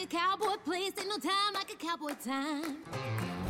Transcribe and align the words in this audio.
like 0.00 0.12
a 0.12 0.16
cowboy 0.16 0.56
place. 0.64 0.92
Ain't 0.98 1.08
no 1.08 1.18
time 1.18 1.54
like 1.54 1.72
a 1.72 1.76
cowboy 1.76 2.12
time. 2.24 2.76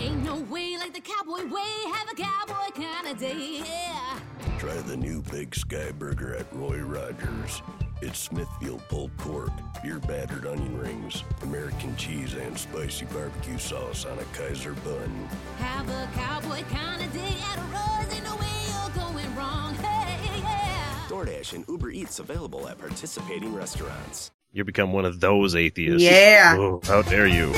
Ain't 0.01 0.25
no 0.25 0.41
way 0.51 0.77
like 0.79 0.93
the 0.93 1.01
cowboy 1.01 1.45
way. 1.45 1.93
Have 1.93 2.11
a 2.11 2.15
cowboy 2.15 2.71
kind 2.75 3.07
of 3.07 3.19
day. 3.19 3.63
Yeah. 3.65 4.19
Try 4.59 4.75
the 4.75 4.97
new 4.97 5.23
Big 5.31 5.55
Sky 5.55 5.93
Burger 5.93 6.35
at 6.35 6.47
Roy 6.53 6.79
Rogers. 6.79 7.63
It's 8.03 8.19
Smithfield 8.19 8.83
pulled 8.89 9.17
pork, 9.19 9.51
beer 9.83 9.99
battered 10.01 10.47
onion 10.47 10.77
rings, 10.79 11.23
American 11.43 11.95
cheese, 11.97 12.35
and 12.35 12.59
spicy 12.59 13.05
barbecue 13.07 13.59
sauce 13.59 14.07
on 14.07 14.19
a 14.19 14.25
Kaiser 14.37 14.73
bun. 14.73 15.29
Have 15.59 15.89
a 15.89 16.09
cowboy 16.15 16.63
kind 16.71 17.03
of 17.05 17.13
day 17.13 17.37
at 17.53 17.59
Roy's. 17.71 18.15
Ain't 18.15 18.25
no 18.25 18.37
way 18.37 18.49
you're 18.71 19.05
going 19.05 19.37
wrong. 19.37 19.75
Hey, 19.75 20.41
yeah. 20.41 21.07
DoorDash 21.09 21.53
and 21.53 21.65
Uber 21.69 21.91
Eats 21.91 22.19
available 22.19 22.67
at 22.69 22.79
participating 22.79 23.55
restaurants. 23.55 24.33
You 24.53 24.65
become 24.65 24.93
one 24.93 25.05
of 25.05 25.21
those 25.21 25.55
atheists. 25.55 26.03
Yeah. 26.03 26.57
Whoa, 26.57 26.81
how 26.83 27.03
dare 27.03 27.29
you? 27.29 27.53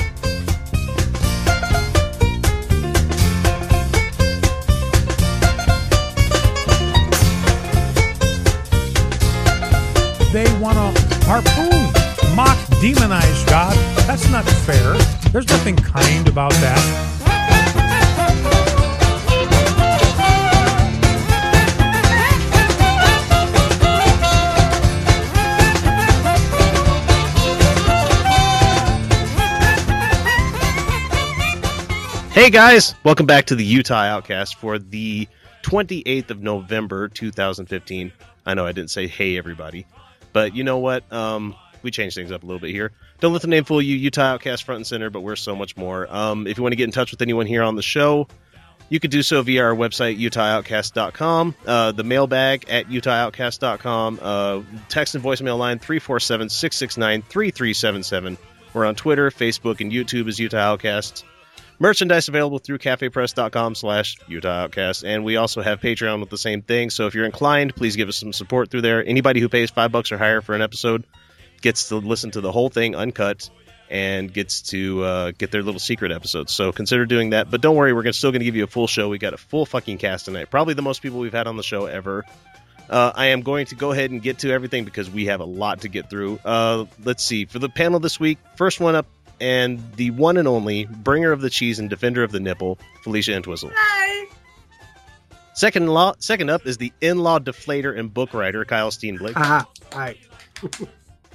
They 10.31 10.45
want 10.59 10.77
to 10.77 11.25
harpoon, 11.25 12.35
mock, 12.35 12.59
demonize 12.79 13.49
God. 13.49 13.75
That's 14.05 14.29
not 14.29 14.45
fair. 14.45 14.93
There's 15.31 15.47
nothing 15.49 15.75
kind 15.75 16.27
about 16.27 16.51
that. 16.51 17.13
Hey 32.33 32.49
guys, 32.49 32.95
welcome 33.03 33.27
back 33.27 33.45
to 33.45 33.55
the 33.55 33.63
Utah 33.63 33.93
Outcast 33.93 34.55
for 34.55 34.79
the 34.79 35.27
28th 35.61 36.31
of 36.31 36.41
November 36.41 37.07
2015. 37.07 38.11
I 38.47 38.53
know 38.55 38.65
I 38.65 38.71
didn't 38.71 38.89
say 38.89 39.05
hey 39.05 39.37
everybody, 39.37 39.85
but 40.33 40.55
you 40.55 40.63
know 40.63 40.79
what? 40.79 41.03
Um, 41.13 41.55
we 41.83 41.91
changed 41.91 42.15
things 42.15 42.31
up 42.31 42.41
a 42.41 42.45
little 42.47 42.59
bit 42.59 42.71
here. 42.71 42.91
Don't 43.19 43.33
let 43.33 43.43
the 43.43 43.47
name 43.47 43.65
fool 43.65 43.83
you. 43.83 43.95
Utah 43.95 44.33
Outcast 44.33 44.63
front 44.63 44.77
and 44.77 44.87
center, 44.87 45.11
but 45.11 45.21
we're 45.21 45.35
so 45.35 45.55
much 45.55 45.77
more. 45.77 46.11
Um, 46.11 46.47
if 46.47 46.57
you 46.57 46.63
want 46.63 46.71
to 46.71 46.75
get 46.75 46.85
in 46.85 46.91
touch 46.91 47.11
with 47.11 47.21
anyone 47.21 47.45
here 47.45 47.61
on 47.61 47.75
the 47.75 47.83
show, 47.83 48.27
you 48.89 48.99
could 48.99 49.11
do 49.11 49.21
so 49.21 49.43
via 49.43 49.65
our 49.65 49.75
website, 49.75 50.19
utahoutcast.com, 50.19 51.53
uh, 51.67 51.91
the 51.91 52.03
mailbag 52.03 52.67
at 52.67 52.87
utahoutcast.com, 52.87 54.19
uh, 54.23 54.61
text 54.89 55.13
and 55.13 55.23
voicemail 55.23 55.59
line 55.59 55.77
347 55.77 56.49
669 56.49 57.21
3377. 57.21 58.39
We're 58.73 58.85
on 58.85 58.95
Twitter, 58.95 59.29
Facebook, 59.29 59.81
and 59.81 59.91
YouTube 59.91 60.27
as 60.27 60.39
Utah 60.39 60.57
Outcasts. 60.57 61.23
Merchandise 61.79 62.27
available 62.27 62.59
through 62.59 62.77
cafepress.com 62.77 63.75
slash 63.75 64.17
Utah 64.27 64.63
Outcast. 64.63 65.03
And 65.03 65.23
we 65.23 65.37
also 65.37 65.61
have 65.61 65.79
Patreon 65.81 66.19
with 66.19 66.29
the 66.29 66.37
same 66.37 66.61
thing. 66.61 66.89
So 66.89 67.07
if 67.07 67.15
you're 67.15 67.25
inclined, 67.25 67.75
please 67.75 67.95
give 67.95 68.07
us 68.07 68.17
some 68.17 68.33
support 68.33 68.71
through 68.71 68.81
there. 68.81 69.05
Anybody 69.05 69.39
who 69.39 69.49
pays 69.49 69.69
five 69.69 69.91
bucks 69.91 70.11
or 70.11 70.17
higher 70.17 70.41
for 70.41 70.55
an 70.55 70.61
episode 70.61 71.03
gets 71.61 71.89
to 71.89 71.97
listen 71.97 72.31
to 72.31 72.41
the 72.41 72.51
whole 72.51 72.69
thing 72.69 72.95
uncut 72.95 73.49
and 73.89 74.33
gets 74.33 74.61
to 74.61 75.03
uh, 75.03 75.31
get 75.37 75.51
their 75.51 75.61
little 75.61 75.79
secret 75.79 76.11
episodes. 76.11 76.51
So 76.53 76.71
consider 76.71 77.05
doing 77.05 77.31
that. 77.31 77.51
But 77.51 77.61
don't 77.61 77.75
worry, 77.75 77.93
we're 77.93 78.11
still 78.11 78.31
going 78.31 78.39
to 78.39 78.45
give 78.45 78.55
you 78.55 78.63
a 78.63 78.67
full 78.67 78.87
show. 78.87 79.09
We 79.09 79.17
got 79.17 79.33
a 79.33 79.37
full 79.37 79.65
fucking 79.65 79.97
cast 79.97 80.25
tonight. 80.25 80.49
Probably 80.49 80.73
the 80.73 80.81
most 80.81 81.01
people 81.01 81.19
we've 81.19 81.33
had 81.33 81.47
on 81.47 81.57
the 81.57 81.63
show 81.63 81.85
ever. 81.85 82.25
Uh, 82.89 83.11
I 83.15 83.27
am 83.27 83.41
going 83.41 83.65
to 83.67 83.75
go 83.75 83.91
ahead 83.91 84.11
and 84.11 84.21
get 84.21 84.39
to 84.39 84.51
everything 84.51 84.83
because 84.83 85.09
we 85.09 85.25
have 85.25 85.39
a 85.39 85.45
lot 85.45 85.81
to 85.81 85.89
get 85.89 86.09
through. 86.09 86.39
Uh, 86.43 86.85
let's 87.03 87.23
see. 87.23 87.45
For 87.45 87.59
the 87.59 87.69
panel 87.69 87.99
this 87.99 88.19
week, 88.19 88.39
first 88.55 88.79
one 88.79 88.95
up, 88.95 89.05
and 89.43 89.83
the 89.97 90.09
one 90.11 90.37
and 90.37 90.47
only 90.47 90.85
bringer 90.85 91.33
of 91.33 91.41
the 91.41 91.49
cheese 91.49 91.77
and 91.77 91.89
defender 91.89 92.23
of 92.23 92.31
the 92.31 92.39
nipple, 92.39 92.79
Felicia 93.03 93.35
Entwistle. 93.35 93.71
Hi. 93.75 94.25
Second, 95.53 95.87
law, 95.87 96.13
second 96.17 96.49
up 96.49 96.65
is 96.65 96.77
the 96.77 96.93
in-law 97.01 97.39
deflator 97.39 97.97
and 97.99 98.11
book 98.11 98.33
writer, 98.33 98.63
Kyle 98.63 98.89
Steenblick. 98.89 99.33
Haha. 99.33 99.65
Hi. 99.91 100.15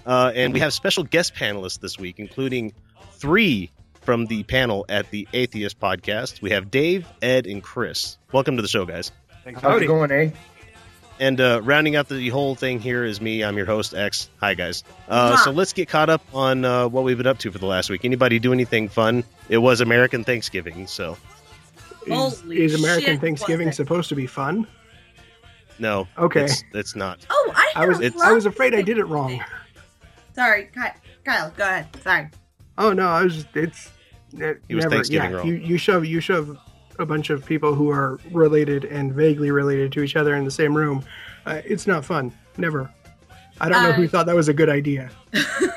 Uh, 0.06 0.32
and 0.34 0.54
we 0.54 0.60
have 0.60 0.72
special 0.72 1.04
guest 1.04 1.34
panelists 1.34 1.80
this 1.80 1.98
week, 1.98 2.18
including 2.18 2.72
three 3.12 3.70
from 4.00 4.24
the 4.24 4.42
panel 4.44 4.86
at 4.88 5.10
the 5.10 5.28
Atheist 5.34 5.78
Podcast. 5.78 6.40
We 6.40 6.48
have 6.52 6.70
Dave, 6.70 7.06
Ed, 7.20 7.46
and 7.46 7.62
Chris. 7.62 8.16
Welcome 8.32 8.56
to 8.56 8.62
the 8.62 8.68
show, 8.68 8.86
guys. 8.86 9.12
How's 9.60 9.82
it 9.82 9.86
going, 9.86 10.10
eh? 10.10 10.30
And 11.20 11.40
uh, 11.40 11.60
rounding 11.64 11.96
out 11.96 12.08
the 12.08 12.28
whole 12.28 12.54
thing 12.54 12.78
here 12.78 13.04
is 13.04 13.20
me. 13.20 13.42
I'm 13.42 13.56
your 13.56 13.66
host, 13.66 13.92
X. 13.94 14.28
Hi, 14.40 14.54
guys. 14.54 14.84
Uh, 15.08 15.36
so 15.38 15.50
let's 15.50 15.72
get 15.72 15.88
caught 15.88 16.08
up 16.08 16.22
on 16.32 16.64
uh, 16.64 16.86
what 16.88 17.02
we've 17.02 17.18
been 17.18 17.26
up 17.26 17.38
to 17.40 17.50
for 17.50 17.58
the 17.58 17.66
last 17.66 17.90
week. 17.90 18.04
Anybody 18.04 18.38
do 18.38 18.52
anything 18.52 18.88
fun? 18.88 19.24
It 19.48 19.58
was 19.58 19.80
American 19.80 20.22
Thanksgiving, 20.22 20.86
so 20.86 21.16
Is, 22.06 22.40
Holy 22.40 22.62
is 22.62 22.74
American 22.78 23.14
shit, 23.14 23.20
Thanksgiving 23.20 23.66
was 23.66 23.74
it? 23.74 23.76
supposed 23.76 24.08
to 24.10 24.14
be 24.14 24.26
fun? 24.26 24.66
no. 25.80 26.06
Okay. 26.16 26.44
It's, 26.44 26.64
it's 26.72 26.96
not. 26.96 27.26
Oh, 27.30 27.52
I, 27.54 27.72
I 27.76 27.86
was 27.86 27.98
heard 27.98 28.14
I 28.22 28.32
was 28.32 28.46
afraid 28.46 28.74
I 28.74 28.82
did 28.82 28.98
it 28.98 29.04
wrong. 29.04 29.42
Sorry, 30.34 30.70
Kyle, 30.72 30.92
Kyle, 31.24 31.52
go 31.56 31.64
ahead. 31.64 31.88
Sorry. 32.02 32.28
Oh 32.76 32.92
no, 32.92 33.08
I 33.08 33.24
was 33.24 33.34
just 33.34 33.56
it's 33.56 33.90
it, 34.34 34.62
He 34.68 34.74
was 34.76 34.84
never, 34.84 34.94
Thanksgiving 34.96 35.30
yeah, 35.30 35.36
wrong. 35.36 35.46
You 35.46 35.54
you 35.54 35.78
shove 35.78 36.04
you 36.04 36.20
shove 36.20 36.56
a 36.98 37.06
bunch 37.06 37.30
of 37.30 37.44
people 37.44 37.74
who 37.74 37.90
are 37.90 38.18
related 38.32 38.84
and 38.84 39.12
vaguely 39.12 39.50
related 39.50 39.92
to 39.92 40.02
each 40.02 40.16
other 40.16 40.34
in 40.34 40.44
the 40.44 40.50
same 40.50 40.76
room. 40.76 41.04
Uh, 41.46 41.60
it's 41.64 41.86
not 41.86 42.04
fun. 42.04 42.32
Never. 42.56 42.92
I 43.60 43.68
don't 43.68 43.82
know 43.82 43.92
who 43.92 44.08
thought 44.08 44.26
that 44.26 44.36
was 44.36 44.48
a 44.48 44.54
good 44.54 44.68
idea. 44.68 45.10
I 45.32 45.70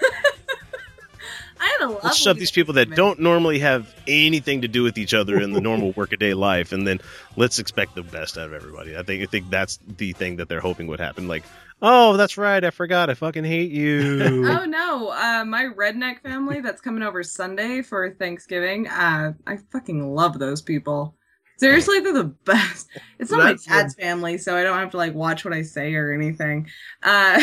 had 1.59 1.81
a 1.81 1.87
lovely 1.87 1.99
Let's 2.03 2.17
shove 2.17 2.37
these 2.37 2.51
people 2.51 2.75
that 2.75 2.95
don't 2.95 3.19
normally 3.19 3.59
have 3.59 3.93
anything 4.07 4.61
to 4.61 4.67
do 4.67 4.83
with 4.83 4.97
each 4.97 5.13
other 5.13 5.39
in 5.39 5.53
the 5.53 5.61
normal 5.61 5.91
workaday 5.95 6.33
life, 6.33 6.71
and 6.71 6.87
then 6.87 6.99
let's 7.35 7.59
expect 7.59 7.95
the 7.95 8.03
best 8.03 8.37
out 8.37 8.47
of 8.47 8.53
everybody. 8.53 8.97
I 8.97 9.03
think 9.03 9.23
I 9.23 9.25
think 9.27 9.49
that's 9.49 9.79
the 9.87 10.13
thing 10.13 10.37
that 10.37 10.49
they're 10.49 10.59
hoping 10.59 10.87
would 10.87 10.99
happen. 10.99 11.27
Like, 11.27 11.43
oh, 11.81 12.17
that's 12.17 12.37
right, 12.37 12.63
I 12.63 12.69
forgot, 12.69 13.09
I 13.09 13.13
fucking 13.13 13.43
hate 13.43 13.71
you. 13.71 14.45
Oh 14.51 14.65
no, 14.65 15.09
uh, 15.09 15.45
my 15.45 15.65
redneck 15.65 16.21
family 16.21 16.61
that's 16.61 16.81
coming 16.81 17.03
over 17.03 17.23
Sunday 17.23 17.81
for 17.81 18.11
Thanksgiving. 18.11 18.87
Uh, 18.87 19.33
I 19.47 19.57
fucking 19.71 20.13
love 20.13 20.39
those 20.39 20.61
people. 20.61 21.15
Seriously, 21.57 21.99
they're 21.99 22.13
the 22.13 22.23
best. 22.45 22.89
It's 23.19 23.31
not 23.31 23.43
That's 23.43 23.67
my 23.67 23.75
dad's 23.75 23.95
family, 23.95 24.37
so 24.39 24.55
I 24.55 24.63
don't 24.63 24.77
have 24.77 24.91
to 24.91 24.97
like 24.97 25.13
watch 25.13 25.45
what 25.45 25.53
I 25.53 25.61
say 25.61 25.93
or 25.93 26.11
anything. 26.11 26.67
Uh, 27.03 27.39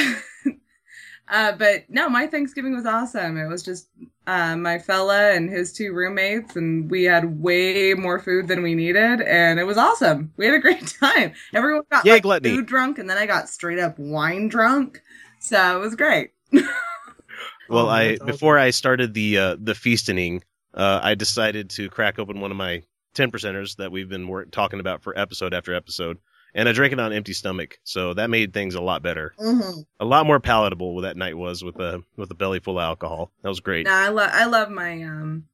uh, 1.29 1.53
but 1.53 1.85
no, 1.89 2.09
my 2.09 2.27
Thanksgiving 2.27 2.75
was 2.75 2.85
awesome. 2.85 3.37
It 3.39 3.47
was 3.47 3.63
just 3.63 3.89
uh, 4.29 4.55
my 4.57 4.79
fella 4.79 5.33
and 5.33 5.51
his 5.51 5.73
two 5.73 5.93
roommates, 5.93 6.55
and 6.55 6.89
we 6.91 7.03
had 7.05 7.41
way 7.41 7.95
more 7.95 8.21
food 8.21 8.47
than 8.47 8.63
we 8.63 8.75
needed, 8.75 9.21
and 9.23 9.59
it 9.59 9.65
was 9.65 9.77
awesome. 9.79 10.33
We 10.37 10.45
had 10.47 10.55
a 10.55 10.59
great 10.61 10.87
time. 11.01 11.33
Everyone 11.55 11.83
got 11.91 12.05
Yay, 12.05 12.13
like, 12.13 12.23
gluttony. 12.23 12.55
food 12.57 12.67
drunk, 12.67 12.99
and 12.99 13.09
then 13.11 13.19
I 13.19 13.27
got 13.27 13.49
straight 13.49 13.79
up 13.81 13.99
wine 13.99 14.49
drunk. 14.49 15.01
So 15.41 15.77
it 15.77 15.81
was 15.81 15.97
great. 15.97 16.31
well, 16.53 17.87
Oh, 17.87 17.89
I 17.89 18.15
awesome. 18.15 18.27
before 18.27 18.59
I 18.59 18.71
started 18.71 19.15
the 19.15 19.39
uh, 19.39 19.57
the 19.61 19.75
feasting, 19.75 20.43
uh, 20.75 21.01
I 21.03 21.15
decided 21.15 21.71
to 21.71 21.89
crack 21.91 22.19
open 22.19 22.41
one 22.41 22.51
of 22.51 22.57
my 22.57 22.83
ten 23.15 23.31
percenters 23.31 23.77
that 23.77 23.91
we've 23.93 24.09
been 24.09 24.29
work- 24.29 24.51
talking 24.51 24.81
about 24.81 25.03
for 25.03 25.19
episode 25.19 25.55
after 25.55 25.75
episode, 25.75 26.19
and 26.55 26.69
I 26.69 26.73
drank 26.73 26.93
it 26.93 27.01
on 27.01 27.13
an 27.13 27.17
empty 27.17 27.33
stomach, 27.33 27.79
so 27.85 28.15
that 28.15 28.31
made 28.31 28.53
things 28.53 28.75
a 28.75 28.81
lot 28.81 29.03
better, 29.03 29.35
Mm-hmm. 29.39 29.81
a 30.01 30.05
lot 30.05 30.27
more 30.27 30.41
palatable. 30.41 30.95
What 30.95 31.03
that 31.03 31.17
night 31.17 31.37
was 31.37 31.63
with 31.65 31.77
a 31.77 32.03
with 32.17 32.31
a 32.31 32.35
belly 32.35 32.61
full 32.61 32.79
of 32.79 32.83
alcohol. 32.83 33.31
That 33.43 33.49
was 33.49 33.61
great. 33.61 33.87
No, 33.87 33.93
I 33.93 34.09
love 34.09 34.31
I 34.33 34.45
love 34.47 34.71
my 34.71 35.03
um 35.03 35.45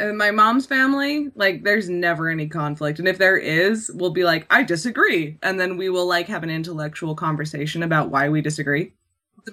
uh, 0.00 0.12
my 0.12 0.30
mom's 0.30 0.66
family. 0.66 1.28
Like, 1.34 1.62
there's 1.62 1.88
never 1.90 2.30
any 2.30 2.48
conflict, 2.48 2.98
and 2.98 3.08
if 3.08 3.18
there 3.18 3.36
is, 3.36 3.90
we'll 3.94 4.10
be 4.10 4.24
like, 4.24 4.46
I 4.50 4.62
disagree, 4.62 5.36
and 5.42 5.60
then 5.60 5.76
we 5.76 5.90
will 5.90 6.06
like 6.06 6.26
have 6.28 6.42
an 6.42 6.50
intellectual 6.50 7.14
conversation 7.14 7.82
about 7.82 8.10
why 8.10 8.28
we 8.28 8.40
disagree. 8.40 8.94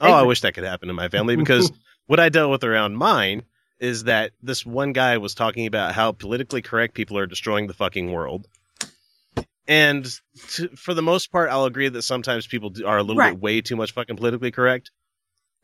Oh, 0.02 0.12
I 0.12 0.24
wish 0.24 0.42
that 0.42 0.54
could 0.54 0.64
happen 0.64 0.90
in 0.90 0.96
my 0.96 1.10
family 1.10 1.36
because 1.36 1.72
what 2.08 2.20
I 2.20 2.30
dealt 2.30 2.52
with 2.52 2.64
around 2.64 2.96
mine 2.98 3.44
is 3.80 4.06
that 4.06 4.32
this 4.42 4.66
one 4.66 4.92
guy 4.92 5.18
was 5.18 5.36
talking 5.36 5.66
about 5.68 5.94
how 5.94 6.12
politically 6.12 6.62
correct 6.62 6.94
people 6.94 7.18
are 7.18 7.28
destroying 7.28 7.68
the 7.68 7.74
fucking 7.74 8.12
world. 8.12 8.48
And 9.68 10.06
to, 10.52 10.70
for 10.78 10.94
the 10.94 11.02
most 11.02 11.32
part, 11.32 11.50
I'll 11.50 11.66
agree 11.66 11.90
that 11.90 12.02
sometimes 12.04 12.48
people 12.48 12.70
do- 12.70 12.86
are 12.88 12.98
a 12.98 13.04
little 13.04 13.18
Right. 13.20 13.32
bit 13.34 13.42
way 13.42 13.62
too 13.62 13.76
much 13.76 13.92
fucking 13.94 14.16
politically 14.16 14.52
correct. 14.52 14.92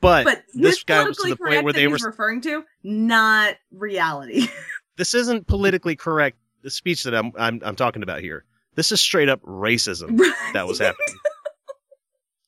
But, 0.01 0.25
But 0.25 0.43
this 0.53 0.75
this 0.75 0.83
guy 0.83 1.03
was 1.03 1.15
to 1.17 1.29
the 1.29 1.37
point 1.37 1.63
where 1.63 1.71
they 1.71 1.87
were. 1.87 1.97
referring 2.03 2.41
to 2.41 2.63
not 2.83 3.55
reality. 3.71 4.47
This 4.95 5.15
isn't 5.15 5.47
politically 5.47 5.95
correct. 5.95 6.37
The 6.61 6.69
speech 6.69 7.03
that 7.05 7.15
I'm 7.15 7.31
I'm, 7.35 7.59
I'm 7.65 7.75
talking 7.75 8.03
about 8.03 8.21
here. 8.21 8.45
This 8.75 8.91
is 8.91 9.01
straight 9.01 9.27
up 9.27 9.41
racism 9.41 10.17
that 10.53 10.67
was 10.67 10.77
happening. 10.77 11.17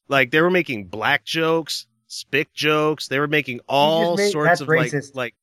like 0.07 0.29
they 0.31 0.41
were 0.41 0.51
making 0.51 0.85
black 0.87 1.25
jokes, 1.25 1.87
spick 2.07 2.53
jokes. 2.53 3.07
They 3.07 3.19
were 3.19 3.27
making 3.27 3.61
all 3.67 4.15
made- 4.17 4.31
sorts 4.31 4.61
of 4.61 4.67
racist. 4.67 5.15
like 5.15 5.33
like 5.33 5.35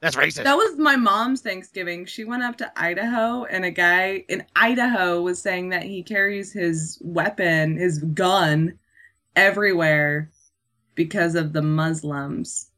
that's 0.00 0.16
racist. 0.16 0.44
That 0.44 0.56
was 0.56 0.78
my 0.78 0.96
mom's 0.96 1.40
Thanksgiving. 1.42 2.06
She 2.06 2.24
went 2.24 2.42
up 2.42 2.56
to 2.58 2.72
Idaho, 2.80 3.44
and 3.44 3.64
a 3.64 3.70
guy 3.70 4.24
in 4.28 4.44
Idaho 4.56 5.20
was 5.22 5.40
saying 5.40 5.70
that 5.70 5.82
he 5.82 6.02
carries 6.02 6.52
his 6.52 6.98
weapon, 7.02 7.76
his 7.76 7.98
gun, 7.98 8.78
everywhere 9.36 10.30
because 10.94 11.34
of 11.34 11.52
the 11.52 11.62
Muslims. 11.62 12.70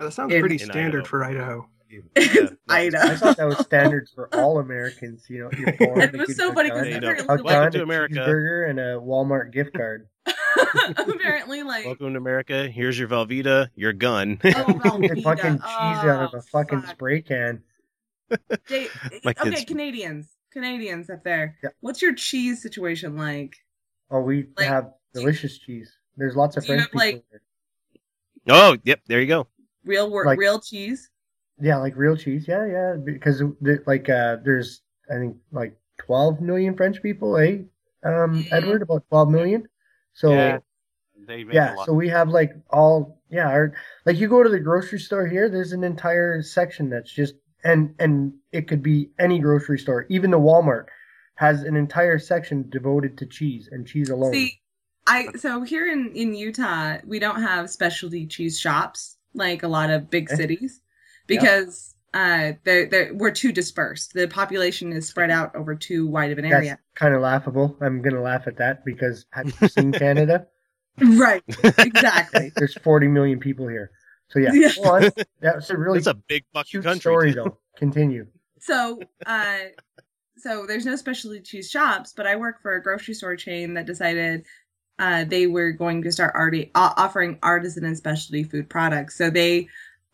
That 0.00 0.12
sounds 0.12 0.32
In- 0.32 0.40
pretty 0.40 0.56
in 0.62 0.70
standard 0.70 1.00
Idaho. 1.00 1.04
for 1.08 1.24
Idaho. 1.24 1.68
Yeah, 1.90 2.00
I 2.68 2.90
thought 2.90 3.38
that 3.38 3.46
was 3.46 3.58
standards 3.60 4.12
for 4.12 4.28
all 4.34 4.58
Americans. 4.58 5.24
You 5.28 5.44
know, 5.44 5.50
you're 5.56 5.72
born. 5.78 6.02
It 6.02 6.12
was 6.18 6.36
so 6.36 6.50
a 6.50 6.54
funny 6.54 6.68
gun, 6.68 6.84
because 6.84 6.94
you 6.94 7.00
know, 7.00 7.08
a 7.08 7.12
apparently, 7.12 7.44
Welcome 7.44 7.72
to 7.72 7.78
gun, 7.78 7.80
a 7.80 7.82
America. 7.82 8.14
cheeseburger, 8.14 8.70
and 8.70 8.78
a 8.78 8.82
Walmart 9.00 9.52
gift 9.52 9.72
card. 9.74 10.06
apparently, 10.96 11.62
like, 11.62 11.84
Welcome 11.86 12.12
to 12.14 12.18
America. 12.18 12.68
Here's 12.68 12.98
your 12.98 13.08
Velveeta, 13.08 13.68
your 13.74 13.92
gun. 13.92 14.38
oh, 14.44 14.48
Your 14.48 14.56
Velveeta. 15.16 15.22
fucking 15.22 15.54
cheese 15.58 15.64
out 15.64 16.22
of 16.24 16.30
Oh, 16.34 16.38
a 16.38 16.42
fucking 16.42 16.82
fuck. 16.82 16.90
spray 16.90 17.22
can. 17.22 17.62
They- 18.68 18.88
okay, 19.26 19.34
kids- 19.50 19.64
Canadians, 19.64 20.28
Canadians 20.52 21.10
up 21.10 21.24
there. 21.24 21.56
Yeah. 21.62 21.70
What's 21.80 22.02
your 22.02 22.14
cheese 22.14 22.62
situation 22.62 23.16
like? 23.16 23.54
Oh, 24.10 24.20
we 24.20 24.46
Like, 24.56 24.68
have 24.68 24.92
delicious 25.14 25.58
cheese. 25.58 25.92
There's 26.16 26.34
lots 26.36 26.56
of 26.56 26.64
do 26.64 26.72
you 26.72 26.78
French 26.78 26.82
have, 26.82 26.90
people. 26.92 27.06
like- 27.06 27.24
here. 27.30 27.40
oh, 28.48 28.76
yep, 28.84 29.00
there 29.06 29.20
you 29.20 29.26
go. 29.26 29.46
Real 29.84 30.10
wor- 30.10 30.24
Like- 30.26 30.38
real 30.38 30.60
cheese? 30.60 31.10
Yeah, 31.60 31.76
like 31.78 31.96
real 31.96 32.16
cheese. 32.16 32.46
Yeah, 32.46 32.66
yeah. 32.66 32.94
Because 33.04 33.38
the, 33.40 33.82
like, 33.86 34.08
uh, 34.08 34.36
there's 34.44 34.82
I 35.10 35.14
think 35.14 35.36
like 35.50 35.76
12 35.98 36.40
million 36.40 36.76
French 36.76 37.02
people, 37.02 37.36
eh? 37.36 37.58
Um. 38.04 38.44
Edward, 38.52 38.82
about 38.82 39.04
12 39.08 39.30
million. 39.30 39.68
So 40.18 40.32
Yeah. 40.32 40.58
They 41.26 41.44
make 41.44 41.54
yeah, 41.54 41.74
a 41.74 41.76
lot. 41.76 41.86
so 41.86 41.92
we 41.92 42.08
have 42.08 42.28
like 42.30 42.52
all 42.70 43.20
yeah, 43.28 43.48
our, 43.48 43.74
like 44.06 44.16
you 44.16 44.28
go 44.28 44.42
to 44.42 44.48
the 44.48 44.58
grocery 44.58 44.98
store 44.98 45.26
here. 45.26 45.50
There's 45.50 45.72
an 45.72 45.84
entire 45.84 46.42
section 46.42 46.88
that's 46.88 47.12
just 47.12 47.34
and 47.62 47.94
and 47.98 48.32
it 48.52 48.68
could 48.68 48.82
be 48.82 49.10
any 49.18 49.38
grocery 49.38 49.78
store, 49.78 50.06
even 50.08 50.30
the 50.30 50.38
Walmart 50.38 50.86
has 51.34 51.62
an 51.62 51.76
entire 51.76 52.18
section 52.18 52.68
devoted 52.70 53.18
to 53.18 53.26
cheese 53.26 53.68
and 53.70 53.86
cheese 53.86 54.10
alone. 54.10 54.32
See, 54.32 54.60
I 55.06 55.28
so 55.36 55.62
here 55.62 55.90
in 55.90 56.12
in 56.14 56.34
Utah, 56.34 56.98
we 57.04 57.18
don't 57.18 57.42
have 57.42 57.68
specialty 57.68 58.26
cheese 58.26 58.58
shops 58.58 59.18
like 59.34 59.62
a 59.62 59.68
lot 59.68 59.90
of 59.90 60.08
big 60.08 60.30
cities 60.30 60.80
because 61.26 61.94
uh 62.14 62.52
they're, 62.64 62.86
they're, 62.86 63.14
we're 63.14 63.30
too 63.30 63.52
dispersed. 63.52 64.14
The 64.14 64.26
population 64.28 64.92
is 64.92 65.06
spread 65.08 65.30
out 65.30 65.54
over 65.54 65.74
too 65.74 66.06
wide 66.06 66.30
of 66.32 66.38
an 66.38 66.44
that's 66.48 66.54
area. 66.66 66.78
kind 66.94 67.14
of 67.14 67.20
laughable. 67.20 67.76
I'm 67.80 68.00
gonna 68.02 68.22
laugh 68.22 68.46
at 68.46 68.56
that 68.58 68.84
because 68.84 69.26
have 69.30 69.52
you 69.60 69.68
seen 69.68 69.92
Canada? 69.92 70.46
Right. 71.00 71.44
Exactly. 71.78 72.50
There's 72.56 72.74
40 72.74 73.06
million 73.06 73.38
people 73.38 73.68
here. 73.68 73.92
So 74.30 74.40
yeah, 74.40 74.50
Yeah. 74.52 74.72
go 74.74 75.10
that's 75.40 75.70
a 75.70 75.76
really 75.78 75.98
It's 75.98 76.08
a 76.08 76.14
big 76.14 76.44
fucking 76.52 76.82
country. 76.82 77.00
story 77.00 77.32
though. 77.32 77.58
Continue. 77.76 78.26
so 78.58 79.00
uh 79.24 79.58
so 80.36 80.66
there's 80.66 80.84
no 80.86 80.96
specialty 80.96 81.40
cheese 81.40 81.70
shops 81.70 82.12
but 82.16 82.26
i 82.26 82.34
work 82.36 82.60
for 82.62 82.74
a 82.74 82.82
grocery 82.82 83.14
store 83.14 83.36
chain 83.36 83.74
that 83.74 83.86
decided 83.86 84.44
uh 84.98 85.22
they 85.24 85.46
were 85.46 85.70
going 85.72 86.02
to 86.02 86.10
start 86.10 86.34
already 86.34 86.70
uh, 86.74 86.92
offering 86.96 87.38
artisan 87.42 87.84
and 87.84 87.96
specialty 87.96 88.42
food 88.42 88.68
products 88.68 89.16
so 89.16 89.30
they 89.30 89.68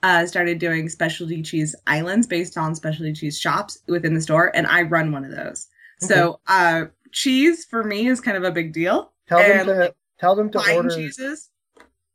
uh 0.04 0.26
started 0.26 0.58
doing 0.58 0.88
specialty 0.88 1.42
cheese 1.42 1.74
islands 1.86 2.26
based 2.26 2.56
on 2.56 2.74
specialty 2.74 3.12
cheese 3.12 3.38
shops 3.38 3.78
within 3.88 4.14
the 4.14 4.20
store 4.20 4.54
and 4.54 4.66
i 4.66 4.82
run 4.82 5.10
one 5.10 5.24
of 5.24 5.30
those 5.32 5.66
so 5.98 6.38
uh 6.46 6.84
cheese 7.10 7.64
for 7.64 7.82
me 7.82 8.06
is 8.06 8.20
kind 8.20 8.36
of 8.36 8.44
a 8.44 8.50
big 8.50 8.72
deal 8.72 9.10
Tell 9.26 9.38
them 9.38 9.66
to 9.66 9.74
like, 9.74 9.96
tell 10.18 10.36
them 10.36 10.50
to 10.50 10.74
order 10.74 10.90
cheeses 10.90 11.50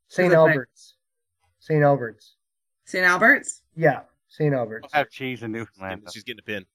St. 0.10 0.28
is 0.28 0.34
a 0.34 0.36
thing. 0.36 0.50
Albert's. 0.50 0.96
St. 1.60 1.84
Albert's. 1.84 2.36
st 2.86 3.06
albert's 3.06 3.62
Yeah, 3.76 4.02
St. 4.28 4.54
Albert's. 4.54 4.84
We'll 4.92 5.00
have 5.00 5.10
cheese 5.10 5.44
in 5.44 5.52
Newfoundland. 5.52 6.08
She's 6.12 6.24
getting 6.24 6.40
a 6.40 6.44
pin. 6.44 6.66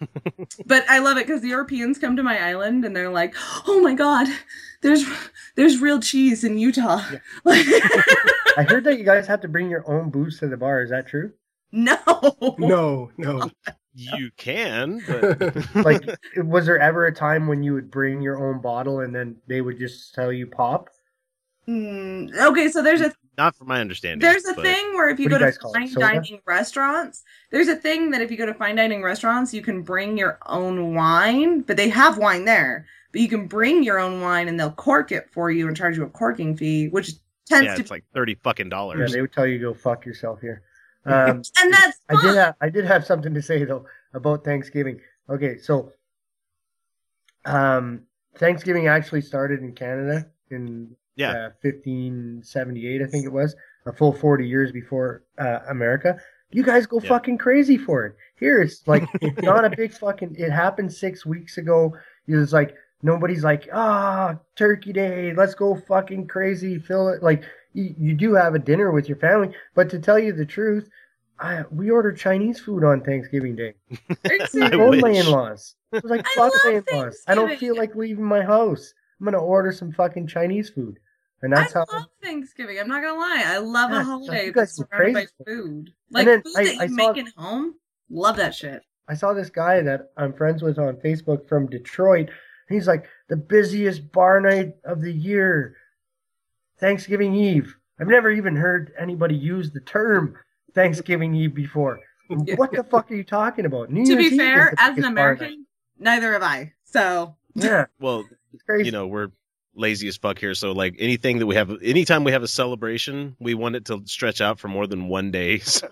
but 0.66 0.84
I 0.88 0.98
love 0.98 1.16
it 1.16 1.26
because 1.26 1.40
the 1.40 1.48
Europeans 1.48 1.98
come 1.98 2.16
to 2.16 2.22
my 2.22 2.38
island 2.38 2.84
and 2.84 2.94
they're 2.94 3.10
like, 3.10 3.34
"Oh 3.66 3.80
my 3.80 3.94
god, 3.94 4.28
there's 4.82 5.04
there's 5.56 5.80
real 5.80 5.98
cheese 5.98 6.44
in 6.44 6.58
Utah." 6.58 7.02
Yeah. 7.10 7.18
Like, 7.44 7.66
I 8.58 8.62
heard 8.64 8.84
that 8.84 8.98
you 8.98 9.04
guys 9.04 9.26
have 9.26 9.40
to 9.42 9.48
bring 9.48 9.70
your 9.70 9.88
own 9.90 10.10
booze 10.10 10.38
to 10.40 10.48
the 10.48 10.56
bar. 10.56 10.82
Is 10.82 10.90
that 10.90 11.06
true? 11.06 11.32
no, 11.72 11.98
No, 12.58 13.10
no. 13.16 13.50
You 13.94 14.30
can, 14.36 15.00
but 15.06 15.56
Like, 15.74 16.02
was 16.36 16.66
there 16.66 16.78
ever 16.78 17.06
a 17.06 17.14
time 17.14 17.46
when 17.48 17.62
you 17.62 17.74
would 17.74 17.90
bring 17.90 18.20
your 18.22 18.38
own 18.38 18.60
bottle 18.60 19.00
and 19.00 19.14
then 19.14 19.36
they 19.48 19.60
would 19.60 19.78
just 19.78 20.14
sell 20.14 20.32
you 20.32 20.46
pop? 20.46 20.88
Mm, 21.68 22.34
okay, 22.34 22.68
so 22.68 22.82
there's 22.82 23.00
a 23.00 23.12
not 23.36 23.54
from 23.54 23.68
my 23.68 23.80
understanding. 23.80 24.20
there's 24.20 24.44
a 24.46 24.54
but 24.54 24.64
thing 24.64 24.94
where 24.94 25.08
if 25.08 25.20
you 25.20 25.26
What 25.26 25.30
go 25.30 25.34
you 25.36 25.38
to 25.40 25.44
guys 25.46 25.58
call 25.58 25.72
it, 25.72 25.74
fine 25.74 25.94
dining 25.94 26.40
restaurants, 26.46 27.22
there's 27.50 27.68
a 27.68 27.76
thing 27.76 28.10
that 28.10 28.20
if 28.22 28.30
you 28.30 28.36
go 28.36 28.46
to 28.46 28.54
fine 28.54 28.76
dining 28.76 29.02
restaurants, 29.02 29.52
you 29.52 29.62
can 29.62 29.82
bring 29.82 30.16
your 30.16 30.38
own 30.46 30.94
wine, 30.94 31.60
but 31.60 31.76
they 31.76 31.88
have 31.90 32.18
wine 32.18 32.44
there. 32.46 32.86
But 33.12 33.20
you 33.20 33.28
can 33.28 33.46
bring 33.46 33.82
your 33.82 33.98
own 33.98 34.20
wine 34.20 34.48
and 34.48 34.58
they'll 34.58 34.72
cork 34.72 35.12
it 35.12 35.28
for 35.32 35.50
you 35.50 35.68
and 35.68 35.76
charge 35.76 35.96
you 35.96 36.04
a 36.04 36.10
corking 36.10 36.56
fee, 36.56 36.88
which 36.88 37.12
tends 37.48 37.66
Yeah, 37.66 37.74
to 37.74 37.80
it's 37.80 37.90
like 37.90 38.04
thirty 38.14 38.34
fucking 38.36 38.68
dollars. 38.68 38.98
Yeah, 39.10 39.14
they 39.16 39.20
would 39.20 39.32
tell 39.32 39.46
you 39.46 39.58
to 39.58 39.64
go 39.64 39.74
fuck 39.74 40.04
yourself 40.06 40.40
here. 40.40 40.62
Um, 41.06 41.42
and 41.62 41.72
that's 41.72 41.98
I 42.10 42.20
did 42.20 42.34
have 42.34 42.54
I 42.60 42.68
did 42.68 42.84
have 42.84 43.06
something 43.06 43.32
to 43.32 43.40
say 43.40 43.64
though 43.64 43.86
about 44.12 44.44
Thanksgiving. 44.44 45.00
Okay, 45.30 45.56
so 45.56 45.92
um 47.46 48.02
Thanksgiving 48.36 48.88
actually 48.88 49.22
started 49.22 49.60
in 49.60 49.72
Canada 49.72 50.26
in 50.50 50.94
Yeah. 51.16 51.30
uh, 51.30 51.50
1578, 51.62 53.02
I 53.02 53.06
think 53.06 53.24
it 53.24 53.32
was, 53.32 53.56
a 53.86 53.92
full 53.92 54.12
40 54.12 54.46
years 54.46 54.70
before 54.70 55.24
uh, 55.38 55.60
America. 55.68 56.18
You 56.50 56.62
guys 56.62 56.86
go 56.86 57.00
Yeah. 57.00 57.08
fucking 57.08 57.38
crazy 57.38 57.78
for 57.78 58.04
it. 58.06 58.14
Here 58.38 58.60
it's 58.60 58.86
like 58.86 59.04
it's 59.22 59.40
not 59.42 59.64
a 59.64 59.70
big 59.70 59.92
fucking. 59.92 60.36
It 60.38 60.50
happened 60.50 60.92
six 60.92 61.24
weeks 61.24 61.58
ago. 61.58 61.94
It 62.26 62.36
was 62.36 62.52
like 62.52 62.74
nobody's 63.02 63.44
like 63.44 63.68
ah 63.72 64.36
Turkey 64.56 64.92
Day. 64.92 65.32
Let's 65.34 65.54
go 65.54 65.76
fucking 65.76 66.26
crazy. 66.28 66.78
Fill 66.78 67.08
it 67.08 67.22
like 67.22 67.42
you, 67.74 67.94
you 67.98 68.14
do 68.14 68.34
have 68.34 68.54
a 68.54 68.58
dinner 68.58 68.90
with 68.90 69.08
your 69.08 69.18
family, 69.18 69.54
but 69.74 69.88
to 69.90 69.98
tell 69.98 70.18
you 70.18 70.32
the 70.32 70.46
truth, 70.46 70.88
I 71.38 71.64
we 71.70 71.90
order 71.90 72.12
Chinese 72.12 72.60
food 72.60 72.84
on 72.84 73.00
Thanksgiving 73.02 73.56
Day. 73.56 73.74
Are 74.10 74.16
I 74.40 74.46
serious? 74.46 75.02
My 75.02 75.10
in-laws. 75.10 75.74
I 75.92 75.96
was 76.02 76.04
like, 76.10 76.26
I 76.26 76.34
fuck 76.36 76.52
my 76.64 76.82
in-laws. 76.88 77.22
I 77.26 77.34
don't 77.34 77.56
feel 77.58 77.76
like 77.76 77.94
leaving 77.94 78.24
my 78.24 78.42
house. 78.42 78.92
I'm 79.20 79.24
gonna 79.24 79.38
order 79.38 79.72
some 79.72 79.92
fucking 79.92 80.26
Chinese 80.28 80.70
food, 80.70 80.98
and 81.42 81.52
that's 81.52 81.74
I 81.74 81.80
how. 81.80 81.86
love 81.92 82.06
Thanksgiving. 82.22 82.78
I'm 82.78 82.88
not 82.88 83.02
gonna 83.02 83.18
lie. 83.18 83.42
I 83.46 83.58
love 83.58 83.90
Yeah, 83.90 84.00
a 84.00 84.04
holiday 84.04 84.46
you 84.46 84.52
that's 84.52 84.78
guys 84.78 84.86
surrounded 84.90 85.14
by 85.14 85.20
crazy 85.20 85.32
for 85.36 85.42
it. 85.50 85.56
food. 85.56 85.92
Like 86.10 86.26
then 86.26 86.42
food 86.42 86.52
I- 86.56 86.64
that 86.64 86.74
you 86.74 86.80
I 86.82 86.86
saw- 86.86 86.94
make 87.12 87.26
at 87.26 87.32
home. 87.36 87.74
Love 88.10 88.36
that 88.36 88.54
shit. 88.54 88.82
I 89.08 89.14
saw 89.14 89.32
this 89.32 89.50
guy 89.50 89.80
that 89.82 90.10
I'm 90.16 90.32
friends 90.34 90.62
with 90.62 90.78
on 90.78 90.96
Facebook 90.96 91.48
from 91.48 91.66
Detroit. 91.66 92.28
And 92.68 92.76
he's 92.76 92.86
like, 92.86 93.06
the 93.28 93.36
busiest 93.36 94.12
bar 94.12 94.40
night 94.40 94.74
of 94.84 95.00
the 95.00 95.12
year, 95.12 95.76
Thanksgiving 96.78 97.34
Eve. 97.34 97.76
I've 98.00 98.08
never 98.08 98.30
even 98.30 98.54
heard 98.56 98.92
anybody 98.98 99.34
use 99.34 99.70
the 99.70 99.80
term 99.80 100.36
Thanksgiving 100.74 101.34
Eve 101.34 101.54
before. 101.54 102.00
What 102.30 102.72
the 102.72 102.84
fuck 102.84 103.10
are 103.10 103.14
you 103.14 103.24
talking 103.24 103.64
about? 103.64 103.90
New 103.90 104.04
to 104.04 104.12
Year's 104.12 104.28
be 104.28 104.34
Eve 104.34 104.38
fair, 104.38 104.74
as 104.78 104.90
an 104.90 104.94
biggest 104.96 105.14
bar 105.14 105.30
night. 105.34 105.36
American, 105.40 105.66
neither 105.98 106.32
have 106.34 106.42
I. 106.42 106.74
So 106.84 107.36
yeah, 107.54 107.86
Well, 107.98 108.26
it's 108.52 108.62
crazy. 108.64 108.84
you 108.84 108.92
know, 108.92 109.06
we're 109.06 109.28
lazy 109.74 110.08
as 110.08 110.16
fuck 110.16 110.38
here. 110.38 110.54
So 110.54 110.72
like 110.72 110.96
anything 110.98 111.38
that 111.38 111.46
we 111.46 111.54
have, 111.54 111.70
anytime 111.82 112.24
we 112.24 112.32
have 112.32 112.42
a 112.42 112.48
celebration, 112.48 113.36
we 113.38 113.54
want 113.54 113.76
it 113.76 113.84
to 113.86 114.02
stretch 114.06 114.40
out 114.40 114.58
for 114.58 114.68
more 114.68 114.86
than 114.86 115.08
one 115.08 115.30
day. 115.30 115.58
So 115.68 115.88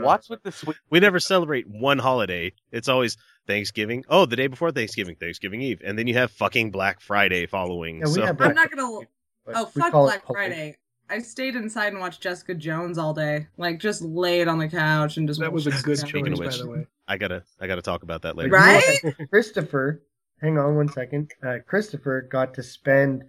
What's 0.00 0.28
with 0.28 0.42
the 0.42 0.52
sweet? 0.52 0.76
we 0.90 1.00
never 1.00 1.18
celebrate 1.20 1.66
one 1.68 1.98
holiday. 1.98 2.52
It's 2.72 2.88
always 2.88 3.16
Thanksgiving. 3.46 4.04
Oh, 4.08 4.26
the 4.26 4.36
day 4.36 4.46
before 4.46 4.70
Thanksgiving, 4.72 5.16
Thanksgiving 5.16 5.62
Eve, 5.62 5.80
and 5.84 5.98
then 5.98 6.06
you 6.06 6.14
have 6.14 6.30
fucking 6.32 6.70
Black 6.70 7.00
Friday 7.00 7.46
following. 7.46 8.00
Yeah, 8.00 8.04
so 8.06 8.20
have 8.22 8.30
I'm 8.40 8.52
Black 8.52 8.54
not 8.54 8.70
gonna. 8.70 9.06
but 9.46 9.56
Oh 9.56 9.64
fuck 9.66 9.92
Black 9.92 10.24
Pol- 10.24 10.34
Friday. 10.34 10.76
I 11.08 11.18
stayed 11.18 11.56
inside 11.56 11.88
and 11.92 11.98
watched 12.00 12.20
Jessica 12.20 12.54
Jones 12.54 12.96
all 12.96 13.12
day. 13.14 13.48
Like 13.56 13.80
just 13.80 14.02
laid 14.02 14.46
on 14.46 14.58
the 14.58 14.68
couch 14.68 15.16
and 15.16 15.26
just. 15.26 15.40
That 15.40 15.52
was 15.52 15.66
a 15.66 15.70
good 15.70 15.96
Jessica 15.96 16.08
Speaking 16.08 16.32
of 16.34 16.38
choice, 16.38 16.58
by 16.58 16.64
the 16.64 16.70
way. 16.70 16.86
I 17.08 17.16
gotta, 17.16 17.42
I 17.60 17.66
gotta 17.66 17.82
talk 17.82 18.04
about 18.04 18.22
that 18.22 18.36
later. 18.36 18.50
Right? 18.50 19.00
Christopher, 19.30 20.02
hang 20.40 20.58
on 20.58 20.76
one 20.76 20.88
second. 20.88 21.32
Uh, 21.42 21.56
Christopher 21.66 22.22
got 22.22 22.54
to 22.54 22.62
spend 22.62 23.24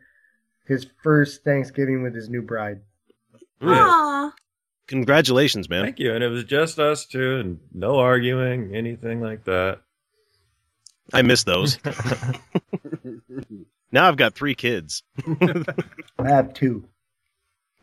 his 0.65 0.87
first 1.03 1.43
Thanksgiving 1.43 2.03
with 2.03 2.15
his 2.15 2.29
new 2.29 2.41
bride. 2.41 2.81
Aw. 3.61 4.33
Congratulations, 4.87 5.69
man. 5.69 5.83
Thank 5.83 5.99
you. 5.99 6.13
And 6.13 6.23
it 6.23 6.29
was 6.29 6.43
just 6.43 6.79
us 6.79 7.05
two 7.05 7.37
and 7.37 7.59
no 7.73 7.99
arguing, 7.99 8.75
anything 8.75 9.21
like 9.21 9.45
that. 9.45 9.79
I 11.13 11.21
miss 11.21 11.43
those. 11.43 11.77
now 13.91 14.07
I've 14.07 14.17
got 14.17 14.33
three 14.33 14.55
kids. 14.55 15.03
I 16.19 16.27
have 16.27 16.53
two. 16.53 16.85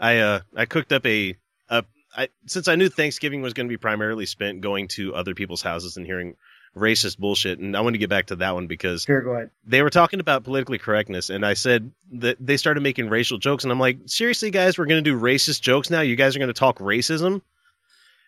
I 0.01 0.19
uh 0.19 0.41
I 0.55 0.67
cooked 0.67 0.93
up 0.93 1.05
a 1.07 1.37
a 1.69 1.85
I 2.17 2.29
since 2.47 2.69
I 2.69 2.77
knew 2.77 2.89
Thanksgiving 2.89 3.43
was 3.43 3.53
going 3.53 3.67
to 3.67 3.73
be 3.73 3.79
primarily 3.79 4.27
spent 4.27 4.61
going 4.61 4.89
to 4.89 5.15
other 5.15 5.35
people's 5.35 5.63
houses 5.63 5.97
and 5.97 6.07
hearing 6.07 6.37
racist 6.77 7.19
bullshit. 7.19 7.59
And 7.59 7.77
I 7.77 7.81
want 7.81 7.95
to 7.95 7.99
get 7.99 8.11
back 8.11 8.27
to 8.27 8.37
that 8.37 8.55
one 8.55 8.67
because 8.67 9.05
ahead. 9.33 9.51
they 9.67 9.83
were 9.83 9.91
talking 9.91 10.21
about 10.21 10.45
politically 10.45 10.79
correctness 10.79 11.31
and 11.31 11.45
I 11.45 11.55
said 11.55 11.91
that 12.13 12.37
they 12.41 12.57
started 12.57 12.83
making 12.83 13.09
racial 13.09 13.39
jokes 13.39 13.65
and 13.65 13.73
I'm 13.73 13.81
like 13.81 13.99
seriously 14.07 14.51
guys 14.51 14.79
we're 14.79 14.87
going 14.87 15.03
to 15.03 15.11
do 15.11 15.19
racist 15.19 15.61
jokes 15.61 15.91
now? 15.91 16.01
You 16.01 16.17
guys 16.17 16.37
are 16.37 16.39
going 16.39 16.49
to 16.49 16.55
talk 16.55 16.79
racism 16.79 17.43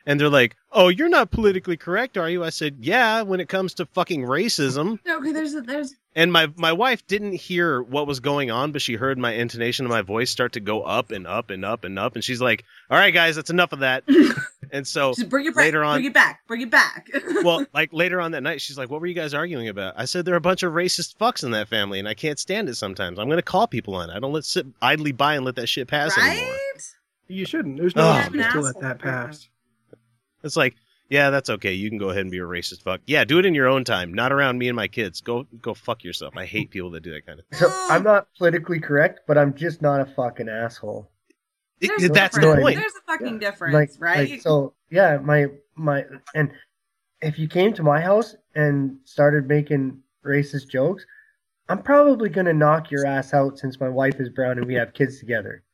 And 0.06 0.18
they're 0.18 0.28
like, 0.30 0.56
"Oh, 0.72 0.88
you're 0.88 1.08
not 1.10 1.30
politically 1.30 1.76
correct, 1.76 2.16
are 2.16 2.28
you?" 2.30 2.42
I 2.42 2.50
said, 2.50 2.76
"Yeah, 2.80 3.22
when 3.22 3.38
it 3.40 3.48
comes 3.48 3.74
to 3.74 3.86
fucking 3.86 4.22
racism." 4.22 4.98
No, 5.06 5.18
okay, 5.18 5.32
there's 5.32 5.54
a, 5.54 5.60
there's 5.60 5.94
And 6.16 6.32
my 6.32 6.50
my 6.56 6.72
wife 6.72 7.06
didn't 7.06 7.34
hear 7.34 7.82
what 7.82 8.06
was 8.06 8.18
going 8.20 8.50
on, 8.50 8.72
but 8.72 8.80
she 8.82 8.94
heard 8.94 9.18
my 9.18 9.32
intonation 9.34 9.84
of 9.84 9.90
my 9.90 10.02
voice 10.02 10.30
start 10.30 10.52
to 10.54 10.60
go 10.60 10.82
up 10.82 11.10
and 11.10 11.26
up 11.26 11.50
and 11.50 11.64
up 11.64 11.84
and 11.84 11.98
up, 11.98 12.14
and 12.14 12.24
she's 12.24 12.40
like, 12.40 12.64
"All 12.90 12.96
right, 12.98 13.12
guys, 13.12 13.36
that's 13.36 13.50
enough 13.50 13.72
of 13.72 13.80
that." 13.80 14.04
and 14.72 14.86
so 14.86 15.12
just 15.12 15.28
bring 15.28 15.46
it 15.46 15.54
back. 15.54 15.64
later 15.64 15.84
on, 15.84 15.96
bring 15.98 16.06
it 16.06 16.14
back. 16.14 16.40
Bring 16.48 16.60
it 16.62 16.70
back. 16.70 17.08
well, 17.44 17.66
like 17.74 17.92
later 17.92 18.20
on 18.20 18.32
that 18.32 18.42
night, 18.42 18.60
she's 18.62 18.78
like, 18.78 18.88
"What 18.90 19.00
were 19.00 19.06
you 19.06 19.14
guys 19.14 19.34
arguing 19.34 19.68
about?" 19.68 19.94
I 19.98 20.06
said, 20.06 20.24
"There 20.24 20.34
are 20.34 20.38
a 20.38 20.40
bunch 20.40 20.62
of 20.62 20.72
racist 20.72 21.16
fucks 21.18 21.44
in 21.44 21.50
that 21.50 21.68
family, 21.68 21.98
and 21.98 22.08
I 22.08 22.14
can't 22.14 22.38
stand 22.38 22.68
it. 22.70 22.76
Sometimes 22.76 23.18
I'm 23.18 23.26
going 23.26 23.36
to 23.38 23.42
call 23.42 23.66
people 23.66 23.94
on. 23.96 24.08
it. 24.10 24.14
I 24.16 24.18
don't 24.18 24.32
let 24.32 24.44
sit 24.44 24.66
idly 24.80 25.12
by 25.12 25.34
and 25.34 25.44
let 25.44 25.56
that 25.56 25.68
shit 25.68 25.88
pass 25.88 26.16
anymore." 26.16 26.56
You 27.28 27.44
shouldn't. 27.44 27.76
There's 27.78 27.94
no 27.94 28.08
Oh. 28.10 28.18
excuse 28.18 28.46
to 28.54 28.60
let 28.60 28.80
that 28.80 28.98
pass. 28.98 29.48
It's 30.42 30.56
like, 30.56 30.76
yeah, 31.08 31.30
that's 31.30 31.50
okay. 31.50 31.72
You 31.72 31.88
can 31.88 31.98
go 31.98 32.10
ahead 32.10 32.22
and 32.22 32.30
be 32.30 32.38
a 32.38 32.42
racist 32.42 32.82
fuck. 32.82 33.00
Yeah, 33.06 33.24
do 33.24 33.38
it 33.38 33.44
in 33.44 33.54
your 33.54 33.66
own 33.66 33.84
time, 33.84 34.14
not 34.14 34.32
around 34.32 34.58
me 34.58 34.68
and 34.68 34.76
my 34.76 34.86
kids. 34.88 35.20
Go 35.20 35.44
go 35.60 35.74
fuck 35.74 36.04
yourself. 36.04 36.36
I 36.36 36.46
hate 36.46 36.70
people 36.70 36.90
that 36.92 37.02
do 37.02 37.12
that 37.12 37.26
kind 37.26 37.40
of. 37.40 37.58
So 37.58 37.68
I'm 37.90 38.04
not 38.04 38.28
politically 38.38 38.78
correct, 38.78 39.20
but 39.26 39.36
I'm 39.36 39.52
just 39.54 39.82
not 39.82 40.00
a 40.00 40.06
fucking 40.06 40.48
asshole. 40.48 41.10
There's 41.80 42.04
a 42.04 42.08
that's 42.10 42.38
the 42.38 42.56
point. 42.60 42.76
There's 42.76 42.92
a 42.94 43.12
fucking 43.12 43.38
difference, 43.38 43.74
like, 43.74 43.90
right? 43.98 44.30
like, 44.30 44.42
so 44.42 44.74
yeah, 44.90 45.18
my 45.18 45.46
my 45.74 46.04
and 46.34 46.52
if 47.22 47.38
you 47.38 47.48
came 47.48 47.72
to 47.74 47.82
my 47.82 48.00
house 48.00 48.36
and 48.54 48.98
started 49.04 49.48
making 49.48 50.00
racist 50.24 50.68
jokes, 50.68 51.04
I'm 51.68 51.82
probably 51.82 52.28
gonna 52.28 52.52
knock 52.52 52.90
your 52.90 53.06
ass 53.06 53.34
out 53.34 53.58
since 53.58 53.80
my 53.80 53.88
wife 53.88 54.20
is 54.20 54.28
brown 54.28 54.58
and 54.58 54.66
we 54.66 54.74
have 54.74 54.92
kids 54.92 55.18
together. 55.18 55.64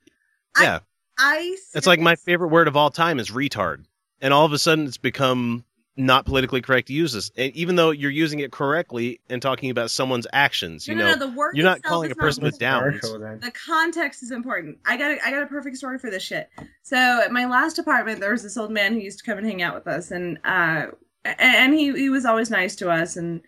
Yeah, 0.60 0.78
I 1.18 1.56
it's 1.74 1.86
like 1.86 2.00
my 2.00 2.14
favorite 2.16 2.48
word 2.48 2.68
of 2.68 2.76
all 2.76 2.90
time 2.90 3.18
is 3.18 3.30
retard, 3.30 3.84
and 4.20 4.32
all 4.34 4.44
of 4.44 4.52
a 4.52 4.58
sudden 4.58 4.86
it's 4.86 4.96
become 4.96 5.64
not 5.98 6.26
politically 6.26 6.60
correct 6.60 6.88
to 6.88 6.92
use 6.92 7.14
this, 7.14 7.30
and 7.38 7.54
even 7.56 7.76
though 7.76 7.90
you're 7.90 8.10
using 8.10 8.40
it 8.40 8.52
correctly 8.52 9.18
and 9.30 9.40
talking 9.40 9.70
about 9.70 9.90
someone's 9.90 10.26
actions. 10.30 10.86
You 10.86 10.94
No, 10.94 11.04
no, 11.04 11.06
know, 11.12 11.18
no, 11.18 11.26
the 11.26 11.32
word 11.32 11.56
you're 11.56 11.64
not 11.64 11.82
calling 11.82 12.10
a 12.10 12.14
person 12.14 12.42
not- 12.42 12.52
with 12.52 12.58
downs. 12.58 13.00
The 13.00 13.52
context 13.66 14.22
is 14.22 14.30
important. 14.30 14.78
I 14.84 14.98
got 14.98 15.12
a, 15.12 15.26
I 15.26 15.30
got 15.30 15.42
a 15.42 15.46
perfect 15.46 15.78
story 15.78 15.98
for 15.98 16.10
this 16.10 16.22
shit. 16.22 16.50
So 16.82 16.96
at 17.24 17.32
my 17.32 17.46
last 17.46 17.78
apartment, 17.78 18.20
there 18.20 18.32
was 18.32 18.42
this 18.42 18.58
old 18.58 18.70
man 18.70 18.92
who 18.92 19.00
used 19.00 19.18
to 19.20 19.24
come 19.24 19.38
and 19.38 19.46
hang 19.46 19.62
out 19.62 19.74
with 19.74 19.86
us, 19.86 20.10
and 20.10 20.38
uh, 20.44 20.88
and 21.24 21.72
he 21.72 21.92
he 21.92 22.10
was 22.10 22.26
always 22.26 22.50
nice 22.50 22.76
to 22.76 22.90
us, 22.90 23.16
and 23.16 23.40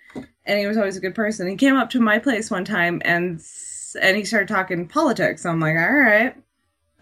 and 0.46 0.58
he 0.58 0.66
was 0.66 0.78
always 0.78 0.96
a 0.96 1.00
good 1.00 1.14
person. 1.14 1.48
He 1.48 1.56
came 1.56 1.76
up 1.76 1.90
to 1.90 2.00
my 2.00 2.18
place 2.18 2.50
one 2.50 2.64
time, 2.64 3.02
and 3.04 3.42
and 4.00 4.16
he 4.16 4.24
started 4.24 4.48
talking 4.48 4.88
politics. 4.88 5.44
I'm 5.44 5.60
like, 5.60 5.76
all 5.76 5.92
right, 5.92 6.34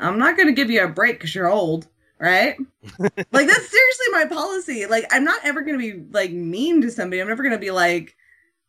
I'm 0.00 0.18
not 0.18 0.36
gonna 0.36 0.50
give 0.52 0.70
you 0.70 0.82
a 0.82 0.88
break 0.88 1.18
because 1.18 1.36
you're 1.36 1.48
old, 1.48 1.86
right? 2.18 2.56
like 2.98 3.12
that's 3.46 3.68
seriously 3.70 4.06
my 4.12 4.26
policy. 4.28 4.86
Like 4.86 5.06
I'm 5.10 5.24
not 5.24 5.44
ever 5.44 5.62
gonna 5.62 5.78
be 5.78 6.04
like 6.10 6.32
mean 6.32 6.80
to 6.82 6.90
somebody. 6.90 7.20
I'm 7.20 7.28
never 7.28 7.42
gonna 7.42 7.58
be 7.58 7.70
like 7.70 8.16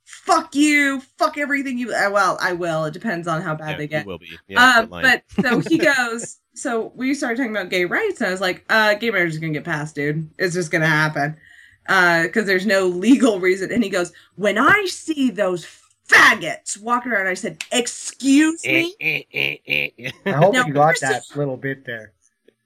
fuck 0.09 0.55
you, 0.55 1.01
fuck 1.17 1.37
everything 1.37 1.77
you. 1.77 1.93
Uh, 1.93 2.09
well, 2.11 2.37
I 2.41 2.53
will. 2.53 2.85
It 2.85 2.93
depends 2.93 3.27
on 3.27 3.41
how 3.41 3.55
bad 3.55 3.71
Yeah, 3.71 3.77
they 3.77 3.87
get. 3.87 4.05
will 4.05 4.17
be. 4.17 4.37
Yeah, 4.47 4.79
um, 4.79 4.89
but 4.89 5.23
so 5.41 5.59
he 5.59 5.77
goes. 5.97 6.37
So 6.53 6.91
we 6.95 7.13
started 7.13 7.35
talking 7.37 7.51
about 7.51 7.69
gay 7.69 7.85
rights, 7.85 8.21
and 8.21 8.27
I 8.29 8.31
was 8.31 8.41
like, 8.41 8.63
uh, 8.69 8.93
"Gay 8.95 9.11
marriage 9.11 9.33
is 9.33 9.37
gonna 9.39 9.53
get 9.53 9.65
passed, 9.65 9.95
dude. 9.95 10.29
It's 10.37 10.53
just 10.53 10.71
gonna 10.71 10.87
happen." 10.87 11.37
Because 11.85 12.45
there's 12.45 12.65
no 12.65 12.87
legal 12.87 13.39
reason. 13.39 13.71
And 13.71 13.83
he 13.83 13.89
goes, 13.89 14.11
"When 14.35 14.57
I 14.57 14.85
see 14.85 15.29
those 15.29 15.65
faggots 16.09 16.79
walking 16.81 17.11
around," 17.11 17.27
I 17.27 17.33
said, 17.33 17.61
"Excuse 17.71 18.61
Eh, 18.63 18.89
me." 18.99 20.09
I 20.25 20.31
hope 20.31 20.53
No, 20.53 20.65
you 20.65 20.73
got 20.73 20.99
that 21.01 21.23
little 21.35 21.57
bit 21.57 21.85
there. 21.85 22.13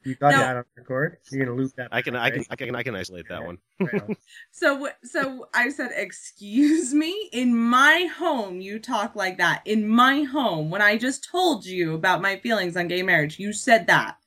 You 0.03 0.15
got 0.15 0.31
No. 0.31 0.39
that 0.39 0.57
on 0.57 0.63
record. 0.75 1.17
You're 1.31 1.45
gonna 1.45 1.57
loop 1.57 1.73
that. 1.75 1.89
I 1.91 2.01
can, 2.01 2.13
back, 2.13 2.23
I 2.23 2.29
can, 2.31 2.39
right? 2.39 2.47
I 2.49 2.55
can, 2.55 2.75
I 2.75 2.83
can 2.83 2.95
isolate 2.95 3.27
that 3.29 3.43
one. 3.43 3.57
So 4.51 4.89
so 5.03 5.47
I 5.53 5.69
said, 5.69 5.91
"Excuse 5.95 6.93
me, 6.93 7.29
in 7.31 7.55
my 7.55 8.09
home 8.17 8.61
you 8.61 8.79
talk 8.79 9.15
like 9.15 9.37
that. 9.37 9.61
In 9.65 9.87
my 9.87 10.23
home 10.23 10.69
when 10.69 10.81
I 10.81 10.97
just 10.97 11.23
told 11.29 11.65
you 11.65 11.95
about 11.95 12.21
my 12.21 12.37
feelings 12.37 12.75
on 12.77 12.87
gay 12.87 13.01
marriage, 13.03 13.39
you 13.39 13.53
said 13.53 13.87
that." 13.87 14.17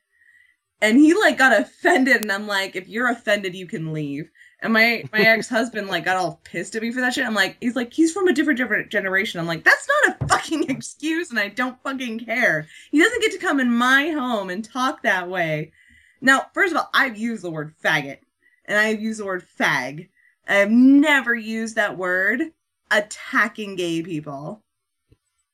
And 0.81 0.99
he 0.99 1.15
like 1.15 1.39
got 1.39 1.59
offended 1.59 2.21
and 2.23 2.31
I'm 2.33 2.47
like, 2.47 2.77
"If 2.77 2.89
you're 2.89 3.09
offended, 3.11 3.55
you 3.55 3.67
can 3.67 3.93
leave." 3.93 4.31
And 4.61 4.73
my 4.73 5.05
my 5.13 5.21
ex-husband 5.21 5.89
like 5.89 6.05
got 6.05 6.17
all 6.17 6.41
pissed 6.45 6.75
at 6.75 6.83
me 6.83 6.91
for 6.91 7.01
that 7.01 7.15
shit. 7.15 7.27
I'm 7.27 7.35
like, 7.35 7.57
he's 7.61 7.77
like, 7.77 7.93
"He's 7.93 8.13
from 8.13 8.29
a 8.29 8.33
different 8.33 8.59
different 8.59 8.91
generation." 8.91 9.41
I'm 9.41 9.47
like, 9.47 9.65
"That's 9.65 9.89
not 9.89 10.23
a 10.23 10.27
fucking 10.27 10.65
excuse 10.71 11.31
and 11.31 11.39
I 11.39 11.49
don't 11.49 11.83
fucking 11.83 12.21
care." 12.21 12.67
He 12.91 12.99
doesn't 12.99 13.21
get 13.21 13.33
to 13.33 13.39
come 13.39 13.61
in 13.61 13.75
my 13.75 14.11
home 14.11 14.51
and 14.51 14.65
talk 14.65 15.03
that 15.03 15.29
way. 15.29 15.73
Now, 16.21 16.47
first 16.55 16.73
of 16.73 16.79
all, 16.79 16.89
I've 16.95 17.19
used 17.19 17.43
the 17.43 17.51
word 17.51 17.75
faggot 17.85 18.19
and 18.65 18.79
I've 18.79 19.03
used 19.03 19.21
the 19.21 19.27
word 19.27 19.45
fag. 19.59 20.09
I've 20.49 20.71
never 20.71 21.35
used 21.35 21.77
that 21.77 21.99
word 21.99 22.43
attacking 22.91 23.77
gay 23.77 24.03
people. 24.03 24.63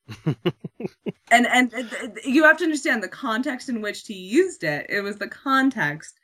and, 0.27 1.47
and 1.47 1.73
and 1.73 2.19
you 2.25 2.45
have 2.45 2.59
to 2.59 2.65
understand 2.65 3.03
the 3.03 3.09
context 3.09 3.69
in 3.69 3.81
which 3.81 4.07
he 4.07 4.15
used 4.15 4.65
it. 4.65 4.87
It 4.89 5.01
was 5.01 5.17
the 5.17 5.29
context 5.29 6.20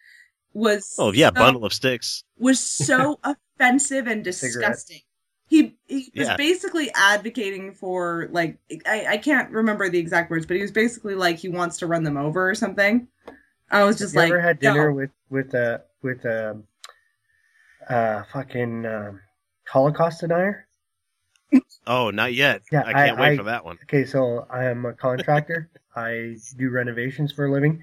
was 0.56 0.94
Oh 0.98 1.12
yeah, 1.12 1.28
so- 1.28 1.34
bundle 1.34 1.64
of 1.64 1.72
sticks. 1.72 2.24
was 2.38 2.58
so 2.60 3.20
offensive 3.58 4.06
and 4.06 4.24
disgusting. 4.24 5.00
He 5.48 5.76
he 5.86 6.10
was 6.16 6.26
Yeah. 6.28 6.36
basically 6.36 6.90
advocating 6.94 7.72
for 7.72 8.28
like 8.32 8.58
I, 8.86 9.06
I 9.10 9.18
can't 9.18 9.50
remember 9.52 9.88
the 9.88 9.98
exact 9.98 10.30
words, 10.30 10.44
but 10.46 10.56
he 10.56 10.62
was 10.62 10.72
basically 10.72 11.14
like 11.14 11.36
he 11.38 11.48
wants 11.48 11.76
to 11.78 11.86
run 11.86 12.02
them 12.02 12.16
over 12.16 12.50
or 12.50 12.54
something. 12.54 13.06
I 13.70 13.84
was 13.84 13.98
just 13.98 14.14
Have 14.14 14.22
like, 14.22 14.28
you 14.28 14.34
ever 14.34 14.42
had 14.42 14.58
dinner 14.58 14.88
no. 14.90 14.94
with 14.96 15.10
with 15.30 15.54
a 15.54 15.82
with 16.02 16.24
a 16.24 16.60
uh 17.88 18.22
fucking 18.32 18.86
um, 18.86 19.20
Holocaust 19.68 20.20
denier? 20.20 20.66
Oh, 21.88 22.10
not 22.10 22.34
yet. 22.34 22.62
Yeah, 22.72 22.82
I 22.84 22.92
can't 22.92 23.18
wait 23.20 23.28
I- 23.34 23.36
for 23.36 23.44
that 23.44 23.64
one. 23.64 23.78
Okay, 23.84 24.04
so 24.04 24.44
I 24.50 24.64
am 24.64 24.84
a 24.84 24.92
contractor. 24.92 25.70
I 25.96 26.34
do 26.56 26.68
renovations 26.70 27.30
for 27.30 27.46
a 27.46 27.52
living, 27.52 27.80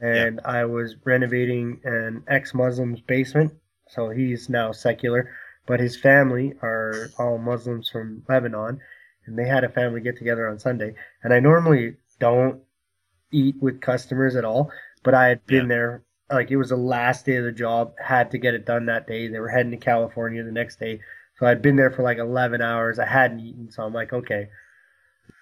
and 0.00 0.40
I 0.44 0.64
was 0.64 0.96
renovating 1.04 1.80
an 1.84 2.24
ex-Muslim's 2.28 3.00
basement. 3.00 3.52
So 3.88 4.10
he's 4.10 4.48
now 4.48 4.72
secular, 4.72 5.30
but 5.66 5.80
his 5.80 5.96
family 5.96 6.54
are 6.62 7.10
all 7.18 7.38
Muslims 7.38 7.90
from 7.90 8.22
Lebanon, 8.28 8.80
and 9.26 9.38
they 9.38 9.46
had 9.46 9.64
a 9.64 9.68
family 9.68 10.00
get 10.00 10.16
together 10.16 10.48
on 10.48 10.58
Sunday. 10.58 10.94
And 11.22 11.32
I 11.32 11.40
normally 11.40 11.96
don't 12.18 12.62
eat 13.30 13.56
with 13.60 13.80
customers 13.80 14.34
at 14.34 14.44
all, 14.44 14.70
but 15.02 15.14
I 15.14 15.28
had 15.28 15.46
been 15.46 15.68
there. 15.68 16.04
Like 16.30 16.50
it 16.50 16.56
was 16.56 16.70
the 16.70 16.76
last 16.76 17.26
day 17.26 17.36
of 17.36 17.44
the 17.44 17.52
job, 17.52 17.92
had 18.02 18.30
to 18.30 18.38
get 18.38 18.54
it 18.54 18.64
done 18.64 18.86
that 18.86 19.06
day. 19.06 19.28
They 19.28 19.38
were 19.38 19.50
heading 19.50 19.72
to 19.72 19.76
California 19.76 20.42
the 20.42 20.50
next 20.50 20.80
day, 20.80 21.00
so 21.36 21.44
I'd 21.44 21.60
been 21.60 21.76
there 21.76 21.90
for 21.90 22.02
like 22.02 22.18
11 22.18 22.62
hours. 22.62 22.98
I 22.98 23.06
hadn't 23.06 23.40
eaten, 23.40 23.70
so 23.70 23.82
I'm 23.82 23.92
like, 23.92 24.12
okay. 24.12 24.48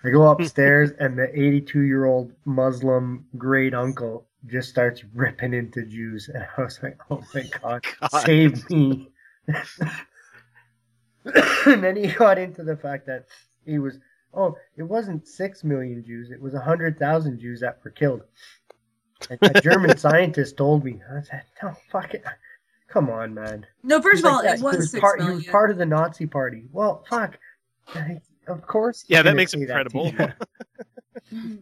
I 0.02 0.10
go 0.10 0.28
upstairs, 0.30 0.90
and 0.98 1.16
the 1.16 1.28
82 1.32 1.80
year 1.82 2.06
old 2.06 2.32
Muslim 2.44 3.26
great 3.36 3.74
uncle 3.74 4.26
just 4.46 4.68
starts 4.70 5.04
ripping 5.14 5.54
into 5.54 5.84
Jews, 5.84 6.28
and 6.32 6.44
I 6.56 6.62
was 6.62 6.80
like, 6.82 6.98
oh 7.10 7.22
my 7.34 7.42
god, 7.62 7.84
save 8.22 8.68
me. 8.70 9.10
and 11.66 11.82
then 11.84 11.96
he 11.96 12.08
got 12.08 12.38
into 12.38 12.62
the 12.62 12.76
fact 12.76 13.06
that 13.06 13.26
he 13.66 13.78
was, 13.78 13.98
oh, 14.34 14.56
it 14.76 14.82
wasn't 14.82 15.26
six 15.28 15.62
million 15.64 16.04
Jews, 16.04 16.30
it 16.30 16.40
was 16.40 16.54
a 16.54 16.60
hundred 16.60 16.98
thousand 16.98 17.40
Jews 17.40 17.60
that 17.60 17.78
were 17.84 17.90
killed. 17.90 18.22
And 19.28 19.38
a 19.42 19.60
German 19.60 19.96
scientist 19.98 20.56
told 20.56 20.84
me, 20.84 21.00
I 21.14 21.20
said, 21.22 21.42
no, 21.62 21.74
fuck 21.90 22.14
it. 22.14 22.24
Come 22.88 23.10
on, 23.10 23.34
man. 23.34 23.66
No, 23.82 24.00
first 24.00 24.16
He's 24.16 24.24
of 24.24 24.32
all, 24.32 24.42
"Yeah, 24.42 24.54
it 24.54 24.58
he 24.58 24.64
was 24.64 24.90
six 24.90 25.00
part, 25.00 25.22
He 25.22 25.28
was 25.30 25.46
part 25.46 25.70
of 25.70 25.78
the 25.78 25.86
Nazi 25.86 26.26
party. 26.26 26.64
Well, 26.72 27.04
fuck. 27.08 27.38
Of 28.48 28.66
course. 28.66 29.04
Yeah, 29.06 29.22
that 29.22 29.36
makes 29.36 29.54
him 29.54 29.64
credible. 29.64 30.12
you. 31.30 31.58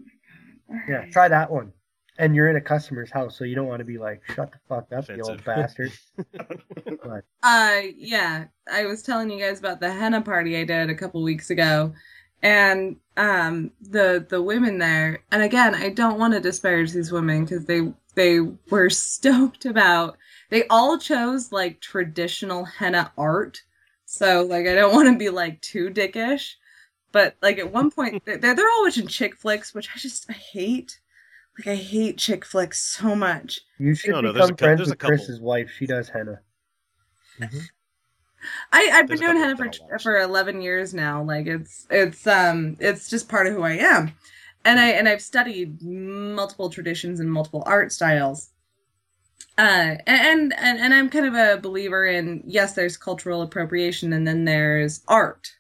Yeah, 0.88 1.04
try 1.11 1.28
that 1.28 1.50
one. 1.50 1.73
And 2.18 2.34
you're 2.34 2.50
in 2.50 2.56
a 2.56 2.60
customer's 2.60 3.10
house, 3.12 3.38
so 3.38 3.44
you 3.44 3.54
don't 3.54 3.68
want 3.68 3.78
to 3.78 3.84
be 3.84 3.96
like, 3.96 4.22
shut 4.34 4.50
the 4.50 4.58
fuck 4.68 4.92
up, 4.92 5.08
you 5.08 5.22
old 5.22 5.44
bastard. 5.44 5.92
but 6.16 7.25
Uh, 7.42 7.80
yeah, 7.96 8.46
I 8.70 8.87
was 8.87 9.02
telling 9.02 9.30
you 9.30 9.38
guys 9.38 9.60
about 9.60 9.78
the 9.78 9.92
henna 9.92 10.20
party 10.20 10.56
I 10.56 10.64
did 10.64 10.90
a 10.90 10.96
couple 10.96 11.22
weeks 11.22 11.50
ago, 11.50 11.94
and 12.42 12.96
um, 13.16 13.70
the 13.80 14.26
the 14.28 14.42
women 14.42 14.78
there. 14.78 15.20
And 15.30 15.42
again, 15.42 15.75
I 15.75 15.90
don't 15.90 16.18
want 16.18 16.34
to 16.34 16.40
disparage 16.40 16.92
these 16.92 17.12
women 17.12 17.44
because 17.44 17.66
they 17.66 17.92
they 18.14 18.40
were 18.70 18.90
stoked 18.90 19.64
about. 19.64 20.16
They 20.50 20.66
all 20.68 20.98
chose 20.98 21.52
like 21.52 21.80
traditional 21.80 22.64
henna 22.64 23.12
art, 23.16 23.62
so 24.06 24.42
like 24.42 24.66
I 24.66 24.75
don't 24.75 24.94
want 24.94 25.08
to 25.08 25.18
be 25.18 25.30
like 25.30 25.60
too 25.60 25.90
dickish, 25.90 26.54
but 27.12 27.37
like 27.42 27.58
at 27.58 27.72
one 27.72 27.90
point 27.90 28.22
they're 28.26 28.38
they're 28.38 28.70
all 28.70 28.82
watching 28.82 29.06
chick 29.06 29.37
flicks, 29.37 29.75
which 29.75 29.88
I 29.94 29.98
just 29.98 30.28
I 30.28 30.32
hate. 30.32 30.98
Like 31.58 31.66
I 31.66 31.74
hate 31.74 32.18
chick 32.18 32.44
flicks 32.44 32.80
so 32.80 33.16
much. 33.16 33.60
you 33.78 33.94
should 33.94 34.12
No, 34.12 34.20
no, 34.20 34.32
there's 34.32 34.50
become 34.50 34.54
a 34.54 34.56
friends 34.56 34.78
there's 34.78 34.88
a 34.88 34.92
with. 34.92 34.98
Chris's 35.00 35.40
wife. 35.40 35.70
She 35.76 35.86
does 35.86 36.08
henna. 36.08 36.40
I, 38.72 38.90
I've 38.92 39.08
been 39.08 39.18
There's 39.18 39.20
a 39.20 39.24
doing 39.24 39.42
couple 39.42 39.64
henna 39.64 39.72
for 39.88 39.98
for 39.98 40.20
eleven 40.20 40.62
years 40.62 40.94
now. 40.94 41.22
Like 41.22 41.46
it's 41.46 41.86
it's 41.90 42.26
um 42.26 42.76
it's 42.78 43.10
just 43.10 43.28
part 43.28 43.46
of 43.46 43.54
who 43.54 43.62
I 43.62 43.72
am, 43.72 44.12
and 44.64 44.78
I 44.78 44.90
and 44.90 45.08
I've 45.08 45.22
studied 45.22 45.82
multiple 45.82 46.70
traditions 46.70 47.20
and 47.20 47.30
multiple 47.30 47.62
art 47.66 47.92
styles. 47.92 48.50
Uh, 49.56 49.98
and, 50.06 50.54
and 50.56 50.78
and 50.78 50.94
I'm 50.94 51.08
kind 51.10 51.26
of 51.26 51.34
a 51.34 51.60
believer 51.60 52.06
in 52.06 52.44
yes, 52.46 52.74
there's 52.74 52.96
cultural 52.96 53.42
appropriation, 53.42 54.12
and 54.12 54.26
then 54.26 54.44
there's 54.44 55.00
art. 55.08 55.52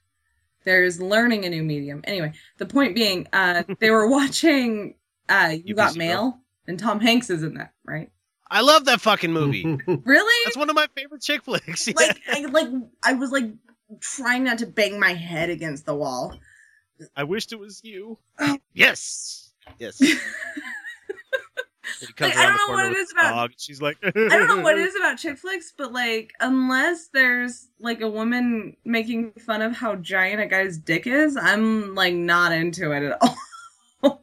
There's 0.62 1.00
learning 1.00 1.44
a 1.44 1.50
new 1.50 1.64
medium. 1.64 2.02
Anyway, 2.04 2.32
the 2.58 2.66
point 2.66 2.94
being, 2.94 3.26
uh, 3.32 3.64
they 3.80 3.90
were 3.90 4.06
watching 4.10 4.94
uh, 5.28 5.54
You 5.64 5.74
Got 5.74 5.92
UPC 5.94 5.96
Mail, 5.98 6.38
and 6.66 6.78
Tom 6.78 7.00
Hanks 7.00 7.30
is 7.30 7.42
in 7.42 7.54
that, 7.54 7.72
right? 7.84 8.10
I 8.50 8.62
love 8.62 8.86
that 8.86 9.00
fucking 9.00 9.32
movie. 9.32 9.78
Really? 10.04 10.44
That's 10.46 10.56
one 10.56 10.70
of 10.70 10.76
my 10.76 10.86
favorite 10.96 11.20
chick 11.22 11.42
flicks. 11.44 11.86
Yeah. 11.86 11.94
Like, 11.96 12.20
I, 12.28 12.40
like 12.46 12.68
I 13.02 13.12
was 13.14 13.30
like 13.30 13.50
trying 14.00 14.44
not 14.44 14.58
to 14.58 14.66
bang 14.66 14.98
my 14.98 15.12
head 15.14 15.50
against 15.50 15.84
the 15.86 15.94
wall. 15.94 16.34
I 17.14 17.24
wished 17.24 17.52
it 17.52 17.58
was 17.58 17.80
you. 17.84 18.18
Oh. 18.38 18.58
yes. 18.72 19.52
Yes. 19.78 20.00
Like, 22.20 22.36
I 22.36 22.46
don't 22.46 22.56
know 22.68 22.74
what 22.74 22.84
it 22.84 22.88
with 22.90 22.98
is 22.98 23.02
his 23.08 23.12
about- 23.12 23.50
She's 23.56 23.80
like, 23.82 23.96
I 24.02 24.10
don't 24.10 24.46
know 24.46 24.60
what 24.60 24.78
it 24.78 24.86
is 24.86 24.94
about 25.00 25.16
chick 25.18 25.38
flicks, 25.38 25.72
but 25.76 25.90
like, 25.92 26.32
unless 26.38 27.08
there's 27.08 27.68
like 27.80 28.02
a 28.02 28.08
woman 28.08 28.76
making 28.84 29.32
fun 29.32 29.62
of 29.62 29.74
how 29.74 29.96
giant 29.96 30.40
a 30.40 30.46
guy's 30.46 30.76
dick 30.76 31.06
is, 31.06 31.36
I'm 31.36 31.94
like 31.94 32.14
not 32.14 32.52
into 32.52 32.92
it 32.92 33.02
at 33.04 33.18
all. 34.02 34.22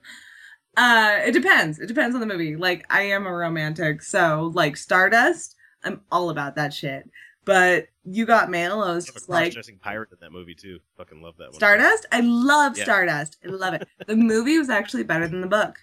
Uh, 0.78 1.20
it 1.26 1.32
depends. 1.32 1.80
It 1.80 1.88
depends 1.88 2.16
on 2.16 2.22
the 2.22 2.28
movie. 2.28 2.56
Like, 2.56 2.86
I 2.90 3.02
am 3.04 3.26
a 3.26 3.32
romantic, 3.32 4.02
so 4.02 4.52
like 4.54 4.78
Stardust, 4.78 5.56
I'm 5.84 6.02
all 6.12 6.30
about 6.30 6.56
that 6.56 6.74
shit. 6.74 7.10
But 7.46 7.88
you 8.04 8.26
got 8.26 8.50
mail, 8.50 8.82
I 8.82 8.96
was 8.96 9.06
just 9.06 9.30
like 9.30 9.54
pirate 9.82 10.10
in 10.12 10.18
that 10.22 10.32
movie 10.32 10.56
too. 10.56 10.80
Fucking 10.98 11.22
love 11.22 11.36
that 11.38 11.46
one. 11.50 11.54
Stardust. 11.54 12.06
I 12.12 12.22
love 12.22 12.76
Yeah. 12.78 12.86
Stardust. 12.86 13.38
I 13.46 13.50
love 13.50 13.74
it. 13.76 13.88
The 14.08 14.16
movie 14.16 14.58
was 14.58 14.70
actually 14.70 15.04
better 15.04 15.28
than 15.28 15.42
the 15.42 15.48
book, 15.48 15.76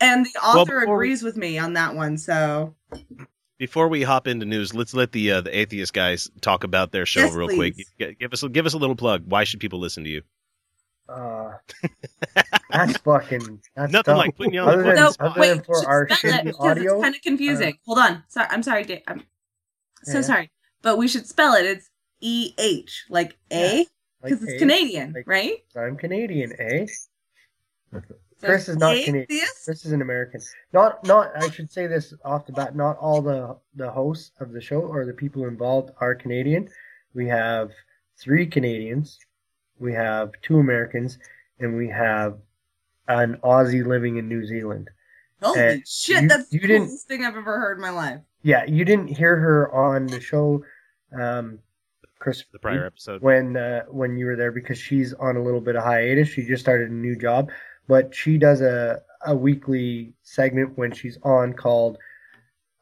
and 0.00 0.26
the 0.26 0.30
Well, 0.42 0.58
author 0.60 0.78
we- 0.86 0.92
agrees 0.92 1.22
with 1.22 1.36
me 1.38 1.56
on 1.58 1.72
that 1.72 1.94
one. 1.94 2.18
So 2.18 2.74
Before 3.58 3.88
we 3.88 4.02
hop 4.02 4.26
into 4.28 4.44
news, 4.44 4.74
let's 4.74 4.92
let 4.92 5.12
the 5.12 5.32
uh, 5.32 5.40
the 5.40 5.58
atheist 5.58 5.94
guys 5.94 6.28
talk 6.42 6.62
about 6.64 6.92
their 6.92 7.06
show 7.06 7.20
Yes, 7.20 7.34
real 7.34 7.48
quick. 7.48 7.74
please. 7.76 7.90
G- 7.98 8.14
Give 8.20 8.30
us 8.34 8.44
give 8.52 8.66
us 8.66 8.74
a 8.74 8.78
little 8.78 8.96
plug. 8.96 9.22
Why 9.26 9.44
should 9.44 9.60
people 9.60 9.78
listen 9.80 10.04
to 10.04 10.10
you? 10.10 10.20
Uh, 11.08 11.52
that's 12.70 12.96
fucking. 12.98 13.60
That's 13.76 13.92
Nothing 13.92 14.12
dumb. 14.12 14.18
like 14.18 14.36
putting 14.36 14.54
you 14.54 14.60
on 14.60 14.66
the 14.66 14.72
other 14.74 14.82
than, 14.82 14.94
no, 14.96 15.12
other 15.20 15.40
wait, 15.40 15.48
than 15.48 15.62
for 15.64 15.86
our 15.88 16.08
spell 16.08 16.32
shitty 16.32 16.44
because 16.44 16.58
audio. 16.60 16.94
it's 16.94 17.02
kind 17.02 17.14
of 17.14 17.22
confusing. 17.22 17.78
Hold 17.86 17.98
on, 17.98 18.24
sorry, 18.28 18.48
I'm 18.50 18.62
sorry, 18.62 18.84
Dave. 18.84 19.02
I'm 19.06 19.22
so 20.02 20.18
Yeah. 20.18 20.22
sorry, 20.22 20.50
but 20.82 20.98
we 20.98 21.08
should 21.08 21.26
spell 21.26 21.54
it. 21.54 21.64
It's 21.64 21.90
E 22.20 22.54
H, 22.58 23.04
like 23.08 23.36
A, 23.52 23.78
like 23.78 23.88
because 24.22 24.42
it's 24.42 24.52
A, 24.54 24.58
Canadian, 24.58 25.12
like- 25.12 25.26
right? 25.26 25.58
I'm 25.76 25.96
Canadian, 25.96 26.52
eh? 26.58 26.86
So 28.38 28.48
Chris 28.48 28.68
is 28.68 28.76
not 28.76 28.92
atheist? 28.94 29.06
Canadian. 29.06 29.46
Chris 29.64 29.84
is 29.86 29.92
an 29.92 30.02
American. 30.02 30.40
Not, 30.72 31.02
not. 31.06 31.30
I 31.42 31.48
should 31.50 31.70
say 31.72 31.86
this 31.86 32.12
off 32.24 32.44
the 32.46 32.52
bat. 32.52 32.76
Not 32.76 32.98
all 32.98 33.22
the 33.22 33.56
the 33.74 33.90
hosts 33.90 34.32
of 34.40 34.52
the 34.52 34.60
show 34.60 34.80
or 34.80 35.06
the 35.06 35.14
people 35.14 35.46
involved 35.46 35.90
are 36.00 36.14
Canadian. 36.14 36.68
We 37.14 37.28
have 37.28 37.70
three 38.20 38.46
Canadians. 38.46 39.18
We 39.78 39.92
have 39.94 40.32
two 40.42 40.58
Americans, 40.58 41.18
and 41.60 41.76
we 41.76 41.88
have 41.88 42.38
an 43.08 43.38
Aussie 43.44 43.86
living 43.86 44.16
in 44.16 44.28
New 44.28 44.44
Zealand. 44.46 44.88
Holy 45.42 45.60
And 45.60 45.88
shit, 45.88 46.22
you- 46.22 46.28
that's 46.28 46.52
you 46.52 46.60
the 46.60 46.66
didn't- 46.66 46.86
coolest 46.86 47.08
thing 47.08 47.24
I've 47.24 47.36
ever 47.36 47.58
heard 47.60 47.76
in 47.76 47.82
my 47.82 47.90
life. 47.90 48.20
Yeah, 48.42 48.64
you 48.64 48.84
didn't 48.84 49.08
hear 49.08 49.36
her 49.36 49.70
on 49.72 50.06
the 50.06 50.20
show, 50.20 50.64
um, 51.12 51.58
Chris. 52.18 52.44
The 52.52 52.58
prior 52.58 52.86
episode. 52.86 53.20
when 53.22 53.56
uh, 53.56 53.82
when 53.88 54.16
you 54.16 54.26
were 54.26 54.36
there 54.36 54.52
because 54.52 54.78
she's 54.78 55.12
on 55.14 55.36
a 55.36 55.42
little 55.42 55.60
bit 55.60 55.76
of 55.76 55.82
hiatus. 55.84 56.28
She 56.28 56.46
just 56.46 56.62
started 56.62 56.90
a 56.90 56.94
new 56.94 57.16
job, 57.16 57.50
but 57.86 58.14
she 58.14 58.38
does 58.38 58.60
a 58.62 59.02
a 59.26 59.34
weekly 59.36 60.14
segment 60.22 60.78
when 60.78 60.92
she's 60.92 61.18
on 61.22 61.52
called 61.52 61.98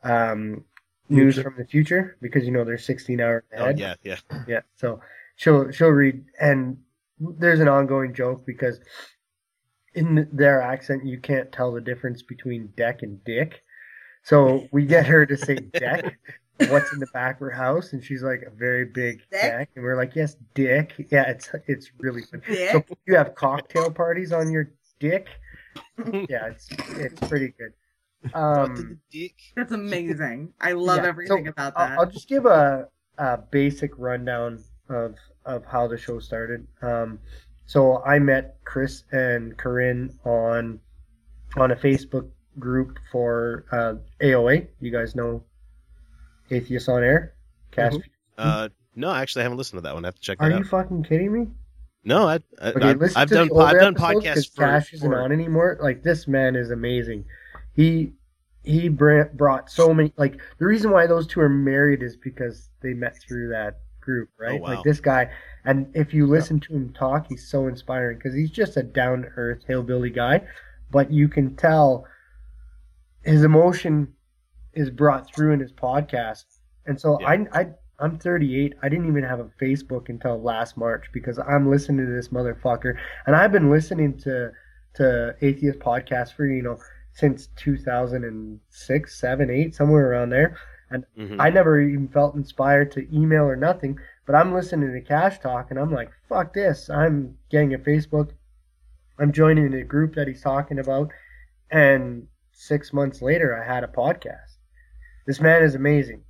um, 0.02 0.64
News 1.08 1.38
from 1.40 1.54
the 1.56 1.64
Future 1.64 2.16
because 2.20 2.44
you 2.44 2.50
know 2.50 2.64
they're 2.64 2.76
16 2.78 3.20
hours 3.20 3.42
Oh 3.56 3.70
yeah, 3.70 3.94
yeah. 4.02 4.16
Yeah, 4.46 4.60
so 4.76 5.00
she'll 5.36 5.70
she'll 5.70 5.88
read, 5.88 6.24
and 6.40 6.78
there's 7.18 7.60
an 7.60 7.68
ongoing 7.68 8.14
joke 8.14 8.44
because 8.46 8.80
in 9.94 10.28
their 10.32 10.60
accent 10.60 11.06
you 11.06 11.18
can't 11.20 11.52
tell 11.52 11.72
the 11.72 11.80
difference 11.80 12.22
between 12.22 12.68
deck 12.76 13.02
and 13.02 13.22
dick. 13.24 13.62
So 14.22 14.66
we 14.72 14.86
get 14.86 15.06
her 15.06 15.26
to 15.26 15.36
say 15.36 15.54
deck. 15.72 16.18
What's 16.68 16.92
in 16.92 17.00
the 17.00 17.08
back 17.12 17.36
of 17.36 17.40
her 17.40 17.50
house? 17.50 17.92
And 17.92 18.02
she's 18.02 18.22
like 18.22 18.42
a 18.46 18.50
very 18.50 18.84
big 18.84 19.18
Dick? 19.30 19.40
deck, 19.42 19.70
and 19.74 19.84
we're 19.84 19.96
like, 19.96 20.14
yes, 20.14 20.36
dick. 20.54 20.92
Yeah, 21.10 21.28
it's 21.30 21.50
it's 21.66 21.90
really 21.98 22.22
fun. 22.22 22.42
Dick? 22.46 22.70
So 22.70 22.84
you 23.06 23.16
have 23.16 23.34
cocktail 23.34 23.90
parties 23.90 24.32
on 24.32 24.50
your 24.50 24.70
dick. 25.00 25.28
Yeah, 26.28 26.46
it's 26.46 26.68
it's 26.90 27.20
pretty 27.28 27.52
good. 27.58 27.72
Um, 28.32 29.00
That's 29.56 29.72
amazing. 29.72 30.52
I 30.60 30.72
love 30.72 30.98
yeah, 31.02 31.08
everything 31.08 31.44
so 31.46 31.50
about 31.50 31.72
I'll- 31.76 31.88
that. 31.88 31.98
I'll, 31.98 32.06
just 32.10 32.28
give 32.28 32.46
a, 32.46 32.88
a 33.18 33.38
basic 33.38 33.90
rundown 33.98 34.62
of 34.88 35.16
of 35.46 35.64
how 35.64 35.86
the 35.86 35.96
show 35.98 36.18
started. 36.18 36.66
Um, 36.82 37.18
so 37.66 38.02
I 38.04 38.18
met 38.18 38.58
Chris 38.64 39.04
and 39.12 39.56
Corinne 39.56 40.18
on 40.24 40.80
on 41.56 41.70
a 41.70 41.76
Facebook 41.76 42.28
group 42.58 42.98
for 43.10 43.64
uh, 43.72 43.94
AOA. 44.24 44.68
You 44.80 44.90
guys 44.90 45.14
know 45.14 45.42
Atheists 46.50 46.88
on 46.88 47.02
Air. 47.02 47.34
Cast. 47.70 47.98
Uh, 48.36 48.68
no, 48.96 49.12
actually, 49.12 49.40
I 49.40 49.44
haven't 49.44 49.58
listened 49.58 49.78
to 49.78 49.82
that 49.82 49.94
one. 49.94 50.04
I 50.04 50.08
have 50.08 50.14
to 50.14 50.20
check 50.20 50.38
that 50.38 50.50
Are 50.50 50.52
out. 50.52 50.58
you 50.58 50.64
fucking 50.64 51.04
kidding 51.04 51.32
me? 51.32 51.48
No, 52.04 52.28
I, 52.28 52.34
I, 52.60 52.68
Okay, 52.68 52.88
I've, 52.90 52.98
listen 53.00 53.16
I've 53.20 53.30
done 53.30 53.50
I've 53.58 53.80
done 53.80 53.94
podcasts 53.94 54.54
for, 54.54 54.62
Cash 54.62 54.92
isn't 54.92 55.08
for- 55.10 55.20
on 55.20 55.32
anymore. 55.32 55.78
Like 55.80 56.02
this 56.02 56.28
man 56.28 56.54
is 56.54 56.70
amazing. 56.70 57.24
He 57.74 58.12
he 58.62 58.88
brought 58.88 59.70
so 59.70 59.92
many. 59.94 60.12
Like 60.16 60.40
the 60.58 60.66
reason 60.66 60.90
why 60.90 61.06
those 61.06 61.26
two 61.26 61.40
are 61.40 61.48
married 61.48 62.02
is 62.02 62.16
because 62.16 62.70
they 62.82 62.92
met 62.94 63.16
through 63.26 63.48
that 63.48 63.80
group, 64.04 64.28
oh, 64.32 64.44
right? 64.44 64.60
wow. 64.60 64.74
Like 64.74 64.84
this 64.84 65.00
guy, 65.00 65.30
and 65.64 65.90
if 65.94 66.12
you 66.12 66.26
listen 66.26 66.60
to 66.60 66.74
him 66.74 66.92
talk, 66.92 67.26
he's 67.28 67.48
so 67.48 67.66
inspiring 67.66 68.18
because 68.18 68.34
he's 68.34 68.50
just 68.50 68.76
a 68.76 68.82
down 68.82 69.22
to 69.22 69.28
earth 69.36 69.64
hillbilly 69.66 70.10
guy, 70.10 70.42
but 70.90 71.10
you 71.10 71.28
can 71.28 71.56
tell 71.56 72.06
his 73.22 73.42
emotion 73.42 74.12
is 74.74 74.90
brought 74.90 75.34
through 75.34 75.52
in 75.52 75.60
his 75.60 75.72
podcast. 75.72 76.44
And 76.86 77.00
so 77.00 77.18
I 77.24 77.46
I 77.52 77.66
I'm 77.98 78.18
38. 78.18 78.74
I 78.82 78.88
didn't 78.88 79.08
even 79.08 79.24
have 79.24 79.40
a 79.40 79.50
Facebook 79.62 80.08
until 80.08 80.40
last 80.42 80.76
March 80.76 81.06
because 81.12 81.38
I'm 81.38 81.70
listening 81.70 82.06
to 82.06 82.12
this 82.12 82.28
motherfucker, 82.28 82.96
and 83.26 83.36
I've 83.36 83.52
been 83.52 83.70
listening 83.70 84.18
to 84.18 84.52
to 84.94 85.34
atheist 85.40 85.78
podcasts 85.78 86.32
for 86.32 86.46
you 86.46 86.62
know 86.62 86.78
since 87.12 87.48
2006, 87.56 89.20
seven, 89.20 89.50
eight, 89.50 89.74
somewhere 89.74 90.10
around 90.10 90.30
there. 90.30 90.56
And 90.94 91.04
Mhm. 91.18 91.36
I 91.40 91.50
never 91.50 91.80
even 91.80 92.06
felt 92.08 92.36
inspired 92.36 92.92
to 92.92 93.12
email 93.14 93.42
or 93.44 93.56
nothing. 93.56 93.98
But 94.26 94.36
I'm 94.36 94.54
listening 94.54 94.92
to 94.92 95.00
Cash 95.00 95.40
Talk, 95.40 95.70
and 95.70 95.78
I'm 95.78 95.92
like, 95.92 96.10
fuck 96.28 96.54
this. 96.54 96.88
I'm 96.88 97.36
getting 97.50 97.74
a 97.74 97.78
Facebook. 97.78 98.30
I'm 99.18 99.32
joining 99.32 99.70
the 99.72 99.82
group 99.82 100.14
that 100.14 100.28
he's 100.28 100.40
talking 100.42 100.78
about, 100.78 101.10
and 101.70 102.26
six 102.52 102.92
months 102.92 103.20
later, 103.22 103.60
I 103.60 103.64
had 103.64 103.84
a 103.84 103.88
podcast. 103.88 104.56
This 105.26 105.40
man 105.40 105.62
is 105.62 105.74
amazing. 105.74 106.22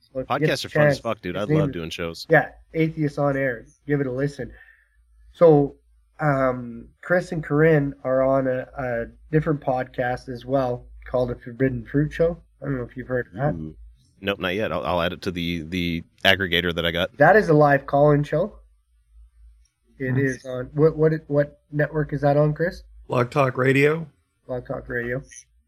So 0.00 0.20
if 0.20 0.26
you 0.30 0.38
get 0.38 0.48
Podcasts 0.50 0.64
are 0.64 0.68
fun 0.70 0.86
as 0.88 0.98
fuck, 0.98 1.20
dude. 1.20 1.36
I 1.36 1.44
love 1.44 1.72
doing 1.72 1.90
shows. 1.90 2.26
Yeah, 2.30 2.50
Atheist 2.72 3.18
on 3.18 3.36
Air. 3.36 3.64
Give 3.86 4.00
it 4.00 4.06
a 4.06 4.12
listen. 4.12 4.52
So, 5.32 5.76
um, 6.20 6.88
Chris 7.02 7.32
and 7.32 7.42
Corinne 7.42 7.94
are 8.04 8.22
on 8.22 8.46
a, 8.46 8.66
a 8.78 9.06
different 9.32 9.60
podcast 9.60 10.28
as 10.28 10.44
well 10.46 10.86
called 11.06 11.30
The 11.30 11.34
Forbidden 11.36 11.84
Fruit 11.86 12.12
Show. 12.12 12.40
I 12.64 12.68
don't 12.68 12.78
know 12.78 12.84
if 12.84 12.96
you've 12.96 13.06
heard 13.08 13.26
of 13.26 13.32
that. 13.34 13.54
Ooh. 13.54 13.76
Nope, 14.22 14.38
not 14.40 14.54
yet. 14.54 14.72
I'll, 14.72 14.84
I'll 14.86 15.02
add 15.02 15.12
it 15.12 15.20
to 15.22 15.30
the 15.30 15.62
the 15.64 16.02
aggregator 16.24 16.74
that 16.74 16.86
I 16.86 16.92
got. 16.92 17.14
That 17.18 17.36
is 17.36 17.50
a 17.50 17.52
live 17.54 17.84
call-in 17.86 18.24
show. 18.24 18.56
It 19.98 20.16
is 20.16 20.44
on 20.46 20.70
what 20.72 20.96
what 20.96 21.12
what 21.26 21.60
network 21.70 22.12
is 22.14 22.22
that 22.22 22.36
on, 22.38 22.54
Chris? 22.54 22.82
Blog 23.06 23.30
Talk 23.30 23.58
Radio. 23.58 24.06
Blog 24.46 24.66
Talk 24.66 24.88
Radio. 24.88 25.22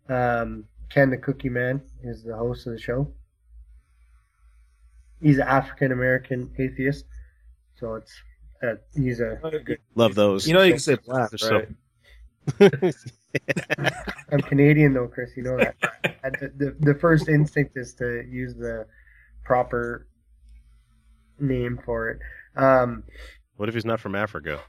Um, 0.08 0.64
Ken 0.88 1.10
the 1.10 1.18
Cookie 1.18 1.50
Man 1.50 1.82
is 2.02 2.22
the 2.22 2.34
host 2.34 2.66
of 2.66 2.72
the 2.72 2.78
show. 2.80 3.12
He's 5.20 5.36
an 5.38 5.46
African 5.48 5.92
American 5.92 6.50
atheist, 6.58 7.04
so 7.78 7.94
it's 7.96 8.12
uh, 8.62 8.76
he's 8.94 9.20
a 9.20 9.38
good. 9.64 9.78
Love 9.94 10.14
those. 10.14 10.46
You 10.48 10.54
know 10.54 10.62
you 10.62 10.72
can 10.72 10.80
say 10.80 10.96
black, 11.06 11.30
They're 11.30 11.38
so- 11.38 11.62
right? 12.60 12.94
I'm 14.32 14.40
Canadian 14.42 14.92
though, 14.94 15.08
Chris. 15.08 15.30
You 15.36 15.42
know 15.44 15.56
that. 15.58 15.76
The, 16.40 16.52
the 16.56 16.76
the 16.92 16.94
first 16.98 17.28
instinct 17.28 17.76
is 17.76 17.94
to 17.94 18.24
use 18.28 18.54
the 18.54 18.86
proper 19.44 20.06
name 21.38 21.78
for 21.84 22.10
it. 22.10 22.18
Um, 22.56 23.04
What 23.56 23.68
if 23.68 23.74
he's 23.74 23.84
not 23.84 24.00
from 24.00 24.14
Africa? 24.14 24.60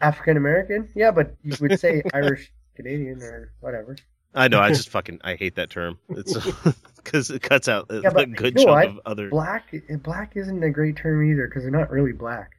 African 0.00 0.36
American, 0.36 0.88
yeah, 0.94 1.10
but 1.10 1.34
you 1.42 1.54
would 1.60 1.80
say 1.80 2.02
Irish 2.14 2.52
Canadian 2.76 3.22
or 3.22 3.52
whatever. 3.60 3.96
I 4.34 4.48
know. 4.48 4.58
I 4.60 4.70
just 4.70 4.88
fucking 4.88 5.20
I 5.22 5.36
hate 5.36 5.54
that 5.56 5.70
term. 5.70 5.98
It's 6.10 6.36
because 6.96 7.30
it 7.30 7.42
cuts 7.42 7.68
out 7.68 7.86
a 7.90 8.00
Yeah, 8.02 8.10
but 8.10 8.32
good 8.32 8.56
chunk 8.56 8.68
what? 8.68 8.86
of 8.88 9.00
other. 9.06 9.28
Black 9.30 9.72
black 10.02 10.32
isn't 10.36 10.62
a 10.62 10.70
great 10.70 10.96
term 10.96 11.24
either 11.30 11.46
because 11.46 11.62
they're 11.62 11.70
not 11.70 11.90
really 11.90 12.12
black. 12.12 12.50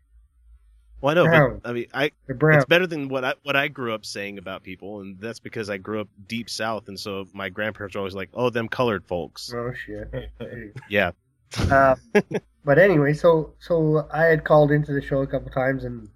Well, 1.06 1.12
I 1.12 1.22
know, 1.22 1.26
Brown. 1.26 1.60
but 1.62 1.70
I 1.70 1.74
mean, 1.74 1.86
I 1.94 2.12
it's 2.28 2.66
better 2.66 2.88
than 2.88 3.10
what 3.10 3.24
I 3.24 3.36
what 3.44 3.56
I 3.56 3.68
grew 3.68 3.94
up 3.94 4.08
saying 4.08 4.40
about 4.40 4.64
people, 4.64 5.02
and 5.02 5.20
that's 5.20 5.38
because 5.40 5.70
I 5.70 5.78
grew 5.78 6.02
up 6.02 6.08
deep 6.26 6.50
south, 6.50 6.88
and 6.88 7.00
so 7.00 7.28
my 7.32 7.50
grandparents 7.50 7.96
were 7.96 8.00
always 8.00 8.16
like, 8.16 8.30
"Oh, 8.34 8.50
them 8.50 8.68
colored 8.68 9.06
folks." 9.06 9.54
Oh 9.56 9.72
shit. 9.72 10.32
Yeah, 10.90 11.12
uh, 11.70 11.96
but 12.66 12.80
anyway, 12.80 13.14
so 13.14 13.54
so 13.60 14.08
I 14.12 14.24
had 14.24 14.46
called 14.46 14.72
into 14.72 14.94
the 14.94 15.02
show 15.02 15.22
a 15.22 15.28
couple 15.28 15.52
times, 15.52 15.84
and 15.84 16.10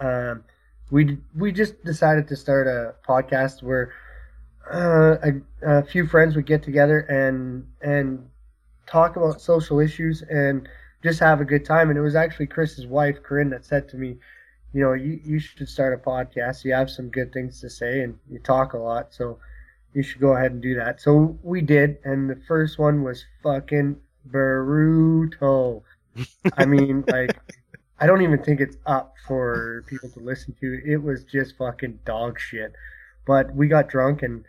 um, 0.00 0.44
we 0.90 1.18
we 1.36 1.52
just 1.52 1.84
decided 1.84 2.26
to 2.28 2.36
start 2.36 2.66
a 2.66 2.94
podcast 3.06 3.62
where 3.62 3.92
uh, 4.72 5.16
a, 5.22 5.80
a 5.80 5.82
few 5.84 6.06
friends 6.06 6.34
would 6.34 6.46
get 6.46 6.62
together 6.62 7.00
and 7.00 7.66
and 7.82 8.26
talk 8.86 9.16
about 9.16 9.42
social 9.42 9.80
issues 9.80 10.22
and 10.22 10.66
just 11.04 11.20
have 11.20 11.40
a 11.40 11.44
good 11.44 11.64
time. 11.64 11.90
And 11.90 11.98
it 11.98 12.02
was 12.02 12.16
actually 12.16 12.46
Chris's 12.46 12.86
wife, 12.86 13.22
Corinne, 13.22 13.50
that 13.50 13.64
said 13.64 13.88
to 13.90 13.96
me, 13.96 14.16
you 14.72 14.80
know, 14.80 14.94
you, 14.94 15.20
you 15.22 15.38
should 15.38 15.68
start 15.68 15.92
a 15.94 16.02
podcast. 16.02 16.64
You 16.64 16.72
have 16.72 16.90
some 16.90 17.10
good 17.10 17.32
things 17.32 17.60
to 17.60 17.70
say 17.70 18.00
and 18.00 18.18
you 18.28 18.38
talk 18.40 18.72
a 18.72 18.78
lot. 18.78 19.12
So 19.12 19.38
you 19.92 20.02
should 20.02 20.20
go 20.20 20.34
ahead 20.34 20.50
and 20.50 20.62
do 20.62 20.74
that. 20.76 21.00
So 21.00 21.38
we 21.42 21.60
did. 21.60 21.98
And 22.04 22.28
the 22.28 22.40
first 22.48 22.78
one 22.78 23.04
was 23.04 23.24
fucking 23.42 23.96
brutal. 24.24 25.84
I 26.56 26.64
mean, 26.66 27.04
like, 27.06 27.38
I 28.00 28.06
don't 28.06 28.22
even 28.22 28.42
think 28.42 28.60
it's 28.60 28.78
up 28.86 29.14
for 29.28 29.84
people 29.86 30.08
to 30.08 30.20
listen 30.20 30.56
to. 30.60 30.80
It 30.84 31.02
was 31.02 31.22
just 31.24 31.56
fucking 31.58 32.00
dog 32.06 32.40
shit. 32.40 32.72
But 33.26 33.54
we 33.54 33.68
got 33.68 33.88
drunk 33.88 34.22
and, 34.22 34.44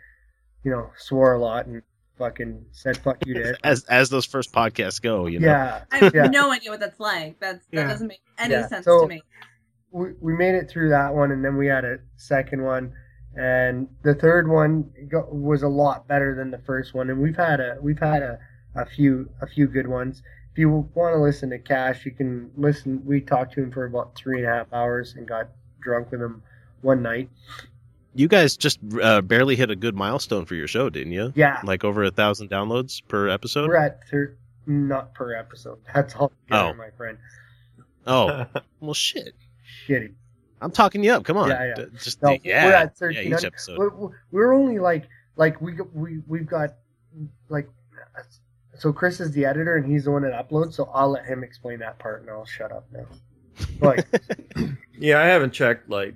you 0.64 0.70
know, 0.70 0.90
swore 0.96 1.34
a 1.34 1.38
lot 1.38 1.66
and 1.66 1.82
fucking 2.18 2.64
said 2.72 2.96
fuck 2.98 3.18
you 3.26 3.34
to 3.34 3.56
as 3.64 3.84
as 3.84 4.08
those 4.10 4.24
first 4.26 4.52
podcasts 4.52 5.00
go, 5.00 5.26
you 5.26 5.38
know. 5.40 5.46
Yeah. 5.48 5.82
I 5.92 5.98
have 5.98 6.14
yeah. 6.14 6.26
no 6.26 6.50
idea 6.50 6.70
what 6.70 6.80
that's 6.80 7.00
like. 7.00 7.38
That's 7.40 7.64
that 7.66 7.76
Yeah. 7.76 7.88
doesn't 7.88 8.06
make 8.08 8.22
any 8.38 8.54
Yeah, 8.54 8.66
sense 8.68 8.84
so- 8.84 9.02
to 9.02 9.08
me. 9.08 9.22
we, 9.90 10.12
we 10.20 10.34
made 10.36 10.54
it 10.54 10.68
through 10.70 10.90
that 10.90 11.14
one 11.14 11.30
and 11.32 11.44
then 11.44 11.56
we 11.56 11.66
had 11.66 11.84
a 11.84 11.98
second 12.16 12.62
one 12.62 12.92
and 13.36 13.88
the 14.02 14.14
third 14.14 14.48
one 14.48 14.90
go, 15.08 15.26
was 15.30 15.62
a 15.62 15.68
lot 15.68 16.08
better 16.08 16.34
than 16.34 16.50
the 16.50 16.58
first 16.58 16.94
one 16.94 17.08
and 17.10 17.20
we've 17.20 17.36
had 17.36 17.60
a 17.60 17.76
we've 17.80 17.98
had 17.98 18.22
a, 18.22 18.38
a 18.74 18.84
few 18.86 19.28
a 19.42 19.46
few 19.46 19.66
good 19.66 19.86
ones 19.86 20.22
if 20.52 20.58
you 20.58 20.70
want 20.94 21.14
to 21.14 21.20
listen 21.22 21.50
to 21.50 21.58
cash 21.58 22.04
you 22.04 22.10
can 22.12 22.50
listen 22.56 23.02
we 23.04 23.20
talked 23.20 23.52
to 23.54 23.62
him 23.62 23.70
for 23.70 23.84
about 23.84 24.14
three 24.14 24.38
and 24.38 24.46
a 24.46 24.52
half 24.54 24.72
hours 24.72 25.14
and 25.16 25.26
got 25.28 25.48
drunk 25.80 26.10
with 26.10 26.20
him 26.20 26.42
one 26.80 27.02
night 27.02 27.28
You 28.16 28.28
guys 28.28 28.56
just 28.56 28.78
uh, 29.02 29.20
barely 29.20 29.56
hit 29.56 29.70
a 29.70 29.76
good 29.76 29.94
milestone 29.94 30.44
for 30.46 30.54
your 30.54 30.66
show, 30.66 30.88
didn't 30.90 31.12
you? 31.12 31.32
Yeah. 31.36 31.60
like 31.64 31.84
over 31.84 32.02
a 32.04 32.10
thousand 32.10 32.50
downloads 32.50 33.02
per 33.06 33.28
episode. 33.28 33.68
we're 33.68 33.76
at 33.76 34.06
thir- 34.08 34.36
not 34.66 35.14
per 35.14 35.34
episode 35.34 35.78
that's 35.94 36.14
all 36.16 36.32
together, 36.46 36.70
Oh. 36.70 36.74
my 36.74 36.90
friend 36.96 37.18
Oh, 38.06 38.46
well, 38.80 38.94
shit. 38.94 39.34
shitty 39.88 40.14
I'm 40.60 40.70
talking 40.70 41.04
you 41.04 41.12
up. 41.12 41.22
Come 41.24 41.36
on. 41.36 41.50
Yeah, 41.50 41.66
yeah. 41.66 41.74
D- 41.74 41.84
Just 42.02 42.22
No, 42.22 42.36
yeah, 42.42 42.64
we're 42.64 42.72
at 42.72 42.94
yeah, 43.00 43.08
each 43.10 43.30
1300. 43.30 43.44
episode. 43.44 43.78
We're, 43.78 43.90
we're- 43.90 44.14
we're 44.32 44.52
only 44.54 44.78
like 44.78 45.04
like 45.36 45.60
we 45.60 45.74
we 45.92 46.22
we've 46.26 46.46
got 46.46 46.70
like 47.50 47.68
so 48.78 48.92
Chris 48.92 49.20
is 49.20 49.32
the 49.32 49.44
editor 49.44 49.76
and 49.76 49.84
he's 49.90 50.04
the 50.04 50.10
one 50.10 50.22
that 50.22 50.32
uploads. 50.32 50.74
So 50.74 50.90
I'll 50.94 51.10
let 51.10 51.26
him 51.26 51.44
explain 51.44 51.78
that 51.80 51.98
part 51.98 52.22
and 52.22 52.30
I'll 52.30 52.44
shut 52.46 52.72
up 52.72 52.86
now. 52.92 53.06
Like 53.80 54.06
Yeah, 54.98 55.20
I 55.20 55.26
haven't 55.26 55.52
checked 55.52 55.90
like 55.90 56.14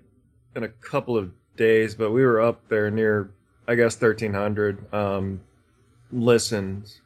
in 0.57 0.63
a 0.65 0.69
couple 0.69 1.17
of 1.19 1.31
days, 1.61 1.95
but 1.95 2.11
we 2.11 2.25
were 2.25 2.41
up 2.41 2.67
there 2.69 2.91
near, 2.91 3.31
I 3.69 3.77
guess, 3.77 3.95
thirteen 3.95 4.35
hundred 4.35 4.93
um, 4.93 5.41
listens. 6.11 7.01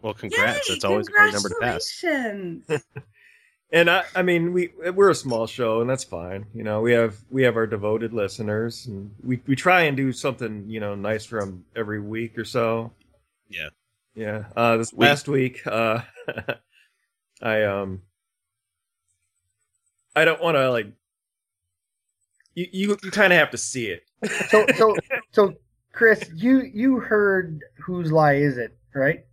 Well, 0.00 0.14
congrats. 0.14 0.70
It's 0.70 0.84
always 0.84 1.08
a 1.08 1.10
great 1.10 1.34
number 1.34 1.50
to 1.50 1.56
pass. 1.60 2.00
Congratulations. 2.00 2.82
And 3.74 3.88
I, 3.88 4.04
I 4.14 4.20
mean, 4.20 4.52
we 4.52 4.68
we're 4.94 5.08
a 5.08 5.14
small 5.14 5.46
show, 5.46 5.80
and 5.80 5.88
that's 5.88 6.04
fine. 6.04 6.44
You 6.52 6.62
know, 6.62 6.82
we 6.82 6.92
have 6.92 7.16
we 7.30 7.42
have 7.44 7.56
our 7.56 7.66
devoted 7.66 8.12
listeners, 8.12 8.84
and 8.86 9.10
we 9.24 9.40
we 9.46 9.56
try 9.56 9.84
and 9.84 9.96
do 9.96 10.12
something 10.12 10.68
you 10.68 10.78
know 10.78 10.94
nice 10.94 11.24
for 11.24 11.40
them 11.40 11.64
every 11.74 11.98
week 11.98 12.36
or 12.36 12.44
so. 12.44 12.92
Yeah. 13.48 13.70
Yeah. 14.14 14.44
Uh, 14.54 14.76
this 14.76 14.92
We- 14.92 15.06
last 15.06 15.26
week, 15.26 15.66
uh, 15.66 16.02
I 17.42 17.62
um, 17.62 18.02
I 20.14 20.26
don't 20.26 20.42
want 20.42 20.56
to 20.58 20.70
like. 20.70 20.88
You 22.54 22.66
you, 22.72 22.98
you 23.02 23.10
kind 23.10 23.32
of 23.32 23.38
have 23.38 23.50
to 23.50 23.58
see 23.58 23.86
it. 23.86 24.02
so 24.48 24.66
so 24.76 24.96
so 25.30 25.54
Chris, 25.92 26.30
you 26.34 26.60
you 26.62 26.98
heard 27.00 27.60
whose 27.84 28.10
lie 28.12 28.34
is 28.34 28.58
it, 28.58 28.76
right? 28.94 29.24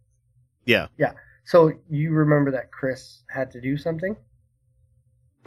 Yeah. 0.66 0.88
Yeah. 0.98 1.14
So 1.46 1.72
you 1.90 2.12
remember 2.12 2.52
that 2.52 2.72
Chris 2.72 3.24
had 3.30 3.50
to 3.52 3.62
do 3.62 3.76
something? 3.78 4.16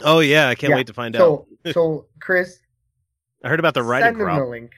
Oh 0.01 0.19
yeah, 0.19 0.49
I 0.49 0.55
can't 0.55 0.71
Yeah. 0.71 0.77
wait 0.77 0.87
to 0.87 0.93
find 0.93 1.15
so, 1.15 1.47
out. 1.65 1.73
So 1.73 2.07
Chris, 2.19 2.59
I 3.43 3.49
heard 3.49 3.59
about 3.59 3.73
the 3.73 3.83
writing 3.83 4.07
send 4.07 4.17
him 4.17 4.25
crop. 4.25 4.39
the 4.39 4.45
link. 4.45 4.71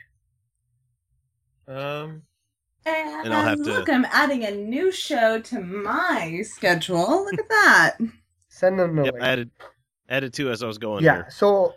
Um, 1.68 2.22
And, 2.86 3.26
And 3.26 3.34
I'll 3.34 3.44
have 3.44 3.58
to- 3.58 3.64
look, 3.64 3.90
I'm 3.90 4.06
adding 4.06 4.44
a 4.44 4.52
new 4.52 4.92
show 4.92 5.40
to 5.42 5.60
my 5.60 6.44
schedule. 6.44 7.26
Look 7.26 7.34
at 7.40 7.50
that. 7.50 7.98
Send 8.50 8.78
them 8.80 8.96
the 8.96 9.06
Yep, 9.06 9.14
link. 9.16 9.26
I 9.26 9.30
added 9.30 9.52
added 10.08 10.34
two 10.34 10.52
as 10.52 10.62
I 10.62 10.68
was 10.68 10.78
going 10.78 11.04
yeah 11.04 11.14
here. 11.16 11.28
so 11.32 11.74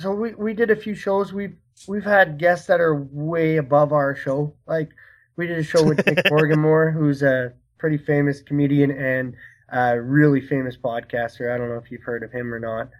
so 0.00 0.12
we 0.12 0.34
we 0.34 0.54
did 0.54 0.70
a 0.70 0.76
few 0.76 0.94
shows. 0.94 1.32
We've 1.32 1.56
we've 1.86 2.04
had 2.04 2.38
guests 2.38 2.66
that 2.66 2.80
are 2.80 2.94
way 2.94 3.56
above 3.56 3.92
our 3.92 4.14
show. 4.14 4.54
Like 4.66 4.90
we 5.36 5.46
did 5.46 5.58
a 5.58 5.62
show 5.62 5.82
with 5.84 6.04
nick 6.06 6.24
morganmore 6.30 6.92
who's 6.92 7.22
a 7.22 7.52
pretty 7.78 7.98
famous 7.98 8.42
comedian 8.42 8.90
and 8.90 9.34
a 9.68 10.00
really 10.00 10.40
famous 10.40 10.76
podcaster. 10.76 11.54
I 11.54 11.58
don't 11.58 11.68
know 11.68 11.76
if 11.76 11.90
you've 11.90 12.02
heard 12.02 12.22
of 12.22 12.32
him 12.32 12.52
or 12.52 12.60
not. 12.60 12.90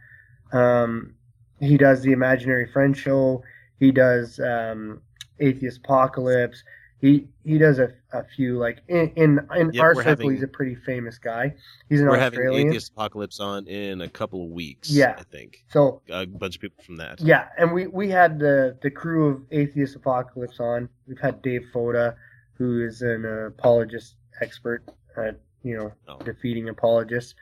Um 0.52 1.14
he 1.58 1.76
does 1.76 2.02
the 2.02 2.12
imaginary 2.12 2.66
friend 2.70 2.96
show. 2.96 3.42
He 3.78 3.90
does 3.90 4.38
um 4.40 5.00
atheist 5.38 5.78
apocalypse 5.78 6.62
he 7.00 7.26
he 7.44 7.56
does 7.58 7.78
a, 7.78 7.88
a 8.12 8.24
few 8.36 8.58
like 8.58 8.82
in 8.88 9.10
in, 9.16 9.40
in 9.56 9.72
Yep, 9.72 9.82
our 9.82 9.94
circle 9.94 10.02
having- 10.10 10.30
he's 10.32 10.42
a 10.42 10.48
pretty 10.48 10.74
famous 10.74 11.18
guy 11.18 11.54
he's 11.88 12.00
an 12.00 12.08
We're 12.08 12.18
having 12.18 12.52
Atheist 12.52 12.92
Apocalypse 12.92 13.40
on 13.40 13.66
in 13.66 14.00
a 14.02 14.08
couple 14.08 14.44
of 14.44 14.50
weeks. 14.50 14.90
Yeah. 14.90 15.14
I 15.18 15.22
think 15.24 15.64
so 15.68 16.02
a 16.10 16.26
bunch 16.26 16.56
of 16.56 16.60
people 16.60 16.82
from 16.84 16.96
that. 16.96 17.20
Yeah, 17.20 17.48
and 17.58 17.72
we 17.72 17.86
we 17.86 18.08
had 18.10 18.38
the 18.38 18.76
the 18.82 18.90
crew 18.90 19.28
of 19.28 19.42
Atheist 19.50 19.96
Apocalypse 19.96 20.60
on. 20.60 20.88
We've 21.06 21.18
had 21.18 21.40
Dave 21.42 21.66
Foda, 21.74 22.14
who 22.54 22.84
is 22.84 23.02
an 23.02 23.24
apologist 23.24 24.16
expert 24.40 24.84
at 25.16 25.40
you 25.62 25.76
know 25.76 25.92
Oh. 26.08 26.18
defeating 26.24 26.68
apologists. 26.68 27.34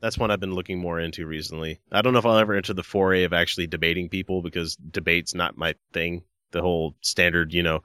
That's 0.00 0.18
one 0.18 0.30
I've 0.30 0.40
been 0.40 0.54
looking 0.54 0.78
more 0.80 1.00
into 1.00 1.26
recently. 1.26 1.80
I 1.90 2.02
don't 2.02 2.12
know 2.12 2.18
if 2.18 2.26
I'll 2.26 2.36
ever 2.36 2.52
enter 2.54 2.74
the 2.74 2.82
foray 2.82 3.24
of 3.24 3.32
actually 3.32 3.66
debating 3.66 4.08
people 4.10 4.42
because 4.42 4.76
debate's 4.76 5.34
not 5.34 5.56
my 5.56 5.74
thing. 5.94 6.22
The 6.50 6.60
whole 6.60 6.94
standard, 7.00 7.54
you 7.54 7.62
know, 7.62 7.80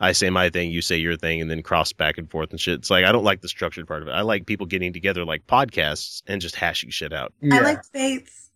I 0.00 0.12
say 0.12 0.30
my 0.30 0.50
thing, 0.50 0.70
you 0.70 0.82
say 0.82 0.96
your 0.96 1.16
thing, 1.16 1.40
and 1.40 1.50
then 1.50 1.62
cross 1.62 1.92
back 1.92 2.18
and 2.18 2.30
forth 2.30 2.50
and 2.50 2.60
shit. 2.60 2.78
It's 2.80 2.90
like 2.90 3.04
I 3.04 3.12
don't 3.12 3.24
like 3.24 3.40
the 3.40 3.48
structured 3.48 3.86
part 3.86 4.02
of 4.02 4.08
it. 4.08 4.12
I 4.12 4.22
like 4.22 4.46
people 4.46 4.66
getting 4.66 4.92
together 4.92 5.24
like 5.24 5.46
podcasts 5.46 6.22
and 6.26 6.40
just 6.40 6.56
hashing 6.56 6.90
shit 6.90 7.12
out. 7.12 7.32
Yeah, 7.40 7.56
I 7.56 7.60
like 7.60 7.82
debates. 7.84 8.50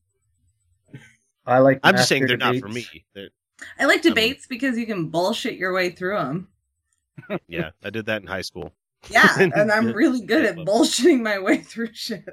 I 1.47 1.59
like. 1.59 1.81
I'm 1.83 1.97
just 1.97 2.09
saying 2.09 2.27
they're 2.27 2.37
not 2.37 2.57
for 2.57 2.69
me. 2.69 2.87
They're, 3.15 3.31
I 3.79 3.87
like 3.87 4.03
debates 4.03 4.47
because 4.47 4.77
you 4.77 4.87
can 4.87 5.09
bullshit 5.09 5.55
your 5.55 5.73
way 5.73 5.91
through 5.91 6.17
them. 6.17 6.49
yeah, 7.49 7.71
I 7.83 7.91
did 7.91 8.07
that 8.07 8.23
in 8.23 8.29
high 8.29 8.43
school. 8.43 8.73
Yeah, 9.11 9.29
and 9.39 9.73
I'm 9.73 9.93
really 9.93 10.21
good 10.21 10.45
at 10.45 10.57
bullshitting 10.57 11.23
my 11.23 11.39
way 11.39 11.59
through 11.59 11.93
shit. 11.93 12.29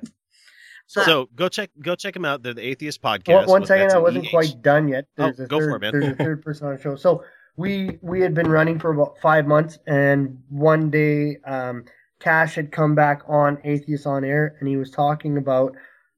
So, 0.87 1.29
go 1.35 1.49
check 1.49 1.71
go 1.81 1.95
check 1.95 2.13
them 2.13 2.25
out. 2.25 2.43
They're 2.43 2.53
the 2.53 2.65
Atheist 2.65 3.01
Podcast. 3.01 3.33
One, 3.33 3.47
one 3.47 3.61
with 3.61 3.67
second, 3.67 3.87
Betsy 3.87 3.95
I 3.97 3.99
wasn't 3.99 4.27
EH. 4.27 4.29
quite 4.29 4.61
done 4.61 4.87
yet. 4.87 5.05
Oh, 5.17 5.23
There's 5.23 5.39
a 5.39 5.47
go 5.47 5.59
third, 5.59 5.69
for 5.69 5.75
it, 5.77 5.81
man. 5.81 5.99
There's 5.99 6.13
a 6.13 6.15
third 6.15 6.43
person 6.43 6.67
on 6.67 6.75
the 6.75 6.81
show. 6.81 6.95
So 6.95 7.23
we 7.57 7.99
we 8.01 8.21
had 8.21 8.33
been 8.33 8.49
running 8.49 8.79
for 8.79 8.91
about 8.91 9.17
five 9.21 9.47
months, 9.47 9.79
and 9.87 10.41
one 10.49 10.89
day, 10.89 11.37
um, 11.45 11.85
Cash 12.19 12.55
had 12.55 12.71
come 12.71 12.95
back 12.95 13.21
on 13.27 13.59
Atheist 13.63 14.07
on 14.07 14.23
Air, 14.23 14.55
and 14.59 14.69
he 14.69 14.77
was 14.77 14.89
talking 14.89 15.37
about 15.37 15.75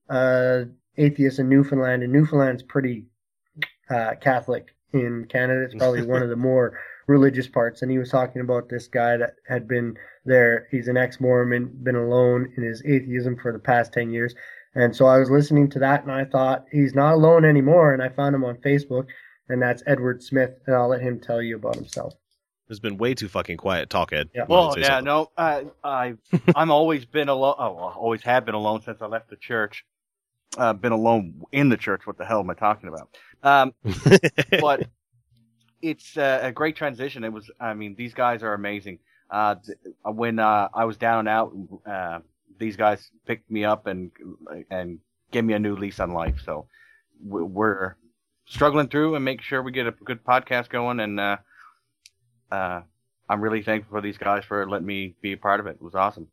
uh, 0.09 0.61
atheists 0.97 1.39
in 1.39 1.49
Newfoundland, 1.49 2.03
and 2.03 2.13
Newfoundland's 2.13 2.63
pretty 2.63 3.05
uh, 3.89 4.13
Catholic 4.21 4.75
in 4.93 5.25
Canada. 5.25 5.63
It's 5.63 5.75
probably 5.75 6.05
one 6.05 6.23
of 6.23 6.29
the 6.29 6.35
more 6.35 6.79
religious 7.07 7.47
parts. 7.47 7.81
And 7.81 7.91
he 7.91 7.97
was 7.97 8.09
talking 8.09 8.41
about 8.41 8.69
this 8.69 8.87
guy 8.87 9.17
that 9.17 9.35
had 9.47 9.67
been 9.67 9.97
there. 10.25 10.67
He's 10.71 10.87
an 10.87 10.97
ex-Mormon, 10.97 11.79
been 11.83 11.95
alone 11.95 12.51
in 12.57 12.63
his 12.63 12.81
atheism 12.85 13.37
for 13.37 13.51
the 13.51 13.59
past 13.59 13.93
ten 13.93 14.11
years. 14.11 14.35
And 14.75 14.95
so 14.95 15.05
I 15.07 15.17
was 15.17 15.31
listening 15.31 15.69
to 15.71 15.79
that, 15.79 16.03
and 16.03 16.11
I 16.11 16.25
thought 16.25 16.65
he's 16.71 16.93
not 16.93 17.13
alone 17.13 17.45
anymore. 17.45 17.93
And 17.93 18.01
I 18.01 18.09
found 18.09 18.35
him 18.35 18.43
on 18.43 18.57
Facebook, 18.57 19.07
and 19.49 19.61
that's 19.61 19.83
Edward 19.85 20.23
Smith. 20.23 20.51
And 20.65 20.75
I'll 20.75 20.89
let 20.89 21.01
him 21.01 21.19
tell 21.19 21.41
you 21.41 21.55
about 21.55 21.75
himself. 21.75 22.13
It's 22.69 22.79
been 22.79 22.97
way 22.97 23.13
too 23.13 23.29
fucking 23.29 23.57
quiet. 23.57 23.89
Talk 23.89 24.11
Ed. 24.11 24.29
Yeah. 24.35 24.45
Well, 24.47 24.77
yeah, 24.77 24.87
something? 24.87 25.05
no, 25.05 25.31
I, 25.37 25.65
I, 25.83 26.15
I'm 26.55 26.69
always 26.69 27.05
been 27.05 27.29
alone. 27.29 27.55
Oh, 27.57 27.73
well, 27.73 27.93
always 27.97 28.21
have 28.23 28.45
been 28.45 28.55
alone 28.55 28.81
since 28.81 29.01
I 29.01 29.07
left 29.07 29.29
the 29.29 29.37
church. 29.37 29.85
Uh, 30.57 30.73
been 30.73 30.91
alone 30.91 31.43
in 31.51 31.69
the 31.69 31.77
church. 31.77 32.05
What 32.05 32.17
the 32.17 32.25
hell 32.25 32.39
am 32.39 32.49
I 32.49 32.55
talking 32.55 32.89
about? 32.89 33.09
Um, 33.43 33.73
but 34.59 34.87
it's 35.81 36.17
uh, 36.17 36.39
a 36.41 36.51
great 36.51 36.75
transition. 36.75 37.23
It 37.23 37.31
was. 37.31 37.49
I 37.59 37.73
mean, 37.73 37.95
these 37.95 38.13
guys 38.13 38.43
are 38.43 38.53
amazing. 38.53 38.99
Uh, 39.29 39.55
th- 39.55 39.77
when 40.03 40.39
uh, 40.39 40.69
I 40.73 40.85
was 40.85 40.97
down 40.97 41.19
and 41.19 41.29
out, 41.29 41.53
uh, 41.85 42.19
these 42.57 42.75
guys 42.75 43.11
picked 43.25 43.51
me 43.51 43.65
up 43.65 43.87
and 43.87 44.11
and 44.71 44.99
gave 45.31 45.43
me 45.43 45.53
a 45.53 45.59
new 45.59 45.75
lease 45.75 45.99
on 45.99 46.11
life. 46.11 46.41
So 46.43 46.67
we're 47.21 47.95
struggling 48.47 48.87
through 48.87 49.15
and 49.15 49.23
make 49.23 49.41
sure 49.41 49.61
we 49.61 49.71
get 49.71 49.87
a 49.87 49.91
good 49.91 50.23
podcast 50.23 50.69
going. 50.69 50.99
And 50.99 51.19
uh, 51.19 51.37
uh, 52.51 52.81
I'm 53.29 53.41
really 53.41 53.61
thankful 53.61 53.97
for 53.97 54.01
these 54.01 54.17
guys 54.17 54.43
for 54.45 54.67
letting 54.67 54.87
me 54.87 55.15
be 55.21 55.33
a 55.33 55.37
part 55.37 55.59
of 55.59 55.67
it. 55.67 55.77
It 55.79 55.81
was 55.81 55.95
awesome. 55.95 56.27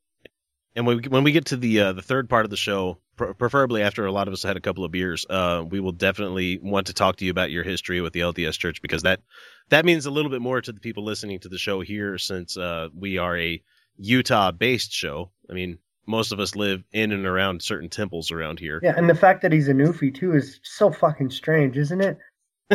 And 0.77 0.87
when 0.87 0.96
we, 0.96 1.09
when 1.09 1.24
we 1.24 1.33
get 1.33 1.46
to 1.46 1.57
the 1.57 1.81
uh, 1.81 1.92
the 1.92 2.03
third 2.03 2.29
part 2.29 2.44
of 2.44 2.50
the 2.50 2.57
show, 2.57 2.98
pr- 3.16 3.33
preferably 3.33 3.83
after 3.83 4.07
a 4.07 4.12
lot 4.12 4.27
of 4.27 4.35
us 4.35 4.42
had 4.42 4.57
a 4.57 4.61
couple 4.61 4.85
of 4.85 4.90
beers, 4.90 5.24
uh, 5.31 5.62
we 5.68 5.79
will 5.79 5.92
definitely 5.92 6.59
want 6.61 6.88
to 6.88 6.94
talk 6.94 7.16
to 7.16 7.24
you 7.24 7.31
about 7.31 7.53
your 7.53 7.62
history 7.62 8.00
with 8.00 8.12
the 8.12 8.20
LDS 8.20 8.59
Church 8.59 8.83
because 8.83 9.03
that 9.03 9.20
that 9.68 9.85
means 9.85 10.07
a 10.07 10.11
little 10.11 10.31
bit 10.31 10.42
more 10.42 10.61
to 10.61 10.72
the 10.72 10.81
people 10.81 11.05
listening 11.05 11.38
to 11.40 11.48
the 11.48 11.59
show 11.59 11.81
here, 11.81 12.18
since 12.18 12.57
uh, 12.57 12.88
we 12.92 13.18
are 13.18 13.38
a 13.38 13.62
Utah-based 13.98 14.92
show. 14.92 15.31
I 15.48 15.53
mean, 15.53 15.79
most 16.06 16.32
of 16.32 16.40
us 16.40 16.54
live 16.54 16.84
in 16.92 17.12
and 17.12 17.26
around 17.26 17.62
certain 17.62 17.88
temples 17.88 18.30
around 18.30 18.58
here. 18.58 18.80
Yeah, 18.82 18.94
and 18.96 19.08
the 19.08 19.14
fact 19.14 19.42
that 19.42 19.52
he's 19.52 19.68
a 19.68 19.72
newfie 19.72 20.14
too 20.14 20.34
is 20.34 20.60
so 20.62 20.90
fucking 20.90 21.30
strange, 21.30 21.76
isn't 21.76 22.00
it? 22.00 22.18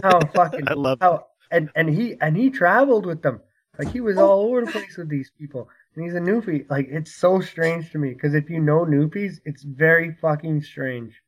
How 0.04 0.20
fucking 0.34 0.68
I 0.68 0.74
love 0.74 1.00
how 1.02 1.28
and 1.52 1.70
and 1.76 1.90
he 1.90 2.16
and 2.22 2.36
he 2.36 2.50
traveled 2.50 3.06
with 3.06 3.22
them. 3.22 3.42
Like 3.78 3.92
he 3.92 4.02
was 4.02 4.18
all 4.18 4.42
over 4.42 4.66
the 4.66 4.72
place 4.72 4.98
with 4.98 5.10
these 5.10 5.32
people. 5.38 5.70
And 5.96 6.04
he's 6.04 6.14
a 6.14 6.20
newfie. 6.20 6.70
Like 6.70 6.88
it's 6.90 7.16
so 7.16 7.40
strange 7.40 7.92
to 7.92 7.98
me 7.98 8.14
because 8.14 8.34
if 8.34 8.50
you 8.50 8.60
know 8.60 8.86
newfies, 8.86 9.40
it's 9.46 9.64
very 9.64 10.14
fucking 10.22 10.62
strange. 10.64 11.22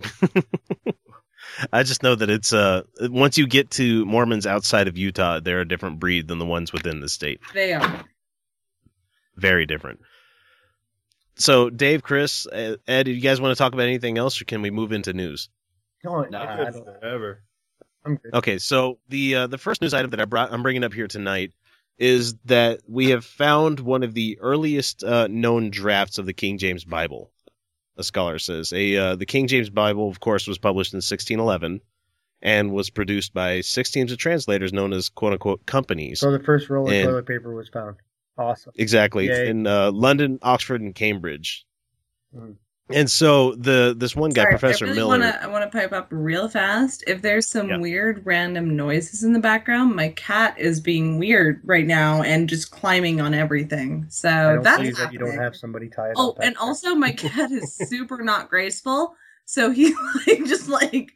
I 1.72 1.82
just 1.82 2.02
know 2.02 2.14
that 2.14 2.30
it's 2.30 2.52
uh 2.52 2.82
once 3.00 3.38
you 3.38 3.46
get 3.46 3.70
to 3.72 4.04
Mormons 4.04 4.46
outside 4.46 4.86
of 4.86 4.98
Utah, 4.98 5.40
they're 5.40 5.60
a 5.60 5.68
different 5.68 5.98
breed 5.98 6.28
than 6.28 6.38
the 6.38 6.46
ones 6.46 6.72
within 6.72 7.00
the 7.00 7.08
state. 7.08 7.40
They 7.54 7.72
are. 7.72 8.04
Very 9.36 9.66
different. 9.66 10.00
So, 11.38 11.70
Dave, 11.70 12.02
Chris, 12.02 12.46
uh, 12.46 12.76
Ed, 12.86 13.04
do 13.04 13.12
you 13.12 13.20
guys 13.20 13.40
want 13.40 13.56
to 13.56 13.58
talk 13.58 13.72
about 13.72 13.84
anything 13.86 14.18
else, 14.18 14.40
or 14.40 14.44
can 14.44 14.60
we 14.60 14.70
move 14.70 14.92
into 14.92 15.12
news? 15.12 15.48
No, 16.04 16.22
Not 16.24 16.48
I 16.48 16.56
good 16.64 16.72
don't. 16.74 16.84
forever. 17.00 17.42
I'm 18.04 18.16
good. 18.16 18.34
Okay, 18.34 18.58
so 18.58 18.98
the 19.08 19.34
uh, 19.34 19.46
the 19.48 19.58
first 19.58 19.80
news 19.82 19.94
item 19.94 20.10
that 20.10 20.20
I 20.20 20.24
brought, 20.24 20.52
I'm 20.52 20.62
bringing 20.62 20.84
up 20.84 20.92
here 20.94 21.08
tonight 21.08 21.52
is 21.98 22.34
that 22.44 22.80
we 22.88 23.10
have 23.10 23.24
found 23.24 23.80
one 23.80 24.02
of 24.04 24.14
the 24.14 24.38
earliest 24.40 25.02
uh, 25.02 25.26
known 25.28 25.70
drafts 25.70 26.18
of 26.18 26.26
the 26.26 26.32
King 26.32 26.58
James 26.58 26.84
Bible. 26.84 27.30
A 27.96 28.04
scholar 28.04 28.38
says 28.38 28.72
a 28.72 28.96
uh, 28.96 29.16
the 29.16 29.26
King 29.26 29.48
James 29.48 29.70
Bible, 29.70 30.08
of 30.08 30.20
course, 30.20 30.46
was 30.46 30.58
published 30.58 30.92
in 30.92 30.98
1611 30.98 31.80
and 32.40 32.70
was 32.72 32.90
produced 32.90 33.34
by 33.34 33.60
six 33.62 33.90
teams 33.90 34.12
of 34.12 34.18
translators 34.18 34.72
known 34.72 34.92
as 34.92 35.08
"quote 35.08 35.32
unquote" 35.32 35.66
companies. 35.66 36.20
So 36.20 36.30
the 36.30 36.38
first 36.38 36.70
roll 36.70 36.86
of 36.86 36.92
And- 36.92 37.06
toilet 37.08 37.26
paper 37.26 37.52
was 37.54 37.68
found. 37.68 37.96
Awesome. 38.38 38.72
Exactly 38.76 39.26
Yay. 39.26 39.48
in 39.48 39.66
uh, 39.66 39.90
London, 39.92 40.38
Oxford, 40.42 40.80
and 40.80 40.94
Cambridge. 40.94 41.66
Mhm. 42.34 42.56
And 42.90 43.10
so 43.10 43.54
the 43.54 43.94
this 43.98 44.16
one 44.16 44.30
guy, 44.30 44.44
Sorry, 44.44 44.52
Professor 44.52 44.86
I 44.86 44.88
really 44.88 45.00
Miller. 45.00 45.08
Wanna, 45.18 45.38
I 45.42 45.46
want 45.48 45.70
to 45.70 45.78
pipe 45.78 45.92
up 45.92 46.06
real 46.10 46.48
fast. 46.48 47.04
If 47.06 47.20
there's 47.20 47.46
some 47.46 47.68
Yeah. 47.68 47.76
weird 47.78 48.22
random 48.24 48.76
noises 48.76 49.22
in 49.24 49.34
the 49.34 49.40
background, 49.40 49.94
my 49.94 50.08
cat 50.10 50.54
is 50.58 50.80
being 50.80 51.18
weird 51.18 51.60
right 51.64 51.86
now 51.86 52.22
and 52.22 52.48
just 52.48 52.70
climbing 52.70 53.20
on 53.20 53.34
everything. 53.34 54.04
I 54.06 54.08
So 54.08 54.30
don't 54.30 54.62
that's 54.64 54.78
believe 54.78 54.96
that 54.96 55.12
you 55.12 55.18
don't 55.18 55.36
have 55.36 55.54
somebody 55.54 55.90
tied 55.90 56.12
Oh, 56.16 56.30
up. 56.30 56.36
back 56.38 56.46
and 56.46 56.54
there. 56.56 56.62
also 56.62 56.94
my 56.94 57.12
cat 57.24 57.50
is 57.50 57.74
super 57.74 58.22
not 58.22 58.48
graceful, 58.48 59.14
so 59.44 59.70
he 59.70 59.92
like 60.26 60.46
just 60.46 60.68
like 60.70 61.10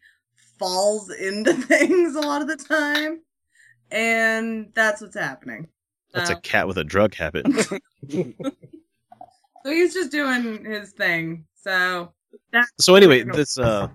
falls 0.58 1.08
into 1.11 1.54
things 1.70 2.16
a 2.16 2.20
lot 2.20 2.42
of 2.42 2.48
the 2.48 2.56
time, 2.56 3.20
and 3.90 4.72
that's 4.74 5.00
what's 5.00 5.16
happening. 5.16 5.68
That's 6.12 6.31
a 6.31 6.37
cat 6.37 6.68
with 6.68 6.79
a 6.79 6.85
drug 6.85 7.14
habit. 7.14 7.46
so 8.11 8.33
he's 9.64 9.94
just 9.94 10.11
doing 10.11 10.64
his 10.64 10.92
thing. 10.92 11.46
So 11.55 12.12
that's 12.53 12.70
so 12.79 12.94
anyway, 12.94 13.25
this 13.25 13.59
uh 13.59 13.88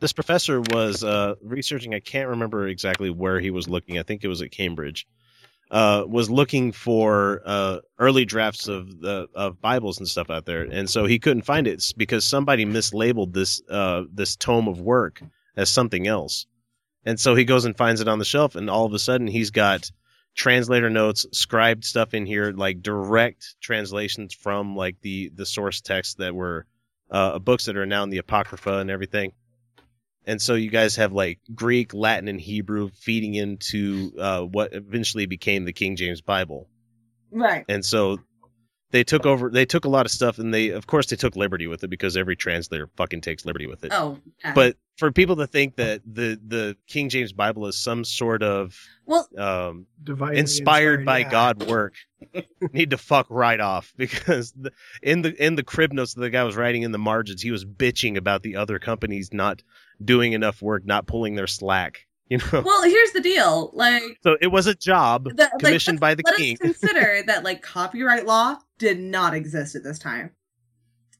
this 0.00 0.12
professor 0.12 0.60
was 0.60 1.04
uh 1.04 1.34
researching. 1.42 1.94
I 1.94 2.00
can't 2.00 2.28
remember 2.28 2.66
exactly 2.66 3.10
where 3.10 3.38
he 3.40 3.50
was 3.50 3.68
looking. 3.68 3.98
I 3.98 4.02
think 4.02 4.24
it 4.24 4.28
was 4.28 4.42
at 4.42 4.50
Cambridge. 4.50 5.06
Uh, 5.70 6.04
was 6.06 6.28
looking 6.28 6.70
for 6.70 7.40
uh, 7.46 7.78
early 7.98 8.26
drafts 8.26 8.68
of 8.68 9.00
the 9.00 9.26
of 9.34 9.58
Bibles 9.62 9.96
and 9.96 10.06
stuff 10.06 10.28
out 10.28 10.44
there, 10.44 10.64
and 10.64 10.90
so 10.90 11.06
he 11.06 11.18
couldn't 11.18 11.46
find 11.46 11.66
it 11.66 11.82
because 11.96 12.26
somebody 12.26 12.66
mislabeled 12.66 13.32
this 13.32 13.62
uh, 13.70 14.02
this 14.12 14.36
tome 14.36 14.68
of 14.68 14.82
work 14.82 15.22
as 15.56 15.70
something 15.70 16.06
else, 16.06 16.44
and 17.06 17.18
so 17.18 17.34
he 17.34 17.46
goes 17.46 17.64
and 17.64 17.74
finds 17.74 18.02
it 18.02 18.08
on 18.08 18.18
the 18.18 18.24
shelf, 18.26 18.54
and 18.54 18.68
all 18.68 18.84
of 18.84 18.92
a 18.92 18.98
sudden 18.98 19.26
he's 19.26 19.50
got 19.50 19.90
translator 20.34 20.90
notes, 20.90 21.26
scribed 21.32 21.84
stuff 21.84 22.14
in 22.14 22.26
here, 22.26 22.52
like 22.52 22.82
direct 22.82 23.56
translations 23.60 24.34
from 24.34 24.76
like 24.76 24.96
the 25.02 25.30
the 25.34 25.46
source 25.46 25.80
texts 25.80 26.14
that 26.14 26.34
were 26.34 26.66
uh, 27.10 27.38
books 27.38 27.66
that 27.66 27.76
are 27.76 27.86
now 27.86 28.02
in 28.02 28.10
the 28.10 28.18
Apocrypha 28.18 28.78
and 28.78 28.90
everything. 28.90 29.32
And 30.24 30.40
so 30.40 30.54
you 30.54 30.70
guys 30.70 30.96
have 30.96 31.12
like 31.12 31.40
Greek, 31.54 31.92
Latin, 31.94 32.28
and 32.28 32.40
Hebrew 32.40 32.90
feeding 32.90 33.34
into 33.34 34.12
uh, 34.18 34.42
what 34.42 34.72
eventually 34.72 35.26
became 35.26 35.64
the 35.64 35.72
King 35.72 35.96
James 35.96 36.20
Bible. 36.20 36.68
right. 37.30 37.64
And 37.68 37.84
so 37.84 38.18
they 38.92 39.04
took 39.04 39.26
over. 39.26 39.50
They 39.50 39.64
took 39.66 39.84
a 39.84 39.88
lot 39.88 40.06
of 40.06 40.12
stuff, 40.12 40.38
and 40.38 40.52
they, 40.52 40.68
of 40.68 40.86
course, 40.86 41.06
they 41.06 41.16
took 41.16 41.34
liberty 41.34 41.66
with 41.66 41.82
it 41.82 41.88
because 41.88 42.16
every 42.16 42.36
translator 42.36 42.88
fucking 42.96 43.22
takes 43.22 43.44
liberty 43.44 43.66
with 43.66 43.84
it. 43.84 43.92
Oh. 43.92 44.18
But 44.54 44.76
for 44.96 45.10
people 45.10 45.36
to 45.36 45.46
think 45.46 45.76
that 45.76 46.02
the 46.06 46.38
the 46.46 46.76
King 46.86 47.08
James 47.08 47.32
Bible 47.32 47.66
is 47.66 47.76
some 47.76 48.04
sort 48.04 48.42
of 48.42 48.78
well, 49.06 49.28
um, 49.38 49.86
Divinely 50.02 50.38
inspired 50.38 51.04
by 51.04 51.18
yeah. 51.18 51.30
God 51.30 51.66
work 51.68 51.94
need 52.72 52.90
to 52.90 52.98
fuck 52.98 53.26
right 53.30 53.60
off 53.60 53.92
because 53.96 54.52
the, 54.52 54.70
in 55.02 55.22
the 55.22 55.44
in 55.44 55.56
the 55.56 55.62
crib 55.62 55.92
notes 55.92 56.14
that 56.14 56.20
the 56.20 56.30
guy 56.30 56.44
was 56.44 56.56
writing 56.56 56.82
in 56.82 56.92
the 56.92 56.98
margins, 56.98 57.42
he 57.42 57.50
was 57.50 57.64
bitching 57.64 58.16
about 58.16 58.42
the 58.42 58.56
other 58.56 58.78
companies 58.78 59.30
not 59.32 59.62
doing 60.04 60.32
enough 60.32 60.62
work, 60.62 60.84
not 60.84 61.06
pulling 61.06 61.34
their 61.34 61.46
slack. 61.46 62.06
You 62.32 62.38
know, 62.38 62.62
well, 62.62 62.82
here's 62.84 63.12
the 63.12 63.20
deal. 63.20 63.72
Like 63.74 64.02
so 64.22 64.38
it 64.40 64.46
was 64.46 64.66
a 64.66 64.74
job 64.74 65.24
the, 65.24 65.34
like, 65.34 65.50
commissioned 65.58 66.00
by 66.00 66.14
the 66.14 66.22
let 66.24 66.36
king. 66.36 66.54
us 66.54 66.60
consider 66.60 67.22
that 67.26 67.44
like 67.44 67.60
copyright 67.60 68.24
law 68.24 68.56
did 68.78 68.98
not 68.98 69.34
exist 69.34 69.74
at 69.74 69.82
this 69.82 69.98
time. 69.98 70.30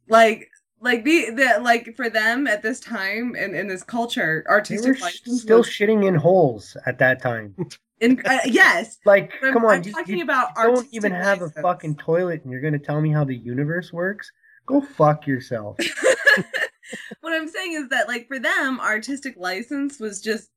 Like 0.08 0.48
like 0.83 1.05
the, 1.05 1.31
the 1.31 1.61
like 1.62 1.95
for 1.97 2.11
them 2.11 2.47
at 2.47 2.62
this 2.62 2.81
time 2.81 3.35
and 3.38 3.55
in 3.55 3.68
this 3.68 3.83
culture, 3.83 4.42
They 4.47 4.51
were 4.51 4.57
artistic 4.57 4.97
still 4.97 5.59
was 5.59 5.68
shitting 5.68 6.07
in 6.07 6.14
holes 6.14 6.77
at 6.87 6.99
that 6.99 7.23
time. 7.23 7.55
in, 8.01 8.21
uh, 8.27 8.38
yes. 8.47 8.99
Like, 9.07 9.33
I'm- 9.42 9.53
come 9.53 9.64
on, 9.64 9.75
I'm 9.77 9.83
you, 9.85 9.92
talking 9.92 10.18
you 10.18 10.25
about 10.25 10.55
don't 10.57 10.88
even 10.92 11.12
have 11.12 11.40
license. 11.40 11.57
a 11.59 11.62
fucking 11.62 11.97
toilet, 11.97 12.42
and 12.42 12.53
you're 12.53 12.61
gonna 12.61 12.79
tell 12.79 13.01
me 13.01 13.11
how 13.11 13.25
the 13.25 13.37
universe 13.37 13.92
works? 13.92 14.31
Go 14.66 14.81
fuck 14.81 15.27
yourself. 15.27 15.77
what 17.21 17.33
I'm 17.33 17.49
saying 17.49 17.73
is 17.75 17.88
that 17.88 18.09
like 18.09 18.29
for 18.29 18.38
them, 18.38 18.81
artistic 18.81 19.35
license 19.37 19.99
was 19.99 20.21
just 20.21 20.51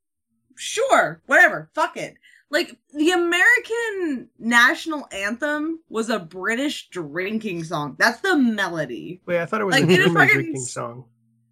sure, 0.58 1.22
whatever, 1.28 1.70
fuck 1.76 1.98
it. 1.98 2.16
Like 2.52 2.78
the 2.94 3.12
American 3.12 4.30
national 4.40 5.08
anthem 5.12 5.80
was 5.90 6.10
a 6.10 6.20
British 6.20 6.90
drinking 6.90 7.64
song. 7.64 7.96
That's 8.00 8.22
the 8.22 8.36
melody. 8.38 9.22
Wait, 9.26 9.40
I 9.42 9.46
thought 9.46 9.62
it 9.62 9.66
was 9.66 9.74
Like, 9.74 9.86
a 9.86 9.88
it 9.90 10.00
is 10.00 10.06
German 10.06 10.16
fucking 10.28 10.34
drinking 10.42 10.62
song. 10.62 11.06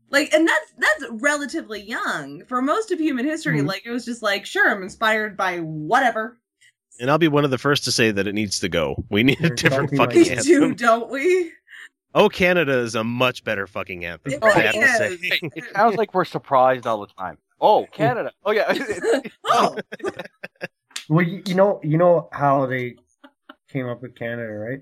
Like 0.09 0.31
and 0.33 0.47
that's 0.47 0.73
that's 0.77 1.05
relatively 1.21 1.81
young. 1.81 2.43
For 2.45 2.61
most 2.61 2.91
of 2.91 2.99
human 2.99 3.25
history, 3.25 3.59
Mhm. 3.61 3.67
like 3.67 3.83
it 3.85 3.89
was 3.89 4.05
just 4.05 4.21
like, 4.21 4.45
sure, 4.45 4.69
I'm 4.69 4.83
inspired 4.83 5.35
by 5.35 5.57
whatever. 5.59 6.37
And 6.99 7.09
I'll 7.09 7.17
be 7.17 7.27
one 7.27 7.43
of 7.43 7.49
the 7.49 7.57
first 7.57 7.83
to 7.85 7.91
say 7.91 8.11
that 8.11 8.27
it 8.27 8.33
needs 8.33 8.59
to 8.59 8.69
go. 8.69 9.03
We 9.09 9.23
need 9.23 9.39
a 9.39 9.47
You're 9.47 9.55
different 9.55 9.89
talking 9.89 9.97
like 9.97 10.09
fucking 10.09 10.21
We 10.23 10.29
that. 10.29 10.37
anthem. 10.37 10.69
do, 10.69 10.75
don't 10.75 11.09
we? 11.09 11.51
Oh, 12.13 12.29
Canada 12.29 12.77
is 12.77 12.93
a 12.93 13.03
much 13.03 13.43
better 13.43 13.65
fucking 13.65 14.05
anthem. 14.05 14.33
It 14.33 14.43
I 14.43 14.47
really 14.47 14.61
have 14.61 14.73
to 15.09 15.17
say. 15.17 15.39
It 15.55 15.63
sounds 15.75 15.95
like 15.97 16.13
we're 16.13 16.25
surprised 16.25 16.85
all 16.85 17.01
the 17.01 17.11
time. 17.17 17.39
Oh, 17.59 17.87
Canada. 17.91 18.31
Oh 18.45 18.51
yeah. 18.51 18.71
oh, 19.45 19.75
Well, 21.09 21.25
you, 21.25 21.43
you 21.45 21.55
know, 21.55 21.79
you 21.83 21.97
know 21.97 22.29
how 22.31 22.65
they 22.65 22.95
came 23.69 23.87
up 23.87 24.01
with 24.01 24.15
Canada, 24.15 24.51
right? 24.51 24.81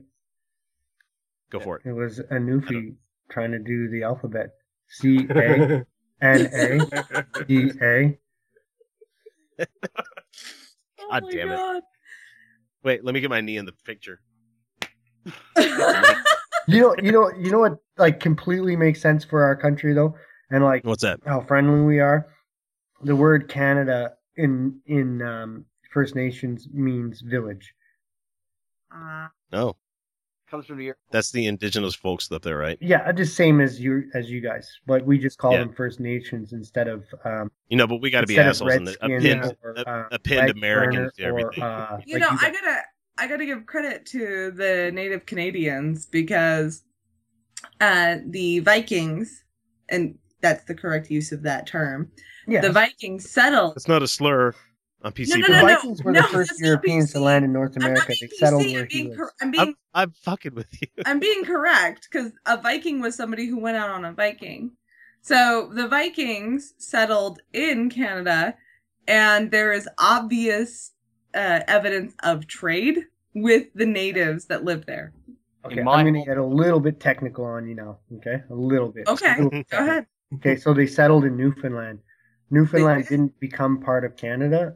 Go 1.50 1.60
for 1.60 1.78
it. 1.78 1.86
It 1.86 1.94
was 1.94 2.20
a 2.20 2.36
newfie 2.36 2.96
trying 3.30 3.52
to 3.52 3.60
do 3.60 3.90
the 3.90 4.04
alphabet: 4.04 4.52
C 4.88 5.28
A 5.36 5.84
N 6.22 6.50
A 6.54 7.44
D 7.48 7.72
A. 7.82 8.18
oh 9.60 9.66
God 11.10 11.24
my 11.24 11.32
damn 11.32 11.52
it. 11.52 11.84
Wait, 12.84 13.04
let 13.04 13.14
me 13.14 13.20
get 13.22 13.30
my 13.30 13.42
knee 13.42 13.58
in 13.58 13.66
the 13.66 13.74
picture. 13.86 14.22
You 16.68 16.80
know, 16.80 16.96
you 17.02 17.12
know, 17.12 17.32
you 17.38 17.52
know 17.52 17.60
what? 17.60 17.78
Like, 17.98 18.20
completely 18.20 18.76
makes 18.76 19.02
sense 19.02 19.26
for 19.26 19.44
our 19.44 19.56
country, 19.56 19.94
though, 19.94 20.16
and 20.52 20.64
like 20.64 20.86
What's 20.86 21.02
that? 21.02 21.20
how 21.26 21.42
friendly 21.42 21.82
we 21.82 22.00
are. 22.00 22.28
The 23.04 23.16
word 23.16 23.50
Canada 23.50 24.14
in 24.38 24.80
in 24.86 25.22
um, 25.22 25.66
First 25.92 26.16
Nations 26.16 26.68
means 26.74 27.22
village. 27.22 27.74
Uh, 28.94 29.28
Oh, 29.54 29.76
Comes 30.50 30.66
from 30.66 30.78
New 30.80 30.84
York. 30.86 30.98
that's 31.12 31.32
the 31.32 31.46
indigenous 31.46 31.96
folks 31.96 32.30
up 32.32 32.42
there, 32.42 32.58
right? 32.58 32.78
Yeah, 32.82 33.10
just 33.14 33.36
same 33.38 33.62
as 33.62 33.80
you 33.80 34.04
as 34.14 34.30
you 34.30 34.42
guys, 34.42 34.70
but 34.86 35.06
we 35.06 35.18
just 35.18 35.38
call 35.38 35.54
Yeah. 35.54 35.60
them 35.60 35.74
First 35.74 36.00
Nations 36.02 36.52
instead 36.54 36.88
of 36.90 37.06
um, 37.24 37.50
You 37.70 37.78
know, 37.78 37.88
but 37.88 38.02
we 38.02 38.10
got 38.10 38.22
to 38.22 38.28
be 38.28 38.34
instead 38.36 38.48
of 38.48 38.50
assholes 38.50 38.74
and 38.74 38.88
Redskins 38.88 39.46
append, 39.46 39.58
or, 39.64 39.72
a- 39.78 39.90
uh, 39.90 40.08
append 40.12 40.40
Leg 40.48 40.50
Americans 40.58 41.14
to 41.14 41.22
Burner 41.24 41.34
or, 41.36 41.40
everything. 41.40 41.64
uh, 41.64 41.98
you 42.06 42.14
like 42.16 42.22
know, 42.22 42.30
guys. 42.32 42.40
I 42.42 42.52
gotta 42.52 42.82
I 43.18 43.28
gotta 43.28 43.46
give 43.46 43.66
credit 43.66 44.06
to 44.08 44.52
the 44.52 44.92
native 44.94 45.26
Canadians 45.26 46.06
because 46.06 46.84
uh 47.80 48.18
the 48.28 48.60
Vikings 48.60 49.46
and 49.90 50.18
that's 50.42 50.64
the 50.66 50.76
correct 50.76 51.10
use 51.10 51.32
of 51.32 51.44
that 51.44 51.66
term. 51.68 52.12
Yeah. 52.48 52.60
The 52.62 52.72
Vikings 52.72 53.30
settled. 53.30 53.74
It's 53.78 53.88
not 53.88 54.02
a 54.04 54.08
slur 54.08 54.54
on 55.04 55.12
PC. 55.14 55.30
No, 55.30 55.36
no, 55.38 55.48
the 55.48 55.54
no, 55.54 55.60
no. 55.68 55.76
Vikings 55.76 56.04
were 56.04 56.12
no, 56.12 56.22
the 56.22 56.28
first 56.28 56.60
Europeans 56.60 57.12
to 57.14 57.20
PC. 57.20 57.22
land 57.22 57.46
in 57.46 57.54
North 57.54 57.76
I'm 57.76 57.82
not 57.82 57.88
America. 57.92 58.08
being 58.08 58.20
They 58.22 58.28
settled 58.28 58.62
PC, 58.64 58.74
where 58.74 58.82
I'm 58.82 58.88
he 58.90 58.98
being, 58.98 59.10
was. 59.10 59.18
cor- 59.18 59.34
I'm 59.42 59.52
being 59.52 59.68
I'm, 59.70 59.76
I'm 59.94 60.12
fucking 60.12 60.56
with 60.56 60.68
you. 60.82 60.88
I'm 61.06 61.20
being 61.20 61.44
correct 61.46 62.08
because 62.12 62.32
a 62.46 62.58
Viking 62.58 63.02
was 63.02 63.16
somebody 63.16 63.48
who 63.48 63.60
went 63.60 63.78
out 63.78 63.90
on 63.90 64.06
a 64.06 64.14
Viking. 64.14 64.72
So 65.22 65.72
the 65.74 65.88
Vikings 65.88 66.74
settled 66.78 67.42
in 67.54 67.90
Canada, 67.90 68.56
and 69.08 69.52
there 69.52 69.72
is 69.72 69.88
obvious 70.00 70.92
uh, 71.34 71.62
evidence 71.68 72.14
of 72.24 72.48
trade 72.48 73.06
with 73.34 73.68
the 73.76 73.86
natives 73.86 74.46
that 74.48 74.64
live 74.64 74.86
there. 74.86 75.14
Okay, 75.66 75.82
In 75.82 75.88
I'm 75.88 76.06
going 76.06 76.16
to 76.16 76.28
get 76.28 76.38
a 76.38 76.46
little 76.46 76.80
bit 76.80 77.00
technical 77.00 77.46
on 77.46 77.68
you 77.68 77.76
now. 77.76 78.00
Okay, 78.18 78.42
a 78.50 78.54
little 78.56 78.90
bit. 78.90 79.08
Okay, 79.08 79.36
little 79.36 79.50
bit 79.52 79.70
go 79.70 79.78
ahead. 79.78 80.06
Okay, 80.36 80.56
so 80.56 80.74
they 80.74 80.88
settled 80.88 81.24
in 81.26 81.38
Newfoundland. 81.38 82.00
Newfoundland 82.50 83.08
didn't 83.08 83.40
become 83.40 83.80
part 83.80 84.04
of 84.06 84.18
Canada 84.18 84.76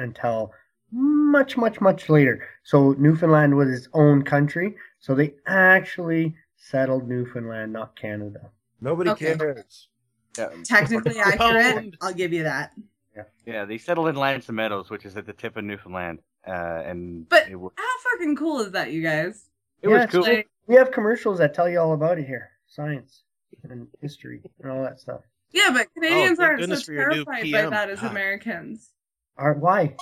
until 0.00 0.52
much, 0.92 1.56
much, 1.56 1.80
much 1.80 2.08
later. 2.08 2.46
So 2.64 2.92
Newfoundland 2.98 3.56
was 3.56 3.68
its 3.70 3.88
own 3.94 4.22
country. 4.22 4.74
So 4.98 5.14
they 5.14 5.34
actually 5.46 6.34
settled 6.56 7.08
Newfoundland, 7.08 7.72
not 7.72 7.94
Canada. 7.96 8.50
Nobody 8.80 9.10
Okay. 9.10 9.36
cares. 9.36 9.88
Yeah, 10.38 10.48
Technically 10.64 11.18
accurate. 11.24 11.94
I'll 12.00 12.12
give 12.14 12.32
you 12.32 12.42
that. 12.44 12.72
yeah, 13.16 13.22
yeah, 13.46 13.64
they 13.64 13.78
settled 13.78 14.08
in 14.08 14.16
L'Anse 14.16 14.48
aux 14.48 14.52
Meadows, 14.52 14.90
which 14.90 15.04
is 15.04 15.16
at 15.16 15.26
the 15.26 15.32
tip 15.32 15.56
of 15.56 15.64
Newfoundland, 15.64 16.20
uh, 16.46 16.50
and 16.84 17.28
But 17.28 17.48
it, 17.50 17.56
wa- 17.56 17.70
how 17.76 17.98
fucking 18.12 18.36
cool 18.36 18.60
is 18.60 18.72
that, 18.72 18.92
you 18.92 19.02
guys? 19.02 19.48
it 19.82 19.88
Yeah, 19.88 19.98
was 20.04 20.06
cool. 20.10 20.22
Like, 20.22 20.48
We 20.66 20.76
have 20.76 20.92
commercials 20.92 21.38
that 21.38 21.52
tell 21.54 21.68
you 21.68 21.80
all 21.80 21.92
about 21.94 22.18
it 22.18 22.26
here 22.26 22.50
science 22.66 23.24
and 23.68 23.88
history 24.00 24.40
and 24.62 24.70
all 24.70 24.82
that 24.82 25.00
stuff. 25.00 25.20
yeah, 25.52 25.70
but 25.72 25.92
Canadians 25.94 26.38
thank 26.38 26.48
aren't 26.48 26.60
goodness 26.60 26.80
so 26.80 26.86
for 26.86 26.92
your 26.92 27.08
new 27.08 27.24
terrified 27.24 27.52
by 27.52 27.70
that 27.70 27.90
as 27.90 28.00
God. 28.00 28.10
Americans. 28.12 28.90
Are, 29.40 29.54
why? 29.54 29.96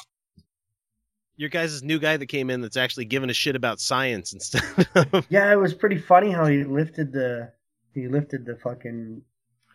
Your 1.37 1.49
guys' 1.49 1.83
new 1.85 1.99
guy 2.01 2.17
that 2.17 2.27
came 2.27 2.51
in 2.51 2.61
that's 2.61 2.77
actually 2.77 3.05
giving 3.05 3.31
a 3.31 3.35
shit 3.35 3.55
about 3.55 3.79
science 3.81 4.33
instead 4.33 4.89
of. 5.13 5.27
Yeah, 5.31 5.53
it 5.53 5.57
was 5.57 5.73
pretty 5.73 5.99
funny 5.99 6.33
how 6.33 6.47
he 6.47 6.65
lifted 6.65 7.13
the 7.13 7.53
he 7.95 8.09
lifted 8.09 8.45
the 8.45 8.57
fucking 8.57 9.23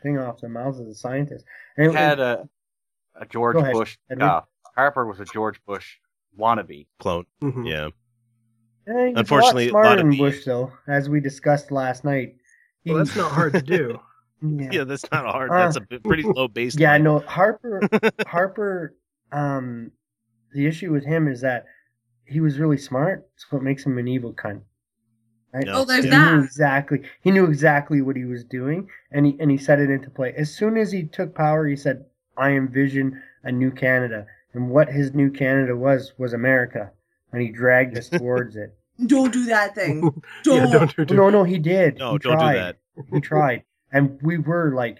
thing 0.01 0.17
off 0.19 0.41
the 0.41 0.49
mouths 0.49 0.79
of 0.79 0.87
the 0.87 0.95
scientists. 0.95 1.45
And 1.77 1.91
He 1.91 1.95
had 1.97 2.19
a, 2.19 2.47
a 3.15 3.25
George 3.25 3.55
ahead, 3.55 3.73
Bush. 3.73 3.97
Edward. 4.11 4.25
Uh, 4.25 4.41
Harper 4.75 5.05
was 5.07 5.19
a 5.21 5.25
George 5.25 5.61
Bush 5.65 5.97
wannabe. 6.37 6.87
Clone. 6.99 7.25
Mhm. 7.41 7.67
Yeah. 7.67 7.89
Yeah, 8.85 9.05
he 9.07 9.11
was 9.13 9.19
Unfortunately, 9.19 9.69
a 9.69 9.71
a 9.71 9.73
lot 9.73 9.79
lot 9.79 9.83
smarter 9.85 9.91
of 10.01 10.03
than 10.03 10.09
the- 10.11 10.17
Bush, 10.17 10.45
though, 10.45 10.73
as 10.87 11.09
we 11.09 11.21
discussed 11.21 11.71
last 11.71 12.03
night. 12.03 12.35
He- 12.83 12.91
Well, 12.91 12.97
that's 13.05 13.15
not 13.15 13.31
hard 13.31 13.53
to 13.53 13.61
do. 13.61 13.97
yeah. 14.41 14.69
Yeah, 14.73 14.83
that's 14.83 15.09
not 15.13 15.23
hard. 15.25 15.49
Uh, 15.51 15.59
That's 15.59 15.77
a 15.77 15.81
pretty 16.01 16.23
low 16.23 16.47
baseline. 16.49 16.79
Yeah, 16.81 16.97
no, 16.97 17.19
Harper. 17.19 17.79
Harper. 18.27 18.95
Um, 19.33 19.91
the 20.53 20.67
issue 20.67 20.91
with 20.91 21.05
him 21.05 21.27
is 21.27 21.41
that 21.41 21.65
he 22.25 22.39
was 22.39 22.59
really 22.59 22.77
smart, 22.77 23.27
so 23.35 23.47
what 23.49 23.63
makes 23.63 23.85
him 23.85 23.97
an 23.97 24.07
evil 24.07 24.33
cunt. 24.33 24.61
Right? 25.53 25.65
Yeah. 25.65 25.73
Oh, 25.75 25.85
there's 25.85 26.05
he 26.05 26.09
that. 26.09 26.33
knew 26.33 26.43
exactly. 26.43 27.01
He 27.21 27.31
knew 27.31 27.45
exactly 27.45 28.01
what 28.01 28.15
he 28.15 28.25
was 28.25 28.43
doing, 28.43 28.89
and 29.11 29.25
he 29.25 29.35
and 29.39 29.51
he 29.51 29.57
set 29.57 29.79
it 29.79 29.89
into 29.89 30.09
play. 30.09 30.33
As 30.35 30.53
soon 30.53 30.77
as 30.77 30.91
he 30.91 31.03
took 31.03 31.35
power, 31.35 31.67
he 31.67 31.75
said, 31.75 32.05
"I 32.37 32.51
envision 32.51 33.21
a 33.43 33.51
new 33.51 33.69
Canada," 33.71 34.25
and 34.53 34.69
what 34.69 34.89
his 34.89 35.13
new 35.13 35.29
Canada 35.29 35.75
was 35.75 36.13
was 36.17 36.33
America, 36.33 36.91
and 37.31 37.41
he 37.41 37.49
dragged 37.49 37.97
us 37.97 38.09
towards 38.17 38.55
it. 38.55 38.75
Don't 39.05 39.33
do 39.33 39.45
that 39.45 39.75
thing. 39.75 40.01
Don't. 40.43 40.57
yeah, 40.71 40.71
don't 40.71 40.95
do, 40.95 41.05
do. 41.05 41.15
No, 41.15 41.29
no, 41.29 41.43
he 41.43 41.59
did. 41.59 41.97
No, 41.97 42.13
he 42.13 42.19
don't 42.19 42.39
do 42.39 42.45
that. 42.53 42.77
He 43.11 43.19
tried, 43.19 43.63
and 43.91 44.19
we 44.23 44.37
were 44.39 44.73
like, 44.73 44.97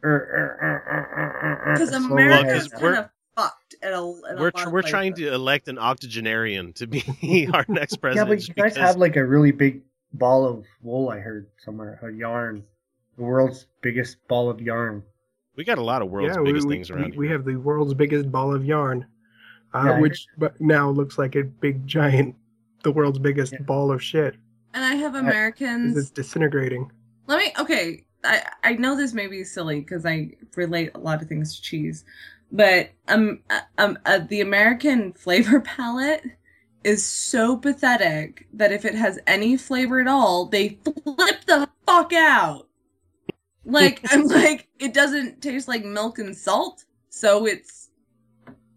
Because 0.00 1.90
slowly 1.90 2.24
America's 2.24 2.68
kind 2.68 2.96
of 2.96 3.10
fucked 3.38 3.76
at 3.82 3.92
a, 3.92 3.96
at 4.30 4.38
We're 4.38 4.50
lot 4.54 4.66
of 4.66 4.72
we're 4.72 4.82
trying 4.82 5.14
to 5.14 5.32
elect 5.32 5.68
an 5.68 5.78
octogenarian 5.78 6.72
to 6.74 6.86
be 6.86 7.48
our 7.52 7.64
next 7.68 7.96
president. 7.96 8.28
Yeah, 8.28 8.32
but 8.34 8.38
just 8.38 8.48
you 8.48 8.54
guys 8.54 8.74
because- 8.74 8.88
have 8.88 8.96
like 8.96 9.16
a 9.16 9.24
really 9.24 9.52
big 9.52 9.82
ball 10.12 10.44
of 10.46 10.64
wool. 10.82 11.08
I 11.10 11.18
heard 11.18 11.46
somewhere 11.64 11.98
a 12.02 12.12
yarn, 12.12 12.64
the 13.16 13.22
world's 13.22 13.66
biggest 13.82 14.16
ball 14.28 14.50
of 14.50 14.60
yarn. 14.60 15.02
we 15.56 15.64
got 15.64 15.78
a 15.78 15.82
lot 15.82 16.02
of 16.02 16.10
world's 16.10 16.36
yeah, 16.36 16.42
biggest 16.42 16.66
we, 16.66 16.74
things 16.74 16.90
around 16.90 17.12
we, 17.12 17.26
we 17.26 17.28
have 17.28 17.44
the 17.44 17.56
world's 17.56 17.94
biggest 17.94 18.30
ball 18.32 18.54
of 18.54 18.64
yarn, 18.64 19.06
uh, 19.74 19.82
Yeah, 19.86 20.00
which 20.00 20.26
but 20.36 20.60
now 20.60 20.90
looks 20.90 21.18
like 21.18 21.36
a 21.36 21.44
big 21.44 21.86
giant, 21.86 22.34
the 22.82 22.90
world's 22.92 23.18
biggest 23.18 23.52
Yeah. 23.52 23.60
ball 23.62 23.92
of 23.92 24.02
shit. 24.02 24.34
And 24.74 24.84
I 24.84 24.94
have 24.96 25.14
Americans. 25.14 25.96
it's 25.96 26.10
disintegrating. 26.10 26.90
Let 27.26 27.38
me. 27.38 27.52
Okay, 27.58 28.04
I 28.24 28.42
I 28.64 28.72
know 28.74 28.96
this 28.96 29.12
may 29.14 29.26
be 29.26 29.44
silly 29.44 29.80
because 29.80 30.04
I 30.06 30.32
relate 30.56 30.90
a 30.94 30.98
lot 30.98 31.22
of 31.22 31.28
things 31.28 31.56
to 31.56 31.62
cheese, 31.62 32.04
but 32.50 32.90
um 33.08 33.40
uh, 33.50 33.60
um 33.78 33.98
uh, 34.06 34.18
the 34.18 34.40
American 34.40 35.12
flavor 35.14 35.60
palette 35.60 36.24
is 36.84 37.04
so 37.04 37.56
pathetic 37.56 38.46
that 38.52 38.72
if 38.72 38.84
it 38.84 38.94
has 38.94 39.18
any 39.26 39.56
flavor 39.56 40.00
at 40.00 40.06
all, 40.06 40.46
they 40.46 40.78
flip 40.84 41.44
the 41.46 41.68
fuck 41.86 42.12
out. 42.12 42.68
Like 43.64 44.00
I'm 44.10 44.24
like 44.28 44.68
it 44.78 44.94
doesn't 44.94 45.42
taste 45.42 45.68
like 45.68 45.84
milk 45.84 46.18
and 46.18 46.36
salt, 46.36 46.84
so 47.10 47.46
it's 47.46 47.90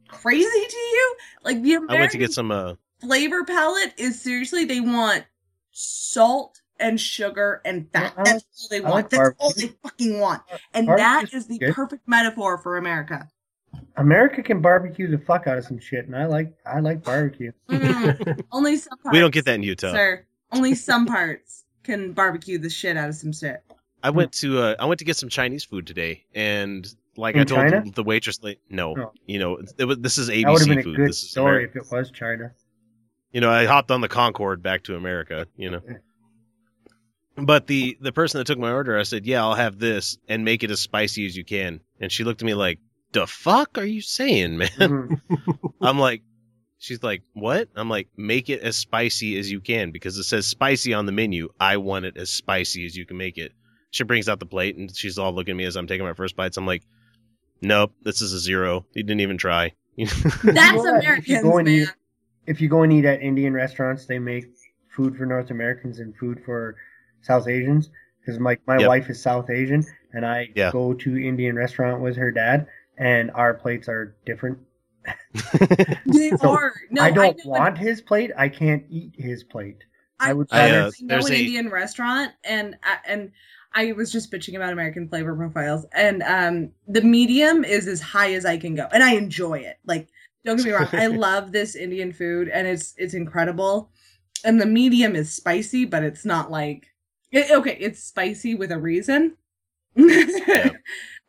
crazy 0.08 0.46
to 0.68 0.78
you. 0.78 1.16
Like 1.44 1.62
the 1.62 1.76
American 1.76 1.96
I 1.96 2.00
went 2.00 2.12
to 2.12 2.18
get 2.18 2.34
some. 2.34 2.52
Uh, 2.52 2.76
flavor 3.00 3.44
palette 3.44 3.94
is 3.98 4.22
seriously 4.22 4.66
they 4.66 4.80
want 4.80 5.26
salt 5.72 6.62
and 6.80 7.00
sugar 7.00 7.62
and 7.66 7.90
fat. 7.92 8.14
I 8.18 8.24
That's 8.24 8.44
all 8.44 8.68
they 8.70 8.82
want. 8.82 8.94
like 8.94 9.10
That's 9.10 9.36
all 9.40 9.54
they 9.56 9.68
fucking 9.84 10.20
want. 10.20 10.42
And 10.74 10.88
Barbecue's 10.88 11.32
that 11.32 11.38
is 11.38 11.48
the 11.48 11.60
good. 11.60 11.74
perfect 11.74 12.08
metaphor 12.08 12.58
for 12.58 12.78
America. 12.78 13.30
America 13.98 14.42
can 14.42 14.62
barbecue 14.62 15.10
the 15.10 15.18
fuck 15.18 15.48
out 15.48 15.58
of 15.58 15.66
some 15.66 15.80
shit, 15.80 16.06
and 16.06 16.16
I 16.16 16.26
like 16.26 16.54
I 16.66 16.80
like 16.80 17.04
barbecue. 17.04 17.52
Mm, 17.70 18.44
only 18.52 18.76
some 18.78 18.98
parts. 19.00 19.14
we 19.14 19.20
don't 19.20 19.34
get 19.34 19.46
that 19.46 19.56
in 19.56 19.64
Utah. 19.64 19.92
Sir, 19.92 20.26
only 20.52 20.76
some 20.76 21.06
parts 21.06 21.66
can 21.84 22.14
barbecue 22.14 22.58
the 22.58 22.70
shit 22.70 22.96
out 22.98 23.10
of 23.10 23.16
some 23.16 23.34
shit. 23.34 23.62
I 24.04 24.10
went 24.10 24.32
to 24.34 24.60
uh, 24.60 24.76
I 24.80 24.86
went 24.86 25.00
to 25.00 25.06
get 25.06 25.16
some 25.18 25.30
Chinese 25.30 25.64
food 25.64 25.86
today, 25.88 26.26
and 26.34 26.88
like 27.18 27.36
In 27.36 27.42
I 27.42 27.44
told 27.44 27.62
China? 27.70 27.84
the, 27.86 27.92
the 27.92 28.04
waitress, 28.04 28.40
like, 28.42 28.60
no, 28.70 28.96
Oh. 28.98 29.12
you 29.28 29.38
know, 29.40 29.58
it 29.78 29.86
was, 29.86 29.98
this 30.00 30.18
is 30.18 30.28
that 30.28 30.44
would 30.48 30.60
have 30.60 30.68
been 30.70 30.78
ABC 30.78 30.82
a 30.82 30.84
food. 30.84 30.96
good 30.98 31.10
This 31.10 31.24
is 31.24 31.30
story 31.32 31.56
America. 31.66 31.80
if 31.80 31.86
it 31.86 31.92
was 31.92 32.12
China. 32.12 32.52
You 33.34 33.42
know, 33.42 33.50
I 33.52 33.66
hopped 33.66 33.92
on 33.92 34.02
the 34.02 34.08
Concorde 34.10 34.62
back 34.64 34.84
to 34.84 34.96
America. 34.96 35.48
You 35.58 35.72
know, 35.72 35.82
but 37.38 37.68
the 37.68 37.98
the 38.02 38.12
person 38.12 38.40
that 38.40 38.46
took 38.48 38.60
my 38.60 38.72
order, 38.72 38.98
I 38.98 39.04
said, 39.04 39.26
"Yeah, 39.26 39.42
I'll 39.42 39.56
have 39.56 39.80
this 39.80 40.18
and 40.28 40.44
make 40.46 40.64
it 40.64 40.72
as 40.72 40.80
spicy 40.80 41.26
as 41.26 41.36
you 41.36 41.44
can." 41.46 41.80
And 42.00 42.12
she 42.12 42.24
looked 42.24 42.42
at 42.42 42.46
me 42.46 42.54
like, 42.54 42.80
"The 43.12 43.28
fuck 43.28 43.78
are 43.78 43.86
you 43.86 44.02
saying, 44.02 44.58
man?" 44.58 44.70
Mhm. 44.80 45.22
I'm 45.82 46.00
like, 46.00 46.22
she's 46.78 47.04
like, 47.04 47.24
"What?" 47.34 47.70
I'm 47.76 47.90
like, 47.90 48.08
"Make 48.18 48.50
it 48.50 48.62
as 48.62 48.76
spicy 48.78 49.38
as 49.40 49.52
you 49.52 49.60
can 49.62 49.92
because 49.92 50.18
it 50.18 50.24
says 50.24 50.48
spicy 50.48 50.94
on 50.94 51.06
the 51.06 51.12
menu. 51.12 51.50
I 51.60 51.78
want 51.78 52.06
it 52.06 52.18
as 52.18 52.30
spicy 52.30 52.86
as 52.86 52.96
you 52.96 53.06
can 53.06 53.18
make 53.18 53.38
it." 53.38 53.54
She 53.92 54.04
brings 54.04 54.30
out 54.30 54.40
the 54.40 54.46
plate 54.46 54.78
and 54.78 54.96
she's 54.96 55.18
all 55.18 55.34
looking 55.34 55.52
at 55.54 55.58
me 55.58 55.66
as 55.66 55.76
I'm 55.76 55.88
taking 55.88 56.06
my 56.06 56.14
first 56.14 56.36
bites. 56.36 56.56
I'm 56.58 56.66
like, 56.66 56.84
"Nope, 57.62 57.94
this 58.04 58.22
is 58.22 58.32
a 58.34 58.40
zero. 58.40 58.86
You 58.94 59.04
didn't 59.04 59.22
even 59.22 59.38
try." 59.38 59.74
That's 59.98 60.44
You? 60.44 60.48
If 60.48 61.28
you 61.28 61.38
Americans, 61.38 61.44
go 61.44 61.58
and 61.58 61.68
man. 61.68 61.76
eat- 61.82 61.90
If 62.48 62.62
you 62.62 62.70
go 62.70 62.84
and 62.84 62.92
eat 62.94 63.06
at 63.06 63.22
Indian 63.22 63.54
restaurants, 63.54 64.06
they 64.06 64.18
make 64.20 64.46
food 64.96 65.16
for 65.18 65.26
North 65.26 65.52
Americans 65.52 66.00
and 66.00 66.16
food 66.18 66.42
for 66.46 66.76
South 67.22 67.48
Asians. 67.48 67.90
Because 68.20 68.40
my 68.40 68.58
my 68.68 68.78
Yep. 68.80 68.88
wife 68.88 69.10
is 69.10 69.22
South 69.22 69.50
Asian, 69.50 69.84
and 70.14 70.26
I 70.26 70.50
Yeah. 70.56 70.72
go 70.72 70.94
to 70.94 71.18
Indian 71.18 71.56
restaurant 71.56 72.02
with 72.02 72.16
her 72.18 72.32
dad, 72.32 72.68
and 73.02 73.32
our 73.32 73.54
plates 73.54 73.90
are 73.90 74.16
different. 74.26 74.58
They 76.06 76.30
So, 76.38 76.50
are. 76.52 76.74
No, 76.92 77.02
I 77.02 77.12
don't 77.12 77.38
know 77.38 77.52
want 77.52 77.78
his 77.78 78.02
plate. 78.02 78.32
I 78.38 78.48
can't 78.48 78.86
eat 78.90 79.14
his 79.18 79.44
plate. 79.44 79.84
I 80.20 80.34
would 80.34 80.48
I, 80.52 80.70
rather. 80.72 80.80
uh, 80.80 80.92
know 81.02 81.08
There's 81.08 81.26
an 81.30 81.34
a- 81.34 81.40
Indian 81.40 81.70
restaurant, 81.70 82.32
and 82.44 82.78
and 83.08 83.32
I 83.74 83.92
was 83.94 84.12
just 84.12 84.32
bitching 84.32 84.56
about 84.56 84.72
American 84.72 85.08
flavor 85.10 85.36
profiles, 85.36 85.86
and 85.94 86.22
um, 86.24 86.72
the 86.88 87.02
medium 87.02 87.64
is 87.64 87.88
as 87.88 88.02
high 88.02 88.34
as 88.34 88.46
I 88.46 88.58
can 88.58 88.76
go, 88.76 88.88
and 88.94 89.02
I 89.04 89.16
enjoy 89.16 89.60
it. 89.60 89.78
Like, 89.86 90.08
don't 90.46 90.58
get 90.58 90.66
me 90.66 90.72
wrong, 90.74 90.88
I 90.94 91.08
love 91.30 91.52
this 91.52 91.76
Indian 91.76 92.14
food, 92.14 92.50
and 92.50 92.68
it's 92.68 92.94
it's 92.98 93.16
incredible. 93.16 93.90
And 94.44 94.60
the 94.62 94.66
medium 94.68 95.16
is 95.16 95.34
spicy, 95.34 95.86
but 95.86 96.04
it's 96.04 96.26
not 96.26 96.52
like 96.52 96.86
it, 97.32 97.50
okay, 97.52 97.78
it's 97.80 98.04
spicy 98.04 98.54
with 98.56 98.72
a 98.72 98.78
reason. 98.80 99.38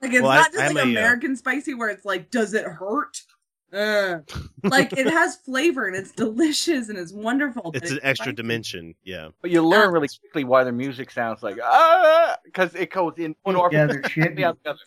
Like 0.03 0.13
it's 0.13 0.23
Well, 0.23 0.31
I- 0.33 0.37
not 0.41 0.53
just 0.53 0.65
I'm 0.65 0.75
like 0.75 0.85
a, 0.85 0.89
uh, 0.89 0.91
American 0.91 1.37
spicy 1.37 1.75
where 1.75 1.89
it's 1.89 2.05
like, 2.05 2.31
does 2.31 2.55
it 2.55 2.65
hurt? 2.65 3.23
Uh, 3.73 4.19
like 4.65 4.93
it 4.93 5.07
has 5.11 5.37
flavor 5.37 5.87
and 5.87 5.97
it's 5.97 6.11
delicious 6.13 6.91
and 6.91 6.99
it's 6.99 7.13
wonderful. 7.13 7.71
but 7.73 7.83
it's 7.83 7.91
an 7.93 8.01
extra 8.03 8.25
spicy. 8.27 8.35
dimension. 8.35 8.95
Yeah. 9.05 9.29
But 9.41 9.51
you 9.51 9.67
learn 9.67 9.91
really 9.93 10.09
quickly 10.09 10.45
why 10.45 10.65
their 10.65 10.75
music 10.75 11.11
sounds 11.11 11.43
like 11.43 11.59
ah, 11.63 12.37
because 12.45 12.75
it 12.75 12.91
goes 12.91 13.15
in 13.17 13.35
one 13.45 13.55
Yeah, 13.55 13.61
orifice 13.87 14.13
the 14.37 14.45
other. 14.45 14.79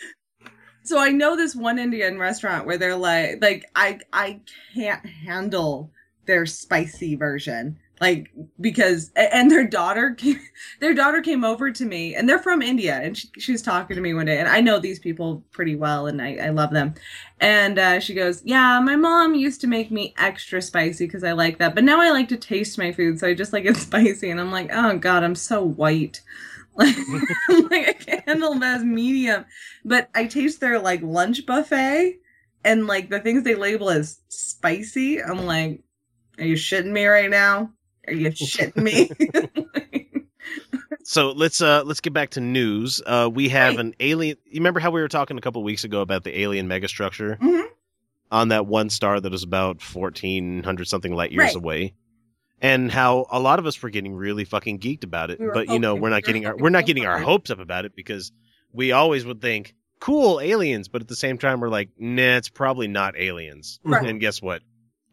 So 0.84 1.00
I 1.00 1.10
know 1.10 1.36
this 1.36 1.56
one 1.56 1.80
Indian 1.80 2.20
restaurant 2.20 2.68
where 2.68 2.78
they're 2.78 2.96
like, 2.96 3.42
like 3.42 3.66
I 3.76 4.00
I 4.14 4.42
can't 4.76 5.04
handle 5.04 5.90
their 6.28 6.46
spicy 6.46 7.16
version. 7.16 7.80
Like 8.02 8.30
because 8.60 9.12
and 9.16 9.50
their 9.50 9.66
daughter 9.66 10.12
came, 10.18 10.40
their 10.80 10.94
daughter 10.94 11.22
came 11.22 11.44
over 11.44 11.72
to 11.72 11.86
me 11.86 12.16
and 12.16 12.28
they're 12.28 12.40
from 12.40 12.62
india 12.62 13.00
and 13.02 13.18
she, 13.18 13.30
she 13.38 13.52
was 13.52 13.62
talking 13.62 13.96
to 13.96 14.02
me 14.02 14.14
one 14.14 14.26
day 14.26 14.40
and 14.40 14.50
i 14.50 14.60
know 14.60 14.80
these 14.80 15.00
people 15.00 15.44
pretty 15.52 15.76
well 15.76 16.08
and 16.08 16.22
i, 16.22 16.36
I 16.36 16.50
love 16.50 16.72
them. 16.72 16.94
And 17.40 17.78
uh, 17.80 18.00
she 18.00 18.14
goes 18.14 18.42
yeah 18.46 18.80
my 18.80 18.96
mom 18.96 19.36
used 19.36 19.62
to 19.62 19.68
make 19.68 19.92
me 19.92 20.14
extra 20.18 20.62
spicy 20.62 21.06
because 21.06 21.24
i 21.24 21.32
like 21.32 21.60
that 21.60 21.76
but 21.76 21.84
now 21.84 22.02
i 22.02 22.12
like 22.12 22.30
to 22.30 22.38
taste 22.38 22.78
my 22.78 22.92
food 22.92 23.20
so 23.20 23.28
i 23.28 23.34
just 23.34 23.54
like 23.54 23.66
it 23.66 23.78
spicy. 23.78 24.30
And 24.30 24.40
i'm 24.40 24.52
like 24.52 24.70
oh 24.72 24.98
god 24.98 25.24
i'm 25.24 25.36
so 25.36 25.64
white. 25.64 26.22
Like, 26.78 26.98
like 27.72 27.88
i 27.88 27.94
can't 27.94 28.28
handle 28.28 28.52
them 28.52 28.64
as 28.64 28.84
medium. 28.84 29.46
But 29.86 30.10
i 30.14 30.26
taste 30.26 30.60
their 30.60 30.78
like 30.78 31.02
lunch 31.02 31.46
buffet 31.46 32.20
and 32.66 32.88
like 32.88 33.10
the 33.10 33.22
things 33.22 33.44
they 33.44 33.56
label 33.56 33.90
as 33.90 34.20
spicy 34.28 35.24
i'm 35.24 35.46
like 35.46 35.84
are 36.38 36.44
you 36.44 36.56
shitting 36.56 36.92
me 36.92 37.06
right 37.06 37.30
now 37.30 37.72
are 38.08 38.14
you 38.14 38.30
shitting 38.32 38.76
me 38.84 39.10
So 41.04 41.32
let's 41.32 41.62
uh 41.62 41.84
let's 41.86 42.02
get 42.02 42.14
back 42.14 42.32
to 42.32 42.42
news. 42.42 43.02
Uh 43.06 43.30
we 43.32 43.50
have 43.50 43.78
an 43.78 43.94
alien 44.00 44.38
you 44.46 44.60
remember 44.60 44.80
how 44.80 44.90
we 44.92 45.02
were 45.02 45.08
talking 45.08 45.38
a 45.38 45.42
couple 45.42 45.62
weeks 45.64 45.84
ago 45.84 46.02
about 46.02 46.24
the 46.24 46.40
alien 46.40 46.68
megastructure 46.68 47.38
Mhm. 47.40 47.66
on 48.32 48.48
that 48.50 48.66
one 48.66 48.90
star 48.90 49.20
that 49.20 49.34
is 49.34 49.44
about 49.44 49.82
fourteen 49.82 50.64
hundred 50.64 50.88
something 50.88 51.14
light 51.14 51.32
years 51.32 51.50
Right. 51.50 51.56
away? 51.56 51.94
And 52.62 52.92
how 52.92 53.28
a 53.30 53.40
lot 53.40 53.60
of 53.60 53.66
us 53.68 53.82
were 53.84 53.90
getting 53.92 54.16
really 54.16 54.46
fucking 54.46 54.80
geeked 54.80 55.04
about 55.04 55.30
it. 55.30 55.40
We 55.40 55.48
but 55.54 55.68
you 55.70 55.78
know, 55.78 55.94
we're 55.96 56.10
not 56.10 56.18
We 56.24 56.28
getting 56.28 56.46
our 56.48 56.56
we're 56.58 56.70
not 56.70 56.86
getting 56.88 57.06
our 57.06 57.20
hopes 57.20 57.50
up 57.52 57.60
about 57.60 57.86
it 57.86 57.96
because 57.96 58.32
we 58.72 58.92
always 58.92 59.26
would 59.26 59.42
think, 59.42 59.76
cool, 60.00 60.40
aliens, 60.40 60.88
but 60.88 61.02
at 61.02 61.08
the 61.08 61.16
same 61.16 61.38
time 61.38 61.60
we're 61.60 61.70
like, 61.70 61.90
nah, 62.00 62.38
it's 62.38 62.50
probably 62.50 62.88
not 62.88 63.16
aliens. 63.18 63.80
Right. 63.84 64.08
And 64.10 64.20
guess 64.20 64.42
what? 64.42 64.62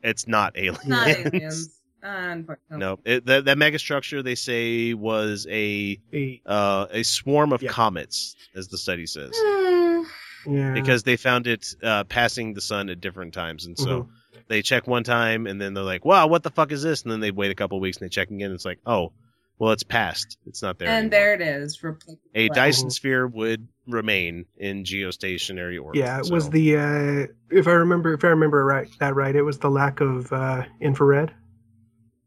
It's 0.03 0.27
not 0.27 0.57
aliens. 0.57 0.87
not 0.89 1.09
aliens 1.09 1.69
unfortunately 2.03 2.79
No, 2.79 2.99
it, 3.05 3.25
that 3.27 3.45
that 3.47 3.57
megastructure 3.57 4.23
they 4.25 4.35
say 4.35 4.95
was 4.95 5.47
a 5.51 5.99
uh, 6.47 6.87
a 6.91 7.03
swarm 7.03 7.53
of 7.53 7.65
comets, 7.67 8.37
as 8.55 8.69
the 8.69 8.79
study 8.79 9.07
says. 9.07 9.33
Yeah. 10.45 10.73
because 10.73 11.05
they 11.05 11.17
found 11.17 11.47
it 11.47 11.65
uh, 11.85 12.03
passing 12.03 12.53
the 12.55 12.61
sun 12.61 12.89
at 12.89 13.01
different 13.01 13.33
times, 13.33 13.65
and 13.67 13.79
so 13.79 14.03
Mhm. 14.03 14.09
they 14.49 14.61
check 14.61 14.89
one 14.89 15.05
time, 15.05 15.47
and 15.47 15.61
then 15.61 15.73
they're 15.73 15.85
like, 15.85 16.05
"Wow, 16.05 16.27
what 16.27 16.43
the 16.43 16.51
fuck 16.51 16.73
is 16.73 16.83
this?" 16.83 17.03
And 17.05 17.13
then 17.13 17.21
they 17.21 17.31
wait 17.31 17.53
a 17.53 17.55
couple 17.55 17.79
weeks 17.79 17.99
and 17.99 18.07
they 18.07 18.09
check 18.09 18.29
again. 18.29 18.47
And 18.47 18.55
it's 18.55 18.65
like, 18.65 18.81
"Oh, 18.85 19.13
well, 19.61 19.71
it's 19.71 19.85
passed. 19.85 20.39
It's 20.47 20.61
not 20.61 20.81
there." 20.81 20.89
and 20.89 20.97
anymore." 20.97 21.11
there 21.11 21.35
it 21.35 21.41
is 21.43 21.79
repl- 21.79 22.17
a 22.35 22.49
what? 22.49 22.57
Dyson 22.57 22.91
sphere 22.91 23.25
would 23.29 23.69
remain 23.87 24.47
in 24.57 24.83
geostationary 24.83 25.81
orbit. 25.81 26.01
Yeah, 26.01 26.19
it 26.19 26.25
so- 26.27 26.35
was 26.35 26.51
the 26.51 26.77
uh, 26.77 27.27
if 27.57 27.69
I 27.69 27.73
remember 27.75 28.13
if 28.13 28.25
I 28.25 28.29
remember 28.31 28.65
right 28.65 28.89
that 28.99 29.15
right, 29.15 29.37
it 29.37 29.43
was 29.43 29.59
the 29.61 29.71
lack 29.71 30.01
of 30.01 30.33
uh, 30.33 30.65
infrared. 30.81 31.33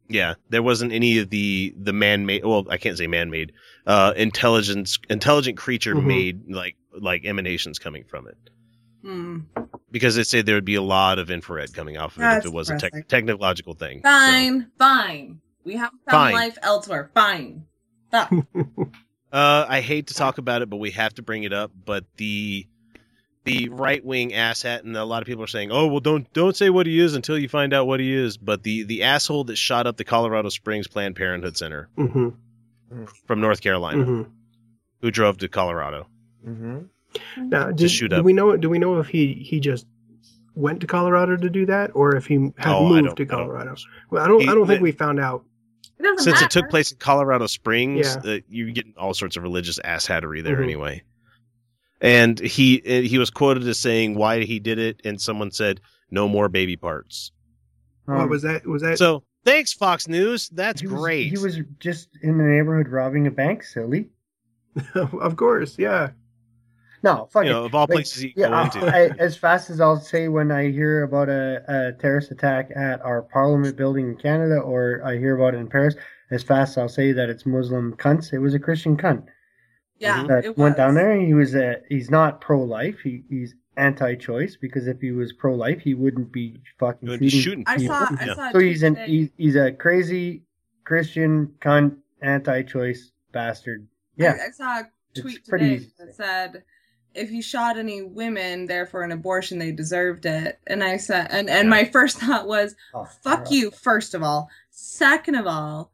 Yeah, 0.08 0.36
there 0.50 0.62
wasn't 0.64 0.92
any 0.94 1.18
of 1.20 1.30
the 1.30 1.74
the 1.78 1.94
man 1.94 2.26
made. 2.26 2.46
Well, 2.46 2.66
I 2.70 2.78
can't 2.78 2.98
say 2.98 3.08
man 3.08 3.30
made. 3.32 3.52
Uh, 3.88 4.14
intelligence, 4.16 5.00
intelligent 5.10 5.58
creature 5.58 5.96
Mhm. 5.96 6.06
made 6.06 6.50
like 6.50 6.76
like 7.00 7.26
emanations 7.26 7.80
coming 7.80 8.04
from 8.06 8.28
it. 8.28 8.38
Hmm. 9.04 9.42
because 9.92 10.16
they 10.16 10.24
say 10.24 10.42
there 10.42 10.56
would 10.56 10.66
be 10.66 10.74
a 10.76 10.82
lot 10.82 11.20
of 11.20 11.30
infrared 11.30 11.72
coming 11.76 11.96
off 11.96 12.18
of 12.18 12.24
it 12.24 12.38
if 12.40 12.46
it 12.46 12.52
was 12.52 12.72
a 12.72 12.74
depressing. 12.74 13.02
tech 13.04 13.08
technological 13.08 13.76
thing. 13.76 14.02
fine 14.02 14.72
fine 14.80 15.42
we 15.64 15.76
have 15.76 15.92
found 16.10 16.12
Fine. 16.12 16.34
life 16.34 16.58
elsewhere 16.64 17.12
fine 17.14 17.66
stop 18.08 18.32
Uh, 19.32 19.66
I 19.68 19.82
hate 19.82 20.08
to 20.08 20.14
talk 20.14 20.38
about 20.38 20.62
it, 20.62 20.70
but 20.70 20.78
we 20.78 20.92
have 20.92 21.14
to 21.16 21.22
bring 21.22 21.44
it 21.44 21.52
up. 21.52 21.70
But 21.86 22.06
the 22.16 22.68
the 23.46 23.70
right 23.70 24.04
wing 24.04 24.32
asshat, 24.32 24.80
and 24.84 24.96
a 24.98 25.06
lot 25.06 25.22
of 25.22 25.28
people 25.28 25.44
are 25.44 25.48
saying, 25.48 25.72
"Oh, 25.72 25.88
well, 25.88 26.00
don't 26.02 26.32
don't 26.34 26.56
say 26.56 26.70
what 26.70 26.86
he 26.88 27.00
is 27.00 27.16
until 27.16 27.38
you 27.38 27.48
find 27.48 27.74
out 27.74 27.88
what 27.88 28.00
he 28.00 28.14
is." 28.14 28.38
But 28.38 28.64
the 28.64 28.84
the 28.84 29.04
asshole 29.04 29.46
that 29.46 29.56
shot 29.56 29.88
up 29.88 29.98
the 29.98 30.04
Colorado 30.04 30.50
Springs 30.50 30.88
Planned 30.88 31.16
Parenthood 31.16 31.56
Center 31.58 31.88
hmm 31.96 32.30
from 33.26 33.42
North 33.42 33.62
Carolina, 33.62 34.04
hmm 34.04 34.24
who 35.02 35.12
drove 35.12 35.38
to 35.40 35.48
Colorado. 35.48 36.08
Mm-hmm. 36.48 37.50
Now, 37.50 37.72
do, 37.72 37.88
shoot 37.88 38.10
do 38.10 38.18
up. 38.18 38.26
we 38.26 38.34
know? 38.34 38.58
Do 38.58 38.70
we 38.70 38.80
know 38.80 39.00
if 39.00 39.08
he 39.08 39.34
he 39.34 39.60
just 39.60 39.86
went 40.56 40.82
to 40.82 40.88
Colorado 40.88 41.36
to 41.38 41.50
do 41.50 41.66
that, 41.68 41.92
or 41.94 42.16
if 42.16 42.26
he 42.28 42.36
had 42.58 42.68
Oh, 42.74 42.88
moved 42.90 43.06
don't- 43.06 43.16
to 43.18 43.24
I 43.24 43.26
don't- 43.26 43.28
Colorado? 43.28 43.76
well, 44.10 44.24
I 44.24 44.28
don't. 44.28 44.42
He- 44.42 44.48
I 44.48 44.54
don't 44.54 44.68
think 44.68 44.80
the- 44.80 44.84
we 44.84 44.92
found 44.92 45.20
out. 45.20 45.44
it 46.00 46.20
Since 46.20 46.36
matter. 46.36 46.46
it 46.46 46.52
took 46.52 46.70
place 46.70 46.92
in 46.92 46.98
Colorado 46.98 47.48
Springs, 47.48 48.18
Yeah. 48.24 48.34
uh, 48.34 48.38
you're 48.50 48.72
getting 48.72 48.94
all 48.98 49.14
sorts 49.14 49.38
of 49.38 49.44
religious 49.44 49.80
asshattery 49.80 50.44
there 50.44 50.58
Mhm. 50.58 50.64
anyway. 50.64 51.04
And 52.02 52.40
he 52.40 52.82
uh, 52.82 53.08
he 53.08 53.18
was 53.18 53.30
quoted 53.30 53.68
as 53.68 53.80
saying 53.80 54.16
why 54.16 54.44
he 54.44 54.60
did 54.60 54.80
it, 54.80 55.02
and 55.06 55.20
someone 55.20 55.52
said, 55.52 55.80
"No 56.12 56.28
more 56.28 56.50
baby 56.50 56.76
parts." 56.76 57.32
Um, 58.08 58.18
what 58.18 58.30
was 58.30 58.42
that? 58.44 58.66
Was 58.68 58.82
that? 58.82 58.98
So 58.98 59.24
thanks, 59.46 59.74
Fox 59.74 60.08
News. 60.08 60.50
That's 60.50 60.82
he 60.82 60.88
was, 60.88 61.00
great. 61.00 61.30
He 61.30 61.38
was 61.38 61.60
just 61.80 62.10
in 62.22 62.38
the 62.38 62.44
neighborhood 62.44 62.90
robbing 62.90 63.28
a 63.28 63.32
bank, 63.32 63.64
silly. 63.64 64.10
of 64.96 65.36
course, 65.38 65.78
yeah. 65.80 66.10
No, 67.02 67.30
fuck 67.32 67.46
you 67.46 67.52
it. 67.52 67.54
know, 67.54 67.66
of 67.66 67.76
all 67.76 67.84
Like, 67.84 67.98
places 67.98 68.24
you 68.24 68.34
yeah, 68.36 68.50
go 68.50 68.62
into. 68.62 68.80
I, 68.94 69.10
as 69.20 69.38
fast 69.38 69.70
as 69.70 69.80
I'll 69.80 70.00
say 70.00 70.28
when 70.28 70.52
I 70.52 70.72
hear 70.72 71.04
about 71.04 71.30
a, 71.30 71.64
a 71.68 71.94
terrorist 71.94 72.32
attack 72.32 72.72
at 72.76 73.02
our 73.04 73.22
Parliament 73.22 73.78
building 73.78 74.10
in 74.10 74.16
Canada, 74.18 74.56
or 74.58 75.02
I 75.06 75.18
hear 75.18 75.36
about 75.38 75.54
it 75.54 75.60
in 75.60 75.68
Paris, 75.68 75.96
as 76.32 76.44
fast 76.44 76.72
as 76.72 76.78
I'll 76.80 76.90
say 76.90 77.12
that 77.14 77.30
it's 77.30 77.46
Muslim 77.46 77.96
cunts. 77.96 78.34
It 78.34 78.40
was 78.40 78.54
a 78.54 78.60
Christian 78.60 78.98
cunt 78.98 79.28
yeah 80.00 80.20
mm-hmm. 80.20 80.28
that 80.28 80.46
it 80.46 80.58
went 80.58 80.78
down 80.78 80.96
there. 80.96 81.12
And 81.12 81.26
he 81.26 81.34
was 81.34 81.56
a, 81.56 81.82
he's 81.90 82.10
not 82.10 82.42
pro-life. 82.42 83.00
He, 83.04 83.24
he's 83.30 83.56
anti-choice 83.78 84.58
because 84.60 84.88
if 84.88 85.00
he 85.02 85.12
was 85.12 85.34
pro-life, 85.34 85.82
he 85.82 85.94
wouldn't 85.94 86.32
be 86.32 86.62
fucking 86.80 87.00
He 87.02 87.06
wouldn't 87.06 87.20
be 87.22 87.30
feeding 87.30 87.42
shooting 87.42 87.64
i 87.68 87.78
people. 87.78 87.96
saw 87.96 88.08
i 88.20 88.26
saw 88.34 88.52
So 88.52 88.60
he's 88.60 88.84
an 88.84 88.96
he's, 89.06 89.30
he's 89.38 89.56
a 89.56 89.72
crazy 89.72 90.44
Christian 90.84 91.54
cunt, 91.60 91.98
anti-choice 92.22 93.12
bastard. 93.32 93.88
Yeah, 94.16 94.38
I, 94.42 94.48
I 94.48 94.52
saw 94.52 94.80
a 94.80 95.20
tweet 95.20 95.46
pretty 95.48 95.80
today 95.80 95.90
that 96.00 96.16
said 96.16 96.64
if 97.14 97.30
he 97.30 97.42
shot 97.42 97.78
any 97.78 98.02
women 98.02 98.66
there 98.66 98.86
for 98.86 99.02
an 99.02 99.12
abortion 99.12 99.58
they 99.60 99.72
deserved 99.72 100.26
it. 100.26 100.60
And 100.68 100.84
i 100.84 100.98
said 100.98 101.28
and 101.32 101.50
and 101.50 101.70
my 101.70 101.86
first 101.92 102.20
thought 102.20 102.48
was 102.48 102.76
Oh, 102.94 103.06
fuck 103.24 103.52
you 103.52 103.72
first 103.72 104.14
of 104.14 104.24
all. 104.24 104.50
Second 104.70 105.36
of 105.36 105.48
all 105.48 105.92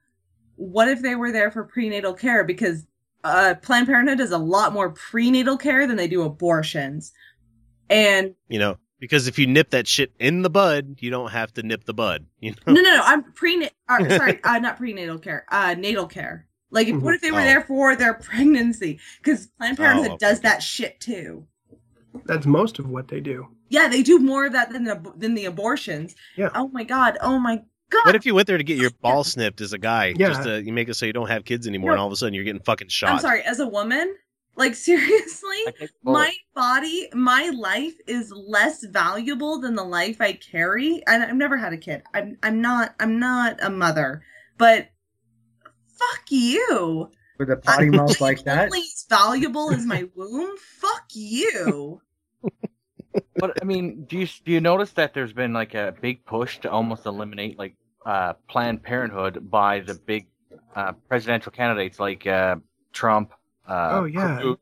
what 0.56 0.88
if 0.88 1.02
they 1.02 1.16
were 1.16 1.32
there 1.32 1.50
for 1.50 1.64
prenatal 1.64 2.14
care? 2.14 2.44
Because 2.44 2.86
uh 3.24 3.56
planned 3.62 3.88
parenthood 3.88 4.18
does 4.18 4.32
a 4.32 4.38
lot 4.38 4.74
more 4.74 4.90
prenatal 4.92 5.58
care 5.58 5.86
than 5.88 5.98
they 5.98 6.08
do 6.08 6.22
abortions 6.24 7.12
and 7.90 8.36
you 8.48 8.60
know, 8.60 8.78
because 9.00 9.28
if 9.28 9.38
you 9.40 9.48
nip 9.48 9.72
that 9.72 9.88
shit 9.88 10.14
in 10.20 10.42
the 10.44 10.50
bud, 10.50 10.96
you 11.00 11.10
don't 11.10 11.32
have 11.32 11.54
to 11.56 11.64
nip 11.64 11.84
the 11.86 11.94
bud. 11.94 12.26
You 12.40 12.52
know, 12.52 12.74
no 12.74 12.82
no 12.82 12.96
no 12.98 13.02
i'm 13.06 13.24
prenatal 13.34 13.76
uh, 13.90 14.10
sorry 14.18 14.40
uh 14.44 14.60
not 14.60 14.78
prenatal 14.78 15.20
care 15.20 15.46
uh 15.50 15.76
natal 15.78 16.08
care 16.08 16.48
like 16.72 16.88
if, 16.88 16.96
what 17.02 17.14
if 17.16 17.22
they 17.22 17.32
were 17.32 17.42
Oh. 17.42 17.44
there 17.44 17.62
for 17.62 17.96
their 17.96 18.14
pregnancy 18.14 19.00
because 19.22 19.48
planned 19.58 19.78
parenthood 19.78 20.12
Oh, 20.12 20.14
okay. 20.16 20.18
does 20.20 20.42
that 20.42 20.64
shit 20.64 21.00
too 21.00 21.48
That's 22.26 22.46
most 22.46 22.80
of 22.80 22.88
what 22.90 23.08
they 23.08 23.20
do. 23.22 23.48
Yeah, 23.70 23.88
they 23.88 24.04
do 24.04 24.20
more 24.20 24.46
of 24.48 24.54
that 24.54 24.72
than 24.74 24.84
the 24.84 25.14
than 25.16 25.34
the 25.34 25.46
abortions. 25.46 26.14
Yeah. 26.36 26.50
Oh 26.54 26.68
my 26.68 26.84
god. 26.84 27.18
Oh 27.22 27.40
my 27.40 27.64
god. 27.92 28.06
what 28.06 28.16
if 28.16 28.26
you 28.26 28.34
went 28.34 28.48
there 28.48 28.58
to 28.58 28.64
get 28.64 28.78
your 28.78 28.90
ball 29.02 29.24
snipped 29.24 29.62
as 29.62 29.74
a 29.74 29.78
guy? 29.78 30.14
Yeah. 30.18 30.30
Just 30.30 30.44
to, 30.44 30.64
you 30.64 30.74
make 30.74 30.90
it 30.90 30.96
so 30.96 31.06
you 31.06 31.14
don't 31.14 31.30
have 31.30 31.46
kids 31.46 31.68
anymore, 31.68 31.92
No. 31.92 31.94
and 31.94 32.02
all 32.02 32.08
of 32.08 32.14
a 32.14 32.16
sudden 32.16 32.34
you're 32.34 32.44
getting 32.44 32.62
fucking 32.62 32.88
shot. 32.88 33.12
I'm 33.12 33.20
sorry, 33.20 33.44
as 33.44 33.60
a 33.60 33.68
woman, 33.68 34.16
like 34.56 34.76
seriously, 34.90 35.58
my 36.04 36.34
body, 36.54 37.10
my 37.14 37.50
life 37.50 37.96
is 38.08 38.32
less 38.32 38.84
valuable 38.86 39.60
than 39.60 39.76
the 39.76 39.84
life 39.84 40.20
I 40.20 40.34
carry. 40.34 41.04
And 41.08 41.24
I've 41.24 41.36
never 41.36 41.58
had 41.58 41.74
a 41.74 41.78
kid. 41.78 42.04
I'm 42.14 42.38
I'm 42.44 42.62
not 42.62 42.96
I'm 43.00 43.20
not 43.20 43.64
a 43.64 43.70
mother. 43.70 44.24
But 44.58 44.90
fuck 45.98 46.24
you. 46.30 47.10
with 47.40 47.50
a 47.50 47.58
potty 47.58 47.90
mouth 47.90 48.20
like 48.22 48.44
that. 48.44 48.66
Only 48.66 48.80
as 48.80 49.06
valuable 49.10 49.72
as 49.72 49.86
my 49.86 50.08
womb? 50.16 50.56
Fuck 50.58 51.06
you. 51.14 52.02
but 53.36 53.62
I 53.62 53.66
mean, 53.66 54.06
do 54.06 54.20
you 54.20 54.28
do 54.46 54.52
you 54.52 54.62
notice 54.62 54.92
that 54.92 55.14
there's 55.14 55.34
been 55.34 55.54
like 55.54 55.74
a 55.74 55.96
big 56.02 56.26
push 56.26 56.60
to 56.60 56.72
almost 56.72 57.06
eliminate 57.06 57.58
like 57.58 57.76
uh, 58.06 58.34
Planned 58.50 58.84
Parenthood 58.84 59.50
by 59.50 59.80
the 59.80 59.96
big 59.96 60.28
uh, 60.76 60.94
presidential 61.08 61.52
candidates 61.52 62.00
like 62.00 62.26
uh, 62.28 62.56
Trump? 62.94 63.34
Uh, 63.68 63.90
Oh, 63.94 64.04
yeah. 64.06 64.36
Perdue. 64.38 64.60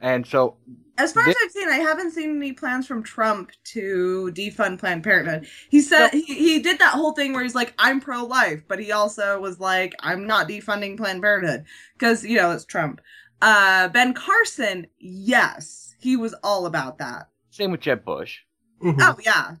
And 0.00 0.26
so 0.26 0.56
As 0.96 1.12
far 1.12 1.28
as 1.28 1.36
I've 1.44 1.50
seen, 1.50 1.68
I 1.68 1.76
haven't 1.76 2.12
seen 2.12 2.36
any 2.36 2.52
plans 2.52 2.86
from 2.86 3.02
Trump 3.02 3.50
to 3.64 4.32
defund 4.34 4.78
Planned 4.78 5.04
Parenthood. 5.04 5.46
He 5.68 5.80
said 5.82 6.08
he, 6.12 6.22
he 6.22 6.58
did 6.60 6.78
that 6.78 6.94
whole 6.94 7.12
thing 7.12 7.32
where 7.34 7.42
he's 7.42 7.54
like, 7.54 7.74
I'm 7.78 8.00
pro 8.00 8.24
life, 8.24 8.62
but 8.66 8.78
he 8.78 8.92
also 8.92 9.38
was 9.40 9.60
like, 9.60 9.94
I'm 10.00 10.26
not 10.26 10.48
defunding 10.48 10.96
Planned 10.96 11.20
Parenthood. 11.22 11.64
Because, 11.94 12.24
you 12.24 12.36
know, 12.36 12.50
it's 12.52 12.64
Trump. 12.64 13.00
Uh, 13.42 13.88
ben 13.88 14.14
Carson, 14.14 14.86
yes, 14.98 15.94
he 15.98 16.16
was 16.16 16.34
all 16.42 16.64
about 16.66 16.98
that. 16.98 17.28
same 17.50 17.72
with 17.72 17.80
Jeb 17.80 18.04
Bush. 18.04 18.40
Mhm. 18.82 18.96
Oh, 19.00 19.16
yeah. 19.24 19.56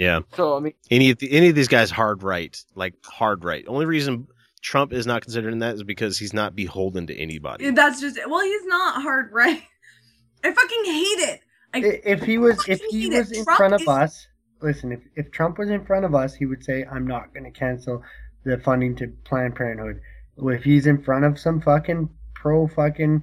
Yeah. 0.00 0.20
So 0.34 0.56
I 0.56 0.60
mean, 0.60 0.72
Any 0.90 1.10
of 1.10 1.18
the, 1.18 1.30
any 1.30 1.48
of 1.50 1.54
these 1.54 1.68
guys 1.68 1.90
hard 1.90 2.22
right, 2.22 2.56
like 2.74 2.94
hard 3.04 3.44
right. 3.44 3.64
Only 3.68 3.84
reason 3.84 4.26
Trump 4.62 4.92
is 4.94 5.06
not 5.06 5.20
considered 5.22 5.52
in 5.52 5.58
that 5.58 5.74
is 5.74 5.82
because 5.82 6.18
he's 6.18 6.32
not 6.32 6.56
beholden 6.56 7.06
to 7.08 7.16
anybody. 7.16 7.70
That's 7.70 8.00
just, 8.00 8.18
well, 8.26 8.40
he's 8.40 8.64
not 8.64 9.02
hard 9.02 9.30
right. 9.32 9.62
I 10.44 10.52
fucking 10.52 10.84
hate 10.86 11.28
it. 11.28 11.40
I, 11.74 11.78
I- 11.78 12.00
If 12.04 12.22
he 12.22 12.38
was 12.38 12.58
if 12.66 12.80
he 12.90 13.02
hate 13.02 13.12
it. 13.12 13.18
was 13.18 13.30
in 13.32 13.44
Trump 13.44 13.56
front 13.58 13.74
of 13.74 13.82
is- 13.82 13.88
us, 13.88 14.26
listen, 14.62 14.90
if, 14.92 15.00
if 15.16 15.30
Trump 15.32 15.58
was 15.58 15.68
in 15.68 15.84
front 15.84 16.06
of 16.06 16.14
us, 16.14 16.34
he 16.34 16.46
would 16.46 16.64
say, 16.64 16.84
I'm 16.90 17.06
not 17.06 17.34
gonna 17.34 17.50
cancel 17.50 18.02
the 18.44 18.56
funding 18.58 18.96
to 18.96 19.08
Planned 19.24 19.54
Parenthood. 19.54 20.00
If 20.38 20.64
he's 20.64 20.86
in 20.86 21.02
front 21.02 21.26
of 21.26 21.38
some 21.38 21.60
fucking 21.60 22.08
pro 22.34 22.66
fucking 22.68 23.22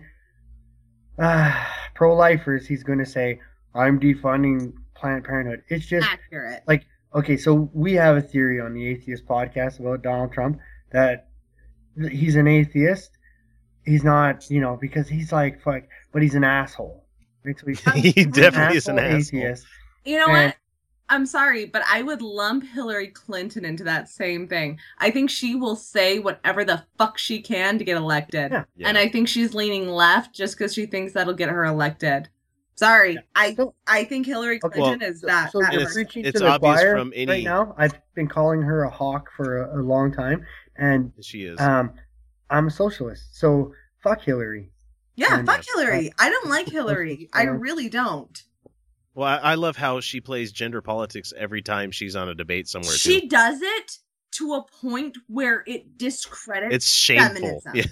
uh, 1.19 1.65
pro 1.95 2.15
lifers, 2.15 2.67
he's 2.67 2.83
going 2.83 2.99
to 2.99 3.05
say, 3.05 3.39
"I'm 3.73 3.99
defunding 3.99 4.73
Planned 4.97 5.23
Parenthood." 5.23 5.63
It's 5.69 5.85
just 5.85 6.07
Accurate. 6.07 6.63
like 6.67 6.85
okay, 7.15 7.37
so 7.37 7.69
we 7.73 7.93
have 7.93 8.17
a 8.17 8.21
theory 8.21 8.59
on 8.59 8.73
the 8.73 8.85
Atheist 8.87 9.25
podcast 9.25 9.79
about 9.79 10.01
Donald 10.03 10.33
Trump 10.33 10.59
that 10.91 11.29
he's 12.11 12.35
an 12.35 12.47
atheist. 12.47 13.11
He's 13.85 14.03
not, 14.03 14.49
you 14.49 14.59
know, 14.59 14.77
because 14.79 15.07
he's 15.07 15.31
like 15.31 15.61
fuck, 15.61 15.83
but 16.11 16.21
he's 16.21 16.35
an 16.35 16.43
asshole. 16.43 17.05
Right? 17.45 17.55
So 17.59 17.65
he's 17.67 18.13
He 18.13 18.25
definitely 18.25 18.77
is 18.77 18.87
an 18.87 18.99
asshole. 18.99 19.19
atheist. 19.19 19.65
You 20.05 20.17
know 20.19 20.27
And- 20.27 20.47
what? 20.47 20.55
I'm 21.09 21.25
sorry, 21.25 21.63
but 21.63 21.83
I 21.89 22.01
would 22.01 22.21
lump 22.21 22.65
Hillary 22.65 23.07
Clinton 23.07 23.63
into 23.63 23.85
that 23.85 24.09
same 24.09 24.45
thing. 24.45 24.77
I 24.97 25.09
think 25.09 25.29
she 25.29 25.55
will 25.55 25.77
say 25.77 26.19
whatever 26.19 26.65
the 26.65 26.83
fuck 26.97 27.17
she 27.17 27.41
can 27.41 27.77
to 27.77 27.85
get 27.85 27.95
elected. 27.95 28.51
Yeah. 28.51 28.65
And 28.81 28.97
I 28.97 29.07
think 29.07 29.29
she's 29.29 29.53
leaning 29.55 29.87
left 29.87 30.35
just 30.35 30.57
because 30.57 30.73
she 30.73 30.85
thinks 30.85 31.13
that'll 31.13 31.33
get 31.33 31.47
her 31.47 31.63
elected. 31.63 32.27
Sorry. 32.77 33.17
I 33.35 33.55
I 33.87 34.03
think 34.03 34.25
Hillary 34.25 34.59
Clinton 34.59 35.01
is 35.01 35.21
that. 35.21 35.51
So 35.51 35.59
that 35.61 35.73
you're 35.73 35.89
preaching 35.89 36.25
it's 36.25 36.39
to 36.39 36.45
the 36.45 36.51
obvious 36.51 36.79
choir 36.79 36.97
from 36.97 37.11
any- 37.15 37.31
right 37.31 37.43
now. 37.43 37.73
I've 37.77 37.93
been 38.15 38.27
calling 38.27 38.61
her 38.61 38.83
a 38.83 38.89
hawk 38.89 39.29
for 39.35 39.63
a, 39.63 39.79
a 39.79 39.83
long 39.83 40.11
time, 40.11 40.45
and 40.75 41.11
She 41.21 41.43
is. 41.45 41.59
um, 41.59 41.93
I'm 42.49 42.67
a 42.67 42.71
socialist. 42.71 43.35
So 43.37 43.73
fuck 44.03 44.21
Hillary. 44.21 44.71
Yeah, 45.15 45.39
And- 45.39 45.47
fuck 45.47 45.63
Hillary. 45.75 46.11
I 46.19 46.29
don't 46.29 46.49
like 46.49 46.67
Hillary. 46.71 47.29
I 47.33 47.43
really 47.43 47.89
don't. 47.89 48.43
Well, 49.15 49.27
I, 49.27 49.37
I 49.37 49.55
love 49.55 49.75
how 49.75 49.99
she 49.99 50.21
plays 50.21 50.51
gender 50.51 50.79
politics 50.83 51.33
every 51.35 51.63
time 51.63 51.89
she's 51.89 52.15
on 52.15 52.29
a 52.29 52.35
debate 52.35 52.67
somewhere. 52.67 52.93
She 52.93 53.21
too. 53.21 53.27
does 53.29 53.59
it 53.61 53.97
to 54.33 54.53
a 54.53 54.63
point 54.81 55.17
where 55.25 55.63
it 55.65 55.97
discredits 55.97 56.75
It's 56.75 56.87
shameful. 56.91 57.33
feminism. 57.33 57.71
Yeah. 57.75 57.83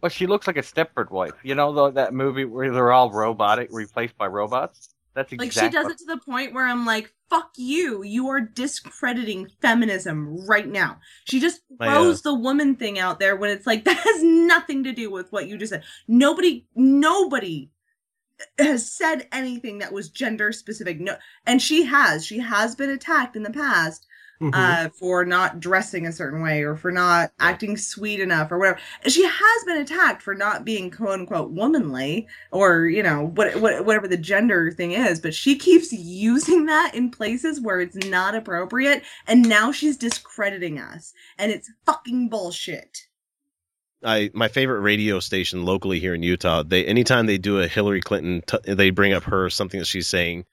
Well, 0.00 0.10
she 0.10 0.26
looks 0.26 0.46
like 0.46 0.56
a 0.56 0.62
Stepford 0.62 1.10
wife. 1.10 1.34
You 1.42 1.54
know, 1.54 1.72
though, 1.72 1.90
that 1.90 2.14
movie 2.14 2.44
where 2.44 2.72
they're 2.72 2.92
all 2.92 3.10
robotic, 3.10 3.68
replaced 3.70 4.16
by 4.16 4.26
robots. 4.26 4.94
That's 5.14 5.32
exactly 5.32 5.62
Like 5.62 5.72
she 5.72 5.76
does 5.76 5.92
it 5.92 5.98
to 5.98 6.04
the 6.06 6.20
point 6.20 6.54
where 6.54 6.66
I'm 6.66 6.84
like, 6.84 7.12
"Fuck 7.30 7.52
you! 7.56 8.02
You 8.02 8.28
are 8.28 8.40
discrediting 8.40 9.48
feminism 9.62 10.44
right 10.46 10.66
now." 10.66 10.98
She 11.24 11.38
just 11.38 11.62
uh, 11.78 11.86
throws 11.86 12.22
the 12.22 12.34
woman 12.34 12.74
thing 12.74 12.98
out 12.98 13.20
there 13.20 13.36
when 13.36 13.50
it's 13.50 13.66
like 13.66 13.84
that 13.84 13.98
has 13.98 14.22
nothing 14.22 14.84
to 14.84 14.92
do 14.92 15.10
with 15.10 15.30
what 15.30 15.46
you 15.46 15.56
just 15.56 15.70
said. 15.70 15.84
Nobody, 16.08 16.66
nobody 16.74 17.70
has 18.58 18.90
said 18.90 19.28
anything 19.30 19.78
that 19.78 19.92
was 19.92 20.08
gender 20.08 20.50
specific. 20.50 20.98
No, 20.98 21.16
and 21.46 21.62
she 21.62 21.84
has. 21.84 22.26
She 22.26 22.38
has 22.38 22.74
been 22.74 22.90
attacked 22.90 23.36
in 23.36 23.44
the 23.44 23.50
past 23.50 24.06
Mhm. 24.40 24.50
uh, 24.52 24.88
for 24.90 25.24
not 25.24 25.60
dressing 25.60 26.06
a 26.06 26.12
certain 26.12 26.42
way 26.42 26.62
or 26.62 26.76
for 26.76 26.90
not 26.90 27.32
acting 27.38 27.76
sweet 27.76 28.20
enough 28.20 28.50
or 28.50 28.58
whatever. 28.58 28.78
She 29.06 29.24
has 29.24 29.64
been 29.64 29.78
attacked 29.78 30.22
for 30.22 30.34
not 30.34 30.64
being 30.64 30.90
quote 30.90 31.20
unquote 31.20 31.50
womanly 31.50 32.26
or, 32.50 32.86
you 32.86 33.02
know, 33.02 33.26
what, 33.34 33.54
what, 33.56 33.84
whatever 33.84 34.08
the 34.08 34.16
gender 34.16 34.72
thing 34.72 34.92
is. 34.92 35.20
But 35.20 35.34
she 35.34 35.56
keeps 35.56 35.92
using 35.92 36.66
that 36.66 36.94
in 36.94 37.10
places 37.10 37.60
where 37.60 37.80
it's 37.80 37.96
not 38.06 38.34
appropriate. 38.34 39.02
And 39.26 39.48
now 39.48 39.72
she's 39.72 39.96
discrediting 39.96 40.78
us. 40.78 41.12
And 41.38 41.52
it's 41.52 41.70
fucking 41.86 42.28
bullshit. 42.28 43.06
I 44.02 44.30
my 44.34 44.48
favorite 44.48 44.80
radio 44.80 45.18
station 45.18 45.64
locally 45.64 45.98
here 45.98 46.14
in 46.14 46.22
Utah. 46.22 46.62
They 46.62 46.84
anytime 46.84 47.24
they 47.26 47.38
do 47.38 47.60
a 47.60 47.66
Hillary 47.66 48.02
Clinton, 48.02 48.42
t- 48.46 48.74
they 48.74 48.90
bring 48.90 49.14
up 49.14 49.22
her 49.24 49.48
something 49.48 49.80
that 49.80 49.86
she's 49.86 50.06
saying. 50.08 50.44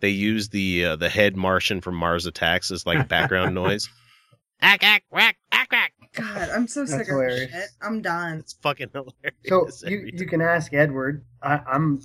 They 0.00 0.10
use 0.10 0.48
the 0.48 0.84
uh, 0.84 0.96
the 0.96 1.08
head 1.08 1.36
Martian 1.36 1.80
from 1.80 1.94
Mars 1.96 2.26
Attacks 2.26 2.70
as 2.70 2.86
like 2.86 3.08
background 3.08 3.54
noise. 3.54 3.88
Ack 4.62 4.82
ack 4.84 5.04
whack 5.10 5.36
ack 5.52 5.68
ack. 5.72 5.92
God, 6.14 6.48
I'm 6.50 6.66
so 6.66 6.80
That's 6.80 6.92
sick 6.92 7.00
of 7.02 7.06
hilarious. 7.08 7.50
this 7.52 7.62
shit. 7.62 7.70
I'm 7.82 8.02
done. 8.02 8.38
It's 8.38 8.54
fucking 8.54 8.88
hilarious. 8.92 9.80
So 9.80 9.88
you, 9.88 10.10
you 10.12 10.26
can 10.26 10.40
ask 10.40 10.72
Edward. 10.74 11.24
I, 11.42 11.60
I'm, 11.66 12.00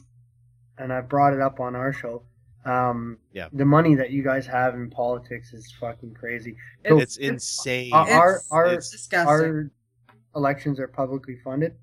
and 0.77 0.93
I 0.93 1.01
brought 1.01 1.33
it 1.33 1.41
up 1.41 1.59
on 1.59 1.75
our 1.75 1.91
show. 1.91 2.23
Um, 2.65 3.17
Yeah. 3.33 3.47
The 3.51 3.65
money 3.65 3.95
that 3.95 4.11
you 4.11 4.23
guys 4.23 4.45
have 4.47 4.75
in 4.75 4.89
politics 4.89 5.53
is 5.53 5.73
fucking 5.79 6.13
crazy. 6.13 6.55
It's 6.83 7.17
insane. 7.17 7.93
Our 7.93 8.07
our 8.09 8.29
It's- 8.35 8.47
our, 8.51 8.65
it's 8.67 8.89
disgusting. 8.91 9.27
our 9.27 9.71
elections 10.35 10.79
are 10.79 10.87
publicly 10.87 11.37
funded, 11.43 11.75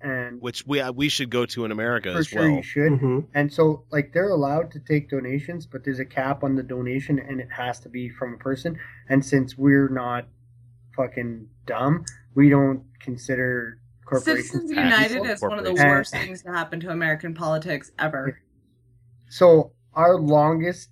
and 0.00 0.40
Which 0.40 0.66
we 0.66 0.80
uh, 0.80 0.92
we 0.92 1.08
should 1.08 1.30
go 1.30 1.44
to 1.46 1.64
in 1.64 1.72
America 1.72 2.12
for 2.12 2.18
as 2.18 2.26
sure 2.28 2.42
well. 2.42 2.50
you 2.56 2.62
should. 2.62 2.92
Mhm. 2.92 3.26
And 3.34 3.52
so, 3.52 3.84
like, 3.90 4.12
they're 4.12 4.28
allowed 4.30 4.70
to 4.72 4.78
take 4.80 5.10
donations, 5.10 5.66
but 5.66 5.84
there's 5.84 5.98
a 5.98 6.04
cap 6.04 6.44
on 6.44 6.54
the 6.54 6.62
donation, 6.62 7.18
and 7.18 7.40
it 7.40 7.48
has 7.50 7.80
to 7.80 7.88
be 7.88 8.08
from 8.08 8.34
a 8.34 8.38
person. 8.38 8.78
And 9.08 9.24
since 9.24 9.58
we're 9.58 9.88
not 9.88 10.26
fucking 10.96 11.48
dumb, 11.66 12.04
we 12.34 12.48
don't 12.48 12.82
consider 13.00 13.78
corporations. 14.04 14.50
Citizens 14.50 14.70
United 14.70 15.08
people. 15.14 15.26
is 15.26 15.42
one 15.42 15.58
of 15.58 15.64
the 15.64 15.70
corporations. 15.70 15.90
worst 15.96 16.12
things 16.12 16.42
to 16.42 16.52
happen 16.52 16.80
to 16.80 16.90
American 16.90 17.34
politics 17.34 17.90
ever. 17.98 18.40
So 19.28 19.72
our 19.94 20.16
longest 20.16 20.90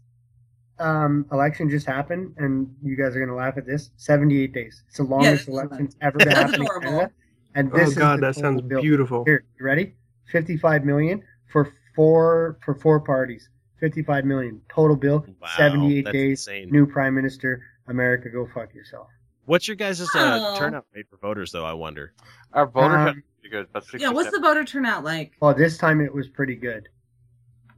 um, 0.79 1.25
election 1.33 1.71
just 1.71 1.87
happened, 1.87 2.35
and 2.37 2.69
you 2.83 2.97
guys 2.97 3.17
are 3.17 3.21
gonna 3.21 3.35
laugh 3.37 3.57
at 3.57 3.65
this: 3.67 3.91
seventy-eight 3.97 4.53
days. 4.53 4.83
It's 4.89 4.99
the 4.99 5.05
longest 5.05 5.47
that's 5.47 5.49
election 5.49 5.89
ever 6.03 6.19
to 6.19 6.25
That's 6.27 6.39
happen 6.39 6.61
in. 6.63 6.67
Canada. 6.67 7.11
And 7.57 7.73
Oh 7.73 7.77
this 7.77 7.89
is 7.89 7.95
God, 7.97 8.19
the 8.21 8.27
that 8.27 8.35
sounds 8.37 8.61
bill. 8.63 8.81
beautiful. 8.83 9.25
Here, 9.25 9.45
you 9.59 9.65
ready? 9.67 9.95
Fifty-five 10.31 10.85
million 10.85 11.23
for 11.51 11.73
four 11.97 12.59
for 12.63 12.75
four 12.75 13.01
parties. 13.01 13.49
Fifty-five 13.81 14.25
million 14.25 14.61
total 14.69 14.95
bill. 14.95 15.25
Wow, 15.41 15.49
Seventy-eight 15.57 16.13
days. 16.13 16.47
insane. 16.47 16.69
New 16.71 16.87
prime 16.87 17.15
minister. 17.15 17.63
America, 17.89 18.29
go 18.31 18.47
fuck 18.55 18.75
yourself. 18.75 19.07
What's 19.47 19.67
your 19.69 19.77
guys' 19.77 20.01
uh, 20.03 20.07
Oh. 20.15 20.57
turnout 20.59 20.87
rate 20.95 21.07
for 21.09 21.17
voters 21.19 21.51
though? 21.53 21.65
I 21.65 21.73
wonder. 21.73 22.13
Our 22.53 22.67
voters 22.67 22.95
Um, 22.97 23.23
are 23.45 23.49
good, 23.49 23.69
Yeah, 24.01 24.11
what's 24.11 24.31
the 24.33 24.41
voter 24.41 24.65
turnout 24.65 25.05
like? 25.05 25.33
Well, 25.41 25.55
this 25.55 25.79
time 25.79 26.01
it 26.01 26.13
was 26.13 26.29
pretty 26.29 26.57
good. 26.57 26.89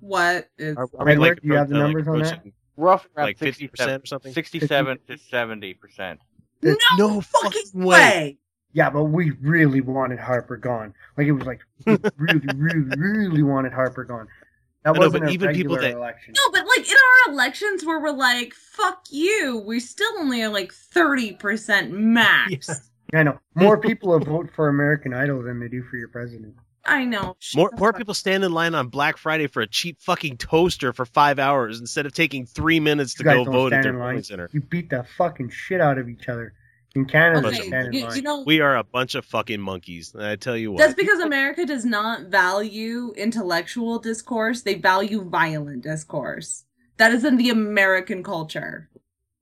What 0.01 0.49
is 0.59 0.77
Are, 0.77 0.89
are 0.99 1.05
we 1.07 1.13
Edward, 1.13 1.29
like, 1.29 1.43
do 1.43 1.49
you 1.49 1.55
have 1.55 1.69
the 1.69 1.75
uh, 1.77 1.79
like 1.79 1.87
numbers 1.89 2.09
on 2.09 2.19
that? 2.21 2.33
approaching- 2.33 2.53
rough 2.77 3.07
around 3.17 3.27
like 3.27 3.39
50% 3.39 4.03
or 4.03 4.07
something? 4.07 4.33
67 4.33 4.99
to 5.09 5.19
70 5.19 5.75
percent. 5.75 6.21
no, 6.63 6.75
No 6.97 7.21
fucking 7.21 7.51
fucking 7.53 7.85
way. 7.85 7.87
way. 7.97 8.39
Yeah, 8.79 8.91
but 8.91 9.05
we 9.07 9.33
really 9.43 9.81
wanted 9.81 10.21
Harper 10.21 10.57
gone. 10.57 10.95
Like 11.17 11.27
it 11.27 11.33
was 11.33 11.45
like 11.45 11.59
we 11.85 11.97
really, 12.17 12.47
really, 12.55 12.97
really 12.97 13.43
wanted 13.43 13.73
Harper 13.73 14.05
gone. 14.05 14.29
That 14.85 14.95
I 14.95 14.99
wasn't 15.01 15.25
but 15.25 15.31
a 15.31 15.33
even 15.33 15.53
people 15.53 15.75
regular 15.75 15.91
that- 15.95 15.97
election. 15.99 16.35
No, 16.37 16.43
but 16.53 16.65
like 16.65 16.89
in 16.89 16.95
our 17.27 17.33
elections 17.33 17.85
where 17.85 17.99
we're 18.01 18.13
like, 18.13 18.55
fuck 18.55 19.03
you, 19.11 19.65
we 19.67 19.81
still 19.81 20.13
only 20.21 20.43
are 20.45 20.49
like 20.49 20.73
30% 20.73 21.91
max. 21.91 22.69
Yeah, 23.13 23.19
I 23.19 23.23
know 23.25 23.41
more 23.57 23.79
people 23.81 24.11
will 24.11 24.21
vote 24.21 24.49
for 24.55 24.69
American 24.69 25.13
Idol 25.13 25.43
than 25.43 25.59
they 25.59 25.67
do 25.67 25.83
for 25.83 25.97
your 25.97 26.09
president. 26.09 26.55
I 26.87 27.05
know. 27.05 27.35
Shut 27.41 27.59
More 27.59 27.71
more 27.79 27.93
people 27.93 28.15
stand 28.15 28.45
in 28.45 28.53
line 28.53 28.77
on 28.77 28.89
Black 28.91 29.17
Friday 29.17 29.49
for 29.49 29.61
a 29.61 29.67
cheap 29.67 30.01
fucking 30.01 30.37
toaster 30.37 30.93
for 30.93 31.05
five 31.05 31.41
hours 31.41 31.81
instead 31.81 32.07
of 32.07 32.13
taking 32.13 32.47
three 32.47 32.79
minutes 32.79 33.15
to 33.15 33.25
You 33.25 33.31
guys 33.31 33.45
go 33.47 33.51
vote 33.53 33.73
at 33.73 33.83
their 33.83 33.93
in 33.93 33.99
line. 33.99 34.11
polling 34.13 34.23
center. 34.23 34.49
You 34.53 34.61
beat 34.61 34.91
the 34.91 35.05
fucking 35.17 35.51
shit 35.51 35.81
out 35.81 35.99
of 35.99 36.09
each 36.09 36.29
other. 36.29 36.55
In 36.95 37.05
Canada, 37.05 37.47
Okay, 37.49 37.59
they 37.59 37.67
stand 37.69 37.87
in 37.89 37.93
you, 37.93 38.09
you 38.15 38.23
know, 38.23 38.43
We 38.47 38.61
are 38.61 38.77
a 38.77 38.83
bunch 38.85 39.15
of 39.15 39.25
fucking 39.25 39.61
monkeys. 39.61 40.15
I 40.19 40.37
tell 40.37 40.57
you 40.57 40.73
what. 40.73 40.79
that's 40.79 40.95
because 40.95 41.21
America 41.21 41.67
does 41.67 41.85
not 41.85 42.23
value 42.29 43.13
intellectual 43.17 43.99
discourse. 43.99 44.63
They 44.63 44.75
value 44.75 45.23
violent 45.29 45.83
discourse. 45.83 46.65
That 46.97 47.13
is 47.13 47.25
in 47.25 47.37
the 47.37 47.51
American 47.51 48.23
culture. 48.25 48.89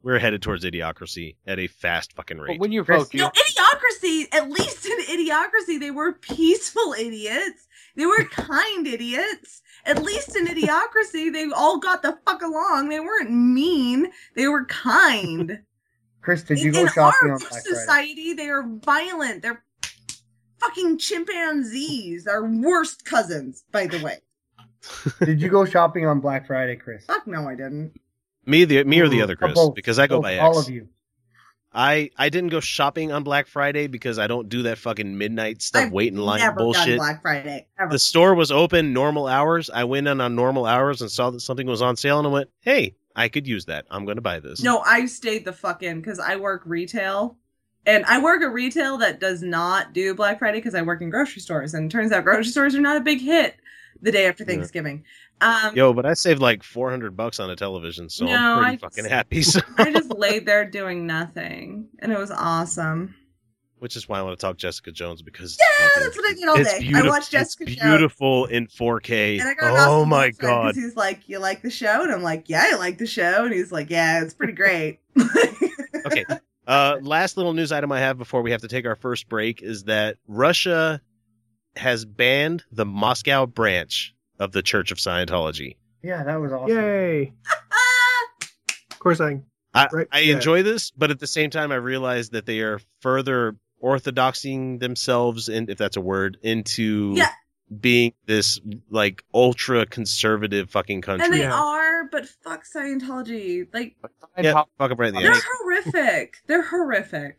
We're 0.02 0.18
headed 0.18 0.42
towards 0.42 0.64
idiocracy 0.64 1.36
at 1.46 1.58
a 1.58 1.66
fast 1.68 2.12
fucking 2.12 2.36
But 2.36 2.42
rate. 2.44 2.60
when 2.60 2.70
you 2.72 2.84
Chris, 2.84 3.04
vote, 3.04 3.14
you, 3.14 3.20
No, 3.20 3.30
idiocracy, 3.30 4.26
at 4.34 4.50
least 4.50 4.86
in 4.86 4.98
idiocracy, 5.00 5.80
they 5.80 5.90
were 5.90 6.12
peaceful 6.12 6.94
idiots. 6.98 7.66
They 7.96 8.06
were 8.06 8.24
kind 8.24 8.86
idiots. 8.86 9.62
At 9.84 10.02
least 10.02 10.36
in 10.36 10.46
idiocracy, 10.46 11.32
they 11.32 11.46
all 11.54 11.78
got 11.78 12.02
the 12.02 12.18
fuck 12.26 12.42
along. 12.42 12.88
They 12.88 13.00
weren't 13.00 13.30
mean. 13.32 14.08
They 14.34 14.46
were 14.48 14.64
kind. 14.66 15.60
Chris, 16.26 16.42
did 16.42 16.58
you 16.58 16.70
in 16.70 16.72
go 16.72 16.80
in 16.82 16.88
shopping 16.88 17.28
our 17.28 17.34
on 17.34 17.38
Black 17.38 17.52
Friday? 17.52 17.68
society, 17.68 18.32
they 18.34 18.48
are 18.48 18.64
violent. 18.66 19.42
They're 19.42 19.62
fucking 20.58 20.98
chimpanzees. 20.98 22.26
Our 22.26 22.44
worst 22.44 23.04
cousins, 23.04 23.62
by 23.70 23.86
the 23.86 24.02
way. 24.02 24.18
Did 25.24 25.40
you 25.40 25.48
go 25.48 25.64
shopping 25.64 26.04
on 26.04 26.18
Black 26.18 26.48
Friday, 26.48 26.74
Chris? 26.74 27.04
Fuck 27.04 27.28
no, 27.28 27.48
I 27.48 27.54
didn't. 27.54 27.92
me, 28.44 28.64
the 28.64 28.82
me 28.82 28.98
or 28.98 29.08
the 29.08 29.22
other 29.22 29.36
Chris, 29.36 29.54
both, 29.54 29.76
because 29.76 30.00
I 30.00 30.08
go 30.08 30.16
both, 30.16 30.24
by 30.24 30.34
X. 30.34 30.42
all 30.42 30.58
of 30.58 30.68
you. 30.68 30.88
I 31.72 32.10
I 32.16 32.28
didn't 32.28 32.50
go 32.50 32.58
shopping 32.58 33.12
on 33.12 33.22
Black 33.22 33.46
Friday 33.46 33.86
because 33.86 34.18
I 34.18 34.26
don't 34.26 34.48
do 34.48 34.64
that 34.64 34.78
fucking 34.78 35.16
midnight 35.16 35.62
stuff, 35.62 35.84
I've 35.84 35.92
wait 35.92 36.12
in 36.12 36.18
line 36.18 36.40
Never 36.40 36.56
done 36.56 36.64
bullshit. 36.64 36.98
Black 36.98 37.22
Friday. 37.22 37.68
Ever. 37.78 37.92
The 37.92 38.00
store 38.00 38.34
was 38.34 38.50
open 38.50 38.92
normal 38.92 39.28
hours. 39.28 39.70
I 39.70 39.84
went 39.84 40.08
in 40.08 40.20
on 40.20 40.34
normal 40.34 40.66
hours 40.66 41.02
and 41.02 41.08
saw 41.10 41.30
that 41.30 41.38
something 41.40 41.68
was 41.68 41.82
on 41.82 41.94
sale 41.94 42.18
and 42.18 42.26
I 42.26 42.30
went, 42.32 42.50
"Hey, 42.62 42.96
I 43.16 43.28
could 43.28 43.46
use 43.48 43.64
that. 43.64 43.86
I'm 43.90 44.04
going 44.04 44.16
to 44.16 44.22
buy 44.22 44.38
this." 44.38 44.62
No, 44.62 44.78
I 44.80 45.06
stayed 45.06 45.44
the 45.44 45.52
fuck 45.52 45.82
in 45.82 46.00
because 46.00 46.20
I 46.20 46.36
work 46.36 46.62
retail. 46.66 47.36
And 47.88 48.04
I 48.06 48.20
work 48.20 48.42
at 48.42 48.52
retail 48.52 48.96
that 48.98 49.20
does 49.20 49.42
not 49.42 49.92
do 49.92 50.12
Black 50.12 50.40
Friday 50.40 50.58
because 50.58 50.74
I 50.74 50.82
work 50.82 51.02
in 51.02 51.08
grocery 51.10 51.40
stores. 51.40 51.72
And 51.72 51.86
it 51.86 51.94
turns 51.94 52.10
out 52.10 52.24
grocery 52.24 52.50
stores 52.50 52.74
are 52.74 52.80
not 52.80 52.96
a 52.96 53.00
big 53.00 53.20
hit 53.20 53.54
the 54.02 54.10
day 54.10 54.26
after 54.26 54.42
Yeah. 54.42 54.48
Thanksgiving. 54.56 55.04
Um, 55.40 55.76
Yo, 55.76 55.92
but 55.92 56.04
I 56.04 56.14
saved 56.14 56.40
like 56.40 56.64
400 56.64 57.16
bucks 57.16 57.38
on 57.38 57.48
a 57.48 57.54
television, 57.54 58.08
so 58.08 58.24
No, 58.24 58.32
I'm 58.34 58.62
pretty 58.62 58.74
I 58.74 58.76
fucking 58.78 59.04
just- 59.04 59.10
happy. 59.14 59.42
So, 59.42 59.60
I 59.78 59.92
just 59.92 60.10
laid 60.10 60.46
there 60.46 60.64
doing 60.68 61.06
nothing, 61.06 61.86
and 62.00 62.10
it 62.10 62.18
was 62.18 62.32
awesome. 62.32 63.14
Which 63.78 63.96
is 63.96 64.08
why 64.08 64.18
I 64.18 64.22
want 64.22 64.38
to 64.38 64.44
talk 64.46 64.56
Jessica 64.56 64.90
Jones 64.92 65.22
because 65.22 65.58
Yeah, 65.58 65.88
that's 66.02 66.16
what 66.16 66.30
I 66.30 66.34
did 66.34 66.48
all 66.48 66.56
it's 66.60 66.70
day. 66.70 66.76
I 66.76 66.80
beautiful- 66.80 67.08
watched 67.10 67.30
Jessica 67.30 67.64
it's 67.64 67.76
Jones. 67.76 67.90
beautiful 67.90 68.44
in 68.46 68.66
4K. 68.68 69.40
And 69.40 69.48
I 69.48 69.54
got 69.54 69.88
Oh 69.88 70.04
my 70.04 70.30
god! 70.30 70.74
He's 70.74 70.96
like, 70.96 71.28
"You 71.28 71.38
like 71.38 71.62
the 71.62 71.70
show?" 71.70 72.02
And 72.02 72.12
I'm 72.12 72.22
like, 72.22 72.48
"Yeah, 72.48 72.64
I 72.72 72.76
like 72.76 72.98
the 72.98 73.06
show." 73.06 73.44
And 73.44 73.52
he's 73.54 73.72
like, 73.72 73.90
"Yeah, 73.90 74.22
it's 74.22 74.34
pretty 74.34 74.52
great." 74.54 75.00
okay. 76.06 76.24
Uh, 76.66 76.96
last 77.00 77.36
little 77.36 77.52
news 77.52 77.70
item 77.70 77.92
I 77.92 78.00
have 78.00 78.18
before 78.18 78.42
we 78.42 78.50
have 78.50 78.62
to 78.62 78.68
take 78.68 78.86
our 78.86 78.96
first 78.96 79.28
break 79.28 79.62
is 79.62 79.84
that 79.84 80.16
Russia 80.26 81.00
has 81.76 82.04
banned 82.04 82.64
the 82.72 82.84
Moscow 82.86 83.46
branch 83.46 84.14
of 84.40 84.50
the 84.52 84.62
Church 84.62 84.90
of 84.90 84.98
Scientology. 84.98 85.76
Yeah, 86.02 86.24
that 86.24 86.36
was 86.40 86.52
awesome. 86.52 86.76
Yay! 86.76 87.32
Of 88.90 88.98
course, 88.98 89.20
I. 89.20 89.40
I, 89.74 89.86
Right, 89.92 90.06
I 90.10 90.20
yeah. 90.20 90.34
enjoy 90.34 90.62
this, 90.64 90.90
but 90.90 91.10
at 91.12 91.20
the 91.20 91.26
same 91.26 91.50
time, 91.50 91.70
I 91.70 91.76
realize 91.76 92.30
that 92.30 92.46
they 92.46 92.60
are 92.60 92.80
further 93.02 93.54
orthodoxing 93.80 94.78
themselves, 94.78 95.48
and 95.48 95.68
if 95.70 95.78
that's 95.78 95.96
a 95.96 96.00
word, 96.00 96.38
into 96.42 97.12
Yeah. 97.16 97.30
being 97.80 98.12
this 98.26 98.60
like 98.90 99.24
ultra 99.34 99.86
conservative 99.86 100.70
fucking 100.70 101.00
country. 101.02 101.24
and 101.26 101.34
they 101.34 101.44
are, 101.44 102.04
but 102.10 102.26
fuck 102.44 102.64
Scientology. 102.64 103.66
Like 103.72 103.96
yeah, 104.38 104.62
fuck 104.78 104.90
'em 104.90 104.96
right 104.96 105.08
in 105.08 105.14
the 105.14 105.20
they're 105.20 105.32
ass. 105.32 105.42
horrific. 105.60 106.36
They're 106.46 106.62
horrific. 106.62 107.38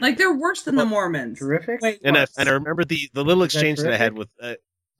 Like 0.00 0.18
they're 0.18 0.34
worse 0.34 0.62
than 0.62 0.76
the 0.76 0.84
Mormons. 0.84 1.38
Terrific. 1.38 1.80
Wait, 1.80 2.00
And 2.04 2.16
I, 2.18 2.26
and 2.38 2.48
I 2.48 2.52
remember 2.52 2.84
the 2.84 3.08
the 3.14 3.24
little 3.24 3.42
Is 3.44 3.52
that 3.52 3.58
exchange 3.60 3.78
that 3.80 3.92
I 3.92 3.96
had 3.96 4.16
with 4.16 4.28
uh, 4.42 4.54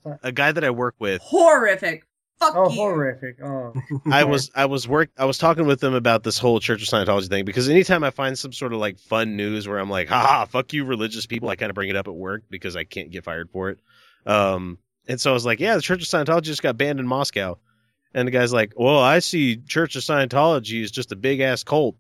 a, 0.05 0.19
a 0.25 0.33
guy 0.33 0.53
that 0.53 0.65
I 0.65 0.71
work 0.71 0.95
with. 0.99 1.21
horrific. 1.23 2.05
Fuck 2.39 2.55
Oh, 2.55 2.69
you. 2.69 2.77
horrific. 2.77 3.37
Oh. 3.43 3.73
I 4.11 4.25
was 4.25 4.51
I 4.55 4.67
was 4.67 4.87
work 4.87 5.11
I 5.17 5.25
was 5.25 5.39
talking 5.39 5.67
with 5.67 5.81
them 5.81 5.95
about 5.95 6.23
this 6.23 6.39
whole 6.39 6.61
Church 6.61 6.83
of 6.83 6.89
Scientology 6.89 7.29
thing 7.29 7.45
because 7.45 7.69
anytime 7.69 8.05
I 8.05 8.11
find 8.11 8.39
some 8.39 8.53
sort 8.53 8.73
of 8.75 8.79
like 8.79 8.99
fun 8.99 9.37
news 9.37 9.67
where 9.67 9.79
I'm 9.79 9.89
like, 9.89 10.09
haha, 10.09 10.45
fuck 10.45 10.73
you 10.73 10.85
religious 10.85 11.25
people, 11.27 11.49
I 11.49 11.57
kind 11.57 11.71
of 11.71 11.75
bring 11.75 11.89
it 11.89 11.97
up 11.97 12.09
at 12.09 12.15
work 12.15 12.43
because 12.51 12.77
I 12.77 12.85
can't 12.85 13.11
get 13.11 13.25
fired 13.25 13.49
for 13.51 13.71
it. 13.71 13.79
Um 14.27 14.79
and 15.09 15.21
so 15.21 15.31
I 15.31 15.35
was 15.35 15.47
like, 15.47 15.61
yeah, 15.61 15.77
the 15.77 15.83
Church 15.83 16.03
of 16.03 16.09
Scientology 16.09 16.43
just 16.43 16.63
got 16.63 16.77
banned 16.77 17.01
in 17.01 17.07
Moscow. 17.07 17.59
And 18.13 18.27
the 18.27 18.33
guy's 18.33 18.53
like, 18.53 18.73
well, 18.77 18.99
I 18.99 19.21
see 19.21 19.57
Church 19.59 19.95
of 19.97 20.03
Scientology 20.03 20.83
is 20.83 20.91
just 20.91 21.13
a 21.13 21.17
big 21.17 21.41
ass 21.41 21.63
cult. 21.65 21.97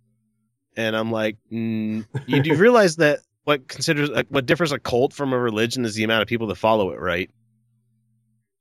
And 0.76 0.94
I'm 0.96 1.10
like, 1.10 1.36
mm, 1.52 2.04
you 2.26 2.42
do 2.42 2.54
realize 2.56 2.96
that 2.96 3.20
what 3.44 3.68
considers 3.68 4.10
like, 4.10 4.26
what 4.28 4.44
differs 4.44 4.72
a 4.72 4.78
cult 4.78 5.12
from 5.12 5.32
a 5.32 5.38
religion 5.38 5.84
is 5.84 5.94
the 5.94 6.04
amount 6.04 6.22
of 6.22 6.28
people 6.28 6.48
that 6.48 6.56
follow 6.56 6.90
it, 6.90 7.00
right? 7.00 7.30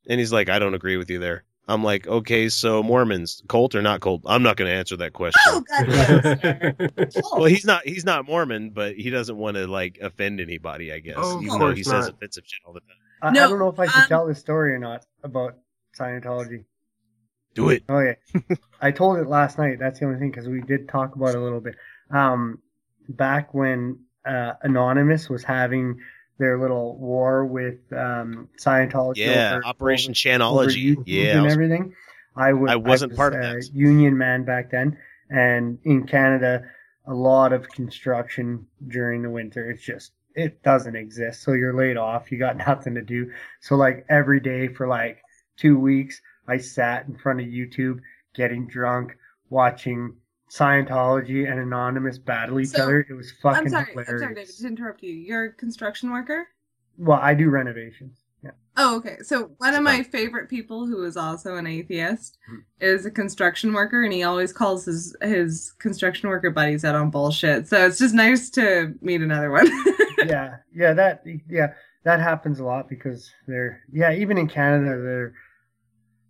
And 0.07 0.19
he's 0.19 0.32
like, 0.32 0.47
I 0.49 0.59
don't 0.59 0.76
agree 0.76 0.97
with 0.97 1.09
you 1.09 1.17
there. 1.19 1.43
I'm 1.68 1.84
like, 1.84 2.07
okay, 2.07 2.47
so 2.49 2.84
Mormons, 2.84 3.41
cult 3.47 3.74
or 3.74 3.82
not 3.82 4.01
cult? 4.01 4.22
I'm 4.26 4.43
not 4.43 4.55
going 4.55 4.70
to 4.70 4.76
answer 4.76 4.97
that 4.97 5.13
question. 5.13 5.41
Oh 5.47 5.61
god. 5.61 7.24
well, 7.32 7.45
he's 7.45 7.66
not 7.66 7.86
he's 7.86 8.05
not 8.05 8.26
Mormon, 8.26 8.70
but 8.70 8.95
he 8.95 9.09
doesn't 9.09 9.36
want 9.36 9.57
to 9.57 9.66
like 9.66 9.97
offend 10.01 10.39
anybody, 10.39 10.91
I 10.93 10.99
guess. 10.99 11.16
Oh, 11.18 11.41
even 11.41 11.59
though 11.59 11.74
he 11.74 11.84
course 11.84 12.05
says 12.05 12.07
offensive 12.07 12.43
shit 12.45 12.61
all 12.66 12.74
the 12.74 12.82
time. 12.82 12.97
I, 13.22 13.30
I 13.30 13.47
don't 13.47 13.59
know 13.59 13.70
if 13.70 13.80
I 13.80 13.88
should 13.88 14.03
um, 14.03 14.07
tell 14.07 14.28
this 14.28 14.39
story 14.39 14.74
or 14.74 14.78
not 14.78 15.05
about 15.24 15.57
Scientology. 15.99 16.66
Do 17.55 17.70
it. 17.70 17.84
Okay, 17.89 18.18
I 18.82 18.91
told 18.91 19.18
it 19.18 19.28
last 19.28 19.57
night. 19.57 19.80
That's 19.80 19.99
the 19.99 20.05
only 20.05 20.20
thing 20.20 20.30
because 20.30 20.47
we 20.47 20.61
did 20.61 20.88
talk 20.88 21.16
about 21.16 21.30
it 21.30 21.38
a 21.38 21.41
little 21.41 21.61
bit. 21.61 21.76
Um, 22.11 22.59
back 23.09 23.53
when 23.53 23.99
uh, 24.26 24.53
Anonymous 24.61 25.30
was 25.30 25.43
having 25.43 25.99
their 26.38 26.59
little 26.59 26.97
war 26.97 27.45
with 27.45 27.79
um, 27.93 28.49
Scientology, 28.59 29.17
Yeah, 29.17 29.55
over- 29.55 29.65
Operation 29.65 30.11
over 30.11 30.67
Chanology. 30.67 30.95
YouTube 30.95 31.03
Yeah, 31.05 31.23
I 31.23 31.43
and 31.43 31.47
everything. 31.51 31.93
I 32.36 32.53
was. 32.53 32.71
I 32.71 32.75
wasn't 32.75 33.11
was 33.13 33.17
part 33.17 33.33
of 33.33 33.41
that. 33.41 33.69
Union 33.73 34.17
man 34.17 34.43
back 34.43 34.69
then, 34.71 34.97
and 35.29 35.77
in 35.86 36.05
Canada, 36.05 36.63
a 37.07 37.13
lot 37.13 37.53
of 37.53 37.67
construction 37.69 38.65
during 38.88 39.21
the 39.21 39.29
winter. 39.29 39.69
It's 39.69 39.83
just 39.83 40.11
it 40.36 40.61
doesn't 40.63 40.97
exist. 40.97 41.43
So 41.43 41.53
you're 41.53 41.73
laid 41.73 41.95
off. 41.95 42.31
You 42.31 42.38
got 42.38 42.57
nothing 42.67 42.95
to 42.95 43.01
do. 43.01 43.31
So 43.61 43.75
like 43.75 44.05
every 44.09 44.41
day 44.41 44.67
for 44.67 44.86
like 44.88 45.19
two 45.55 45.79
weeks, 45.79 46.19
I 46.47 46.57
sat 46.57 47.07
in 47.07 47.17
front 47.17 47.39
of 47.39 47.45
YouTube 47.47 47.99
getting 48.36 48.67
drunk, 48.67 49.15
watching 49.49 50.13
Scientology 50.50 51.50
and 51.50 51.60
Anonymous 51.60 52.18
battle 52.18 52.60
each 52.60 52.70
So, 52.70 52.84
other. 52.84 53.06
It 53.10 53.14
was 53.14 53.32
fucking 53.41 53.64
I'm 53.64 53.70
sorry. 53.70 53.86
hilarious. 53.91 54.12
I'm 54.12 54.20
sorry, 54.20 54.36
David, 54.36 54.56
to 54.56 54.68
interrupt 54.68 55.04
you. 55.04 55.14
You're 55.14 55.46
a 55.46 55.54
construction 55.54 56.12
worker. 56.12 56.48
Well, 56.98 57.20
I 57.22 57.34
do 57.34 57.50
renovations. 57.50 58.20
Yeah. 58.43 58.52
Oh, 58.78 58.98
okay. 58.98 59.18
So 59.24 59.52
one 59.58 59.74
of 59.74 59.82
my 59.82 60.04
favorite 60.04 60.50
people, 60.50 60.86
who 60.86 61.04
is 61.04 61.18
also 61.18 61.56
an 61.56 61.66
atheist, 61.66 62.38
mm. 62.52 62.60
is 62.80 63.06
a 63.06 63.12
construction 63.12 63.74
worker, 63.74 64.04
and 64.04 64.14
he 64.14 64.24
always 64.24 64.54
calls 64.54 64.86
his 64.86 65.16
his 65.22 65.74
construction 65.80 66.30
worker 66.30 66.52
buddies 66.52 66.86
out 66.86 66.96
on 66.96 67.10
bullshit. 67.10 67.68
So 67.68 67.86
it's 67.86 67.98
just 67.98 68.14
nice 68.14 68.50
to 68.52 68.93
meet 69.02 69.22
another 69.22 69.50
one. 69.50 69.68
yeah, 70.26 70.58
yeah, 70.76 70.93
that 70.93 71.24
yeah, 71.50 71.74
that 72.04 72.20
happens 72.20 72.60
a 72.60 72.64
lot 72.64 72.88
because 72.88 73.32
they're 73.48 73.82
yeah, 73.91 74.14
even 74.14 74.38
in 74.38 74.48
Canada 74.48 75.02
they're 75.02 75.34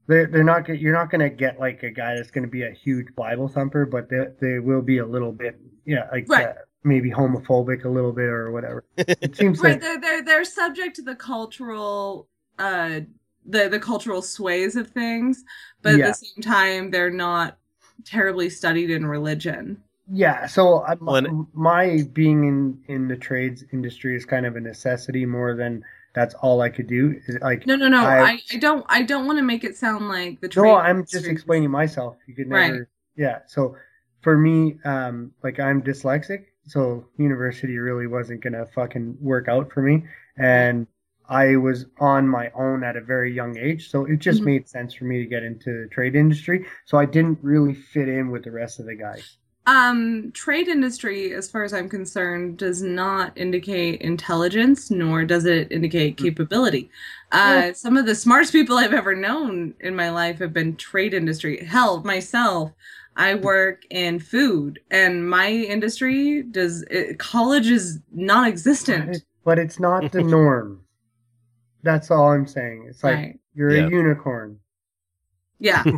they're 0.07 0.27
they're 0.27 0.43
not 0.43 0.67
you're 0.69 0.93
not 0.93 1.09
gonna 1.09 1.29
get 1.29 1.59
like 1.59 1.83
a 1.83 1.89
guy 1.91 2.15
that's 2.15 2.31
gonna 2.31 2.47
be 2.47 2.63
a 2.63 2.71
huge 2.71 3.07
Bible 3.15 3.47
thumper, 3.47 3.85
but 3.85 4.09
they 4.09 4.25
they 4.41 4.59
will 4.59 4.81
be 4.81 4.99
a 4.99 5.05
little 5.05 5.31
bit 5.31 5.59
yeah 5.85 6.07
like 6.11 6.27
Right. 6.29 6.47
uh, 6.47 6.53
maybe 6.83 7.09
homophobic 7.11 7.85
a 7.85 7.89
little 7.89 8.11
bit 8.11 8.25
or 8.25 8.51
whatever. 8.51 8.83
It 8.97 9.35
seems 9.37 9.59
right? 9.61 9.73
like 9.73 9.81
They're 9.81 9.99
they're 9.99 10.23
they're 10.23 10.43
subject 10.45 10.95
to 10.97 11.01
the 11.01 11.15
cultural 11.15 12.27
uh 12.59 13.01
the 13.45 13.67
the 13.69 13.79
cultural 13.79 14.21
sways 14.21 14.75
of 14.75 14.89
things, 14.91 15.43
but 15.81 15.97
Yeah. 15.97 16.05
at 16.05 16.19
the 16.19 16.25
same 16.25 16.41
time, 16.43 16.91
they're 16.91 17.11
not 17.11 17.57
terribly 18.03 18.49
studied 18.49 18.89
in 18.91 19.05
religion. 19.05 19.81
yeah. 20.11 20.45
So 20.45 20.79
I, 20.81 20.93
Well, 21.01 21.15
and- 21.15 21.47
my 21.53 22.03
being 22.13 22.43
in 22.47 22.79
in 22.93 23.07
the 23.07 23.15
trades 23.17 23.63
industry 23.73 24.15
is 24.15 24.25
kind 24.25 24.45
of 24.45 24.55
a 24.55 24.59
necessity 24.59 25.25
more 25.25 25.55
than 25.55 25.83
that's 26.15 26.33
all 26.35 26.61
I 26.61 26.69
could 26.69 26.87
do. 26.87 27.19
Is, 27.27 27.37
Like 27.41 27.67
No, 27.67 27.75
no, 27.75 27.87
no. 27.89 27.99
I- 28.03 28.21
I, 28.31 28.39
I 28.53 28.57
don't 28.57 28.85
I 28.89 29.03
don't 29.03 29.27
want 29.27 29.37
to 29.37 29.43
make 29.43 29.63
it 29.63 29.75
sound 29.75 30.07
like 30.07 30.41
the 30.41 30.47
trade 30.47 30.63
No, 30.63 30.75
I'm 30.77 31.05
just 31.05 31.27
explaining 31.27 31.69
myself. 31.69 32.15
You 32.27 32.33
could 32.33 32.47
never. 32.47 32.73
Right. 32.73 32.81
Yeah. 33.15 33.39
So 33.47 33.75
for 34.21 34.37
me, 34.37 34.77
um, 34.85 35.31
like 35.43 35.59
I'm 35.59 35.83
dyslexic, 35.83 36.45
so 36.65 37.05
university 37.17 37.77
really 37.77 38.07
wasn't 38.07 38.41
gonna 38.41 38.65
fucking 38.73 39.17
work 39.21 39.47
out 39.47 39.71
for 39.71 39.81
me, 39.83 40.05
and 40.37 40.87
I 41.27 41.55
was 41.57 41.85
on 41.99 42.27
my 42.27 42.51
own 42.55 42.83
at 42.83 42.95
a 42.95 43.01
very 43.01 43.33
young 43.33 43.57
age, 43.57 43.89
so 43.89 44.05
it 44.05 44.17
just 44.17 44.41
Mhm. 44.41 44.45
made 44.45 44.67
sense 44.69 44.93
for 44.93 45.05
me 45.05 45.19
to 45.19 45.25
get 45.27 45.43
into 45.43 45.81
the 45.83 45.87
trade 45.89 46.15
industry. 46.15 46.65
So 46.85 46.97
I 46.97 47.05
didn't 47.05 47.39
really 47.41 47.73
fit 47.73 48.07
in 48.07 48.29
with 48.31 48.43
the 48.43 48.51
rest 48.51 48.79
of 48.79 48.85
the 48.85 48.95
guys. 48.95 49.37
Um, 49.67 50.31
trade 50.33 50.67
industry, 50.67 51.33
as 51.33 51.49
far 51.49 51.63
as 51.63 51.73
I'm 51.73 51.89
concerned, 51.89 52.57
does 52.57 52.83
not 52.83 53.35
indicate 53.35 54.01
intelligence, 54.01 54.91
nor 54.91 55.25
does 55.25 55.45
it 55.45 55.71
indicate 55.71 56.17
capability. 56.17 56.89
Uh, 57.31 57.73
some 57.73 57.97
of 57.97 58.05
the 58.05 58.13
smartest 58.13 58.53
people 58.53 58.77
I've 58.77 58.93
ever 58.93 59.15
known 59.15 59.73
in 59.79 59.95
my 59.95 60.11
life 60.11 60.37
have 60.39 60.53
been 60.53 60.75
trade 60.75 61.15
industry. 61.15 61.65
Hell, 61.65 62.03
myself, 62.03 62.71
I 63.15 63.35
work 63.35 63.83
in 63.89 64.19
food, 64.19 64.79
and 64.91 65.27
my 65.27 65.49
industry 65.49 66.43
does 66.43 66.83
it, 66.91 67.17
college 67.17 67.67
is 67.67 67.99
non-existent. 68.11 69.23
But 69.43 69.57
it's 69.57 69.79
not 69.79 70.11
the 70.11 70.21
norm. 70.37 70.81
That's 71.81 72.11
all 72.11 72.31
I'm 72.31 72.45
saying. 72.47 72.85
It's 72.89 73.03
like 73.03 73.15
Right. 73.15 73.39
you're 73.55 73.71
Yeah. 73.75 73.87
a 73.87 73.89
unicorn. 73.89 74.59
Yeah. 75.59 75.83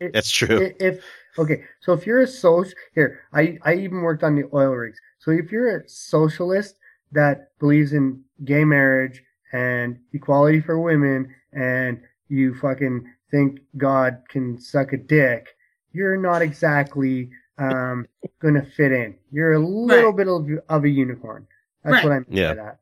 It- 0.00 0.14
That's 0.14 0.30
true. 0.30 0.58
i- 0.68 0.74
if 0.82 1.04
okay 1.38 1.62
so 1.80 1.92
if 1.92 2.06
you're 2.06 2.20
a 2.20 2.26
social 2.26 2.72
here 2.94 3.20
i 3.32 3.56
i 3.64 3.74
even 3.74 4.02
worked 4.02 4.22
on 4.24 4.34
the 4.34 4.44
oil 4.54 4.70
rigs 4.70 4.98
so 5.18 5.30
if 5.30 5.50
you're 5.52 5.78
a 5.78 5.88
socialist 5.88 6.76
that 7.12 7.56
believes 7.58 7.92
in 7.92 8.22
gay 8.44 8.64
marriage 8.64 9.22
and 9.52 9.98
equality 10.12 10.60
for 10.60 10.80
women 10.80 11.32
and 11.52 12.00
you 12.28 12.54
fucking 12.54 13.04
think 13.30 13.60
god 13.76 14.18
can 14.28 14.58
suck 14.58 14.92
a 14.92 14.96
dick 14.96 15.48
you're 15.92 16.16
not 16.16 16.42
exactly 16.42 17.30
um 17.58 18.06
gonna 18.40 18.64
fit 18.76 18.92
in 18.92 19.14
you're 19.32 19.52
a 19.54 19.58
little 19.58 20.12
Right. 20.12 20.16
bit 20.16 20.28
of, 20.28 20.46
of 20.68 20.84
a 20.84 20.88
unicorn 20.88 21.46
that's 21.84 21.94
Right. 21.94 22.04
what 22.04 22.12
i'm 22.12 22.26
Yeah. 22.28 22.50
by 22.50 22.54
that 22.56 22.78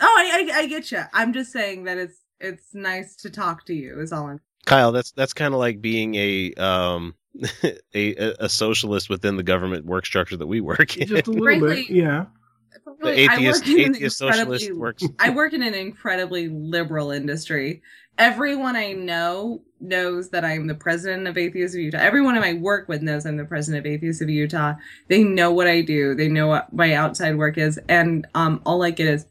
Oh, 0.00 0.14
I, 0.18 0.48
I 0.52 0.58
I 0.58 0.66
get 0.66 0.90
you. 0.90 1.02
I'm 1.12 1.32
just 1.32 1.52
saying 1.52 1.84
that 1.84 1.98
it's 1.98 2.18
it's 2.40 2.74
nice 2.74 3.14
to 3.16 3.30
talk 3.30 3.64
to 3.66 3.74
you. 3.74 4.00
Is 4.00 4.12
all 4.12 4.26
I'm. 4.26 4.40
Kyle, 4.66 4.90
that's 4.90 5.12
that's 5.12 5.32
kind 5.32 5.54
of 5.54 5.60
like 5.60 5.80
being 5.80 6.16
a 6.16 6.52
um 6.54 7.14
a 7.94 8.34
a 8.38 8.48
socialist 8.48 9.08
within 9.10 9.36
the 9.36 9.42
government 9.42 9.86
work 9.86 10.06
structure 10.06 10.36
that 10.36 10.46
we 10.46 10.60
work 10.60 10.96
in. 10.96 11.08
Just 11.08 11.26
a 11.26 11.30
little 11.30 11.44
Frankly, 11.44 11.86
bit, 11.86 11.90
yeah. 11.90 12.26
The 12.84 12.92
Really, 13.00 13.28
I 13.28 13.34
atheist 13.34 13.66
work 13.66 13.78
in 13.78 13.94
atheist 13.94 14.18
socialist 14.18 14.74
works. 14.74 15.04
I 15.18 15.30
work 15.30 15.52
in 15.52 15.62
an 15.62 15.74
incredibly 15.74 16.48
liberal 16.48 17.10
industry. 17.10 17.82
Everyone 18.18 18.76
I 18.76 18.92
know 18.92 19.62
knows 19.80 20.30
that 20.30 20.44
I'm 20.44 20.68
the 20.68 20.74
president 20.74 21.26
of 21.26 21.36
Atheists 21.36 21.74
of 21.74 21.80
Utah. 21.80 21.98
Everyone 21.98 22.38
I 22.38 22.54
work 22.54 22.88
with 22.88 23.02
knows 23.02 23.26
I'm 23.26 23.36
the 23.36 23.44
president 23.44 23.84
of 23.84 23.90
Atheists 23.90 24.22
of 24.22 24.28
Utah. 24.28 24.74
They 25.08 25.24
know 25.24 25.50
what 25.52 25.66
I 25.66 25.80
do. 25.80 26.14
They 26.14 26.28
know 26.28 26.46
what 26.46 26.72
my 26.72 26.94
outside 26.94 27.36
work 27.36 27.58
is, 27.58 27.78
and 27.88 28.26
um, 28.34 28.62
all 28.64 28.82
I 28.82 28.90
get 28.90 29.08
is, 29.08 29.26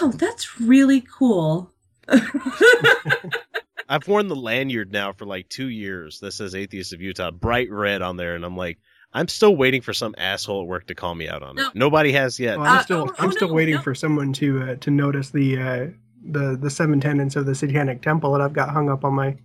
"Wow, 0.00 0.12
that's 0.14 0.60
really 0.60 1.02
cool." 1.02 1.72
I've 3.88 4.06
worn 4.08 4.28
the 4.28 4.36
lanyard 4.36 4.92
now 4.92 5.12
for 5.12 5.26
like 5.26 5.48
two 5.48 5.68
years 5.68 6.20
that 6.20 6.32
says 6.32 6.54
Atheist 6.54 6.92
of 6.92 7.00
Utah, 7.00 7.30
bright 7.30 7.70
red 7.70 8.02
on 8.02 8.16
there, 8.16 8.34
and 8.34 8.44
I'm 8.44 8.56
like, 8.56 8.78
I'm 9.12 9.28
still 9.28 9.54
waiting 9.54 9.80
for 9.80 9.92
some 9.92 10.14
asshole 10.18 10.62
at 10.62 10.66
work 10.68 10.86
to 10.88 10.94
call 10.94 11.14
me 11.14 11.28
out 11.28 11.42
on 11.42 11.58
it. 11.58 11.66
Nobody 11.74 12.12
has 12.12 12.40
yet. 12.40 12.58
Well, 12.58 12.66
I'm 12.70 12.78
Uh, 12.78 12.82
still 12.82 13.06
oh, 13.10 13.14
I'm 13.18 13.28
oh, 13.28 13.32
still 13.32 13.48
no, 13.48 13.54
waiting 13.54 13.76
no. 13.76 13.82
for 13.82 13.94
someone 13.94 14.32
to 14.34 14.62
uh, 14.62 14.74
to 14.76 14.90
notice 14.90 15.30
the 15.30 15.58
uh, 15.58 15.86
the 16.24 16.56
the 16.60 16.70
seven 16.70 17.00
tenets 17.00 17.36
of 17.36 17.46
the 17.46 17.54
Satanic 17.54 18.02
Temple 18.02 18.32
that 18.32 18.40
I've 18.40 18.52
got 18.54 18.70
hung 18.70 18.88
up 18.90 19.04
on 19.04 19.14
my 19.14 19.36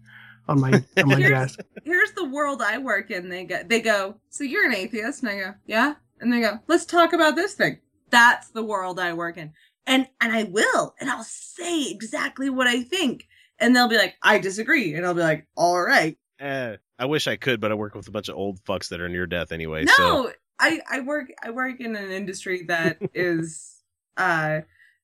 on 0.48 0.60
my 0.60 0.72
on 0.98 1.08
my 1.08 1.16
Here's- 1.16 1.56
desk. 1.56 1.60
Here's 1.84 2.12
the 2.14 2.26
world 2.26 2.62
I 2.62 2.80
work 2.80 3.12
in. 3.12 3.30
They 3.30 3.44
go, 3.44 3.62
they 3.64 3.82
go. 3.82 4.16
So 4.30 4.44
you're 4.44 4.66
an 4.66 4.74
atheist, 4.74 5.22
and 5.22 5.30
I 5.30 5.40
go, 5.40 5.54
yeah. 5.68 5.96
And 6.22 6.34
they 6.34 6.40
go, 6.42 6.60
let's 6.68 6.86
talk 6.86 7.14
about 7.14 7.36
this 7.36 7.54
thing. 7.54 7.78
That's 8.10 8.48
the 8.50 8.64
world 8.64 9.00
I 9.00 9.14
work 9.14 9.38
in, 9.38 9.54
and 9.86 10.08
and 10.20 10.34
I 10.34 10.46
will, 10.46 10.96
and 11.00 11.12
I'll 11.12 11.24
say 11.24 11.84
exactly 11.92 12.50
what 12.50 12.66
I 12.66 12.82
think, 12.82 13.28
and 13.60 13.76
they'll 13.76 13.88
be 13.88 13.98
like, 13.98 14.16
I 14.22 14.40
disagree, 14.40 14.96
and 14.96 15.06
I'll 15.06 15.14
be 15.14 15.22
like, 15.22 15.48
all 15.56 15.82
right. 15.82 16.18
Eh, 16.40 16.78
I 16.98 17.06
wish 17.06 17.28
I 17.28 17.36
could, 17.36 17.60
but 17.60 17.72
I 17.72 17.76
work 17.76 17.96
with 17.96 18.08
a 18.08 18.12
bunch 18.12 18.30
of 18.30 18.36
old 18.36 18.64
fucks 18.64 18.90
that 18.90 19.02
are 19.02 19.10
near 19.10 19.28
death 19.28 19.52
anyway. 19.52 19.84
No, 19.86 19.94
So 19.94 20.34
I 20.60 20.82
I 20.90 21.00
work 21.02 21.28
I 21.44 21.50
work 21.52 21.80
in 21.80 21.96
an 21.96 22.12
industry 22.12 22.64
that 22.68 22.98
is 23.14 23.82
uh 24.18 24.62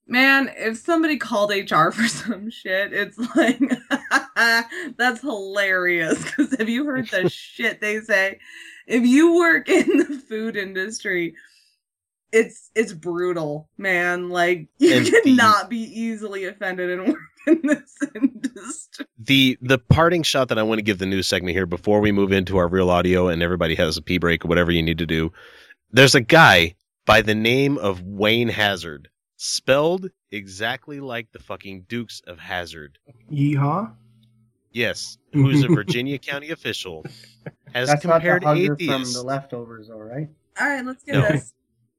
man, 0.08 0.52
if 0.58 0.78
somebody 0.78 1.18
called 1.18 1.52
HR 1.52 1.90
for 1.92 2.08
some 2.08 2.50
shit, 2.50 2.94
it's 2.94 3.18
like 3.36 3.60
that's 4.98 5.22
hilarious 5.22 6.24
cuz 6.32 6.56
have 6.58 6.70
you 6.70 6.86
heard 6.86 7.08
the 7.10 7.30
shit 7.30 7.82
they 7.82 8.00
say? 8.02 8.40
If 8.88 9.06
you 9.06 9.36
work 9.36 9.68
in 9.68 9.98
the 9.98 10.24
food 10.30 10.56
industry, 10.56 11.36
it's 12.32 12.70
it's 12.76 12.94
brutal, 12.94 13.70
man. 13.78 14.30
Like 14.30 14.68
you 14.78 14.94
And 14.96 15.06
cannot 15.08 15.70
be 15.70 15.80
easily 15.80 16.46
offended 16.46 16.92
and 16.92 17.08
work 17.08 17.20
in 17.48 17.62
this 17.64 17.98
industry. 18.16 19.06
the 19.20 19.58
the 19.62 19.78
parting 19.78 20.24
shot 20.24 20.50
that 20.50 20.58
I 20.60 20.64
want 20.64 20.80
to 20.80 20.84
give 20.84 20.98
the 21.00 21.06
news 21.06 21.28
segment 21.28 21.56
here 21.56 21.66
before 21.66 22.00
we 22.02 22.12
move 22.12 22.32
into 22.32 22.58
our 22.58 22.68
real 22.68 22.90
audio 22.90 23.28
and 23.28 23.42
everybody 23.44 23.76
has 23.76 23.98
a 23.98 24.02
pee 24.02 24.18
break 24.18 24.44
or 24.46 24.48
whatever 24.48 24.72
you 24.72 24.82
need 24.84 24.98
to 25.00 25.06
do. 25.06 25.32
There's 25.92 26.16
a 26.16 26.22
guy 26.22 26.76
by 27.06 27.22
the 27.22 27.36
name 27.36 27.78
of 27.78 28.02
Wayne 28.02 28.50
Hazzard, 28.50 29.10
spelled 29.38 30.10
exactly 30.32 31.00
like 31.00 31.32
the 31.32 31.40
fucking 31.40 31.86
Dukes 31.88 32.22
of 32.28 32.40
Hazzard. 32.40 32.98
Yeehaw! 33.32 33.94
Yes, 34.72 35.18
who 35.32 35.50
is 35.52 35.64
a 35.64 35.68
Virginia 35.68 36.18
county 36.20 36.50
official, 36.50 37.06
has 37.74 37.88
That's 37.88 37.90
not 37.90 38.02
the 38.02 38.08
compared 38.16 38.44
hugger 38.44 38.66
from 38.76 38.82
atheists. 38.82 39.14
the 39.16 39.24
leftovers, 39.24 39.90
all 39.90 40.02
right? 40.04 40.28
All 40.60 40.68
right, 40.68 40.86
let's 40.86 41.04
get 41.04 41.16
No. 41.16 41.22
this. 41.30 41.54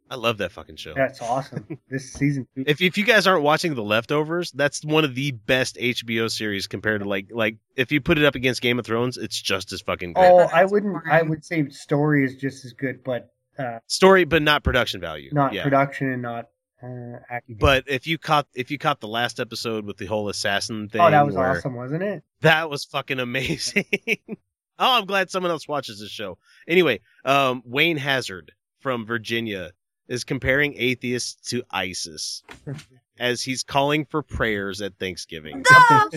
I 0.09 0.15
love 0.17 0.39
that 0.39 0.53
fucking 0.53 0.77
show. 0.77 0.95
That's 0.95 1.21
awesome. 1.21 1.79
this 1.91 2.13
season 2.13 2.47
two. 2.55 2.65
If 2.67 2.81
if 2.81 2.97
you 2.97 3.05
guys 3.05 3.27
aren't 3.27 3.43
watching 3.43 3.75
The 3.75 3.83
Leftovers, 3.83 4.53
that's 4.53 4.85
one 4.85 5.05
of 5.05 5.15
the 5.15 5.33
best 5.33 5.77
HBO 5.77 6.31
series 6.31 6.67
compared 6.67 7.03
to 7.03 7.09
like 7.09 7.29
like 7.33 7.57
if 7.75 7.91
you 7.91 8.01
put 8.01 8.19
it 8.19 8.25
up 8.25 8.35
against 8.35 8.63
Game 8.63 8.79
of 8.79 8.87
Thrones, 8.87 9.17
it's 9.17 9.41
just 9.41 9.73
as 9.73 9.81
fucking 9.81 10.13
great. 10.13 10.31
oh, 10.31 10.49
I 10.53 10.65
wouldn't. 10.65 10.97
I 11.11 11.23
would 11.23 11.45
say 11.45 11.69
story 11.71 12.25
is 12.25 12.37
just 12.37 12.65
as 12.65 12.73
good, 12.73 13.03
but 13.03 13.31
uh, 13.59 13.79
Story, 13.87 14.25
but 14.25 14.43
not 14.43 14.63
production 14.63 15.01
value. 15.01 15.31
not 15.33 15.53
yeah. 15.53 15.63
production 15.63 16.13
and 16.13 16.23
not 16.23 16.49
uh, 16.83 17.19
acting. 17.31 17.57
But 17.59 17.85
if 17.87 18.07
you 18.07 18.19
caught 18.19 18.47
if 18.55 18.71
you 18.71 18.79
caught 18.79 19.01
the 19.01 19.09
last 19.09 19.41
episode 19.41 19.87
with 19.87 19.97
the 19.97 20.07
whole 20.07 20.29
assassin 20.29 20.89
thing, 20.89 21.01
oh, 21.01 21.11
that 21.11 21.27
was 21.27 21.35
where- 21.35 21.51
awesome, 21.51 21.75
wasn't 21.75 22.03
it? 22.03 22.23
That 22.43 22.71
was 22.71 22.85
fucking 22.85 23.19
amazing. 23.19 23.87
oh, 24.29 24.37
I'm 24.79 25.07
glad 25.07 25.31
someone 25.31 25.51
else 25.51 25.67
watches 25.67 26.01
this 26.01 26.11
show. 26.11 26.39
Anyway, 26.69 27.01
um, 27.25 27.63
Wayne 27.65 27.97
Hazzard 27.97 28.53
from 28.81 29.07
Virginia 29.07 29.73
is 30.09 30.25
comparing 30.25 30.75
atheists 30.77 31.51
to 31.51 31.63
ISIS 31.71 32.43
as 33.19 33.43
he's 33.43 33.63
calling 33.63 34.05
for 34.05 34.23
prayers 34.23 34.81
at 34.81 34.99
Thanksgiving. 34.99 35.63
The 35.63 36.13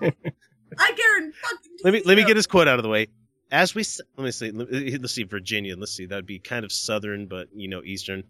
fuck? 0.00 0.14
I 0.78 0.92
guarantee. 0.92 1.36
let 1.84 1.92
me 1.94 2.02
let 2.04 2.16
me 2.16 2.24
get 2.24 2.36
his 2.36 2.46
quote 2.46 2.68
out 2.68 2.78
of 2.78 2.82
the 2.82 2.88
way. 2.88 3.08
As 3.50 3.74
we 3.74 3.84
let 4.16 4.24
me 4.24 4.30
see 4.30 4.50
let- 4.50 4.70
let's 5.00 5.12
see 5.12 5.22
Virginia. 5.24 5.76
Let's 5.76 5.92
see 5.92 6.06
that 6.06 6.16
would 6.16 6.26
be 6.26 6.38
kind 6.38 6.64
of 6.64 6.72
southern, 6.72 7.26
but 7.26 7.48
you 7.54 7.68
know 7.68 7.82
eastern. 7.82 8.24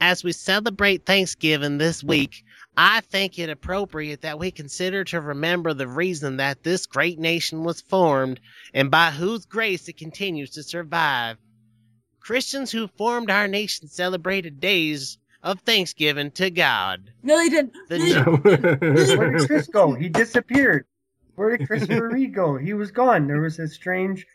As 0.00 0.22
we 0.22 0.30
celebrate 0.30 1.04
Thanksgiving 1.04 1.78
this 1.78 2.04
week, 2.04 2.44
I 2.76 3.00
think 3.00 3.36
it 3.36 3.50
appropriate 3.50 4.20
that 4.20 4.38
we 4.38 4.52
consider 4.52 5.02
to 5.04 5.20
remember 5.20 5.74
the 5.74 5.88
reason 5.88 6.36
that 6.36 6.62
this 6.62 6.86
great 6.86 7.18
nation 7.18 7.64
was 7.64 7.80
formed 7.80 8.38
and 8.72 8.92
by 8.92 9.10
whose 9.10 9.44
grace 9.44 9.88
it 9.88 9.96
continues 9.96 10.50
to 10.50 10.62
survive. 10.62 11.36
Christians 12.20 12.70
who 12.70 12.88
formed 12.88 13.30
our 13.30 13.48
nation 13.48 13.88
celebrated 13.88 14.60
days 14.60 15.18
of 15.42 15.60
Thanksgiving 15.60 16.30
to 16.32 16.50
God. 16.50 17.10
No, 17.22 17.36
they 17.38 17.48
didn't. 17.48 17.72
The 17.88 17.98
They- 17.98 19.16
Where 19.16 19.36
did 19.38 19.46
Chris 19.46 19.66
go? 19.68 19.94
He 19.94 20.08
disappeared. 20.08 20.84
Where 21.36 21.56
did 21.56 21.66
Christopher 21.68 22.08
Reed 22.08 22.34
go? 22.34 22.56
He 22.56 22.72
was 22.74 22.90
gone. 22.90 23.28
There 23.28 23.40
was 23.40 23.58
a 23.60 23.68
strange, 23.68 24.26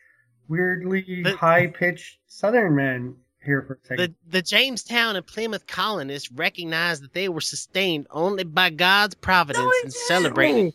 weirdly 0.48 1.22
The- 1.24 1.36
high 1.36 1.68
pitched 1.68 2.20
Southern 2.28 2.76
man 2.76 3.16
here 3.44 3.62
for 3.64 3.74
a 3.74 3.78
The, 3.78 3.88
second. 3.88 4.16
the 4.26 4.42
Jamestown 4.42 5.16
and 5.18 5.26
Plymouth 5.28 5.68
colonists 5.68 6.32
recognized 6.32 7.04
that 7.04 7.14
they 7.14 7.28
were 7.28 7.42
sustained 7.42 8.08
only 8.10 8.46
by 8.46 8.70
God's 8.70 9.16
providence 9.16 9.64
No, 9.66 9.70
they 9.70 9.80
and 9.84 9.92
didn't. 9.92 10.08
celebrated 10.08 10.74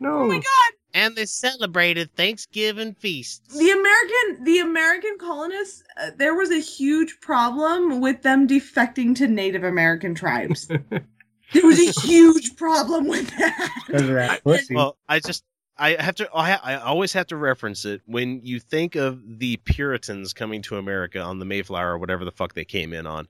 no, 0.00 0.18
Oh 0.20 0.26
my 0.28 0.36
god. 0.36 0.72
And 0.98 1.14
they 1.14 1.26
celebrated 1.26 2.12
Thanksgiving 2.16 2.92
feasts. 2.94 3.56
The 3.56 3.70
American 3.70 4.44
the 4.44 4.58
American 4.58 5.16
colonists 5.18 5.84
uh, 5.96 6.10
there 6.16 6.34
was 6.34 6.50
a 6.50 6.58
huge 6.58 7.20
problem 7.20 8.00
with 8.00 8.22
them 8.22 8.48
defecting 8.48 9.14
to 9.16 9.28
Native 9.28 9.62
American 9.62 10.16
tribes. 10.16 10.66
there 11.52 11.62
was 11.62 11.78
a 11.78 12.00
huge 12.00 12.56
problem 12.56 13.06
with 13.06 13.30
that. 13.38 13.72
That 13.88 14.42
pussy. 14.42 14.74
Well, 14.74 14.98
I 15.08 15.20
just 15.20 15.44
I 15.76 16.02
have 16.02 16.16
to 16.16 16.28
I, 16.34 16.54
I 16.54 16.74
always 16.78 17.12
have 17.12 17.28
to 17.28 17.36
reference 17.36 17.84
it 17.84 18.02
when 18.06 18.40
you 18.42 18.58
think 18.58 18.96
of 18.96 19.38
the 19.38 19.56
Puritans 19.58 20.32
coming 20.32 20.62
to 20.62 20.78
America 20.78 21.20
on 21.20 21.38
the 21.38 21.44
Mayflower 21.44 21.92
or 21.92 21.98
whatever 21.98 22.24
the 22.24 22.32
fuck 22.32 22.54
they 22.54 22.64
came 22.64 22.92
in 22.92 23.06
on. 23.06 23.28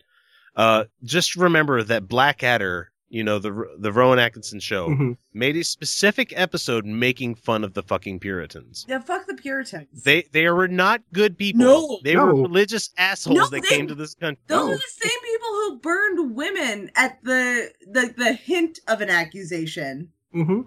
Uh, 0.57 0.85
just 1.05 1.37
remember 1.37 1.83
that 1.83 2.09
Blackadder, 2.09 2.91
you 3.11 3.25
know 3.25 3.39
the 3.39 3.51
the 3.79 3.93
Rowan 3.93 4.19
Atkinson 4.19 4.61
show, 4.61 4.89
Mhm. 4.89 5.17
made 5.33 5.57
a 5.57 5.65
specific 5.65 6.33
episode 6.37 6.85
making 6.85 7.35
fun 7.37 7.65
of 7.65 7.75
the 7.75 7.83
fucking 7.83 8.21
Puritans. 8.21 8.85
Yeah, 8.89 9.01
fuck 9.01 9.27
the 9.27 9.35
Puritans. 9.35 10.03
They 10.03 10.23
they 10.33 10.49
were 10.51 10.69
not 10.69 11.03
good 11.13 11.39
people. 11.39 11.61
No. 11.61 12.01
they 12.05 12.17
were 12.17 12.35
religious 12.35 12.91
assholes 12.99 13.37
No, 13.39 13.47
that 13.49 13.63
they- 13.63 13.69
came 13.77 13.87
to 13.89 13.95
this 13.95 14.15
country. 14.15 14.43
Those 14.47 14.67
No. 14.67 14.73
are 14.73 14.77
the 14.77 15.09
same 15.09 15.21
people 15.25 15.49
who 15.49 15.79
burned 15.79 16.35
women 16.35 16.91
at 16.97 17.19
the 17.25 17.71
the, 17.87 18.15
the 18.17 18.33
hint 18.35 18.81
of 18.89 19.01
an 19.01 19.09
accusation. 19.11 20.11
hmm 20.33 20.63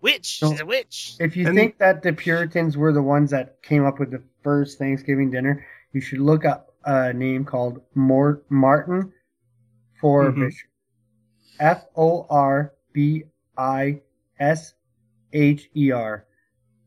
Witch, 0.00 0.38
So- 0.38 0.50
she's 0.52 0.60
a 0.60 0.66
witch. 0.66 1.16
If 1.20 1.36
you 1.36 1.46
And- 1.48 1.56
think 1.56 1.78
that 1.78 2.02
the 2.02 2.12
Puritans 2.12 2.76
were 2.76 2.92
the 2.92 3.02
ones 3.02 3.30
that 3.32 3.60
came 3.62 3.84
up 3.84 3.98
with 3.98 4.12
the 4.12 4.22
first 4.44 4.78
Thanksgiving 4.78 5.30
dinner, 5.30 5.66
you 5.92 6.00
should 6.00 6.20
look 6.20 6.44
up 6.44 6.72
a 6.84 7.12
name 7.12 7.44
called 7.44 7.82
Mort 7.96 8.46
Martin 8.48 9.12
for 10.00 10.30
Mhm. 10.30 10.36
Bishop. 10.46 10.67
F 11.60 11.86
O 11.96 12.26
R 12.30 12.72
B 12.92 13.24
I 13.56 14.00
S 14.38 14.74
H 15.32 15.68
E 15.76 15.90
R. 15.90 16.24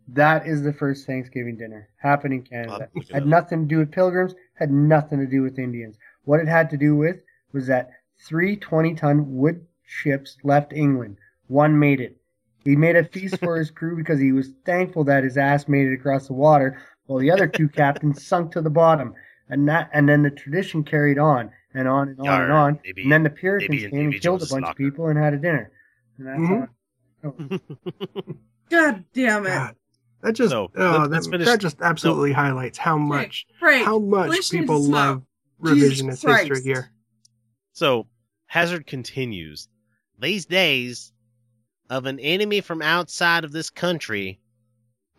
That 0.07 0.45
is 0.45 0.63
the 0.63 0.73
first 0.73 1.05
Thanksgiving 1.05 1.57
dinner 1.57 1.89
happened 1.97 2.33
in 2.33 2.41
Canada. 2.43 2.73
I'll 2.73 2.79
look 2.95 3.09
it 3.09 3.13
Had 3.13 3.25
nothing 3.25 3.61
to 3.61 3.67
do 3.67 3.77
with 3.79 3.91
pilgrims, 3.91 4.35
had 4.55 4.71
nothing 4.71 5.19
to 5.19 5.27
do 5.27 5.41
with 5.41 5.59
Indians. 5.59 5.97
What 6.23 6.39
it 6.39 6.47
had 6.47 6.69
to 6.71 6.77
do 6.77 6.95
with 6.95 7.17
was 7.53 7.67
that 7.67 7.91
three 8.19 8.55
20 8.55 8.95
ton 8.95 9.35
wood 9.35 9.65
ships 9.85 10.37
left 10.43 10.73
England. 10.73 11.17
One 11.47 11.77
made 11.77 11.99
it. 11.99 12.17
He 12.63 12.75
made 12.75 12.95
a 12.95 13.03
feast 13.03 13.39
for 13.39 13.57
his 13.57 13.71
crew 13.79 13.95
because 13.95 14.19
he 14.19 14.31
was 14.31 14.53
thankful 14.65 15.03
that 15.05 15.23
his 15.23 15.37
ass 15.37 15.67
made 15.67 15.87
it 15.87 15.93
across 15.93 16.27
the 16.27 16.33
water, 16.33 16.79
while 17.05 17.19
the 17.19 17.31
other 17.31 17.47
two 17.47 17.67
captains 17.67 18.25
sunk 18.25 18.51
to 18.51 18.61
the 18.61 18.69
bottom. 18.69 19.13
And 19.51 19.67
that, 19.67 19.89
and 19.93 20.07
then 20.09 20.23
the 20.23 20.31
tradition 20.31 20.83
carried 20.83 21.19
on 21.19 21.51
and 21.75 21.87
on 21.87 22.07
and 22.09 22.19
on 22.21 22.25
Yarr, 22.25 22.43
and 22.45 22.51
on. 22.53 22.79
maybe- 22.83 23.03
and 23.03 23.11
then 23.11 23.21
the 23.23 23.29
Puritans 23.29 23.69
came 23.69 23.83
and 23.83 23.91
killed 23.93 24.41
a 24.41 24.45
individuals 24.45 24.49
bunch 24.49 24.65
of 24.67 24.75
people 24.77 25.07
and 25.07 25.19
had 25.19 25.33
a 25.33 25.37
dinner. 25.37 25.71
And 26.17 26.27
that's 26.27 26.39
Mhm. 26.39 26.67
how- 27.21 28.37
God 28.69 29.03
damn 29.13 29.45
it. 29.45 29.49
God, 29.49 29.75
that 30.21 30.33
just 30.33 30.51
So, 30.51 30.71
oh, 30.75 31.07
that, 31.07 31.23
that 31.45 31.59
just 31.59 31.81
absolutely 31.81 32.31
highlights 32.31 32.77
how 32.77 32.97
much 32.97 33.45
Right. 33.61 33.83
how 33.85 33.99
much 33.99 34.49
people 34.49 34.81
love 34.81 35.23
revisionist 35.61 36.25
history 36.27 36.61
here. 36.63 36.91
So 37.73 38.07
Hazzard 38.47 38.87
continues. 38.87 39.67
These 40.19 40.45
days 40.45 41.11
of 41.89 42.05
an 42.05 42.19
enemy 42.19 42.61
from 42.61 42.81
outside 42.81 43.43
of 43.43 43.51
this 43.51 43.69
country, 43.69 44.39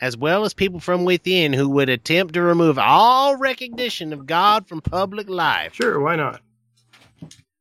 as 0.00 0.16
well 0.16 0.44
as 0.44 0.54
people 0.54 0.80
from 0.80 1.04
within 1.04 1.52
who 1.52 1.68
would 1.68 1.88
attempt 1.88 2.34
to 2.34 2.42
remove 2.42 2.78
all 2.78 3.36
recognition 3.36 4.12
of 4.12 4.26
God 4.26 4.66
from 4.66 4.80
public 4.80 5.28
life. 5.28 5.74
Sure, 5.74 6.00
why 6.00 6.16
not? 6.16 6.40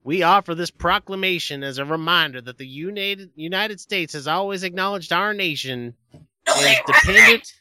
We 0.03 0.23
offer 0.23 0.55
this 0.55 0.71
proclamation 0.71 1.63
as 1.63 1.77
a 1.77 1.85
reminder 1.85 2.41
that 2.41 2.57
the 2.57 2.65
United 2.65 3.29
United 3.35 3.79
States 3.79 4.13
has 4.13 4.27
always 4.27 4.63
acknowledged 4.63 5.13
our 5.13 5.33
nation 5.33 5.93
is 6.47 6.77
dependent 6.87 7.53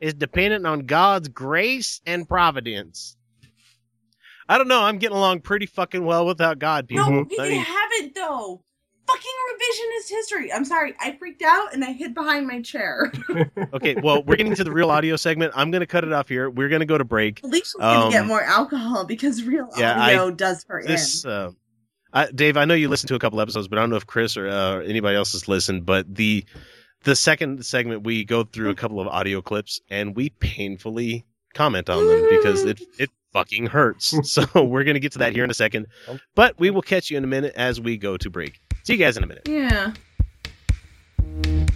is 0.00 0.14
dependent 0.14 0.66
on 0.66 0.80
God's 0.86 1.28
grace 1.28 2.00
and 2.04 2.28
providence. 2.28 3.16
I 4.48 4.58
don't 4.58 4.66
know. 4.66 4.82
I'm 4.82 4.98
getting 4.98 5.16
along 5.16 5.40
pretty 5.40 5.66
fucking 5.66 6.04
well 6.04 6.26
without 6.26 6.58
God, 6.58 6.88
people. 6.88 7.08
No, 7.08 7.26
you 7.30 7.36
I 7.40 7.48
mean, 7.48 7.64
haven't 7.64 8.14
though. 8.16 8.64
Fucking 9.06 9.30
revisionist 9.52 10.08
history. 10.10 10.52
I'm 10.52 10.64
sorry. 10.64 10.94
I 11.00 11.16
freaked 11.18 11.42
out 11.42 11.74
and 11.74 11.84
I 11.84 11.92
hid 11.92 12.14
behind 12.14 12.46
my 12.46 12.60
chair. 12.62 13.12
Okay, 13.74 13.94
well, 14.02 14.22
we're 14.24 14.36
getting 14.36 14.54
to 14.54 14.64
the 14.64 14.70
real 14.72 14.90
audio 14.90 15.16
segment. 15.16 15.52
I'm 15.56 15.70
going 15.70 15.80
to 15.80 15.86
cut 15.86 16.04
it 16.04 16.12
off 16.12 16.28
here. 16.28 16.50
We're 16.50 16.68
going 16.68 16.80
to 16.80 16.86
go 16.86 16.98
to 16.98 17.04
break. 17.04 17.42
Alicia's 17.42 17.74
gonna 17.78 18.10
get 18.10 18.22
Um, 18.22 18.28
more 18.28 18.42
alcohol 18.42 19.04
because 19.04 19.42
real 19.44 19.68
yeah, 19.78 19.94
I- 19.94 20.14
audio 20.16 20.30
does 20.30 20.64
her 20.68 20.82
This, 20.86 21.24
in. 21.24 21.30
uh, 21.30 21.50
I, 22.12 22.30
Dave, 22.30 22.56
I 22.58 22.64
know 22.66 22.74
you 22.74 22.88
listened 22.90 23.08
to 23.08 23.14
a 23.14 23.18
couple 23.18 23.40
episodes, 23.40 23.68
but 23.68 23.78
I 23.78 23.82
don't 23.82 23.88
know 23.90 23.96
if 23.96 24.06
Chris 24.06 24.36
or 24.36 24.46
uh, 24.48 24.80
anybody 24.80 25.16
else 25.16 25.32
has 25.32 25.48
listened. 25.48 25.86
But 25.86 26.14
the 26.14 26.44
the 27.04 27.16
second 27.16 27.64
segment, 27.64 28.04
we 28.04 28.24
go 28.24 28.44
through 28.44 28.70
a 28.70 28.74
couple 28.74 29.00
of 29.00 29.08
audio 29.08 29.40
clips 29.40 29.80
and 29.90 30.14
we 30.14 30.28
painfully 30.28 31.24
comment 31.54 31.88
on 31.90 32.06
them 32.06 32.26
because 32.28 32.64
it 32.64 32.80
it 32.98 33.08
fucking 33.32 33.66
hurts. 33.66 34.14
So 34.30 34.44
we're 34.62 34.84
going 34.84 34.94
to 34.94 35.00
get 35.00 35.12
to 35.12 35.18
that 35.20 35.32
here 35.32 35.42
in 35.44 35.50
a 35.50 35.54
second, 35.54 35.86
but 36.34 36.58
we 36.60 36.68
will 36.70 36.82
catch 36.82 37.10
you 37.10 37.16
in 37.16 37.24
a 37.24 37.28
minute 37.28 37.54
as 37.56 37.80
we 37.80 37.96
go 37.96 38.16
to 38.18 38.28
break. 38.28 38.60
See 38.84 38.94
you 38.94 38.98
guys 38.98 39.16
in 39.16 39.22
a 39.22 39.26
minute. 39.28 39.48
Yeah. 39.48 39.92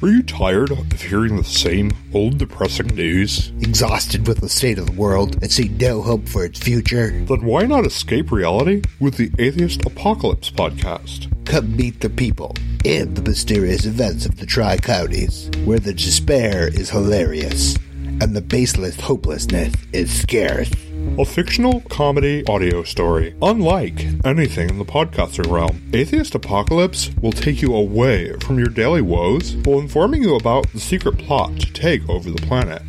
Are 0.02 0.09
you 0.09 0.24
tired 0.24 0.72
of 0.72 1.00
hearing 1.00 1.36
the 1.36 1.44
same 1.44 1.92
old 2.12 2.38
depressing 2.38 2.88
news? 2.88 3.52
Exhausted 3.61 4.26
with 4.26 4.40
the 4.40 4.48
state 4.48 4.78
of 4.78 4.86
the 4.86 4.92
world 4.92 5.36
and 5.40 5.50
see 5.50 5.68
no 5.68 6.02
hope 6.02 6.28
for 6.28 6.44
its 6.44 6.59
future? 6.59 7.12
Then 7.12 7.44
why 7.44 7.62
not 7.62 7.86
escape 7.86 8.32
reality 8.32 8.82
with 8.98 9.16
the 9.16 9.30
Atheist 9.38 9.86
Apocalypse 9.86 10.50
podcast? 10.50 11.32
Come 11.46 11.76
meet 11.76 12.00
the 12.00 12.11
people 12.11 12.57
in 12.84 13.14
the 13.14 13.22
mysterious 13.22 13.86
events 13.86 14.26
of 14.26 14.38
the 14.38 14.46
Tri 14.46 14.76
Counties, 14.76 15.48
where 15.64 15.78
the 15.78 15.94
despair 15.94 16.68
is 16.68 16.90
hilarious 16.90 17.76
and 18.20 18.34
the 18.34 18.40
baseless 18.40 18.98
hopelessness 19.00 19.74
is 19.92 20.10
scarce. 20.10 20.70
A 21.18 21.24
fictional 21.24 21.80
comedy 21.82 22.44
audio 22.46 22.82
story, 22.82 23.34
unlike 23.42 24.06
anything 24.24 24.68
in 24.70 24.78
the 24.78 24.84
podcasting 24.84 25.50
realm. 25.50 25.82
Atheist 25.92 26.34
Apocalypse 26.34 27.10
will 27.20 27.32
take 27.32 27.62
you 27.62 27.74
away 27.74 28.32
from 28.40 28.58
your 28.58 28.68
daily 28.68 29.02
woes 29.02 29.56
while 29.64 29.78
informing 29.78 30.22
you 30.22 30.34
about 30.34 30.70
the 30.72 30.80
secret 30.80 31.18
plot 31.18 31.58
to 31.60 31.72
take 31.72 32.06
over 32.08 32.30
the 32.30 32.42
planet. 32.46 32.82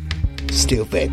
Stupid. 0.50 1.12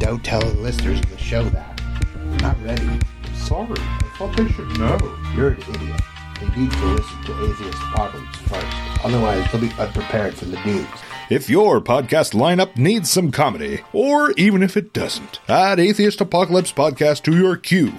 Don't 0.00 0.24
tell 0.24 0.40
the 0.40 0.58
listeners 0.60 0.98
of 0.98 1.10
the 1.10 1.18
show 1.18 1.44
that. 1.44 1.80
I'm 2.16 2.36
Not 2.38 2.62
ready. 2.64 3.00
Sorry, 3.34 3.74
I 3.78 4.12
thought 4.16 4.36
they 4.36 4.48
should 4.48 4.78
know. 4.78 4.98
You're 5.34 5.50
an 5.50 5.60
idiot. 5.74 6.00
They 6.40 6.60
need 6.60 6.70
to 6.72 6.86
listen 6.86 7.24
to 7.24 7.44
Atheist 7.50 7.78
Apocalypse 7.92 8.36
first. 8.38 9.04
Otherwise, 9.04 9.52
they'll 9.52 9.60
be 9.60 9.72
unprepared 9.78 10.34
for 10.34 10.46
the 10.46 10.58
news. 10.64 10.86
If 11.30 11.48
your 11.48 11.80
podcast 11.80 12.32
lineup 12.32 12.76
needs 12.76 13.08
some 13.08 13.30
comedy, 13.30 13.82
or 13.92 14.32
even 14.32 14.64
if 14.64 14.76
it 14.76 14.92
doesn't, 14.92 15.38
add 15.48 15.78
Atheist 15.78 16.20
Apocalypse 16.20 16.72
Podcast 16.72 17.22
to 17.22 17.36
your 17.36 17.56
queue. 17.56 17.92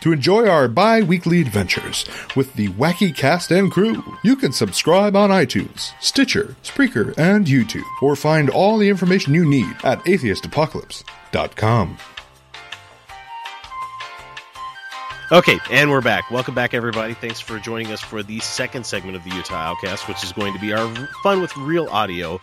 To 0.00 0.12
enjoy 0.12 0.48
our 0.48 0.66
bi 0.66 1.02
weekly 1.02 1.42
adventures 1.42 2.06
with 2.34 2.54
the 2.54 2.68
wacky 2.68 3.14
cast 3.14 3.50
and 3.50 3.70
crew, 3.70 4.02
you 4.24 4.34
can 4.34 4.52
subscribe 4.52 5.14
on 5.14 5.28
iTunes, 5.28 5.92
Stitcher, 6.00 6.56
Spreaker, 6.62 7.12
and 7.18 7.44
YouTube, 7.44 7.84
or 8.00 8.16
find 8.16 8.48
all 8.48 8.78
the 8.78 8.88
information 8.88 9.34
you 9.34 9.44
need 9.44 9.76
at 9.84 10.02
atheistapocalypse.com. 10.04 11.98
Okay, 15.32 15.58
and 15.70 15.90
we're 15.90 16.00
back. 16.00 16.30
Welcome 16.30 16.54
back, 16.54 16.72
everybody. 16.72 17.12
Thanks 17.12 17.40
for 17.40 17.58
joining 17.58 17.92
us 17.92 18.00
for 18.00 18.22
the 18.22 18.40
second 18.40 18.86
segment 18.86 19.16
of 19.16 19.24
the 19.24 19.36
Utah 19.36 19.56
Outcast, 19.56 20.08
which 20.08 20.24
is 20.24 20.32
going 20.32 20.54
to 20.54 20.58
be 20.58 20.72
our 20.72 20.88
fun 21.22 21.42
with 21.42 21.54
real 21.58 21.86
audio. 21.90 22.40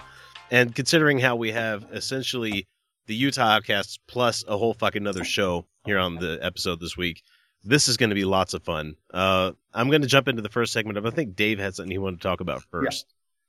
And 0.51 0.73
considering 0.73 1.19
how 1.19 1.35
we 1.35 1.51
have 1.51 1.85
essentially 1.91 2.67
the 3.07 3.15
Utah 3.15 3.55
Outcasts 3.55 3.99
plus 4.07 4.43
a 4.47 4.57
whole 4.57 4.73
fucking 4.73 5.07
other 5.07 5.23
show 5.23 5.65
here 5.85 5.99
on 5.99 6.15
the 6.15 6.39
episode 6.41 6.79
this 6.79 6.95
week, 6.95 7.21
this 7.63 7.87
is 7.87 7.97
going 7.97 8.09
to 8.09 8.15
be 8.15 8.25
lots 8.25 8.53
of 8.53 8.63
fun. 8.63 8.95
Uh, 9.13 9.51
I'm 9.73 9.89
going 9.89 10.01
to 10.01 10.07
jump 10.07 10.27
into 10.27 10.41
the 10.41 10.49
first 10.49 10.73
segment 10.73 10.97
of. 10.97 11.05
I 11.05 11.09
think 11.09 11.35
Dave 11.35 11.59
had 11.59 11.75
something 11.75 11.91
he 11.91 11.97
wanted 11.97 12.21
to 12.21 12.27
talk 12.27 12.39
about 12.39 12.63
first. 12.71 13.05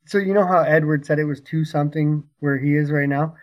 So 0.07 0.19
you 0.19 0.33
know 0.33 0.47
how 0.47 0.63
Edward 0.63 1.05
said 1.05 1.19
it 1.19 1.25
was 1.25 1.41
two 1.41 1.65
something 1.65 2.25
where 2.41 2.59
he 2.59 2.75
is 2.75 2.91
right 2.91 3.09
now? 3.09 3.37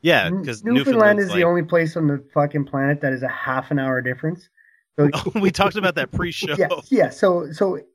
Yeah, 0.00 0.24
N- 0.24 0.40
because 0.40 0.64
Newfoundland 0.64 1.18
is 1.18 1.26
Newfoundland's 1.26 1.34
the 1.34 1.44
only 1.44 1.62
place 1.62 1.96
on 1.96 2.06
the 2.06 2.24
fucking 2.32 2.64
planet 2.64 3.02
that 3.02 3.12
is 3.12 3.22
a 3.22 3.28
half 3.28 3.70
an 3.70 3.78
hour 3.78 4.00
difference. 4.00 4.48
So 4.98 5.08
we 5.40 5.50
talked 5.50 5.76
about 5.76 5.94
that 5.94 6.12
pre-show. 6.12 6.54
yeah, 6.58 6.68
yeah. 6.90 7.08
So 7.08 7.52
so 7.52 7.76
it, 7.76 7.86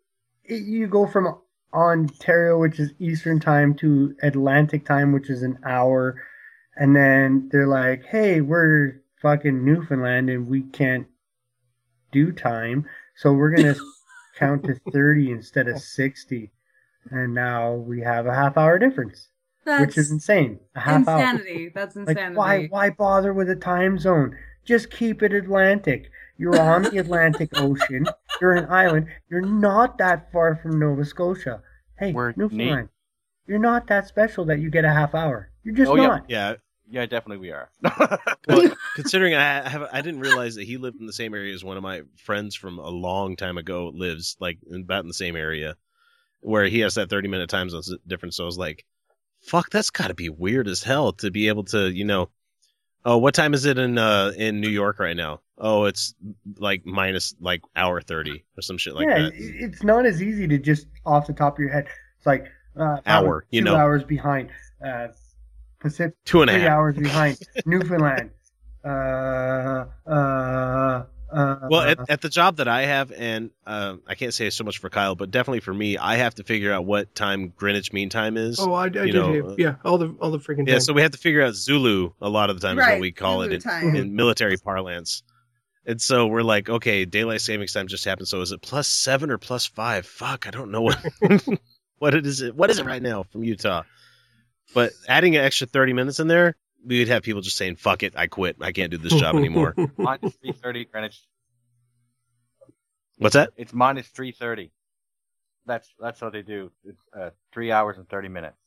you 0.46 0.88
go 0.88 1.06
from 1.06 1.38
Ontario, 1.76 2.58
which 2.60 2.80
is 2.80 2.94
Eastern 3.00 3.40
time, 3.40 3.74
to 3.76 4.16
Atlantic 4.24 4.86
time, 4.86 5.12
which 5.12 5.30
is 5.30 5.44
an 5.44 5.58
hour, 5.66 6.16
and 6.78 6.96
then 6.96 7.50
they're 7.52 7.68
like, 7.68 8.04
"Hey, 8.06 8.42
we're 8.42 9.02
fucking 9.22 9.64
Newfoundland, 9.66 10.30
and 10.30 10.48
we 10.48 10.62
can't 10.62 11.08
do 12.12 12.32
time, 12.32 12.86
so 13.16 13.34
we're 13.34 13.52
gonna 13.56 13.76
count 14.38 14.64
to 14.66 14.76
thirty 14.92 15.32
instead 15.32 15.68
of 15.68 15.80
60. 15.80 16.52
and 17.12 17.34
now 17.34 17.74
we 17.74 18.02
have 18.02 18.26
a 18.26 18.34
half 18.34 18.58
hour 18.58 18.80
difference, 18.80 19.30
which 19.82 19.98
is 19.98 20.12
insane. 20.12 20.60
A 20.76 20.80
half 20.80 21.08
hour. 21.08 21.20
insanity. 21.22 21.72
That's 21.74 21.96
Like, 21.96 22.18
why 22.36 22.66
why 22.68 22.90
bother 22.90 23.34
with 23.34 23.50
a 23.50 23.56
time 23.56 24.00
zone? 24.00 24.36
Just 24.64 24.90
keep 24.90 25.22
it 25.22 25.34
Atlantic. 25.34 26.10
You're 26.38 26.60
on 26.60 26.84
the 26.84 26.98
Atlantic 27.04 27.50
Ocean. 27.58 28.08
You're 28.42 28.54
an 28.54 28.66
island. 28.70 29.08
You're 29.30 29.42
not 29.46 29.98
that 30.00 30.32
far 30.32 30.56
from 30.56 30.80
Nova 30.80 31.06
Scotia. 31.06 31.62
Hey, 31.98 32.12
Newfoundland. 32.12 32.90
You're 33.48 33.60
not 33.60 33.88
that 33.88 34.08
special 34.08 34.46
that 34.46 34.60
you 34.60 34.70
get 34.70 34.86
a 34.86 34.92
half 34.92 35.14
hour. 35.14 35.52
You're 35.64 35.76
just 35.76 35.90
oh, 35.90 35.96
yeah. 35.96 36.08
not. 36.08 36.26
Yeah. 36.28 36.56
Yeah, 36.88 37.06
definitely 37.08 37.38
we 37.38 37.52
are. 37.52 37.70
well, 38.48 38.72
considering 38.96 39.34
I 39.34 39.68
have, 39.68 39.90
I 39.92 40.02
didn't 40.02 40.20
realize 40.20 40.56
that 40.56 40.66
he 40.66 40.78
lived 40.78 41.00
in 41.00 41.08
the 41.08 41.14
same 41.14 41.34
area 41.34 41.54
as 41.54 41.64
one 41.64 41.78
of 41.78 41.84
my 41.84 42.04
friends 42.16 42.56
from 42.56 42.78
a 42.78 42.90
long 42.90 43.36
time 43.36 43.58
ago 43.58 43.92
lives, 43.94 44.38
like 44.40 44.60
in, 44.70 44.82
about 44.82 45.02
in 45.04 45.08
the 45.08 45.14
same 45.16 45.36
area, 45.36 45.76
where 46.42 46.66
he 46.66 46.82
has 46.82 46.94
that 46.96 47.10
thirty 47.10 47.28
minute 47.28 47.50
time 47.50 47.72
zone 47.72 47.82
difference. 48.06 48.38
So 48.38 48.44
I 48.44 48.46
was 48.46 48.60
like, 48.60 48.86
"Fuck, 49.42 49.72
that's 49.72 49.90
got 49.90 50.10
to 50.10 50.14
be 50.14 50.30
weird 50.30 50.68
as 50.68 50.84
hell 50.84 51.14
to 51.14 51.32
be 51.32 51.48
able 51.48 51.64
to, 51.66 51.90
you 51.92 52.06
know, 52.06 52.30
oh, 53.06 53.18
what 53.18 53.34
time 53.34 53.54
is 53.54 53.66
it 53.66 53.78
in 53.78 53.98
uh 53.98 54.32
in 54.38 54.60
New 54.60 54.70
York 54.70 55.00
right 55.00 55.16
now? 55.16 55.42
Oh, 55.58 55.86
it's 55.86 56.14
like 56.58 56.86
minus 56.86 57.34
like 57.40 57.62
hour 57.76 58.02
thirty 58.02 58.44
or 58.58 58.62
some 58.62 58.78
shit 58.78 58.94
like 58.96 59.08
yeah, 59.08 59.20
that. 59.24 59.34
it- 59.36 59.56
it's 59.64 59.84
not 59.84 60.06
as 60.06 60.22
easy 60.22 60.48
to 60.48 60.58
just 60.58 60.88
off 61.06 61.28
the 61.28 61.34
top 61.34 61.54
of 61.56 61.60
your 61.60 61.70
head. 61.72 61.88
It's 62.18 62.26
like 62.26 62.48
uh, 62.78 62.98
Hour, 63.06 63.42
two 63.42 63.48
you 63.58 63.62
know. 63.62 63.76
hours 63.76 64.04
behind. 64.04 64.50
Uh, 64.86 65.08
Pacific, 65.80 66.16
Two 66.26 66.42
and 66.42 66.50
a 66.50 66.54
half. 66.60 66.70
hours 66.72 66.96
behind. 66.98 67.38
Newfoundland. 67.66 68.32
Uh, 68.84 69.86
uh, 70.08 71.06
uh, 71.36 71.68
Well, 71.70 71.82
at, 71.82 72.10
at 72.10 72.22
the 72.22 72.30
job 72.30 72.58
that 72.58 72.68
I 72.68 72.84
have, 72.84 73.12
and 73.12 73.52
uh, 73.66 73.96
I 74.08 74.16
can't 74.16 74.34
say 74.34 74.50
so 74.50 74.64
much 74.64 74.78
for 74.80 74.90
Kyle, 74.90 75.16
but 75.16 75.32
definitely 75.32 75.60
for 75.60 75.74
me, 75.74 75.98
I 75.98 76.16
have 76.16 76.36
to 76.36 76.44
figure 76.44 76.72
out 76.72 76.86
what 76.86 77.14
time 77.16 77.50
Greenwich 77.56 77.92
Mean 77.94 78.10
Time 78.10 78.38
is. 78.38 78.60
Oh, 78.60 78.74
I, 78.74 78.86
I 78.86 78.88
you 78.88 79.08
do. 79.08 79.12
know, 79.14 79.56
too. 79.56 79.56
yeah, 79.58 79.76
all 79.84 79.98
the 79.98 80.16
all 80.20 80.32
the 80.32 80.40
freaking 80.40 80.68
Yeah, 80.68 80.74
time. 80.74 80.82
so 80.82 80.94
we 80.94 81.02
have 81.02 81.12
to 81.12 81.18
figure 81.18 81.42
out 81.42 81.54
Zulu 81.56 82.12
a 82.22 82.30
lot 82.30 82.50
of 82.50 82.60
the 82.60 82.68
time 82.68 82.78
is 82.80 82.86
Right, 82.86 82.94
what 82.94 83.02
we 83.02 83.12
call 83.12 83.42
Zulu 83.44 83.56
it 83.58 83.66
in, 83.66 83.96
in 83.96 84.16
military 84.16 84.58
parlance. 84.58 85.24
And 85.88 86.02
so 86.02 86.26
we're 86.28 86.42
like, 86.42 86.68
okay, 86.70 87.06
daylight 87.06 87.42
savings 87.42 87.74
time 87.74 87.88
just 87.88 88.06
happened. 88.06 88.28
So 88.28 88.42
is 88.42 88.52
it 88.52 88.62
plus 88.62 88.88
seven 88.88 89.30
or 89.30 89.38
plus 89.38 89.66
five? 89.68 90.06
Fuck, 90.08 90.48
I 90.48 90.52
don't 90.52 90.72
know 90.72 90.82
what 90.82 90.98
what 92.00 92.14
it 92.16 92.26
is. 92.26 92.44
What 92.54 92.70
is 92.72 92.80
it 92.80 92.86
right 92.86 93.02
now 93.02 93.24
from 93.24 93.44
Utah? 93.44 93.84
But 94.74 94.94
adding 95.08 95.36
an 95.36 95.44
extra 95.44 95.68
thirty 95.68 95.94
minutes 95.94 96.20
in 96.20 96.28
there, 96.28 96.56
we 96.86 97.00
would 97.00 97.08
have 97.08 97.24
people 97.24 97.42
just 97.42 97.58
saying, 97.58 97.76
"Fuck 97.78 98.04
it, 98.04 98.14
I 98.16 98.28
quit. 98.28 98.58
I 98.62 98.72
can't 98.72 98.92
do 98.92 98.98
this 98.98 99.14
job 99.14 99.36
anymore." 99.36 99.76
minus 99.98 100.36
three 100.36 100.52
thirty 100.52 100.86
Greenwich. 100.86 101.22
What's 103.18 103.34
that? 103.34 103.52
It's 103.58 103.74
minus 103.74 104.08
three 104.08 104.32
thirty. 104.32 104.72
That's 105.66 105.94
that's 106.00 106.22
what 106.22 106.34
they 106.34 106.42
do. 106.42 106.72
It's 106.84 107.02
uh, 107.18 107.30
three 107.52 107.72
hours 107.72 107.98
and 107.98 108.08
thirty 108.08 108.28
minutes. 108.28 108.58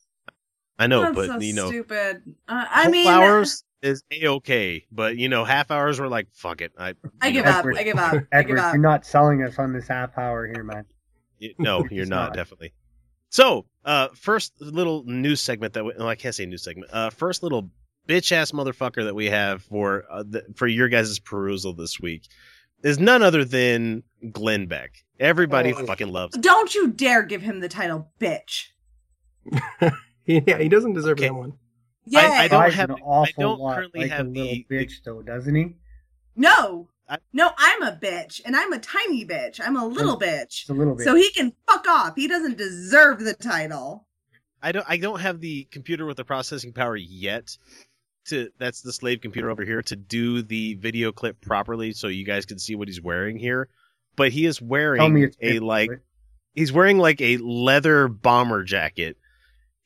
I 0.77 0.87
know, 0.87 1.01
That's 1.01 1.15
but 1.15 1.27
so 1.27 1.39
you 1.39 1.53
know, 1.53 1.67
stupid. 1.67 2.23
Uh, 2.47 2.65
I 2.69 2.83
whole 2.83 2.91
mean, 2.91 3.07
hours 3.07 3.63
is 3.81 4.01
a 4.11 4.27
okay, 4.27 4.85
but 4.91 5.17
you 5.17 5.27
know, 5.27 5.43
half 5.43 5.71
hours 5.71 5.99
we're 5.99 6.07
like, 6.07 6.27
"Fuck 6.31 6.61
it, 6.61 6.71
I." 6.77 6.95
I 7.21 7.27
you 7.27 7.33
give 7.33 7.45
up. 7.45 7.65
I 7.65 7.83
give 7.83 7.97
up. 7.97 8.13
I 8.13 8.17
give 8.17 8.25
Edward, 8.31 8.59
up. 8.59 8.73
you're 8.73 8.81
not 8.81 9.05
selling 9.05 9.43
us 9.43 9.59
on 9.59 9.73
this 9.73 9.87
half 9.87 10.17
hour 10.17 10.47
here, 10.47 10.63
man. 10.63 10.85
No, 11.57 11.85
you're 11.91 12.05
not, 12.05 12.29
not. 12.29 12.33
definitely. 12.33 12.73
So, 13.29 13.65
uh, 13.85 14.07
first 14.15 14.53
little 14.59 15.03
news 15.05 15.41
segment 15.41 15.73
that 15.73 15.85
we, 15.85 15.93
well, 15.97 16.07
I 16.07 16.15
can't 16.15 16.33
say 16.33 16.45
news 16.45 16.63
segment. 16.63 16.91
Uh, 16.91 17.09
first 17.09 17.43
little 17.43 17.69
bitch 18.09 18.31
ass 18.31 18.51
motherfucker 18.51 19.03
that 19.05 19.13
we 19.15 19.27
have 19.27 19.61
for 19.63 20.05
uh, 20.09 20.23
the, 20.27 20.43
for 20.55 20.67
your 20.67 20.89
guys' 20.89 21.19
perusal 21.19 21.73
this 21.73 21.99
week 21.99 22.23
is 22.83 22.97
none 22.99 23.21
other 23.21 23.45
than 23.45 24.03
Glenn 24.31 24.65
Beck. 24.65 24.91
Everybody 25.19 25.73
Oh. 25.73 25.85
fucking 25.85 26.11
loves. 26.11 26.35
him. 26.35 26.41
Don't 26.41 26.73
you 26.73 26.87
dare 26.89 27.23
give 27.23 27.41
him 27.41 27.59
the 27.59 27.69
title 27.69 28.09
bitch. 28.19 28.67
yeah, 30.25 30.57
he 30.57 30.69
doesn't 30.69 30.93
deserve 30.93 31.17
that 31.17 31.33
one. 31.35 31.53
Yeah. 32.05 32.21
I, 32.21 32.43
I 32.43 32.47
don't 32.47 32.73
have. 32.73 32.89
an 32.89 32.95
I 32.97 33.03
awful 33.03 33.33
don't 33.43 33.59
lot 33.59 33.75
currently 33.75 34.01
like 34.01 34.11
have 34.11 34.25
a 34.25 34.29
little 34.29 34.43
the, 34.47 34.65
bitch, 34.71 35.03
though, 35.05 35.21
doesn't 35.21 35.53
he? 35.53 35.75
No. 36.35 36.89
I- 37.07 37.17
no, 37.33 37.51
I'm 37.57 37.81
a 37.83 37.91
bitch, 38.01 38.39
and 38.45 38.55
I'm 38.55 38.71
a 38.71 38.79
tiny 38.79 39.25
bitch. 39.25 39.59
I'm 39.63 39.75
a 39.75 39.85
little 39.85 40.17
bitch. 40.19 40.69
A 40.69 40.73
little 40.73 40.95
bit. 40.95 41.05
So 41.05 41.15
he 41.15 41.31
can 41.31 41.53
fuck 41.67 41.87
off. 41.87 42.13
He 42.15 42.27
doesn't 42.27 42.57
deserve 42.57 43.19
the 43.19 43.33
title. 43.33 44.05
I 44.61 44.71
don't. 44.71 44.85
I 44.87 44.97
don't 44.97 45.19
have 45.19 45.39
the 45.39 45.63
computer 45.71 46.05
with 46.05 46.17
the 46.17 46.25
processing 46.25 46.71
power 46.73 46.95
yet. 46.95 47.57
To 48.29 48.49
that's 48.59 48.81
the 48.81 48.93
slave 48.93 49.21
computer 49.21 49.49
over 49.49 49.63
here 49.65 49.81
to 49.83 49.95
do 49.95 50.41
the 50.41 50.75
video 50.75 51.11
clip 51.11 51.39
properly, 51.41 51.93
so 51.93 52.07
you 52.07 52.25
guys 52.25 52.45
can 52.45 52.59
see 52.59 52.75
what 52.75 52.87
he's 52.87 53.01
wearing 53.01 53.37
here. 53.37 53.69
But 54.15 54.31
he 54.31 54.45
is 54.45 54.57
Tell 54.57 54.65
me 54.67 54.69
wearing 54.71 55.17
it's 55.23 55.37
a 55.41 55.45
bitch, 55.45 55.61
like 55.61 55.89
right? 55.89 55.99
he's 56.53 56.71
wearing 56.73 56.97
like 56.97 57.21
a 57.21 57.37
leather 57.37 58.07
bomber 58.07 58.63
jacket 58.63 59.17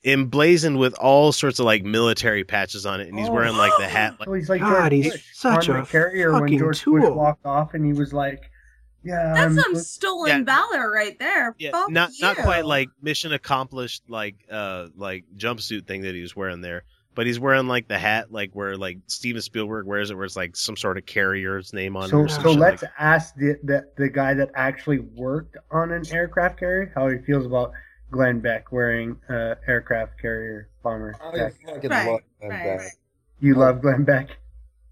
emblazoned 0.05 0.77
with 0.77 0.93
all 0.95 1.31
sorts 1.31 1.59
of 1.59 1.65
like 1.65 1.83
military 1.83 2.43
patches 2.43 2.85
on 2.85 2.99
it 2.99 3.07
and 3.07 3.17
he's 3.17 3.29
Oh. 3.29 3.31
wearing 3.33 3.55
like 3.55 3.71
the 3.79 3.87
hat 3.87 4.19
like 4.19 4.27
So 4.27 4.33
he's 4.33 4.49
like 4.49 4.59
God, 4.61 4.89
George 4.89 4.91
he's 4.93 5.11
Bush 5.13 5.23
such 5.33 5.69
on 5.69 5.77
a 5.77 5.81
the 5.81 5.87
carrier 5.87 6.31
when 6.33 6.41
fucking 6.41 6.59
George 6.59 6.83
Bush 6.83 7.03
walked 7.09 7.45
off, 7.45 7.73
and 7.73 7.85
he 7.85 7.93
was 7.93 8.11
like, 8.11 8.41
"Yeah, 9.03 9.33
That's 9.33 9.39
I'm 9.55 9.59
some 9.59 9.73
Bush." 9.73 9.83
stolen 9.83 10.27
Yeah. 10.29 10.43
valor 10.43 10.91
right 10.91 11.17
there. 11.19 11.55
yeah, 11.57 11.71
Fuck 11.71 11.89
not 11.89 12.11
not 12.19 12.35
quite 12.37 12.65
like 12.65 12.89
mission 13.01 13.31
accomplished 13.31 14.03
like 14.09 14.35
uh 14.51 14.87
like 14.97 15.23
jumpsuit 15.37 15.87
thing 15.87 16.01
that 16.01 16.15
he 16.15 16.21
was 16.21 16.35
wearing 16.35 16.59
there 16.59 16.83
but 17.15 17.25
he's 17.25 17.39
wearing 17.39 17.67
like 17.67 17.87
the 17.87 17.97
hat 17.97 18.31
like 18.31 18.51
where 18.53 18.75
like 18.77 18.97
Steven 19.07 19.41
Spielberg 19.41 19.85
wears 19.85 20.09
it 20.11 20.15
where 20.15 20.25
it's 20.25 20.35
like 20.35 20.55
some 20.55 20.75
sort 20.77 20.97
of 20.97 21.05
carrier's 21.05 21.73
name 21.73 21.95
on 21.95 22.05
it 22.05 22.09
So, 22.09 22.17
or 22.19 22.27
some 22.27 22.43
so 22.43 22.51
let's 22.53 22.81
like 22.83 22.91
ask 22.99 23.35
the, 23.35 23.57
the 23.63 23.87
the 23.97 24.09
guy 24.09 24.33
that 24.33 24.49
actually 24.55 24.99
worked 24.99 25.57
on 25.71 25.91
an 25.91 26.03
aircraft 26.11 26.59
carrier 26.59 26.91
how 26.95 27.09
he 27.09 27.17
feels 27.19 27.45
about 27.45 27.71
Glenn 28.11 28.39
Beck 28.39 28.71
wearing 28.71 29.17
uh, 29.29 29.55
aircraft 29.67 30.19
carrier 30.21 30.69
bomber. 30.83 31.15
I 31.21 31.49
fucking 31.65 31.89
Right, 31.89 32.07
love 32.07 32.19
that 32.41 32.47
right, 32.49 32.63
guy. 32.63 32.75
right. 32.77 32.91
You 33.39 33.55
love 33.55 33.81
Glenn 33.81 34.03
Beck? 34.03 34.29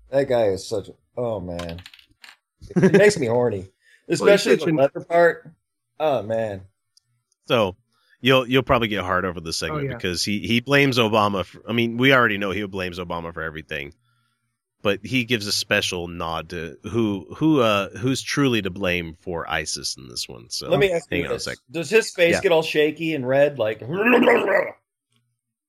That 0.09 0.27
guy 0.27 0.45
is 0.47 0.67
such 0.67 0.89
a. 0.89 0.93
Oh 1.17 1.39
man, 1.39 1.81
it 2.75 2.93
makes 2.93 3.17
me 3.19 3.27
horny, 3.27 3.69
especially 4.09 4.53
such 4.53 4.61
the 4.65 4.69
an- 4.71 4.75
leather 4.77 5.01
part. 5.01 5.51
Oh 5.99 6.23
man, 6.23 6.61
So 7.47 7.75
you'll 8.21 8.47
you'll 8.47 8.63
probably 8.63 8.87
get 8.87 9.03
hard 9.03 9.25
over 9.25 9.39
this 9.41 9.57
segment 9.57 9.81
Oh, 9.81 9.85
yeah. 9.89 9.95
because 9.95 10.23
he 10.23 10.39
he 10.39 10.61
blames 10.61 10.97
Obama. 10.97 11.43
For, 11.45 11.61
I 11.67 11.73
mean, 11.73 11.97
we 11.97 12.13
already 12.13 12.37
know 12.37 12.51
he 12.51 12.63
blames 12.65 12.99
Obama 12.99 13.33
for 13.33 13.41
everything, 13.41 13.93
but 14.81 14.99
he 15.03 15.25
gives 15.25 15.47
a 15.47 15.51
special 15.51 16.07
nod 16.07 16.49
to 16.49 16.77
who 16.83 17.27
who 17.35 17.59
uh 17.61 17.89
who's 17.97 18.21
truly 18.21 18.61
to 18.61 18.69
blame 18.69 19.15
for 19.19 19.49
ISIS 19.49 19.97
in 19.97 20.07
this 20.07 20.29
one. 20.29 20.49
So 20.49 20.69
let 20.69 20.79
me 20.79 20.91
ask 20.91 21.09
hang 21.09 21.19
you 21.21 21.25
on 21.25 21.31
a 21.31 21.35
this: 21.35 21.45
sec. 21.45 21.57
Does 21.69 21.89
his 21.89 22.11
face 22.11 22.35
Yeah. 22.35 22.41
get 22.41 22.51
all 22.51 22.63
shaky 22.63 23.13
and 23.15 23.27
red 23.27 23.59
like? 23.59 23.81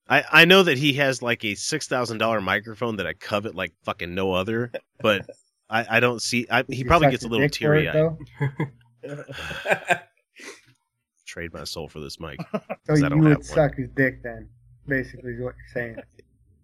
I 0.09 0.25
I 0.31 0.45
know 0.45 0.63
that 0.63 0.79
he 0.79 0.95
has 0.95 1.23
like 1.23 1.45
a 1.45 1.55
six 1.55 1.87
thousand 1.89 2.19
dollar 2.19 2.41
microphone 2.41 2.97
that 2.97 3.07
I 3.07 3.13
covet 3.15 3.55
like 3.55 3.73
fucking 3.85 4.15
no 4.15 4.33
other, 4.35 4.73
but 5.01 5.29
I 5.71 5.97
I 5.97 6.01
don't 6.01 6.21
see. 6.21 6.47
I, 6.51 6.65
he 6.69 6.77
You 6.79 6.85
probably 6.85 7.11
gets 7.11 7.25
a 7.25 7.29
little 7.29 7.47
dick 7.49 7.57
for 7.57 7.75
it, 7.75 7.85
teary 7.85 7.89
eyed. 7.89 8.17
though? 11.35 11.41
Trade 11.41 11.53
my 11.53 11.65
soul 11.65 11.89
for 11.89 12.01
this 12.01 12.19
mic. 12.21 12.39
So 12.53 12.59
'cause 12.87 13.03
I 13.03 13.05
you 13.07 13.09
don't 13.11 13.21
would 13.21 13.29
have 13.31 13.39
one. 13.39 13.45
suck 13.45 13.75
his 13.77 13.89
dick 13.97 14.23
then, 14.23 14.49
basically 14.87 15.33
is 15.35 15.41
what 15.41 15.55
you're 15.57 15.73
saying. 15.73 15.97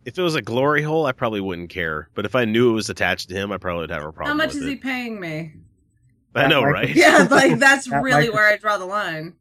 If 0.04 0.18
it 0.18 0.22
was 0.22 0.34
a 0.36 0.42
glory 0.42 0.82
hole, 0.82 1.06
I 1.06 1.12
probably 1.12 1.40
wouldn't 1.40 1.70
care. 1.70 2.08
But 2.14 2.24
if 2.24 2.34
I 2.34 2.44
knew 2.44 2.70
it 2.70 2.74
was 2.74 2.88
attached 2.88 3.28
to 3.28 3.34
him, 3.34 3.52
I 3.52 3.58
probably 3.58 3.82
would 3.82 3.90
have 3.90 4.04
a 4.04 4.12
problem. 4.12 4.38
How 4.38 4.44
much 4.44 4.54
with 4.54 4.62
is 4.62 4.68
it. 4.68 4.70
he 4.70 4.76
paying 4.76 5.20
me? 5.20 5.52
I 6.34 6.46
know, 6.46 6.60
That 6.62 6.66
right? 6.68 6.94
Yeah, 6.94 7.26
like 7.30 7.58
that's 7.58 7.88
That 7.88 8.02
really 8.02 8.28
might- 8.28 8.34
where 8.34 8.48
I 8.52 8.56
draw 8.56 8.78
the 8.78 8.86
line. 8.86 9.34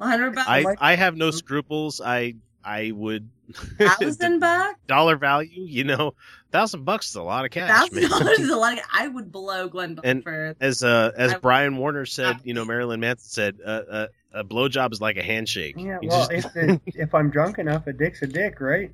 Hundred 0.00 0.34
bucks, 0.34 0.48
I 0.48 0.64
I 0.80 0.96
have 0.96 1.16
no 1.16 1.30
scruples. 1.30 2.00
I 2.04 2.34
I 2.64 2.90
would 2.92 3.28
thousand 3.78 4.40
bucks, 4.40 4.78
dollar 4.86 5.16
value. 5.16 5.50
You 5.62 5.84
know, 5.84 6.14
thousand 6.52 6.84
bucks 6.84 7.08
is 7.10 7.14
a 7.16 7.22
lot 7.22 7.44
of 7.44 7.50
cash. 7.52 7.70
thousand 7.70 8.10
dollars 8.10 8.38
is 8.40 8.50
a 8.50 8.56
lot. 8.56 8.72
Of, 8.74 8.80
I 8.92 9.08
would 9.08 9.30
blow 9.32 9.68
Glenn 9.68 9.94
Beck 9.94 10.04
And 10.04 10.22
for. 10.22 10.54
as 10.60 10.82
uh 10.82 11.12
as 11.16 11.34
I- 11.34 11.38
Brian 11.38 11.76
Warner 11.76 12.04
said, 12.06 12.40
you 12.44 12.52
know, 12.54 12.64
Marilyn 12.64 13.00
Manson 13.00 13.30
said, 13.30 13.58
uh, 13.64 13.68
uh, 13.90 14.06
a 14.34 14.44
blowjob 14.44 14.92
is 14.92 15.00
like 15.00 15.16
a 15.16 15.22
handshake. 15.22 15.76
Yeah, 15.78 15.98
You 16.02 16.08
well, 16.08 16.28
just- 16.28 16.46
if 16.46 16.52
the, 16.54 16.80
if 16.86 17.14
I'm 17.14 17.30
drunk 17.30 17.58
enough, 17.58 17.86
a 17.86 17.92
dick's 17.92 18.22
a 18.22 18.26
dick, 18.26 18.60
right? 18.60 18.90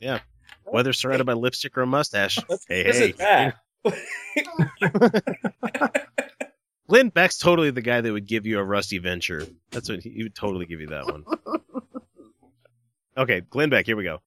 yeah. 0.00 0.20
Whether 0.64 0.92
surrounded 0.92 1.24
by 1.24 1.32
lipstick 1.34 1.76
or 1.78 1.82
a 1.82 1.86
mustache. 1.86 2.38
Hey, 2.68 2.82
hey. 2.84 3.12
that. 3.12 3.54
Glenn 6.88 7.08
Beck's 7.08 7.38
totally 7.38 7.70
the 7.70 7.82
guy 7.82 8.00
that 8.00 8.12
would 8.12 8.26
give 8.26 8.46
you 8.46 8.58
a 8.58 8.64
rusty 8.64 8.98
venture. 8.98 9.46
That's 9.70 9.88
what 9.88 10.02
he, 10.02 10.10
he 10.10 10.22
would 10.24 10.34
totally 10.34 10.66
give 10.66 10.80
you 10.80 10.88
that 10.88 11.06
one. 11.06 11.24
Okay, 13.16 13.40
Glenn 13.40 13.70
Beck, 13.70 13.86
here 13.86 13.96
we 13.96 14.04
go. 14.04 14.20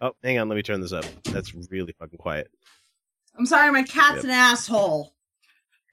Oh, 0.00 0.12
hang 0.22 0.38
on, 0.38 0.48
let 0.48 0.56
me 0.56 0.62
turn 0.62 0.80
this 0.80 0.92
up. 0.92 1.04
That's 1.24 1.52
really 1.70 1.92
fucking 1.98 2.18
quiet. 2.18 2.50
I'm 3.38 3.46
sorry, 3.46 3.70
my 3.70 3.82
cat's 3.82 4.16
Yep. 4.16 4.24
an 4.24 4.30
asshole. 4.30 5.14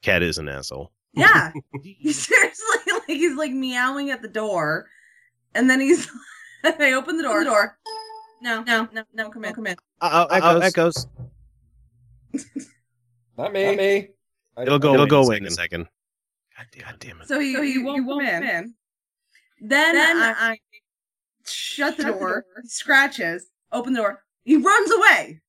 Cat 0.01 0.24
is 0.24 0.38
an 0.38 0.47
asshole. 0.49 0.91
Yeah, 1.18 1.51
he's 1.84 2.28
seriously 2.28 2.65
like 2.93 3.07
he's 3.07 3.36
like 3.36 3.51
meowing 3.51 4.11
at 4.11 4.22
the 4.22 4.28
door, 4.28 4.88
and 5.55 5.70
then 5.70 5.82
he's. 5.82 6.09
I 6.63 6.93
open 6.93 7.18
the 7.18 7.24
door. 7.24 7.39
The 7.43 7.49
door. 7.49 7.78
No, 8.41 8.63
no, 8.63 8.88
no, 8.91 9.03
no. 9.13 9.30
Come 9.30 9.45
in, 9.45 9.53
come 9.53 9.68
in. 9.68 9.76
Uh, 10.01 10.28
uh, 10.30 10.39
uh, 10.41 10.59
echoes. 10.59 11.07
Not 13.38 13.53
me. 13.53 13.65
Not 13.65 13.78
me. 13.78 14.07
It'll 14.61 14.80
go. 14.80 14.93
It'll 14.93 15.05
go 15.05 15.24
away 15.24 15.38
in 15.38 15.45
a 15.45 15.51
second. 15.51 15.88
God, 16.57 16.84
God 16.84 16.95
damn 16.99 17.22
it. 17.22 17.28
So 17.28 17.39
he, 17.39 17.53
he, 17.72 17.78
won't, 17.78 18.07
come 18.07 18.22
in. 18.22 18.74
Then, 19.61 19.95
I, 19.95 20.34
I 20.38 20.59
shut 21.45 21.97
the 21.97 22.05
door, 22.05 22.45
scratches, 22.63 23.47
open 23.72 23.93
the 23.93 24.01
door. 24.01 24.24
He 24.43 24.57
runs 24.57 24.91
away. 24.91 25.41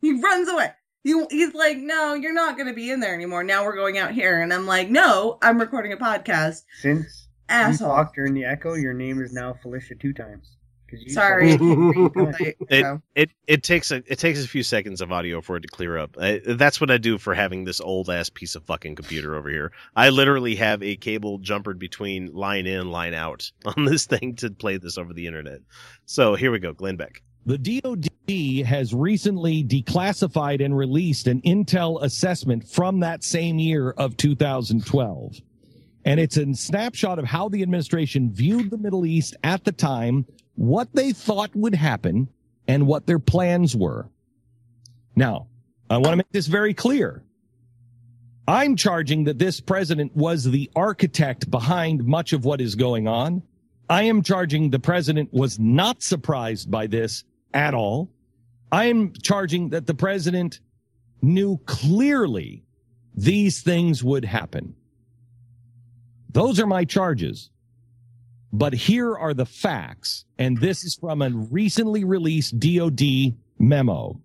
He 0.00 0.20
runs 0.20 0.48
away. 0.48 0.70
He, 1.02 1.14
he's 1.30 1.54
like, 1.54 1.78
no, 1.78 2.14
you're 2.14 2.34
not 2.34 2.56
going 2.56 2.66
to 2.68 2.74
be 2.74 2.90
in 2.90 3.00
there 3.00 3.14
anymore. 3.14 3.42
Now 3.42 3.64
we're 3.64 3.76
going 3.76 3.96
out 3.98 4.12
here. 4.12 4.42
And 4.42 4.52
I'm 4.52 4.66
like, 4.66 4.90
no, 4.90 5.38
I'm 5.42 5.58
recording 5.58 5.92
a 5.92 5.96
podcast. 5.96 6.62
Since 6.80 7.28
Asshole. 7.48 7.88
you 7.88 7.94
talked 7.94 8.14
during 8.16 8.34
the 8.34 8.44
echo, 8.44 8.74
your 8.74 8.92
name 8.92 9.20
is 9.22 9.32
now 9.32 9.54
Felicia 9.62 9.94
two 9.94 10.12
times. 10.12 10.56
you 10.92 11.10
Sorry. 11.10 11.52
said- 11.52 11.60
It, 12.68 13.00
it 13.14 13.30
it 13.46 13.62
takes 13.62 13.90
a 13.90 13.96
it 14.06 14.18
takes 14.18 14.44
a 14.44 14.48
few 14.48 14.62
seconds 14.62 15.00
of 15.00 15.10
audio 15.10 15.40
for 15.40 15.56
it 15.56 15.60
to 15.62 15.68
clear 15.68 15.96
up. 15.98 16.16
I, 16.20 16.40
that's 16.44 16.80
what 16.80 16.90
I 16.90 16.98
do 16.98 17.16
for 17.18 17.34
having 17.34 17.64
this 17.64 17.80
old 17.80 18.10
ass 18.10 18.28
piece 18.28 18.54
of 18.54 18.64
fucking 18.64 18.94
computer 18.96 19.34
over 19.36 19.48
here. 19.48 19.72
I 19.96 20.10
literally 20.10 20.54
have 20.56 20.82
a 20.82 20.96
cable 20.96 21.38
jumpered 21.38 21.78
between 21.78 22.32
line 22.34 22.66
in 22.66 22.90
line 22.90 23.14
out 23.14 23.50
on 23.64 23.84
this 23.86 24.04
thing 24.06 24.36
to 24.36 24.50
play 24.50 24.76
this 24.76 24.98
over 24.98 25.12
the 25.14 25.26
internet. 25.26 25.60
So 26.06 26.34
here 26.34 26.52
we 26.52 26.58
go, 26.58 26.72
Glenn 26.72 26.96
Beck. 26.96 27.22
The 27.46 27.58
DoD 27.58 28.66
has 28.66 28.94
recently 28.94 29.64
declassified 29.64 30.62
and 30.64 30.76
released 30.76 31.26
an 31.26 31.40
intel 31.40 32.02
assessment 32.02 32.68
from 32.68 33.00
that 33.00 33.24
same 33.24 33.58
year 33.58 33.90
of 33.90 34.16
2012. 34.16 35.36
And 36.04 36.20
it's 36.20 36.36
a 36.36 36.54
snapshot 36.54 37.18
of 37.18 37.24
how 37.24 37.48
the 37.48 37.62
administration 37.62 38.30
viewed 38.32 38.70
the 38.70 38.78
Middle 38.78 39.06
East 39.06 39.36
at 39.42 39.64
the 39.64 39.72
time, 39.72 40.26
what 40.54 40.94
they 40.94 41.12
thought 41.12 41.54
would 41.56 41.74
happen, 41.74 42.28
and 42.68 42.86
what 42.86 43.06
their 43.06 43.18
plans 43.18 43.74
were. 43.74 44.08
Now, 45.16 45.48
I 45.88 45.96
want 45.96 46.12
to 46.12 46.16
make 46.16 46.32
this 46.32 46.46
very 46.46 46.74
clear. 46.74 47.24
I'm 48.46 48.76
charging 48.76 49.24
that 49.24 49.38
this 49.38 49.60
president 49.60 50.14
was 50.14 50.44
the 50.44 50.70
architect 50.76 51.50
behind 51.50 52.04
much 52.04 52.32
of 52.32 52.44
what 52.44 52.60
is 52.60 52.74
going 52.74 53.08
on. 53.08 53.42
I 53.88 54.04
am 54.04 54.22
charging 54.22 54.70
the 54.70 54.78
president 54.78 55.32
was 55.32 55.58
not 55.58 56.02
surprised 56.02 56.70
by 56.70 56.86
this 56.86 57.24
at 57.54 57.74
all. 57.74 58.10
I 58.72 58.86
am 58.86 59.12
charging 59.22 59.70
that 59.70 59.86
the 59.86 59.94
president 59.94 60.60
knew 61.22 61.58
clearly 61.66 62.64
these 63.14 63.62
things 63.62 64.02
would 64.04 64.24
happen. 64.24 64.74
Those 66.32 66.60
are 66.60 66.66
my 66.66 66.84
charges. 66.84 67.50
But 68.52 68.72
here 68.72 69.16
are 69.16 69.34
the 69.34 69.46
facts. 69.46 70.24
And 70.38 70.58
this 70.58 70.84
is 70.84 70.96
from 70.96 71.22
a 71.22 71.30
recently 71.30 72.04
released 72.04 72.58
DOD 72.58 73.34
memo. 73.58 74.20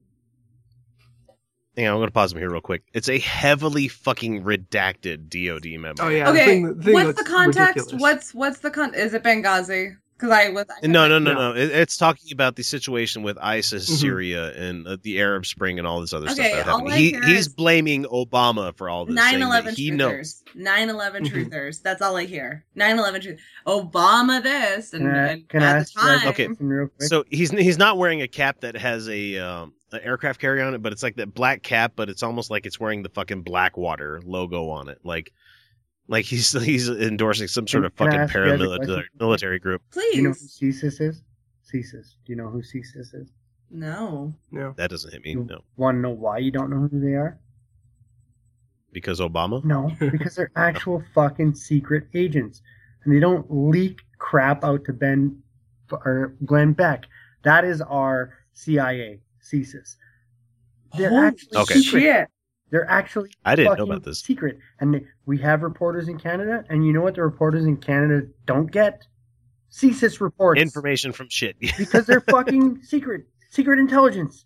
Hang 1.75 1.87
on, 1.87 1.93
I'm 1.93 1.99
going 1.99 2.07
to 2.07 2.13
pause 2.13 2.31
him 2.31 2.39
here 2.39 2.49
real 2.49 2.61
quick. 2.61 2.83
It's 2.93 3.09
a 3.09 3.19
heavily 3.19 3.87
fucking 3.87 4.43
redacted 4.43 5.27
DoD 5.29 5.79
memo. 5.79 5.95
Oh 5.99 6.07
yeah. 6.07 6.29
okay, 6.29 6.45
thing- 6.45 6.77
the 6.77 6.83
thing 6.83 6.93
what's 6.93 7.19
the 7.19 7.25
context? 7.25 7.75
ridiculous. 7.75 8.01
What's 8.01 8.33
what's 8.33 8.59
the 8.59 8.71
con? 8.71 8.93
Is 8.93 9.13
it 9.13 9.23
Benghazi? 9.23 9.97
Because 10.17 10.31
I 10.31 10.49
was. 10.49 10.65
No, 10.83 11.07
no, 11.09 11.19
no, 11.19 11.33
no. 11.33 11.51
It, 11.55 11.71
it's 11.71 11.97
talking 11.97 12.31
about 12.31 12.55
the 12.55 12.63
situation 12.63 13.21
with 13.21 13.37
ISIS, 13.41 13.89
Mhm. 13.89 13.99
Syria, 13.99 14.53
and 14.53 14.87
uh, 14.87 14.95
the 15.03 15.19
Arab 15.19 15.45
Spring, 15.45 15.77
and 15.77 15.85
all 15.85 15.99
this 15.99 16.13
other 16.13 16.27
Okay, 16.29 16.51
stuff 16.51 16.65
that's 16.65 16.69
all. 16.69 16.89
I 16.89 16.97
He, 16.97 17.09
hear 17.11 17.25
he's 17.25 17.49
blaming 17.49 18.05
Obama 18.05 18.73
for 18.77 18.87
all 18.87 19.05
this. 19.05 19.15
saying 19.17 19.39
9 19.39 19.39
that 19.41 19.45
11 19.45 19.75
He 19.75 19.91
truthers. 19.91 19.95
knows. 19.97 20.43
9 20.55 20.89
11 20.89 21.23
Mm-hmm. 21.25 21.37
truthers. 21.37 21.81
That's 21.81 22.01
all 22.01 22.15
I 22.15 22.25
hear. 22.25 22.63
9 22.75 22.97
11 22.97 23.21
truth. 23.21 23.39
Obama 23.67 24.41
this. 24.41 24.93
And, 24.93 25.03
Can 25.03 25.15
I, 25.15 25.27
and 25.31 25.49
can 25.49 25.63
I 25.63 25.69
at 25.71 25.75
ask 25.77 25.93
the 25.93 26.01
you 26.01 26.07
time. 26.19 26.27
Okay. 26.29 26.47
real 26.59 26.87
quick? 26.87 27.09
So 27.09 27.25
he's 27.29 27.51
he's 27.51 27.77
not 27.77 27.97
wearing 27.97 28.21
a 28.21 28.27
cap 28.27 28.61
that 28.61 28.75
has 28.77 29.09
a 29.09 29.37
um, 29.39 29.73
an 29.91 29.99
aircraft 30.01 30.39
carrier 30.39 30.63
on 30.63 30.73
it, 30.73 30.81
but 30.81 30.93
it's 30.93 31.03
like 31.03 31.15
that 31.17 31.33
black 31.33 31.61
cap, 31.61 31.91
but 31.95 32.09
it's 32.09 32.23
almost 32.23 32.49
like 32.49 32.65
it's 32.65 32.79
wearing 32.79 33.03
the 33.03 33.09
fucking 33.09 33.41
Blackwater 33.41 34.21
logo 34.25 34.69
on 34.69 34.87
it, 34.89 34.99
like 35.03 35.31
like 36.07 36.25
he's 36.25 36.51
he's 36.63 36.89
endorsing 36.89 37.47
some 37.47 37.67
sort 37.67 37.85
of 37.85 37.95
Can 37.95 38.07
I 38.07 38.11
fucking 38.11 38.21
ask 38.21 38.33
you 38.35 38.41
guys 38.45 38.61
a 38.61 38.63
paramilitary 38.63 39.03
military 39.19 39.59
group. 39.59 39.81
Do 39.91 40.01
you 40.13 40.21
know 40.23 40.29
who 40.29 40.35
Please. 40.35 40.81
CSIS 40.83 41.01
is? 41.01 41.21
CSIS. 41.73 42.15
Do 42.25 42.31
you 42.31 42.35
know 42.35 42.47
who 42.49 42.61
CSIS 42.61 43.15
is? 43.15 43.31
No. 43.71 44.33
No. 44.51 44.73
That 44.77 44.91
doesn't 44.91 45.11
hit 45.11 45.23
me, 45.23 45.33
no, 45.35 45.59
Want 45.77 45.95
to 45.97 45.99
know 46.01 46.11
why 46.11 46.37
you 46.37 46.51
don't 46.51 46.69
know 46.69 46.87
who 46.87 46.99
they 46.99 47.13
are? 47.15 47.39
because 48.91 49.19
Obama. 49.19 49.61
No, 49.65 49.91
because 49.99 50.35
they're 50.35 50.51
actual 50.55 51.03
fucking 51.13 51.53
secret 51.53 52.05
agents, 52.13 52.61
and 53.03 53.13
they 53.13 53.19
don't 53.19 53.45
leak 53.49 53.99
crap 54.19 54.63
out 54.63 54.85
to 54.85 54.93
Ben 54.93 55.37
or 55.91 56.33
Glenn 56.45 56.71
Beck. 56.71 57.03
That 57.43 57.65
is 57.65 57.81
our 57.81 58.33
CIA, 58.53 59.19
CSIS. 59.43 59.95
They're 60.97 61.09
Holy 61.09 61.25
actually 61.27 61.57
Okay. 61.57 61.73
secret. 61.81 62.01
Shit. 62.01 62.27
They're 62.69 62.89
actually 62.89 63.31
I 63.43 63.55
didn't 63.55 63.77
know 63.77 63.83
about 63.83 64.03
this. 64.03 64.21
secret. 64.21 64.59
And 64.79 65.05
we 65.25 65.37
have 65.39 65.63
reporters 65.63 66.07
in 66.07 66.19
Canada, 66.19 66.63
and 66.69 66.85
you 66.85 66.93
know 66.93 67.01
what 67.01 67.15
the 67.15 67.23
reporters 67.23 67.65
in 67.65 67.77
Canada 67.77 68.27
don't 68.45 68.71
get? 68.71 69.05
CSIS 69.71 70.21
reports. 70.21 70.61
Information 70.61 71.11
from 71.11 71.27
shit. 71.29 71.55
because 71.77 72.05
they're 72.05 72.21
fucking 72.21 72.81
secret. 72.83 73.25
Secret 73.49 73.79
intelligence. 73.79 74.45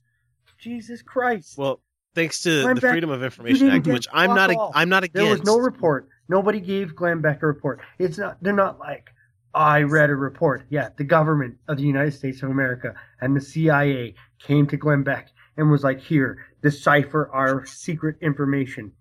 Jesus 0.59 1.01
Christ. 1.01 1.57
well, 1.57 1.81
thanks 2.15 2.41
to 2.41 2.61
Glenn 2.63 2.75
the 2.75 2.81
Beck, 2.81 2.91
Freedom 2.91 3.09
of 3.09 3.23
Information 3.23 3.69
Act, 3.69 3.87
which 3.87 4.07
I'm 4.11 4.33
not. 4.33 4.51
I'm 4.73 4.89
not 4.89 5.03
against. 5.03 5.25
There 5.25 5.31
was 5.31 5.43
no 5.43 5.57
report. 5.57 6.09
Nobody 6.27 6.59
gave 6.59 6.95
Glenn 6.95 7.21
Beck 7.21 7.41
a 7.41 7.47
report. 7.47 7.79
It's 7.97 8.17
not. 8.17 8.37
They're 8.41 8.53
not 8.53 8.79
like 8.79 9.09
I 9.53 9.81
read 9.83 10.09
a 10.09 10.15
report. 10.15 10.65
Yeah, 10.69 10.89
the 10.97 11.03
government 11.03 11.57
of 11.67 11.77
the 11.77 11.83
United 11.83 12.13
States 12.13 12.43
of 12.43 12.49
America 12.49 12.93
and 13.21 13.35
the 13.35 13.41
CIA 13.41 14.15
came 14.39 14.67
to 14.67 14.77
Glenn 14.77 15.03
Beck 15.03 15.29
and 15.57 15.71
was 15.71 15.83
like, 15.83 15.99
"Here, 15.99 16.45
decipher 16.61 17.29
our 17.33 17.65
secret 17.65 18.17
information." 18.21 18.91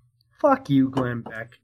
Fuck 0.40 0.70
you, 0.70 0.88
Glenn 0.88 1.22
Beck. 1.22 1.58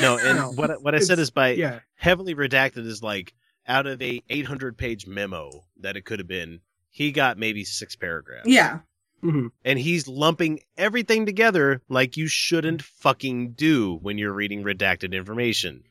No, 0.00 0.18
and 0.22 0.56
what 0.56 0.70
I- 0.70 0.76
what 0.76 0.94
I 0.94 0.98
said 0.98 1.18
is 1.18 1.30
by 1.30 1.50
yeah. 1.50 1.80
heavily 1.96 2.34
redacted 2.34 2.86
is 2.86 3.02
like 3.02 3.34
out 3.66 3.86
of 3.86 4.00
a 4.02 4.22
800 4.28 4.76
page 4.76 5.06
memo 5.06 5.50
that 5.80 5.96
it 5.96 6.04
could 6.04 6.18
have 6.18 6.28
been, 6.28 6.60
he 6.90 7.12
got 7.12 7.38
maybe 7.38 7.64
six 7.64 7.96
paragraphs. 7.96 8.46
Yeah. 8.48 8.80
Mm-hmm. 9.22 9.46
And 9.64 9.78
he's 9.78 10.06
lumping 10.06 10.60
everything 10.76 11.24
together 11.24 11.80
like 11.88 12.16
you 12.18 12.26
shouldn't 12.26 12.82
fucking 12.82 13.52
do 13.52 13.94
when 14.02 14.18
you're 14.18 14.34
reading 14.34 14.62
redacted 14.64 15.12
information. 15.14 15.82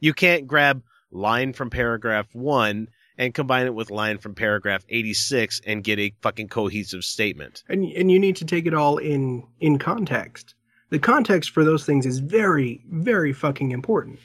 You 0.00 0.12
can't 0.12 0.46
grab 0.46 0.82
line 1.10 1.54
from 1.54 1.70
paragraph 1.70 2.26
one 2.34 2.88
and 3.16 3.32
combine 3.32 3.64
it 3.66 3.74
with 3.74 3.90
line 3.90 4.18
from 4.18 4.34
paragraph 4.34 4.84
86 4.90 5.62
and 5.66 5.82
get 5.82 5.98
a 5.98 6.12
fucking 6.20 6.48
cohesive 6.48 7.04
statement. 7.04 7.62
and 7.68 7.84
and 7.84 8.10
you 8.10 8.18
need 8.18 8.36
to 8.36 8.44
take 8.44 8.66
it 8.66 8.74
all 8.74 8.98
in 8.98 9.44
in 9.60 9.78
context. 9.78 10.54
The 10.94 11.00
context 11.00 11.50
for 11.50 11.64
those 11.64 11.84
things 11.84 12.06
is 12.06 12.20
very 12.20 12.80
very 12.88 13.32
fucking 13.32 13.72
important. 13.72 14.20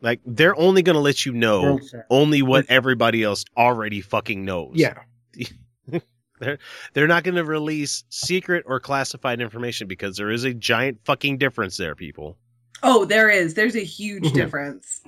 Like 0.00 0.20
they're 0.24 0.56
only 0.56 0.82
going 0.82 0.94
to 0.94 1.00
let 1.00 1.26
you 1.26 1.32
know 1.32 1.80
only 2.08 2.40
what 2.42 2.66
everybody 2.68 3.24
else 3.24 3.44
already 3.56 4.00
fucking 4.00 4.44
knows. 4.44 4.74
Yeah. 4.76 5.00
they're 6.38 6.58
they're 6.92 7.08
not 7.08 7.24
going 7.24 7.34
to 7.34 7.44
release 7.44 8.04
secret 8.10 8.62
or 8.68 8.78
classified 8.78 9.40
information 9.40 9.88
because 9.88 10.16
there 10.16 10.30
is 10.30 10.44
a 10.44 10.54
giant 10.54 11.00
fucking 11.04 11.38
difference 11.38 11.76
there, 11.78 11.96
people. 11.96 12.38
Oh, 12.84 13.04
there 13.04 13.28
is. 13.28 13.54
There's 13.54 13.74
a 13.74 13.82
huge 13.84 14.22
Mhm. 14.26 14.34
difference. 14.34 15.00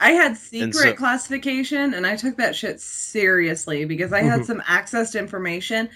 I 0.00 0.12
had 0.12 0.38
secret 0.38 0.72
so- 0.74 0.94
classification 0.94 1.92
and 1.92 2.06
I 2.06 2.16
took 2.16 2.38
that 2.38 2.56
shit 2.56 2.80
seriously 2.80 3.84
because 3.84 4.10
I 4.14 4.22
had 4.22 4.40
Mhm. 4.40 4.46
some 4.46 4.62
access 4.66 5.10
to 5.10 5.18
information. 5.18 5.90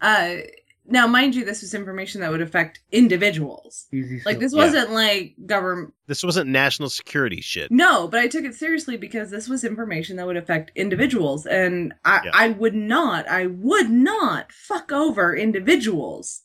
Uh 0.00 0.36
now 0.84 1.06
mind 1.06 1.34
you, 1.34 1.44
this 1.44 1.62
was 1.62 1.74
information 1.74 2.20
that 2.20 2.30
would 2.30 2.40
affect 2.42 2.80
individuals. 2.90 3.86
Easy 3.92 4.20
Like 4.24 4.38
this 4.40 4.52
wasn't 4.52 4.90
like 4.90 5.34
government 5.46 5.94
This 6.08 6.24
wasn't 6.24 6.50
national 6.50 6.88
security 6.90 7.40
shit. 7.40 7.70
no, 7.70 8.08
but 8.08 8.20
I 8.20 8.26
took 8.28 8.44
it 8.44 8.54
seriously 8.54 8.96
because 8.96 9.30
this 9.30 9.48
was 9.48 9.62
information 9.64 10.16
that 10.16 10.26
would 10.26 10.36
affect 10.36 10.72
individuals, 10.74 11.46
and 11.46 11.94
I, 12.04 12.20
Yeah. 12.24 12.30
I 12.34 12.48
would 12.50 12.74
not, 12.74 13.28
I 13.28 13.46
would 13.46 13.90
not 13.90 14.52
fuck 14.52 14.90
over 14.92 15.36
individuals. 15.36 16.42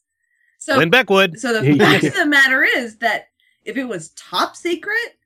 So, 0.60 0.76
Glenn 0.76 0.92
Beckwood. 0.92 1.40
so 1.40 1.60
the 1.62 1.76
fact 1.78 2.04
of 2.04 2.14
the 2.14 2.26
matter 2.26 2.64
is 2.64 2.98
that 2.98 3.30
if 3.64 3.78
it 3.78 3.86
was 3.86 4.10
top 4.10 4.56
secret, 4.56 5.18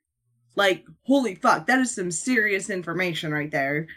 like 0.56 0.86
holy 1.04 1.36
fuck, 1.36 1.68
that 1.68 1.80
is 1.80 1.94
some 1.96 2.12
serious 2.12 2.70
information 2.70 3.32
right 3.32 3.52
there. 3.52 3.88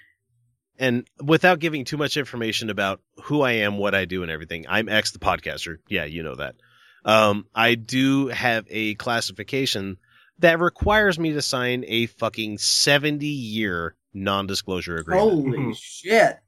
And 0.78 1.06
without 1.22 1.60
giving 1.60 1.84
too 1.84 1.96
much 1.96 2.16
information 2.16 2.68
about 2.68 3.00
who 3.22 3.42
I 3.42 3.52
am, 3.52 3.78
what 3.78 3.94
I 3.94 4.04
do, 4.06 4.22
and 4.22 4.30
everything, 4.30 4.66
I'm 4.68 4.88
X 4.88 5.12
the 5.12 5.18
podcaster. 5.18 5.78
Yeah, 5.88 6.04
you 6.04 6.22
know 6.22 6.34
that. 6.34 6.56
Um, 7.04 7.46
I 7.54 7.74
do 7.74 8.28
have 8.28 8.66
a 8.68 8.94
classification 8.94 9.98
that 10.40 10.58
requires 10.58 11.18
me 11.18 11.32
to 11.34 11.42
sign 11.42 11.84
a 11.86 12.06
fucking 12.06 12.58
70 12.58 13.26
year 13.26 13.94
non 14.12 14.46
disclosure 14.46 14.96
agreement. 14.96 15.30
Holy 15.30 15.74
shit! 15.74 16.38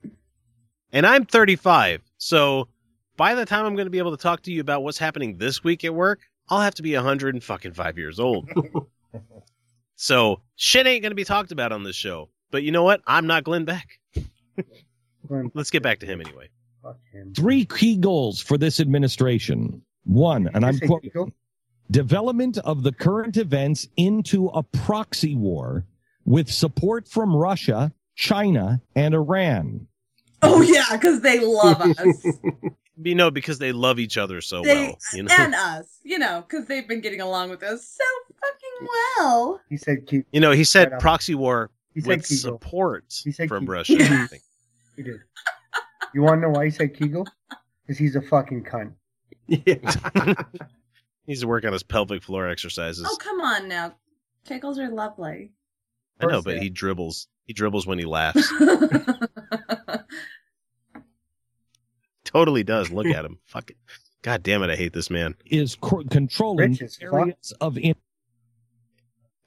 And 0.93 1.07
I'm 1.07 1.25
35. 1.25 2.03
So 2.19 2.69
by 3.17 3.35
the 3.35 3.47
time 3.47 3.65
I'm 3.65 3.75
going 3.75 3.87
to 3.87 3.91
be 3.91 3.99
able 3.99 4.17
to 4.17 4.23
talk 4.23 4.43
to 4.43 4.53
you 4.53 4.61
about 4.61 4.83
what's 4.83 4.99
happening 4.99 5.37
this 5.39 5.63
week 5.63 5.85
at 5.85 5.95
work, 5.95 6.21
I'll 6.49 6.61
have 6.61 6.75
to 6.77 6.83
be 6.83 6.95
100 6.95 7.35
and 7.35 7.45
fucking 7.45 7.73
five 7.73 7.99
years 7.99 8.21
old. 8.21 8.49
so 9.97 10.41
shit 10.55 10.87
ain't 10.87 11.03
going 11.03 11.11
to 11.11 11.17
be 11.17 11.25
talked 11.25 11.53
about 11.53 11.73
on 11.73 11.83
this 11.83 11.97
show. 11.97 12.29
But 12.57 12.63
you 12.63 12.73
know 12.73 12.85
what? 12.85 13.03
I'm 13.07 13.27
not 13.27 13.45
Glenn 13.45 13.67
Beck. 13.67 14.01
Let's 15.53 15.71
get 15.71 15.83
back 15.83 15.99
to 15.99 16.07
him 16.07 16.23
anyway. 16.23 16.49
Three 17.37 17.67
key 17.67 17.99
goals 17.99 18.41
for 18.41 18.57
this 18.57 18.81
administration. 18.81 19.83
One, 20.05 20.49
and 20.55 20.65
I'm 20.65 20.79
quoting, 20.81 21.35
development 21.91 22.57
of 22.57 22.83
the 22.83 22.93
current 22.93 23.37
events 23.37 23.89
into 23.99 24.47
a 24.47 24.63
proxy 24.63 25.35
war 25.35 25.85
with 26.25 26.51
support 26.51 27.07
from 27.07 27.37
Russia, 27.37 27.93
China, 28.15 28.81
and 28.95 29.15
Iran. 29.15 29.87
Oh 30.41 30.63
yeah, 30.63 30.87
because 30.93 31.21
they 31.21 31.41
love 31.41 31.83
us, 31.99 32.27
You 32.97 33.15
know, 33.15 33.31
because 33.31 33.59
they 33.59 33.73
love 33.73 33.99
each 33.99 34.17
other 34.17 34.41
so 34.41 34.63
they 34.63 34.87
well. 34.87 34.99
You 35.13 35.23
know, 35.25 35.35
and 35.39 35.55
us, 35.55 35.99
you 36.03 36.19
know, 36.19 36.43
because 36.49 36.65
they've 36.65 36.89
been 36.89 37.03
getting 37.03 37.21
along 37.21 37.51
with 37.51 37.63
us 37.63 37.87
so 37.87 38.05
fucking 38.41 38.89
well. 39.19 39.61
He 39.69 39.77
said, 39.77 40.07
keep. 40.07 40.25
you 40.33 40.41
know, 40.41 40.53
he 40.53 40.65
said 40.65 40.93
Right 40.93 41.01
proxy 41.01 41.35
war 41.35 41.71
He 41.97 42.03
said 42.03 42.19
with 42.19 42.29
Kegel. 42.29 42.39
support 42.61 43.05
said 43.13 43.49
from 43.49 43.61
Kegel. 43.63 43.73
Russia. 43.75 43.97
I 43.99 44.27
think. 44.31 44.43
He 44.97 45.03
did. 45.03 45.21
You 46.15 46.23
want 46.23 46.37
to 46.37 46.41
know 46.43 46.51
why 46.51 46.67
he 46.67 46.71
said 46.71 46.95
Kegel? 46.97 47.27
Because 47.83 47.99
he's 47.99 48.15
a 48.17 48.23
fucking 48.23 48.65
cunt. 48.65 48.93
He's 51.27 51.41
to 51.41 51.49
work 51.49 51.65
on 51.65 51.73
his 51.73 51.83
pelvic 51.83 52.23
floor 52.23 52.49
exercises. 52.49 53.05
Oh 53.09 53.17
come 53.17 53.41
on 53.41 53.67
now, 53.69 53.95
Kegels 54.49 54.79
are 54.79 54.89
lovely. 54.89 55.53
I 56.21 56.27
know, 56.27 56.43
but 56.43 56.59
he 56.59 56.71
dribbles. 56.71 57.27
He 57.47 57.53
dribbles 57.53 57.87
when 57.87 57.99
he 57.99 58.05
laughs. 58.05 58.53
totally 62.25 62.63
does. 62.65 62.91
Look 62.91 63.07
at 63.07 63.25
him. 63.25 63.39
Fuck 63.47 63.71
it. 63.71 63.77
God 64.23 64.43
damn 64.43 64.63
it, 64.63 64.71
I 64.71 64.77
hate 64.77 64.93
this 64.93 65.11
man. 65.11 65.35
Is 65.47 65.77
co- 65.77 66.03
controlling 66.11 66.71
Rich 66.73 66.83
as 66.83 66.97
fuck. 66.97 67.13
areas 67.15 67.53
of 67.61 67.79
in- 67.79 67.95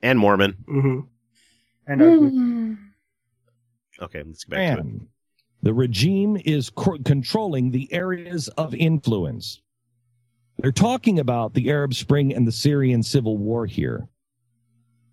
And 0.01 0.17
Mormon. 0.19 0.57
Mm-hmm. 0.69 0.99
And 1.89 2.01
ugly. 2.01 2.29
Hmm. 2.29 2.73
Okay, 4.01 4.23
let's 4.25 4.43
get 4.45 4.51
back 4.51 4.77
to 4.77 4.87
it. 4.87 5.01
The 5.63 5.73
regime 5.73 6.37
is 6.45 6.69
co- 6.69 6.99
controlling 7.03 7.71
the 7.71 7.91
areas 7.91 8.47
of 8.49 8.73
influence. 8.73 9.61
They're 10.57 10.71
talking 10.71 11.19
about 11.19 11.53
the 11.53 11.69
Arab 11.69 11.93
Spring 11.93 12.33
and 12.33 12.47
the 12.47 12.51
Syrian 12.51 13.03
civil 13.03 13.37
war 13.37 13.65
here. 13.65 14.07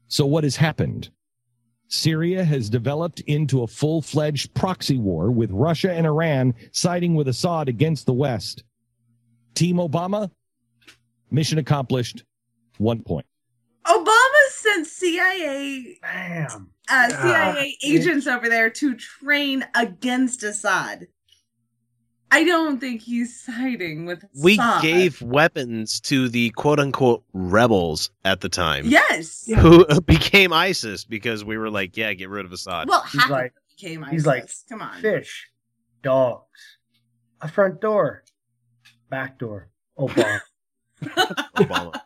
So, 0.08 0.26
what 0.26 0.44
has 0.44 0.54
happened? 0.54 1.10
Syria 1.88 2.44
has 2.44 2.68
developed 2.68 3.20
into 3.20 3.62
a 3.62 3.66
full 3.66 4.02
fledged 4.02 4.52
proxy 4.54 4.98
war 4.98 5.30
with 5.30 5.50
Russia 5.52 5.92
and 5.92 6.06
Iran 6.06 6.54
siding 6.72 7.14
with 7.14 7.28
Assad 7.28 7.68
against 7.68 8.06
the 8.06 8.12
West. 8.12 8.64
Team 9.54 9.76
Obama, 9.76 10.30
mission 11.30 11.58
accomplished, 11.58 12.24
one 12.78 13.02
point. 13.02 13.26
Obama 14.76 14.84
sent 14.84 14.86
CIA 14.86 15.98
Bam. 16.02 16.70
uh, 16.90 17.08
CIA 17.08 17.76
agents 17.82 18.26
over 18.26 18.48
there 18.48 18.70
to 18.70 18.94
train 18.94 19.66
against 19.74 20.42
Assad. 20.42 21.06
I 22.30 22.42
don't 22.42 22.80
think 22.80 23.02
he's 23.02 23.40
siding 23.40 24.04
with 24.04 24.24
We 24.42 24.58
gave 24.82 25.22
weapons 25.22 26.00
to 26.02 26.28
the 26.28 26.50
quote 26.50 26.80
unquote 26.80 27.22
rebels 27.32 28.10
at 28.24 28.40
the 28.40 28.48
time. 28.48 28.84
yes. 28.86 29.46
Who 29.46 29.86
became 30.02 30.52
ISIS 30.52 31.04
because 31.04 31.44
we 31.44 31.56
were 31.56 31.70
like, 31.70 31.96
yeah, 31.96 32.12
get 32.14 32.28
rid 32.28 32.44
of 32.44 32.52
Assad. 32.52 32.88
Well, 32.88 33.02
He's 33.02 33.20
half 33.22 33.30
like- 33.30 33.54
became 33.76 34.02
ISIS. 34.04 34.12
He's 34.12 34.26
like, 34.26 34.50
come 34.68 34.82
on. 34.82 35.00
fish, 35.00 35.48
dogs, 36.02 36.78
a 37.40 37.48
front 37.48 37.80
door, 37.80 38.24
back 39.08 39.38
door, 39.38 39.68
Obama. 39.98 40.40
Obama. 41.04 42.00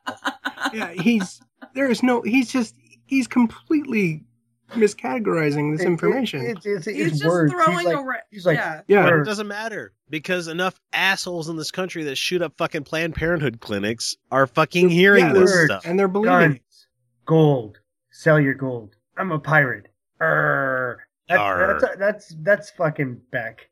Yeah, 0.74 0.92
he's 0.92 1.40
there 1.74 1.90
is 1.90 2.02
no. 2.02 2.22
He's 2.22 2.51
just 2.52 2.74
he's 3.06 3.26
completely 3.26 4.24
miscategorizing 4.70 5.72
this 5.72 5.80
It- 5.80 5.84
it- 5.84 5.90
information. 5.90 6.47
it's 6.47 6.64
it's, 6.66 6.84
He's 6.86 7.10
just 7.12 7.24
words. 7.24 7.52
throwing 7.52 7.78
he's 7.78 7.86
like, 7.86 7.97
around. 7.97 8.20
he's 8.30 8.47
like, 8.47 8.56
yeah. 8.59 8.80
yeah, 8.86 9.02
But 9.02 9.14
it 9.14 9.24
doesn't 9.24 9.48
matter 9.48 9.92
because 10.09 10.47
enough 10.48 10.80
assholes 10.92 11.48
in 11.48 11.56
this 11.56 11.70
country 11.72 12.05
that 12.05 12.16
shoot 12.16 12.40
up 12.40 12.55
fucking 12.56 12.84
Planned 12.84 13.14
Parenthood 13.16 13.60
clinics 13.60 14.16
are 14.30 14.47
fucking 14.47 14.88
hearing 14.88 15.26
yeah, 15.26 15.32
this 15.32 15.52
they're- 15.52 15.66
stuff. 15.66 15.82
and 15.84 15.98
they're 15.98 16.06
believing. 16.09 16.32
guns, 16.38 16.56
it. 16.56 16.62
gold, 17.26 17.78
sell 18.12 18.38
your 18.40 18.55
gold. 18.55 18.94
I'm 19.16 19.32
a 19.32 19.38
pirate. 19.40 19.86
Err. 20.20 21.05
That's, 21.28 21.40
Arr. 21.40 21.78
that's 21.80 21.97
that's 21.98 22.34
that's 22.42 22.70
fucking 22.70 23.20
Beck. 23.30 23.68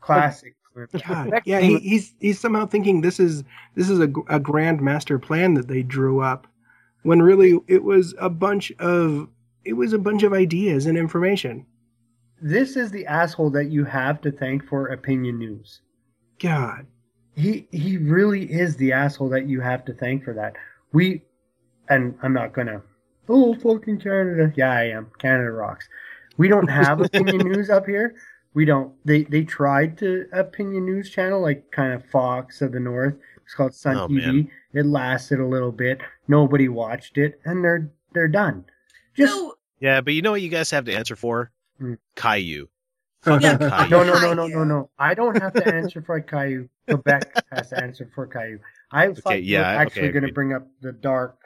Classic. 0.00 0.54
God, 1.06 1.42
yeah, 1.44 1.60
he, 1.60 1.78
he's 1.80 2.14
he's 2.18 2.40
somehow 2.40 2.64
thinking 2.66 3.02
this 3.02 3.20
is 3.20 3.44
this 3.74 3.90
is 3.90 3.98
a 4.00 4.06
grand 4.06 4.80
master 4.80 5.18
plan 5.18 5.52
that 5.54 5.68
they 5.68 5.82
drew 5.82 6.20
up, 6.22 6.46
when 7.02 7.22
really 7.22 7.58
it 7.66 7.82
was 7.82 8.14
a 8.18 8.30
bunch 8.30 8.72
of 8.78 9.28
it 9.64 9.74
was 9.74 9.92
a 9.92 9.98
bunch 9.98 10.22
of 10.22 10.32
ideas 10.32 10.86
and 10.86 10.98
information. 10.98 11.66
This 12.40 12.76
is 12.76 12.90
the 12.90 13.06
asshole 13.06 13.50
that 13.50 13.70
you 13.70 13.84
have 13.84 14.20
to 14.22 14.32
thank 14.32 14.66
for 14.66 14.88
opinion 14.88 15.38
news. 15.38 15.80
God, 16.40 16.86
he 17.36 17.68
he 17.70 17.98
really 17.98 18.50
is 18.50 18.76
the 18.76 18.92
asshole 18.92 19.28
that 19.30 19.48
you 19.48 19.60
have 19.60 19.84
to 19.84 19.94
thank 19.94 20.24
for 20.24 20.34
that. 20.34 20.54
We 20.92 21.22
and 21.88 22.14
I'm 22.22 22.32
not 22.32 22.52
gonna 22.52 22.82
oh 23.28 23.54
fucking 23.54 24.00
Canada. 24.00 24.52
Yeah, 24.56 24.72
I 24.72 24.84
am. 24.84 25.10
Canada 25.18 25.50
rocks. 25.50 25.88
We 26.36 26.48
don't 26.48 26.68
have 26.68 27.00
opinion 27.04 27.48
news 27.48 27.70
up 27.70 27.86
here. 27.86 28.16
We 28.54 28.64
don't. 28.64 28.92
They 29.04 29.24
they 29.24 29.44
tried 29.44 29.96
to 29.98 30.26
opinion 30.32 30.86
news 30.86 31.10
channel 31.10 31.40
like 31.40 31.70
kind 31.70 31.92
of 31.92 32.04
Fox 32.06 32.60
of 32.60 32.72
the 32.72 32.80
North. 32.80 33.14
It's 33.44 33.54
called 33.54 33.74
Sun 33.74 33.96
Oh, 33.96 34.08
TV. 34.08 34.26
man. 34.26 34.50
It 34.74 34.86
lasted 34.86 35.40
a 35.40 35.46
little 35.46 35.72
bit. 35.72 36.00
Nobody 36.28 36.68
watched 36.68 37.18
it, 37.18 37.40
and 37.44 37.64
they're 37.64 37.90
they're 38.12 38.28
done. 38.28 38.64
Just 39.16 39.38
Yeah, 39.80 40.00
but 40.00 40.14
you 40.14 40.22
know 40.22 40.30
what 40.32 40.42
you 40.42 40.48
guys 40.48 40.70
have 40.70 40.84
to 40.86 40.94
answer 40.94 41.16
for? 41.16 41.50
Mm. 41.80 41.98
Caillou. 42.16 42.68
no, 43.26 43.38
Fucking 43.38 43.90
no, 43.90 44.02
no, 44.02 44.18
no, 44.20 44.34
no, 44.34 44.46
no, 44.48 44.64
no. 44.64 44.90
I 44.98 45.14
don't 45.14 45.40
have 45.40 45.52
to 45.52 45.74
answer 45.74 46.02
for 46.02 46.20
Caillou. 46.20 46.68
Quebec 46.88 47.44
has 47.52 47.70
to 47.70 47.82
answer 47.82 48.10
for 48.14 48.26
Caillou. 48.26 48.58
I 48.90 49.12
thought 49.12 49.42
you 49.42 49.54
yeah, 49.54 49.60
were 49.60 49.66
okay, 49.66 49.82
actually 49.82 50.08
going 50.10 50.26
to 50.26 50.32
bring 50.32 50.52
up 50.52 50.66
the 50.80 50.92
dark 50.92 51.38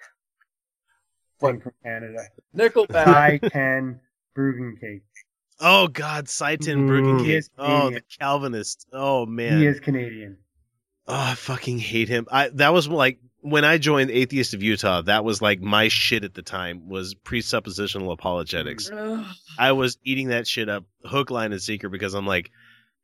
one 1.41 1.61
from 1.61 1.73
Canada. 1.83 2.19
Nickelback. 2.57 3.07
I 3.07 3.39
can 3.39 4.01
Bruggen 4.37 4.81
cake. 4.81 5.03
Oh 5.61 5.89
God, 5.89 6.29
Sye 6.29 6.57
Ten 6.57 6.87
Mm. 6.87 6.89
Bruggen 6.89 7.49
Oh, 7.59 7.65
the 7.65 7.81
Canadian. 7.91 8.03
Calvinist. 8.19 8.87
Oh 8.93 9.27
man. 9.27 9.59
He 9.59 9.67
is 9.67 9.81
Canadian. 9.81 10.39
Oh, 11.09 11.15
I 11.15 11.35
fucking 11.35 11.79
hate 11.79 12.09
him. 12.09 12.27
I 12.31 12.49
that 12.55 12.73
was 12.73 12.89
like 12.89 13.19
when 13.41 13.65
I 13.65 13.79
joined 13.79 14.11
Atheist 14.11 14.55
of 14.55 14.63
Utah. 14.63 15.03
That 15.03 15.25
was 15.25 15.41
like 15.41 15.61
my 15.61 15.89
shit 15.89 16.25
at 16.25 16.35
the 16.35 16.43
time 16.43 16.89
was 16.89 17.15
presuppositional 17.15 18.13
apologetics. 18.13 18.91
I 19.59 19.73
was 19.73 19.99
eating 20.05 20.29
that 20.29 20.47
shit 20.49 20.69
up 20.69 20.85
hook, 21.05 21.31
line, 21.31 21.53
and 21.53 21.63
sinker 21.63 21.89
because 21.89 22.15
I'm 22.15 22.27
like, 22.27 22.51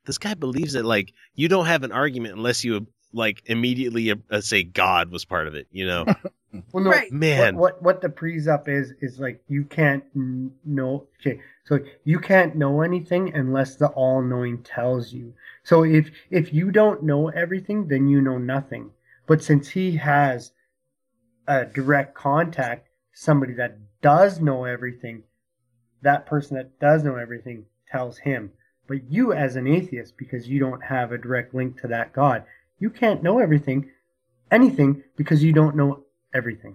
this 0.05 0.19
guy 0.19 0.35
believes 0.35 0.73
that 0.73 0.85
like 0.85 1.12
you 1.35 1.49
don't 1.49 1.66
have 1.66 1.85
an 1.85 1.93
argument 1.93 2.35
unless 2.37 2.65
you 2.65 2.87
like 3.13 3.43
immediately 3.47 4.13
uh, 4.31 4.41
say 4.41 4.63
God 4.63 5.11
was 5.11 5.25
part 5.25 5.47
of 5.47 5.55
it. 5.55 5.67
You 5.71 5.87
know, 5.87 6.07
Well, 6.73 6.85
no, 6.85 6.91
Right. 6.91 7.13
man. 7.13 7.57
What, 7.57 7.75
what 7.75 7.83
what 7.83 8.01
the 8.01 8.09
presup 8.09 8.67
is 8.69 8.93
is 9.01 9.19
like 9.21 9.43
you 9.49 9.65
can't 9.65 10.05
n- 10.17 10.53
know. 10.65 11.07
Okay, 11.21 11.41
so 11.65 11.79
you 12.05 12.19
can't 12.19 12.57
know 12.57 12.81
anything 12.81 13.35
unless 13.35 13.77
the 13.77 13.89
all-knowing 13.89 14.63
tells 14.63 15.13
you. 15.13 15.35
So 15.65 15.85
if 15.85 16.11
if 16.31 16.53
you 16.55 16.71
don't 16.71 17.03
know 17.03 17.29
everything, 17.29 17.89
then 17.89 18.09
you 18.09 18.21
know 18.23 18.39
nothing. 18.39 18.91
But 19.27 19.43
since 19.43 19.69
he 19.69 19.97
has 19.97 20.53
a 21.47 21.65
direct 21.67 22.15
contact, 22.15 22.89
somebody 23.13 23.53
that 23.55 23.79
does 24.01 24.41
know 24.41 24.65
everything, 24.65 25.25
that 26.01 26.27
person 26.27 26.57
that 26.57 26.79
does 26.81 27.05
know 27.05 27.17
everything 27.17 27.67
tells 27.91 28.19
him. 28.19 28.53
But 28.87 29.11
you, 29.11 29.33
as 29.33 29.57
an 29.57 29.67
atheist, 29.67 30.17
because 30.17 30.49
you 30.49 30.59
don't 30.59 30.85
have 30.85 31.13
a 31.13 31.19
direct 31.19 31.55
link 31.55 31.81
to 31.83 31.89
that 31.89 32.13
God, 32.13 32.45
you 32.83 32.91
can't 32.91 33.23
know 33.23 33.39
everything, 33.39 33.89
anything, 34.51 34.91
because 35.17 35.43
you 35.43 35.53
don't 35.53 35.75
know 35.77 35.91
everything. 36.35 36.75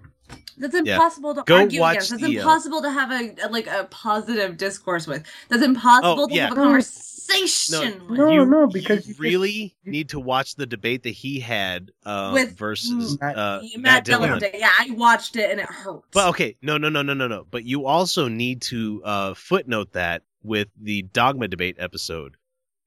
That's 0.57 0.73
Yeah. 0.83 0.95
impossible 0.95 1.35
to 1.35 1.43
Go 1.43 1.57
argue 1.57 1.81
watch 1.81 1.95
against. 1.95 2.09
That's 2.11 2.23
the, 2.23 2.37
uh, 2.37 2.41
impossible 2.41 2.81
to 2.81 2.91
have 2.91 3.11
a, 3.11 3.35
a- 3.45 3.49
like 3.49 3.67
a 3.67 3.87
positive 3.91 4.57
discourse 4.57 5.05
with. 5.05 5.23
That's 5.49 5.63
impossible 5.63 6.23
Oh, 6.23 6.27
to 6.27 6.33
yeah. 6.33 6.43
have 6.47 6.53
a 6.53 6.55
No. 6.55 6.63
conversation 6.63 8.07
with. 8.07 8.17
No, 8.19 8.31
you, 8.31 8.45
no, 8.45 8.67
because 8.67 9.05
you 9.05 9.09
you 9.09 9.13
just- 9.13 9.19
really 9.19 9.75
need 9.85 10.09
to 10.09 10.19
watch 10.19 10.55
the 10.55 10.65
debate 10.65 11.03
that 11.03 11.11
he 11.11 11.39
had 11.39 11.91
uh, 12.05 12.31
With 12.33 12.57
versus 12.57 13.19
Matt- 13.21 13.37
uh, 13.37 13.59
Matt 13.75 13.81
Matt 13.81 14.05
Dillon. 14.05 14.39
Dillon. 14.39 14.55
Yeah, 14.57 14.71
I 14.79 14.89
watched 14.91 15.35
it 15.35 15.51
and 15.51 15.59
it 15.59 15.67
hurt. 15.67 16.01
But 16.13 16.29
okay, 16.29 16.55
no, 16.61 16.77
no, 16.77 16.89
no, 16.89 17.01
no, 17.03 17.13
no, 17.13 17.27
no. 17.27 17.45
But 17.51 17.65
you 17.65 17.85
also 17.85 18.27
need 18.27 18.61
to 18.63 19.01
uh, 19.03 19.33
footnote 19.35 19.91
that 19.93 20.23
with 20.43 20.69
the 20.81 21.01
dogma 21.13 21.47
debate 21.49 21.75
episode 21.77 22.36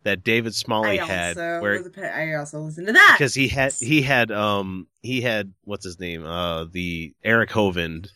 that 0.02 0.24
David 0.24 0.54
Smalley 0.54 0.98
I 1.00 1.04
had, 1.04 1.36
also 1.36 1.60
where 1.60 1.78
was 1.78 1.86
a, 1.86 1.90
pa- 1.90 2.02
I 2.02 2.34
also 2.34 2.60
listened 2.60 2.86
to 2.86 2.92
that. 2.94 3.16
Because 3.18 3.34
he 3.34 3.48
had 3.48 3.72
he 3.74 4.02
had 4.02 4.30
um 4.30 4.86
he 5.02 5.20
had 5.20 5.52
what's 5.64 5.84
his 5.84 6.00
name? 6.00 6.24
Uh 6.24 6.64
the 6.64 7.14
Eric 7.22 7.50
Hovind 7.50 8.08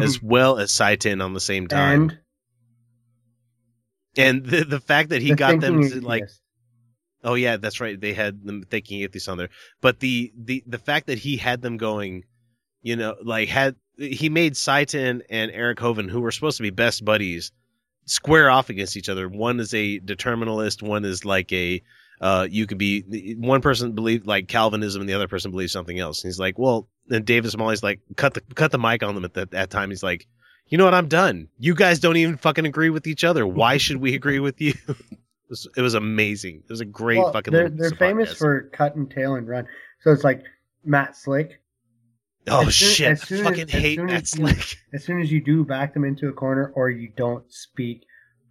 as 0.00 0.22
well 0.22 0.58
as 0.58 0.70
Sye 0.70 0.96
Ten 0.96 1.20
on 1.20 1.34
the 1.34 1.40
same 1.40 1.66
time, 1.68 2.02
And? 2.02 2.18
And, 4.16 4.44
the 4.44 4.64
the 4.64 4.80
fact 4.80 5.10
that 5.10 5.22
he 5.22 5.30
the 5.30 5.36
got 5.36 5.60
them 5.60 5.82
to 5.82 6.00
like 6.00 6.22
atheist. 6.22 6.40
Oh 7.24 7.34
yeah, 7.34 7.56
that's 7.56 7.80
right. 7.80 8.00
They 8.00 8.14
had 8.14 8.44
them 8.44 8.62
thinking 8.62 9.02
atheists 9.02 9.28
on 9.28 9.38
there, 9.38 9.50
but 9.80 10.00
the 10.00 10.32
the 10.36 10.62
the 10.66 10.78
fact 10.78 11.06
that 11.06 11.18
he 11.18 11.36
had 11.36 11.62
them 11.62 11.76
going, 11.76 12.24
you 12.82 12.96
know, 12.96 13.14
like 13.22 13.48
had 13.48 13.76
he 13.96 14.28
made 14.28 14.56
Sye 14.56 14.84
Ten 14.84 15.22
and 15.30 15.50
Eric 15.50 15.78
Hovind, 15.78 16.10
who 16.10 16.20
were 16.20 16.32
supposed 16.32 16.56
to 16.56 16.62
be 16.62 16.70
best 16.70 17.04
buddies, 17.04 17.52
square 18.06 18.50
off 18.50 18.70
against 18.70 18.96
each 18.96 19.08
other. 19.08 19.28
One 19.28 19.60
is 19.60 19.72
a 19.74 19.98
determinalist, 19.98 20.82
one 20.82 21.04
is 21.04 21.24
like 21.24 21.52
a 21.52 21.82
uh, 22.20 22.46
you 22.48 22.66
could 22.68 22.78
be 22.78 23.34
one 23.38 23.60
person 23.60 23.92
believe 23.92 24.26
like 24.26 24.46
Calvinism 24.46 25.00
and 25.02 25.08
the 25.08 25.14
other 25.14 25.26
person 25.26 25.50
believes 25.50 25.72
something 25.72 25.98
else. 25.98 26.22
And 26.22 26.28
he's 26.28 26.38
like, 26.38 26.56
well, 26.56 26.88
and 27.10 27.24
David 27.24 27.50
Smalley's 27.50 27.82
like, 27.82 28.00
cut 28.16 28.34
the 28.34 28.40
cut 28.54 28.70
the 28.70 28.78
mic 28.78 29.02
on 29.02 29.14
them 29.16 29.24
at 29.24 29.34
that, 29.34 29.50
that 29.50 29.70
time. 29.70 29.90
He's 29.90 30.04
like, 30.04 30.28
you 30.68 30.78
know 30.78 30.84
what? 30.84 30.94
I'm 30.94 31.08
done. 31.08 31.48
You 31.58 31.74
guys 31.74 31.98
don't 31.98 32.16
even 32.16 32.36
fucking 32.36 32.64
agree 32.64 32.90
with 32.90 33.06
each 33.08 33.24
other. 33.24 33.44
Why 33.46 33.76
should 33.76 33.96
we 33.96 34.14
agree 34.14 34.38
with 34.38 34.60
you? 34.60 34.72
it, 34.88 34.96
was, 35.50 35.68
it 35.76 35.82
was 35.82 35.94
amazing. 35.94 36.62
It 36.64 36.70
was 36.70 36.80
a 36.80 36.84
great 36.84 37.18
Well, 37.18 37.32
fucking. 37.32 37.52
they're 37.52 37.68
they're 37.68 37.90
famous 37.90 38.34
podcast. 38.34 38.38
for 38.38 38.62
cut 38.72 38.94
and 38.94 39.10
tail 39.10 39.34
and 39.34 39.48
run. 39.48 39.66
So 40.02 40.12
it's 40.12 40.24
like 40.24 40.44
Matt 40.84 41.16
Slick. 41.16 41.60
Oh 42.48 42.66
As 42.66 42.76
soon- 42.76 42.88
shit! 42.88 43.08
as 43.12 43.22
soon 43.22 43.38
I 43.38 43.40
as- 43.40 43.46
fucking 43.58 43.64
as 43.64 43.70
hate 43.82 43.96
soon 43.98 44.06
Matt 44.06 44.22
as 44.22 44.38
you- 44.38 44.46
Slick. 44.48 44.76
As 44.94 45.04
soon 45.04 45.20
as 45.20 45.30
you 45.32 45.40
do 45.42 45.64
back 45.64 45.94
them 45.94 46.04
into 46.04 46.28
a 46.28 46.32
corner, 46.32 46.72
or 46.74 46.90
you 46.90 47.08
don't 47.16 47.44
speak 47.52 48.04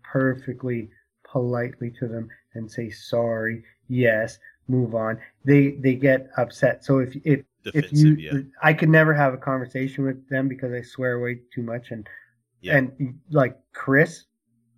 perfectly 0.04 0.90
politely 1.30 1.92
to 2.00 2.08
them 2.08 2.30
and 2.54 2.70
say 2.70 2.90
sorry, 2.90 3.64
yes, 3.88 4.38
move 4.68 4.96
on, 4.96 5.20
they 5.46 5.72
they 5.72 5.96
get 5.96 6.30
upset. 6.38 6.84
So 6.84 7.00
if 7.00 7.16
if 7.26 7.42
if 7.66 7.92
you, 7.94 8.16
yeah. 8.16 8.32
I 8.64 8.74
could 8.74 8.90
never 8.90 9.14
have 9.14 9.34
a 9.34 9.38
conversation 9.38 10.04
with 10.06 10.28
them 10.30 10.48
because 10.48 10.72
I 10.74 10.82
swear 10.82 11.20
way 11.20 11.40
too 11.54 11.62
much, 11.62 11.92
and 11.92 12.08
Yeah. 12.62 12.78
and 12.78 13.20
like 13.30 13.58
Chris 13.74 14.26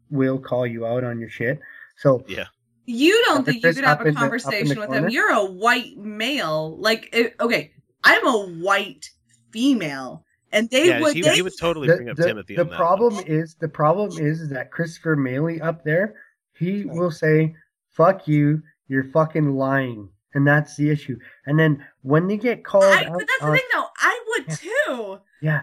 will 0.09 0.37
call 0.39 0.67
you 0.67 0.85
out 0.85 1.03
on 1.03 1.19
your 1.19 1.29
shit. 1.29 1.59
So 1.97 2.23
Yeah. 2.27 2.45
You 2.85 3.23
don't 3.27 3.45
think 3.45 3.63
you 3.63 3.73
could 3.73 3.85
have 3.85 4.01
a 4.01 4.05
in 4.05 4.13
the- 4.15 4.19
up 4.19 4.23
in 4.23 4.29
conversation 4.29 4.79
with 4.79 4.91
him? 4.91 5.07
You're 5.09 5.31
a 5.31 5.45
white 5.45 5.97
male. 5.97 6.75
Like, 6.77 7.07
it, 7.13 7.33
okay, 7.39 7.71
I'm 8.03 8.25
a 8.27 8.45
white 8.61 9.09
female, 9.51 10.25
and 10.51 10.69
they 10.69 10.87
Yeah, 10.87 11.01
would. 11.01 11.13
he, 11.15 11.21
they, 11.21 11.35
he 11.35 11.41
would 11.41 11.53
totally 11.59 11.87
the, 11.87 11.95
bring 11.95 12.09
up 12.09 12.17
the- 12.17 12.25
Timothy. 12.27 12.55
the 12.55 12.61
on 12.63 12.69
that. 12.69 12.77
problem 12.77 13.23
is 13.25 13.55
the 13.55 13.69
problem 13.69 14.11
is, 14.11 14.41
is 14.41 14.49
that 14.49 14.71
Christopher 14.71 15.15
Maley 15.15 15.61
up 15.61 15.83
there, 15.83 16.15
he 16.53 16.85
will 16.85 17.11
say, 17.11 17.55
"Fuck 17.89 18.27
you, 18.27 18.61
you're 18.87 19.05
fucking 19.05 19.55
lying," 19.55 20.09
and 20.33 20.45
that's 20.47 20.75
the 20.75 20.89
issue. 20.89 21.17
And 21.45 21.57
then 21.59 21.85
when 22.01 22.27
they 22.27 22.37
get 22.37 22.63
called 22.63 22.83
I, 22.83 23.05
out, 23.05 23.13
but 23.13 23.27
that's 23.27 23.39
the 23.39 23.45
on- 23.47 23.55
thing, 23.55 23.65
though. 23.73 23.87
I 23.97 24.19
would 24.29 24.49
too. 24.57 25.19
yeah, 25.41 25.61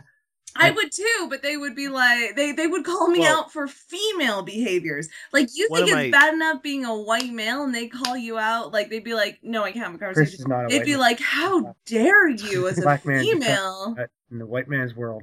I 0.56 0.70
would 0.70 0.90
too, 0.92 1.26
but 1.30 1.42
they 1.42 1.56
would 1.56 1.74
be 1.76 1.88
like 1.88 2.34
they 2.36 2.52
they 2.52 2.66
would 2.66 2.84
call 2.84 3.08
me 3.08 3.20
Well- 3.20 3.40
out 3.44 3.52
for 3.52 3.66
female 3.68 4.42
behaviors. 4.42 5.08
Like 5.32 5.48
you 5.54 5.68
think 5.68 5.82
it's 5.88 5.92
my- 5.94 6.10
bad 6.10 6.34
enough 6.34 6.62
being 6.62 6.84
a 6.84 6.94
white 6.96 7.32
male 7.32 7.62
and 7.62 7.74
they 7.74 7.86
call 7.88 8.16
you 8.16 8.38
out, 8.38 8.72
like 8.72 8.90
they'd 8.90 9.04
be 9.04 9.14
like, 9.14 9.38
No, 9.42 9.62
I 9.64 9.72
can't 9.72 9.84
have 9.86 9.94
a 9.94 9.98
Chris 9.98 10.14
conversation. 10.16 10.40
is 10.40 10.46
not 10.48 10.64
a 10.64 10.68
They'd 10.68 10.78
white 10.78 10.84
be 10.86 10.90
man. 10.92 11.00
like, 11.00 11.20
How 11.20 11.76
dare 11.86 12.28
you 12.28 12.68
as 12.68 12.78
a 12.78 12.82
Black 12.82 13.04
man 13.06 13.22
female? 13.24 13.96
in 14.30 14.38
the 14.38 14.46
white 14.46 14.68
man's 14.68 14.94
world. 14.94 15.22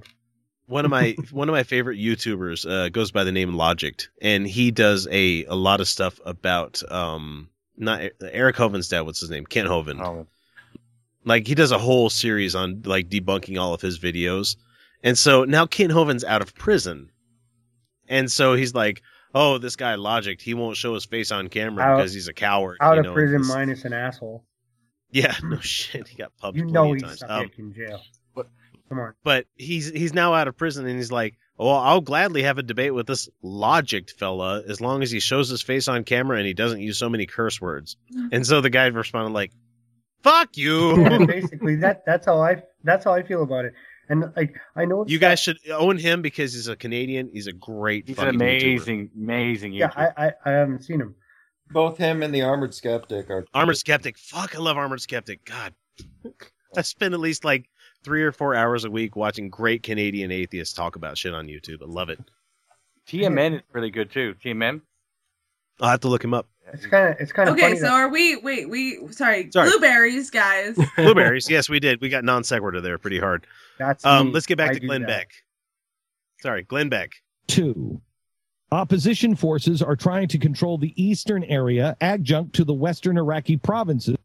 one 0.68 0.86
of 0.86 0.91
my 0.91 1.16
one 1.32 1.49
of 1.49 1.54
my 1.54 1.64
favorite 1.64 1.98
YouTubers 1.99 2.70
uh, 2.70 2.90
goes 2.90 3.12
by 3.12 3.24
the 3.24 3.32
name 3.32 3.54
Logicked, 3.54 4.08
and 4.22 4.48
he 4.48 4.72
does 4.72 5.08
a 5.12 5.44
a 5.45 5.56
lot 5.56 5.82
of 5.82 5.88
stuff 5.88 6.20
about 6.26 6.82
um 6.91 7.49
not 7.78 8.02
Eric 8.22 8.56
Hovind's 8.56 8.90
dad. 8.90 9.02
What's 9.02 9.20
his 9.20 9.30
name? 9.30 9.45
Kent 9.45 9.68
Hovind. 9.70 10.02
Oh, 10.02 10.26
Like 11.26 11.45
he 11.48 11.54
does 11.56 11.72
a 11.72 11.78
whole 11.78 12.10
series 12.10 12.56
on 12.56 12.82
like 12.86 13.10
debunking 13.10 13.60
all 13.60 13.74
of 13.74 13.82
his 13.82 13.99
videos, 13.99 14.56
and 15.03 15.18
so 15.18 15.44
now 15.45 15.65
Kent 15.65 15.91
Hovind's 15.91 16.24
out 16.24 16.41
of 16.41 16.56
prison, 16.56 17.11
and 18.07 18.32
so 18.32 18.53
he's 18.53 18.74
like, 18.74 19.02
"Oh, 19.34 19.57
this 19.57 19.76
guy 19.76 19.95
Logicked, 19.95 20.41
he 20.41 20.53
won't 20.53 20.78
show 20.78 20.94
his 20.94 21.06
face 21.06 21.32
on 21.32 21.48
camera 21.49 21.84
Out- 21.84 21.98
because 21.98 22.14
he's 22.14 22.28
a 22.28 22.34
coward." 22.34 22.78
Out 22.82 23.03
you 23.03 23.10
of 23.10 23.14
prison 23.15 23.40
this- 23.41 23.49
minus 23.49 23.86
an 23.86 23.94
asshole. 23.94 24.44
Yeah, 25.11 25.36
no 25.44 25.60
shit. 25.60 26.07
He 26.07 26.15
got 26.18 26.36
pubbed 26.38 26.57
You 26.57 26.65
know 26.65 26.91
he's 26.94 27.02
times. 27.03 27.18
stuck 27.18 27.30
Um, 27.30 27.52
in 27.57 27.74
jail. 27.74 28.02
But- 28.36 28.48
Come 28.90 28.99
on. 28.99 29.14
but 29.24 29.45
he's 29.56 29.90
he's 29.90 30.14
now 30.14 30.34
out 30.34 30.48
of 30.48 30.56
prison 30.57 30.86
and 30.88 30.95
he's 30.98 31.11
like, 31.11 31.38
"Well, 31.57 31.69
I'll 31.76 32.02
gladly 32.02 32.44
have 32.44 32.57
a 32.57 32.64
debate 32.64 32.94
with 32.94 33.07
this 33.07 33.28
logic 33.41 34.10
fella 34.11 34.64
as 34.68 34.80
long 34.82 35.03
as 35.03 35.11
he 35.11 35.19
shows 35.19 35.49
his 35.49 35.61
face 35.61 35.88
on 35.88 36.03
camera 36.06 36.38
and 36.38 36.48
he 36.48 36.53
doesn't 36.53 36.80
use 36.82 36.98
so 36.98 37.10
many 37.10 37.26
curse 37.26 37.60
words." 37.61 37.98
And 38.32 38.45
so 38.48 38.61
the 38.61 38.69
guy 38.69 38.86
responded 38.88 39.34
like, 39.34 39.52
"Fuck 40.24 40.49
Yeah, 40.56 40.64
you." 41.19 41.28
basically, 41.28 41.76
that 41.78 42.06
that's 42.06 42.26
how 42.26 42.41
I 42.41 42.64
that's 42.84 43.03
how 43.03 43.14
I 43.14 43.24
feel 43.24 43.44
about 43.44 43.65
it. 43.65 43.74
And 44.10 44.32
like 44.36 44.56
I 44.76 44.86
know 44.86 45.06
you 45.08 45.20
guys 45.20 45.40
should 45.40 45.58
own 45.70 45.98
him 45.98 46.22
because 46.22 46.54
he's 46.54 46.68
a 46.68 46.76
Canadian. 46.76 47.30
He's 47.34 47.48
a 47.48 47.54
great 47.54 48.08
He's 48.08 48.18
an 48.18 48.26
fucking 48.26 48.40
YouTuber. 48.40 48.64
amazing, 48.72 49.10
amazing. 49.16 49.74
yeah, 49.74 49.90
YouTuber. 49.90 50.14
I, 50.18 50.28
I 50.28 50.32
I 50.46 50.52
haven't 50.52 50.84
seen 50.84 51.02
him. 51.02 51.16
Both 51.72 51.98
him 51.98 52.24
and 52.24 52.34
the 52.34 52.42
Armored 52.44 52.74
Skeptic 52.74 53.30
are 53.30 53.46
Armored 53.54 53.78
Skeptic. 53.78 54.18
Fuck, 54.18 54.56
I 54.56 54.60
love 54.60 54.78
Armored 54.78 55.02
Skeptic. 55.02 55.44
God. 55.46 55.74
I 56.76 56.82
spend 56.82 57.14
at 57.14 57.20
least 57.20 57.44
like 57.44 57.70
3 58.04 58.24
or 58.24 58.32
4 58.32 58.56
hours 58.56 58.86
a 58.86 58.92
week 58.92 59.16
watching 59.16 59.50
great 59.50 59.84
Canadian 59.84 60.32
atheists 60.32 60.74
talk 60.74 60.96
about 60.96 61.18
shit 61.18 61.34
on 61.34 61.48
YouTube. 61.48 61.82
I 61.82 61.86
love 61.86 62.10
it. 62.10 62.20
TMN 63.10 63.56
is 63.56 63.62
really 63.74 63.90
good 63.90 64.12
too. 64.12 64.36
TMN. 64.44 64.82
I'll 65.82 65.90
have 65.90 66.02
to 66.02 66.08
look 66.08 66.24
him 66.24 66.34
up. 66.34 66.48
It's 66.73 66.85
kind 66.85 67.14
of 67.14 67.19
it's 67.22 67.31
kind 67.31 67.48
of 67.49 67.53
Okay, 67.53 67.61
funny. 67.64 67.76
so 67.77 67.84
that- 67.84 67.94
are 67.94 68.10
we? 68.10 68.35
Wait, 68.38 68.69
we 68.69 68.99
sorry, 69.11 69.49
Sorry. 69.52 69.69
blueberries, 69.69 70.30
guys. 70.30 70.77
Blueberries. 70.98 71.49
yes, 71.49 71.69
we 71.69 71.80
did. 71.80 72.02
We 72.02 72.10
got 72.10 72.23
non 72.23 72.44
sequitur 72.44 72.81
there 72.81 72.98
pretty 72.98 73.19
hard. 73.19 73.48
That's 73.80 74.06
um. 74.06 74.27
me. 74.27 74.34
Let's 74.34 74.45
get 74.45 74.57
back 74.57 74.72
I 74.72 74.73
to 74.76 74.80
do 74.80 74.88
Glenn 74.88 75.02
that. 75.02 75.07
Beck. 75.07 75.31
Sorry, 76.41 76.64
Glenn 76.64 76.89
Beck. 76.89 77.11
Two. 77.48 78.02
Opposition 78.72 79.34
forces 79.35 79.81
are 79.81 79.95
trying 79.95 80.27
to 80.27 80.38
control 80.38 80.77
the 80.77 80.94
eastern 81.02 81.44
area 81.45 81.95
adjunct 82.02 82.53
to 82.56 82.65
the 82.65 82.73
western 82.73 83.18
Iraqi 83.18 83.56
provinces 83.56 84.18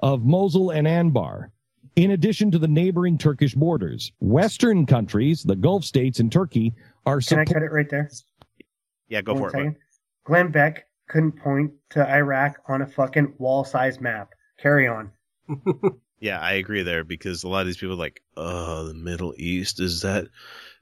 of 0.00 0.24
Mosul 0.24 0.70
and 0.70 0.86
Anbar, 0.86 1.50
in 1.96 2.12
addition 2.12 2.50
to 2.52 2.58
the 2.58 2.66
neighboring 2.66 3.18
Turkish 3.18 3.54
borders. 3.54 4.10
Western 4.20 4.86
countries, 4.86 5.42
the 5.42 5.54
Gulf 5.54 5.84
states 5.84 6.18
and 6.18 6.32
Turkey, 6.32 6.72
are 7.04 7.20
Can 7.20 7.40
I 7.40 7.44
cut 7.44 7.62
it 7.62 7.70
right 7.70 7.90
there? 7.90 8.10
Yeah, 9.08 9.20
go 9.20 9.34
One 9.34 9.42
for 9.42 9.48
it. 9.48 9.52
second. 9.52 9.76
Glenn 10.24 10.50
Beck 10.50 10.86
couldn't 11.08 11.32
point 11.40 11.72
to 11.90 12.08
Iraq 12.08 12.58
on 12.68 12.82
a 12.82 12.86
fucking 12.86 13.34
wall-sized 13.38 14.00
map. 14.00 14.30
Carry 14.60 14.86
on. 14.88 15.10
Yeah, 16.20 16.40
I 16.40 16.54
agree 16.54 16.82
there 16.82 17.04
because 17.04 17.44
a 17.44 17.48
lot 17.48 17.60
of 17.60 17.66
these 17.68 17.76
people 17.76 17.94
are 17.94 17.96
like, 17.96 18.20
oh, 18.36 18.88
the 18.88 18.94
Middle 18.94 19.34
East 19.36 19.78
is 19.78 20.02
that 20.02 20.26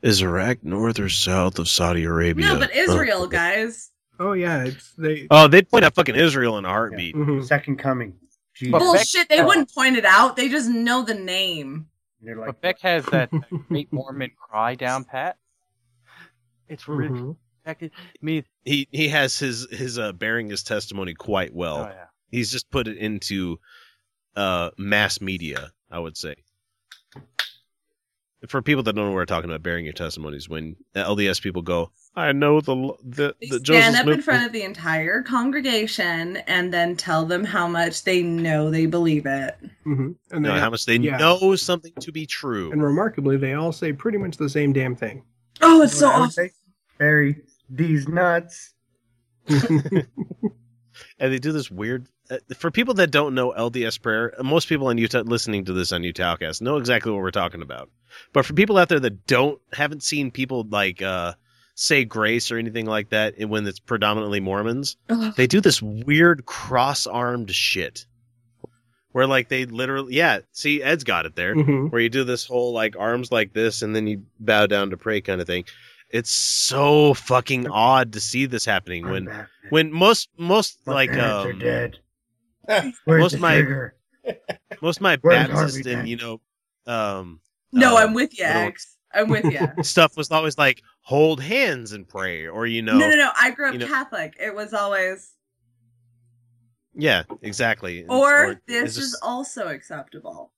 is 0.00 0.22
Iraq 0.22 0.64
north 0.64 0.98
or 0.98 1.10
south 1.10 1.58
of 1.58 1.68
Saudi 1.68 2.04
Arabia? 2.04 2.46
No, 2.46 2.58
but 2.58 2.74
Israel, 2.74 3.26
guys. 3.26 3.90
Oh 4.18 4.32
yeah, 4.32 4.64
it's 4.64 4.94
they. 4.96 5.26
Oh, 5.30 5.46
they'd 5.46 5.68
point 5.68 5.84
out 5.84 5.94
fucking 5.94 6.14
Israel 6.14 6.56
in 6.56 6.64
a 6.64 6.70
heartbeat. 6.70 7.14
Mhm. 7.14 7.44
Second 7.44 7.76
coming. 7.76 8.14
Jeez. 8.58 8.70
Bullshit. 8.70 9.28
They 9.28 9.44
wouldn't 9.44 9.70
point 9.74 9.98
it 9.98 10.06
out. 10.06 10.36
They 10.36 10.48
just 10.48 10.70
know 10.70 11.02
the 11.02 11.12
name. 11.12 11.88
They're 12.22 12.36
But 12.36 12.62
Beck 12.62 12.80
has 12.80 13.04
that 13.06 13.28
great 13.68 13.92
Mormon 13.92 14.30
cry 14.38 14.74
down 14.74 15.04
pat. 15.04 15.36
It's 16.66 16.88
really 16.88 17.10
Mm-hmm. 17.10 17.32
Beck 17.66 17.82
is- 17.82 17.90
me. 18.22 18.44
He 18.64 18.88
he 18.92 19.08
has 19.08 19.38
his 19.38 19.66
his 19.70 19.98
uh, 19.98 20.12
bearing 20.12 20.48
his 20.48 20.62
testimony 20.62 21.12
quite 21.14 21.52
well. 21.54 21.78
Oh, 21.78 21.88
yeah. 21.94 22.04
He's 22.30 22.50
just 22.50 22.70
put 22.70 22.88
it 22.88 22.96
into 22.96 23.58
uh 24.36 24.70
mass 24.78 25.20
media, 25.20 25.72
I 25.90 25.98
would 25.98 26.16
say. 26.16 26.36
For 28.48 28.62
people 28.62 28.82
that 28.84 28.92
don't 28.92 29.06
know 29.06 29.10
what 29.10 29.16
we're 29.16 29.24
talking 29.26 29.50
about, 29.50 29.62
bearing 29.62 29.84
your 29.84 29.94
testimonies, 29.94 30.48
when 30.48 30.76
LDS 30.94 31.42
people 31.42 31.62
go, 31.62 31.90
I 32.14 32.30
know 32.32 32.60
the 32.60 32.74
the, 33.02 33.34
the 33.40 33.46
stand 33.58 33.64
Joseph 33.64 34.00
up 34.02 34.06
in 34.08 34.22
front 34.22 34.46
of 34.46 34.52
the 34.52 34.62
entire 34.62 35.22
congregation 35.22 36.36
and 36.46 36.72
then 36.72 36.96
tell 36.96 37.24
them 37.24 37.42
how 37.44 37.66
much 37.66 38.04
they 38.04 38.22
know 38.22 38.70
they 38.70 38.86
believe 38.86 39.26
it. 39.26 39.56
hmm 39.82 40.12
And 40.30 40.42
know 40.44 40.54
they, 40.54 40.60
how 40.60 40.70
much 40.70 40.84
they 40.84 40.96
yeah. 40.96 41.16
know 41.16 41.56
something 41.56 41.92
to 42.00 42.12
be 42.12 42.26
true. 42.26 42.70
And 42.70 42.82
remarkably, 42.82 43.36
they 43.38 43.54
all 43.54 43.72
say 43.72 43.92
pretty 43.92 44.18
much 44.18 44.36
the 44.36 44.50
same 44.50 44.72
damn 44.72 44.94
thing. 44.94 45.24
Oh, 45.62 45.82
it's 45.82 45.94
so 45.98 46.06
What 46.08 46.16
awesome. 46.16 46.30
say, 46.30 46.50
Barry, 46.98 47.42
these 47.68 48.08
nuts. 48.08 48.74
and 49.48 50.06
they 51.18 51.38
do 51.38 51.52
this 51.52 51.70
weird 51.70 52.08
uh, 52.30 52.38
for 52.56 52.70
people 52.70 52.94
that 52.94 53.10
don't 53.10 53.34
know 53.34 53.52
LDS 53.52 54.00
prayer. 54.00 54.34
Most 54.42 54.68
people 54.68 54.90
in 54.90 54.98
Utah 54.98 55.20
listening 55.20 55.64
to 55.66 55.72
this 55.72 55.92
on 55.92 56.02
Utahcast 56.02 56.60
know 56.62 56.76
exactly 56.76 57.12
what 57.12 57.20
we're 57.20 57.30
talking 57.30 57.62
about. 57.62 57.90
But 58.32 58.46
for 58.46 58.54
people 58.54 58.78
out 58.78 58.88
there 58.88 59.00
that 59.00 59.26
don't 59.26 59.60
haven't 59.72 60.02
seen 60.02 60.30
people 60.30 60.66
like 60.68 61.02
uh, 61.02 61.34
say 61.74 62.04
grace 62.04 62.50
or 62.50 62.58
anything 62.58 62.86
like 62.86 63.10
that, 63.10 63.34
and 63.38 63.50
when 63.50 63.66
it's 63.66 63.78
predominantly 63.78 64.40
Mormons, 64.40 64.96
Ugh. 65.08 65.34
they 65.36 65.46
do 65.46 65.60
this 65.60 65.80
weird 65.82 66.46
cross-armed 66.46 67.50
shit. 67.50 68.06
Where 69.12 69.26
like 69.26 69.48
they 69.48 69.64
literally, 69.64 70.14
yeah. 70.14 70.40
See, 70.52 70.82
Ed's 70.82 71.04
got 71.04 71.24
it 71.24 71.36
there. 71.36 71.54
Mhm. 71.54 71.90
Where 71.90 72.02
you 72.02 72.10
do 72.10 72.24
this 72.24 72.44
whole 72.44 72.74
like 72.74 72.96
arms 72.98 73.32
like 73.32 73.54
this, 73.54 73.80
and 73.80 73.96
then 73.96 74.06
you 74.06 74.24
bow 74.38 74.66
down 74.66 74.90
to 74.90 74.98
pray 74.98 75.22
kind 75.22 75.40
of 75.40 75.46
thing. 75.46 75.64
It's 76.10 76.30
so 76.30 77.14
fucking 77.14 77.68
odd 77.68 78.12
to 78.12 78.20
see 78.20 78.46
this 78.46 78.64
happening 78.64 79.08
when 79.08 79.46
when 79.70 79.92
most 79.92 80.28
most 80.38 80.78
My 80.86 80.92
like 80.94 81.10
parents 81.10 81.46
are 81.46 81.52
um, 81.52 81.58
dead. 81.58 81.98
most 83.06 83.34
of 83.34 83.40
my 83.40 83.54
trigger? 83.56 83.96
most 84.82 84.96
of 84.98 85.02
my 85.02 85.18
Where's 85.20 85.48
Baptist 85.48 85.76
and 85.76 85.84
Dent? 85.84 86.08
you 86.08 86.16
know 86.16 86.40
um 86.86 87.40
No, 87.72 87.96
uh, 87.96 88.00
I'm 88.00 88.14
with 88.14 88.38
you, 88.38 88.44
little 88.46 88.62
X. 88.62 88.96
I'm 89.14 89.28
with 89.28 89.44
you. 89.46 89.68
stuff 89.82 90.16
was 90.16 90.30
always 90.30 90.56
like 90.58 90.82
hold 91.00 91.40
hands 91.40 91.92
and 91.92 92.08
pray 92.08 92.46
or 92.46 92.66
you 92.66 92.82
know 92.82 92.96
no, 92.98 93.08
no, 93.08 93.16
no. 93.16 93.30
I 93.36 93.50
grew 93.50 93.68
up 93.68 93.72
you 93.74 93.80
know- 93.80 93.86
Catholic. 93.88 94.34
It 94.38 94.54
was 94.54 94.72
always, 94.74 95.32
yeah 96.94 97.24
exactly 97.42 98.04
or, 98.08 98.52
it's 98.52 98.60
this 98.66 98.94
just- 98.94 98.98
is 98.98 99.20
also 99.22 99.68
acceptable. 99.68 100.52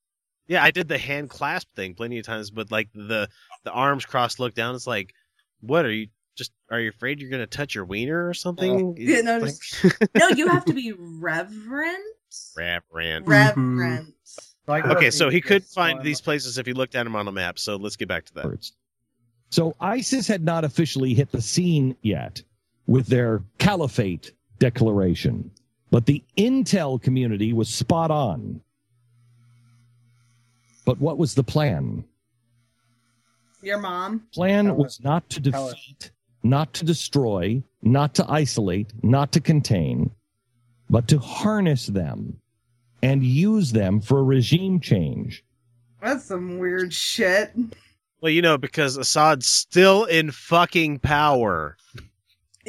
yeah 0.47 0.63
I 0.63 0.71
did 0.71 0.89
the 0.89 0.99
hand 0.99 1.31
clasp 1.31 1.69
thing 1.75 1.95
plenty 1.95 2.19
of 2.19 2.27
times 2.27 2.51
but 2.51 2.71
like 2.71 2.89
the 2.95 3.29
the 3.65 3.73
arms 3.73 4.05
crossed 4.07 4.39
look 4.41 4.55
down 4.55 4.75
it's 4.75 4.87
like 4.87 5.13
what 5.61 5.85
are 5.85 5.91
you 5.91 6.09
just 6.37 6.53
are 6.71 6.81
you 6.81 6.89
afraid 6.89 7.21
you're 7.21 7.31
gonna 7.31 7.47
touch 7.47 7.75
your 7.75 7.85
wiener 7.85 8.29
or 8.29 8.35
something 8.35 8.83
oh. 8.83 8.95
Yeah, 8.97 9.23
no, 9.23 9.39
Like- 9.39 9.55
no, 10.17 10.29
you 10.31 10.49
have 10.49 10.65
to 10.67 10.73
be 10.73 10.93
reverent. 10.97 11.99
Reverend. 12.57 13.27
Reverent. 13.29 14.15
Mm-hmm. 14.69 14.91
Okay, 14.93 15.11
so 15.11 15.31
he 15.31 15.41
could 15.41 15.65
find 15.65 16.03
these 16.03 16.21
places 16.21 16.59
if 16.59 16.67
he 16.67 16.75
looked 16.75 16.95
at 16.95 17.05
them 17.05 17.17
on 17.17 17.27
a 17.27 17.33
map. 17.33 17.59
So 17.59 17.77
let's 17.77 17.97
get 17.97 18.09
back 18.09 18.27
to 18.27 18.35
that. 18.35 18.71
So 19.51 19.75
ISIS 19.81 20.27
had 20.29 20.45
not 20.45 20.65
officially 20.65 21.15
hit 21.15 21.33
the 21.33 21.41
scene 21.41 21.97
yet 22.03 22.43
with 22.87 23.07
their 23.07 23.43
caliphate 23.57 24.33
declaration, 24.59 25.51
but 25.91 26.05
the 26.05 26.23
intel 26.37 27.01
community 27.01 27.55
was 27.55 27.69
spot 27.71 28.11
on. 28.11 28.61
But 30.85 31.01
what 31.01 31.17
was 31.17 31.35
the 31.35 31.45
plan? 31.45 32.05
Your 33.63 33.79
mom. 33.79 34.25
Plan 34.33 34.77
was 34.77 35.01
not 35.03 35.29
to 35.31 35.41
defeat, 35.41 36.13
not 36.43 36.73
to 36.75 36.85
destroy, 36.85 37.63
not 37.83 38.15
to 38.15 38.27
isolate, 38.31 38.93
not 39.03 39.33
to 39.33 39.41
contain, 39.41 40.11
but 40.89 41.09
to 41.09 41.19
harness 41.19 41.87
them 41.87 42.41
and 43.03 43.25
use 43.25 43.73
them 43.73 44.01
for 44.01 44.19
a 44.21 44.23
regime 44.23 44.81
change. 44.81 45.45
That's 46.01 46.25
some 46.25 46.59
weird 46.59 46.93
shit. 46.93 47.53
Well, 48.21 48.33
you 48.33 48.43
know, 48.43 48.59
because 48.59 48.97
Assad's 48.97 49.47
still 49.47 50.05
in 50.05 50.31
fucking 50.31 51.01
power. 51.01 51.77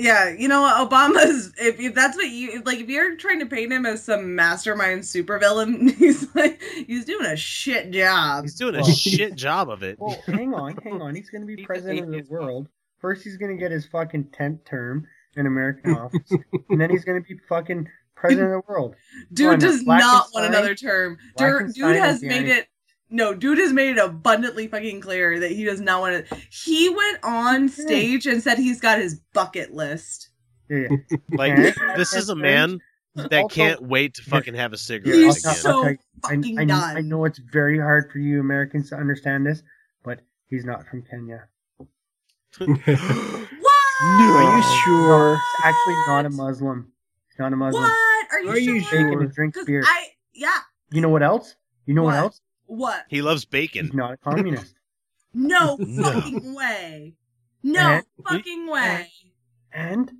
Yeah, 0.01 0.29
you 0.29 0.47
know 0.47 0.61
what? 0.61 0.89
Obama's 0.89 1.53
if, 1.59 1.77
if 1.77 1.93
that's 1.93 2.15
what 2.15 2.29
you 2.29 2.61
like, 2.65 2.79
if 2.79 2.87
you're 2.89 3.17
trying 3.17 3.39
to 3.39 3.45
paint 3.45 3.73
him 3.73 3.85
as 3.85 4.01
some 4.01 4.33
mastermind 4.33 5.01
supervillain, 5.01 5.93
he's 5.97 6.33
like 6.33 6.61
he's 6.87 7.03
doing 7.03 7.25
a 7.25 7.35
shit 7.35 7.91
job. 7.91 8.45
He's 8.45 8.55
doing 8.55 8.75
a 8.75 8.79
Well- 8.79 8.89
shit 8.91 9.35
job 9.35 9.69
of 9.69 9.83
it. 9.83 9.97
Well, 9.99 10.17
hang 10.25 10.53
on, 10.53 10.77
hang 10.77 11.01
on. 11.01 11.15
He's 11.15 11.29
going 11.29 11.41
to 11.41 11.47
be 11.47 11.61
president 11.65 12.05
of 12.05 12.11
the 12.11 12.31
world. 12.31 12.69
First, 12.99 13.23
he's 13.23 13.35
going 13.35 13.51
to 13.55 13.61
get 13.61 13.71
his 13.71 13.85
fucking 13.87 14.29
tenth 14.31 14.63
term 14.65 15.05
in 15.35 15.45
American 15.45 15.95
office, 15.95 16.31
and 16.69 16.79
then 16.79 16.89
he's 16.89 17.03
going 17.03 17.21
to 17.21 17.27
be 17.27 17.37
fucking 17.49 17.87
president 18.15 18.53
of 18.53 18.63
the 18.65 18.71
world. 18.71 18.95
Dude 19.33 19.45
Come 19.47 19.53
on, 19.53 19.59
does 19.59 19.83
not 19.83 20.27
want 20.33 20.45
another 20.45 20.75
term. 20.75 21.17
Dude, 21.37 21.73
dude 21.73 21.95
has 21.97 22.21
made 22.21 22.47
it. 22.47 22.68
No, 23.09 23.33
dude 23.33 23.57
has 23.57 23.73
made 23.73 23.97
it 23.97 23.97
abundantly 23.97 24.67
fucking 24.67 25.01
clear 25.01 25.39
that 25.39 25.51
he 25.51 25.63
does 25.63 25.81
not 25.81 26.01
want 26.01 26.27
to. 26.27 26.37
He 26.51 26.89
went 26.89 27.19
on 27.23 27.61
hmm. 27.63 27.67
stage 27.67 28.27
and 28.27 28.41
said 28.41 28.57
he's 28.57 28.79
got 28.79 28.99
his 28.99 29.19
bucket 29.33 29.73
list. 29.73 30.29
Yeah, 30.69 30.87
Like 31.31 31.55
this 31.97 32.13
is 32.13 32.29
a 32.29 32.35
man 32.35 32.79
that 33.15 33.33
Also- 33.33 33.55
can't 33.55 33.81
wait 33.81 34.13
to 34.15 34.23
fucking 34.23 34.53
have 34.53 34.73
a 34.73 34.77
cigarette 34.77 35.15
He's 35.15 35.43
again. 35.43 35.55
so 35.55 35.85
I, 35.85 35.97
fucking 36.21 36.59
I, 36.59 36.65
done. 36.65 36.97
I 36.97 37.01
know 37.01 37.25
it's 37.25 37.39
very 37.39 37.79
hard 37.79 38.11
for 38.11 38.19
you 38.19 38.39
Americans 38.39 38.89
to 38.91 38.95
understand 38.95 39.45
this, 39.45 39.63
but 40.03 40.21
he's 40.47 40.65
not 40.65 40.85
from 40.87 41.03
Kenya. 41.03 41.47
What 44.01 44.45
are 44.45 44.57
you 44.57 44.63
sure? 44.85 45.35
He's 45.35 45.65
actually 45.65 45.95
not 46.07 46.25
a 46.25 46.29
Muslim. 46.29 46.91
He's 47.29 47.39
not 47.39 47.51
a 47.51 47.55
Muslim. 47.57 47.83
What 47.83 48.27
are 48.31 48.39
you 48.39 48.49
Are 48.49 48.57
you 48.57 48.79
sure? 48.79 49.03
Bacon 49.09 49.21
and 49.23 49.33
drinks 49.33 49.57
'Cause 49.57 49.65
beer. 49.65 49.83
I 49.85 50.07
yeah. 50.33 50.59
You 50.91 51.01
know 51.01 51.09
what 51.09 51.21
else? 51.21 51.55
You 51.85 51.95
know 51.95 52.03
what, 52.03 52.13
What? 52.13 52.23
else? 52.23 52.41
What? 52.69 53.05
He 53.09 53.21
loves 53.21 53.41
He's 53.41 53.49
bacon. 53.49 53.91
not 53.93 54.13
a 54.13 54.17
communist. 54.17 54.75
No 55.33 55.75
No. 55.79 56.03
fucking 56.11 56.55
way. 56.55 57.13
No 57.61 57.79
And- 57.81 58.03
fucking 58.27 58.67
way. 58.67 59.07
and 59.71 60.11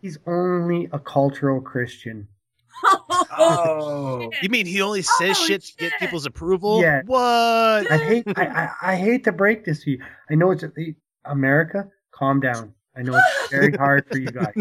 he's 0.00 0.18
only 0.26 0.88
a 0.92 0.98
cultural 0.98 1.60
Christian. 1.60 2.26
Oh, 3.40 4.30
You 4.42 4.48
mean 4.48 4.66
he 4.66 4.82
only 4.82 5.02
says 5.02 5.36
Oh, 5.40 5.46
shit 5.46 5.62
to 5.64 5.74
get 5.76 5.92
people's 6.00 6.26
approval? 6.26 6.80
Yeah. 6.80 7.02
What? 7.06 7.20
I 7.90 7.96
hate 7.98 8.24
I, 8.36 8.46
I, 8.46 8.70
I 8.92 8.96
hate 8.96 9.22
to 9.24 9.32
break 9.32 9.64
this 9.64 9.82
to 9.84 9.92
you. 9.92 10.02
I 10.30 10.34
know 10.34 10.50
it's 10.50 10.64
America. 11.24 11.86
Calm 12.12 12.40
down. 12.40 12.74
I 12.96 13.02
know 13.02 13.16
it's 13.16 13.50
very 13.50 13.72
hard 13.72 14.06
for 14.10 14.18
you 14.18 14.30
guys. 14.32 14.54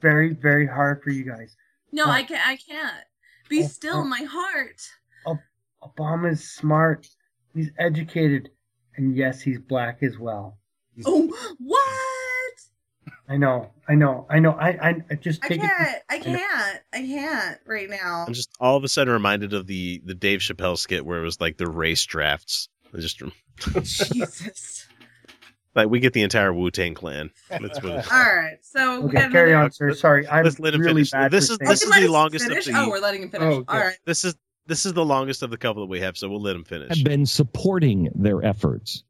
Very 0.00 0.32
very 0.32 0.66
hard 0.66 1.02
for 1.02 1.10
you 1.10 1.24
guys. 1.24 1.54
No, 1.92 2.04
Oh. 2.06 2.10
I 2.10 2.22
can't. 2.22 2.46
I 2.48 2.56
can't. 2.56 3.04
Be 3.50 3.64
Oh, 3.64 3.66
still, 3.66 3.96
oh. 3.98 4.04
my 4.04 4.22
heart. 4.22 4.80
Obama's 5.82 6.44
smart. 6.48 7.06
He's 7.54 7.70
educated, 7.78 8.50
and 8.96 9.16
yes, 9.16 9.40
he's 9.40 9.58
black 9.58 10.02
as 10.02 10.18
well. 10.18 10.58
Oh, 11.06 11.32
what? 11.58 11.84
I 13.28 13.36
know. 13.36 13.70
I 13.88 13.94
know. 13.94 14.26
I 14.30 14.38
know. 14.38 14.52
I 14.52 14.68
I, 14.90 14.94
I 15.10 15.14
just 15.16 15.44
I 15.44 15.48
can't. 15.48 15.62
it. 15.62 16.02
I 16.08 16.18
can't. 16.18 16.80
I 16.92 16.98
can't 17.00 17.58
right 17.66 17.88
now. 17.90 18.24
I'm 18.26 18.32
just 18.34 18.50
all 18.60 18.76
of 18.76 18.84
a 18.84 18.88
sudden 18.88 19.12
reminded 19.12 19.52
of 19.54 19.66
the 19.66 20.00
the 20.04 20.14
Dave 20.14 20.40
Chappelle 20.40 20.78
skit 20.78 21.04
where 21.04 21.20
it 21.20 21.24
was 21.24 21.40
like 21.40 21.56
the 21.58 21.68
race 21.68 22.04
drafts. 22.04 22.68
I 22.94 22.98
just 22.98 23.20
Jesus. 23.82 24.86
Like 25.74 25.90
we 25.90 26.00
get 26.00 26.12
the 26.12 26.22
entire 26.22 26.52
Wu 26.52 26.72
Tang 26.72 26.94
clan. 26.94 27.30
That's 27.50 27.80
what 27.82 27.92
it- 27.92 28.12
All 28.12 28.18
right, 28.18 28.56
so 28.62 29.00
we 29.02 29.08
Okay, 29.10 29.18
got 29.20 29.30
carry 29.30 29.50
another- 29.50 29.66
on, 29.66 29.70
sir. 29.70 29.94
Sorry, 29.94 30.26
I'm 30.26 30.42
Let's 30.42 30.58
let 30.58 30.74
him 30.74 30.80
really 30.80 31.04
finish. 31.04 31.10
bad. 31.12 31.30
This 31.30 31.46
for 31.48 31.52
is 31.52 31.58
saying- 31.58 31.68
this 31.70 31.82
is 31.84 31.90
the 31.94 32.08
longest 32.08 32.48
finish? 32.48 32.66
of 32.66 32.72
the. 32.74 32.80
Oh, 32.80 32.88
we're 32.88 32.98
letting 32.98 33.22
him 33.22 33.30
finish. 33.30 33.46
Oh, 33.54 33.58
okay. 33.58 33.64
All 33.78 33.84
right. 33.84 33.96
This 34.04 34.24
is 34.24 34.34
this 34.68 34.84
is 34.86 34.92
the 34.92 35.04
longest 35.04 35.42
of 35.42 35.50
the 35.50 35.56
couple 35.56 35.82
that 35.82 35.90
we 35.90 35.98
have, 36.00 36.16
so 36.16 36.28
we'll 36.28 36.42
let 36.42 36.54
him 36.54 36.62
finish. 36.62 36.96
have 36.96 37.04
been 37.04 37.26
supporting 37.26 38.10
their 38.14 38.44
efforts. 38.44 39.02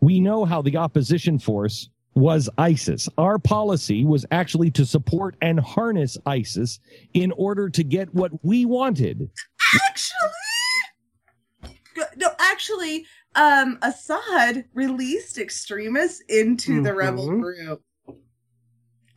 We 0.00 0.20
know 0.20 0.44
how 0.44 0.62
the 0.62 0.76
opposition 0.76 1.38
force 1.38 1.90
was 2.14 2.48
ISIS. 2.58 3.08
Our 3.18 3.38
policy 3.38 4.04
was 4.04 4.24
actually 4.30 4.70
to 4.72 4.86
support 4.86 5.36
and 5.42 5.58
harness 5.58 6.16
ISIS 6.26 6.78
in 7.14 7.32
order 7.32 7.68
to 7.70 7.82
get 7.82 8.14
what 8.14 8.32
we 8.44 8.64
wanted. 8.64 9.30
Actually, 9.88 10.28
no, 12.16 12.30
actually, 12.38 13.06
um, 13.34 13.78
Assad 13.82 14.64
released 14.74 15.38
extremists 15.38 16.22
into 16.28 16.82
the 16.82 16.94
rebel 16.94 17.28
group. 17.28 17.82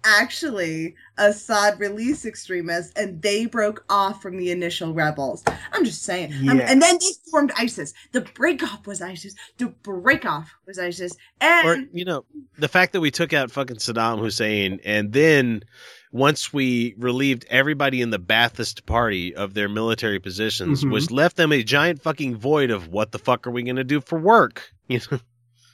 Actually, 0.06 0.96
Assad 1.18 1.80
released 1.80 2.26
extremists, 2.26 2.94
and 2.96 3.22
they 3.22 3.46
broke 3.48 3.84
off 3.90 4.22
from 4.22 4.38
the 4.38 4.52
initial 4.52 4.94
rebels. 4.94 5.44
I'm 5.74 5.84
just 5.84 6.04
saying. 6.04 6.32
Um, 6.48 6.60
Yeah. 6.60 6.72
and 6.72 6.82
then 6.82 6.98
they 7.00 7.12
formed 7.32 7.52
ISIS. 7.58 7.94
The 8.12 8.22
breakoff 8.22 8.86
was 8.86 9.02
ISIS. 9.02 9.34
The 9.58 9.74
breakoff 9.84 10.48
was 10.68 10.78
ISIS. 10.80 11.14
And 11.42 11.68
or 11.68 11.78
you 11.92 12.06
know 12.06 12.26
the 12.58 12.68
fact 12.68 12.94
that 12.94 13.02
we 13.02 13.12
took 13.12 13.34
out 13.34 13.52
fucking 13.52 13.78
Saddam 13.78 14.20
Hussein 14.20 14.80
and 14.86 15.12
then 15.12 15.64
once 16.12 16.54
we 16.54 16.96
relieved 16.98 17.46
everybody 17.50 18.02
in 18.02 18.10
the 18.12 18.20
Ba'athist 18.20 18.86
party 18.86 19.36
of 19.36 19.54
their 19.54 19.68
military 19.68 20.20
positions 20.20 20.84
Mhm. 20.84 20.92
was 20.92 21.12
left 21.12 21.36
them 21.36 21.52
a 21.52 21.62
giant 21.64 22.02
fucking 22.02 22.38
void 22.38 22.72
of 22.72 22.88
what 22.88 23.12
the 23.12 23.20
fuck 23.20 23.46
are 23.46 23.52
we 23.52 23.64
going 23.64 23.76
to 23.76 23.84
do 23.84 24.00
for 24.00 24.18
work 24.20 24.72
you 24.88 25.00
know 25.12 25.20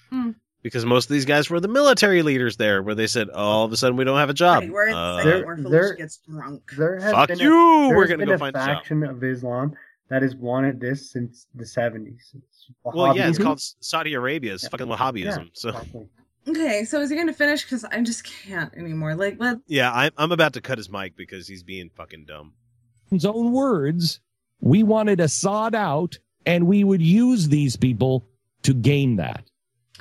Hmm. 0.10 0.32
Because 0.62 0.86
most 0.86 1.06
of 1.10 1.14
these 1.14 1.26
guys 1.26 1.50
were 1.50 1.60
the 1.60 1.68
military 1.68 2.22
leaders 2.24 2.58
there 2.58 2.82
where 2.84 2.96
they 2.96 3.08
said 3.08 3.30
all 3.30 3.66
of 3.66 3.72
a 3.72 3.78
sudden 3.78 3.98
we 3.98 4.04
don't 4.04 4.18
have 4.18 4.30
a 4.30 4.34
job 4.34 4.62
Right, 4.64 4.72
we're 4.72 4.88
at 4.90 4.92
the 4.94 4.98
Uh, 4.98 5.24
second 5.24 5.46
where 5.46 5.56
There- 5.58 5.70
there- 5.72 5.96
gets 5.96 6.18
drunk. 6.28 6.72
There 6.78 7.00
has 7.00 7.12
Fuck 7.12 7.28
been 7.30 7.40
you, 7.40 7.54
A, 7.56 7.90
we're 7.90 8.08
gonna 8.08 8.18
been 8.20 8.28
go 8.30 8.34
a 8.36 8.38
find 8.38 8.56
a 8.56 8.60
faction 8.60 9.04
of 9.04 9.24
Islam 9.24 9.74
that 10.10 10.22
has 10.22 10.36
wanted 10.36 10.80
this 10.80 11.10
since 11.12 11.48
the 11.56 11.66
70s. 11.66 12.34
It's 12.36 12.68
well 12.84 13.16
yeah 13.16 13.28
it's 13.30 13.38
called 13.38 13.60
Saudi 13.80 14.14
Arabia 14.14 14.54
it's 14.54 14.64
Yeah. 14.64 14.70
fucking 14.70 14.88
Wahhabism 14.88 15.24
Yeah, 15.24 15.38
so 15.54 15.70
exactly. 15.70 16.08
Okay, 16.48 16.86
so 16.86 17.00
is 17.02 17.12
he 17.12 17.16
going 17.16 17.28
to 17.28 17.34
finish? 17.34 17.62
Because 17.64 17.84
I 17.86 18.02
just 18.02 18.24
can't 18.24 18.74
anymore. 18.76 19.14
Like, 19.14 19.40
let 19.40 19.60
yeah 19.68 19.92
I'm, 19.94 20.12
I'm 20.18 20.32
about 20.32 20.54
to 20.54 20.62
cut 20.62 20.80
his 20.80 20.90
mic 20.90 21.16
because 21.16 21.48
he's 21.48 21.62
being 21.62 21.90
fucking 21.96 22.26
dumb 22.26 22.54
his 23.12 23.26
own 23.26 23.52
words, 23.52 24.22
we 24.62 24.82
wanted 24.84 25.20
Assad 25.20 25.76
out, 25.76 26.18
and 26.46 26.66
we 26.66 26.84
would 26.84 27.02
use 27.02 27.50
these 27.50 27.76
people 27.76 28.26
to 28.64 28.74
gain 28.74 29.18
that. 29.18 29.51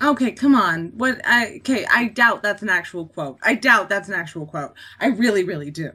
Okay, 0.02 0.32
come 0.32 0.54
on. 0.54 0.92
What? 0.96 1.20
I 1.24 1.56
okay. 1.58 1.84
I 1.86 2.08
doubt 2.08 2.42
that's 2.42 2.62
an 2.62 2.70
actual 2.70 3.06
quote. 3.06 3.38
I 3.42 3.54
doubt 3.54 3.88
that's 3.88 4.08
an 4.08 4.14
actual 4.14 4.46
quote. 4.46 4.74
I 4.98 5.08
really, 5.08 5.44
really 5.44 5.70
do. 5.70 5.90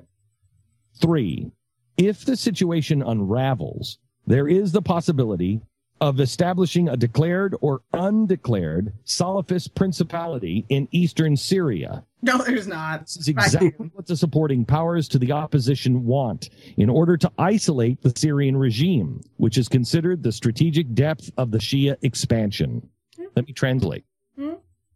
Three, 1.01 1.51
if 1.97 2.25
the 2.25 2.37
situation 2.37 3.01
unravels, 3.01 3.97
there 4.27 4.47
is 4.47 4.71
the 4.71 4.81
possibility 4.81 5.61
of 6.01 6.19
establishing 6.19 6.89
a 6.89 6.97
declared 6.97 7.55
or 7.61 7.81
undeclared 7.93 8.93
Salafist 9.05 9.73
principality 9.75 10.65
in 10.69 10.87
eastern 10.91 11.37
Syria. 11.37 12.03
No, 12.21 12.39
there's 12.39 12.67
not. 12.67 13.01
This 13.01 13.17
is 13.17 13.27
exactly 13.27 13.89
what 13.93 14.05
the 14.05 14.17
supporting 14.17 14.65
powers 14.65 15.07
to 15.09 15.19
the 15.19 15.31
opposition 15.31 16.05
want 16.05 16.49
in 16.77 16.89
order 16.89 17.17
to 17.17 17.31
isolate 17.37 18.01
the 18.01 18.11
Syrian 18.15 18.57
regime, 18.57 19.21
which 19.37 19.57
is 19.57 19.69
considered 19.69 20.21
the 20.21 20.31
strategic 20.31 20.93
depth 20.93 21.31
of 21.37 21.51
the 21.51 21.59
Shia 21.59 21.95
expansion. 22.01 22.89
Let 23.35 23.47
me 23.47 23.53
translate. 23.53 24.05
Hmm? 24.37 24.53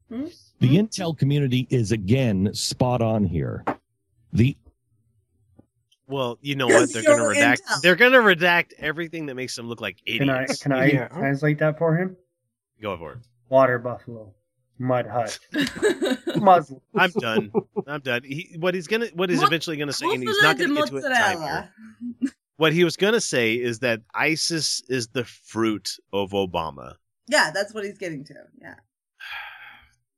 The 0.09 0.77
intel 0.77 1.17
community 1.17 1.67
is 1.69 1.91
again 1.91 2.53
spot 2.53 3.01
on 3.01 3.23
here. 3.23 3.63
The 4.33 4.57
Well, 6.07 6.37
you 6.41 6.55
know 6.55 6.67
what? 6.67 6.91
They're 6.93 7.03
gonna 7.03 7.23
redact. 7.23 7.61
intel. 7.61 7.81
They're 7.81 7.95
gonna 7.95 8.17
redact 8.19 8.73
everything 8.79 9.27
that 9.27 9.35
makes 9.35 9.55
them 9.55 9.67
look 9.67 9.81
like 9.81 9.97
idiots. 10.05 10.19
Can 10.19 10.29
I 10.29 10.43
idiots. 10.43 10.63
can 10.63 10.71
I 10.71 10.85
Yeah. 10.87 11.07
translate 11.09 11.59
that 11.59 11.77
for 11.77 11.95
him? 11.95 12.15
Go 12.81 12.97
for 12.97 13.13
it. 13.13 13.17
Water 13.49 13.77
buffalo, 13.79 14.33
mud 14.79 15.05
hut, 15.07 15.37
Muslim. 16.37 16.81
I'm 16.95 17.11
done. 17.11 17.51
I'm 17.87 18.01
done. 18.01 18.23
He, 18.23 18.55
what 18.59 18.73
he's 18.73 18.87
gonna, 18.87 19.07
what 19.13 19.29
he's 19.29 19.41
Mo- 19.41 19.47
eventually 19.47 19.77
gonna 19.77 19.91
say, 19.93 20.05
and 20.07 20.23
he's 20.23 20.41
not 20.41 20.57
gonna 20.57 20.73
get 20.75 20.87
to 20.87 20.97
it 20.97 21.05
in 21.05 21.11
time 21.11 21.41
here. 21.41 21.73
What 22.57 22.73
he 22.73 22.83
was 22.83 22.95
gonna 22.95 23.21
say 23.21 23.53
is 23.55 23.79
that 23.79 24.01
ISIS 24.13 24.81
is 24.89 25.07
the 25.07 25.23
fruit 25.23 25.97
of 26.13 26.31
Obama. 26.31 26.95
Yeah, 27.29 27.51
that's 27.53 27.73
what 27.73 27.85
he's 27.85 27.97
getting 27.97 28.25
to. 28.25 28.33
Yeah. 28.61 28.75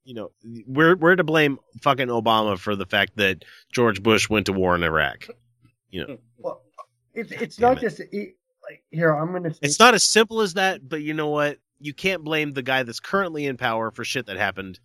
You 0.03 0.15
know, 0.15 0.31
we're 0.65 0.95
we're 0.95 1.15
to 1.15 1.23
blame 1.23 1.59
fucking 1.83 2.07
Obama 2.07 2.57
for 2.57 2.75
the 2.75 2.87
fact 2.87 3.17
that 3.17 3.45
George 3.71 4.01
Bush 4.01 4.27
went 4.31 4.47
to 4.47 4.51
war 4.53 4.73
in 4.73 4.81
Iraq. 4.81 5.27
You 5.91 6.07
know, 6.07 6.17
Well, 6.39 6.63
it's 7.13 7.31
it's 7.31 7.55
Damn 7.57 7.69
not 7.75 7.77
it. 7.77 7.81
just 7.81 7.99
it, 7.99 8.35
like 8.67 8.81
here. 8.89 9.11
I'm 9.13 9.31
gonna. 9.31 9.53
Say, 9.53 9.59
it's 9.61 9.77
not 9.79 9.93
as 9.93 10.01
simple 10.01 10.41
as 10.41 10.55
that, 10.55 10.89
but 10.89 11.03
you 11.03 11.13
know 11.13 11.29
what? 11.29 11.59
You 11.79 11.93
can't 11.93 12.23
blame 12.23 12.53
the 12.53 12.63
guy 12.63 12.81
that's 12.81 12.99
currently 12.99 13.45
in 13.45 13.57
power 13.57 13.91
for 13.91 14.03
shit 14.03 14.25
that 14.25 14.37
happened 14.37 14.79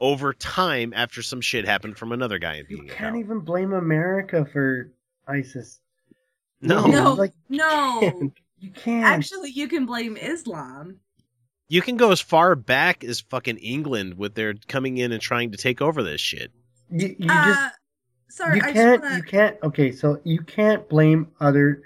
over 0.00 0.32
time 0.32 0.94
after 0.96 1.20
some 1.20 1.42
shit 1.42 1.66
happened 1.66 1.98
from 1.98 2.12
another 2.12 2.38
guy 2.38 2.56
You 2.56 2.64
being 2.64 2.82
in 2.84 2.88
can't 2.88 3.12
power. 3.12 3.16
even 3.20 3.40
blame 3.40 3.74
America 3.74 4.46
for 4.50 4.90
ISIS. 5.26 5.80
No. 6.62 6.86
No, 6.86 7.12
like 7.12 7.34
no. 7.50 8.32
you 8.58 8.70
can't. 8.70 9.04
Actually, 9.04 9.50
you 9.50 9.68
can 9.68 9.84
blame 9.84 10.16
Islam. 10.16 11.00
You 11.68 11.82
can 11.82 11.96
go 11.96 12.10
as 12.12 12.20
far 12.20 12.54
back 12.54 13.04
as 13.04 13.20
fucking 13.20 13.58
England 13.58 14.14
with 14.16 14.34
their 14.34 14.54
coming 14.68 14.96
in 14.98 15.12
and 15.12 15.20
trying 15.20 15.50
to 15.52 15.58
take 15.58 15.82
over 15.82 16.02
this 16.02 16.20
shit. 16.20 16.50
you, 16.90 17.14
you 17.18 17.26
uh, 17.28 17.44
just 17.44 17.74
sorry, 18.30 18.56
you 18.56 18.62
I 18.64 18.72
can't 18.72 19.02
just 19.02 19.02
wanna. 19.02 19.16
you 19.16 19.22
can't 19.22 19.56
okay 19.62 19.92
so 19.92 20.20
you 20.24 20.40
can't 20.42 20.88
blame 20.88 21.28
other 21.40 21.82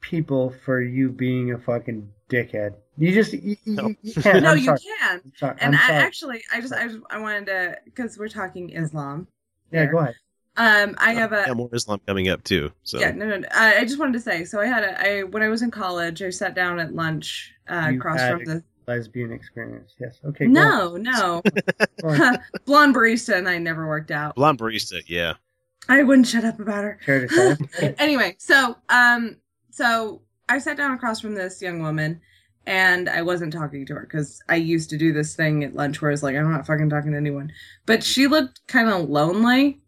people 0.00 0.50
for 0.64 0.80
you 0.82 1.08
being 1.10 1.52
a 1.52 1.58
fucking 1.58 2.08
dickhead 2.28 2.74
you 2.96 3.12
just 3.12 3.32
you, 3.32 3.56
you, 3.64 3.74
No. 3.76 3.94
you 4.02 4.14
can't 4.14 4.42
no, 4.42 4.50
I'm 4.52 4.58
you 4.58 4.74
can. 5.00 5.20
I'm. 5.42 5.56
And 5.60 5.74
I'm 5.76 5.80
I 5.80 5.86
sorry. 5.88 5.98
actually, 5.98 6.42
I 6.52 6.60
just, 6.60 6.72
I 6.72 6.86
just, 6.88 7.00
I 7.10 7.18
wanted 7.18 7.46
to, 7.46 7.78
because 7.84 8.18
we're 8.18 8.28
talking 8.28 8.70
Islam. 8.70 9.26
yeah 9.72 9.82
here. 9.82 9.92
go 9.92 9.98
ahead 9.98 10.14
Um, 10.56 10.94
I 10.98 11.14
have 11.14 11.32
a 11.32 11.44
Yeah, 11.46 11.54
more 11.54 11.68
Islam 11.72 12.00
coming 12.06 12.28
up 12.28 12.44
too. 12.44 12.70
So 12.84 12.98
Yeah, 13.00 13.10
no, 13.10 13.26
no. 13.26 13.38
no. 13.38 13.48
I, 13.52 13.78
I 13.78 13.84
just 13.84 13.98
wanted 13.98 14.12
to 14.14 14.20
say. 14.20 14.44
So 14.44 14.60
I 14.60 14.66
had 14.66 14.84
a. 14.84 15.00
I 15.00 15.22
when 15.24 15.42
I 15.42 15.48
was 15.48 15.62
in 15.62 15.70
college, 15.72 16.22
I 16.22 16.30
sat 16.30 16.54
down 16.54 16.78
at 16.78 16.94
lunch 16.94 17.52
uh, 17.68 17.90
across 17.96 18.20
had 18.20 18.30
from 18.36 18.44
the. 18.44 18.64
Lesbian 18.86 19.32
experience 19.32 19.94
yes 20.00 20.20
okay 20.24 20.46
No, 20.46 20.96
no. 20.96 21.42
on. 22.04 22.16
Go. 22.18 22.32
Blonde 22.66 22.94
barista 22.94 23.36
and 23.36 23.48
I 23.48 23.58
never 23.58 23.86
worked 23.86 24.10
out. 24.10 24.34
blonde 24.34 24.58
barista, 24.58 25.02
yeah. 25.06 25.34
I 25.88 26.02
wouldn't 26.02 26.26
shut 26.26 26.44
up 26.44 26.58
about 26.60 26.84
her. 26.84 26.98
Care 27.04 27.26
to 27.26 27.56
say? 27.78 27.94
anyway, 27.98 28.36
so 28.38 28.76
um, 28.88 29.36
so 29.70 30.22
I 30.48 30.58
sat 30.58 30.76
down 30.78 30.92
across 30.92 31.20
from 31.20 31.34
this 31.34 31.60
young 31.60 31.80
woman, 31.82 32.20
and 32.66 33.08
I 33.10 33.20
wasn't 33.20 33.52
talking 33.52 33.84
to 33.86 33.94
her 33.96 34.00
because 34.10 34.40
I 34.48 34.56
used 34.56 34.88
to 34.90 34.96
do 34.96 35.12
this 35.12 35.36
thing 35.36 35.62
at 35.62 35.74
lunch 35.74 36.00
where 36.00 36.10
it's 36.10 36.22
like 36.22 36.36
I'm 36.36 36.50
not 36.50 36.66
fucking 36.66 36.88
talking 36.88 37.10
to 37.12 37.18
anyone. 37.18 37.52
But 37.84 38.02
she 38.02 38.26
looked 38.28 38.66
kind 38.66 38.88
of 38.88 39.10
lonely, 39.10 39.82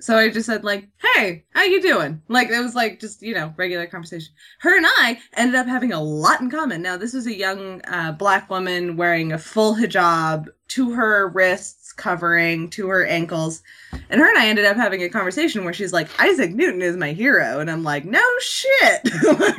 so 0.00 0.16
I 0.16 0.30
just 0.30 0.46
said 0.46 0.64
like, 0.64 0.88
"Hey, 0.98 1.44
how 1.50 1.62
you 1.62 1.80
doing?" 1.82 2.22
Like 2.28 2.50
it 2.50 2.60
was 2.60 2.74
like 2.74 3.00
just 3.00 3.22
you 3.22 3.34
know 3.34 3.54
regular 3.56 3.86
conversation. 3.86 4.32
Her 4.60 4.76
and 4.76 4.86
I 4.86 5.18
ended 5.34 5.54
up 5.54 5.66
having 5.66 5.92
a 5.92 6.02
lot 6.02 6.40
in 6.40 6.50
common. 6.50 6.82
Now 6.82 6.96
this 6.96 7.12
was 7.12 7.26
a 7.26 7.36
young 7.36 7.82
uh, 7.86 8.12
black 8.12 8.50
woman 8.50 8.96
wearing 8.96 9.32
a 9.32 9.38
full 9.38 9.76
hijab 9.76 10.48
to 10.70 10.92
her 10.92 11.26
wrists, 11.28 11.92
covering 11.92 12.70
to 12.70 12.88
her 12.88 13.04
ankles. 13.04 13.60
And 14.08 14.20
her 14.20 14.28
and 14.28 14.38
I 14.38 14.46
ended 14.46 14.66
up 14.66 14.76
having 14.76 15.02
a 15.02 15.08
conversation 15.08 15.64
where 15.64 15.72
she's 15.72 15.92
like, 15.92 16.08
Isaac 16.20 16.52
Newton 16.52 16.80
is 16.80 16.96
my 16.96 17.12
hero. 17.12 17.58
And 17.58 17.68
I'm 17.68 17.82
like, 17.82 18.04
no 18.04 18.22
shit. 18.40 19.04
like, 19.24 19.58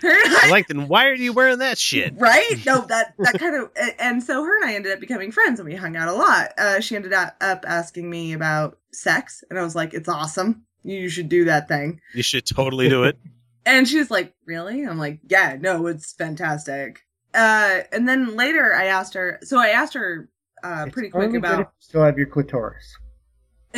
her 0.00 0.24
and 0.24 0.34
I, 0.34 0.40
I 0.44 0.48
like, 0.50 0.68
then 0.68 0.88
why 0.88 1.08
are 1.08 1.14
you 1.14 1.34
wearing 1.34 1.58
that 1.58 1.76
shit? 1.76 2.14
right? 2.16 2.56
No, 2.64 2.80
that, 2.88 3.14
that 3.18 3.38
kind 3.38 3.54
of, 3.54 3.70
and 3.98 4.22
so 4.22 4.42
her 4.42 4.56
and 4.56 4.70
I 4.70 4.74
ended 4.74 4.92
up 4.92 5.00
becoming 5.00 5.30
friends 5.30 5.60
and 5.60 5.68
we 5.68 5.74
hung 5.74 5.94
out 5.94 6.08
a 6.08 6.14
lot. 6.14 6.52
Uh, 6.56 6.80
she 6.80 6.96
ended 6.96 7.12
up, 7.12 7.36
up 7.42 7.66
asking 7.68 8.08
me 8.08 8.32
about 8.32 8.78
sex. 8.92 9.42
And 9.50 9.58
I 9.58 9.62
was 9.62 9.74
like, 9.74 9.94
it's 9.94 10.08
awesome. 10.08 10.64
You 10.82 11.08
should 11.08 11.28
do 11.28 11.44
that 11.44 11.68
thing. 11.68 12.00
You 12.14 12.22
should 12.22 12.46
totally 12.46 12.88
do 12.88 13.04
it. 13.04 13.18
And 13.66 13.86
she 13.86 13.98
was 13.98 14.10
like, 14.10 14.32
really? 14.46 14.86
I'm 14.86 14.96
like, 14.96 15.20
yeah, 15.28 15.58
no, 15.60 15.86
it's 15.86 16.14
fantastic. 16.14 17.02
Uh, 17.34 17.80
and 17.92 18.08
then 18.08 18.34
later 18.34 18.74
I 18.74 18.86
asked 18.86 19.12
her, 19.12 19.38
so 19.42 19.58
I 19.58 19.68
asked 19.68 19.92
her 19.92 20.30
uh, 20.64 20.84
It's 20.86 20.94
pretty 20.94 21.10
quick 21.10 21.24
only 21.26 21.38
good 21.40 21.44
if 21.46 21.52
about, 21.52 21.58
you 21.60 21.66
still 21.78 22.02
have 22.02 22.16
your 22.16 22.26
clitoris 22.26 22.96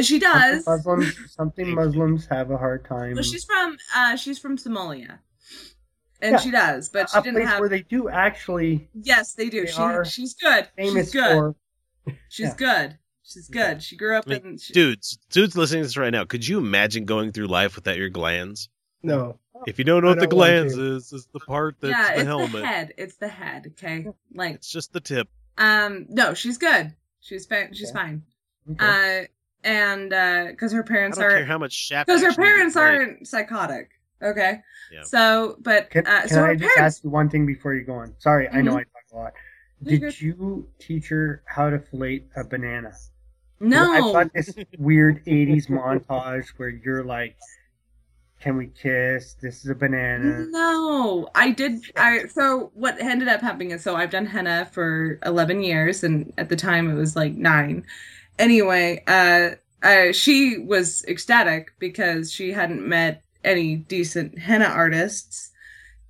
she 0.00 0.18
does. 0.18 0.64
Something 0.64 0.84
Muslims, 0.98 1.16
something 1.34 1.74
Muslims 1.74 2.26
have 2.30 2.50
a 2.50 2.56
hard 2.56 2.84
time. 2.84 3.14
Well, 3.14 3.22
she's 3.22 3.44
from 3.44 3.76
uh 3.94 4.16
she's 4.16 4.38
from 4.38 4.56
Somalia, 4.56 5.18
and 6.20 6.32
Yeah, 6.32 6.38
she 6.38 6.50
does, 6.50 6.88
but 6.88 7.10
she 7.10 7.18
a 7.18 7.22
didn't 7.22 7.36
place 7.36 7.48
have. 7.48 7.60
where 7.60 7.68
they 7.68 7.82
do 7.82 8.08
actually 8.08 8.88
yes, 8.94 9.34
they 9.34 9.50
do. 9.50 9.66
they 9.66 10.04
She 10.04 10.10
she's 10.10 10.34
good. 10.34 10.68
famous 10.76 11.06
she's 11.06 11.12
good. 11.12 11.32
for. 11.32 11.54
She's 12.28 12.48
yeah. 12.48 12.54
good. 12.56 12.98
She's 13.32 13.48
good. 13.48 13.82
She 13.82 13.96
grew 13.96 14.16
up 14.16 14.24
I 14.26 14.30
mean, 14.34 14.46
in. 14.46 14.58
She, 14.58 14.72
dudes, 14.72 15.18
dudes 15.30 15.56
listening 15.56 15.82
to 15.82 15.86
this 15.88 15.96
right 15.96 16.10
now, 16.10 16.24
could 16.24 16.46
you 16.46 16.58
imagine 16.58 17.04
going 17.04 17.32
through 17.32 17.46
life 17.46 17.76
without 17.76 17.96
your 17.96 18.08
glands? 18.10 18.68
No. 19.02 19.38
If 19.66 19.78
you 19.78 19.84
don't 19.84 20.02
know 20.02 20.08
I 20.08 20.12
what 20.12 20.20
the 20.20 20.26
don't 20.26 20.38
want 20.38 20.48
glands 20.50 20.76
is, 20.76 21.12
is 21.12 21.28
the 21.32 21.40
part 21.40 21.76
that's 21.80 21.90
yeah, 21.92 22.14
the 22.14 22.20
it's 22.20 22.26
helmet. 22.26 22.52
the 22.62 22.66
head. 22.66 22.94
It's 22.98 23.16
the 23.16 23.28
head. 23.28 23.66
Okay, 23.78 24.06
like 24.34 24.56
It's 24.56 24.70
just 24.70 24.92
the 24.92 25.00
tip. 25.00 25.28
um, 25.58 26.06
no, 26.08 26.34
she's 26.34 26.58
good. 26.58 26.92
She's 27.20 27.46
fine. 27.46 27.72
She's 27.72 27.90
Okay. 27.90 27.98
fine. 27.98 28.22
Okay. 28.72 29.22
Uh, 29.22 29.26
and 29.64 30.10
because 30.50 30.72
her 30.72 30.82
I 30.82 30.86
parents 30.86 31.18
don't 31.18 31.28
care 31.30 31.42
are 31.42 31.44
how 31.44 31.58
much 31.58 31.72
shaft. 31.72 32.08
because 32.08 32.22
her 32.22 32.32
parents 32.34 32.76
aren't 32.76 33.26
psychotic. 33.28 33.90
Okay. 34.20 34.60
Yeah. 34.92 35.02
So, 35.04 35.56
but 35.60 35.90
Can, 35.90 36.06
uh, 36.06 36.20
can 36.22 36.28
so 36.28 36.44
I 36.44 36.46
her 36.48 36.56
just 36.56 36.74
parents. 36.74 36.96
ask 36.96 37.04
you 37.04 37.10
one 37.10 37.28
thing 37.30 37.46
before 37.46 37.74
you 37.74 37.84
go 37.84 37.94
on? 37.94 38.14
Sorry, 38.18 38.48
I 38.48 38.62
know 38.62 38.72
Mhm. 38.74 38.80
I 38.80 38.82
talk 38.84 39.02
a 39.12 39.16
lot. 39.16 39.32
Did 39.84 40.20
you 40.20 40.68
teach 40.78 41.08
her 41.08 41.42
how 41.46 41.70
to 41.70 41.78
fillet 41.78 42.24
a 42.36 42.44
banana? 42.44 42.92
No. 43.62 43.92
I've 43.92 44.12
got 44.12 44.34
this 44.34 44.54
weird 44.78 45.24
80s 45.24 45.68
montage 45.70 46.48
where 46.56 46.68
you're 46.68 47.04
like, 47.04 47.36
can 48.40 48.56
we 48.56 48.66
kiss? 48.66 49.34
This 49.40 49.64
is 49.64 49.70
a 49.70 49.74
banana. 49.74 50.46
No, 50.50 51.28
I 51.32 51.52
did. 51.52 51.80
I 51.96 52.26
so 52.26 52.72
what 52.74 53.00
ended 53.00 53.28
up 53.28 53.40
happening 53.40 53.70
is 53.70 53.84
so 53.84 53.94
I've 53.94 54.10
done 54.10 54.26
henna 54.26 54.68
for 54.72 55.20
eleven 55.24 55.62
years, 55.62 56.02
and 56.02 56.32
at 56.36 56.48
the 56.48 56.56
time 56.56 56.90
it 56.90 56.94
was 56.94 57.14
like 57.14 57.34
nine. 57.34 57.86
Anyway, 58.40 59.04
uh, 59.06 59.50
uh, 59.84 60.10
she 60.10 60.58
was 60.58 61.04
ecstatic 61.06 61.72
because 61.78 62.32
she 62.32 62.50
hadn't 62.50 62.84
met 62.84 63.22
any 63.44 63.76
decent 63.76 64.36
henna 64.36 64.64
artists 64.64 65.51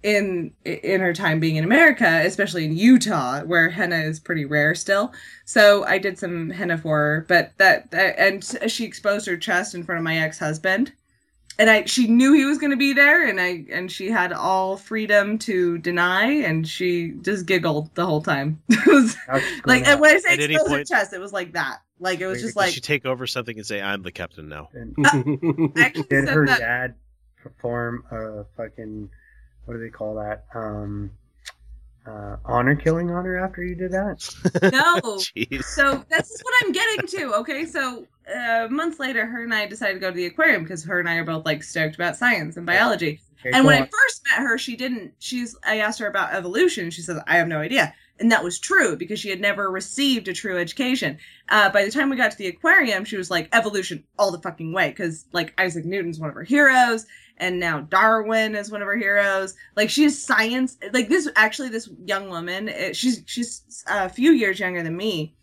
in 0.03 0.53
in 0.65 1.01
her 1.01 1.13
time 1.13 1.41
being 1.41 1.57
in 1.57 1.65
America, 1.65 2.23
especially 2.25 2.65
in 2.65 2.77
Utah, 2.77 3.43
where 3.43 3.71
henna 3.71 3.99
is 3.99 4.19
pretty 4.21 4.45
rare 4.45 4.75
still. 4.75 5.13
So 5.45 5.85
I 5.85 5.99
did 5.99 6.19
some 6.19 6.51
henna 6.51 6.79
for 6.79 6.99
her, 6.99 7.25
but 7.29 7.53
that, 7.59 7.91
that 7.91 8.19
and 8.19 8.45
she 8.71 8.85
exposed 8.85 9.27
her 9.27 9.37
chest 9.37 9.75
in 9.75 9.85
front 9.85 9.99
of 9.99 10.05
my 10.05 10.19
ex 10.19 10.39
husband 10.39 10.93
and 11.59 11.69
I 11.71 11.85
she 11.85 12.07
knew 12.07 12.33
he 12.33 12.45
was 12.45 12.59
going 12.59 12.71
to 12.71 12.77
be 12.77 12.93
there 12.93 13.27
and 13.27 13.41
I 13.41 13.65
and 13.71 13.91
she 13.91 14.11
had 14.11 14.33
all 14.33 14.77
freedom 14.77 15.39
to 15.41 15.79
deny 15.79 16.25
and 16.25 16.67
she 16.67 17.13
just 17.23 17.47
giggled 17.47 17.95
the 17.95 18.07
whole 18.07 18.23
time. 18.23 18.61
it 18.69 18.87
was 18.87 19.17
like 19.65 19.87
and 19.87 20.01
when 20.01 20.17
I 20.17 20.19
say 20.19 20.35
At 20.35 20.41
any 20.41 20.55
exposed 20.55 20.73
her 20.73 20.85
chest, 20.85 21.13
it 21.13 21.21
was 21.21 21.33
like 21.33 21.53
that. 21.53 21.79
Like 22.01 22.21
it 22.21 22.27
was 22.27 22.41
just 22.41 22.55
Does 22.55 22.57
like 22.57 22.75
she 22.75 22.81
take 22.81 23.07
over 23.07 23.27
something 23.27 23.57
and 23.57 23.67
say, 23.67 23.81
"I'm 23.81 24.03
the 24.03 24.11
captain 24.11 24.49
now"? 24.49 24.71
Uh, 24.75 25.23
I 25.77 25.81
actually 25.81 26.03
Did 26.11 26.29
her 26.29 26.47
that- 26.47 26.59
dad 26.59 26.95
perform 27.41 28.05
a 28.11 28.45
fucking, 28.57 29.09
what 29.73 29.79
do 29.79 29.85
they 29.85 29.91
call 29.91 30.15
that? 30.17 30.45
Um, 30.55 31.11
uh, 32.07 32.37
honor 32.45 32.75
killing 32.75 33.11
honor 33.11 33.39
after 33.39 33.63
you 33.63 33.75
did 33.75 33.93
that? 33.93 34.21
no. 34.73 35.19
So 35.63 36.05
this 36.11 36.31
is 36.31 36.43
what 36.43 36.55
I'm 36.63 36.73
getting 36.73 37.07
to. 37.07 37.35
Okay, 37.37 37.65
so 37.65 38.07
uh, 38.35 38.69
months 38.69 38.99
later, 38.99 39.25
her 39.25 39.43
and 39.43 39.55
I 39.55 39.67
decided 39.67 39.95
to 39.95 40.01
go 40.01 40.11
to 40.11 40.17
the 40.17 40.27
aquarium 40.27 40.63
because 40.63 40.85
her 40.85 41.01
and 41.01 41.09
I 41.09 41.15
are 41.15 41.25
both 41.25 41.47
like 41.47 41.63
stoked 41.63 41.95
about 41.95 42.17
science 42.17 42.57
and 42.57 42.67
biology. 42.67 43.21
Okay, 43.41 43.51
and 43.55 43.63
go 43.63 43.69
when 43.69 43.83
I 43.83 43.87
first 43.87 44.23
met 44.31 44.47
her, 44.47 44.59
she 44.59 44.77
didn't. 44.77 45.15
She's. 45.21 45.57
I 45.65 45.79
asked 45.79 46.01
her 46.01 46.07
about 46.07 46.35
evolution. 46.35 46.91
She 46.91 47.01
says 47.01 47.19
"I 47.27 47.37
have 47.39 47.49
no 47.49 47.59
idea," 47.59 47.95
and 48.21 48.31
that 48.31 48.45
was 48.45 48.59
true 48.59 48.97
because 48.97 49.19
she 49.19 49.31
had 49.31 49.41
never 49.41 49.71
received 49.71 50.29
a 50.29 50.33
true 50.33 50.59
education. 50.59 51.19
Uh, 51.49 51.71
by 51.71 51.85
the 51.85 51.91
time 51.91 52.11
we 52.11 52.17
got 52.17 52.31
to 52.31 52.39
the 52.39 52.47
aquarium, 52.47 53.05
she 53.05 53.17
was 53.17 53.31
like, 53.31 53.49
"Evolution 53.53 54.05
all 54.19 54.31
the 54.31 54.41
fucking 54.41 54.73
way," 54.73 54.91
because 54.91 55.27
like 55.33 55.55
Isaac 55.59 55.85
Newton's 55.85 56.21
one 56.21 56.29
of 56.29 56.35
her 56.35 56.45
heroes, 56.45 57.07
and 57.39 57.59
now 57.59 57.81
Darwin 57.81 58.55
is 58.55 58.71
one 58.71 58.83
of 58.83 58.87
her 58.87 58.97
heroes. 58.97 59.55
Like 59.77 59.91
she's 59.91 60.23
science. 60.23 60.79
Like 60.93 61.09
this 61.09 61.29
actually, 61.37 61.71
this 61.71 61.89
young 62.05 62.29
woman. 62.29 62.69
It, 62.69 62.97
she's 62.97 63.23
she's 63.27 63.85
a 63.89 64.09
few 64.09 64.33
years 64.33 64.61
younger 64.61 64.83
than 64.83 64.97
me, 64.97 65.35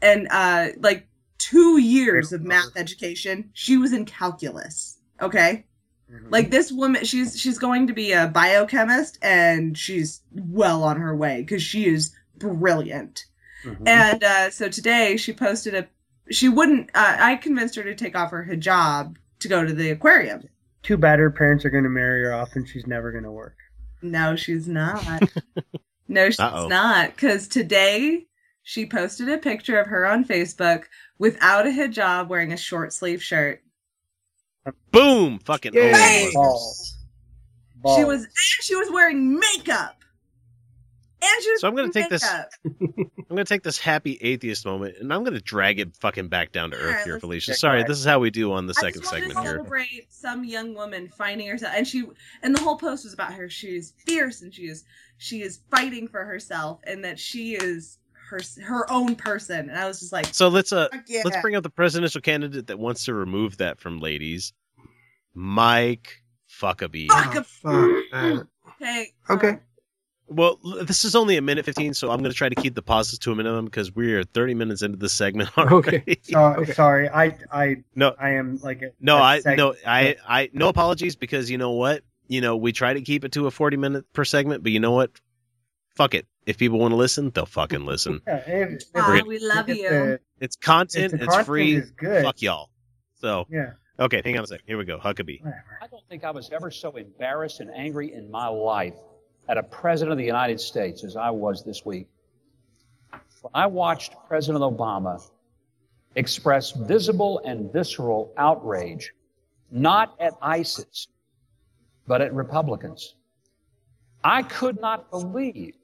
and 0.00 0.28
uh, 0.30 0.68
like 0.80 1.06
two 1.38 1.78
years 1.78 2.32
of 2.32 2.42
math 2.42 2.76
education. 2.76 3.50
She 3.52 3.76
was 3.76 3.92
in 3.92 4.04
calculus. 4.04 4.98
Okay 5.20 5.64
like 6.28 6.50
this 6.50 6.70
woman 6.72 7.04
she's 7.04 7.38
she's 7.38 7.58
going 7.58 7.86
to 7.86 7.92
be 7.92 8.12
a 8.12 8.26
biochemist 8.28 9.18
and 9.22 9.76
she's 9.78 10.20
well 10.34 10.82
on 10.84 10.96
her 11.00 11.14
way 11.16 11.40
because 11.42 11.62
she 11.62 11.86
is 11.86 12.14
brilliant 12.38 13.24
Mhm. 13.64 13.86
and 13.86 14.24
uh 14.24 14.50
so 14.50 14.68
today 14.68 15.16
she 15.16 15.32
posted 15.32 15.74
a 15.74 15.86
she 16.30 16.48
wouldn't 16.48 16.90
uh, 16.94 17.16
i 17.20 17.36
convinced 17.36 17.76
her 17.76 17.82
to 17.84 17.94
take 17.94 18.16
off 18.16 18.32
her 18.32 18.44
hijab 18.50 19.14
to 19.38 19.46
go 19.48 19.64
to 19.64 19.72
the 19.72 19.90
aquarium 19.90 20.42
Too 20.82 20.96
bad 20.96 21.20
her 21.20 21.30
parents 21.30 21.64
are 21.64 21.70
going 21.70 21.84
to 21.84 21.90
marry 21.90 22.24
her 22.24 22.34
off 22.34 22.56
and 22.56 22.68
she's 22.68 22.86
never 22.88 23.12
going 23.12 23.22
to 23.24 23.30
work. 23.30 23.56
no 24.02 24.34
she's 24.34 24.66
not 24.66 25.04
no 26.08 26.26
she's 26.28 26.40
Uh-oh. 26.40 26.66
not 26.66 27.10
because 27.14 27.46
today 27.46 28.26
she 28.64 28.84
posted 28.84 29.28
a 29.28 29.38
picture 29.38 29.78
of 29.78 29.86
her 29.86 30.06
on 30.06 30.24
facebook 30.24 30.84
without 31.18 31.64
a 31.66 31.70
hijab 31.70 32.26
wearing 32.28 32.52
a 32.52 32.56
short 32.56 32.92
sleeve 32.92 33.22
shirt 33.22 33.62
Boom! 34.90 35.38
Fucking 35.40 35.74
Yay! 35.74 36.30
oh. 36.36 36.42
Balls. 37.82 37.98
she 37.98 38.04
was 38.04 38.22
and 38.24 38.30
she 38.36 38.76
was 38.76 38.88
wearing 38.92 39.34
makeup 39.38 39.96
and 41.20 41.42
she 41.42 41.50
was 41.50 41.60
So 41.60 41.68
I'm 41.68 41.74
gonna 41.74 41.88
wearing 41.88 41.92
take 41.92 42.08
this- 42.10 42.22
makeup. 42.22 42.48
I'm 43.30 43.36
gonna 43.36 43.44
take 43.44 43.62
this 43.62 43.78
happy 43.78 44.18
atheist 44.20 44.64
moment 44.66 44.96
and 45.00 45.12
I'm 45.12 45.24
gonna 45.24 45.40
drag 45.40 45.80
it 45.80 45.96
fucking 45.96 46.28
back 46.28 46.52
down 46.52 46.70
to 46.72 46.76
earth 46.76 46.84
Alright, 46.90 47.04
here, 47.06 47.18
Felicia. 47.20 47.54
Sorry, 47.54 47.82
this 47.82 47.98
is 47.98 48.04
how 48.04 48.18
we 48.20 48.30
do 48.30 48.52
on 48.52 48.66
the 48.66 48.74
I 48.76 48.80
second 48.80 49.00
just 49.02 49.12
segment 49.12 49.34
to 49.34 49.40
here. 49.40 49.52
celebrate 49.56 50.12
some 50.12 50.44
young 50.44 50.74
woman 50.74 51.08
finding 51.08 51.48
herself, 51.48 51.72
and 51.76 51.86
she 51.88 52.04
and 52.42 52.54
the 52.54 52.60
whole 52.60 52.76
post 52.76 53.04
was 53.04 53.14
about 53.14 53.32
her. 53.34 53.48
She 53.48 53.68
is 53.76 53.94
fierce, 54.06 54.42
and 54.42 54.52
she 54.54 54.62
is 54.64 54.84
she 55.16 55.42
is 55.42 55.60
fighting 55.70 56.06
for 56.08 56.24
herself, 56.24 56.80
and 56.84 57.04
that 57.04 57.18
she 57.18 57.54
is 57.54 57.98
her 58.32 58.40
her 58.64 58.90
own 58.90 59.14
person. 59.14 59.68
And 59.70 59.78
I 59.78 59.86
was 59.86 60.00
just 60.00 60.12
like, 60.12 60.26
So 60.32 60.48
let's 60.48 60.72
uh 60.72 60.88
yeah. 61.06 61.22
let's 61.24 61.36
bring 61.40 61.54
up 61.54 61.62
the 61.62 61.70
presidential 61.70 62.20
candidate 62.20 62.66
that 62.68 62.78
wants 62.78 63.04
to 63.04 63.14
remove 63.14 63.58
that 63.58 63.78
from 63.78 64.00
ladies. 64.00 64.52
Mike 65.34 66.22
Fuckabee. 66.50 67.08
fuck 67.08 67.34
a 67.36 67.44
Fuck 67.44 68.46
okay, 68.80 69.12
Okay. 69.30 69.58
Well, 70.28 70.58
this 70.84 71.04
is 71.04 71.14
only 71.14 71.36
a 71.36 71.42
minute 71.42 71.66
15, 71.66 71.92
so 71.92 72.10
I'm 72.10 72.20
going 72.20 72.30
to 72.30 72.36
try 72.36 72.48
to 72.48 72.54
keep 72.54 72.74
the 72.74 72.80
pauses 72.80 73.18
to 73.18 73.32
a 73.32 73.34
minimum 73.34 73.66
because 73.66 73.94
we 73.94 74.14
are 74.14 74.24
30 74.24 74.54
minutes 74.54 74.80
into 74.80 74.96
the 74.96 75.10
segment 75.10 75.50
already. 75.58 76.20
So, 76.22 76.64
Sorry, 76.72 77.08
I 77.10 77.36
I 77.52 77.84
No, 77.94 78.14
I 78.18 78.30
am 78.30 78.58
like 78.62 78.80
a, 78.80 78.92
no, 78.98 79.18
a 79.18 79.22
I 79.22 79.40
seg- 79.40 79.58
no, 79.58 79.74
I 79.86 80.16
I 80.26 80.48
no 80.54 80.68
apologies 80.68 81.16
because 81.16 81.50
you 81.50 81.58
know 81.58 81.72
what? 81.72 82.02
You 82.28 82.40
know, 82.40 82.56
we 82.56 82.72
try 82.72 82.94
to 82.94 83.02
keep 83.02 83.24
it 83.26 83.32
to 83.32 83.46
a 83.46 83.50
40 83.50 83.76
minute 83.76 84.10
per 84.14 84.24
segment, 84.24 84.62
but 84.62 84.72
you 84.72 84.80
know 84.80 84.92
what? 84.92 85.10
Fuck 85.96 86.14
it. 86.14 86.26
If 86.46 86.58
people 86.58 86.78
want 86.78 86.92
to 86.92 86.96
listen, 86.96 87.30
they'll 87.30 87.46
fucking 87.46 87.84
listen. 87.86 88.20
Yeah, 88.26 88.36
if- 88.46 88.82
if- 88.82 88.84
Aw, 88.96 89.20
we 89.26 89.38
love 89.38 89.68
you. 89.68 89.88
the- 89.88 90.20
It's 90.40 90.56
content, 90.56 91.12
it's 91.14 91.24
content 91.24 91.46
free. 91.46 91.76
is 91.76 91.90
good. 91.92 92.24
Fuck 92.24 92.42
y'all. 92.42 92.68
So, 93.20 93.46
yeah. 93.48 93.72
okay, 94.00 94.20
hang 94.24 94.36
on 94.38 94.44
a 94.44 94.46
sec. 94.48 94.60
Here 94.66 94.76
we 94.76 94.84
go. 94.84 94.98
Huckabee. 94.98 95.40
I 95.80 95.86
don't 95.86 96.02
think 96.08 96.24
I 96.24 96.30
was 96.32 96.50
ever 96.50 96.70
so 96.70 96.96
embarrassed 96.96 97.60
and 97.60 97.70
angry 97.70 98.12
in 98.12 98.28
my 98.30 98.48
life 98.48 98.94
at 99.48 99.56
a 99.58 99.62
president 99.62 100.12
of 100.12 100.18
the 100.18 100.24
United 100.24 100.60
States 100.60 101.04
as 101.04 101.14
I 101.16 101.30
was 101.30 101.64
this 101.64 101.84
week. 101.84 102.08
When 103.42 103.50
I 103.54 103.66
watched 103.66 104.14
President 104.28 104.62
Obama 104.64 105.22
express 106.16 106.72
visible 106.72 107.40
and 107.44 107.72
visceral 107.72 108.32
outrage, 108.36 109.12
not 109.70 110.14
at 110.20 110.34
ISIS, 110.42 111.08
but 112.06 112.20
at 112.20 112.34
Republicans. 112.34 113.14
I 114.24 114.42
could 114.42 114.80
not 114.80 115.10
believe 115.10 115.74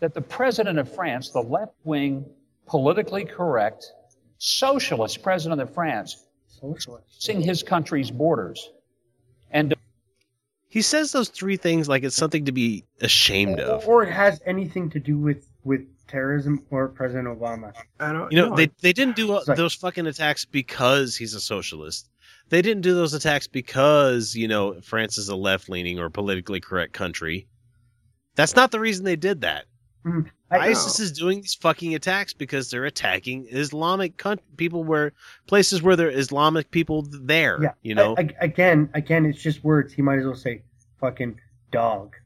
that 0.00 0.14
the 0.14 0.20
president 0.20 0.78
of 0.78 0.92
France, 0.92 1.30
the 1.30 1.42
left 1.42 1.74
wing, 1.84 2.24
politically 2.66 3.24
correct, 3.24 3.92
socialist 4.38 5.22
president 5.22 5.60
of 5.60 5.72
France, 5.72 6.26
seeing 7.08 7.40
his 7.40 7.62
country's 7.62 8.10
borders 8.10 8.70
and 9.50 9.74
He 10.68 10.82
says 10.82 11.12
those 11.12 11.28
three 11.28 11.56
things 11.56 11.88
like 11.88 12.02
it's 12.04 12.16
something 12.16 12.44
to 12.44 12.52
be 12.52 12.84
ashamed 13.00 13.58
or, 13.58 13.64
of. 13.64 13.88
or 13.88 14.02
it 14.04 14.12
has 14.12 14.40
anything 14.46 14.90
to 14.90 15.00
do 15.00 15.18
with 15.18 15.46
with 15.64 15.80
terrorism 16.06 16.64
or 16.70 16.88
President 16.88 17.28
Obama. 17.28 17.72
I 17.98 18.12
don't. 18.12 18.30
You 18.32 18.38
know, 18.42 18.48
no, 18.50 18.56
they 18.56 18.70
they 18.80 18.92
didn't 18.92 19.16
do 19.16 19.26
like- 19.26 19.56
those 19.56 19.74
fucking 19.74 20.06
attacks 20.06 20.44
because 20.44 21.16
he's 21.16 21.34
a 21.34 21.40
socialist. 21.40 22.08
They 22.48 22.62
didn't 22.62 22.82
do 22.82 22.94
those 22.94 23.14
attacks 23.14 23.46
because, 23.46 24.34
you 24.34 24.48
know, 24.48 24.80
France 24.80 25.18
is 25.18 25.28
a 25.28 25.36
left 25.36 25.68
leaning 25.68 26.00
or 26.00 26.10
politically 26.10 26.58
correct 26.60 26.92
country. 26.92 27.46
That's 28.34 28.56
not 28.56 28.72
the 28.72 28.80
reason 28.80 29.04
they 29.04 29.14
did 29.16 29.42
that. 29.42 29.66
I- 30.50 30.68
ISIS 30.70 30.98
is 30.98 31.12
doing 31.12 31.40
these 31.42 31.54
fucking 31.54 31.94
attacks 31.94 32.32
because 32.32 32.70
they're 32.70 32.86
attacking 32.86 33.46
Islamic 33.50 34.16
coun- 34.16 34.40
people 34.56 34.82
where 34.82 35.12
places 35.46 35.82
where 35.82 35.94
there 35.96 36.08
are 36.08 36.10
Islamic 36.10 36.70
people 36.70 37.02
there. 37.10 37.58
Yeah, 37.62 37.72
You 37.82 37.94
know, 37.94 38.14
A- 38.18 38.22
a- 38.22 38.34
again, 38.40 38.88
again, 38.94 39.26
it's 39.26 39.40
just 39.42 39.62
words. 39.62 39.92
He 39.92 40.02
might 40.02 40.18
as 40.18 40.24
well 40.24 40.34
say 40.34 40.62
fucking 41.00 41.38
dog, 41.70 42.16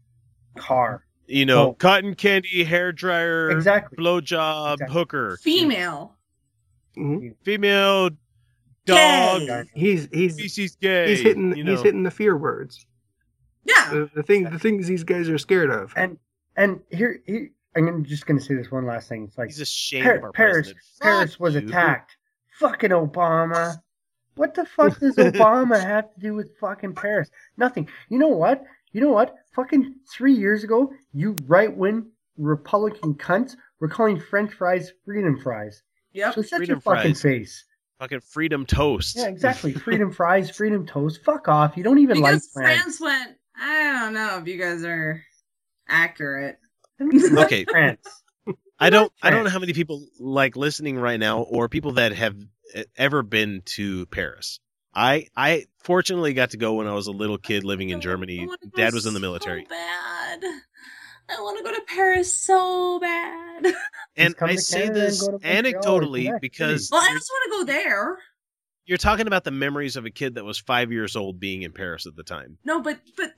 car. 0.56 1.04
you 1.26 1.44
know, 1.46 1.68
Oh. 1.70 1.72
cotton 1.74 2.14
candy, 2.14 2.64
hair 2.64 2.92
dryer, 2.92 3.50
Exactly. 3.50 3.96
blowjob, 3.98 4.74
Exactly. 4.74 4.94
hooker, 4.94 5.38
female. 5.42 6.14
Mhm. 6.96 7.34
female, 7.44 8.10
dog, 8.86 9.40
Gay. 9.46 9.64
He's 9.74 10.08
he's 10.12 10.34
species 10.34 10.76
gay. 10.76 11.08
he's 11.08 11.20
hitting 11.20 11.56
you 11.56 11.64
know. 11.64 11.72
he's 11.72 11.82
hitting 11.82 12.04
the 12.04 12.10
fear 12.10 12.36
words. 12.36 12.86
Yeah. 13.64 13.90
The, 13.90 14.10
the 14.14 14.22
thing 14.22 14.44
the 14.44 14.58
things 14.58 14.86
these 14.86 15.02
guys 15.04 15.28
are 15.28 15.38
scared 15.38 15.70
of. 15.70 15.92
And 15.96 16.18
and 16.56 16.80
here, 16.90 17.20
here 17.26 17.50
I'm 17.76 18.04
just 18.04 18.26
going 18.26 18.38
to 18.38 18.44
say 18.44 18.54
this 18.54 18.70
one 18.70 18.86
last 18.86 19.08
thing. 19.08 19.24
It's 19.24 19.36
like 19.38 19.48
He's 19.48 19.60
ashamed 19.60 20.04
Par- 20.04 20.16
of 20.16 20.24
our 20.24 20.32
Paris. 20.32 20.72
Paris 21.00 21.32
Fuck 21.32 21.40
was 21.40 21.54
you. 21.54 21.60
attacked. 21.60 22.16
Fucking 22.58 22.90
Obama. 22.90 23.76
What 24.36 24.54
the 24.54 24.64
fuck 24.64 24.98
does 25.00 25.16
Obama 25.16 25.80
have 25.80 26.12
to 26.14 26.20
do 26.20 26.34
with 26.34 26.56
fucking 26.58 26.94
Paris? 26.94 27.30
Nothing. 27.56 27.88
You 28.08 28.18
know 28.18 28.28
what? 28.28 28.64
You 28.92 29.00
know 29.00 29.10
what? 29.10 29.34
Fucking 29.54 29.94
three 30.12 30.34
years 30.34 30.62
ago, 30.64 30.92
you 31.12 31.36
right 31.46 31.74
wing 31.76 32.06
Republican 32.38 33.14
cunts 33.14 33.56
were 33.80 33.88
calling 33.88 34.18
French 34.20 34.52
fries 34.52 34.92
freedom 35.04 35.40
fries. 35.40 35.82
Yeah, 36.12 36.30
So 36.30 36.42
shut 36.42 36.66
your 36.66 36.80
fucking 36.80 37.14
fries. 37.14 37.22
face. 37.22 37.64
Fucking 38.00 38.20
freedom 38.20 38.66
toast. 38.66 39.16
Yeah, 39.16 39.26
exactly. 39.28 39.72
Freedom 39.86 40.10
fries, 40.12 40.50
freedom 40.50 40.84
toast. 40.84 41.22
Fuck 41.24 41.46
off. 41.48 41.76
You 41.76 41.84
don't 41.84 41.98
even 41.98 42.18
like 42.20 42.40
France. 42.52 42.52
France 42.52 43.00
went. 43.00 43.36
I 43.56 44.00
don't 44.00 44.14
know 44.14 44.38
if 44.38 44.48
you 44.48 44.58
guys 44.60 44.82
are 44.84 45.22
accurate. 45.88 46.58
Okay. 47.00 47.64
France. 47.70 48.06
I 48.78 48.90
don't 48.90 49.12
I 49.22 49.30
don't 49.30 49.44
know 49.44 49.50
how 49.50 49.58
many 49.60 49.72
people 49.72 50.06
like 50.18 50.56
listening 50.56 50.98
right 50.98 51.18
now 51.18 51.40
or 51.42 51.68
people 51.68 51.92
that 51.92 52.12
have 52.14 52.36
e- 52.76 52.84
ever 52.96 53.22
been 53.22 53.62
to 53.76 54.06
Paris. 54.06 54.58
I 54.94 55.28
I 55.36 55.66
fortunately 55.82 56.34
got 56.34 56.50
to 56.50 56.56
go 56.56 56.74
when 56.74 56.86
I 56.86 56.92
was 56.92 57.06
a 57.06 57.12
little 57.12 57.38
kid 57.38 57.64
living 57.64 57.90
in 57.90 58.00
Germany. 58.00 58.48
Dad 58.76 58.92
was 58.94 59.06
in 59.06 59.14
the 59.14 59.20
military. 59.20 59.64
bad. 59.64 60.40
I 61.26 61.40
want 61.40 61.56
to 61.58 61.64
go 61.64 61.72
to 61.74 61.80
Paris 61.86 62.38
so 62.38 62.98
bad. 63.00 63.74
And 64.16 64.34
I 64.42 64.56
say 64.56 64.82
Canada 64.82 65.00
this 65.00 65.20
go 65.22 65.26
to 65.26 65.32
Montreal 65.32 65.46
or 65.46 65.62
anecdotally 66.02 66.24
Quebec 66.24 66.40
because 66.42 66.90
Well, 66.92 67.00
I 67.02 67.12
just 67.14 67.30
want 67.32 67.44
to 67.44 67.72
go 67.72 67.72
there. 67.72 68.18
you're 68.84 68.98
talking 68.98 69.26
about 69.26 69.44
the 69.44 69.50
memories 69.50 69.96
of 69.96 70.04
a 70.04 70.10
kid 70.10 70.34
that 70.34 70.44
was 70.44 70.58
5 70.58 70.92
years 70.92 71.16
old 71.16 71.40
being 71.40 71.62
in 71.62 71.72
Paris 71.72 72.06
at 72.06 72.14
the 72.14 72.22
time. 72.24 72.58
No, 72.64 72.82
but 72.82 73.00
but 73.16 73.32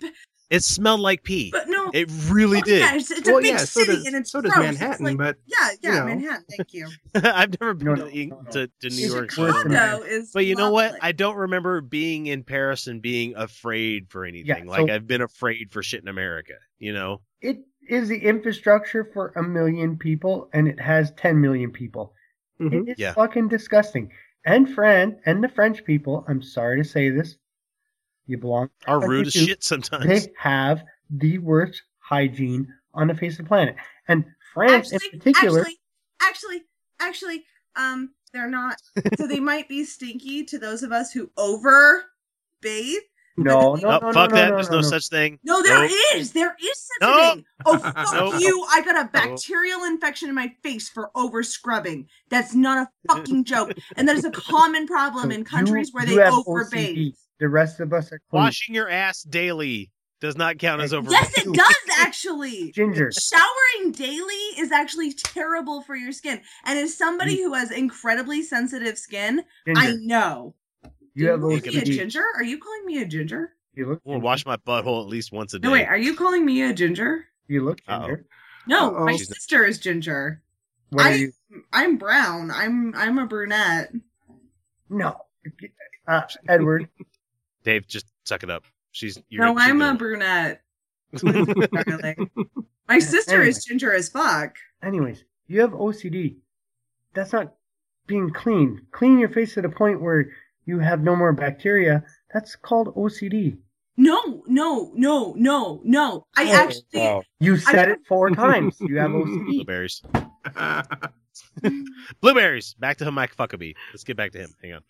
It 0.49 0.63
smelled 0.63 1.01
like 1.01 1.23
pee. 1.25 1.51
but 1.51 1.69
no. 1.69 1.91
It 1.93 2.09
really 2.29 2.59
Oh, 2.59 2.63
did. 2.63 2.79
Yeah, 2.81 2.95
it's, 2.97 3.11
it's 3.11 3.29
a 3.29 3.33
big 3.33 3.45
yeah, 3.47 3.57
so 3.59 3.81
city 3.81 3.93
does- 3.97 4.07
and 4.07 4.17
it's 4.17 4.31
so 4.31 4.41
does 4.41 4.53
gross. 4.53 4.71
It's 4.71 4.81
Manhattan, 4.81 5.07
like- 5.07 5.17
but, 5.19 5.37
yeah, 5.47 5.71
yeah, 5.83 5.91
you 5.93 5.99
know. 5.99 6.05
Manhattan. 6.07 6.45
Thank 6.57 6.75
you. 6.75 6.89
I've 7.15 7.61
never 7.61 7.75
been 7.75 7.87
No, 7.87 7.95
to, 7.97 8.01
no, 8.03 8.07
Eng- 8.09 8.29
no, 8.31 8.41
no. 8.43 8.51
to, 8.53 8.71
to 8.81 8.89
New 8.91 9.07
York. 9.09 9.37
worse 9.37 9.55
Chicago 9.57 9.69
that. 9.71 10.03
is. 10.07 10.31
But 10.33 10.47
you 10.47 10.55
know 10.55 10.71
what? 10.71 10.97
I 11.03 11.13
don't 11.13 11.37
remember 11.37 11.81
being 11.81 12.27
in 12.27 12.45
Paris 12.45 12.87
and 12.87 13.01
being 13.03 13.35
afraid 13.37 14.09
for 14.11 14.25
anything. 14.25 14.47
Yeah, 14.47 14.71
like 14.71 14.89
so- 14.89 14.95
I've 14.95 15.07
been 15.07 15.23
afraid 15.23 15.73
for 15.73 15.83
shit 15.83 16.03
in 16.03 16.09
America. 16.09 16.55
You 16.79 16.93
know? 16.93 17.23
It 17.41 17.59
is 17.89 18.09
the 18.09 18.19
infrastructure 18.19 19.09
for 19.15 19.33
a 19.37 19.43
million 19.43 19.97
people, 19.97 20.49
and 20.53 20.69
it 20.69 20.81
has 20.81 21.13
10 21.13 21.41
million 21.41 21.71
people. 21.71 22.13
Mhm. 22.61 22.89
It 22.89 22.93
is 22.93 22.99
Yeah. 22.99 23.13
fucking 23.15 23.49
disgusting. 23.49 24.11
And 24.45 24.69
Fran 24.73 25.19
and 25.27 25.43
the 25.43 25.49
French 25.49 25.85
people, 25.85 26.25
I'm 26.29 26.41
sorry 26.43 26.81
to 26.83 26.89
say 26.89 27.11
this, 27.11 27.37
you 28.27 28.39
belong. 28.39 28.71
Are 28.87 29.07
rude 29.07 29.27
as 29.29 29.33
shit 29.33 29.63
sometimes. 29.65 30.07
They 30.07 30.33
have 30.39 30.83
the 31.11 31.39
worst 31.39 31.83
hygiene 31.99 32.73
on 32.95 33.09
the 33.09 33.15
face 33.15 33.39
of 33.39 33.45
the 33.45 33.49
planet. 33.49 33.77
And 34.09 34.25
France 34.55 34.93
actually, 34.93 35.11
in 35.13 35.19
particular, 35.21 35.61
actually, 35.61 35.77
actually, 36.21 36.63
actually, 37.01 37.45
um, 37.77 38.11
they're 38.33 38.51
not. 38.51 38.77
so 39.19 39.27
they 39.27 39.41
might 39.53 39.69
be 39.69 39.85
stinky 39.85 40.45
to 40.45 40.59
those 40.59 40.83
of 40.83 40.93
us 40.93 41.13
who 41.13 41.31
over 41.37 42.05
bathe. 42.63 43.03
no, 43.37 43.75
no, 43.75 43.89
oh, 43.89 43.99
no, 44.07 44.13
fuck 44.13 44.31
no, 44.31 44.37
that. 44.37 44.49
no, 44.49 44.55
There's 44.57 44.71
no, 44.71 44.77
no, 44.77 44.81
no. 44.81 44.89
such 44.89 45.09
thing. 45.09 45.39
No, 45.45 45.63
there 45.63 45.83
Nope. 45.83 45.91
is. 46.15 46.33
There 46.33 46.57
is 46.59 46.89
such 46.89 47.03
No. 47.09 47.19
a 47.19 47.35
thing. 47.35 47.45
Oh, 47.67 47.79
fuck 47.95 48.15
Nope. 48.15 48.35
you. 48.41 48.67
I 48.73 48.81
got 48.83 48.97
a 48.97 49.03
Nope. 49.03 49.13
bacterial 49.13 49.85
infection 49.85 50.29
in 50.31 50.35
my 50.35 50.51
face 50.63 50.89
for 50.89 51.11
over 51.15 51.43
scrubbing. 51.43 52.09
That's 52.31 52.55
not 52.55 52.89
a 52.89 52.91
fucking 53.15 53.45
joke. 53.45 53.73
And 53.97 54.09
that 54.09 54.17
is 54.17 54.25
a 54.25 54.31
common 54.31 54.87
problem 54.87 55.31
in 55.31 55.41
You- 55.41 55.45
countries 55.45 55.93
where 55.93 56.07
they 56.07 56.15
have 56.15 56.33
over 56.47 56.65
OCD. 56.65 56.71
bathe. 56.95 57.15
The 57.39 57.49
rest 57.49 57.81
of 57.81 57.93
us 57.93 58.13
are 58.13 58.21
clean. 58.31 58.43
Washing 58.43 58.75
your 58.75 58.89
ass 58.89 59.23
daily 59.23 59.91
does 60.21 60.37
not 60.37 60.59
count 60.59 60.81
as 60.81 60.95
over. 60.95 61.11
Yes, 61.11 61.37
it 61.37 61.53
does 61.53 61.75
actually. 61.99 62.73
Ginger. 62.73 63.11
Showering 63.13 63.93
daily 63.93 64.35
is 64.59 64.73
actually 64.73 65.13
terrible 65.13 65.83
for 65.83 65.95
your 65.95 66.13
skin. 66.13 66.41
And 66.65 66.79
as 66.79 66.97
somebody 66.97 67.37
who 67.43 67.53
has 67.53 67.71
incredibly 67.71 68.43
sensitive 68.43 68.97
skin, 68.97 69.43
I 69.77 69.93
know. 70.01 70.55
You 71.15 71.29
have 71.31 71.45
Are 71.45 71.51
you 71.53 71.61
calling 71.61 71.75
me 71.77 71.81
a 71.81 71.85
ginger? 71.85 72.25
Are 72.37 72.45
you 72.45 72.59
calling 72.59 72.87
me 72.87 73.03
a 73.03 73.07
ginger? 73.07 73.53
You 73.75 73.87
look. 73.91 74.01
I'm 74.07 74.13
gonna 74.13 74.25
wash 74.25 74.47
my 74.47 74.57
butthole 74.57 75.03
at 75.03 75.09
least 75.09 75.33
once 75.33 75.53
a 75.53 75.59
day. 75.59 75.69
No, 75.69 75.73
wait. 75.73 75.87
Are 75.87 75.97
you 75.99 76.15
calling 76.15 76.45
me 76.47 76.63
a 76.63 76.73
ginger? 76.73 77.27
You 77.49 77.65
look 77.65 77.81
Uh-oh. 77.87 78.07
ginger. 78.07 78.27
No, 78.67 78.95
Uh-oh. 78.95 79.05
my 79.05 79.13
She's 79.13 79.29
not- 79.29 79.37
sister 79.37 79.65
is 79.67 79.79
ginger. 79.79 80.43
What 80.91 81.05
are 81.07 81.09
I, 81.11 81.15
you? 81.15 81.33
I'm 81.73 81.97
brown. 81.99 82.51
I'm 82.51 82.95
I'm 82.95 83.19
a 83.19 83.27
brunette. 83.27 83.93
No. 84.89 85.21
Uh, 86.09 86.23
Edward. 86.49 86.89
Dave, 87.67 87.87
just 87.89 88.07
suck 88.25 88.45
it 88.45 88.51
up. 88.51 88.65
She's. 88.93 89.19
You're, 89.29 89.45
no, 89.45 89.59
I'm 89.59 89.81
gonna- 89.81 89.93
a 89.93 89.97
brunette. 89.97 90.63
My 92.89 93.01
sister 93.01 93.43
is 93.43 93.65
ginger 93.65 93.93
as 93.93 94.09
fuck. 94.09 94.55
Anyways, 94.83 95.25
you 95.49 95.61
have 95.61 95.73
OCD. 95.73 96.37
That's 97.13 97.33
not 97.33 97.55
being 98.07 98.31
clean. 98.31 98.87
Clean 98.93 99.19
your 99.19 99.29
face 99.29 99.55
to 99.55 99.63
the 99.63 99.69
point 99.69 100.01
where 100.01 100.31
you 100.65 100.79
have 100.79 101.03
no 101.03 101.17
more 101.17 101.33
bacteria. 101.33 102.05
That's 102.33 102.55
called 102.55 102.95
OCD. 102.95 103.59
No, 103.97 104.45
no, 104.47 104.93
no, 104.95 105.35
no, 105.37 105.81
no. 105.85 106.27
I 106.37 106.45
oh, 106.45 106.55
actually 106.55 107.27
You 107.41 107.57
said 107.57 107.89
it 107.89 107.99
four 108.07 108.31
times. 108.45 108.77
You 108.81 108.99
have 108.99 109.11
OCD. 109.11 109.47
Blueberries. 109.47 110.03
Blueberries. 112.21 112.75
Back 112.75 112.99
to 112.99 113.05
him, 113.05 113.15
Mike 113.15 113.35
Fuckabee. 113.35 113.75
Let's 113.93 114.05
get 114.05 114.17
back 114.17 114.31
to 114.33 114.39
him. 114.39 114.55
Hang 114.63 114.75
on. 114.75 114.83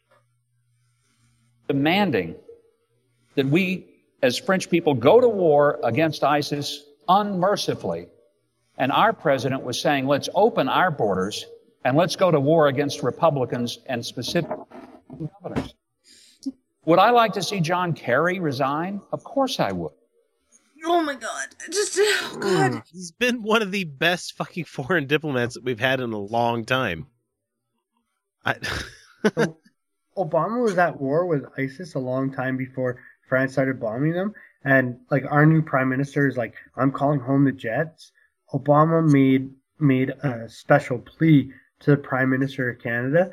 demanding 1.69 2.35
that 3.37 3.47
we, 3.47 3.87
as 4.23 4.37
French 4.37 4.69
people, 4.69 4.95
go 4.95 5.21
to 5.21 5.29
war 5.29 5.79
against 5.85 6.25
ISIS 6.25 6.83
unmercifully. 7.09 8.09
And 8.79 8.93
our 8.93 9.13
president 9.13 9.63
was 9.63 9.81
saying, 9.81 10.07
let's 10.07 10.29
open 10.35 10.69
our 10.69 10.91
borders 10.91 11.47
and 11.85 11.97
let's 11.97 12.17
go 12.17 12.31
to 12.31 12.41
war 12.41 12.67
against 12.69 13.03
Republicans 13.03 13.79
and 13.87 14.05
specific 14.05 14.51
governors. 15.43 15.75
Would 16.85 16.99
I 16.99 17.11
like 17.11 17.33
to 17.35 17.43
see 17.43 17.61
John 17.61 17.93
Kerry 17.93 18.39
resign? 18.39 19.01
Of 19.13 19.25
course 19.25 19.61
I 19.61 19.73
would. 19.73 19.93
Oh 20.85 21.03
my 21.03 21.15
god. 21.15 21.49
Just 21.71 21.99
oh 22.01 22.39
god. 22.41 22.73
Hmm. 22.73 22.79
He's 22.93 23.11
been 23.11 23.43
one 23.43 23.63
of 23.63 23.73
the 23.73 23.85
best 23.85 24.37
fucking 24.37 24.65
foreign 24.67 25.07
diplomats 25.07 25.55
that 25.55 25.65
we've 25.65 25.81
had 25.81 26.01
in 26.01 26.13
a 26.13 26.19
long 26.19 26.65
time. 26.65 27.07
I, 28.45 28.55
Obama 30.17 30.63
was 30.63 30.79
at 30.79 31.01
war 31.01 31.27
with 31.27 31.45
ISIS 31.59 31.95
a 31.95 31.99
long 31.99 32.33
time 32.33 32.57
before 32.57 32.99
France 33.29 33.53
started 33.53 33.81
bombing 33.81 34.13
them. 34.13 34.35
And 34.65 34.99
like 35.11 35.25
our 35.31 35.47
new 35.47 35.63
prime 35.63 35.89
minister 35.89 36.27
is 36.27 36.37
like, 36.37 36.55
I'm 36.77 36.93
calling 36.93 37.21
home 37.21 37.45
the 37.45 37.53
jets. 37.53 38.13
Obama 38.53 39.05
made 39.09 39.51
made 39.79 40.11
a 40.11 40.49
special 40.49 40.99
plea 40.99 41.53
to 41.81 41.91
the 41.91 41.97
prime 41.97 42.31
minister 42.31 42.71
of 42.71 42.81
Canada 42.81 43.31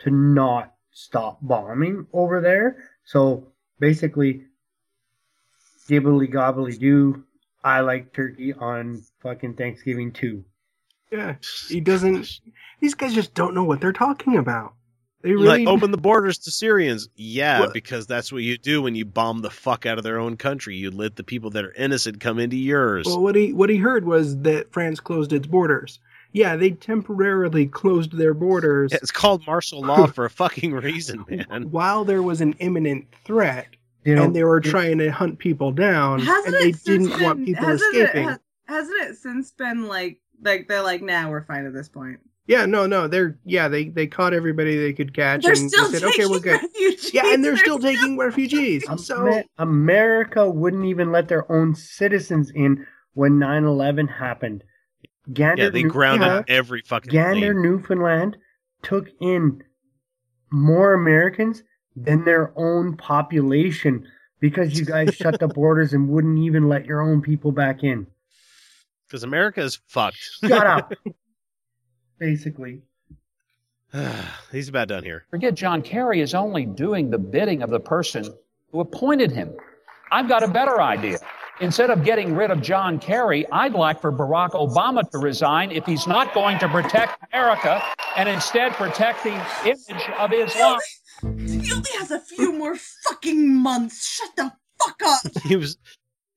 to 0.00 0.10
not 0.10 0.74
stop 0.92 1.38
bombing 1.42 2.06
over 2.12 2.40
there. 2.40 2.76
So 3.04 3.48
basically, 3.80 4.44
gibbly 5.88 6.26
gobbly 6.26 6.76
doo. 6.76 7.24
I 7.64 7.80
like 7.80 8.12
turkey 8.12 8.52
on 8.52 9.02
fucking 9.20 9.54
Thanksgiving 9.54 10.12
too. 10.12 10.44
Yeah, 11.10 11.36
he 11.68 11.80
doesn't. 11.80 12.40
These 12.80 12.94
guys 12.94 13.14
just 13.14 13.34
don't 13.34 13.54
know 13.54 13.64
what 13.64 13.80
they're 13.80 13.92
talking 13.92 14.36
about. 14.36 14.74
They 15.22 15.32
really 15.32 15.64
like 15.64 15.66
open 15.66 15.90
the 15.90 15.98
borders 15.98 16.38
to 16.38 16.50
Syrians. 16.50 17.08
Yeah, 17.16 17.60
What? 17.60 17.72
because 17.72 18.06
that's 18.06 18.30
what 18.30 18.42
you 18.42 18.58
do 18.58 18.82
when 18.82 18.94
you 18.94 19.04
bomb 19.04 19.40
the 19.40 19.50
fuck 19.50 19.86
out 19.86 19.98
of 19.98 20.04
their 20.04 20.18
own 20.18 20.36
country. 20.36 20.76
You 20.76 20.90
let 20.90 21.16
the 21.16 21.24
people 21.24 21.50
that 21.50 21.64
are 21.64 21.72
innocent 21.74 22.20
come 22.20 22.38
into 22.38 22.56
yours. 22.56 23.06
Well, 23.06 23.20
what 23.22 23.34
he 23.34 23.52
what 23.52 23.70
he 23.70 23.76
heard 23.76 24.04
was 24.04 24.38
that 24.42 24.72
France 24.72 25.00
closed 25.00 25.32
its 25.32 25.46
borders. 25.46 25.98
Yeah, 26.32 26.56
they 26.56 26.72
temporarily 26.72 27.66
closed 27.66 28.12
their 28.12 28.34
borders 28.34 28.92
it's 28.92 29.10
called 29.10 29.46
martial 29.46 29.80
law 29.80 30.06
for 30.14 30.26
a 30.26 30.30
fucking 30.30 30.72
reason, 30.72 31.24
man. 31.28 31.62
while 31.70 32.04
there 32.04 32.22
was 32.22 32.40
an 32.42 32.52
imminent 32.58 33.06
threat, 33.24 33.68
You 34.04 34.16
know, 34.16 34.24
and 34.24 34.36
they 34.36 34.44
were 34.44 34.60
trying 34.60 34.98
to 34.98 35.10
hunt 35.10 35.38
people 35.38 35.72
down, 35.72 36.20
and 36.20 36.54
they 36.54 36.72
didn't 36.72 37.20
want 37.22 37.44
people 37.44 37.64
hasn't 37.64 37.94
escaping. 37.96 38.28
It, 38.28 38.30
ha- 38.32 38.38
hasn't 38.66 39.02
it 39.02 39.16
since 39.16 39.50
been 39.52 39.88
like 39.88 40.20
like 40.42 40.68
they're 40.68 40.82
like, 40.82 41.02
nah, 41.02 41.30
we're 41.30 41.44
fine 41.44 41.64
at 41.64 41.72
this 41.72 41.88
point. 41.88 42.20
Yeah, 42.48 42.64
no, 42.66 42.86
no, 42.86 43.08
they're 43.08 43.38
yeah, 43.44 43.66
they 43.68 43.88
they 43.88 44.06
caught 44.06 44.32
everybody 44.32 44.76
they 44.76 44.92
could 44.92 45.12
catch, 45.14 45.42
They're 45.42 45.52
and 45.54 45.68
still 45.70 45.90
they 45.90 45.98
said, 45.98 46.08
okay, 46.10 46.26
we're 46.26 46.38
good. 46.38 46.60
refugees. 46.62 47.12
Yeah, 47.12 47.32
and 47.34 47.42
they're 47.44 47.52
They're 47.52 47.64
still 47.64 47.78
taking 47.80 48.16
refugees. 48.16 48.88
Am- 48.88 48.98
So 48.98 49.42
America 49.58 50.48
wouldn't 50.48 50.84
even 50.84 51.10
let 51.10 51.26
their 51.28 51.50
own 51.50 51.74
citizens 51.74 52.50
in 52.54 52.86
when 53.14 53.32
9/11 53.40 54.08
happened. 54.08 54.62
Gander, 55.32 55.64
Yeah, 55.64 55.68
they 55.70 55.82
New- 55.82 55.90
grounded 55.90 56.28
yeah, 56.28 56.42
every 56.56 56.82
fucking 56.82 57.10
Gander, 57.10 57.52
plane. 57.52 57.62
Newfoundland 57.62 58.36
took 58.82 59.08
in 59.20 59.64
more 60.52 60.92
Americans 60.92 61.64
than 61.96 62.24
their 62.24 62.52
own 62.56 62.96
population 62.96 64.06
because 64.38 64.78
you 64.78 64.84
guys 64.84 65.16
shut 65.16 65.40
the 65.40 65.48
borders 65.58 65.92
and 65.94 66.08
wouldn't 66.08 66.38
even 66.38 66.68
let 66.68 66.86
your 66.86 67.00
own 67.00 67.22
people 67.22 67.50
back 67.50 67.82
in. 67.82 68.06
Because 69.08 69.24
America 69.24 69.62
is 69.62 69.80
fucked. 69.88 70.18
Shut 70.44 70.64
up. 70.66 70.92
Basically. 72.18 72.82
He's 74.52 74.68
about 74.68 74.88
done 74.88 75.04
here. 75.04 75.24
Forget 75.30 75.54
John 75.54 75.82
Kerry 75.82 76.20
is 76.20 76.34
only 76.34 76.66
doing 76.66 77.10
the 77.10 77.18
bidding 77.18 77.62
of 77.62 77.70
the 77.70 77.80
person 77.80 78.32
who 78.72 78.80
appointed 78.80 79.30
him. 79.30 79.52
I've 80.10 80.28
got 80.28 80.42
a 80.42 80.48
better 80.48 80.80
idea. 80.80 81.18
Instead 81.60 81.88
of 81.90 82.04
getting 82.04 82.34
rid 82.34 82.50
of 82.50 82.60
John 82.60 82.98
Kerry, 82.98 83.50
I'd 83.50 83.72
like 83.72 84.00
for 84.00 84.12
Barack 84.12 84.50
Obama 84.50 85.10
to 85.10 85.18
resign 85.18 85.70
if 85.70 85.86
he's 85.86 86.06
not 86.06 86.34
going 86.34 86.58
to 86.58 86.68
protect 86.68 87.18
America 87.32 87.82
and 88.16 88.28
instead 88.28 88.72
protect 88.72 89.24
the 89.24 89.34
image 89.64 90.10
of 90.18 90.32
Islam. 90.32 90.78
He 91.22 91.72
only 91.72 91.90
has 91.98 92.10
a 92.10 92.20
few 92.20 92.52
more 92.52 92.76
fucking 92.76 93.54
months. 93.54 94.06
Shut 94.06 94.36
the 94.36 94.52
fuck 94.84 95.00
up. 95.02 95.32
He 95.44 95.56
was, 95.56 95.78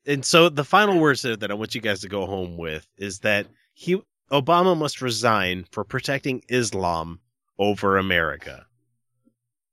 and 0.05 0.23
so 0.23 0.47
the 0.47 0.63
final 0.63 0.99
words 0.99 1.23
that 1.23 1.51
I 1.51 1.53
want 1.53 1.75
you 1.75 1.81
guys 1.81 1.99
to 2.01 2.07
go 2.07 2.25
home 2.25 2.55
with 2.57 2.87
is 2.97 3.19
that 3.19 3.47
he 3.73 4.01
Obama 4.31 4.77
must 4.77 5.01
resign 5.01 5.65
for 5.71 5.83
protecting 5.83 6.43
Islam 6.49 7.19
over 7.57 7.97
America, 7.97 8.65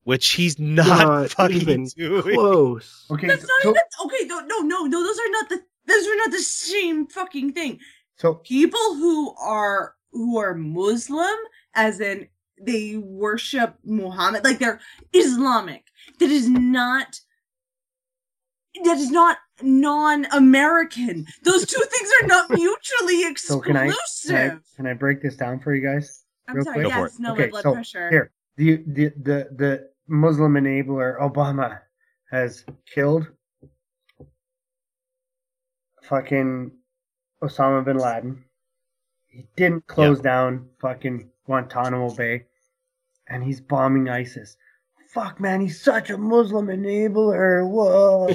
which 0.05 0.31
he's 0.33 0.59
not, 0.59 0.87
Not 0.87 1.31
fucking 1.37 1.57
even 1.57 1.87
doing. 1.97 2.35
close. 2.35 3.07
Okay, 3.11 3.27
That's 3.27 3.43
not 3.43 3.62
so, 3.62 3.70
even 3.70 3.83
okay. 4.07 4.24
No, 4.27 4.41
no, 4.41 4.59
no, 4.61 4.85
no. 4.85 5.05
Those 5.05 5.19
are 5.19 5.31
not 5.31 5.49
the. 5.49 5.62
Those 5.87 6.07
are 6.09 6.16
not 6.16 6.31
the 6.33 6.39
same 6.41 7.07
fucking 7.07 7.53
thing. 7.53 7.78
so 8.16 8.35
People 8.35 8.95
who 8.95 9.35
are 9.37 9.95
who 10.11 10.39
are 10.39 10.55
Muslim, 10.55 11.37
as 11.74 12.01
in 12.01 12.27
they 12.61 12.97
worship 12.97 13.77
Muhammad, 13.85 14.43
like 14.43 14.59
they're 14.59 14.81
Islamic. 15.12 15.85
That 16.19 16.31
is 16.31 16.49
not. 16.49 17.20
That 18.85 18.98
is 18.98 19.11
not 19.11 19.39
non-American. 19.62 21.27
Those 21.43 21.66
two 21.66 21.81
things 21.90 22.11
are 22.23 22.27
not 22.27 22.51
mutually 22.51 23.23
so 23.23 23.28
exclusive. 23.31 23.62
can 23.65 23.77
I, 23.77 23.90
can 24.27 24.36
I 24.36 24.59
can 24.77 24.86
I 24.86 24.94
break 24.94 25.23
this 25.23 25.36
down 25.36 25.61
for 25.61 25.74
you 25.74 25.82
guys? 25.82 26.24
I'm 26.48 26.57
real 26.57 26.65
sorry. 26.65 26.85
quick? 26.85 26.89
Yes, 26.89 27.19
no, 27.19 27.32
okay, 27.32 27.47
blood 27.48 27.62
so 27.62 27.73
pressure. 27.74 28.11
here 28.11 28.32
the 28.57 28.82
the 28.86 29.12
the 29.23 29.48
the 29.57 29.89
Muslim 30.09 30.55
enabler 30.55 31.20
Obama 31.20 31.81
has 32.31 32.65
killed 32.93 33.27
fucking 36.03 36.70
Osama 37.43 37.85
bin 37.85 37.98
Laden. 37.98 38.44
He 39.27 39.47
didn't 39.57 39.86
close 39.86 40.20
down 40.20 40.69
fucking 40.81 41.28
Guantanamo 41.44 42.15
Bay, 42.15 42.44
and 43.28 43.44
he's 43.44 43.61
bombing 43.61 44.09
ISIS. 44.09 44.57
Fuck, 45.16 45.40
man, 45.40 45.62
he's 45.62 45.80
such 45.80 46.10
a 46.10 46.18
Muslim 46.18 46.66
enabler. 46.66 47.66
Whoa, 47.66 48.26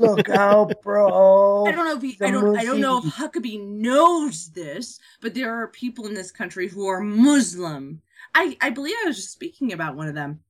look 0.04 0.28
out, 0.28 0.82
bro. 0.82 1.66
I 1.66 1.70
don't 1.70 1.84
know 1.84 1.94
if 1.94 2.02
he, 2.02 2.18
I 2.20 2.32
don't 2.32 2.58
I 2.58 2.64
don't 2.64 2.80
know 2.80 2.98
if 2.98 3.04
Huckabee 3.04 3.64
knows 3.64 4.50
this, 4.50 4.98
but 5.20 5.34
there 5.34 5.54
are 5.54 5.68
people 5.68 6.04
in 6.08 6.14
this 6.14 6.32
country 6.32 6.66
who 6.66 6.88
are 6.88 7.00
Muslim. 7.00 8.02
I 8.34 8.56
I 8.60 8.70
believe 8.70 8.96
I 9.04 9.06
was 9.06 9.14
just 9.14 9.30
speaking 9.30 9.72
about 9.72 9.94
one 9.94 10.08
of 10.08 10.16
them. 10.16 10.40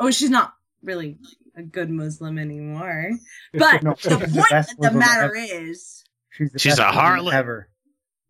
Oh, 0.00 0.10
she's 0.10 0.30
not 0.30 0.54
really 0.82 1.18
a 1.54 1.62
good 1.62 1.90
Muslim 1.90 2.38
anymore. 2.38 3.10
But 3.52 3.82
No, 3.82 3.90
the 3.90 3.96
she's 4.00 4.18
the 4.18 4.40
point 4.40 4.70
of 4.70 4.76
the 4.78 4.98
matter 4.98 5.36
ever. 5.36 5.36
is, 5.36 6.02
She's, 6.30 6.50
the 6.50 6.58
She's 6.58 6.78
best 6.78 6.96
a 6.96 6.98
harlot. 6.98 7.34
ever. 7.34 7.68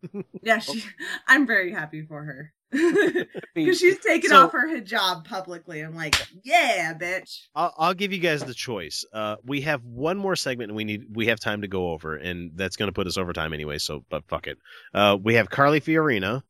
yeah, 0.41 0.59
she, 0.59 0.83
I'm 1.25 1.47
very 1.47 1.71
happy 1.71 2.01
for 2.01 2.21
her 2.25 2.53
because 3.53 3.79
she's 3.79 3.99
taken 3.99 4.29
So- 4.29 4.45
off 4.45 4.51
her 4.51 4.67
hijab 4.67 5.23
publicly. 5.25 5.81
I'm 5.81 5.95
like, 5.95 6.15
yeah, 6.43 6.93
bitch. 6.93 7.41
I'll, 7.55 7.73
I'll 7.77 7.93
give 7.93 8.11
you 8.13 8.19
guys 8.19 8.43
the 8.43 8.53
choice. 8.53 9.05
Uh, 9.13 9.37
we 9.45 9.61
have 9.61 9.83
one 9.83 10.17
more 10.17 10.35
segment, 10.35 10.69
and 10.71 10.75
we 10.75 10.83
need 10.83 11.03
we 11.15 11.27
have 11.27 11.39
time 11.39 11.61
to 11.61 11.67
go 11.67 11.91
over, 11.91 12.15
and 12.15 12.51
that's 12.55 12.75
going 12.75 12.87
to 12.87 12.93
put 12.93 13.07
us 13.07 13.17
over 13.17 13.31
time 13.33 13.53
anyway. 13.53 13.77
So, 13.77 14.03
but 14.09 14.23
fuck 14.27 14.47
it. 14.47 14.57
Uh, 14.93 15.17
we 15.21 15.35
have 15.35 15.49
Carly 15.49 15.79
Fiorina, 15.81 16.43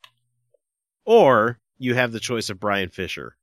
or 1.06 1.60
you 1.78 1.94
have 1.96 2.12
the 2.12 2.20
choice 2.20 2.50
of 2.50 2.60
Bryan 2.60 2.90
Fischer. 2.90 3.36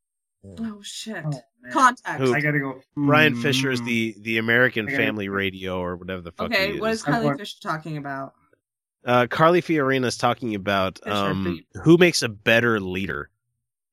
Oh 0.61 0.81
shit. 0.83 1.25
man. 1.25 1.41
Contact. 1.73 2.21
Who- 2.21 2.35
I 2.35 2.41
gotta 2.41 2.59
go. 2.61 2.81
Bryan 2.97 3.37
Fischer 3.37 3.71
is 3.71 3.81
Mm. 3.81 3.87
the 3.87 4.15
the 4.21 4.39
American 4.39 4.87
I 4.89 4.91
gotta- 4.91 5.03
Family 5.05 5.29
Radio 5.31 5.79
or 5.79 5.97
whatever 5.97 6.21
the 6.21 6.33
fuck. 6.33 6.47
Okay, 6.53 6.75
he 6.75 6.81
what 6.81 6.91
is. 6.91 6.99
is 7.01 7.05
Kylie 7.07 7.39
Fischer 7.39 7.57
talking 7.63 7.97
about? 7.97 8.35
Uh, 9.05 9.27
Carly 9.29 9.61
Fiorina 9.61 10.07
is 10.07 10.17
talking 10.17 10.55
about 10.55 10.99
um, 11.07 11.61
who 11.83 11.99
makes 11.99 12.23
a 12.23 12.29
better 12.29 12.81
leader 12.81 13.31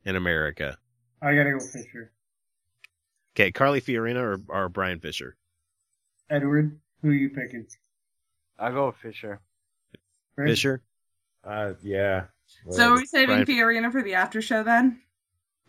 in 0.06 0.16
America. 0.16 0.78
I 1.22 1.36
gotta 1.36 1.52
go 1.52 1.60
Fischer. 1.60 2.12
Okay, 3.36 3.52
Carly 3.52 3.82
Fiorina 3.82 4.22
or, 4.22 4.42
or 4.48 4.70
Bryan 4.70 5.00
Fischer. 5.00 5.36
Edward, 6.30 6.80
who 7.02 7.10
are 7.10 7.14
you 7.14 7.30
picking? 7.30 7.68
I'll 8.58 8.72
go 8.72 8.86
with 8.88 8.96
Fischer. 8.98 9.42
Chris? 10.36 10.52
Fischer. 10.52 10.82
Uh, 11.44 11.74
yeah. 11.84 12.26
So 12.70 12.92
are 12.92 12.96
we 12.96 13.06
saving 13.06 13.44
Brian- 13.44 13.46
Fiorina 13.46 13.92
for 13.92 14.02
the 14.02 14.14
after 14.16 14.42
show 14.42 14.64
then? 14.64 15.02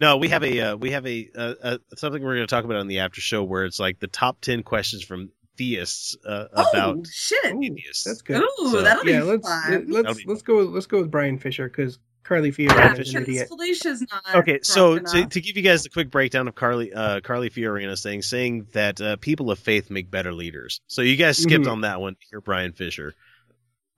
No, 0.01 0.17
we 0.17 0.29
have 0.29 0.43
a 0.43 0.61
uh, 0.61 0.77
we 0.77 0.91
have 0.91 1.07
a, 1.07 1.29
uh 1.37 1.55
uh 1.63 1.79
something 1.97 2.23
we're 2.23 2.35
going 2.35 2.47
to 2.47 2.51
talk 2.51 2.65
about 2.65 2.79
on 2.79 2.89
the 2.89 3.01
after 3.01 3.21
show 3.21 3.45
where 3.45 3.65
it's 3.65 3.79
like 3.79 4.01
the 4.01 4.09
top 4.09 4.41
ten 4.41 4.63
questions 4.63 5.05
from 5.05 5.31
theists 5.63 6.17
uh, 6.27 6.47
about 6.53 6.97
oh 6.99 7.03
shit! 7.11 7.45
atheists. 7.63 8.05
That's 8.05 8.23
good. 8.23 8.43
Ooh, 8.43 8.71
So- 8.71 8.83
that'll 8.83 9.07
yeah, 9.09 9.21
be 9.21 9.27
let's 9.27 9.49
fun. 9.49 9.71
let's 9.71 9.93
That'll 9.93 10.15
be 10.15 10.25
let's 10.27 10.43
go 10.43 10.57
let's 10.59 10.87
go 10.87 11.01
with 11.01 11.11
Bryan 11.11 11.39
Fischer 11.39 11.69
because 11.69 11.99
Carly 12.25 12.51
Brian 12.51 12.71
Fiorina 12.97 13.01
is 13.01 13.15
an 13.15 13.23
idiot. 13.23 13.49
Felicia's 13.49 14.01
not. 14.11 14.35
Okay, 14.37 14.61
so 14.63 14.99
to, 14.99 15.27
to 15.27 15.41
give 15.41 15.57
you 15.57 15.63
guys 15.63 15.85
a 15.87 15.91
quick 15.91 16.11
breakdown 16.11 16.47
of 16.49 16.55
Carly 16.55 16.93
uh, 16.93 17.21
Carly 17.21 17.51
Fiorina 17.51 17.97
saying 17.99 18.23
saying 18.23 18.67
that 18.73 19.01
uh, 19.01 19.17
people 19.17 19.51
of 19.51 19.59
faith 19.59 19.91
make 19.91 20.11
better 20.11 20.33
leaders. 20.33 20.81
So 20.87 21.03
you 21.03 21.17
guys 21.17 21.39
skipped 21.39 21.65
Mhm. 21.67 21.71
on 21.73 21.81
that 21.83 22.01
one. 22.01 22.17
You're 22.31 22.41
Bryan 22.41 22.73
Fischer, 22.73 23.15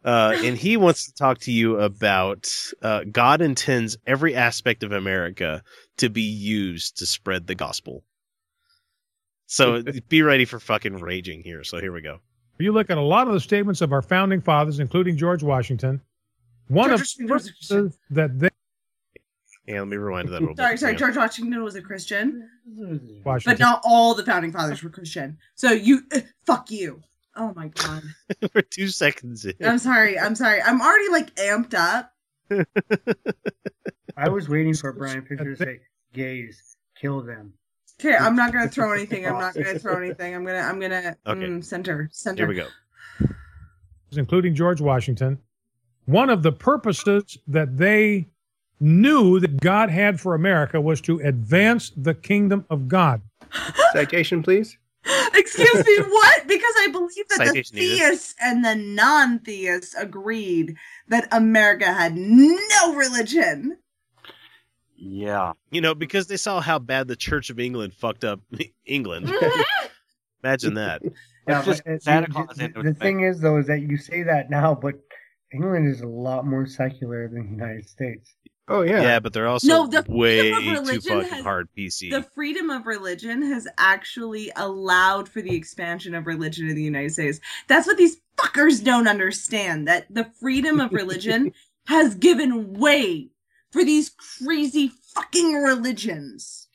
uh, 0.05 0.37
and 0.43 0.57
he 0.57 0.77
wants 0.77 1.07
to 1.07 1.15
talk 1.15 1.39
to 1.41 1.53
you 1.53 1.79
about 1.81 2.51
uh, 2.83 3.05
God 3.11 3.41
intends 3.43 3.97
every 4.07 4.35
aspect 4.35 4.83
of 4.83 4.93
America 4.93 5.63
to 5.99 6.09
be 6.09 6.23
used 6.23 6.99
to 6.99 7.07
spread 7.07 7.47
the 7.47 7.55
gospel. 7.55 8.05
So 9.47 9.83
be 10.09 10.23
ready 10.23 10.45
for 10.45 10.59
fucking 10.59 10.95
raging 11.01 11.43
here. 11.43 11.65
So 11.65 11.81
here 11.81 11.93
we 11.93 12.01
go. 12.01 12.21
You 12.59 12.73
look 12.73 12.89
at 12.91 12.99
a 12.99 13.03
lot 13.03 13.27
of 13.27 13.35
the 13.35 13.41
statements 13.41 13.81
of 13.81 13.93
our 13.93 14.03
founding 14.03 14.41
fathers, 14.41 14.79
including 14.79 15.17
George 15.17 15.43
Washington. 15.43 16.01
One 16.69 16.89
George 16.89 16.95
of 16.95 17.01
Washington 17.01 17.27
the 17.27 17.33
was 17.35 17.47
a 17.47 17.51
Christian. 17.53 17.77
purposes 17.77 17.99
that 18.11 18.39
they 18.39 18.49
Yeah, 19.67 19.81
let 19.81 19.89
me 19.89 19.97
rewind 19.97 20.29
to 20.29 20.33
that 20.33 20.39
a 20.41 20.41
little 20.41 20.57
Sorry, 20.57 20.75
bit. 20.75 20.81
sorry. 20.81 20.93
Hang. 20.93 20.99
George 20.99 21.17
Washington 21.17 21.63
was 21.65 21.75
a 21.75 21.83
Christian, 21.83 22.49
but 23.25 23.59
not 23.59 23.81
all 23.85 24.15
the 24.15 24.25
founding 24.25 24.53
fathers 24.53 24.83
were 24.83 24.91
Christian. 24.91 25.37
So 25.57 25.73
you, 25.73 26.03
uh, 26.15 26.21
fuck 26.47 26.71
you. 26.71 27.03
Oh 27.37 27.53
my 27.57 27.67
god. 27.69 28.03
We're 28.55 28.63
two 28.63 28.89
seconds 28.89 29.45
in. 29.45 29.55
I'm 29.65 29.79
sorry. 29.79 30.17
I'm 30.19 30.37
sorry. 30.37 30.63
I'm 30.63 30.81
already 30.81 31.09
like 31.11 31.35
amped 31.35 31.75
up. 31.75 32.13
I 34.17 34.29
was 34.29 34.49
waiting 34.49 34.75
for 34.75 34.93
Bryan 34.93 35.23
Fischer 35.27 35.57
to 35.57 35.57
say, 35.57 35.81
"Gays, 36.13 36.77
kill 36.97 37.23
them." 37.23 37.55
Okay, 38.01 38.17
I'm 38.17 38.37
not 38.37 38.53
gonna 38.53 38.69
throw 38.69 38.93
anything. 38.95 39.27
I'm 39.27 39.39
not 39.39 39.55
gonna 39.55 39.79
throw 39.79 39.97
anything. 39.97 40.35
I'm 40.35 40.45
gonna. 40.45 40.59
I'm 40.59 40.81
gonna. 40.81 41.17
Okay. 41.27 41.41
Mm, 41.41 41.65
center. 41.65 42.09
Center. 42.13 42.43
Here 42.43 42.49
we 42.49 42.55
go. 42.55 42.69
including 44.17 44.55
George 44.55 44.81
Washington, 44.81 45.39
one 46.05 46.31
of 46.31 46.43
the 46.43 46.53
purposes 46.53 47.39
that 47.49 47.77
they 47.77 48.29
knew 48.81 49.41
that 49.41 49.61
God 49.61 49.91
had 49.91 50.21
for 50.21 50.35
America 50.35 50.81
was 50.81 51.01
to 51.03 51.19
advance 51.21 51.91
the 51.97 52.15
kingdom 52.15 52.65
of 52.71 52.87
God. 52.89 53.23
Citation, 53.93 54.43
please. 54.43 54.79
Excuse 55.35 55.85
me, 55.87 55.99
what? 55.99 56.47
Because 56.47 56.75
I 56.79 56.89
believe 56.91 57.29
that 57.29 57.39
the 57.39 57.47
Citation 57.47 57.77
needed. 57.77 57.99
theists 57.99 58.35
and 58.41 58.65
the 58.65 58.75
non-theists 58.75 59.95
agreed 59.95 60.77
that 61.09 61.29
America 61.33 61.93
had 61.93 62.17
no 62.17 62.95
religion. 62.95 63.79
Yeah. 65.07 65.53
You 65.71 65.81
know, 65.81 65.95
because 65.95 66.27
they 66.29 66.37
saw 66.37 66.61
how 66.61 66.79
bad 66.79 67.09
the 67.09 67.17
Church 67.17 67.51
of 67.51 67.61
England 67.61 67.93
fucked 67.95 68.25
up 68.25 68.41
England. 68.87 69.31
Imagine 70.43 70.75
that. 70.75 71.03
Yeah, 71.49 71.59
It's 71.59 71.67
just 71.67 71.85
but, 71.85 71.93
uh, 71.95 71.99
Santa 71.99 72.27
the- 72.27 72.33
Claus 72.33 72.57
the, 72.57 72.69
the 72.83 72.95
thing 72.95 73.21
is, 73.21 73.41
though, 73.41 73.59
is 73.59 73.67
that 73.67 73.81
you 73.81 73.97
say 73.97 74.23
that 74.23 74.51
now, 74.51 74.75
but 74.75 74.95
England 75.53 75.89
is 75.89 76.01
a 76.01 76.07
lot 76.07 76.47
more 76.47 76.67
secular 76.67 77.29
than 77.29 77.45
the 77.45 77.51
United 77.65 77.89
States. 77.89 78.35
Oh 78.67 78.81
yeah. 78.81 79.03
Yeah, 79.03 79.21
but 79.21 79.35
they're 79.35 79.47
also 79.47 79.67
No, 79.69 79.87
the 79.87 80.03
way 80.09 80.51
too 80.51 81.01
fucking 81.03 81.29
has- 81.29 81.43
hard 81.45 81.69
PC. 81.77 82.11
The 82.11 82.23
freedom 82.23 82.71
of 82.71 82.87
religion 82.87 83.43
has 83.43 83.69
actually 83.77 84.51
allowed 84.57 85.29
for 85.29 85.43
the 85.43 85.55
expansion 85.55 86.15
of 86.15 86.27
religion 86.27 86.69
in 86.71 86.75
the 86.75 86.83
United 86.83 87.13
States. 87.13 87.41
That's 87.69 87.87
what 87.87 87.99
these 87.99 88.17
fuckers 88.39 88.83
don't 88.83 89.07
understand. 89.07 89.87
That 89.87 90.07
the 90.09 90.25
freedom 90.41 90.81
of 90.81 90.93
religion 90.93 91.53
has 91.87 92.15
given 92.15 92.73
way 92.73 93.29
for 93.75 93.85
these 93.85 94.11
crazy 94.11 94.93
fucking 95.15 95.55
religions. 95.55 96.69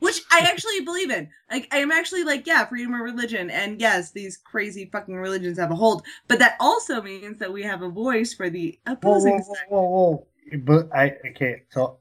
Which 0.00 0.20
I 0.30 0.40
actually 0.40 0.80
believe 0.80 1.10
in. 1.10 1.30
Like 1.50 1.68
I 1.72 1.78
am 1.78 1.90
actually 1.92 2.24
like, 2.24 2.46
yeah, 2.46 2.66
freedom 2.66 2.92
of 2.92 3.00
religion. 3.00 3.50
And 3.50 3.80
yes, 3.80 4.10
these 4.10 4.36
crazy 4.36 4.90
fucking 4.92 5.14
religions 5.14 5.58
have 5.58 5.70
a 5.70 5.76
hold. 5.76 6.04
But 6.28 6.40
that 6.40 6.56
also 6.60 7.00
means 7.00 7.38
that 7.38 7.52
we 7.52 7.62
have 7.62 7.82
a 7.82 7.88
voice 7.88 8.34
for 8.34 8.50
the 8.50 8.78
opposing 8.84 9.38
whoa, 9.38 9.54
whoa, 9.68 9.82
whoa, 9.82 10.26
whoa. 10.50 10.58
But 10.58 10.94
I 10.94 11.16
okay, 11.30 11.62
so 11.70 12.00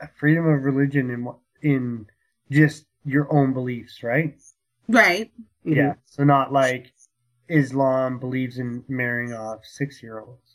uh, 0.00 0.06
freedom 0.18 0.46
of 0.46 0.62
religion 0.62 1.10
in 1.10 1.28
in 1.60 2.06
just 2.50 2.86
your 3.04 3.30
own 3.30 3.52
beliefs, 3.52 4.02
right? 4.02 4.40
Right. 4.88 5.30
Yeah. 5.64 5.94
So 6.06 6.24
not 6.24 6.52
like 6.52 6.92
Islam 7.48 8.18
believes 8.18 8.58
in 8.58 8.84
marrying 8.88 9.34
off 9.34 9.64
six 9.64 10.02
year 10.02 10.20
olds. 10.20 10.47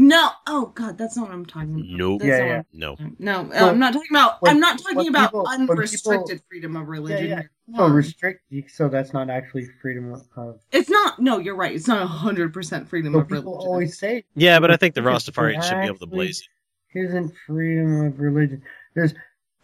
No. 0.00 0.30
Oh 0.46 0.66
god, 0.76 0.96
that's 0.96 1.16
not 1.16 1.24
what 1.26 1.34
I'm 1.34 1.44
talking 1.44 1.74
about. 1.74 1.84
Nope. 1.88 2.20
That's 2.20 2.28
Yeah, 2.28 2.38
not 2.38 2.46
yeah. 2.46 2.56
what- 2.90 3.20
No. 3.20 3.42
No, 3.42 3.48
Well, 3.50 3.68
I'm 3.70 3.78
not 3.80 3.92
talking 3.94 4.08
about. 4.12 4.40
when- 4.40 4.52
I'm 4.52 4.60
not 4.60 4.78
talking 4.78 5.08
about 5.08 5.26
people- 5.30 5.44
when 5.44 5.60
people- 5.62 5.74
unrestricted 5.76 6.40
freedom 6.48 6.76
of 6.76 6.86
religion. 6.86 7.24
Yeah, 7.24 7.30
yeah. 7.30 7.36
here. 7.40 7.50
So 7.76 7.88
restrict. 7.88 8.40
So 8.68 8.88
that's 8.88 9.12
not 9.12 9.28
actually 9.28 9.66
freedom 9.82 10.12
of. 10.12 10.22
of 10.36 10.60
It's 10.70 10.88
not. 10.88 11.18
No, 11.20 11.38
you're 11.38 11.56
right. 11.56 11.74
It's 11.74 11.88
not 11.88 12.06
hundred 12.06 12.54
percent 12.54 12.88
freedom 12.88 13.12
so 13.12 13.18
of 13.20 13.28
people 13.28 13.52
religion. 13.54 13.68
always 13.68 13.98
say. 13.98 14.24
Yeah, 14.36 14.60
but 14.60 14.70
I 14.70 14.76
think 14.76 14.94
the 14.94 15.00
It 15.00 15.04
Rastafarians 15.04 15.64
should 15.64 15.80
be 15.80 15.86
able 15.88 15.98
to 15.98 16.06
blaze 16.06 16.46
it. 16.94 16.98
Isn't 17.00 17.34
freedom 17.46 18.06
of 18.06 18.20
religion? 18.20 18.62
There's, 18.94 19.14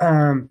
um, 0.01 0.51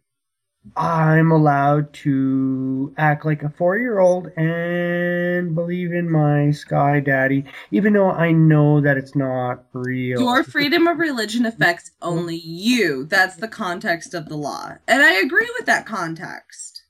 I'm 0.75 1.31
allowed 1.31 1.93
to 1.93 2.93
act 2.97 3.25
like 3.25 3.43
a 3.43 3.49
four 3.49 3.77
year 3.77 3.99
old 3.99 4.27
and 4.37 5.53
believe 5.53 5.91
in 5.91 6.09
my 6.09 6.51
sky 6.51 6.99
daddy, 6.99 7.45
even 7.71 7.93
though 7.93 8.09
I 8.11 8.31
know 8.31 8.79
that 8.81 8.97
it's 8.97 9.15
not 9.15 9.65
real. 9.73 10.21
Your 10.21 10.43
freedom 10.43 10.87
of 10.87 10.99
religion 10.99 11.45
affects 11.45 11.91
only 12.01 12.37
you. 12.37 13.05
That's 13.05 13.35
the 13.35 13.47
context 13.47 14.13
of 14.13 14.29
the 14.29 14.37
law. 14.37 14.75
And 14.87 15.03
I 15.03 15.13
agree 15.15 15.49
with 15.57 15.65
that 15.65 15.85
context. 15.85 16.83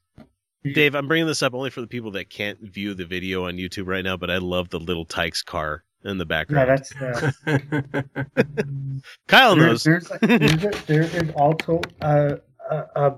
Dave, 0.63 0.95
I'm 0.95 1.07
bringing 1.07 1.27
this 1.27 1.43
up 1.43 1.53
only 1.53 1.69
for 1.71 1.81
the 1.81 1.87
people 1.87 2.11
that 2.11 2.29
can't 2.29 2.59
view 2.61 2.93
the 2.93 3.05
video 3.05 3.47
on 3.47 3.55
YouTube 3.57 3.87
right 3.87 4.03
now, 4.03 4.15
but 4.15 4.29
I 4.31 4.37
love 4.37 4.69
the 4.69 4.79
little 4.79 5.03
Tikes 5.03 5.41
car 5.41 5.83
in 6.05 6.17
the 6.17 6.25
background. 6.25 6.69
yeah, 6.69 6.75
background. 7.45 7.89
that's 7.93 8.55
uh, 8.55 8.63
Kyle 9.27 9.55
there- 9.55 9.65
knows. 9.67 9.83
There's, 9.83 10.07
there's, 10.21 10.63
a, 10.63 10.71
there 10.85 11.01
is 11.01 11.31
also 11.35 11.81
a, 12.01 12.37
a, 12.69 12.77
a, 12.95 13.15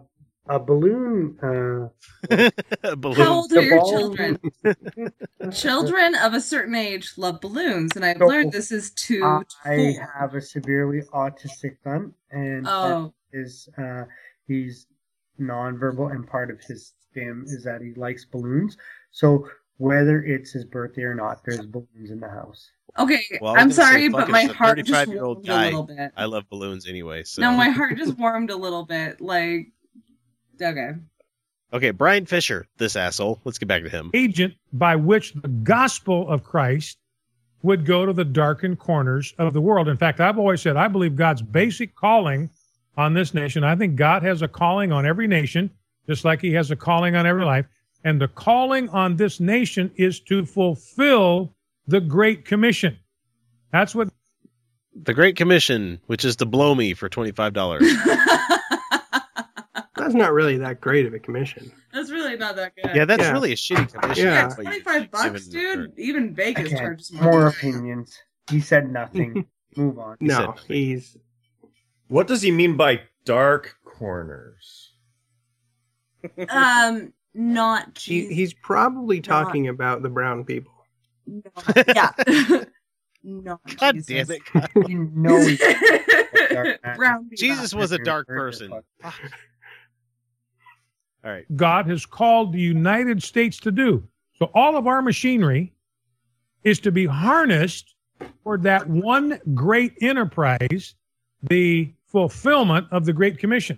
a 0.47 0.59
balloon. 0.59 1.37
Uh, 1.41 1.89
How 2.83 3.33
old 3.33 3.51
are 3.51 3.55
The 3.55 3.63
your 3.63 3.77
ball- 3.79 3.91
children? 3.91 4.39
children 5.51 6.15
of 6.15 6.33
a 6.33 6.41
certain 6.41 6.75
age 6.75 7.13
love 7.17 7.41
balloons, 7.41 7.95
and 7.95 8.05
I've 8.05 8.17
So, 8.17 8.27
learned 8.27 8.51
this 8.51 8.71
is 8.71 8.91
too. 8.91 9.43
I 9.63 9.95
have 10.17 10.35
a 10.35 10.41
severely 10.41 11.01
autistic 11.13 11.77
son, 11.83 12.13
and 12.31 12.65
Oh. 12.67 13.13
that 13.31 13.39
is 13.39 13.69
uh, 13.77 14.03
he's 14.47 14.87
nonverbal, 15.39 16.11
and 16.11 16.27
part 16.27 16.49
of 16.51 16.59
his 16.61 16.93
stim 17.11 17.43
is 17.47 17.63
that 17.63 17.81
he 17.81 17.93
likes 17.95 18.25
balloons. 18.25 18.77
So 19.11 19.47
whether 19.77 20.23
it's 20.23 20.51
his 20.51 20.63
birthday 20.65 21.03
or 21.03 21.15
not, 21.15 21.43
there's 21.43 21.65
balloons 21.65 22.09
in 22.11 22.19
the 22.19 22.29
house. 22.29 22.71
Okay, 22.97 23.21
Well, 23.41 23.51
I 23.51 23.55
was 23.55 23.61
I'm 23.61 23.69
gonna 23.69 23.73
say, 23.73 23.81
sorry, 23.83 24.09
but 24.09 24.29
my 24.29 24.43
heart 24.45 24.81
just 24.85 25.07
warmed 25.09 25.45
guy. 25.45 25.63
a 25.63 25.65
little 25.65 25.83
bit. 25.83 26.11
I 26.15 26.23
love 26.25 26.47
balloons 26.49 26.87
anyway. 26.87 27.23
So 27.25 27.41
No, 27.41 27.51
my 27.51 27.67
heart 27.69 27.97
just 27.97 28.17
warmed 28.17 28.51
a 28.51 28.55
little 28.55 28.85
bit. 28.85 29.19
Like, 29.19 29.73
okay. 30.61 30.91
Okay, 31.73 31.91
Bryan 31.91 32.25
Fischer, 32.25 32.67
this 32.77 32.95
asshole. 32.95 33.41
Let's 33.43 33.57
get 33.57 33.67
back 33.67 33.83
to 33.83 33.89
him. 33.89 34.11
agent 34.13 34.53
by 34.71 34.95
which 34.95 35.33
the 35.33 35.47
gospel 35.47 36.29
of 36.29 36.43
Christ 36.43 36.97
would 37.63 37.85
go 37.85 38.05
to 38.05 38.13
the 38.13 38.23
darkened 38.23 38.79
corners 38.79 39.33
of 39.39 39.53
the 39.53 39.61
world. 39.61 39.87
In 39.87 39.97
fact, 39.97 40.19
I've 40.21 40.37
always 40.37 40.61
said 40.61 40.77
I 40.77 40.87
believe 40.87 41.15
God's 41.15 41.41
basic 41.41 41.95
calling 41.95 42.49
on 42.95 43.13
this 43.13 43.33
nation. 43.33 43.63
I 43.63 43.75
think 43.75 43.95
God 43.95 44.23
has 44.23 44.41
a 44.41 44.47
calling 44.47 44.91
on 44.91 45.05
every 45.05 45.27
nation, 45.27 45.69
just 46.07 46.23
like 46.23 46.39
He 46.41 46.53
has 46.53 46.71
a 46.71 46.75
calling 46.75 47.15
on 47.15 47.25
every 47.25 47.43
life. 47.43 47.65
And 48.03 48.21
the 48.21 48.27
calling 48.27 48.87
on 48.89 49.15
this 49.15 49.39
nation 49.39 49.91
is 49.95 50.19
to 50.21 50.45
fulfill 50.45 51.55
the 51.87 51.99
Great 51.99 52.45
Commission. 52.45 52.97
That's 53.71 53.95
what 53.95 54.09
The 54.95 55.13
Great 55.15 55.35
Commission, 55.35 55.99
which 56.05 56.23
is 56.23 56.35
to 56.37 56.45
blow 56.45 56.75
me 56.75 56.93
for 56.93 57.09
twenty 57.09 57.31
five 57.31 57.53
dollars. 57.53 57.81
That's 60.05 60.13
not 60.13 60.33
really 60.33 60.59
that 60.59 60.81
great 60.81 61.07
of 61.07 61.15
a 61.15 61.19
commission. 61.19 61.71
That's 61.91 62.11
really 62.11 62.37
not 62.37 62.55
that 62.57 62.75
good. 62.75 62.91
yeah, 62.95 63.05
that's 63.05 63.23
Yeah. 63.23 63.31
really 63.31 63.53
a 63.53 63.55
shitty 63.55 63.91
commission. 63.99 64.23
Yeah. 64.27 64.49
but 64.49 64.57
you- 64.59 64.63
25 64.83 65.09
bucks, 65.09 65.47
given 65.47 65.79
dude. 65.79 65.93
Even 65.97 66.35
Vegas 66.35 66.67
Again, 66.67 66.77
charges 66.77 67.11
more. 67.11 67.31
more 67.31 67.47
opinions. 67.47 68.15
He 68.51 68.59
said 68.59 68.91
nothing. 68.91 69.47
Move 69.75 69.97
on. 69.97 70.17
No, 70.19 70.53
he's 70.67 71.17
What 72.07 72.27
does 72.27 72.43
he 72.43 72.51
mean 72.51 72.77
by 72.77 73.01
dark 73.25 73.75
corners? 73.83 74.93
Um, 76.49 77.11
not 77.33 77.97
he, 77.97 78.21
Jesus. 78.21 78.35
he's 78.35 78.53
probably 78.53 79.21
talking 79.21 79.69
about 79.69 80.03
the 80.03 80.09
brown 80.09 80.45
people. 80.45 80.71
yeah. 81.87 82.11
not 83.23 83.59
God 83.79 83.95
Jesus. 83.95 84.27
damn 84.27 84.31
it! 84.37 84.45
Kyle. 84.45 84.67
You 84.87 85.09
know 85.15 85.39
he's. 85.41 85.59
Brown. 86.95 87.27
Jesus 87.35 87.73
was 87.73 87.91
a 87.91 87.97
dark 87.97 88.27
person. 88.27 88.71
Fuck. 91.25 91.29
All 91.29 91.33
right. 91.33 91.57
God 91.57 91.87
has 91.87 92.05
called 92.05 92.53
the 92.53 92.59
United 92.61 93.21
States 93.23 93.59
to 93.61 93.71
do. 93.71 94.03
So 94.37 94.51
all 94.53 94.75
of 94.77 94.87
our 94.87 95.01
machinery 95.01 95.73
is 96.63 96.79
to 96.81 96.91
be 96.91 97.05
harnessed 97.05 97.95
for 98.43 98.57
that 98.59 98.87
one 98.89 99.39
great 99.53 99.93
enterprise, 100.01 100.95
the 101.43 101.93
fulfillment 102.07 102.87
of 102.91 103.05
the 103.05 103.13
Great 103.13 103.37
Commission, 103.39 103.77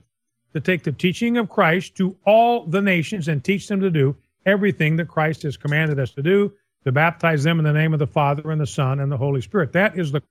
to 0.53 0.61
take 0.61 0.83
the 0.83 0.91
teaching 0.91 1.37
of 1.37 1.49
Christ 1.49 1.95
to 1.97 2.15
all 2.25 2.65
the 2.65 2.81
nations 2.81 3.27
and 3.27 3.43
teach 3.43 3.67
them 3.67 3.79
to 3.81 3.89
do 3.89 4.15
everything 4.45 4.95
that 4.97 5.07
Christ 5.07 5.43
has 5.43 5.57
commanded 5.57 5.99
us 5.99 6.11
to 6.13 6.21
do, 6.23 6.53
to 6.85 6.91
baptize 6.91 7.43
them 7.43 7.59
in 7.59 7.65
the 7.65 7.73
name 7.73 7.93
of 7.93 7.99
the 7.99 8.07
Father 8.07 8.51
and 8.51 8.61
the 8.61 8.67
Son 8.67 8.99
and 9.01 9.11
the 9.11 9.17
Holy 9.17 9.41
Spirit. 9.41 9.73
That 9.73 9.97
is 9.99 10.11
the 10.11 10.21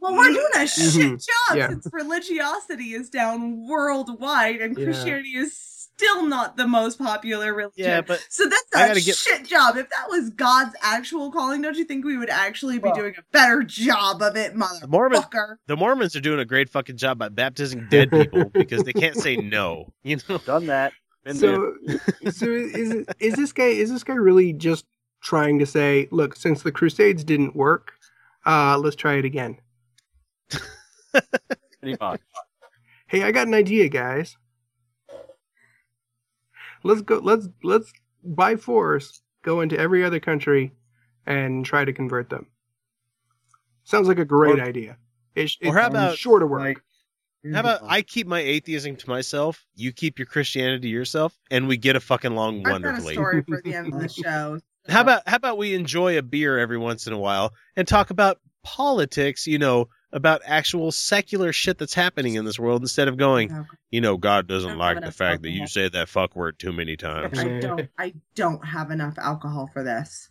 Well, 0.00 0.14
we're 0.14 0.28
doing 0.32 0.46
a 0.54 0.66
shit 0.68 0.92
Mhm. 0.94 1.26
job 1.48 1.56
Yeah. 1.56 1.68
since 1.70 1.88
religiosity 1.92 2.92
is 2.92 3.10
down 3.10 3.66
worldwide 3.66 4.60
and 4.60 4.76
Yeah. 4.78 4.84
Christianity 4.84 5.30
is 5.30 5.56
still 5.98 6.26
not 6.26 6.56
the 6.56 6.66
most 6.66 6.98
popular 6.98 7.52
religion. 7.52 7.72
Yeah, 7.84 8.00
but 8.02 8.24
so 8.30 8.48
that's 8.48 8.96
a 8.96 9.00
get- 9.00 9.16
shit 9.16 9.44
job. 9.46 9.76
If 9.76 9.88
that 9.90 10.08
was 10.08 10.30
God's 10.30 10.74
actual 10.80 11.32
calling, 11.32 11.60
don't 11.60 11.76
you 11.76 11.84
think 11.84 12.04
we 12.04 12.16
would 12.16 12.30
actually 12.30 12.78
be 12.78 12.84
Well- 12.84 12.94
doing 12.94 13.14
a 13.18 13.22
better 13.32 13.62
job 13.64 14.22
of 14.22 14.36
it, 14.36 14.52
The 14.52 14.86
Mormon, 14.88 15.20
motherfucker? 15.20 15.56
the 15.66 15.76
Mormons 15.76 16.14
are 16.14 16.20
doing 16.20 16.38
a 16.38 16.44
great 16.44 16.68
fucking 16.70 16.96
job 16.96 17.18
by 17.18 17.28
baptizing 17.28 17.86
dead 17.90 18.10
people 18.10 18.44
because 18.54 18.84
they 18.84 18.92
can't 18.92 19.16
say 19.16 19.36
no. 19.36 19.92
You 20.04 20.18
know, 20.28 20.38
Done 20.38 20.66
that. 20.66 20.92
Been. 21.24 21.34
So, 21.36 21.74
so 22.30 22.46
is 22.46 23.04
is 23.18 23.34
this 23.34 23.52
guy 23.52 23.64
is 23.64 23.90
this 23.90 24.04
guy 24.04 24.14
really 24.14 24.52
just 24.52 24.86
trying 25.20 25.58
to 25.58 25.66
say, 25.66 26.06
look, 26.12 26.36
since 26.36 26.62
the 26.62 26.70
Crusades 26.70 27.24
didn't 27.24 27.56
work, 27.56 27.92
uh, 28.46 28.78
let's 28.78 28.94
try 28.94 29.14
it 29.14 29.24
again. 29.24 29.58
Pretty 31.80 31.96
much. 32.00 32.20
Hey, 33.08 33.22
I 33.22 33.32
got 33.32 33.46
an 33.48 33.54
idea, 33.54 33.88
guys. 33.88 34.36
Let's 36.82 37.02
go. 37.02 37.18
Let's 37.18 37.48
let's 37.62 37.92
by 38.24 38.56
force 38.56 39.20
go 39.42 39.60
into 39.60 39.78
every 39.78 40.04
other 40.04 40.20
country 40.20 40.72
and 41.26 41.64
try 41.64 41.84
to 41.84 41.92
convert 41.92 42.30
them. 42.30 42.46
Sounds 43.84 44.08
like 44.08 44.18
a 44.18 44.24
great 44.24 44.58
Or- 44.58 44.62
idea. 44.62 44.98
It's, 45.34 45.56
or 45.64 45.76
how 45.76 45.86
about- 45.88 46.18
sure 46.18 46.38
to 46.40 46.46
work? 46.46 46.60
Like, 46.60 46.82
how 47.54 47.60
about 47.60 47.80
I 47.84 48.02
keep 48.02 48.26
my 48.26 48.40
atheism 48.40 48.96
to 48.96 49.08
myself, 49.08 49.64
you 49.76 49.92
keep 49.92 50.18
your 50.18 50.26
Christianity 50.26 50.82
to 50.82 50.88
yourself, 50.88 51.38
and 51.50 51.68
we 51.68 51.76
get 51.76 51.94
a 51.96 52.00
fucking 52.00 52.34
long 52.34 52.58
I've 52.58 52.64
got 52.64 52.70
a 52.70 52.72
wonderfully. 52.74 53.14
story 53.14 53.42
for 53.42 53.60
the 53.64 53.74
end 53.74 53.94
of 53.94 54.00
the 54.00 54.08
show. 54.08 54.58
How 54.88 55.02
about 55.02 55.22
how 55.28 55.36
about 55.36 55.58
we 55.58 55.74
enjoy 55.74 56.18
a 56.18 56.22
beer 56.22 56.58
every 56.58 56.78
once 56.78 57.06
in 57.06 57.12
a 57.12 57.18
while 57.18 57.52
and 57.76 57.86
talk 57.86 58.10
about 58.10 58.38
politics, 58.64 59.46
you 59.46 59.58
know, 59.58 59.88
about 60.12 60.40
actual 60.44 60.90
secular 60.90 61.52
shit 61.52 61.78
that's 61.78 61.94
happening 61.94 62.34
in 62.34 62.44
this 62.44 62.58
world 62.58 62.82
instead 62.82 63.08
of 63.08 63.16
going, 63.16 63.66
you 63.90 64.00
know, 64.00 64.16
God 64.16 64.46
doesn't 64.46 64.78
like 64.78 65.00
the 65.00 65.12
fact 65.12 65.42
that 65.42 65.50
you 65.50 65.62
alcohol. 65.62 65.68
say 65.68 65.88
that 65.90 66.08
fuck 66.08 66.34
word 66.34 66.58
too 66.58 66.72
many 66.72 66.96
times. 66.96 67.38
I 67.38 67.60
don't. 67.60 67.88
I 67.98 68.14
don't 68.34 68.64
have 68.64 68.90
enough 68.90 69.18
alcohol 69.18 69.68
for 69.72 69.82
this. 69.82 70.30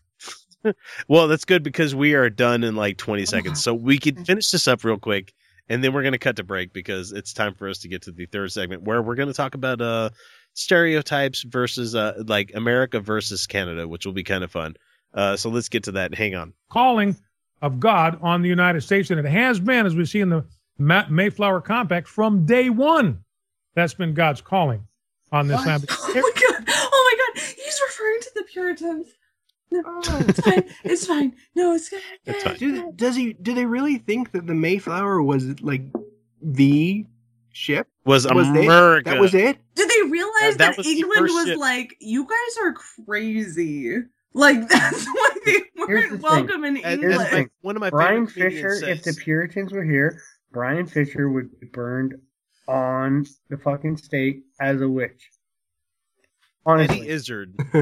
Well, 1.08 1.30
that's 1.30 1.46
good 1.46 1.64
because 1.64 1.96
we 1.96 2.16
are 2.16 2.30
done 2.30 2.64
in 2.64 2.76
like 2.76 2.98
20 2.98 3.26
seconds. 3.26 3.64
So 3.64 3.74
we 3.74 4.00
can 4.00 4.26
finish 4.26 4.52
this 4.52 4.68
up 4.68 4.84
real 4.84 4.98
quick 4.98 5.34
and 5.70 5.84
then 5.84 5.94
we're 5.94 6.02
going 6.02 6.14
to 6.14 6.18
cut 6.18 6.36
to 6.38 6.44
break 6.44 6.74
because 6.74 7.12
it's 7.14 7.32
time 7.32 7.54
for 7.54 7.70
us 7.70 7.80
to 7.80 7.88
get 7.88 8.02
to 8.02 8.12
the 8.12 8.26
third 8.26 8.52
segment 8.52 8.84
where 8.84 9.02
we're 9.02 9.16
going 9.16 9.28
to 9.30 9.34
talk 9.34 9.56
about 9.56 9.80
uh 9.82 10.10
stereotypes 10.54 11.44
versus 11.44 11.96
uh 11.96 12.22
like 12.26 12.52
America 12.56 13.00
versus 13.00 13.48
Canada, 13.48 13.88
which 13.88 14.06
will 14.06 14.14
be 14.14 14.24
kind 14.24 14.44
of 14.44 14.52
fun. 14.52 14.76
Uh 15.14 15.38
so 15.38 15.50
let's 15.50 15.70
get 15.70 15.84
to 15.84 15.94
that. 15.94 16.14
Hang 16.16 16.36
on. 16.36 16.54
calling 16.70 17.16
of 17.62 17.80
God 17.80 18.20
on 18.22 18.42
the 18.42 18.50
United 18.50 18.82
States, 18.82 19.10
and 19.10 19.20
it 19.20 19.26
has 19.30 19.60
been, 19.60 19.86
as 19.86 19.96
we 19.96 20.06
see 20.06 20.20
in 20.22 20.30
the 20.30 20.46
Mayflower 20.78 21.62
Compact, 21.62 22.08
from 22.08 22.46
day 22.46 22.70
one. 22.70 23.24
That's 23.76 23.94
been 23.94 24.14
God's 24.14 24.42
calling 24.42 24.88
on 25.32 25.48
this 25.48 25.66
land. 25.66 25.86
Oh 25.92 26.14
my 26.16 26.32
god! 26.36 26.64
Oh 26.68 27.18
my 27.36 27.42
god! 27.42 27.44
He's 27.56 27.80
referring 27.88 28.20
to 28.22 28.32
the 28.36 28.44
Puritans. 28.44 29.08
No, 29.70 29.82
it's 30.06 30.40
fine. 30.40 30.64
It's 30.84 31.06
fine. 31.06 31.36
No, 31.54 31.74
it's 31.74 31.90
good. 31.90 32.02
It's 32.26 32.44
fine. 32.44 32.56
Do, 32.56 32.92
does 32.96 33.16
he? 33.16 33.34
Do 33.34 33.54
they 33.54 33.66
really 33.66 33.98
think 33.98 34.32
that 34.32 34.48
the 34.48 34.54
Mayflower 34.56 35.22
was 35.22 35.60
like 35.62 35.82
the 36.42 37.06
ship? 37.52 37.88
Was 38.06 38.26
it? 38.26 38.32
America. 38.32 39.10
That 39.12 39.20
was 39.20 39.34
it. 39.36 39.58
Did 39.76 39.90
they 39.90 40.10
realize 40.10 40.32
Uh, 40.42 40.50
that 40.52 40.58
that, 40.58 40.78
was 40.78 40.88
England 40.88 41.24
was 41.24 41.48
ship. 41.48 41.58
like, 41.58 41.96
you 42.00 42.24
guys 42.24 42.58
are 42.64 42.74
crazy? 43.06 43.98
Like 44.38 44.68
that's 44.70 45.06
why 45.06 45.30
they 45.46 45.52
Here's 45.52 45.64
the 45.76 45.88
weren't 45.88 46.12
thing. 46.12 46.22
welcome 46.22 46.66
in 46.66 46.78
As- 46.78 46.84
as 46.86 47.00
England. 47.04 47.32
my- 47.32 47.48
one 47.62 47.76
of 47.76 47.80
my 47.82 47.90
Bryan 47.90 48.28
favorite 48.28 48.52
Fischer, 48.54 48.70
comedians 48.80 49.08
if 49.08 49.16
the 49.16 49.22
Puritans 49.22 49.72
were 49.74 49.84
here, 49.84 50.22
Bryan 50.52 50.86
Fischer 50.86 51.30
would 51.30 51.60
be 51.60 51.68
burned 51.68 52.16
on 52.68 53.26
the 53.50 53.58
fucking 53.58 53.98
stake 53.98 54.44
as 54.60 54.82
a 54.82 54.88
witch. 54.90 55.30
Honestly. 56.66 57.00
Eddie 57.02 57.10
Izzard 57.10 57.56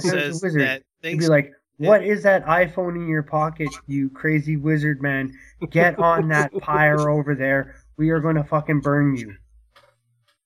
says 0.00 0.40
wizard. 0.42 0.60
that 0.60 0.82
He'd 1.02 1.18
be 1.18 1.26
like, 1.26 1.52
what 1.78 2.04
is 2.04 2.22
that 2.22 2.44
iPhone 2.46 2.94
in 2.94 3.08
your 3.08 3.22
pocket, 3.24 3.68
you 3.88 4.08
crazy 4.10 4.56
wizard 4.56 5.02
man? 5.02 5.32
Get 5.70 5.98
on 5.98 6.28
that 6.28 6.52
pyre 6.60 7.08
over 7.10 7.34
there. 7.34 7.74
We 7.96 8.10
are 8.10 8.20
going 8.20 8.36
to 8.36 8.44
fucking 8.44 8.80
burn 8.80 9.16
you. 9.16 9.34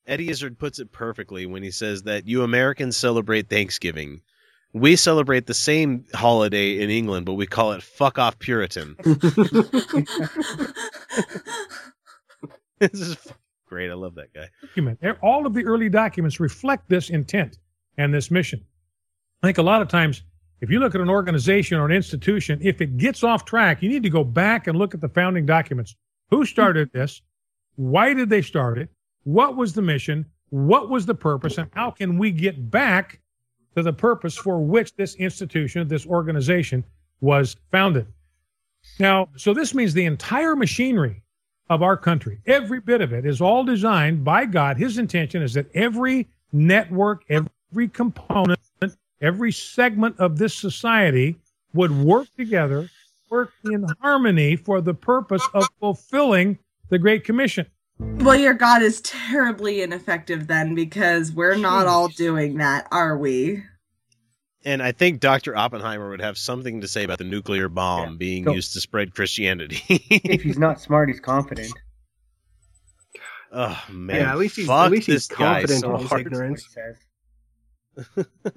Eddie 0.07 0.31
Izzard 0.31 0.59
puts 0.59 0.79
it 0.79 0.93
perfectly 0.93 1.45
when 1.47 1.63
he 1.63 1.71
says 1.71 2.03
that 2.05 2.27
you 2.27 2.43
Americans 2.43 2.97
celebrate 2.97 3.49
Thanksgiving. 3.51 4.21
We 4.75 4.97
celebrate 4.97 5.47
the 5.47 5.55
same 5.55 6.05
holiday 6.13 6.81
in 6.81 6.91
England, 6.91 7.27
but 7.27 7.35
we 7.35 7.47
call 7.47 7.73
it 7.73 7.83
fuck 7.83 8.19
off 8.19 8.41
Puritan. 8.41 8.97
this 12.81 12.93
is 12.93 13.17
great. 13.69 13.91
I 13.91 13.95
love 13.95 14.17
that 14.17 14.35
guy. 14.35 14.49
All 15.23 15.47
of 15.47 15.55
the 15.55 15.65
early 15.65 15.89
documents 15.89 16.41
reflect 16.41 16.89
this 16.89 17.09
intent 17.09 17.59
and 17.99 18.13
this 18.13 18.33
mission. 18.33 18.65
I 19.45 19.47
think 19.47 19.59
a 19.59 19.63
lot 19.63 19.81
of 19.81 19.87
times, 19.87 20.25
if 20.61 20.71
you 20.71 20.81
look 20.81 20.97
at 20.97 21.01
an 21.01 21.09
organization 21.09 21.79
or 21.79 21.87
an 21.87 21.93
institution, 21.93 22.59
if 22.61 22.81
it 22.81 22.97
gets 22.97 23.23
off 23.23 23.45
track, 23.45 23.81
you 23.81 23.89
need 23.89 24.03
to 24.03 24.11
go 24.11 24.25
back 24.25 24.67
and 24.67 24.77
look 24.77 24.93
at 24.93 25.01
the 25.01 25.09
founding 25.09 25.47
documents. 25.47 25.95
Who 26.31 26.45
started 26.45 26.91
this? 26.93 27.23
Why 27.77 28.13
did 28.13 28.29
they 28.29 28.43
start 28.43 28.79
it? 28.79 28.89
What 29.23 29.57
was 29.57 29.73
the 29.73 29.83
mission? 29.83 30.27
What 30.51 30.89
was 30.89 31.07
the 31.07 31.15
purpose? 31.15 31.59
And 31.59 31.71
how 31.75 31.93
can 31.93 32.19
we 32.19 32.33
get 32.33 32.71
back 32.73 33.21
to 33.77 33.83
the 33.83 33.93
purpose 33.93 34.37
for 34.37 34.61
which 34.61 34.95
this 34.97 35.15
institution, 35.17 35.89
this 35.89 36.07
organization 36.07 36.85
was 37.21 37.57
founded? 37.71 38.07
Now, 38.99 39.29
so 39.37 39.55
this 39.55 39.75
means 39.75 39.95
the 39.95 40.05
entire 40.05 40.55
machinery 40.55 41.23
of 41.71 41.83
our 41.83 41.97
country, 41.97 42.39
every 42.47 42.81
bit 42.81 43.01
of 43.01 43.13
it, 43.13 43.25
is 43.25 43.41
all 43.41 43.65
designed 43.65 44.25
by 44.25 44.45
God. 44.45 44.77
His 44.77 44.99
intention 44.99 45.43
is 45.43 45.55
that 45.55 45.75
every 45.75 46.29
network, 46.53 47.25
every 47.29 47.89
component, 47.89 48.61
every 49.21 49.51
segment 49.53 50.19
of 50.19 50.39
this 50.39 50.55
society 50.55 51.37
would 51.73 51.91
work 51.91 52.29
together, 52.37 52.91
work 53.31 53.53
in 53.65 53.87
harmony 54.01 54.55
for 54.57 54.81
the 54.81 54.95
purpose 54.95 55.43
of 55.55 55.67
fulfilling 55.81 56.59
the 56.91 56.99
Great 56.99 57.25
Commission. 57.25 57.67
Well, 57.99 58.35
your 58.37 58.55
God 58.55 58.83
is 58.83 59.01
terribly 59.03 59.83
ineffective 59.83 60.47
then 60.47 60.75
because 60.75 61.33
we're 61.33 61.57
not 61.57 61.87
all 61.87 62.09
doing 62.09 62.57
that, 62.59 62.89
are 62.91 63.17
we? 63.17 63.63
And 64.65 64.83
I 64.83 64.93
think 64.93 65.21
Dr. 65.21 65.57
Oppenheimer 65.57 66.11
would 66.11 66.21
have 66.23 66.39
something 66.39 66.81
to 66.81 66.89
say 66.89 67.05
about 67.05 67.19
the 67.19 67.25
nuclear 67.25 67.69
bomb 67.69 68.17
being 68.17 68.45
So- 68.45 68.53
used 68.55 68.73
to 68.73 68.81
spread 68.81 69.15
Christianity. 69.15 69.83
if 69.89 70.43
he's 70.43 70.59
not 70.59 70.81
smart, 70.81 71.09
he's 71.09 71.21
confident. 71.21 71.73
oh 73.53 73.81
man. 73.91 74.17
yeah, 74.17 74.33
at 74.33 74.39
least 74.39 74.57
he's 74.57 74.67
Fuck 74.67 74.87
at 74.87 74.93
least 74.93 75.07
he's 75.07 75.29
this 75.29 75.37
guy 75.37 75.61
confident 75.61 75.81
so 75.81 75.95
in 75.95 76.01
his 76.01 76.09
hard. 76.09 76.21
ignorance. 76.23 76.77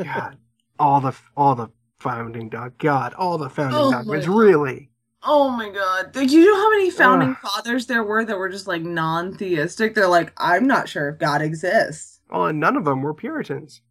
God, 0.02 0.38
all 0.80 1.02
the 1.02 1.16
all 1.36 1.54
the 1.56 1.68
founding 2.00 2.50
doc. 2.50 2.74
God, 2.80 3.14
all 3.14 3.38
the 3.38 3.50
founding 3.50 3.78
Oh 3.80 3.92
documents. 3.92 4.26
my- 4.28 4.34
Really? 4.34 4.90
Oh 5.30 5.50
my 5.50 5.70
god. 5.70 6.14
Do 6.14 6.24
you 6.26 6.46
know 6.46 6.56
how 6.56 6.70
many 6.72 6.90
founding 6.90 7.32
Ugh. 7.32 7.38
fathers 7.42 7.86
there 7.86 8.04
were 8.04 8.24
that 8.24 8.38
were 8.38 8.48
just 8.48 8.66
like 8.66 8.82
non 8.82 9.34
theistic? 9.34 9.94
They're 9.94 10.08
like, 10.08 10.32
I'm 10.38 10.66
not 10.66 10.88
sure 10.88 11.10
if 11.10 11.20
God 11.20 11.42
exists. 11.42 12.22
Oh, 12.32 12.46
and 12.46 12.62
none 12.62 12.78
of 12.78 12.86
them 12.86 13.02
were 13.02 13.14
Puritans. 13.14 13.82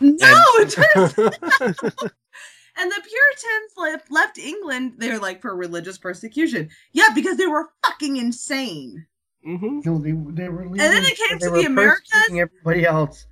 No, 0.00 0.42
it 0.56 0.70
turns 0.70 1.14
And 2.80 2.92
the 2.92 3.02
Puritans 3.02 3.72
left, 3.76 4.10
left 4.10 4.38
England, 4.38 4.94
they're 4.98 5.18
like 5.18 5.42
for 5.42 5.54
religious 5.54 5.98
persecution. 5.98 6.70
Yeah, 6.92 7.08
because 7.14 7.36
they 7.36 7.46
were 7.46 7.68
fucking 7.84 8.16
insane. 8.16 9.04
Mm-hmm. 9.46 9.80
No, 9.84 9.98
they, 9.98 10.12
they 10.12 10.48
were 10.48 10.68
leaving, 10.68 10.80
And 10.80 10.94
then 10.94 11.04
it 11.04 11.18
came 11.18 11.38
they 11.38 11.46
to 11.46 11.50
were 11.50 11.58
the 11.58 11.66
Americas. 11.66 12.28
Everybody 12.30 12.86
else. 12.86 13.26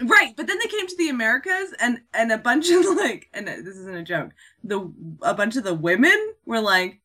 Right, 0.00 0.34
but 0.36 0.46
then 0.46 0.58
they 0.58 0.68
came 0.68 0.86
to 0.86 0.96
the 0.96 1.08
Americas 1.08 1.74
and 1.80 2.00
and 2.12 2.30
a 2.30 2.38
bunch 2.38 2.70
of 2.70 2.84
like 2.96 3.28
and 3.32 3.48
this 3.48 3.76
isn't 3.76 3.96
a 3.96 4.02
joke. 4.02 4.30
The 4.64 4.92
a 5.22 5.34
bunch 5.34 5.56
of 5.56 5.64
the 5.64 5.74
women 5.74 6.34
were 6.44 6.60
like 6.60 7.00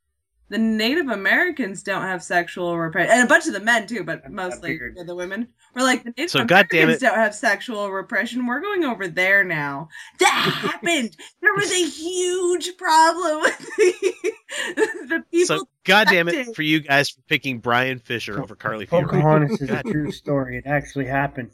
the 0.51 0.57
Native 0.57 1.07
Americans 1.07 1.81
don't 1.81 2.01
have 2.01 2.21
sexual 2.21 2.77
repression, 2.77 3.09
and 3.09 3.23
a 3.23 3.27
bunch 3.27 3.47
of 3.47 3.53
the 3.53 3.61
men 3.61 3.87
too, 3.87 4.03
but 4.03 4.29
mostly 4.29 4.77
the 5.05 5.15
women 5.15 5.47
were 5.73 5.81
like 5.81 6.03
the 6.03 6.13
Native 6.17 6.29
So, 6.29 6.39
Americans 6.41 6.69
goddamn 6.69 6.97
don't 6.99 7.17
have 7.17 7.33
sexual 7.33 7.89
repression. 7.89 8.45
We're 8.45 8.59
going 8.59 8.83
over 8.83 9.07
there 9.07 9.45
now. 9.45 9.87
That 10.19 10.51
happened. 10.61 11.15
there 11.41 11.53
was 11.53 11.71
a 11.71 11.85
huge 11.85 12.75
problem 12.75 13.39
with 13.39 13.57
the, 13.77 14.87
the 15.07 15.23
people. 15.31 15.57
So 15.59 15.65
goddamn 15.85 16.27
it 16.27 16.53
for 16.53 16.63
you 16.63 16.81
guys 16.81 17.09
for 17.09 17.21
picking 17.29 17.59
Bryan 17.59 17.99
Fischer 17.99 18.41
over 18.41 18.53
Carly 18.53 18.85
Fiore. 18.85 19.03
Pocahontas 19.03 19.61
is 19.61 19.69
a 19.69 19.81
God. 19.81 19.85
true 19.89 20.11
story. 20.11 20.57
It 20.57 20.65
actually 20.67 21.05
happened. 21.05 21.51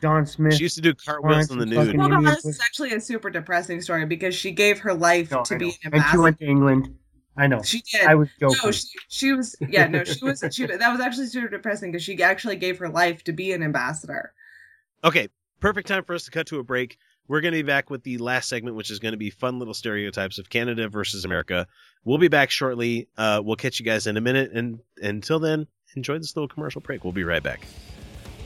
John 0.00 0.26
Smith. 0.26 0.54
She 0.54 0.62
used 0.64 0.74
to 0.76 0.80
do 0.82 0.94
cartwheels 0.94 1.50
in 1.50 1.58
the 1.58 1.66
nude. 1.66 1.76
fucking 1.86 2.00
Pocahontas 2.00 2.38
idiot. 2.40 2.44
is 2.54 2.60
actually 2.60 2.92
a 2.92 3.00
super 3.00 3.30
depressing 3.30 3.80
story 3.80 4.04
because 4.06 4.34
she 4.34 4.50
gave 4.50 4.78
her 4.80 4.92
life 4.94 5.30
No, 5.30 5.42
to 5.44 5.56
be 5.56 5.66
know. 5.66 5.72
an 5.84 5.94
And 5.94 6.04
she 6.10 6.18
went 6.18 6.38
to 6.38 6.46
England. 6.46 6.94
I 7.38 7.46
know. 7.46 7.62
She 7.62 7.82
did. 7.82 8.02
I 8.06 8.14
was 8.14 8.28
No, 8.40 8.48
joking. 8.54 8.72
she, 8.72 8.88
she 9.08 9.32
was. 9.32 9.56
Yeah, 9.68 9.86
no, 9.88 10.04
she 10.04 10.24
was. 10.24 10.42
She 10.52 10.66
that 10.66 10.90
was 10.90 11.00
actually 11.00 11.26
super 11.26 11.48
depressing 11.48 11.92
because 11.92 12.02
she 12.02 12.22
actually 12.22 12.56
gave 12.56 12.78
her 12.78 12.88
life 12.88 13.24
to 13.24 13.32
be 13.32 13.52
an 13.52 13.62
ambassador. 13.62 14.32
Okay, 15.04 15.28
perfect 15.60 15.86
time 15.88 16.02
for 16.04 16.14
us 16.14 16.24
to 16.24 16.30
cut 16.30 16.46
to 16.48 16.58
a 16.58 16.62
break. 16.64 16.96
We're 17.28 17.40
going 17.40 17.52
to 17.52 17.58
be 17.58 17.66
back 17.66 17.90
with 17.90 18.04
the 18.04 18.18
last 18.18 18.48
segment, 18.48 18.76
which 18.76 18.90
is 18.90 19.00
going 19.00 19.12
to 19.12 19.18
be 19.18 19.30
fun 19.30 19.58
little 19.58 19.74
stereotypes 19.74 20.38
of 20.38 20.48
Canada 20.48 20.88
versus 20.88 21.24
America. 21.24 21.66
We'll 22.04 22.18
be 22.18 22.28
back 22.28 22.50
shortly. 22.50 23.08
Uh, 23.18 23.42
we'll 23.44 23.56
catch 23.56 23.80
you 23.80 23.84
guys 23.84 24.06
in 24.06 24.16
a 24.16 24.20
minute, 24.20 24.52
and 24.52 24.78
until 25.02 25.40
then, 25.40 25.66
enjoy 25.96 26.18
this 26.18 26.36
little 26.36 26.48
commercial 26.48 26.80
break. 26.80 27.02
We'll 27.04 27.12
be 27.12 27.24
right 27.24 27.42
back. 27.42 27.66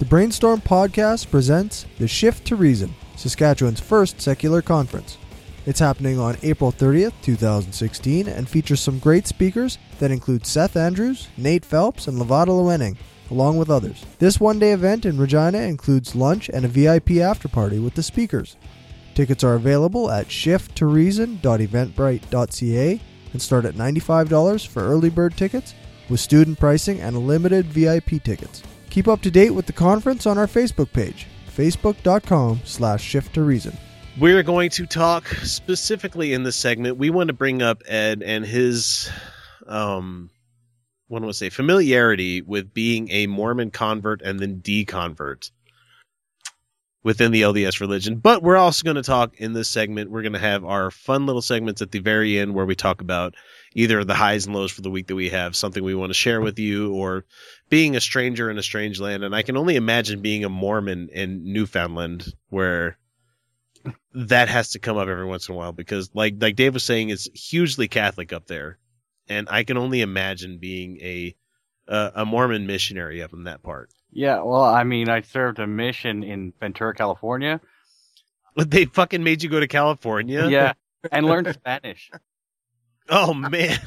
The 0.01 0.07
Brainstorm 0.07 0.63
Podcast 0.63 1.31
presents 1.31 1.87
The 1.99 2.09
Shift 2.09 2.47
to 2.47 2.57
Reason, 2.57 2.95
Saskatchewan's 3.17 3.81
first 3.81 4.19
secular 4.19 4.63
conference. 4.63 5.19
It's 5.67 5.79
happening 5.79 6.19
on 6.19 6.39
April 6.43 6.73
30th, 6.73 7.13
2016, 7.21 8.27
and 8.27 8.49
features 8.49 8.81
some 8.81 8.99
great 8.99 9.27
speakers 9.27 9.77
that 9.99 10.11
include 10.11 10.47
Seth 10.47 10.75
Andrews, 10.75 11.29
Nate 11.37 11.67
Phelps, 11.67 12.09
and 12.09 12.17
Lavada 12.17 12.47
Lewenning, 12.47 12.97
along 13.31 13.59
with 13.59 13.69
others. 13.69 14.07
This 14.19 14.41
one 14.41 14.59
day 14.59 14.73
event 14.73 15.05
in 15.05 15.19
Regina 15.19 15.59
includes 15.59 16.17
lunch 16.17 16.49
and 16.49 16.65
a 16.65 16.69
VIP 16.69 17.19
after 17.19 17.49
party 17.49 17.79
with 17.79 17.93
the 17.93 18.03
speakers. 18.03 18.57
Tickets 19.15 19.45
are 19.45 19.53
available 19.53 20.11
at 20.11 20.29
shifttoreason.eventbrite.ca 20.29 23.01
and 23.35 23.43
start 23.43 23.67
at 23.67 23.75
$95 23.75 24.67
for 24.67 24.83
early 24.83 25.11
bird 25.11 25.37
tickets, 25.37 25.75
with 26.09 26.21
student 26.21 26.59
pricing 26.59 27.01
and 27.01 27.19
limited 27.19 27.67
VIP 27.67 28.25
tickets. 28.25 28.63
Keep 28.91 29.07
up 29.07 29.23
to 29.23 29.31
date 29.31 29.51
with 29.51 29.67
the 29.67 29.73
conference 29.73 30.27
on 30.27 30.37
our 30.37 30.49
Facebook 30.49 30.93
page, 30.93 31.29
facebook.com 31.57 32.61
slash 32.65 33.03
shift 33.03 33.35
to 33.35 33.43
reason. 33.43 33.77
We're 34.19 34.43
going 34.43 34.71
to 34.71 34.85
talk 34.85 35.29
specifically 35.29 36.33
in 36.33 36.43
this 36.43 36.57
segment. 36.57 36.97
We 36.97 37.11
want 37.11 37.29
to 37.29 37.33
bring 37.33 37.63
up 37.63 37.83
Ed 37.87 38.23
and 38.25 38.45
his, 38.45 39.09
um, 39.69 40.31
what 41.07 41.21
do 41.21 41.25
I 41.25 41.27
want 41.27 41.35
to 41.35 41.39
say, 41.39 41.51
familiarity 41.51 42.43
with 42.43 42.75
being 42.75 43.09
a 43.13 43.29
Mormon 43.29 43.71
convert 43.71 44.23
and 44.23 44.41
then 44.41 44.61
deconvert 44.61 45.51
within 47.03 47.33
the 47.33 47.43
LDS 47.43 47.81
religion. 47.81 48.17
But 48.17 48.43
we're 48.43 48.57
also 48.57 48.85
going 48.85 48.97
to 48.97 49.03
talk 49.03 49.37
in 49.37 49.53
this 49.53 49.69
segment. 49.69 50.11
We're 50.11 50.23
going 50.23 50.35
to 50.35 50.39
have 50.39 50.65
our 50.65 50.91
fun 50.91 51.27
little 51.27 51.43
segments 51.43 51.81
at 51.81 51.93
the 51.93 52.01
very 52.01 52.39
end 52.39 52.55
where 52.55 52.67
we 52.67 52.75
talk 52.75 53.01
about 53.01 53.35
either 53.75 54.05
the 54.05 54.15
highs 54.15 54.47
and 54.47 54.55
lows 54.55 54.73
for 54.73 54.83
the 54.83 54.91
week 54.91 55.07
that 55.07 55.15
we 55.15 55.31
have, 55.31 55.57
something 55.57 55.83
we 55.83 55.95
want 55.95 56.11
to 56.11 56.15
share 56.15 56.41
with 56.41 56.59
you, 56.59 56.93
or 56.93 57.25
being 57.71 57.97
a 57.97 58.01
stranger 58.01 58.51
in 58.51 58.59
a 58.59 58.63
strange 58.63 59.01
land. 59.01 59.25
And 59.25 59.35
I 59.35 59.43
can 59.43 59.57
only 59.57 59.77
imagine 59.77 60.21
being 60.21 60.45
a 60.45 60.51
Mormon 60.51 61.09
in 61.11 61.53
Newfoundland 61.53 62.35
where 62.51 62.99
that 64.13 64.49
has 64.49 64.73
to 64.73 64.79
come 64.79 64.99
up 64.99 65.09
every 65.09 65.25
once 65.25 65.49
in 65.49 65.55
a 65.55 65.59
while 65.59 65.73
because 65.73 66.11
like 66.13 66.35
like 66.39 66.57
Dave 66.57 66.75
was 66.75 66.85
saying 66.85 67.09
it's 67.09 67.29
hugely 67.33 67.89
Catholic 67.89 68.33
up 68.33 68.47
there. 68.47 68.79
And 69.29 69.49
I 69.49 69.63
can 69.63 69.79
only 69.79 70.03
imagine 70.03 70.59
being 70.59 70.99
a 71.01 71.35
uh, 71.89 72.11
a 72.17 72.25
Mormon 72.27 72.67
missionary 72.67 73.23
up 73.23 73.33
in 73.33 73.45
that 73.45 73.63
part. 73.63 73.91
Yeah, 74.13 74.43
well, 74.43 74.65
I 74.65 74.83
mean, 74.85 75.09
I 75.09 75.23
served 75.23 75.61
a 75.61 75.67
mission 75.67 76.25
in 76.25 76.53
Ventura, 76.59 76.95
California. 76.95 77.61
But 78.57 78.71
they 78.73 78.85
fucking 78.87 79.23
made 79.23 79.43
you 79.43 79.49
go 79.49 79.61
to 79.61 79.69
California? 79.69 80.49
Yeah, 80.49 80.73
and 81.13 81.27
learn 81.27 81.51
Spanish. 81.53 82.11
Oh 83.09 83.33
man. 83.33 83.79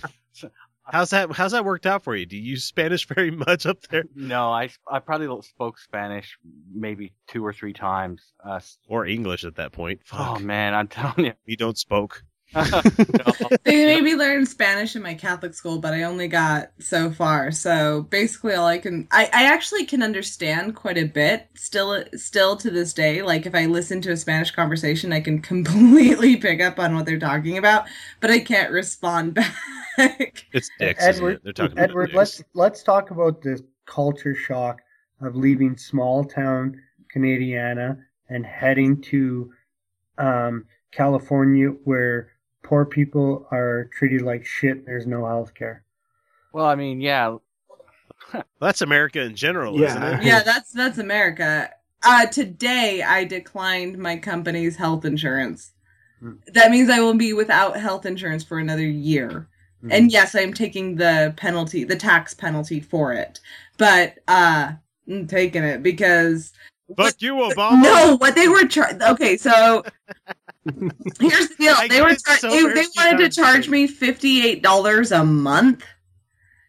How's 0.86 1.12
that 1.12 1.32
how's 1.32 1.54
that 1.54 1.64
worked 1.66 1.86
out 1.86 2.04
for 2.04 2.16
you? 2.16 2.26
Do 2.26 2.36
you 2.36 2.44
use 2.44 2.66
Spanish 2.66 3.08
very 3.16 3.32
much 3.32 3.66
up 3.66 3.82
there? 3.90 4.04
No, 4.16 4.52
I 4.52 4.70
I 4.92 5.00
probably 5.00 5.42
spoke 5.42 5.80
Spanish 5.80 6.38
maybe 6.74 7.14
two 7.28 7.46
or 7.46 7.54
three 7.54 7.74
times. 7.74 8.22
Uh, 8.44 8.60
Or 8.88 9.06
English 9.06 9.46
at 9.46 9.56
that 9.56 9.72
point. 9.72 10.02
oh 10.12 10.40
man, 10.40 10.74
I'm 10.74 10.88
telling 10.88 11.26
you, 11.26 11.34
You 11.46 11.56
don't 11.58 11.78
spoke. 11.78 12.24
They 13.64 13.86
made 13.86 14.04
me 14.04 14.16
learn 14.16 14.46
Spanish 14.46 14.96
in 14.96 15.02
my 15.02 15.14
Catholic 15.14 15.54
school, 15.54 15.80
but 15.80 15.94
I 15.94 16.04
only 16.04 16.28
got 16.28 16.72
so 16.80 17.12
far. 17.12 17.52
So 17.52 18.04
basically, 18.04 18.54
all 18.54 18.68
I 18.68 18.78
can, 18.78 19.08
I, 19.12 19.30
I 19.34 19.46
actually 19.46 19.86
can 19.86 20.04
understand 20.04 20.76
quite 20.76 20.98
a 20.98 21.06
bit 21.06 21.48
still, 21.56 22.04
still 22.16 22.56
to 22.58 22.70
this 22.70 22.94
day. 22.94 23.22
Like 23.22 23.46
if 23.46 23.56
I 23.56 23.66
listen 23.66 24.02
to 24.02 24.12
a 24.12 24.18
Spanish 24.18 24.52
conversation, 24.52 25.14
I 25.14 25.22
can 25.22 25.42
completely 25.54 26.36
pick 26.36 26.62
up 26.62 26.80
on 26.80 26.96
what 26.96 27.06
they're 27.06 27.20
talking 27.20 27.58
about, 27.58 27.88
but 28.20 28.30
I 28.30 28.40
can't 28.40 28.72
respond 28.72 29.34
back. 29.98 30.46
It's 30.52 30.70
dicks, 30.80 31.04
isn't 31.04 31.16
Edward, 31.16 31.34
it? 31.36 31.42
They're 31.44 31.54
talking 31.54 31.80
Edward, 31.80 32.10
about 32.10 32.18
let's 32.18 32.44
let's 32.54 32.84
talk 32.84 33.12
about 33.12 33.42
the 33.42 33.64
culture 33.86 34.36
shock 34.36 34.82
of 35.22 35.36
leaving 35.36 35.78
small 35.78 36.24
town 36.24 36.82
Canadiana 37.14 37.98
and 38.30 38.46
heading 38.46 39.02
to 39.02 39.52
um, 40.18 40.66
California, 40.92 41.70
where 41.70 42.33
poor 42.64 42.86
people 42.86 43.48
are 43.52 43.90
treated 43.98 44.22
like 44.22 44.46
shit. 44.46 44.86
There's 44.86 45.06
no 45.08 45.26
health 45.26 45.54
care. 45.54 45.84
well, 46.54 46.66
I 46.66 46.76
mean, 46.76 47.02
yeah, 47.02 47.38
That's 48.60 48.82
America 48.82 49.22
in 49.22 49.36
general, 49.36 49.80
Yeah. 49.80 49.88
isn't 49.88 50.04
it? 50.22 50.24
yeah, 50.24 50.44
that's 50.44 50.72
that's 50.72 50.98
America. 50.98 51.70
Uh, 52.06 52.26
today 52.28 53.02
I 53.04 53.24
declined 53.26 53.98
my 53.98 54.18
company's 54.18 54.76
health 54.76 55.06
insurance. 55.06 55.72
Hmm. 56.20 56.34
That 56.54 56.72
means 56.72 56.90
I 56.90 57.00
will 57.00 57.14
be 57.14 57.34
without 57.34 57.78
health 57.78 58.06
insurance 58.06 58.44
for 58.44 58.60
another 58.60 58.84
year 58.88 59.48
And 59.92 60.12
yes, 60.12 60.34
I'm 60.36 60.54
taking 60.54 60.96
the 60.96 61.34
penalty, 61.38 61.84
the 61.84 61.96
tax 61.98 62.34
penalty 62.34 62.80
for 62.80 63.14
it. 63.14 63.40
But 63.78 64.20
uh 64.28 64.74
I'm 65.10 65.28
taking 65.28 65.64
it 65.64 65.84
because 65.84 66.54
Fuck 66.98 67.22
you, 67.22 67.34
Obama. 67.50 67.84
no, 67.84 68.18
what 68.18 68.36
they 68.36 68.48
were 68.48 68.66
char- 68.68 68.98
okay. 69.10 69.36
So 69.38 69.84
here's 71.20 71.50
the 71.50 71.56
deal: 71.60 71.76
they 71.90 72.02
were 72.02 72.10
get 72.10 72.40
so 72.40 72.50
they, 72.50 72.74
they 72.74 72.86
wanted 72.96 73.18
to 73.18 73.30
charge 73.30 73.70
me 73.70 73.88
fifty 73.88 74.46
eight 74.46 74.64
dollars 74.64 75.12
a 75.12 75.24
month, 75.24 75.84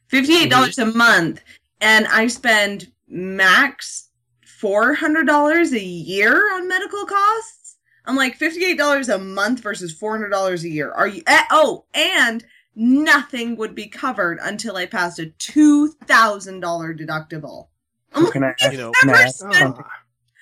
fifty 0.08 0.36
eight 0.36 0.50
dollars 0.50 0.78
a 0.78 0.86
month, 0.86 1.42
and 1.80 2.06
I 2.08 2.26
spend 2.26 2.90
max 3.08 4.08
four 4.44 4.94
hundred 4.94 5.26
dollars 5.26 5.72
a 5.72 5.82
year 5.82 6.52
on 6.54 6.68
medical 6.68 7.04
costs. 7.04 7.76
I'm 8.06 8.16
like 8.16 8.36
fifty 8.36 8.64
eight 8.64 8.78
dollars 8.78 9.08
a 9.08 9.18
month 9.18 9.60
versus 9.60 9.92
four 9.92 10.12
hundred 10.12 10.30
dollars 10.30 10.64
a 10.64 10.68
year. 10.68 10.90
Are 10.90 11.08
you? 11.08 11.22
eh, 11.26 11.44
oh, 11.50 11.84
and 11.94 12.44
nothing 12.74 13.56
would 13.56 13.74
be 13.74 13.86
covered 13.86 14.38
until 14.42 14.76
I 14.76 14.86
passed 14.86 15.18
a 15.18 15.26
two 15.26 15.88
thousand 16.06 16.60
dollar 16.60 16.94
deductible. 16.94 17.68
So 18.14 18.30
can 18.30 18.44
I 18.44 18.54
ask, 18.60 18.72
You 18.72 18.78
know, 18.78 18.92
can 19.00 19.10
I 19.10 19.12
Never 19.12 19.28
something? 19.28 19.84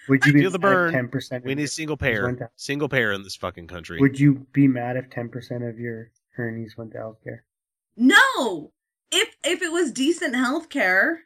Would 0.08 0.24
you 0.26 0.32
be 0.32 0.40
Feel 0.40 0.50
the 0.50 0.58
burn. 0.58 0.92
ten 0.92 1.08
percent? 1.08 1.44
We 1.44 1.54
need 1.54 1.70
single 1.70 1.96
payer. 1.96 2.50
Single 2.56 2.88
payer 2.88 3.12
in 3.12 3.22
this 3.22 3.36
fucking 3.36 3.68
country. 3.68 3.98
Would 4.00 4.18
you 4.18 4.46
be 4.52 4.66
mad 4.66 4.96
if 4.96 5.08
ten 5.10 5.28
percent 5.28 5.62
of 5.64 5.78
your 5.78 6.10
earnings 6.38 6.76
went 6.76 6.92
to 6.92 6.98
healthcare? 6.98 7.40
No. 7.96 8.72
If 9.12 9.28
if 9.44 9.62
it 9.62 9.70
was 9.70 9.92
decent 9.92 10.34
health 10.34 10.68
care, 10.70 11.20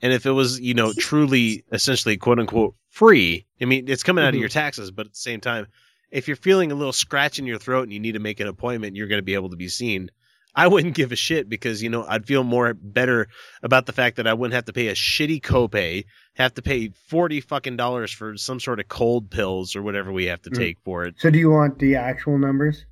And 0.00 0.12
if 0.12 0.24
it 0.24 0.30
was, 0.30 0.58
you 0.60 0.72
know, 0.74 0.92
truly, 0.98 1.64
essentially, 1.72 2.16
quote 2.16 2.38
unquote, 2.38 2.74
free, 2.88 3.44
I 3.60 3.64
mean, 3.66 3.88
it's 3.88 4.02
coming 4.02 4.24
out 4.24 4.28
of 4.30 4.36
Mhm. 4.36 4.40
your 4.40 4.48
taxes, 4.48 4.90
but 4.90 5.06
at 5.06 5.12
the 5.12 5.18
same 5.18 5.40
time, 5.40 5.66
if 6.10 6.26
you're 6.28 6.36
feeling 6.36 6.70
a 6.72 6.74
little 6.74 6.92
scratch 6.92 7.38
in 7.38 7.44
your 7.46 7.58
throat 7.58 7.82
and 7.82 7.92
you 7.92 8.00
need 8.00 8.12
to 8.12 8.18
make 8.20 8.40
an 8.40 8.46
appointment, 8.46 8.96
you're 8.96 9.08
going 9.08 9.18
to 9.18 9.24
be 9.24 9.34
able 9.34 9.50
to 9.50 9.56
be 9.56 9.68
seen. 9.68 10.10
I 10.58 10.66
wouldn't 10.68 10.94
give 10.94 11.12
a 11.12 11.16
shit 11.16 11.48
because, 11.50 11.82
you 11.82 11.90
know, 11.90 12.04
I'd 12.08 12.26
feel 12.26 12.42
more 12.42 12.72
better 12.72 13.28
about 13.62 13.84
the 13.84 13.92
fact 13.92 14.16
that 14.16 14.26
I 14.26 14.32
wouldn't 14.32 14.54
have 14.54 14.64
to 14.64 14.72
pay 14.72 14.88
a 14.88 14.94
shitty 14.94 15.42
copay, 15.42 16.06
have 16.34 16.54
to 16.54 16.62
pay 16.62 16.88
40 17.08 17.42
fucking 17.42 17.76
dollars 17.76 18.10
for 18.10 18.36
some 18.38 18.58
sort 18.58 18.80
of 18.80 18.88
cold 18.88 19.30
pills 19.30 19.76
or 19.76 19.82
whatever 19.82 20.10
we 20.12 20.24
have 20.24 20.40
to 20.42 20.50
Mhm. 20.50 20.56
take 20.56 20.78
for 20.82 21.04
it. 21.04 21.16
So 21.18 21.28
do 21.28 21.38
you 21.38 21.50
want 21.50 21.78
the 21.78 21.96
actual 21.96 22.38
numbers? 22.38 22.86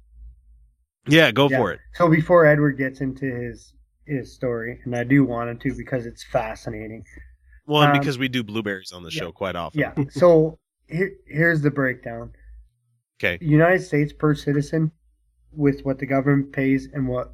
Yeah, 1.08 1.30
go 1.32 1.48
Yeah. 1.48 1.56
for 1.58 1.72
it. 1.72 1.80
So 1.94 2.08
before 2.10 2.44
Edward 2.46 2.72
gets 2.78 3.00
into 3.00 3.26
his 3.26 3.72
his 4.06 4.34
story, 4.34 4.80
and 4.84 4.94
I 4.94 5.02
do 5.04 5.24
want 5.24 5.48
him 5.48 5.58
to 5.60 5.74
because 5.74 6.04
it's 6.04 6.22
fascinating. 6.22 7.06
Well, 7.66 7.82
and 7.84 7.92
Um, 7.92 7.98
because 7.98 8.18
we 8.18 8.28
do 8.28 8.42
blueberries 8.42 8.92
on 8.92 9.02
the 9.02 9.10
show 9.10 9.32
quite 9.32 9.56
often. 9.56 9.80
Yeah. 9.80 9.94
So 10.10 10.58
here, 10.88 11.12
here's 11.26 11.62
the 11.62 11.70
breakdown. 11.70 12.32
Okay. 13.18 13.42
United 13.42 13.80
States 13.80 14.12
per 14.12 14.34
citizen, 14.34 14.90
with 15.52 15.80
what 15.86 15.98
the 15.98 16.04
government 16.04 16.52
pays 16.52 16.86
and 16.92 17.08
what 17.08 17.32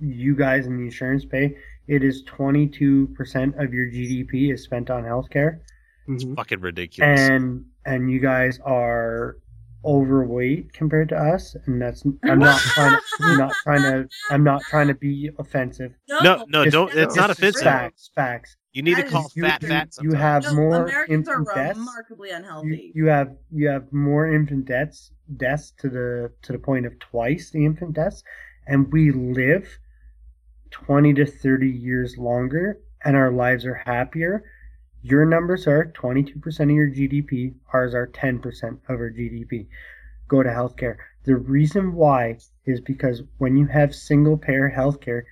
you 0.00 0.36
guys 0.36 0.66
in 0.66 0.76
the 0.76 0.84
insurance 0.84 1.24
pay, 1.24 1.56
it 1.88 2.02
is 2.02 2.24
22% 2.24 3.62
of 3.62 3.72
your 3.72 3.86
GDP 3.90 4.52
is 4.52 4.62
spent 4.64 4.90
on 4.90 5.04
healthcare. 5.04 5.60
Mm-hmm. 6.08 6.14
It's 6.14 6.24
fucking 6.36 6.60
ridiculous. 6.60 7.20
And 7.20 7.64
and 7.84 8.10
you 8.10 8.20
guys 8.20 8.58
are 8.64 9.36
overweight 9.84 10.72
compared 10.72 11.08
to 11.10 11.16
us, 11.16 11.54
and 11.66 11.80
that's 11.80 12.04
I'm 12.24 12.38
not 12.38 12.58
trying 12.74 12.92
to 12.96 13.00
I'm 13.20 13.38
not 13.38 13.52
trying 13.62 13.82
to 13.82 14.08
I'm 14.30 14.44
not 14.44 14.62
trying 14.62 14.88
to 14.88 14.94
be 14.94 15.30
offensive. 15.38 15.92
No, 16.08 16.44
no, 16.48 16.64
Just- 16.64 16.72
don't. 16.72 16.94
It's 16.94 17.16
not 17.16 17.30
offensive. 17.30 17.62
Facts, 17.62 18.10
facts. 18.14 18.56
You 18.72 18.82
need 18.82 18.96
to 18.96 19.04
call 19.04 19.26
is- 19.26 19.32
fat 19.40 19.62
you, 19.62 19.68
fat. 19.68 19.88
You 20.02 20.12
have 20.12 20.44
no, 20.44 20.54
more 20.54 20.84
Americans 20.86 21.28
are 21.28 21.38
infant 21.40 21.48
deaths. 21.54 21.78
remarkably 21.78 22.28
You, 22.30 22.34
unhealthy. 22.36 22.92
you 22.94 23.06
have 23.06 23.36
you 23.50 23.68
have 23.68 23.92
more 23.92 24.26
infant 24.32 24.66
deaths 24.66 25.12
deaths 25.36 25.72
to 25.78 25.88
the 25.88 26.32
to 26.42 26.52
the 26.52 26.58
point 26.58 26.86
of 26.86 26.98
twice 26.98 27.50
the 27.50 27.64
infant 27.64 27.94
deaths, 27.94 28.22
and 28.66 28.92
we 28.92 29.12
live 29.12 29.78
twenty 30.84 31.14
to 31.14 31.26
thirty 31.26 31.70
years 31.70 32.16
longer, 32.18 32.78
and 33.04 33.16
our 33.16 33.30
lives 33.30 33.64
are 33.64 33.74
happier. 33.74 34.44
Your 35.02 35.24
numbers 35.24 35.66
are 35.66 35.86
twenty 35.86 36.22
two 36.22 36.38
percent 36.38 36.70
of 36.70 36.76
your 36.76 36.90
GDP. 36.90 37.54
Ours 37.72 37.94
are 37.94 38.06
ten 38.08 38.38
percent 38.38 38.80
of 38.88 38.96
our 39.00 39.10
GDP. 39.10 39.66
Go 40.28 40.42
to 40.42 40.48
healthcare. 40.50 40.96
The 41.24 41.36
reason 41.36 41.94
why 41.94 42.38
is 42.64 42.80
because 42.80 43.22
when 43.38 43.56
you 43.56 43.66
have 43.66 43.94
single 43.94 44.36
payer 44.36 44.72
healthcare, 44.76 45.22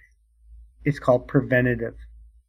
it's 0.85 0.99
called 0.99 1.29
preventative. 1.29 1.95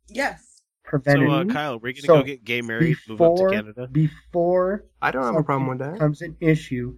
yes. 0.09 0.51
So, 0.85 0.89
Preventative. 0.99 1.49
uh, 1.49 1.53
Kyle, 1.53 1.80
we're 1.80 1.93
gonna 1.93 2.01
So, 2.05 2.17
go 2.19 2.23
get 2.23 2.43
gay 2.45 2.61
married, 2.61 2.95
move 3.07 3.19
up 3.19 3.27
to 3.30 3.34
before- 3.34 3.49
Canada. 3.49 3.88
Before 3.91 4.85
I 5.01 5.09
don't 5.09 5.23
have 5.23 5.35
a 5.35 5.41
problem 5.43 5.67
with 5.67 5.80
something 5.80 5.93
that. 5.93 5.97
becomes 5.97 6.22
an 6.22 6.38
issue 6.39 6.95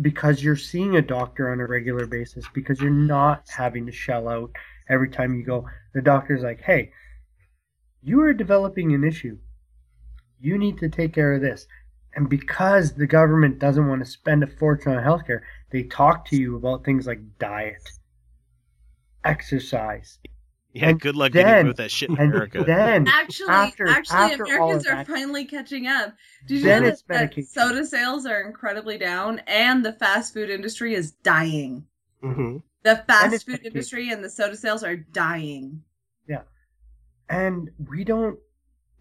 because 0.00 0.42
you're 0.42 0.56
seeing 0.56 0.96
a 0.96 1.02
doctor 1.02 1.50
on 1.50 1.60
a 1.60 1.66
regular 1.66 2.06
basis 2.06 2.44
because 2.54 2.80
you're 2.80 2.90
not 2.90 3.48
having 3.48 3.86
to 3.86 3.92
shell 3.92 4.28
out 4.28 4.50
every 4.88 5.10
time 5.10 5.34
you 5.34 5.44
go. 5.44 5.66
The 5.94 6.02
doctor's 6.02 6.42
like, 6.42 6.60
"Hey, 6.60 6.92
you 8.02 8.20
are 8.22 8.32
developing 8.32 8.94
an 8.94 9.04
issue. 9.04 9.38
You 10.40 10.56
need 10.58 10.78
to 10.78 10.88
take 10.88 11.12
care 11.12 11.32
of 11.32 11.40
this." 11.40 11.66
And 12.14 12.28
because 12.28 12.94
the 12.94 13.06
government 13.06 13.58
doesn't 13.58 13.86
want 13.86 14.04
to 14.04 14.10
spend 14.10 14.42
a 14.42 14.46
fortune 14.46 14.92
on 14.92 15.04
healthcare, 15.04 15.42
they 15.70 15.82
talk 15.84 16.24
to 16.26 16.36
you 16.36 16.56
about 16.56 16.84
things 16.84 17.06
like 17.06 17.38
diet, 17.38 17.82
exercise. 19.24 20.18
Yeah, 20.74 20.90
And 20.90 21.00
good 21.00 21.16
luck 21.16 21.32
then- 21.32 21.46
getting 21.46 21.66
with 21.68 21.78
that 21.78 21.90
shit 21.90 22.10
in 22.10 22.18
and 22.18 22.30
America. 22.32 22.62
Then 22.64 23.08
Actually, 23.08 23.48
after- 23.50 23.88
actually, 23.88 24.16
after 24.18 24.44
Americans 24.44 24.86
are 24.86 24.96
that- 24.96 25.06
finally 25.06 25.44
catching 25.46 25.86
up. 25.86 26.14
Did 26.46 26.60
you 26.60 26.66
know 26.66 26.80
that, 26.82 27.02
that 27.08 27.44
soda 27.46 27.84
sales 27.86 28.26
are 28.26 28.42
incredibly 28.42 28.98
down, 28.98 29.40
and 29.46 29.84
the 29.84 29.92
fast 29.94 30.34
food 30.34 30.50
industry 30.50 30.94
is 30.94 31.12
dying. 31.12 31.86
Mm-hmm. 32.22 32.58
The 32.82 32.96
fast 33.06 33.44
food 33.46 33.52
medication. 33.52 33.66
industry 33.66 34.10
and 34.10 34.22
the 34.22 34.30
soda 34.30 34.56
sales 34.56 34.84
are 34.84 34.96
dying. 34.96 35.82
Yeah. 36.28 36.42
And 37.30 37.70
we 37.88 38.04
don't 38.04 38.38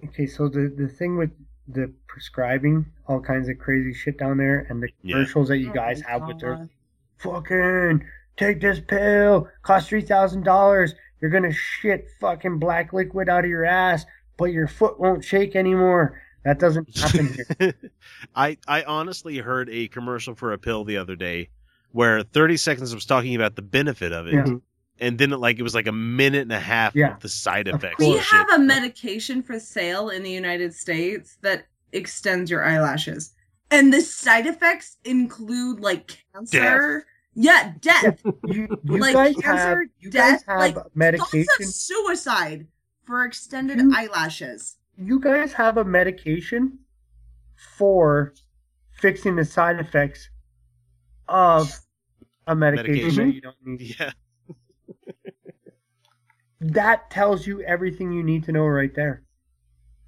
okay, 0.06 0.26
so 0.26 0.48
the 0.48 0.74
the 0.76 0.88
thing 0.88 1.18
with 1.18 1.32
the 1.68 1.94
prescribing 2.08 2.86
all 3.08 3.20
kinds 3.20 3.50
of 3.50 3.58
crazy 3.60 3.94
shit 3.94 4.18
down 4.18 4.38
there 4.38 4.66
and 4.70 4.82
the 4.82 4.88
Yeah. 5.02 5.16
commercials 5.16 5.50
that 5.50 5.56
Oh 5.56 5.58
you 5.58 5.74
guys 5.74 6.02
have 6.02 6.26
with 6.28 6.40
their 6.40 6.70
fucking 7.18 8.06
take 8.38 8.62
this 8.62 8.80
pill, 8.80 9.48
cost 9.64 9.90
three 9.90 10.02
thousand 10.02 10.44
dollars, 10.44 10.94
you're 11.22 11.32
gonna 11.32 11.52
shit 11.54 12.08
fucking 12.20 12.60
black 12.60 12.94
liquid 12.94 13.30
out 13.30 13.44
of 13.44 13.50
your 13.50 13.66
ass, 13.66 14.06
but 14.38 14.46
your 14.46 14.68
foot 14.68 15.00
won't 15.00 15.24
shake 15.24 15.56
anymore. 15.56 16.22
That 16.46 16.60
doesn't 16.60 16.98
happen 16.98 17.36
here. 17.60 17.74
I 18.36 18.58
I 18.68 18.84
honestly 18.84 19.38
heard 19.40 19.70
a 19.70 19.88
commercial 19.90 20.36
for 20.36 20.54
a 20.54 20.58
pill 20.58 20.84
the 20.86 20.98
other 20.98 21.16
day 21.16 21.50
where 21.92 22.22
30 22.24 22.58
seconds 22.58 22.94
was 22.94 23.06
talking 23.06 23.36
about 23.36 23.56
the 23.56 23.62
benefit 23.62 24.12
of 24.12 24.28
it, 24.28 24.34
Yeah. 24.34 24.46
and 25.00 25.18
then 25.18 25.34
it, 25.34 25.38
like 25.38 25.58
it 25.60 25.64
was 25.64 25.74
like 25.76 25.88
a 25.88 25.92
minute 25.92 26.42
and 26.44 26.52
a 26.54 26.60
half 26.60 26.96
Yeah. 26.96 27.16
of 27.16 27.22
the 27.22 27.30
side 27.30 27.68
effects. 27.68 28.00
We 28.00 28.18
have 28.18 28.50
a 28.54 28.60
medication 28.60 29.42
for 29.42 29.60
sale 29.60 30.10
in 30.10 30.24
the 30.24 30.32
United 30.32 30.74
States 30.74 31.38
that 31.42 31.66
extends 31.92 32.52
your 32.52 32.64
eyelashes. 32.64 33.34
And 33.72 33.92
the 33.94 34.02
side 34.02 34.46
effects 34.48 34.98
include 35.04 35.80
like 35.82 36.24
cancer. 36.34 37.06
Yeah, 37.40 37.74
death. 37.82 38.20
You, 38.48 38.68
you 38.84 38.98
like 38.98 39.14
guys 39.14 39.36
cancer, 39.36 39.82
have 39.82 39.90
you 40.00 40.10
guys 40.10 40.42
death, 40.42 40.46
have 40.48 40.60
like 40.60 40.76
medication 40.96 41.46
suicide 41.62 42.66
for 43.06 43.24
extended 43.26 43.78
You- 43.78 43.94
eyelashes. 43.96 44.78
you 44.98 45.20
guys 45.20 45.54
have 45.54 45.78
a 45.78 45.86
medication 45.86 46.80
for 47.78 48.34
fixing 49.00 49.36
the 49.36 49.46
side 49.46 49.80
effects 49.80 50.30
of 51.28 51.72
a 52.48 52.56
medication, 52.56 52.94
Medication. 53.28 53.32
you 53.34 53.42
don't 53.42 53.56
need. 53.66 53.96
Yeah. 54.00 54.12
That 56.60 57.12
tells 57.12 57.46
you 57.46 57.62
everything 57.62 58.12
you 58.12 58.24
need 58.24 58.44
to 58.46 58.52
know 58.52 58.66
right 58.66 58.94
there. 58.96 59.22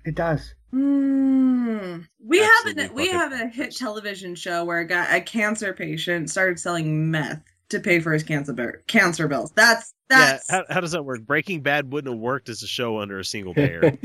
It 0.04 0.16
does. 0.16 0.56
Mm. 0.74 2.08
We 2.24 2.40
have 2.40 2.50
Absolutely 2.66 2.86
a 2.86 2.94
we 2.94 3.08
have 3.10 3.32
a 3.34 3.48
hit 3.48 3.76
television 3.76 4.36
show 4.36 4.64
where 4.66 4.80
a 4.80 4.86
guy 4.88 5.18
a 5.18 5.22
cancer 5.22 5.74
patient 5.74 6.30
started 6.30 6.60
selling 6.60 7.10
meth 7.10 7.42
to 7.70 7.80
pay 7.80 8.00
for 8.00 8.12
his 8.14 8.24
cancer 8.24 8.54
bill, 8.54 8.72
cancer 8.88 9.28
bills. 9.28 9.52
That's 9.56 9.94
Yeah, 10.10 10.18
that's 10.18 10.50
how, 10.50 10.64
how 10.70 10.80
does 10.82 10.92
that 10.92 11.04
work? 11.04 11.22
Breaking 11.26 11.62
Bad 11.62 11.92
wouldn't 11.92 12.14
have 12.14 12.20
worked 12.22 12.50
as 12.50 12.64
a 12.64 12.68
show 12.68 13.00
under 13.00 13.20
a 13.20 13.26
single 13.26 13.54
payer. 13.54 13.98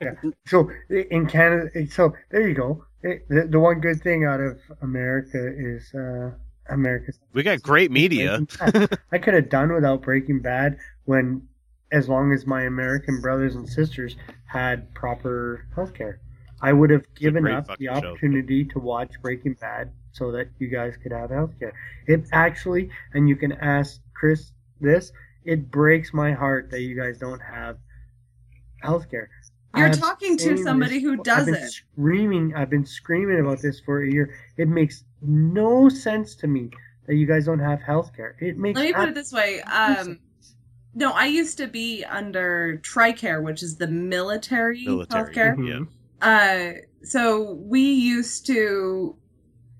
Yeah. 0.00 0.12
So 0.46 0.68
in 0.90 1.26
Canada, 1.26 1.70
so 1.90 2.12
there 2.30 2.46
you 2.48 2.54
go. 2.54 2.84
It- 3.02 3.28
The, 3.28 3.46
the 3.48 3.60
one 3.60 3.80
good 3.80 4.00
thing 4.02 4.24
out 4.24 4.40
of 4.40 4.58
America 4.80 5.38
is 5.56 5.92
uh, 5.94 6.30
America's. 6.68 7.18
we 7.32 7.42
got 7.42 7.62
great 7.62 7.90
media. 7.90 8.44
I 9.12 9.18
could 9.18 9.34
have 9.34 9.48
done 9.48 9.72
without 9.72 10.02
Breaking 10.02 10.40
Bad 10.40 10.78
when, 11.04 11.42
as 11.92 12.08
long 12.08 12.32
as 12.32 12.46
my 12.46 12.62
American 12.62 13.20
brothers 13.20 13.54
and 13.54 13.68
sisters 13.68 14.16
had 14.46 14.92
proper 14.94 15.66
health 15.74 15.94
care. 15.94 16.20
I 16.60 16.72
would 16.72 16.90
have 16.90 17.04
given 17.14 17.46
up 17.46 17.66
fucking 17.66 17.86
the 17.86 17.92
show. 18.00 18.08
opportunity 18.08 18.64
to 18.66 18.78
watch 18.78 19.12
Breaking 19.20 19.54
Bad 19.54 19.92
so 20.12 20.30
that 20.32 20.48
you 20.58 20.68
guys 20.68 20.96
could 21.02 21.12
have 21.12 21.30
health 21.30 21.52
care. 21.58 21.72
It 22.06 22.24
actually, 22.32 22.90
and 23.14 23.28
you 23.28 23.36
can 23.36 23.52
ask 23.52 24.00
Chris 24.14 24.52
this, 24.80 25.12
it 25.44 25.70
breaks 25.70 26.12
my 26.14 26.32
heart 26.32 26.70
that 26.70 26.80
you 26.82 26.96
guys 26.96 27.18
don't 27.18 27.40
have 27.40 27.78
health 28.82 29.10
care. 29.10 29.28
You're 29.76 29.86
I've 29.86 29.98
talking 29.98 30.36
to 30.38 30.56
somebody 30.58 30.94
this- 30.96 31.02
who 31.02 31.10
I've 31.12 31.16
been 31.24 31.54
doesn't. 31.54 31.70
screaming. 31.70 32.54
I've 32.54 32.70
been 32.70 32.84
screaming 32.86 33.40
about 33.40 33.60
this 33.60 33.80
for 33.80 34.02
a 34.02 34.10
year. 34.10 34.34
It 34.56 34.68
makes 34.68 35.04
no 35.22 35.88
sense 35.88 36.34
to 36.36 36.46
me 36.46 36.70
that 37.06 37.14
you 37.16 37.26
guys 37.26 37.46
don't 37.46 37.58
have 37.58 37.80
health 37.82 38.14
care. 38.14 38.36
It 38.40 38.56
makes 38.58 38.76
Let 38.76 38.84
me 38.84 38.92
put 38.92 39.02
ab- 39.02 39.08
it 39.08 39.14
this 39.14 39.32
way. 39.32 39.60
Um, 39.62 40.20
no, 40.94 41.12
I 41.12 41.26
used 41.26 41.56
to 41.58 41.66
be 41.66 42.04
under 42.04 42.78
TRICARE, 42.82 43.42
which 43.42 43.62
is 43.62 43.76
the 43.76 43.86
military, 43.86 44.84
Military, 44.84 45.34
healthcare. 45.34 45.68
yeah. 45.68 45.84
Uh, 46.20 46.80
so 47.02 47.54
we 47.54 47.80
used 47.80 48.46
to, 48.46 49.16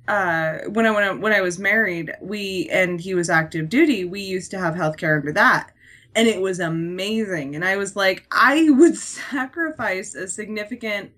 uh, 0.08 0.58
when 0.68 0.86
I 0.86 0.90
when 0.90 1.04
I 1.04 1.12
when 1.12 1.32
I 1.32 1.40
was 1.40 1.58
married, 1.58 2.12
we 2.20 2.68
and 2.72 3.00
he 3.00 3.14
was 3.14 3.30
active 3.30 3.68
duty. 3.68 4.04
We 4.04 4.20
used 4.20 4.50
to 4.52 4.58
have 4.58 4.74
healthcare 4.74 5.18
under 5.18 5.32
that, 5.32 5.72
and 6.14 6.26
it 6.26 6.40
was 6.40 6.60
amazing. 6.60 7.54
And 7.54 7.64
I 7.64 7.76
was 7.76 7.94
like, 7.94 8.26
I 8.32 8.70
would 8.70 8.96
sacrifice 9.30 10.14
a 10.14 10.26
significant 10.26 11.12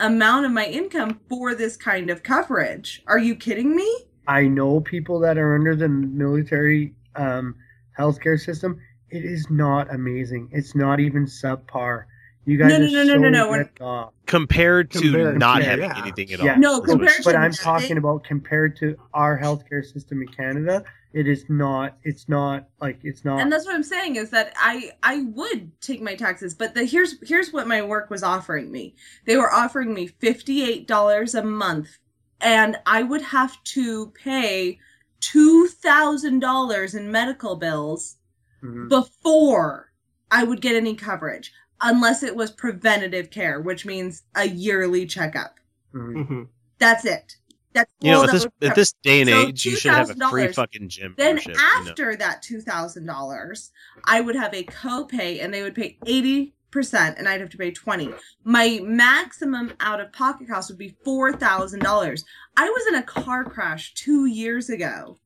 amount 0.00 0.46
of 0.46 0.52
my 0.52 0.66
income 0.66 1.20
for 1.28 1.54
this 1.54 1.76
kind 1.76 2.10
of 2.10 2.22
coverage. 2.22 3.02
Are 3.06 3.18
you 3.18 3.36
kidding 3.36 3.76
me? 3.76 3.88
I 4.26 4.46
know 4.46 4.80
people 4.80 5.20
that 5.20 5.36
are 5.36 5.54
under 5.54 5.76
the 5.76 5.88
military 5.88 6.94
um, 7.14 7.56
healthcare 7.98 8.40
system. 8.40 8.80
It 9.14 9.24
is 9.24 9.48
not 9.50 9.94
amazing. 9.94 10.48
It's 10.52 10.74
not 10.74 10.98
even 11.00 11.24
subpar. 11.26 12.04
You 12.46 12.58
guys 12.58 12.68
No, 12.68 12.78
no, 12.78 12.84
are 12.84 12.88
no, 12.90 13.02
no, 13.04 13.14
so 13.14 13.18
no, 13.20 13.28
no. 13.30 13.48
When- 13.50 13.58
ripped 13.60 13.80
off. 13.80 14.12
Compared 14.26 14.90
to 14.90 14.98
Compared 15.00 15.38
not 15.38 15.58
to- 15.58 15.64
having 15.64 15.84
yeah. 15.86 15.98
anything 16.02 16.32
at 16.32 16.40
all. 16.40 16.46
Yeah. 16.46 16.56
No, 16.56 16.74
is 16.74 16.80
what- 16.80 16.88
compared 16.90 17.24
but 17.24 17.32
to 17.32 17.38
I'm 17.38 17.50
that, 17.52 17.60
talking 17.60 17.96
about 17.96 18.24
compared 18.24 18.76
to 18.78 18.96
our 19.14 19.38
healthcare 19.38 19.84
system 19.84 20.20
in 20.20 20.28
Canada. 20.28 20.84
It 21.12 21.28
is 21.28 21.44
not. 21.48 21.96
It's 22.02 22.28
not 22.28 22.66
like 22.80 22.98
it's 23.04 23.24
not. 23.24 23.40
and 23.40 23.50
that's 23.52 23.64
what 23.66 23.74
i'm 23.76 23.84
saying 23.84 24.16
is 24.16 24.30
that 24.30 24.52
i 24.56 24.90
i 25.04 25.18
would 25.34 25.70
take 25.80 26.02
my 26.02 26.16
taxes 26.16 26.54
but 26.54 26.74
the 26.74 26.84
here's 26.84 27.14
here's 27.26 27.52
what 27.52 27.68
my 27.68 27.80
work 27.82 28.10
was 28.10 28.24
offering 28.24 28.72
me 28.72 28.96
they 29.24 29.36
were 29.36 29.52
offering 29.54 29.94
me 29.94 30.08
$58 30.08 31.34
a 31.38 31.42
month 31.44 31.98
and 32.40 32.76
i 32.84 33.04
would 33.04 33.22
have 33.22 33.62
to 33.62 34.08
pay 34.08 34.80
$2000 35.20 36.94
in 36.94 37.10
medical 37.10 37.56
bills 37.56 38.16
Mhm. 38.64 38.88
before 38.88 39.92
i 40.30 40.42
would 40.42 40.60
get 40.60 40.74
any 40.74 40.94
coverage 40.94 41.52
unless 41.82 42.22
it 42.22 42.34
was 42.34 42.50
preventative 42.50 43.30
care 43.30 43.60
which 43.60 43.84
means 43.84 44.22
a 44.36 44.48
yearly 44.48 45.06
checkup 45.06 45.60
Mhm. 45.94 46.48
that's 46.78 47.04
it 47.04 47.36
that's 47.72 47.90
You 48.00 48.12
know, 48.12 48.22
at 48.22 48.30
this 48.30 48.46
at 48.62 48.74
this 48.76 48.92
day 49.02 49.20
and 49.20 49.28
So 49.30 49.48
age, 49.48 49.66
you 49.66 49.76
should 49.76 49.90
have 49.90 50.08
a 50.10 50.28
free 50.30 50.46
fucking 50.52 50.88
gym 50.88 51.14
then 51.18 51.34
membership. 51.34 51.56
you 51.56 51.60
know? 51.60 51.90
after 51.90 52.16
that 52.16 52.40
two 52.40 52.60
thousand 52.60 53.04
dollars, 53.06 53.72
I 54.04 54.20
would 54.20 54.36
have 54.36 54.54
a 54.54 54.62
copay, 54.62 55.42
and 55.42 55.52
they 55.52 55.62
would 55.62 55.74
pay 55.74 55.98
eighty 56.06 56.54
percent, 56.70 57.18
and 57.18 57.28
I'd 57.28 57.40
have 57.40 57.50
to 57.50 57.56
pay 57.58 57.72
twenty. 57.72 58.14
My 58.44 58.78
maximum 58.84 59.72
out 59.80 60.00
of 60.00 60.12
pocket 60.12 60.46
cost 60.46 60.70
would 60.70 60.78
be 60.78 60.94
four 61.04 61.32
thousand 61.32 61.80
dollars. 61.80 62.24
I 62.56 62.70
was 62.70 62.86
in 62.86 62.94
a 62.94 63.02
car 63.02 63.42
crash 63.42 63.92
two 63.94 64.26
years 64.26 64.70
ago, 64.70 65.18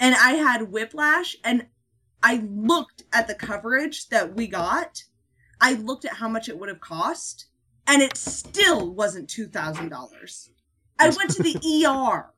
and 0.00 0.16
I 0.16 0.32
had 0.32 0.72
whiplash, 0.72 1.36
and 1.44 1.66
I 2.22 2.44
looked 2.50 3.04
at 3.12 3.28
the 3.28 3.34
coverage 3.34 4.08
that 4.08 4.34
we 4.34 4.46
got. 4.46 5.02
I 5.60 5.74
looked 5.74 6.04
at 6.04 6.14
how 6.14 6.28
much 6.28 6.48
it 6.48 6.58
would 6.58 6.68
have 6.68 6.80
cost, 6.80 7.46
and 7.86 8.02
it 8.02 8.16
still 8.16 8.92
wasn't 8.92 9.28
two 9.28 9.46
thousand 9.46 9.88
dollars. 9.88 10.50
I 10.98 11.10
went 11.10 11.30
to 11.32 11.42
the 11.42 11.84
ER. 11.86 12.32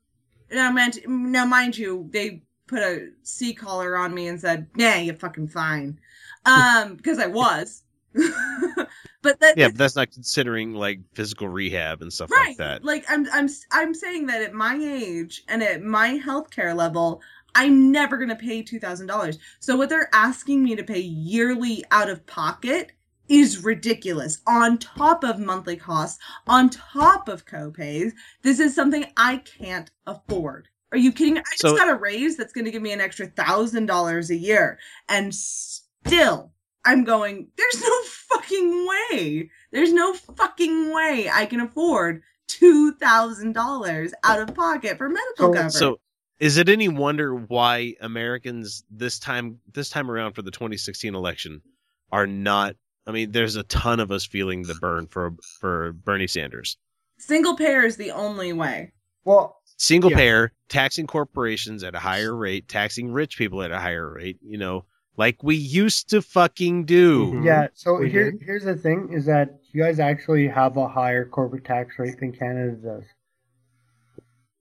Now, 0.53 0.73
meant, 0.73 0.99
now, 1.07 1.45
mind 1.45 1.79
you, 1.79 2.09
they 2.11 2.43
put 2.67 2.81
a 2.81 3.11
C 3.23 3.55
collar 3.55 3.97
on 3.97 4.15
me 4.15 4.29
and 4.29 4.41
said, 4.41 4.67
"Nah, 4.77 4.97
you're 4.97 5.15
fucking 5.15 5.49
fine," 5.49 6.01
um, 6.45 6.95
because 6.97 7.19
I 7.19 7.27
was. 7.27 7.83
but 9.23 9.39
that, 9.39 9.57
yeah, 9.57 9.69
but 9.69 9.77
that's 9.77 9.95
not 9.95 10.11
considering 10.11 10.75
like 10.75 10.99
physical 11.15 11.49
rehab 11.49 12.03
and 12.03 12.13
stuff 12.13 12.31
right. 12.31 12.49
like 12.49 12.57
that. 12.57 12.85
Like 12.85 13.05
I'm, 13.09 13.25
I'm, 13.33 13.49
I'm 13.71 13.95
saying 13.95 14.27
that 14.27 14.43
at 14.43 14.53
my 14.53 14.77
age 14.81 15.45
and 15.47 15.63
at 15.63 15.83
my 15.83 16.19
healthcare 16.19 16.75
level, 16.75 17.21
I'm 17.55 17.91
never 17.93 18.17
gonna 18.17 18.37
pay 18.37 18.63
two 18.63 18.79
thousand 18.81 19.07
dollars. 19.07 19.39
So 19.59 19.77
what 19.77 19.89
they're 19.89 20.11
asking 20.13 20.63
me 20.63 20.77
to 20.77 20.83
pay 20.83 21.01
yearly 21.01 21.85
out 21.91 22.09
of 22.09 22.27
pocket 22.27 22.93
is 23.29 23.63
ridiculous. 23.65 24.41
On 24.47 24.77
top 24.79 25.23
of 25.25 25.39
monthly 25.39 25.77
costs, 25.77 26.19
on 26.49 26.69
top 26.71 27.29
of 27.29 27.47
copays, 27.47 28.13
this 28.43 28.59
is 28.59 28.75
something 28.75 29.05
I 29.17 29.39
can't 29.39 29.91
afford. 30.07 30.69
Are 30.93 30.99
you 30.99 31.13
kidding? 31.13 31.39
I 31.39 31.43
just 31.53 31.61
So- 31.61 31.77
got 31.77 31.89
a 31.89 31.95
raise 31.95 32.37
that's 32.37 32.53
going 32.53 32.65
to 32.65 32.73
give 32.73 32.83
me 32.83 32.93
an 32.93 33.01
extra 33.01 33.27
thousand 33.27 33.87
dollars 33.87 34.31
a 34.31 34.37
year, 34.37 34.79
and 35.09 35.33
still 35.35 36.53
I'm 36.85 37.05
going. 37.05 37.49
There's 37.57 37.81
no 37.81 38.03
fucking 38.05 38.89
way. 38.89 39.51
There's 39.71 39.93
no 39.93 40.15
fucking 40.15 40.93
way 40.93 41.31
I 41.33 41.47
can 41.47 41.61
afford 41.61 42.23
two 42.49 42.93
thousand 42.95 43.53
dollars 43.53 44.13
out 44.25 44.41
of 44.41 44.55
pocket 44.57 44.99
for 44.99 45.09
medical 45.09 45.53
coverage. 45.53 45.73
So, 45.75 46.01
is 46.41 46.57
it 46.57 46.69
any 46.69 46.89
wonder 46.89 47.35
why 47.35 47.95
Americans 48.01 48.83
this 48.91 49.19
time 49.19 49.59
this 49.73 49.89
time 49.91 50.11
around 50.11 50.33
for 50.33 50.43
the 50.43 50.51
2016 50.51 51.15
election 51.15 51.63
are 52.11 52.27
not? 52.27 52.75
I 53.07 53.13
mean, 53.13 53.31
there's 53.33 53.57
a 53.57 53.63
ton 53.65 54.01
of 54.01 54.11
us 54.11 54.27
feeling 54.27 54.63
the 54.63 54.75
burn 54.75 55.07
for 55.07 55.33
for 55.61 55.93
Bernie 55.93 56.27
Sanders. 56.27 56.77
Single 57.19 57.57
payer 57.57 57.83
is 57.83 57.97
the 57.97 58.11
only 58.11 58.53
way. 58.53 58.93
Well, 59.25 59.57
Single 59.77 60.11
Yeah. 60.11 60.17
payer, 60.19 60.53
taxing 60.69 61.07
corporations 61.07 61.83
at 61.83 61.95
a 61.95 61.99
higher 61.99 62.35
rate, 62.37 62.69
taxing 62.69 63.13
rich 63.13 63.39
people 63.39 63.63
at 63.63 63.71
a 63.71 63.79
higher 63.79 64.13
rate. 64.13 64.39
You 64.43 64.59
know, 64.59 64.85
like 65.17 65.43
we 65.43 65.57
used 65.57 66.11
to 66.11 66.21
fucking 66.21 66.85
do. 66.85 67.27
Mm-hmm. 67.33 67.47
Yeah. 67.47 67.69
So 67.75 67.99
We 67.99 68.11
here, 68.11 68.31
did. 68.33 68.43
here's 68.45 68.65
the 68.65 68.77
thing: 68.77 69.11
is 69.13 69.25
that 69.27 69.59
you 69.73 69.83
guys 69.83 69.99
actually 69.99 70.49
have 70.49 70.77
a 70.77 70.87
higher 70.89 71.25
corporate 71.25 71.65
tax 71.65 71.99
rate 71.99 72.19
than 72.21 72.33
Canada 72.33 72.77
does. 72.77 73.05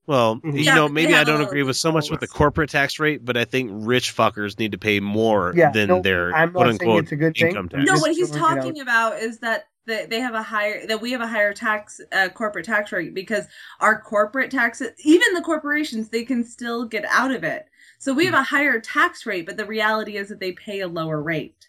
Well, 0.10 0.38
mm-hmm. 0.38 0.58
you 0.58 0.64
Yeah, 0.64 0.74
know, 0.74 0.90
maybe 0.90 1.14
I 1.14 1.24
don't 1.24 1.40
agree 1.40 1.62
with 1.62 1.78
so 1.78 1.92
much 1.92 2.10
with 2.10 2.20
the 2.20 2.28
corporate 2.28 2.72
tax 2.72 2.98
rate, 2.98 3.24
but 3.24 3.38
I 3.38 3.46
think 3.46 3.70
rich 3.72 4.16
fuckers 4.16 4.58
need 4.58 4.72
to 4.72 4.78
pay 4.80 5.00
more 5.00 5.54
Yeah, 5.56 5.70
than 5.70 5.88
no, 5.88 6.02
their 6.02 6.36
I'm 6.36 6.52
quote 6.52 6.66
unquote 6.66 7.04
it's 7.04 7.12
a 7.12 7.16
good 7.16 7.38
thing. 7.38 7.50
income 7.50 7.70
tax. 7.70 7.84
No, 7.86 7.94
what 8.00 8.16
he's 8.16 8.32
talking 8.32 8.80
about 8.80 9.20
is 9.20 9.38
that 9.42 9.68
the, 9.86 10.08
they 10.10 10.20
have 10.20 10.34
a 10.34 10.42
higher 10.42 10.88
that 10.88 11.00
we 11.00 11.12
have 11.12 11.22
a 11.22 11.28
higher 11.28 11.54
tax 11.54 12.02
uh, 12.12 12.30
corporate 12.30 12.66
tax 12.66 12.92
rate 12.92 13.14
because 13.14 13.46
our 13.82 14.02
corporate 14.02 14.50
taxes, 14.50 14.90
even 15.04 15.36
the 15.36 15.42
corporations, 15.42 16.10
they 16.10 16.24
can 16.24 16.44
still 16.44 16.86
get 16.86 17.06
out 17.06 17.30
of 17.30 17.44
it. 17.44 17.68
So 18.00 18.12
we 18.12 18.26
have 18.26 18.34
mm-hmm. 18.34 18.42
a 18.42 18.46
higher 18.46 18.80
tax 18.80 19.28
rate, 19.28 19.46
but 19.46 19.58
the 19.58 19.66
reality 19.66 20.18
is 20.18 20.30
that 20.30 20.40
they 20.40 20.54
pay 20.54 20.80
a 20.80 20.88
lower 20.88 21.22
rate. 21.22 21.68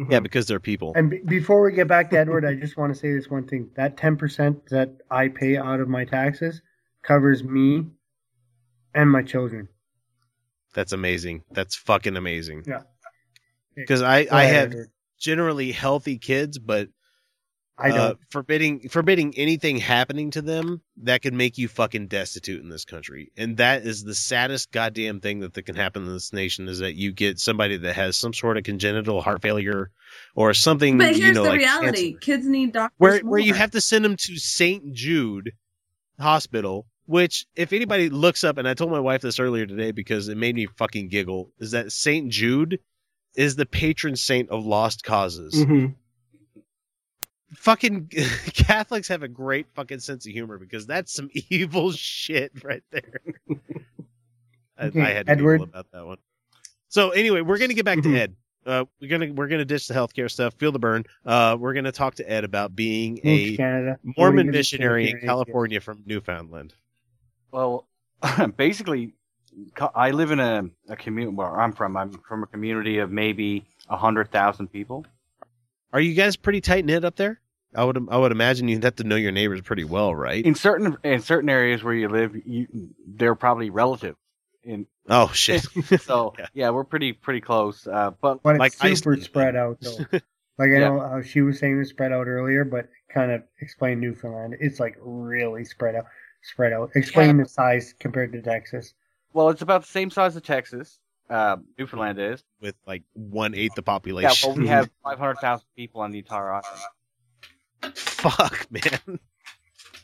Mm-hmm. 0.00 0.10
Yeah, 0.10 0.18
because 0.18 0.48
they're 0.48 0.58
people. 0.58 0.92
And 0.96 1.10
be- 1.10 1.22
before 1.24 1.62
we 1.62 1.70
get 1.70 1.86
back 1.86 2.10
to 2.10 2.18
Edward, 2.18 2.44
I 2.44 2.54
just 2.54 2.76
want 2.76 2.92
to 2.92 2.98
say 2.98 3.12
this 3.12 3.30
one 3.30 3.46
thing: 3.46 3.70
that 3.76 3.96
ten 3.96 4.16
percent 4.16 4.66
that 4.70 4.90
I 5.08 5.28
pay 5.28 5.56
out 5.56 5.78
of 5.78 5.88
my 5.88 6.04
taxes 6.04 6.62
covers 7.06 7.44
me 7.44 7.86
and 8.94 9.10
my 9.10 9.22
children. 9.22 9.68
That's 10.74 10.92
amazing. 10.92 11.44
That's 11.50 11.76
fucking 11.76 12.16
amazing. 12.16 12.64
Yeah. 12.66 12.82
Because 13.74 14.02
I 14.02 14.24
Go 14.24 14.36
I 14.36 14.44
have 14.44 14.74
generally 15.18 15.72
healthy 15.72 16.18
kids, 16.18 16.58
but 16.58 16.88
I 17.78 17.90
uh, 17.90 17.96
don't. 17.96 18.18
forbidding 18.30 18.88
forbidding 18.88 19.34
anything 19.36 19.76
happening 19.76 20.30
to 20.32 20.42
them 20.42 20.80
that 21.02 21.20
could 21.20 21.34
make 21.34 21.58
you 21.58 21.68
fucking 21.68 22.08
destitute 22.08 22.62
in 22.62 22.70
this 22.70 22.86
country. 22.86 23.32
And 23.36 23.58
that 23.58 23.86
is 23.86 24.02
the 24.02 24.14
saddest 24.14 24.72
goddamn 24.72 25.20
thing 25.20 25.40
that, 25.40 25.54
that 25.54 25.64
can 25.64 25.76
happen 25.76 26.06
in 26.06 26.12
this 26.12 26.32
nation 26.32 26.68
is 26.68 26.78
that 26.78 26.94
you 26.94 27.12
get 27.12 27.38
somebody 27.38 27.76
that 27.76 27.94
has 27.94 28.16
some 28.16 28.32
sort 28.32 28.56
of 28.56 28.64
congenital 28.64 29.20
heart 29.20 29.42
failure 29.42 29.90
or 30.34 30.54
something. 30.54 30.96
But 30.96 31.16
you 31.16 31.24
here's 31.24 31.36
know, 31.36 31.42
the 31.42 31.50
like 31.50 31.58
reality: 31.58 32.12
cancer. 32.12 32.18
kids 32.20 32.46
need 32.46 32.72
doctors. 32.72 32.94
where 32.96 33.20
where 33.20 33.40
you 33.40 33.52
have 33.52 33.72
to 33.72 33.80
send 33.80 34.04
them 34.06 34.16
to 34.16 34.36
St. 34.38 34.94
Jude 34.94 35.52
Hospital, 36.18 36.86
which 37.06 37.46
if 37.56 37.72
anybody 37.72 38.08
looks 38.10 38.44
up, 38.44 38.58
and 38.58 38.68
I 38.68 38.74
told 38.74 38.90
my 38.90 39.00
wife 39.00 39.22
this 39.22 39.38
earlier 39.40 39.66
today 39.66 39.90
because 39.92 40.28
it 40.28 40.36
made 40.36 40.54
me 40.54 40.66
fucking 40.76 41.08
giggle, 41.08 41.50
is 41.58 41.70
that 41.72 41.92
St. 41.92 42.30
Jude 42.30 42.78
is 43.34 43.56
the 43.56 43.66
patron 43.66 44.16
saint 44.16 44.50
of 44.50 44.64
lost 44.66 45.04
causes. 45.04 45.54
Mhm. 45.54 45.94
Fucking 47.54 48.08
Catholics 48.54 49.08
have 49.08 49.22
a 49.22 49.28
great 49.28 49.66
fucking 49.74 50.00
sense 50.00 50.26
of 50.26 50.32
humor 50.32 50.58
because 50.58 50.86
that's 50.86 51.12
some 51.14 51.30
evil 51.50 51.92
shit 51.92 52.52
right 52.64 52.82
there. 52.90 53.20
I, 54.78 54.86
Okay, 54.86 55.00
I 55.00 55.10
had 55.10 55.26
to 55.26 55.32
Edward. 55.32 55.58
giggle 55.60 55.70
about 55.70 55.86
that 55.92 56.04
one. 56.06 56.18
So 56.88 57.10
anyway, 57.10 57.40
we're 57.40 57.58
gonna 57.58 57.72
get 57.74 57.84
back 57.84 58.02
to 58.02 58.14
Ed. 58.16 58.36
Uh, 58.66 58.84
we're 59.00 59.08
gonna 59.08 59.32
we're 59.32 59.48
gonna 59.48 59.64
ditch 59.64 59.86
the 59.86 59.94
healthcare 59.94 60.30
stuff, 60.30 60.54
feel 60.54 60.72
the 60.72 60.78
burn. 60.78 61.04
Uh, 61.24 61.56
we're 61.58 61.72
gonna 61.72 61.92
talk 61.92 62.16
to 62.16 62.30
Ed 62.30 62.44
about 62.44 62.74
being 62.76 63.20
a 63.24 63.56
Canada. 63.56 63.98
Mormon 64.18 64.50
missionary 64.50 65.10
in. 65.12 65.20
California 65.20 65.80
from 65.80 66.02
Newfoundland. 66.04 66.74
Well, 67.56 67.86
basically, 68.56 69.14
I 69.94 70.10
live 70.10 70.30
in 70.30 70.40
a, 70.40 70.64
a 70.90 70.96
community 70.96 71.34
where 71.34 71.58
I'm 71.58 71.72
from. 71.72 71.96
I'm 71.96 72.12
from 72.28 72.42
a 72.42 72.46
community 72.46 72.98
of 72.98 73.10
maybe 73.10 73.64
a 73.88 73.96
hundred 73.96 74.30
thousand 74.30 74.68
people. 74.68 75.06
Are 75.92 76.00
you 76.00 76.12
guys 76.14 76.36
pretty 76.36 76.60
tight 76.60 76.84
knit 76.84 77.02
up 77.04 77.16
there? 77.16 77.40
I 77.74 77.84
would 77.84 78.08
I 78.10 78.18
would 78.18 78.32
imagine 78.32 78.68
you'd 78.68 78.84
have 78.84 78.96
to 78.96 79.04
know 79.04 79.16
your 79.16 79.32
neighbors 79.32 79.62
pretty 79.62 79.84
well, 79.84 80.14
right? 80.14 80.44
In 80.44 80.54
certain 80.54 80.96
in 81.02 81.20
certain 81.22 81.48
areas 81.48 81.82
where 81.82 81.94
you 81.94 82.08
live, 82.08 82.36
you, 82.44 82.66
they're 83.06 83.34
probably 83.34 83.70
relative. 83.70 84.16
In 84.62 84.86
Oh 85.08 85.28
shit! 85.32 85.62
so 86.02 86.34
yeah. 86.54 86.70
we're 86.70 86.84
pretty 86.84 87.12
pretty 87.14 87.40
close. 87.40 87.86
Uh, 87.86 88.10
but 88.20 88.42
But 88.42 88.58
like 88.58 88.72
it's 88.72 88.76
super 88.98 89.12
Iceland- 89.12 89.22
spread 89.22 89.56
out 89.56 89.78
though. 89.80 89.96
Like 90.58 90.68
I 90.70 90.72
Yeah. 90.72 90.88
know 90.88 91.00
how 91.00 91.22
she 91.22 91.40
was 91.42 91.58
saying 91.58 91.74
it 91.76 91.78
was 91.78 91.88
spread 91.90 92.12
out 92.12 92.26
earlier, 92.26 92.64
but 92.64 92.88
kind 93.12 93.30
of 93.30 93.42
explain 93.60 94.00
Newfoundland. 94.00 94.56
It's 94.60 94.78
like 94.80 94.96
really 95.00 95.64
spread 95.64 95.94
out. 95.94 96.04
Spread 96.52 96.72
out. 96.72 96.90
Explain 96.94 97.38
the 97.38 97.48
size 97.48 97.94
compared 97.98 98.32
to 98.32 98.40
Texas. 98.42 98.94
Well, 99.32 99.48
it's 99.48 99.62
about 99.62 99.82
the 99.82 99.88
same 99.88 100.10
size 100.10 100.36
as 100.36 100.42
Texas. 100.42 100.98
Uh, 101.28 101.56
Newfoundland 101.76 102.20
is. 102.20 102.44
with 102.60 102.76
like 102.86 103.02
one 103.14 103.54
eighth 103.54 103.74
the 103.74 103.82
population. 103.82 104.28
Yeah, 104.30 104.30
population. 104.30 104.62
well, 104.62 104.62
we 104.62 104.68
have 104.68 104.90
500,000 105.02 105.66
people 105.76 106.00
on 106.00 106.12
the 106.12 106.18
entire 106.18 106.52
island. 106.52 107.96
Fuck, 107.96 108.66
man. 108.70 109.18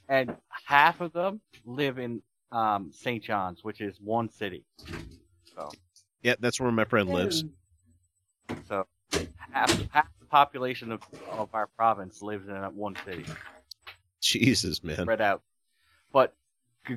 And 0.09 0.36
half 0.66 1.01
of 1.01 1.12
them 1.12 1.40
live 1.64 1.98
in 1.98 2.23
um, 2.51 2.90
St. 2.93 3.23
John's, 3.23 3.62
which 3.62 3.81
is 3.81 3.98
one 4.01 4.28
city. 4.28 4.64
So, 5.55 5.70
Yeah, 6.23 6.35
that's 6.40 6.60
where 6.60 6.73
my 6.73 6.85
friend 6.85 7.09
lives. 7.09 7.44
so 8.66 8.86
half, 9.52 9.70
half 9.90 10.09
the 10.19 10.27
population 10.27 10.90
of, 10.93 11.02
of 11.31 11.51
our 11.55 11.69
province 11.69 12.20
lives 12.20 12.48
in 12.48 12.55
one 12.74 12.97
city. 13.05 13.24
Jesus, 14.20 14.82
man. 14.82 15.02
spread 15.02 15.20
out. 15.20 15.43
But 16.12 16.34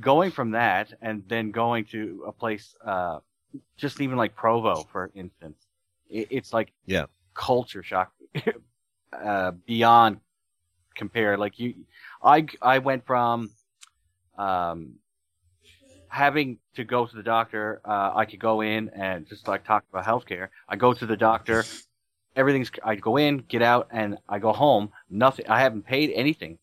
going 0.02 0.32
from 0.32 0.52
that 0.52 0.94
and 1.02 1.24
then 1.28 1.52
going 1.52 1.86
to 1.86 2.24
a 2.28 2.32
place, 2.32 2.76
uh, 2.86 3.20
just 3.78 4.02
even 4.02 4.18
like 4.18 4.36
Provo, 4.36 4.88
for 4.92 5.12
instance, 5.16 5.58
it, 6.10 6.28
it's 6.30 6.54
like 6.54 6.72
Yeah. 6.86 7.06
culture 7.34 7.84
shock 7.84 8.12
uh, 9.14 9.52
beyond 9.66 10.20
compare. 10.96 11.38
Like 11.38 11.60
you, 11.60 11.76
I 12.24 12.48
I 12.62 12.80
went 12.80 13.06
from 13.06 13.52
um, 14.38 14.96
having 16.08 16.58
to 16.76 16.84
go 16.84 17.06
to 17.06 17.16
the 17.16 17.24
doctor. 17.24 17.82
Uh, 17.86 18.12
I 18.16 18.26
could 18.26 18.40
go 18.40 18.62
in 18.62 18.90
and 18.90 19.28
just 19.28 19.48
like 19.48 19.64
talk 19.66 19.84
about 19.92 20.06
healthcare. 20.06 20.50
I 20.68 20.76
go 20.76 20.94
to 20.94 21.06
the 21.06 21.18
doctor. 21.18 21.66
Everything's. 22.36 22.72
I 22.84 22.96
go 22.96 23.18
in, 23.18 23.38
get 23.48 23.62
out, 23.62 23.88
and 23.92 24.18
I 24.28 24.40
go 24.40 24.52
home. 24.52 24.92
Nothing. 25.10 25.48
I 25.48 25.62
haven't 25.62 25.86
paid 25.86 26.12
anything. 26.14 26.58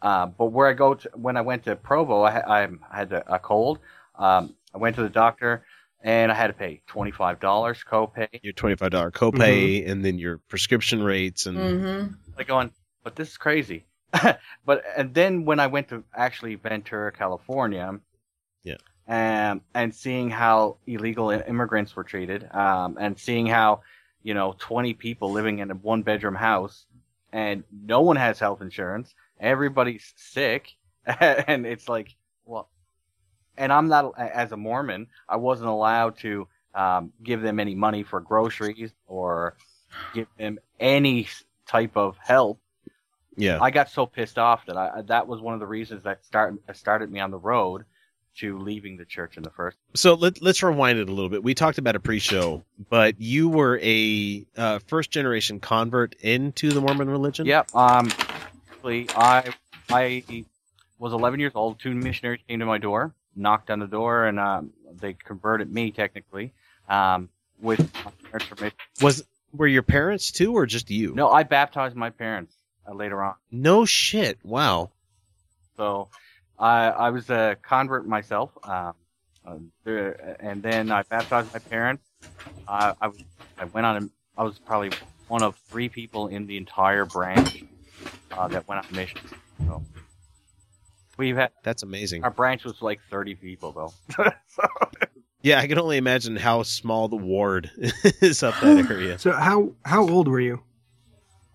Uh, 0.00 0.26
but 0.26 0.46
where 0.46 0.68
I 0.68 0.72
go 0.72 0.94
to 0.94 1.10
when 1.14 1.36
I 1.36 1.40
went 1.40 1.64
to 1.64 1.76
Provo, 1.76 2.22
I, 2.22 2.62
I 2.62 2.68
had 2.90 3.12
a, 3.12 3.34
a 3.34 3.38
cold. 3.38 3.78
Um, 4.16 4.54
I 4.74 4.78
went 4.78 4.96
to 4.96 5.02
the 5.02 5.08
doctor 5.08 5.64
and 6.02 6.30
I 6.30 6.34
had 6.34 6.46
to 6.48 6.52
pay 6.52 6.82
twenty 6.86 7.10
five 7.10 7.40
dollars 7.40 7.84
copay. 7.88 8.28
Your 8.42 8.52
twenty-five 8.52 8.90
dollar 8.90 9.10
copay, 9.10 9.88
and 9.90 10.04
then 10.04 10.18
your 10.18 10.38
prescription 10.48 11.02
rates, 11.02 11.46
and 11.46 11.58
Mm-hmm. 11.58 12.12
Like 12.36 12.46
going, 12.46 12.70
but 13.02 13.16
this 13.16 13.30
is 13.30 13.36
crazy. 13.36 13.84
but 14.64 14.84
and 14.96 15.12
then 15.12 15.44
when 15.44 15.58
I 15.60 15.66
went 15.66 15.88
to 15.88 16.04
actually 16.14 16.54
Ventura, 16.54 17.10
California, 17.12 17.98
Yeah. 18.62 18.76
um, 19.08 19.60
and 19.74 19.92
seeing 19.94 20.30
how 20.30 20.76
illegal 20.86 21.30
immigrants 21.30 21.94
were 21.96 22.04
treated, 22.04 22.48
um, 22.54 22.96
and 23.00 23.18
seeing 23.18 23.46
how 23.46 23.80
you 24.22 24.34
know 24.34 24.54
twenty 24.58 24.94
people 24.94 25.32
living 25.32 25.58
in 25.58 25.70
a 25.72 25.74
one 25.74 26.02
bedroom 26.02 26.36
house, 26.36 26.86
and 27.32 27.64
no 27.72 28.00
one 28.02 28.16
has 28.16 28.38
health 28.38 28.62
insurance, 28.62 29.14
everybody's 29.40 30.12
sick, 30.16 30.74
and 31.06 31.66
it's 31.66 31.88
like, 31.88 32.14
well, 32.44 32.68
and 33.56 33.72
I'm 33.72 33.88
not 33.88 34.18
as 34.18 34.52
a 34.52 34.56
Mormon, 34.56 35.08
I 35.28 35.36
wasn't 35.36 35.68
allowed 35.68 36.18
to 36.18 36.48
um, 36.74 37.12
give 37.22 37.42
them 37.42 37.58
any 37.58 37.74
money 37.74 38.02
for 38.02 38.20
groceries 38.20 38.92
or 39.06 39.56
give 40.14 40.28
them 40.38 40.58
any 40.78 41.28
type 41.66 41.96
of 41.96 42.16
help. 42.18 42.60
yeah, 43.36 43.58
I 43.60 43.70
got 43.70 43.90
so 43.90 44.06
pissed 44.06 44.38
off 44.38 44.66
that 44.66 44.76
I 44.76 45.02
that 45.02 45.26
was 45.26 45.40
one 45.40 45.54
of 45.54 45.60
the 45.60 45.66
reasons 45.66 46.04
that 46.04 46.24
start 46.24 46.54
started 46.74 47.10
me 47.10 47.20
on 47.20 47.30
the 47.30 47.38
road 47.38 47.84
to 48.38 48.58
leaving 48.58 48.96
the 48.96 49.04
church 49.04 49.36
in 49.36 49.42
the 49.42 49.50
first. 49.50 49.76
So 49.94 50.14
let, 50.14 50.40
let's 50.40 50.62
rewind 50.62 50.98
it 50.98 51.08
a 51.08 51.12
little 51.12 51.28
bit. 51.28 51.42
We 51.42 51.54
talked 51.54 51.78
about 51.78 51.96
a 51.96 52.00
pre-show, 52.00 52.62
but 52.88 53.20
you 53.20 53.48
were 53.48 53.80
a 53.82 54.46
uh, 54.56 54.78
first-generation 54.86 55.58
convert 55.60 56.14
into 56.20 56.70
the 56.70 56.80
Mormon 56.80 57.10
religion. 57.10 57.46
Yep. 57.46 57.74
Um, 57.74 58.12
actually, 58.78 59.08
I 59.14 59.52
I 59.90 60.44
was 60.98 61.12
11 61.12 61.40
years 61.40 61.52
old. 61.54 61.80
Two 61.80 61.94
missionaries 61.94 62.40
came 62.48 62.60
to 62.60 62.66
my 62.66 62.78
door, 62.78 63.14
knocked 63.34 63.70
on 63.70 63.78
the 63.78 63.86
door, 63.86 64.26
and 64.26 64.38
um, 64.38 64.70
they 65.00 65.14
converted 65.14 65.72
me 65.72 65.90
technically. 65.90 66.52
Um, 66.88 67.28
with 67.60 67.80
my 68.04 68.12
parents' 68.30 68.46
permission. 68.46 68.78
Was 69.02 69.24
were 69.52 69.66
your 69.66 69.82
parents 69.82 70.30
too, 70.30 70.56
or 70.56 70.64
just 70.64 70.90
you? 70.90 71.14
No, 71.14 71.28
I 71.28 71.42
baptized 71.42 71.96
my 71.96 72.10
parents 72.10 72.54
uh, 72.88 72.94
later 72.94 73.22
on. 73.22 73.34
No 73.50 73.84
shit. 73.84 74.38
Wow. 74.44 74.90
So 75.76 76.08
I 76.58 76.86
I 76.86 77.10
was 77.10 77.28
a 77.30 77.56
convert 77.60 78.06
myself, 78.06 78.50
um, 78.62 78.94
uh, 79.86 79.90
and 80.38 80.62
then 80.62 80.92
I 80.92 81.02
baptized 81.02 81.52
my 81.52 81.58
parents. 81.58 82.04
I 82.68 82.94
was 83.02 83.18
I 83.58 83.64
went 83.64 83.86
on. 83.86 84.04
A, 84.04 84.40
I 84.40 84.44
was 84.44 84.58
probably 84.60 84.92
one 85.26 85.42
of 85.42 85.56
three 85.68 85.88
people 85.88 86.28
in 86.28 86.46
the 86.46 86.56
entire 86.56 87.04
branch 87.04 87.64
uh, 88.32 88.48
that 88.48 88.66
went 88.68 88.84
on 88.86 88.94
mission. 88.94 89.20
So 89.66 89.82
we've 91.16 91.36
had 91.36 91.50
That's 91.62 91.82
amazing. 91.82 92.24
our 92.24 92.30
branch 92.30 92.64
was 92.64 92.80
like 92.82 93.00
thirty 93.10 93.34
people 93.34 93.72
though. 93.72 94.24
Yeah, 95.40 95.60
I 95.60 95.68
can 95.68 95.78
only 95.78 95.98
imagine 95.98 96.34
how 96.34 96.64
small 96.64 97.06
the 97.06 97.16
ward 97.16 97.70
is 98.20 98.42
up 98.42 98.54
that 98.60 98.86
area. 98.90 99.18
So 99.20 99.30
how 99.32 99.70
how 99.84 100.06
old 100.08 100.26
were 100.26 100.40
you? 100.40 100.60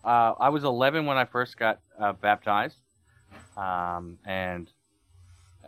Uh, 0.05 0.33
I 0.39 0.49
was 0.49 0.63
11 0.63 1.05
when 1.05 1.17
I 1.17 1.25
first 1.25 1.57
got 1.57 1.79
uh, 1.99 2.13
baptized, 2.13 2.77
um, 3.57 4.17
and 4.25 4.69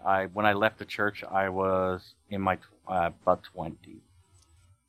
I 0.05 0.25
when 0.27 0.45
I 0.45 0.53
left 0.53 0.79
the 0.79 0.85
church, 0.85 1.23
I 1.23 1.49
was 1.49 2.13
in 2.29 2.41
my 2.41 2.55
tw- 2.55 2.61
uh, 2.87 3.11
about 3.21 3.43
20. 3.43 3.75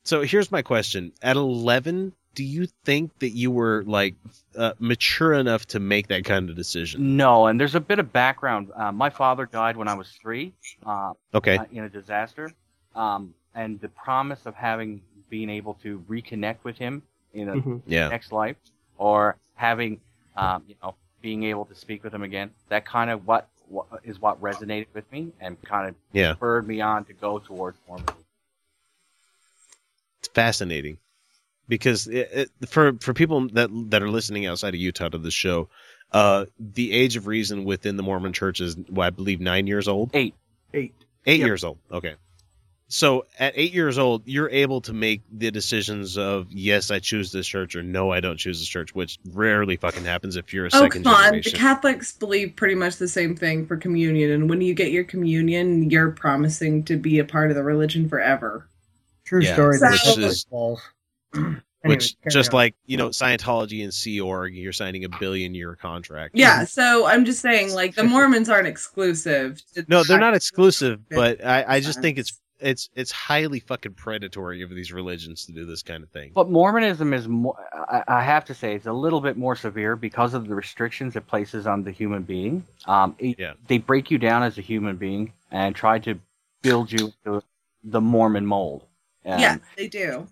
So 0.05 0.21
here's 0.21 0.49
my 0.49 0.61
question: 0.61 1.11
At 1.21 1.35
11, 1.35 2.13
do 2.37 2.43
you 2.43 2.67
think 2.85 3.17
that 3.17 3.31
you 3.31 3.49
were 3.49 3.83
like 3.87 4.13
uh, 4.55 4.73
mature 4.77 5.33
enough 5.33 5.65
to 5.65 5.79
make 5.79 6.09
that 6.09 6.23
kind 6.23 6.51
of 6.51 6.55
decision? 6.55 7.17
No, 7.17 7.47
and 7.47 7.59
there's 7.59 7.73
a 7.73 7.79
bit 7.79 7.97
of 7.97 8.13
background. 8.13 8.69
Uh, 8.75 8.91
my 8.91 9.09
father 9.09 9.47
died 9.47 9.75
when 9.75 9.87
I 9.87 9.95
was 9.95 10.07
three. 10.21 10.53
Uh, 10.85 11.13
Okay. 11.33 11.57
uh, 11.57 11.65
in 11.71 11.83
a 11.85 11.89
disaster, 11.89 12.53
um, 12.95 13.33
and 13.55 13.81
the 13.81 13.89
promise 13.89 14.45
of 14.45 14.53
having 14.53 15.01
being 15.31 15.49
able 15.49 15.73
to 15.81 15.99
reconnect 16.07 16.57
with 16.63 16.77
him 16.77 17.01
in 17.33 17.49
a 17.49 17.55
Mhm. 17.55 17.81
Yeah. 17.87 18.07
next 18.09 18.31
life, 18.31 18.55
or 18.99 19.35
having, 19.55 19.99
um, 20.35 20.63
you 20.67 20.75
know, 20.83 20.93
being 21.21 21.41
able 21.43 21.65
to 21.65 21.73
speak 21.73 22.03
with 22.03 22.13
him 22.13 22.21
again. 22.21 22.51
That 22.69 22.85
kind 22.85 23.09
of 23.09 23.25
what, 23.25 23.49
what 23.67 23.87
is 24.03 24.21
what 24.21 24.39
resonated 24.39 24.87
with 24.93 25.11
me 25.11 25.31
and 25.41 25.59
kind 25.63 25.89
of 25.89 25.95
Yeah. 26.13 26.35
spurred 26.35 26.67
me 26.67 26.81
on 26.81 27.03
to 27.05 27.13
go 27.13 27.39
towards 27.39 27.79
Mormonism. 27.87 28.23
It's 30.19 30.29
fascinating 30.29 30.99
because 31.67 32.07
it, 32.07 32.49
it, 32.61 32.69
for 32.69 32.93
for 32.99 33.13
people 33.13 33.47
that 33.49 33.69
that 33.89 34.01
are 34.01 34.09
listening 34.09 34.45
outside 34.45 34.73
of 34.73 34.79
Utah 34.79 35.09
to 35.09 35.17
the 35.17 35.31
show, 35.31 35.69
uh, 36.11 36.45
the 36.59 36.91
age 36.93 37.15
of 37.15 37.27
reason 37.27 37.63
within 37.65 37.97
the 37.97 38.03
Mormon 38.03 38.33
Church 38.33 38.61
is, 38.61 38.75
well, 38.89 39.07
I 39.07 39.09
believe, 39.09 39.39
nine 39.41 39.67
years 39.67 39.87
old. 39.87 40.11
Eight. 40.13 40.33
Eight. 40.73 40.93
Eight 41.25 41.39
Yep. 41.39 41.47
years 41.47 41.63
old. 41.63 41.77
Okay. 41.91 42.15
So 42.89 43.25
at 43.37 43.51
eight 43.57 43.73
years 43.73 43.97
old, 43.97 44.23
you're 44.25 44.49
able 44.49 44.79
to 44.81 44.93
make 44.93 45.21
the 45.29 45.51
decisions 45.51 46.17
of 46.17 46.47
yes, 46.49 46.89
I 46.89 46.99
choose 46.99 47.33
this 47.33 47.45
church, 47.45 47.75
or 47.75 47.83
no, 47.83 48.11
I 48.13 48.21
don't 48.21 48.37
choose 48.37 48.59
this 48.59 48.67
church, 48.69 48.95
which 48.95 49.19
rarely 49.33 49.75
fucking 49.75 50.05
happens 50.05 50.37
if 50.37 50.53
you're 50.53 50.67
a 50.67 50.69
Oh, 50.71 50.83
second 50.83 51.03
come 51.03 51.13
on. 51.13 51.33
The. 51.33 51.51
Catholics 51.51 52.13
believe 52.13 52.55
pretty 52.55 52.75
much 52.75 52.95
the 52.95 53.09
same 53.09 53.35
thing 53.35 53.65
for 53.65 53.75
communion. 53.75 54.31
And 54.31 54.49
when 54.49 54.61
you 54.61 54.73
get 54.73 54.91
your 54.93 55.03
communion, 55.03 55.89
you're 55.89 56.11
promising 56.11 56.85
to 56.85 56.95
be 56.95 57.19
a 57.19 57.25
part 57.25 57.49
of 57.51 57.57
the 57.57 57.63
religion 57.63 58.07
forever. 58.07 58.65
True 59.25 59.41
Yeah. 59.41 59.55
story. 59.55 59.77
So- 59.79 59.89
This 59.89 60.15
Which 60.15 60.25
is 60.25 60.45
is- 61.33 61.41
balls. 61.43 61.55
which 61.83 62.15
just 62.29 62.51
on. 62.53 62.57
like 62.57 62.75
you 62.85 62.97
know 62.97 63.09
Scientology 63.09 63.83
and 63.83 63.93
Sea 63.93 64.19
Org, 64.21 64.53
you're 64.55 64.73
signing 64.73 65.05
a 65.05 65.09
billion 65.19 65.53
year 65.55 65.75
contract. 65.75 66.35
Yeah, 66.35 66.65
so 66.65 67.05
I'm 67.05 67.23
just 67.25 67.39
saying, 67.41 67.73
like, 67.73 67.95
the 67.95 68.03
Mormons 68.15 68.49
aren't 68.49 68.67
exclusive. 68.67 69.61
to- 69.75 69.85
No, 69.87 70.03
they're 70.03 70.19
not 70.19 70.33
exclusive, 70.33 70.99
but 71.09 71.43
I, 71.45 71.65
I 71.75 71.79
just 71.79 72.01
think 72.01 72.17
it's 72.17 72.39
it's 72.59 72.89
it's 72.95 73.11
highly 73.11 73.59
fucking 73.59 73.93
predatory 73.93 74.63
of 74.63 74.71
these 74.71 74.91
religions 74.91 75.45
to 75.45 75.51
do 75.51 75.63
this 75.65 75.83
kind 75.83 76.01
of 76.03 76.09
thing. 76.09 76.31
But 76.33 76.49
Mormonism 76.49 77.13
is 77.13 77.27
more, 77.27 77.55
I, 77.71 78.03
I 78.07 78.23
have 78.23 78.43
to 78.45 78.55
say, 78.55 78.73
it's 78.73 78.87
a 78.87 78.91
little 78.93 79.21
bit 79.21 79.37
more 79.37 79.55
severe 79.55 79.95
because 79.95 80.33
of 80.33 80.47
the 80.47 80.55
restrictions 80.55 81.15
it 81.15 81.27
places 81.27 81.67
on 81.67 81.83
the 81.83 81.91
human 81.91 82.23
being. 82.23 82.65
Um, 82.87 83.15
it- 83.19 83.37
Yeah. 83.37 83.53
They 83.67 83.77
break 83.77 84.09
you 84.09 84.17
down 84.17 84.41
as 84.41 84.57
a 84.57 84.61
human 84.61 84.95
being 84.95 85.33
and 85.51 85.75
try 85.75 85.99
to 85.99 86.19
build 86.63 86.91
you 86.91 87.13
to 87.25 87.43
the 87.83 88.01
Mormon 88.01 88.45
mold. 88.47 88.85
Um, 89.23 89.39
yes, 89.39 89.59
they 89.77 89.87
do. 89.87 90.27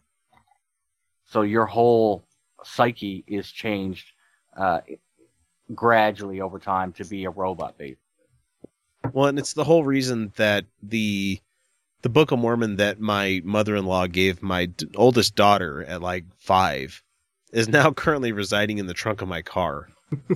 So 1.28 1.42
your 1.42 1.66
whole 1.66 2.24
psyche 2.64 3.24
is 3.28 3.50
changed 3.52 4.12
uh, 4.56 4.82
gradually 5.74 6.42
over 6.42 6.60
time 6.60 6.94
to 6.94 7.06
be 7.06 7.26
a 7.26 7.30
robot 7.30 7.78
based. 7.78 8.00
Well, 9.12 9.28
and 9.28 9.38
it's 9.40 9.54
the 9.54 9.64
whole 9.64 9.84
reason 9.84 10.34
that 10.38 10.66
the 10.82 11.40
the 12.02 12.10
Book 12.10 12.32
of 12.32 12.40
Mormon 12.40 12.76
that 12.78 13.00
my 13.00 13.42
mother-in-law 13.44 14.08
gave 14.08 14.42
my 14.42 14.68
d- 14.68 14.88
oldest 14.96 15.36
daughter 15.36 15.84
at 15.84 16.02
like 16.02 16.26
5 16.38 17.02
is 17.52 17.68
now 17.68 17.92
currently 17.94 18.32
residing 18.32 18.78
in 18.78 18.86
the 18.86 18.94
trunk 18.94 19.22
of 19.22 19.28
my 19.28 19.42
car. 19.42 19.90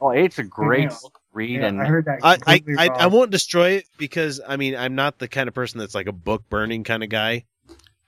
Oh, 0.00 0.10
it's 0.10 0.38
a 0.38 0.44
great 0.44 0.90
Yeah. 0.90 0.96
read, 1.32 1.60
Yeah, 1.60 1.66
and 1.66 1.80
I 1.80 1.86
heard 1.86 2.04
that. 2.04 2.18
I, 2.22 2.38
I, 2.46 2.62
I. 2.76 2.88
I 2.88 3.06
won't 3.06 3.30
destroy 3.30 3.70
it 3.70 3.86
because 3.96 4.40
I 4.46 4.56
mean 4.56 4.76
I'm 4.76 4.94
not 4.94 5.18
the 5.18 5.28
kind 5.28 5.48
of 5.48 5.54
person 5.54 5.78
that's 5.78 5.94
like 5.94 6.08
a 6.08 6.12
book 6.12 6.42
burning 6.50 6.84
kind 6.84 7.02
of 7.02 7.08
guy. 7.08 7.44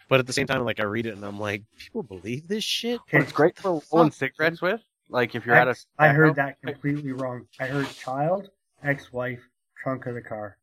But 0.09 0.21
at 0.21 0.27
the 0.27 0.33
same 0.33 0.47
time, 0.47 0.65
like 0.65 0.79
I 0.81 0.85
read 0.85 1.07
it 1.07 1.15
and 1.15 1.25
I'm 1.25 1.39
like, 1.41 1.63
people 1.79 2.03
believe 2.03 2.47
this 2.47 2.63
shit. 2.65 3.01
But 3.11 3.23
it's 3.23 3.33
great 3.33 3.59
for 3.59 3.83
rolling 3.93 4.13
cigarettes 4.13 4.63
with. 4.63 4.81
Like 5.09 5.35
if 5.35 5.47
you're 5.47 5.57
at 5.57 5.67
a, 5.69 5.71
Ex- 5.71 5.87
I 5.99 6.09
heard 6.09 6.37
that 6.37 6.61
completely 6.63 7.13
wrong. 7.13 7.47
I 7.61 7.67
heard 7.67 7.89
child, 7.91 8.51
ex-wife, 8.83 9.41
trunk 9.83 10.07
of 10.07 10.15
the 10.15 10.21
car. 10.21 10.59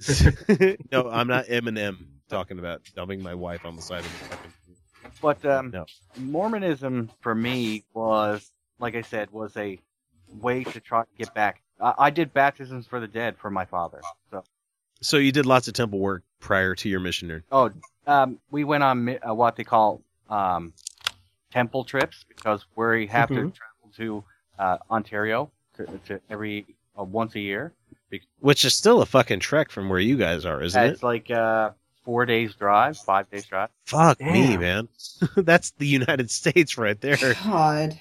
no, 0.92 1.08
I'm 1.10 1.28
not 1.28 1.46
Eminem. 1.46 2.06
talking 2.28 2.58
about 2.58 2.82
dumping 2.94 3.22
my 3.22 3.34
wife 3.34 3.64
on 3.64 3.76
the 3.76 3.82
side 3.82 4.00
of 4.00 4.04
the 4.04 4.24
fucking. 4.26 4.52
But 5.22 5.44
um, 5.44 5.70
No. 5.70 5.86
Mormonism 6.16 7.10
for 7.20 7.34
me 7.34 7.84
was, 7.94 8.50
like 8.78 8.94
I 8.96 9.02
said, 9.02 9.30
was 9.30 9.56
a 9.56 9.78
way 10.40 10.64
to 10.64 10.80
try 10.80 11.02
to 11.02 11.08
get 11.16 11.32
back. 11.34 11.62
I, 11.80 11.94
I 11.98 12.10
did 12.10 12.32
baptisms 12.34 12.86
for 12.86 13.00
the 13.00 13.08
dead 13.08 13.36
for 13.38 13.50
my 13.50 13.64
father. 13.64 14.00
So, 14.30 14.42
So 15.00 15.16
you 15.18 15.32
did 15.32 15.46
lots 15.46 15.68
of 15.68 15.74
temple 15.74 15.98
work 16.00 16.22
prior 16.40 16.74
to 16.76 16.88
your 16.88 17.00
missionary. 17.00 17.42
oh, 17.52 17.70
um, 18.06 18.38
we 18.50 18.64
went 18.64 18.82
on 18.82 19.18
uh, 19.26 19.34
what 19.34 19.56
they 19.56 19.64
call 19.64 20.00
um, 20.28 20.72
temple 21.50 21.84
trips 21.84 22.24
because 22.28 22.64
we 22.76 23.06
have 23.06 23.28
Mhm. 23.30 23.34
to 23.34 23.50
travel 23.50 23.90
to 23.96 24.24
uh, 24.58 24.78
Ontario 24.90 25.50
to, 25.76 25.86
to 26.06 26.20
every 26.30 26.66
uh, 26.98 27.04
once 27.04 27.34
a 27.34 27.40
year. 27.40 27.72
Which 28.38 28.64
is 28.64 28.74
still 28.74 29.02
a 29.02 29.06
fucking 29.06 29.40
trek 29.40 29.70
from 29.72 29.88
where 29.88 29.98
you 29.98 30.16
guys 30.16 30.44
are, 30.44 30.62
isn't 30.62 30.80
It's 30.84 31.02
it? 31.02 31.04
like 31.06 31.30
uh, 31.32 31.70
four 32.04 32.26
days 32.26 32.54
drive, 32.54 32.96
five 32.98 33.28
days 33.30 33.44
drive. 33.46 33.70
Fuck 33.86 34.20
me, 34.20 34.56
man. 34.56 34.88
That's 35.36 35.72
the 35.72 35.86
United 35.86 36.30
States 36.30 36.78
right 36.78 37.00
there. 37.00 37.16
God. 37.42 37.98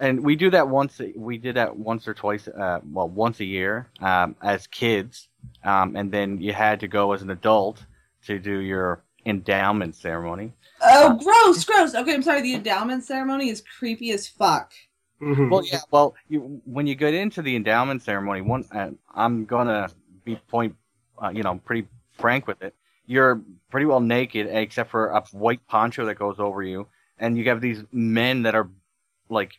and 0.00 0.22
we 0.24 0.36
do 0.36 0.50
that 0.50 0.68
once 0.68 1.00
we 1.16 1.38
did 1.38 1.54
that 1.56 1.76
once 1.78 2.06
or 2.08 2.12
twice 2.14 2.46
uh, 2.48 2.80
well 2.92 3.08
once 3.08 3.40
a 3.40 3.44
year 3.44 3.86
um, 4.00 4.34
as 4.42 4.66
kids 4.66 5.28
um, 5.62 5.94
and 5.96 6.10
then 6.10 6.40
you 6.40 6.52
had 6.52 6.80
to 6.80 6.88
go 6.88 7.12
as 7.12 7.22
an 7.22 7.30
adult 7.30 7.86
to 8.26 8.38
do 8.40 8.58
your 8.58 9.03
endowment 9.26 9.94
ceremony 9.94 10.52
Oh, 10.86 11.18
gross, 11.22 11.64
gross. 11.64 11.94
Okay, 11.94 12.12
I'm 12.12 12.22
sorry. 12.22 12.42
The 12.42 12.54
endowment 12.54 13.04
ceremony 13.04 13.48
is 13.48 13.62
creepy 13.62 14.10
as 14.10 14.28
fuck. 14.28 14.72
well 15.20 15.64
yeah 15.64 15.78
well 15.90 16.14
you, 16.28 16.60
when 16.66 16.86
you 16.86 16.94
get 16.94 17.14
into 17.14 17.40
the 17.40 17.56
endowment 17.56 18.02
ceremony 18.02 18.42
one 18.42 18.64
uh, 18.72 18.90
i'm 19.14 19.46
gonna 19.46 19.88
be 20.24 20.36
point 20.48 20.74
uh, 21.22 21.30
you 21.30 21.42
know 21.42 21.56
pretty 21.64 21.86
frank 22.18 22.46
with 22.46 22.60
it 22.62 22.74
you're 23.06 23.40
pretty 23.70 23.86
well 23.86 24.00
naked 24.00 24.48
except 24.50 24.90
for 24.90 25.08
a 25.10 25.22
white 25.32 25.66
poncho 25.68 26.04
that 26.04 26.16
goes 26.16 26.38
over 26.38 26.62
you 26.62 26.86
and 27.18 27.38
you 27.38 27.44
have 27.48 27.60
these 27.62 27.82
men 27.92 28.42
that 28.42 28.54
are 28.54 28.68
like 29.30 29.52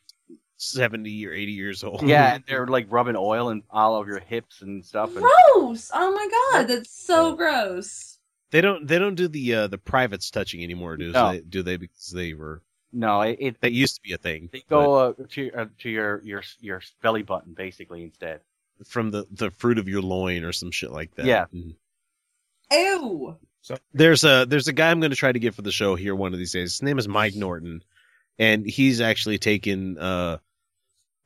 70 0.57 1.25
or 1.25 1.33
80 1.33 1.51
years 1.51 1.83
old. 1.83 2.03
yeah 2.03 2.33
and 2.35 2.43
they're 2.47 2.67
like 2.67 2.85
rubbing 2.89 3.15
oil 3.17 3.49
and 3.49 3.63
all 3.71 3.95
over 3.95 4.09
your 4.11 4.19
hips 4.19 4.61
and 4.61 4.85
stuff 4.85 5.15
and 5.15 5.25
Gross. 5.25 5.89
Oh 5.93 6.11
my 6.11 6.27
god, 6.59 6.67
that's 6.67 6.91
so 6.91 7.35
gross. 7.35 8.14
They 8.51 8.61
don't 8.61 8.87
they 8.87 8.99
don't 8.99 9.15
do 9.15 9.27
the 9.27 9.53
uh, 9.55 9.67
the 9.67 9.77
privates 9.77 10.31
touching 10.31 10.63
anymore, 10.63 10.97
do 10.97 11.11
No. 11.11 11.31
they? 11.31 11.39
Do 11.41 11.63
they 11.63 11.77
because 11.77 12.11
they 12.11 12.33
were 12.33 12.61
no 12.93 13.21
it, 13.21 13.37
it 13.39 13.61
that 13.61 13.71
used 13.73 13.95
to 13.95 14.01
be 14.01 14.13
a 14.13 14.17
thing. 14.17 14.49
They 14.51 14.63
go 14.69 14.93
uh, 14.95 15.13
to 15.31 15.51
uh, 15.51 15.65
to 15.79 15.89
your 15.89 16.21
your 16.23 16.43
your 16.59 16.81
belly 17.01 17.23
button 17.23 17.53
basically 17.53 18.03
instead. 18.03 18.41
from 18.85 19.11
the 19.11 19.25
the 19.31 19.51
fruit 19.51 19.77
of 19.79 19.87
your 19.87 20.01
loin 20.01 20.43
or 20.43 20.51
some 20.53 20.71
shit 20.71 20.91
like 20.91 21.13
that. 21.15 21.25
Yeah. 21.25 21.45
Mhm. 21.53 21.75
Ew. 22.71 23.37
So 23.61 23.77
there's 23.93 24.23
a 24.23 24.45
there's 24.47 24.67
a 24.67 24.73
guy 24.73 24.91
I'm 24.91 24.99
going 24.99 25.09
to 25.11 25.15
try 25.17 25.31
to 25.31 25.39
get 25.39 25.55
for 25.55 25.61
the 25.63 25.71
show 25.71 25.95
here 25.95 26.15
one 26.15 26.33
of 26.33 26.39
these 26.39 26.51
days. 26.51 26.73
His 26.73 26.81
name 26.83 26.99
is 26.99 27.07
Mike 27.07 27.35
Norton, 27.35 27.81
and 28.37 28.65
he's 28.65 29.01
actually 29.01 29.39
taken 29.39 29.97
uh, 29.97 30.37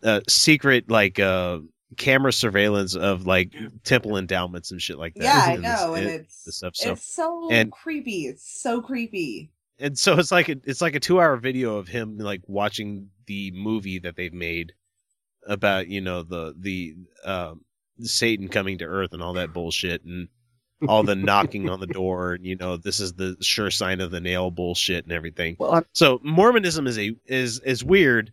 uh 0.04 0.22
secret 0.28 0.90
like 0.90 1.20
uh 1.20 1.60
camera 1.98 2.32
surveillance 2.32 2.96
of 2.96 3.26
like 3.26 3.54
temple 3.84 4.18
endowments 4.18 4.72
and 4.72 4.82
shit 4.82 4.98
like 4.98 5.16
that. 5.16 5.24
Yeah, 5.24 5.44
I 5.46 5.54
And 5.54 5.64
this- 5.66 5.82
know, 5.82 5.94
and 5.96 6.06
and 6.08 6.16
it's 6.22 6.56
stuff. 6.58 6.76
So 6.76 6.92
it's 6.94 7.04
so 7.04 7.50
and 7.52 7.72
creepy. 7.72 8.28
It's 8.28 8.62
so 8.62 8.82
creepy. 8.82 9.52
and 9.80 9.98
so 9.98 10.18
it's 10.20 10.32
like 10.32 10.50
a, 10.50 10.56
it's 10.66 10.82
like 10.82 10.96
a 10.96 11.00
two 11.00 11.20
hour 11.20 11.38
video 11.38 11.78
of 11.78 11.88
him 11.88 12.18
like 12.18 12.42
watching 12.48 13.10
the 13.28 13.52
movie 13.56 14.00
that 14.00 14.16
they've 14.16 14.34
made 14.34 14.74
about 15.48 15.88
you 15.88 16.02
know 16.02 16.22
the 16.24 16.54
the 16.60 16.96
um 17.26 17.62
Satan 18.02 18.48
coming 18.50 18.78
to 18.80 18.86
Earth 18.86 19.14
and 19.14 19.22
all 19.22 19.34
that 19.34 19.52
bullshit 19.54 20.04
and 20.06 20.28
all 20.88 21.04
the 21.04 21.16
knocking 21.16 21.70
on 21.70 21.80
the 21.80 21.88
door 22.02 22.34
and 22.34 22.46
you 22.46 22.56
know 22.56 22.78
this 22.78 23.00
is 23.00 23.14
the 23.14 23.36
sure 23.42 23.72
sign 23.72 24.00
of 24.00 24.12
the 24.12 24.22
nail 24.22 24.52
bullshit 24.52 25.04
and 25.06 25.12
everything. 25.14 25.56
Well, 25.60 25.84
so 25.94 26.20
Mormonism 26.24 26.86
is 26.88 26.98
a 27.00 27.16
is 27.26 27.60
is 27.62 27.84
weird, 27.84 28.32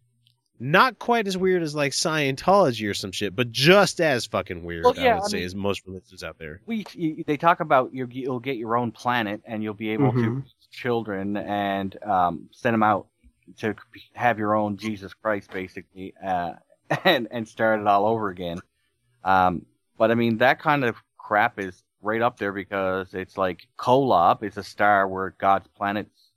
not 0.58 0.98
quite 0.98 1.26
as 1.26 1.36
weird 1.36 1.62
as 1.62 1.74
like 1.74 1.92
Scientology 1.92 2.88
or 2.88 2.94
some 2.94 3.12
shit, 3.12 3.36
but 3.36 3.50
just 3.52 4.00
as 4.00 4.26
fucking 4.26 4.64
weird. 4.64 4.84
Well, 4.84 4.94
I 4.98 5.14
would 5.14 5.22
I 5.24 5.26
say 5.28 5.36
mean- 5.38 5.46
as 5.46 5.54
most 5.54 5.86
religions 5.86 6.22
out 6.24 6.38
there. 6.38 6.60
We 6.66 6.84
they 7.26 7.36
talk 7.36 7.60
about 7.60 7.92
you 7.94 8.08
you'll 8.10 8.40
get 8.40 8.56
your 8.56 8.76
own 8.76 8.92
planet 8.92 9.42
and 9.44 9.62
you'll 9.62 9.74
be 9.74 9.90
able 9.90 10.12
to 10.12 10.18
Mhm. 10.18 10.36
raise 10.42 10.54
children 10.70 11.36
and 11.36 12.02
um, 12.04 12.48
send 12.52 12.74
them 12.74 12.82
out 12.82 13.06
to 13.58 13.74
have 14.14 14.38
your 14.38 14.54
own 14.56 14.76
Jesus 14.76 15.14
Christ 15.14 15.50
basically 15.52 16.14
uh, 16.24 16.54
and 17.04 17.28
and 17.30 17.46
start 17.46 17.80
it 17.80 17.86
all 17.86 18.06
over 18.06 18.28
again. 18.30 18.58
Um, 19.24 19.66
but 19.98 20.10
I 20.10 20.14
mean 20.14 20.38
that 20.38 20.58
kind 20.60 20.84
of 20.84 20.96
crap 21.18 21.58
is 21.58 21.82
right 22.02 22.22
up 22.22 22.38
there 22.38 22.52
because 22.52 23.14
it's 23.14 23.36
like 23.36 23.66
Kolob 23.78 24.42
is 24.42 24.56
a 24.56 24.62
star 24.62 25.08
where 25.08 25.34
God's 25.38 25.66
planets 25.68 26.30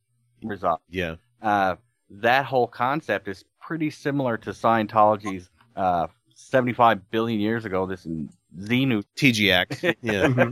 reside. 0.44 0.78
Yeah. 0.90 1.16
uh, 1.41 1.76
that 2.12 2.46
whole 2.46 2.66
concept 2.68 3.28
is 3.28 3.46
pretty 3.70 3.91
similar 3.91 4.36
to 4.36 4.50
Scientology's 4.50 5.48
uh, 5.76 6.08
75 6.34 7.12
billion 7.12 7.40
years 7.40 7.66
ago. 7.66 7.86
This 7.86 8.04
Xenu 8.58 9.04
TGX, 9.16 9.96
yeah. 10.02 10.50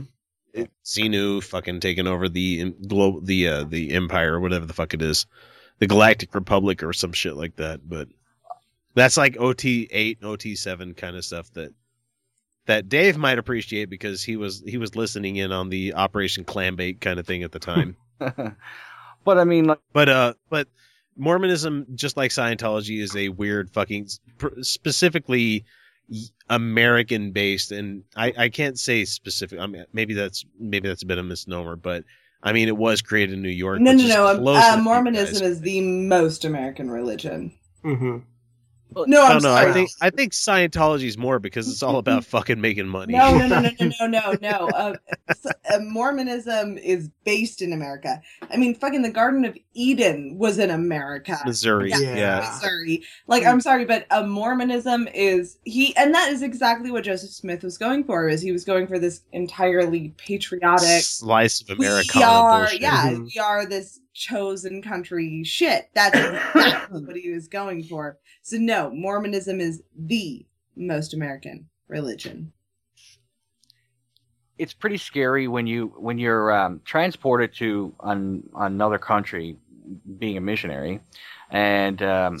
It- 0.54 0.70
Xenu 0.84 1.42
fucking 1.42 1.80
taking 1.80 2.06
over 2.06 2.28
the 2.28 2.70
globe, 2.86 3.26
the 3.26 3.48
uh, 3.48 3.64
the 3.64 3.92
empire 3.92 4.34
or 4.34 4.40
whatever 4.40 4.66
the 4.66 4.72
fuck 4.72 4.94
it 4.94 5.02
is, 5.02 5.26
the 5.80 5.88
Galactic 5.88 6.32
Republic 6.32 6.84
or 6.84 6.92
some 6.92 7.12
shit 7.12 7.34
like 7.34 7.56
that. 7.56 7.80
But 7.88 8.06
that's 8.94 9.16
like 9.16 9.36
OT 9.36 9.88
eight, 9.90 10.18
OT 10.22 10.54
seven 10.54 10.94
kind 10.94 11.16
of 11.16 11.24
stuff 11.24 11.52
that 11.54 11.72
that 12.66 12.88
Dave 12.88 13.18
might 13.18 13.38
appreciate 13.38 13.90
because 13.90 14.22
he 14.22 14.36
was 14.36 14.62
he 14.64 14.78
was 14.78 14.94
listening 14.94 15.36
in 15.36 15.50
on 15.50 15.70
the 15.70 15.92
Operation 15.94 16.44
Clambake 16.44 17.00
kind 17.00 17.18
of 17.18 17.26
thing 17.26 17.42
at 17.42 17.50
the 17.50 17.58
time. 17.58 17.96
but 18.18 19.38
I 19.38 19.42
mean, 19.42 19.64
like, 19.64 19.80
but 19.92 20.08
uh, 20.08 20.34
but 20.48 20.68
Mormonism, 21.18 21.86
just 21.94 22.16
like 22.16 22.30
Scientology, 22.30 23.00
is 23.00 23.14
a 23.16 23.28
weird 23.28 23.70
fucking 23.70 24.08
specifically 24.62 25.64
American 26.48 27.32
based, 27.32 27.72
and 27.72 28.04
I 28.16 28.32
I 28.36 28.48
can't 28.48 28.78
say 28.78 29.04
specific. 29.04 29.58
I 29.58 29.66
mean, 29.66 29.84
maybe 29.92 30.14
that's 30.14 30.44
maybe 30.58 30.88
that's 30.88 31.02
a 31.02 31.06
bit 31.06 31.18
of 31.18 31.26
a 31.26 31.28
misnomer, 31.28 31.76
but 31.76 32.04
I 32.42 32.52
mean, 32.52 32.68
it 32.68 32.76
was 32.76 33.02
created 33.02 33.34
in 33.34 33.42
New 33.42 33.48
York. 33.48 33.80
No, 33.80 33.92
which 33.92 34.00
no, 34.00 34.04
is 34.04 34.14
no. 34.14 34.26
um, 34.28 34.46
Uh, 34.46 34.50
enough 34.52 34.72
to 34.72 34.78
you 34.78 34.84
Mormonism 34.84 35.46
is 35.46 35.60
the 35.60 35.80
most 35.80 36.44
American 36.44 36.90
religion. 36.90 37.52
Mm-hmm. 37.84 38.18
No, 38.94 39.04
no, 39.06 39.22
I'm 39.24 39.34
no. 39.34 39.40
sorry. 39.40 39.70
I 39.70 39.72
think 39.72 39.90
I 40.00 40.10
think 40.10 40.32
Scientology 40.32 41.04
is 41.04 41.18
more 41.18 41.38
because 41.38 41.68
it's 41.68 41.82
all 41.82 41.98
about 41.98 42.24
fucking 42.24 42.60
making 42.60 42.88
money. 42.88 43.12
No, 43.12 43.36
no, 43.36 43.46
no, 43.46 43.60
no, 43.60 43.70
no, 43.80 44.06
no, 44.06 44.06
no, 44.06 44.36
no. 44.40 44.68
Uh, 44.68 44.94
uh, 45.28 45.78
Mormonism 45.80 46.78
is 46.78 47.10
based 47.24 47.62
in 47.62 47.72
America. 47.72 48.20
I 48.50 48.56
mean, 48.56 48.74
fucking 48.74 49.02
the 49.02 49.10
Garden 49.10 49.44
of 49.44 49.56
Eden 49.74 50.38
was 50.38 50.58
in 50.58 50.70
America. 50.70 51.38
Missouri, 51.44 51.90
yeah. 51.94 52.50
Missouri. 52.52 53.02
Like, 53.26 53.44
I'm 53.44 53.60
sorry, 53.60 53.84
but 53.84 54.06
uh, 54.10 54.24
Mormonism 54.24 55.08
is 55.08 55.58
he, 55.64 55.94
and 55.96 56.14
that 56.14 56.30
is 56.32 56.42
exactly 56.42 56.90
what 56.90 57.04
Joseph 57.04 57.30
Smith 57.30 57.62
was 57.62 57.78
going 57.78 58.04
for. 58.04 58.28
Is 58.28 58.40
he 58.40 58.52
was 58.52 58.64
going 58.64 58.86
for 58.86 58.98
this 58.98 59.22
entirely 59.32 60.14
patriotic 60.16 61.02
slice 61.02 61.60
of 61.68 61.78
we 61.78 61.86
are, 61.86 62.02
bullshit. 62.12 62.80
yeah, 62.80 63.10
we 63.18 63.38
are 63.38 63.66
this 63.66 64.00
chosen 64.18 64.82
country 64.82 65.44
shit. 65.44 65.90
That's 65.94 66.18
exactly 66.18 67.04
what 67.04 67.16
he 67.16 67.30
was 67.30 67.48
going 67.48 67.84
for. 67.84 68.18
So 68.42 68.56
no, 68.56 68.90
Mormonism 68.90 69.60
is 69.60 69.82
the 69.96 70.44
most 70.76 71.14
American 71.14 71.68
religion. 71.88 72.52
it's 74.58 74.74
pretty 74.74 74.96
scary 74.96 75.48
when 75.48 75.66
you 75.66 75.94
when 75.96 76.18
you're 76.18 76.52
um, 76.52 76.80
transported 76.84 77.54
to 77.54 77.94
an, 78.02 78.48
another 78.56 78.98
country, 78.98 79.56
being 80.18 80.36
a 80.36 80.40
missionary, 80.40 81.00
and 81.50 82.02
um, 82.02 82.38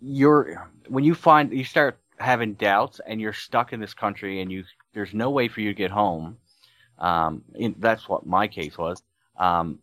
you're 0.00 0.70
when 0.88 1.04
you 1.04 1.14
find 1.14 1.52
you 1.52 1.64
start 1.64 1.98
having 2.18 2.54
doubts 2.54 3.00
and 3.06 3.20
you're 3.20 3.32
stuck 3.32 3.72
in 3.72 3.80
this 3.80 3.94
country 3.94 4.40
and 4.40 4.50
you 4.50 4.64
there's 4.92 5.14
no 5.14 5.30
way 5.30 5.48
for 5.48 5.60
you 5.60 5.68
to 5.70 5.74
get 5.74 5.90
home. 5.90 6.36
Um, 6.98 7.42
in, 7.54 7.74
that's 7.78 8.08
what 8.08 8.26
my 8.26 8.48
case 8.48 8.76
was. 8.76 9.02
Um, 9.38 9.78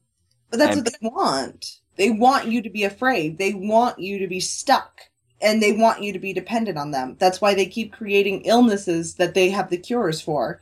But 0.49 0.59
that's 0.59 0.77
and- 0.77 0.85
what 0.85 0.93
they 1.01 1.07
want. 1.07 1.79
They 1.95 2.11
want 2.11 2.47
you 2.47 2.61
to 2.61 2.69
be 2.69 2.83
afraid. 2.83 3.37
They 3.39 3.53
want 3.53 3.99
you 3.99 4.19
to 4.19 4.27
be 4.27 4.39
stuck. 4.39 5.01
And 5.41 5.61
they 5.61 5.71
want 5.71 6.01
you 6.01 6.13
to 6.13 6.19
be 6.19 6.33
dependent 6.33 6.77
on 6.77 6.91
them. 6.91 7.15
That's 7.19 7.39
why 7.41 7.53
they 7.53 7.65
keep 7.67 7.91
creating 7.93 8.41
illnesses 8.41 9.15
that 9.15 9.33
they 9.35 9.49
have 9.49 9.69
the 9.69 9.77
cures 9.77 10.21
for. 10.21 10.59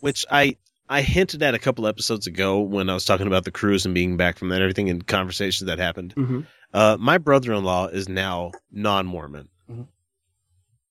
which 0.00 0.24
I 0.30 0.56
I 0.88 1.02
hinted 1.02 1.42
at 1.42 1.54
a 1.54 1.58
couple 1.58 1.86
episodes 1.86 2.26
ago 2.26 2.60
when 2.60 2.88
I 2.88 2.94
was 2.94 3.04
talking 3.04 3.26
about 3.26 3.44
the 3.44 3.50
cruise 3.50 3.84
and 3.84 3.94
being 3.94 4.16
back 4.16 4.38
from 4.38 4.48
that 4.50 4.62
everything 4.62 4.88
and 4.88 5.04
conversations 5.06 5.66
that 5.66 5.78
happened. 5.78 6.14
Mhm. 6.16 6.46
Uh, 6.72 6.96
my 6.98 7.18
brother-in-law 7.18 7.88
is 7.88 8.08
now 8.08 8.52
non-Mormon, 8.70 9.48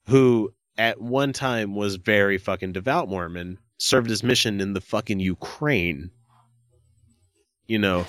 who 0.07 0.53
at 0.77 1.01
one 1.01 1.33
time 1.33 1.75
was 1.75 1.95
very 1.95 2.37
fucking 2.37 2.73
devout 2.73 3.09
Mormon, 3.09 3.57
served 3.77 4.09
his 4.09 4.23
mission 4.23 4.59
in 4.61 4.73
the 4.73 4.81
fucking 4.81 5.19
Ukraine. 5.19 6.11
You 7.67 7.79
know, 7.79 8.07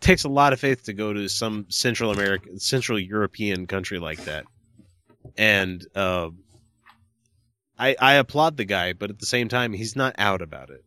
takes 0.00 0.24
a 0.24 0.28
lot 0.28 0.52
of 0.52 0.60
faith 0.60 0.84
to 0.84 0.92
go 0.92 1.12
to 1.12 1.28
some 1.28 1.66
Central 1.68 2.10
American, 2.10 2.58
Central 2.58 2.98
European 2.98 3.66
country 3.66 3.98
like 3.98 4.24
that, 4.24 4.44
and 5.36 5.84
uh, 5.94 6.28
I 7.78 7.96
I 7.98 8.14
applaud 8.14 8.56
the 8.56 8.64
guy, 8.64 8.92
but 8.92 9.10
at 9.10 9.18
the 9.18 9.26
same 9.26 9.48
time, 9.48 9.72
he's 9.72 9.96
not 9.96 10.14
out 10.18 10.42
about 10.42 10.70
it. 10.70 10.84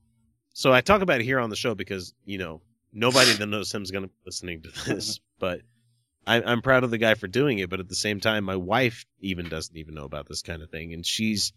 so 0.54 0.72
I 0.72 0.82
talk 0.82 1.02
about 1.02 1.20
it 1.22 1.26
here 1.26 1.40
on 1.40 1.50
the 1.50 1.56
show 1.56 1.76
because 1.76 2.14
you 2.26 2.38
know 2.38 2.62
nobody 2.94 3.34
that 3.34 3.48
knows 3.48 3.74
him 3.74 3.84
is 3.84 3.92
going 3.92 4.04
to 4.04 4.10
be 4.10 4.22
listening 4.26 4.62
to 4.62 4.86
this, 4.86 5.20
but 5.40 5.62
I, 6.28 6.42
I'm 6.42 6.62
proud 6.62 6.84
of 6.84 6.92
the 6.92 6.98
guy 6.98 7.16
for 7.16 7.28
doing 7.28 7.60
it. 7.60 7.70
But 7.70 7.80
at 7.80 7.90
the 7.90 7.96
same 7.96 8.20
time, 8.20 8.44
my 8.46 8.56
wife 8.56 9.06
even 9.20 9.50
doesn't 9.50 9.76
even 9.76 9.96
know 9.96 10.06
about 10.06 10.28
this 10.28 10.42
kind 10.42 10.62
of 10.62 10.70
thing, 10.70 10.94
and 10.94 11.06
she's 11.06 11.54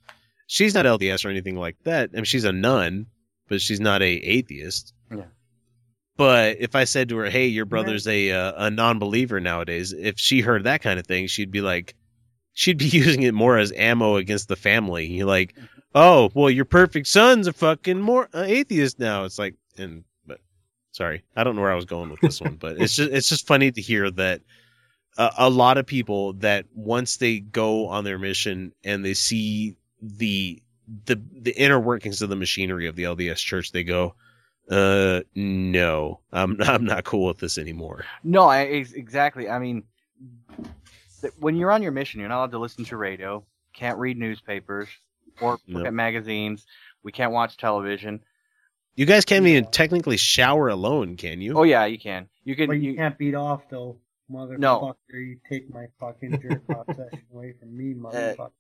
she's 0.46 0.74
not 0.74 0.86
LDS 0.86 1.24
or 1.24 1.28
anything 1.28 1.56
like 1.56 1.76
that. 1.84 2.10
I 2.12 2.16
mean, 2.16 2.24
she's 2.24 2.44
a 2.44 2.52
nun, 2.52 3.06
but 3.48 3.60
she's 3.60 3.80
not 3.80 4.02
a 4.02 4.06
atheist. 4.06 4.92
But 6.18 6.56
if 6.58 6.74
I 6.74 6.82
said 6.82 7.08
to 7.08 7.16
her, 7.18 7.30
"Hey, 7.30 7.46
your 7.46 7.64
brother's 7.64 8.08
a 8.08 8.32
uh, 8.32 8.66
a 8.66 8.70
non-believer 8.70 9.38
nowadays," 9.38 9.92
if 9.92 10.18
she 10.18 10.40
heard 10.40 10.64
that 10.64 10.82
kind 10.82 10.98
of 10.98 11.06
thing, 11.06 11.28
she'd 11.28 11.52
be 11.52 11.60
like, 11.60 11.94
she'd 12.52 12.76
be 12.76 12.86
using 12.88 13.22
it 13.22 13.34
more 13.34 13.56
as 13.56 13.72
ammo 13.72 14.16
against 14.16 14.48
the 14.48 14.56
family. 14.56 15.06
You're 15.06 15.28
like, 15.28 15.54
"Oh, 15.94 16.30
well, 16.34 16.50
your 16.50 16.64
perfect 16.64 17.06
son's 17.06 17.46
a 17.46 17.52
fucking 17.52 18.00
more 18.00 18.28
uh, 18.34 18.42
atheist 18.44 18.98
now." 18.98 19.24
It's 19.24 19.38
like, 19.38 19.54
and 19.78 20.02
but 20.26 20.40
sorry, 20.90 21.22
I 21.36 21.44
don't 21.44 21.54
know 21.54 21.62
where 21.62 21.70
I 21.70 21.76
was 21.76 21.84
going 21.84 22.10
with 22.10 22.20
this 22.20 22.40
one, 22.40 22.56
but 22.56 22.80
it's 22.80 22.96
just 22.96 23.12
it's 23.12 23.28
just 23.28 23.46
funny 23.46 23.70
to 23.70 23.80
hear 23.80 24.10
that 24.10 24.40
a, 25.16 25.30
a 25.38 25.50
lot 25.50 25.78
of 25.78 25.86
people 25.86 26.32
that 26.34 26.66
once 26.74 27.18
they 27.18 27.38
go 27.38 27.86
on 27.86 28.02
their 28.02 28.18
mission 28.18 28.72
and 28.82 29.04
they 29.04 29.14
see 29.14 29.76
the 30.02 30.60
the 31.04 31.22
the 31.42 31.56
inner 31.56 31.78
workings 31.78 32.22
of 32.22 32.28
the 32.28 32.34
machinery 32.34 32.88
of 32.88 32.96
the 32.96 33.04
LDS 33.04 33.38
Church, 33.38 33.70
they 33.70 33.84
go, 33.84 34.16
"Uh, 34.70 35.20
no, 35.34 36.20
I'm 36.32 36.56
I'm 36.62 36.84
not 36.84 37.04
cool 37.04 37.26
with 37.26 37.38
this 37.38 37.58
anymore." 37.58 38.04
No, 38.22 38.44
I, 38.44 38.60
exactly. 38.62 39.48
I 39.48 39.58
mean, 39.58 39.84
when 41.38 41.56
you're 41.56 41.70
on 41.70 41.82
your 41.82 41.92
mission, 41.92 42.20
you're 42.20 42.28
not 42.28 42.38
allowed 42.38 42.52
to 42.52 42.58
listen 42.58 42.84
to 42.86 42.96
radio, 42.96 43.44
can't 43.72 43.98
read 43.98 44.18
newspapers 44.18 44.88
or 45.40 45.52
look 45.66 45.82
No. 45.82 45.86
at 45.86 45.94
magazines. 45.94 46.66
We 47.02 47.12
can't 47.12 47.32
watch 47.32 47.56
television. 47.56 48.20
You 48.96 49.06
guys 49.06 49.24
can't 49.24 49.46
even 49.46 49.70
technically 49.70 50.16
shower 50.16 50.68
alone, 50.68 51.16
can 51.16 51.40
you? 51.40 51.56
Oh 51.56 51.62
yeah, 51.62 51.84
you 51.86 51.98
can. 51.98 52.28
You 52.44 52.56
can. 52.56 52.66
But 52.66 52.74
you, 52.74 52.90
you, 52.90 52.96
can't 52.96 53.16
beat 53.16 53.34
off 53.34 53.68
though, 53.70 53.98
motherfucker. 54.30 54.58
No. 54.58 54.96
You 55.12 55.38
take 55.48 55.72
my 55.72 55.86
fucking 56.00 56.40
jerk 56.42 56.62
off 56.70 56.86
session 56.88 57.22
away 57.32 57.54
from 57.60 57.76
me, 57.76 57.94
motherfucker. 57.94 58.50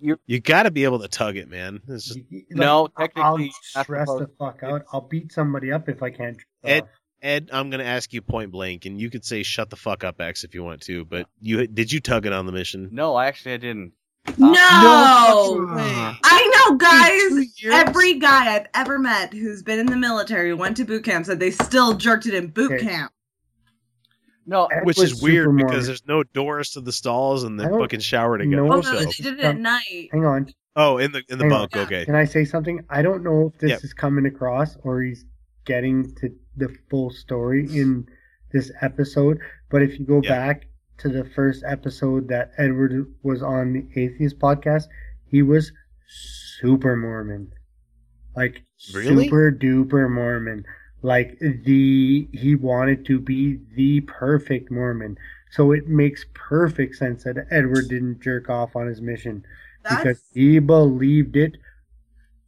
You 0.00 0.40
got 0.40 0.64
to 0.64 0.70
be 0.70 0.84
able 0.84 1.00
to 1.00 1.08
tug 1.08 1.36
it, 1.36 1.48
man. 1.48 1.80
It's 1.88 2.06
just, 2.06 2.20
no, 2.50 2.88
I'll 3.16 3.38
stress 3.62 4.08
the 4.08 4.30
fuck 4.38 4.62
out. 4.62 4.84
I'll 4.92 5.00
beat 5.00 5.32
somebody 5.32 5.72
up 5.72 5.88
if 5.88 6.02
I 6.02 6.10
can't. 6.10 6.36
jerk 6.36 6.46
Ed. 6.64 6.88
Ed, 7.20 7.50
I'm 7.52 7.68
gonna 7.68 7.82
ask 7.82 8.12
you 8.12 8.22
point 8.22 8.52
blank, 8.52 8.86
and 8.86 9.00
you 9.00 9.10
could 9.10 9.24
say 9.24 9.42
"shut 9.42 9.70
the 9.70 9.76
fuck 9.76 10.04
up, 10.04 10.20
X" 10.20 10.44
if 10.44 10.54
you 10.54 10.62
want 10.62 10.82
to. 10.82 11.04
But 11.04 11.26
you 11.40 11.66
did 11.66 11.90
you 11.90 11.98
tug 11.98 12.26
it 12.26 12.32
on 12.32 12.46
the 12.46 12.52
mission? 12.52 12.90
No, 12.92 13.18
actually, 13.18 13.54
I 13.54 13.56
didn't. 13.56 13.92
No, 14.36 14.52
uh, 14.52 14.82
No 14.82 16.14
I 16.22 16.66
know, 16.68 16.76
guys. 16.76 17.48
Every 17.64 18.14
guy 18.20 18.54
I've 18.54 18.66
ever 18.74 18.98
met 19.00 19.32
who's 19.32 19.62
been 19.64 19.80
in 19.80 19.86
the 19.86 19.96
military 19.96 20.54
went 20.54 20.76
to 20.76 20.84
boot 20.84 21.04
camp 21.04 21.26
said 21.26 21.40
they 21.40 21.50
still 21.50 21.94
jerked 21.94 22.26
it 22.26 22.34
in 22.34 22.48
boot 22.48 22.72
Okay. 22.72 22.84
camp. 22.84 23.10
No, 24.48 24.66
Which 24.84 24.98
is 24.98 25.22
weird 25.22 25.46
super 25.46 25.66
because 25.66 25.86
there's 25.86 26.06
no 26.08 26.22
doors 26.22 26.70
to 26.70 26.80
the 26.80 26.90
stalls, 26.92 27.44
and 27.44 27.60
they 27.60 27.64
I 27.64 27.68
don't 27.68 27.80
fucking 27.80 28.00
shower 28.00 28.38
together. 28.38 28.62
know 28.64 28.72
Oh 28.72 28.78
if 28.78 28.84
no, 28.86 28.92
so- 28.98 29.04
they 29.04 29.10
did 29.10 29.38
it 29.38 29.44
at 29.44 29.58
night. 29.58 30.08
Hang 30.10 30.24
on. 30.24 30.48
Oh, 30.74 30.96
in 30.98 31.12
the 31.12 31.22
in 31.28 31.38
the 31.38 31.44
Hang 31.44 31.52
on. 31.52 31.58
bunk. 31.72 31.76
Okay. 31.76 32.04
Can 32.06 32.14
I 32.14 32.24
say 32.24 32.44
something? 32.44 32.80
I 32.88 33.02
don't 33.02 33.22
know 33.22 33.52
if 33.52 33.60
this 33.60 33.70
Yep. 33.70 33.84
is 33.84 33.92
coming 33.92 34.24
across 34.26 34.76
or 34.84 35.02
he's 35.02 35.24
getting 35.66 36.14
to 36.16 36.30
the 36.56 36.74
full 36.88 37.10
story 37.10 37.66
in 37.70 38.06
this 38.52 38.72
episode, 38.80 39.38
but 39.70 39.82
if 39.82 39.98
you 39.98 40.06
go 40.06 40.22
Yeah. 40.22 40.30
back 40.30 40.66
to 40.98 41.08
the 41.10 41.24
first 41.24 41.62
episode 41.66 42.28
that 42.28 42.52
Edward 42.56 43.06
was 43.22 43.42
on 43.42 43.72
the 43.74 43.86
Atheist 44.00 44.38
podcast, 44.38 44.84
he 45.26 45.42
was 45.42 45.70
super 46.08 46.96
Mormon. 46.96 47.52
Like 48.34 48.62
Really? 48.94 49.24
super 49.24 49.52
duper 49.52 50.10
Mormon. 50.10 50.64
Like 51.02 51.38
the 51.38 52.28
he 52.32 52.54
wanted 52.54 53.06
to 53.06 53.20
be 53.20 53.60
the 53.76 54.00
perfect 54.02 54.70
Mormon. 54.70 55.16
So 55.50 55.72
it 55.72 55.86
makes 55.86 56.26
perfect 56.34 56.96
sense 56.96 57.24
that 57.24 57.46
Edward 57.50 57.88
didn't 57.88 58.20
jerk 58.20 58.50
off 58.50 58.76
on 58.76 58.86
his 58.86 59.00
mission 59.00 59.44
because 59.88 60.20
he 60.34 60.58
believed 60.58 61.36
it 61.36 61.56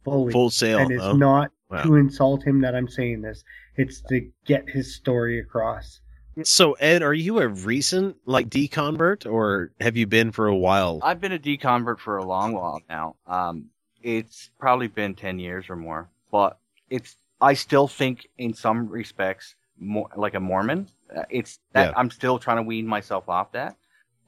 fully. 0.03 0.33
Full 0.33 0.49
sail. 0.49 0.79
And 0.79 0.91
it's 0.91 1.03
oh. 1.03 1.13
not 1.13 1.51
Wow. 1.71 1.83
to 1.83 1.95
insult 1.95 2.43
him 2.43 2.59
that 2.61 2.75
I'm 2.75 2.89
saying 2.89 3.21
this. 3.21 3.45
It's 3.77 4.01
to 4.09 4.29
get 4.45 4.69
his 4.69 4.93
story 4.93 5.39
across. 5.39 6.01
So 6.43 6.73
Ed, 6.73 7.01
are 7.01 7.13
you 7.13 7.39
a 7.39 7.47
recent 7.47 8.17
like 8.25 8.49
deconvert, 8.49 9.25
or 9.25 9.71
have 9.79 9.95
you 9.95 10.05
been 10.05 10.33
for 10.33 10.47
a 10.47 10.55
while? 10.55 10.99
I've 11.01 11.21
been 11.21 11.31
a 11.31 11.39
deconvert 11.39 11.99
for 11.99 12.17
a 12.17 12.25
long 12.25 12.53
while 12.53 12.81
now. 12.89 13.15
Um, 13.25 13.69
it's 14.03 14.49
probably 14.59 14.87
been 14.87 15.15
ten 15.15 15.39
years 15.39 15.69
or 15.69 15.77
more, 15.77 16.09
but 16.29 16.59
it's. 16.89 17.15
I 17.41 17.55
still 17.55 17.87
think, 17.87 18.27
in 18.37 18.53
some 18.53 18.87
respects, 18.87 19.55
more 19.79 20.09
like 20.15 20.35
a 20.35 20.39
Mormon. 20.39 20.87
Uh, 21.13 21.23
it's 21.29 21.59
that 21.73 21.87
Yeah. 21.87 21.93
I'm 21.95 22.11
still 22.11 22.37
trying 22.39 22.57
to 22.57 22.63
wean 22.63 22.85
myself 22.85 23.27
off 23.27 23.51
that. 23.53 23.75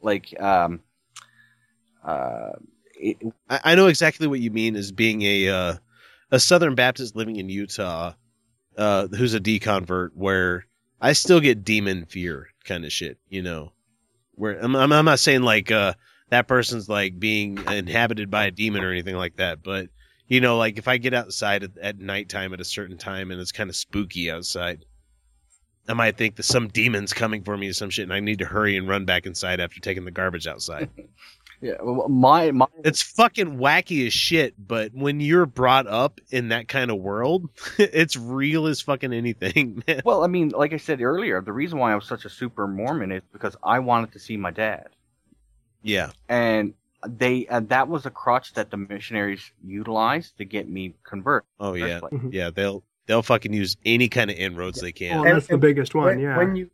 Like, 0.02 0.40
um, 0.42 0.82
uh, 2.04 2.54
it, 2.96 3.18
I, 3.50 3.60
I 3.64 3.76
know 3.76 3.88
exactly 3.88 4.28
what 4.28 4.40
you 4.40 4.52
mean 4.52 4.76
as 4.76 4.92
being 4.92 5.22
a 5.22 5.50
uh, 5.50 5.74
a 6.32 6.40
Southern 6.40 6.76
Baptist 6.76 7.16
living 7.16 7.36
in 7.36 7.50
Utah, 7.50 8.14
uh, 8.78 9.08
who's 9.08 9.34
a 9.34 9.40
deconvert, 9.40 10.10
where 10.16 10.66
I 11.00 11.14
still 11.14 11.40
get 11.40 11.64
demon 11.64 12.06
fear 12.06 12.48
kind 12.66 12.84
of 12.84 12.92
shit. 12.92 13.18
You 13.30 13.44
know, 13.44 13.72
where 14.36 14.60
I'm, 14.60 14.76
I'm, 14.76 14.92
I'm 14.92 15.06
not 15.06 15.20
saying 15.20 15.44
like 15.44 15.72
uh, 15.72 15.94
that 16.30 16.48
person's 16.48 16.90
like 16.90 17.20
being 17.20 17.60
inhabited 17.70 18.32
by 18.32 18.46
a 18.46 18.52
demon 18.52 18.84
or 18.84 18.92
anything 18.92 19.16
like 19.16 19.38
that, 19.38 19.62
but 19.64 19.90
you 20.28 20.42
know, 20.42 20.58
like 20.58 20.78
if 20.78 20.88
I 20.88 20.98
get 20.98 21.14
outside 21.14 21.64
at, 21.64 21.78
at 21.78 22.00
nighttime 22.00 22.54
at 22.54 22.62
a 22.62 22.66
certain 22.66 22.98
time 22.98 23.32
and 23.32 23.40
it's 23.40 23.52
kind 23.52 23.70
of 23.70 23.76
spooky 23.76 24.32
outside. 24.32 24.86
I 25.86 25.92
might 25.94 26.16
think 26.16 26.38
that 26.38 26.44
some 26.44 26.70
demon's 26.70 27.12
coming 27.12 27.44
for 27.44 27.58
me 27.58 27.68
or 27.68 27.74
some 27.74 27.90
shit, 27.90 28.04
and 28.04 28.14
I 28.14 28.22
need 28.22 28.40
to 28.40 28.46
hurry 28.46 28.78
and 28.78 28.88
run 28.88 29.04
back 29.04 29.26
inside 29.26 29.60
after 29.60 29.82
taking 29.82 30.06
the 30.06 30.12
garbage 30.12 30.48
outside. 30.48 30.90
yeah, 31.62 31.74
well, 31.84 32.08
my 32.08 32.52
my 32.52 32.68
it's 32.86 33.02
fucking 33.02 33.58
wacky 33.58 34.08
as 34.08 34.14
shit, 34.14 34.54
but 34.58 34.94
when 34.94 35.20
you're 35.20 35.46
brought 35.46 35.86
up 35.88 36.22
in 36.30 36.48
that 36.50 36.70
kind 36.70 36.90
of 36.90 37.00
world, 37.00 37.50
it's 37.78 38.16
real 38.16 38.68
as 38.68 38.80
fucking 38.80 39.12
anything, 39.12 39.84
man. 39.88 40.02
Well, 40.06 40.24
I 40.24 40.28
mean, 40.28 40.50
like 40.56 40.72
I 40.72 40.78
said 40.78 41.02
earlier, 41.02 41.42
the 41.42 41.52
reason 41.52 41.80
why 41.80 41.92
I 41.92 41.96
was 41.96 42.06
such 42.06 42.24
a 42.24 42.30
super 42.30 42.66
Mormon 42.66 43.12
is 43.12 43.22
because 43.34 43.58
I 43.62 43.80
wanted 43.80 44.14
to 44.14 44.20
see 44.20 44.38
my 44.38 44.52
dad, 44.52 44.88
Yeah. 45.82 46.12
and 46.30 46.76
they 47.08 47.46
and 47.48 47.70
that 47.70 47.88
was 47.88 48.06
a 48.06 48.10
crutch 48.10 48.54
that 48.54 48.72
the 48.72 48.78
missionaries 48.78 49.52
utilized 49.64 50.38
to 50.38 50.46
get 50.46 50.68
me 50.70 50.96
convert. 51.04 51.46
Oh 51.60 51.74
yeah. 51.74 52.00
First 52.00 52.12
place. 52.12 52.22
Yeah, 52.34 52.50
they'll 52.50 52.84
they'll 53.08 53.22
fucking 53.24 53.54
use 53.54 53.76
any 53.86 54.08
kind 54.10 54.30
of 54.32 54.38
inroads 54.38 54.80
they 54.82 54.92
can. 54.92 55.22
Well, 55.22 55.34
that's 55.34 55.48
the 55.48 55.58
biggest 55.58 55.94
one, 55.96 56.06
when, 56.06 56.20
yeah. 56.20 56.38
When 56.38 56.56
you, 56.56 56.70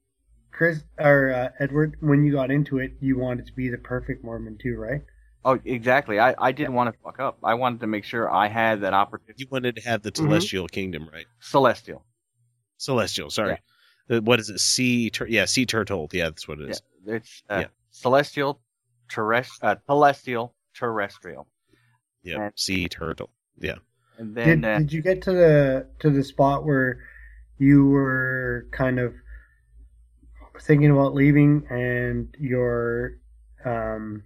Chris 0.52 0.84
or 1.00 1.32
uh, 1.32 1.50
Edward, 1.60 1.98
when 2.02 2.24
you 2.24 2.34
got 2.34 2.52
into 2.52 2.80
it, 2.80 2.94
you 3.00 3.18
wanted 3.18 3.46
to 3.48 3.54
be 3.54 3.70
the 3.70 3.78
perfect 3.78 4.24
Mormon 4.24 4.58
too, 4.62 4.76
right? 4.78 5.02
Oh, 5.46 5.58
exactly. 5.64 6.20
I, 6.20 6.36
I 6.38 6.52
didn't 6.52 6.74
want 6.74 6.94
to 6.94 7.00
fuck 7.02 7.20
up. 7.20 7.38
I 7.44 7.54
wanted 7.54 7.80
to 7.80 7.88
make 7.88 8.04
sure 8.04 8.30
I 8.30 8.48
had 8.48 8.82
that 8.82 8.94
opportunity. 8.94 9.36
You 9.42 9.48
wanted 9.50 9.78
to 9.78 9.82
have 9.84 10.02
the 10.04 10.12
Mhm. 10.12 10.18
celestial 10.18 10.68
kingdom, 10.68 11.10
right? 11.12 11.26
Celestial. 11.40 12.04
Celestial, 12.78 13.30
sorry. 13.30 13.58
Uh, 14.10 14.20
What 14.22 14.40
is 14.40 14.50
it? 14.50 14.60
Sea 14.60 15.10
tur- 15.10 15.28
yeah, 15.28 15.46
sea 15.46 15.66
turtle. 15.66 16.10
Yeah, 16.12 16.26
that's 16.26 16.48
what 16.48 16.60
it 16.60 16.70
is. 16.72 16.82
Yeah, 17.06 17.14
it's 17.16 17.44
uh, 17.50 17.60
Yeah. 17.62 17.68
celestial, 17.92 18.60
terrestrial, 19.10 19.72
uh, 19.72 19.76
celestial, 19.88 20.56
terrestrial. 20.74 21.48
Yeah, 22.24 22.46
And- 22.46 22.54
sea 22.56 22.88
turtle. 22.88 23.30
Yeah. 23.60 23.76
And 24.18 24.36
then 24.36 24.62
Did, 24.62 24.66
uh, 24.70 24.80
did 24.80 24.94
you 24.94 25.02
get 25.02 25.22
to 25.24 25.32
the 25.32 25.88
to 26.00 26.10
the 26.10 26.24
spot 26.24 26.66
where 26.66 27.00
you 27.58 27.88
were 27.88 28.68
kind 28.72 29.00
of 29.00 29.14
thinking 30.62 30.92
about 30.92 31.14
leaving 31.14 31.66
and 31.70 32.36
your 32.40 33.14
um 33.66 34.24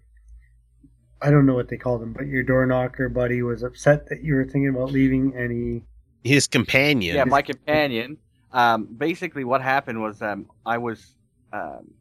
I 1.22 1.30
don't 1.32 1.46
know 1.46 1.54
what 1.54 1.70
they 1.70 1.78
called 1.78 2.02
him, 2.02 2.12
but 2.12 2.26
your 2.26 2.44
door 2.44 2.66
knocker 2.66 3.08
buddy 3.08 3.44
was 3.44 3.64
upset 3.64 4.10
that 4.10 4.24
you 4.24 4.34
were 4.36 4.44
thinking 4.44 4.68
about 4.70 4.92
leaving 4.92 5.34
and 5.38 5.52
he 5.52 5.84
His 6.30 6.48
companion. 6.48 7.16
yeah, 7.16 7.24
my 7.26 7.42
companion. 7.42 8.18
Um, 8.52 8.86
basically, 8.86 9.44
what 9.46 9.62
happened 9.62 10.02
was 10.02 10.22
um, 10.22 10.48
I 10.66 10.78
was 10.80 11.16
um, 11.54 11.92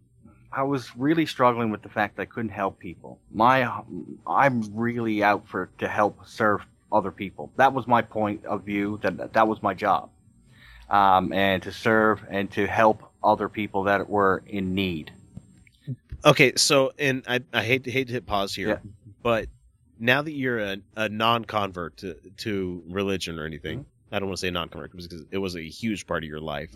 I 0.53 0.63
was 0.65 0.95
really 0.97 1.27
struggling 1.27 1.71
with 1.71 1.83
the 1.83 1.89
fact 1.89 2.17
that 2.17 2.23
I 2.23 2.27
couldn't 2.27 2.51
help 2.51 2.79
people. 2.79 3.19
My 3.33 3.71
I'm 4.27 4.63
really 4.75 5.23
out 5.23 5.49
for 5.49 5.71
to 5.79 5.89
help 5.89 6.27
serve 6.27 6.61
other 6.91 7.11
people. 7.11 7.51
That 7.57 7.73
was 7.73 7.87
my 7.87 8.03
point 8.03 8.45
of 8.45 8.65
view. 8.65 8.99
That 9.03 9.33
that 9.33 9.49
was 9.49 9.63
my 9.63 9.75
job, 9.75 10.11
um, 10.91 11.33
and 11.33 11.63
to 11.63 11.73
serve 11.73 12.25
and 12.29 12.51
to 12.53 12.67
help 12.67 13.03
other 13.25 13.49
people 13.49 13.85
that 13.85 14.09
were 14.09 14.43
in 14.47 14.75
need. 14.75 15.13
Okay, 16.25 16.53
so 16.57 16.93
and 16.99 17.25
I 17.27 17.41
I 17.53 17.63
hate 17.65 17.85
to 17.85 17.91
hate 17.91 18.09
to 18.09 18.13
hit 18.13 18.27
pause 18.27 18.55
here, 18.55 18.69
Yeah. 18.69 18.79
but 19.23 19.47
now 19.99 20.23
that 20.23 20.33
you're 20.33 20.59
a, 20.59 20.77
a 20.97 21.09
non-convert 21.09 21.97
to, 21.99 22.17
to 22.39 22.83
religion 22.89 23.39
or 23.39 23.47
anything, 23.47 23.81
Mm-hmm. 23.81 24.15
I 24.15 24.19
don't 24.19 24.29
want 24.29 24.39
to 24.39 24.47
say 24.47 24.51
non-convert 24.51 24.93
because 24.93 25.25
it 25.31 25.39
was 25.39 25.57
a 25.57 25.63
huge 25.63 26.07
part 26.07 26.23
of 26.23 26.29
your 26.29 26.41
life. 26.41 26.71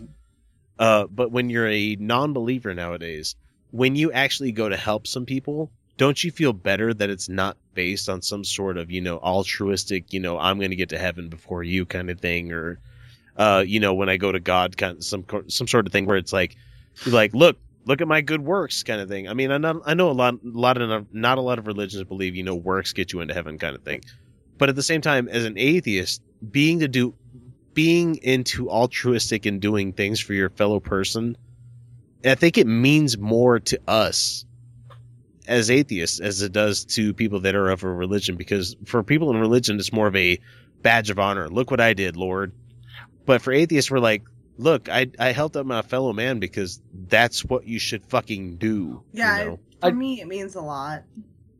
Uh, 0.79 1.05
but 1.07 1.31
when 1.31 1.49
you're 1.51 1.67
a 1.67 1.95
non-believer 1.99 2.73
nowadays, 2.73 3.35
when 3.71 3.95
you 3.95 4.11
actually 4.11 4.51
go 4.51 4.69
to 4.69 4.77
help 4.77 5.07
some 5.07 5.25
people, 5.25 5.71
don't 5.97 6.23
you 6.23 6.31
feel 6.31 6.53
better 6.53 6.93
that 6.93 7.09
it's 7.09 7.27
not 7.27 7.57
based 7.73 8.07
on 8.07 8.21
some 8.21 8.43
sort 8.43 8.77
of 8.77 8.91
you 8.91 9.01
know 9.01 9.17
altruistic, 9.19 10.13
you 10.13 10.19
know, 10.19 10.37
I'm 10.37 10.57
going 10.57 10.69
to 10.69 10.75
get 10.75 10.89
to 10.89 10.97
heaven 10.97 11.29
before 11.29 11.63
you 11.63 11.85
kind 11.85 12.09
of 12.09 12.19
thing, 12.19 12.51
or 12.51 12.79
uh, 13.37 13.63
you 13.65 13.79
know, 13.79 13.93
when 13.93 14.09
I 14.09 14.17
go 14.17 14.31
to 14.31 14.39
God, 14.39 14.77
kind 14.77 14.97
of 14.97 15.03
some 15.03 15.25
some 15.47 15.67
sort 15.67 15.85
of 15.85 15.91
thing 15.91 16.05
where 16.05 16.17
it's 16.17 16.33
like, 16.33 16.55
like 17.05 17.33
look, 17.33 17.57
look 17.85 18.01
at 18.01 18.07
my 18.07 18.21
good 18.21 18.41
works, 18.41 18.83
kind 18.83 19.01
of 19.01 19.09
thing. 19.09 19.27
I 19.27 19.33
mean, 19.33 19.51
I 19.51 19.57
know 19.57 19.81
I 19.85 19.93
know 19.93 20.09
a 20.09 20.13
lot, 20.13 20.35
a 20.35 20.37
lot 20.43 20.79
of 20.79 21.13
not 21.13 21.37
a 21.37 21.41
lot 21.41 21.59
of 21.59 21.67
religions 21.67 22.03
believe 22.03 22.35
you 22.35 22.43
know 22.43 22.55
works 22.55 22.93
get 22.93 23.11
you 23.11 23.21
into 23.21 23.33
heaven, 23.33 23.57
kind 23.57 23.75
of 23.75 23.83
thing. 23.83 24.03
But 24.57 24.69
at 24.69 24.75
the 24.75 24.83
same 24.83 25.01
time, 25.01 25.27
as 25.29 25.45
an 25.45 25.57
atheist, 25.57 26.21
being 26.51 26.79
to 26.79 26.87
do, 26.87 27.13
being 27.73 28.15
into 28.17 28.69
altruistic 28.69 29.45
and 29.45 29.61
doing 29.61 29.93
things 29.93 30.19
for 30.19 30.33
your 30.33 30.49
fellow 30.49 30.79
person, 30.79 31.37
I 32.25 32.35
think 32.35 32.57
it 32.57 32.67
means 32.67 33.17
more 33.17 33.59
to 33.59 33.79
us 33.87 34.45
as 35.47 35.71
atheists 35.71 36.19
as 36.19 36.41
it 36.41 36.51
does 36.51 36.83
to 36.85 37.13
people 37.13 37.39
that 37.41 37.55
are 37.55 37.69
of 37.69 37.83
a 37.83 37.89
religion 37.89 38.35
because 38.35 38.75
for 38.85 39.01
people 39.03 39.31
in 39.31 39.37
religion 39.39 39.77
it's 39.79 39.93
more 39.93 40.07
of 40.07 40.15
a 40.15 40.37
badge 40.81 41.09
of 41.09 41.17
honor 41.19 41.47
look 41.47 41.71
what 41.71 41.79
i 41.79 41.93
did 41.93 42.17
lord 42.17 42.51
but 43.25 43.41
for 43.41 43.53
atheists 43.53 43.89
we're 43.89 43.97
like 43.99 44.23
look 44.57 44.89
i 44.89 45.09
i 45.19 45.31
helped 45.31 45.55
out 45.55 45.65
my 45.65 45.81
fellow 45.81 46.11
man 46.11 46.39
because 46.39 46.81
that's 47.07 47.45
what 47.45 47.65
you 47.65 47.79
should 47.79 48.03
fucking 48.03 48.57
do 48.57 49.01
Yeah, 49.13 49.39
you 49.39 49.45
know? 49.45 49.59
for 49.79 49.91
me, 49.93 50.19
it 50.19 50.27
means 50.27 50.55
a 50.55 50.61
lot. 50.61 51.03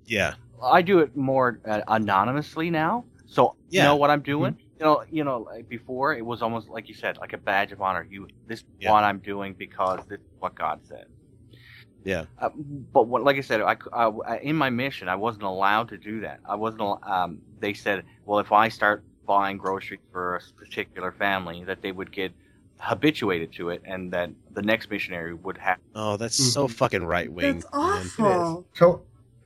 yeah 0.05 0.33
I 0.61 0.81
do 0.81 0.99
it 0.99 1.15
more 1.15 1.59
uh, 1.65 1.81
anonymously 1.87 2.71
now. 2.71 3.05
So 3.27 3.55
you 3.69 3.83
know 3.83 3.95
what 3.95 4.09
I'm 4.09 4.21
doing. 4.21 4.57
You 4.79 4.85
know, 4.85 5.03
you 5.09 5.23
know, 5.23 5.39
like 5.39 5.67
before 5.67 6.13
it 6.15 6.25
was 6.25 6.41
almost 6.41 6.69
like 6.69 6.87
you 6.87 6.93
said, 6.93 7.17
like 7.17 7.33
a 7.33 7.37
badge 7.37 7.71
of 7.71 7.81
honor. 7.81 8.05
You 8.09 8.27
this 8.45 8.59
is 8.59 8.65
what 8.91 9.03
I'm 9.03 9.19
doing 9.19 9.55
because 9.57 9.99
this 10.07 10.19
is 10.19 10.25
what 10.39 10.55
God 10.55 10.79
said. 10.83 11.05
yeah 12.03 12.25
Uh, 12.39 12.49
but 12.93 13.07
what, 13.07 13.23
like 13.23 13.37
I 13.37 13.41
said, 13.41 13.61
I, 13.61 13.75
I- 13.93 14.37
in 14.37 14.55
my 14.55 14.69
mission, 14.69 15.09
I 15.09 15.15
wasn't 15.15 15.43
allowed 15.43 15.89
to 15.89 15.97
do 15.97 16.21
that. 16.21 16.39
I 16.45 16.55
wasn't. 16.55 16.81
al- 16.81 17.01
Um, 17.03 17.41
they 17.59 17.73
said, 17.73 18.03
well, 18.25 18.39
if 18.39 18.51
I 18.51 18.69
start 18.69 19.03
buying 19.25 19.57
groceries 19.57 19.99
for 20.11 20.35
a 20.35 20.41
particular 20.57 21.11
family, 21.11 21.63
that 21.63 21.81
they 21.81 21.91
would 21.91 22.11
get 22.11 22.31
habituated 22.79 23.51
to 23.53 23.69
it, 23.69 23.81
and 23.85 24.11
that 24.13 24.29
the 24.53 24.61
next 24.61 24.91
missionary 24.91 25.33
would 25.33 25.57
have. 25.57 25.79
oh 25.95 26.15
that's 26.17 26.35
so 26.53 26.67
fucking 26.67 27.03
right 27.03 27.31
wing 27.31 27.55
That's 27.55 27.65
awful. 27.73 28.65
So, 28.73 29.01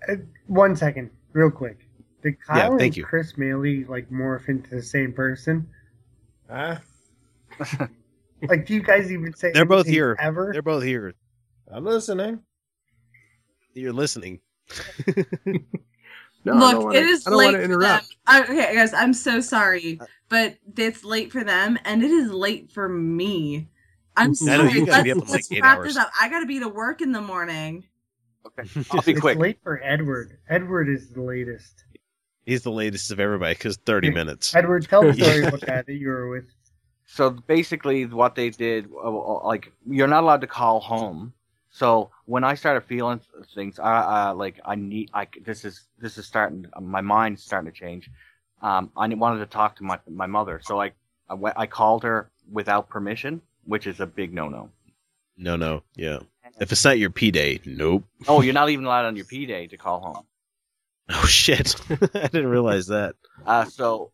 uh, 0.10 0.16
one 0.48 0.76
second, 0.76 1.12
real 1.32 1.52
quick. 1.52 1.78
Did 2.24 2.36
Yeah, 2.50 2.54
Kyle 2.56 2.70
thank 2.78 2.82
and 2.82 2.98
you. 2.98 3.04
Chris 3.06 3.34
Maley 3.34 3.88
like 3.88 4.10
morph 4.10 4.48
into 4.50 4.76
the 4.76 4.84
same 4.84 5.14
person? 5.14 5.68
Huh? 6.50 6.78
Like, 8.50 8.66
do 8.66 8.74
you 8.74 8.82
guys 8.82 9.12
even 9.12 9.36
say 9.36 9.52
they're 9.52 9.66
both 9.66 9.86
here 9.86 10.18
ever? 10.20 10.50
they're 10.52 10.64
both 10.64 10.82
here 10.84 11.14
I'm 11.72 11.86
listening. 11.86 12.40
you're 13.76 13.94
listening 13.94 14.40
No, 16.44 16.54
I 16.56 16.60
don't 16.60 16.60
Look, 16.60 16.84
wanna- 16.86 16.98
it 16.98 17.06
is 17.06 17.28
I 17.28 17.30
don't 17.30 17.56
interrupt. 17.62 18.06
For 18.06 18.10
them. 18.10 18.18
I, 18.26 18.42
okay, 18.44 18.74
guys, 18.76 18.94
I'm 18.96 19.14
so 19.14 19.42
sorry, 19.42 20.00
but 20.28 20.58
it's 20.76 21.04
late 21.04 21.32
for 21.32 21.44
them, 21.44 21.78
and 21.86 22.02
it 22.02 22.10
is 22.10 22.32
late 22.32 22.72
for 22.72 22.90
me. 22.90 23.70
I'm 24.18 24.26
I 24.26 24.28
know, 24.30 24.34
sorry. 24.34 24.72
you 24.74 24.86
gotta 24.88 25.14
let's 25.14 25.20
like, 25.20 25.30
let's 25.30 25.52
wrap 25.62 25.78
hours. 25.78 25.88
this 25.90 25.98
up. 25.98 26.10
I 26.20 26.28
gotta 26.30 26.48
be 26.48 26.60
to 26.62 26.68
work 26.68 27.02
in 27.02 27.12
the 27.12 27.22
morning. 27.22 27.84
Okay, 28.48 28.68
I'll 28.90 29.02
be 29.04 29.12
it's 29.12 29.22
quick. 29.22 29.38
late 29.38 29.60
for 29.62 29.80
Edward. 29.84 30.40
Edward 30.50 30.90
is 30.90 31.12
the 31.12 31.22
latest. 31.22 31.84
He's 32.46 32.64
the 32.64 32.72
latest 32.72 33.12
of 33.12 33.20
everybody 33.20 33.54
because 33.54 33.78
30 33.78 34.12
minutes 34.12 34.56
Edward, 34.56 34.88
tell 34.88 35.04
the 35.04 35.14
story 35.14 35.44
about 35.48 35.62
that 35.62 35.86
that 35.86 35.94
you 35.94 36.10
were 36.10 36.30
with. 36.30 36.46
So 37.06 37.30
basically, 37.30 38.06
what 38.06 38.36
they 38.36 38.52
did, 38.52 38.90
uh, 39.04 39.46
like, 39.46 39.72
you're 39.86 40.08
not 40.08 40.24
allowed 40.24 40.42
to 40.42 40.48
call 40.48 40.80
home. 40.80 41.34
So 41.70 42.10
when 42.26 42.44
I 42.44 42.56
started 42.56 42.82
feeling 42.82 43.20
things, 43.54 43.80
I 43.80 44.30
uh, 44.30 44.34
like 44.34 44.60
I 44.66 44.76
need, 44.76 45.10
I 45.14 45.28
this 45.44 45.64
is 45.66 45.88
this 46.00 46.18
is 46.18 46.26
starting, 46.26 46.66
my 46.80 47.02
mind's 47.02 47.44
starting 47.44 47.72
to 47.72 47.78
change. 47.78 48.10
Um, 48.62 48.92
I 48.96 49.08
wanted 49.08 49.40
to 49.40 49.46
talk 49.46 49.78
to 49.78 49.84
my 49.84 50.00
my 50.10 50.28
mother, 50.28 50.60
so 50.64 50.82
I 50.82 50.92
I, 51.30 51.34
went, 51.34 51.58
I 51.58 51.68
called 51.68 52.04
her 52.04 52.30
without 52.52 52.90
permission, 52.90 53.42
which 53.66 53.88
is 53.88 54.00
a 54.02 54.06
big 54.06 54.34
no 54.34 54.50
no. 54.50 54.70
no 55.38 55.56
no 55.56 55.84
yeah 55.96 56.20
if 56.60 56.72
it's 56.74 56.84
not 56.84 57.00
your 57.00 57.10
p 57.10 57.32
day 57.32 57.60
nope 57.66 58.04
Oh, 58.28 58.42
you're 58.42 58.54
not 58.62 58.70
even 58.70 58.86
allowed 58.86 59.06
on 59.06 59.16
your 59.16 59.26
P 59.26 59.46
day 59.46 59.68
to 59.68 59.78
call 59.78 60.02
home. 60.02 60.26
oh 61.10 61.26
shit 61.26 61.76
i 62.16 62.28
didn't 62.28 62.48
realize 62.48 62.88
that 62.88 63.16
Uh, 63.46 63.66
so 63.66 64.12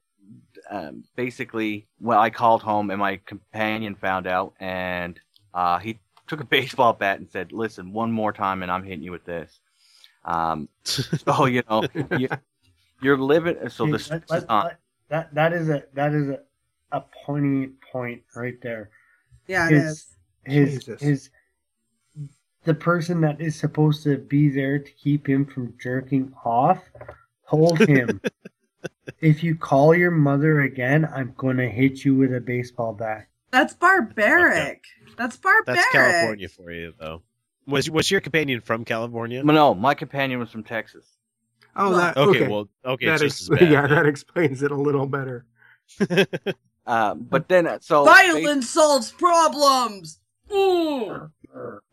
um, 0.70 1.04
basically, 1.16 1.88
well, 2.02 2.20
I 2.20 2.30
called 2.30 2.62
home 2.62 2.90
and 2.90 3.00
my 3.00 3.18
companion 3.26 3.96
found 3.96 4.28
out, 4.28 4.54
and 4.60 5.18
uh, 5.54 5.80
he 5.80 6.00
took 6.28 6.42
a 6.42 6.44
baseball 6.58 6.94
bat 6.94 7.20
and 7.20 7.30
said, 7.30 7.52
"Listen, 7.54 7.94
one 7.94 8.12
more 8.12 8.34
time, 8.34 8.64
and 8.64 8.72
I'm 8.72 8.84
hitting 8.84 9.04
you 9.04 9.12
with 9.12 9.24
this." 9.26 9.60
Um, 10.26 10.68
so 10.84 11.46
you 11.46 11.64
know, 11.70 11.84
you, 12.18 12.28
you're 13.02 13.18
living. 13.18 13.70
So 13.70 13.86
Hey, 13.86 13.92
this 13.94 14.10
let- 14.10 14.24
is 14.24 14.30
let- 14.30 14.50
let- 14.50 14.80
that 15.10 15.34
that 15.36 15.54
is 15.54 15.70
a 15.70 15.84
that 15.94 16.14
is 16.14 16.30
a, 16.30 16.40
a 16.92 17.02
poignant 17.26 17.76
point 17.92 18.24
right 18.36 18.58
there. 18.62 18.90
Yeah, 19.48 19.68
it 19.70 19.74
his, 19.74 19.84
is. 19.86 20.08
His 20.44 20.74
Jesus. 20.74 21.02
his 21.02 21.30
the 22.68 22.74
person 22.74 23.22
that 23.22 23.40
is 23.40 23.56
supposed 23.56 24.04
to 24.04 24.18
be 24.18 24.50
there 24.50 24.78
to 24.78 24.92
keep 24.92 25.28
him 25.28 25.46
from 25.46 25.74
jerking 25.82 26.34
off 26.44 26.84
told 27.50 27.80
him, 27.80 28.20
"If 29.22 29.42
you 29.42 29.56
call 29.56 29.96
your 29.96 30.12
mother 30.12 30.62
again, 30.62 31.10
I'm 31.16 31.34
gonna 31.38 31.70
hit 31.70 32.04
you 32.04 32.14
with 32.14 32.36
a 32.36 32.42
baseball 32.42 32.94
bat." 32.94 33.28
That's 33.52 33.74
barbaric. 33.74 34.84
That's 35.18 35.38
barbaric. 35.38 35.66
That's 35.66 35.92
California 35.92 36.50
for 36.50 36.70
you, 36.72 36.94
though. 37.00 37.22
Was 37.66 37.90
was 37.90 38.12
your 38.12 38.20
companion 38.20 38.60
from 38.60 38.84
California? 38.84 39.42
No, 39.44 39.74
my 39.74 39.94
companion 39.94 40.40
was 40.40 40.52
from 40.52 40.64
Texas. 40.64 41.06
Oh, 41.74 41.96
that 41.96 42.18
Okay, 42.18 42.42
okay. 42.42 42.48
well, 42.52 42.68
okay, 42.84 43.06
that 43.06 43.22
just 43.22 43.50
ex- 43.50 43.62
bad. 43.62 43.72
yeah, 43.72 43.88
that 43.88 44.06
explains 44.06 44.62
it 44.62 44.72
a 44.72 44.76
little 44.76 45.08
better. 45.08 45.46
Uh, 46.88 47.14
but 47.16 47.50
then, 47.50 47.68
uh, 47.68 47.78
so 47.82 48.06
Violence 48.06 48.70
solves 48.70 49.12
problems. 49.12 50.22
Ooh. 50.54 51.30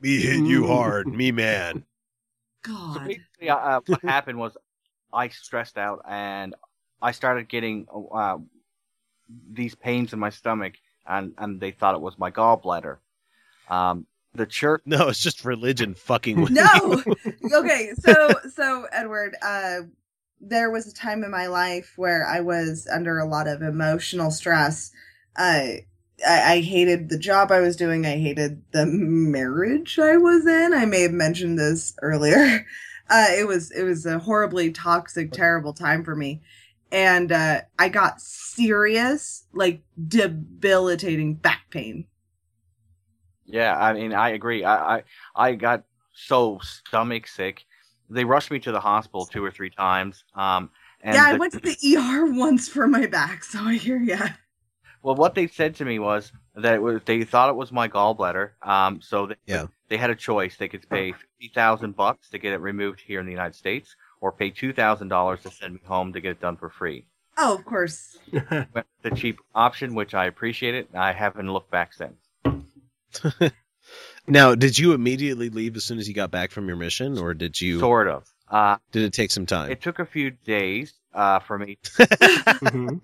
Me 0.00 0.20
hit 0.20 0.44
you 0.44 0.66
hard, 0.66 1.06
me 1.08 1.32
man. 1.32 1.84
God. 2.62 2.94
So 2.94 3.00
basically, 3.00 3.50
uh, 3.50 3.56
uh, 3.56 3.80
what 3.86 4.02
happened 4.02 4.38
was 4.38 4.56
I 5.12 5.28
stressed 5.28 5.78
out 5.78 6.02
and 6.08 6.54
I 7.00 7.12
started 7.12 7.48
getting 7.48 7.86
uh, 8.12 8.38
these 9.52 9.74
pains 9.74 10.12
in 10.12 10.18
my 10.18 10.30
stomach, 10.30 10.74
and, 11.06 11.34
and 11.38 11.60
they 11.60 11.70
thought 11.70 11.94
it 11.94 12.00
was 12.00 12.18
my 12.18 12.30
gallbladder. 12.30 12.98
Um, 13.68 14.06
the 14.34 14.46
church. 14.46 14.82
No, 14.84 15.08
it's 15.08 15.20
just 15.20 15.44
religion 15.44 15.94
fucking 15.94 16.40
with 16.40 16.50
No. 16.52 17.02
okay, 17.60 17.92
so 17.98 18.30
so 18.52 18.86
Edward, 18.92 19.36
uh 19.42 19.80
there 20.40 20.70
was 20.70 20.86
a 20.86 20.92
time 20.92 21.24
in 21.24 21.30
my 21.30 21.46
life 21.46 21.94
where 21.96 22.26
I 22.26 22.40
was 22.40 22.86
under 22.92 23.18
a 23.18 23.26
lot 23.26 23.46
of 23.46 23.62
emotional 23.62 24.30
stress. 24.30 24.90
Uh 25.36 25.66
I, 26.26 26.54
I 26.54 26.60
hated 26.60 27.08
the 27.08 27.18
job 27.18 27.50
I 27.50 27.60
was 27.60 27.76
doing. 27.76 28.06
I 28.06 28.18
hated 28.18 28.62
the 28.72 28.86
marriage 28.86 29.98
I 29.98 30.16
was 30.16 30.46
in. 30.46 30.72
I 30.74 30.84
may 30.86 31.02
have 31.02 31.12
mentioned 31.12 31.58
this 31.58 31.94
earlier. 32.02 32.66
Uh, 33.10 33.26
it 33.38 33.46
was 33.46 33.70
it 33.72 33.82
was 33.82 34.06
a 34.06 34.18
horribly 34.18 34.72
toxic, 34.72 35.30
terrible 35.30 35.74
time 35.74 36.02
for 36.02 36.16
me, 36.16 36.40
and 36.90 37.30
uh, 37.30 37.60
I 37.78 37.90
got 37.90 38.18
serious, 38.18 39.44
like 39.52 39.82
debilitating 40.08 41.34
back 41.34 41.66
pain. 41.70 42.06
Yeah, 43.46 43.76
I 43.76 43.92
mean, 43.92 44.12
I 44.14 44.30
agree. 44.30 44.64
I, 44.64 44.96
I 44.96 45.02
I 45.34 45.52
got 45.54 45.84
so 46.14 46.60
stomach 46.62 47.26
sick. 47.26 47.64
They 48.08 48.24
rushed 48.24 48.50
me 48.50 48.58
to 48.60 48.72
the 48.72 48.80
hospital 48.80 49.26
two 49.26 49.44
or 49.44 49.50
three 49.50 49.70
times. 49.70 50.24
Um, 50.34 50.70
and 51.02 51.14
yeah, 51.16 51.26
I 51.26 51.32
the- 51.32 51.38
went 51.38 51.52
to 51.52 51.60
the 51.60 51.76
ER 51.82 52.32
once 52.32 52.68
for 52.68 52.86
my 52.86 53.06
back, 53.06 53.44
so 53.44 53.60
I 53.60 53.74
hear 53.74 53.98
ya. 53.98 54.28
Well, 55.04 55.14
what 55.16 55.34
they 55.34 55.46
said 55.46 55.74
to 55.76 55.84
me 55.84 55.98
was 55.98 56.32
that 56.56 56.74
it 56.74 56.82
was 56.82 57.02
they 57.04 57.22
thought 57.24 57.50
it 57.50 57.56
was 57.56 57.70
my 57.70 57.88
gallbladder. 57.88 58.52
Um, 58.62 59.00
so 59.02 59.26
they, 59.26 59.34
Yeah. 59.46 59.66
they 59.88 59.98
had 59.98 60.08
a 60.08 60.14
choice. 60.16 60.56
They 60.56 60.66
could 60.68 60.88
pay 60.88 61.12
fifty 61.12 61.52
thousand 61.54 61.94
bucks 61.94 62.30
to 62.30 62.38
get 62.38 62.54
it 62.54 62.58
removed 62.60 63.00
here 63.06 63.20
in 63.20 63.26
the 63.26 63.32
United 63.32 63.54
States, 63.54 63.94
or 64.22 64.32
pay 64.32 64.48
two 64.48 64.72
thousand 64.72 65.08
dollars 65.08 65.42
to 65.42 65.50
send 65.50 65.74
me 65.74 65.80
home 65.84 66.14
to 66.14 66.20
get 66.22 66.30
it 66.32 66.40
done 66.40 66.56
for 66.56 66.70
free. 66.70 67.04
Oh, 67.36 67.54
of 67.54 67.64
course. 67.66 68.16
The 69.02 69.10
cheap 69.14 69.38
option, 69.54 69.94
which 69.94 70.14
I 70.14 70.24
appreciate 70.24 70.74
it. 70.74 70.88
I 70.94 71.12
haven't 71.12 71.52
looked 71.52 71.70
back 71.70 71.92
since. 71.92 72.16
Now, 74.26 74.54
did 74.54 74.78
you 74.78 74.94
immediately 74.94 75.50
leave 75.50 75.76
as 75.76 75.84
soon 75.84 75.98
as 75.98 76.08
you 76.08 76.14
got 76.14 76.30
back 76.30 76.50
from 76.50 76.66
your 76.66 76.76
mission, 76.78 77.18
or 77.18 77.34
did 77.34 77.60
you 77.60 77.78
Sort 77.78 78.08
of. 78.08 78.26
Uh, 78.48 78.78
did 78.92 79.02
it 79.02 79.12
take 79.12 79.30
some 79.30 79.44
time? 79.44 79.70
it 79.70 79.82
took 79.82 79.98
a 79.98 80.06
few 80.06 80.30
days 80.30 80.94
uh, 81.12 81.40
for 81.40 81.58
me. 81.58 81.76
Mm-hmm. 81.98 82.96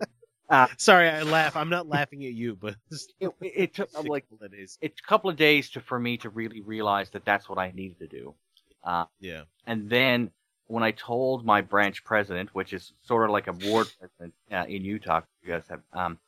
Uh, 0.51 0.67
Sorry, 0.77 1.09
I 1.09 1.23
laugh. 1.23 1.55
I'm 1.55 1.71
not 1.71 1.89
laughing 1.89 2.25
at 2.25 2.33
you, 2.33 2.57
but 2.57 2.75
it, 3.21 3.31
it 3.41 3.75
took 3.75 3.89
uh, 3.95 4.03
like 4.03 4.27
it's 4.53 4.79
a 4.83 4.89
couple 5.09 5.31
of 5.31 5.37
days 5.37 5.71
to 5.71 5.81
for 5.81 5.99
me 5.99 6.17
to 6.19 6.29
really 6.29 6.61
realize 6.61 7.11
that 7.11 7.25
that's 7.25 7.49
what 7.49 7.59
I 7.59 7.71
needed 7.71 8.01
to 8.01 8.09
do. 8.09 8.35
Uh, 8.83 9.05
yeah. 9.21 9.43
And 9.67 9.89
then 9.89 10.31
when 10.67 10.83
I 10.83 10.91
told 10.91 11.45
my 11.45 11.61
branch 11.61 12.03
president, 12.05 12.51
which 12.53 12.73
is 12.73 12.93
sort 13.03 13.25
of 13.25 13.31
like 13.31 13.47
a 13.47 13.53
ward 13.53 13.89
president 13.99 14.35
uh, 14.51 14.65
in 14.69 14.85
Utah, 14.85 15.21
you 15.43 15.53
guys 15.53 15.65
have, 15.71 15.83
um, 15.93 16.19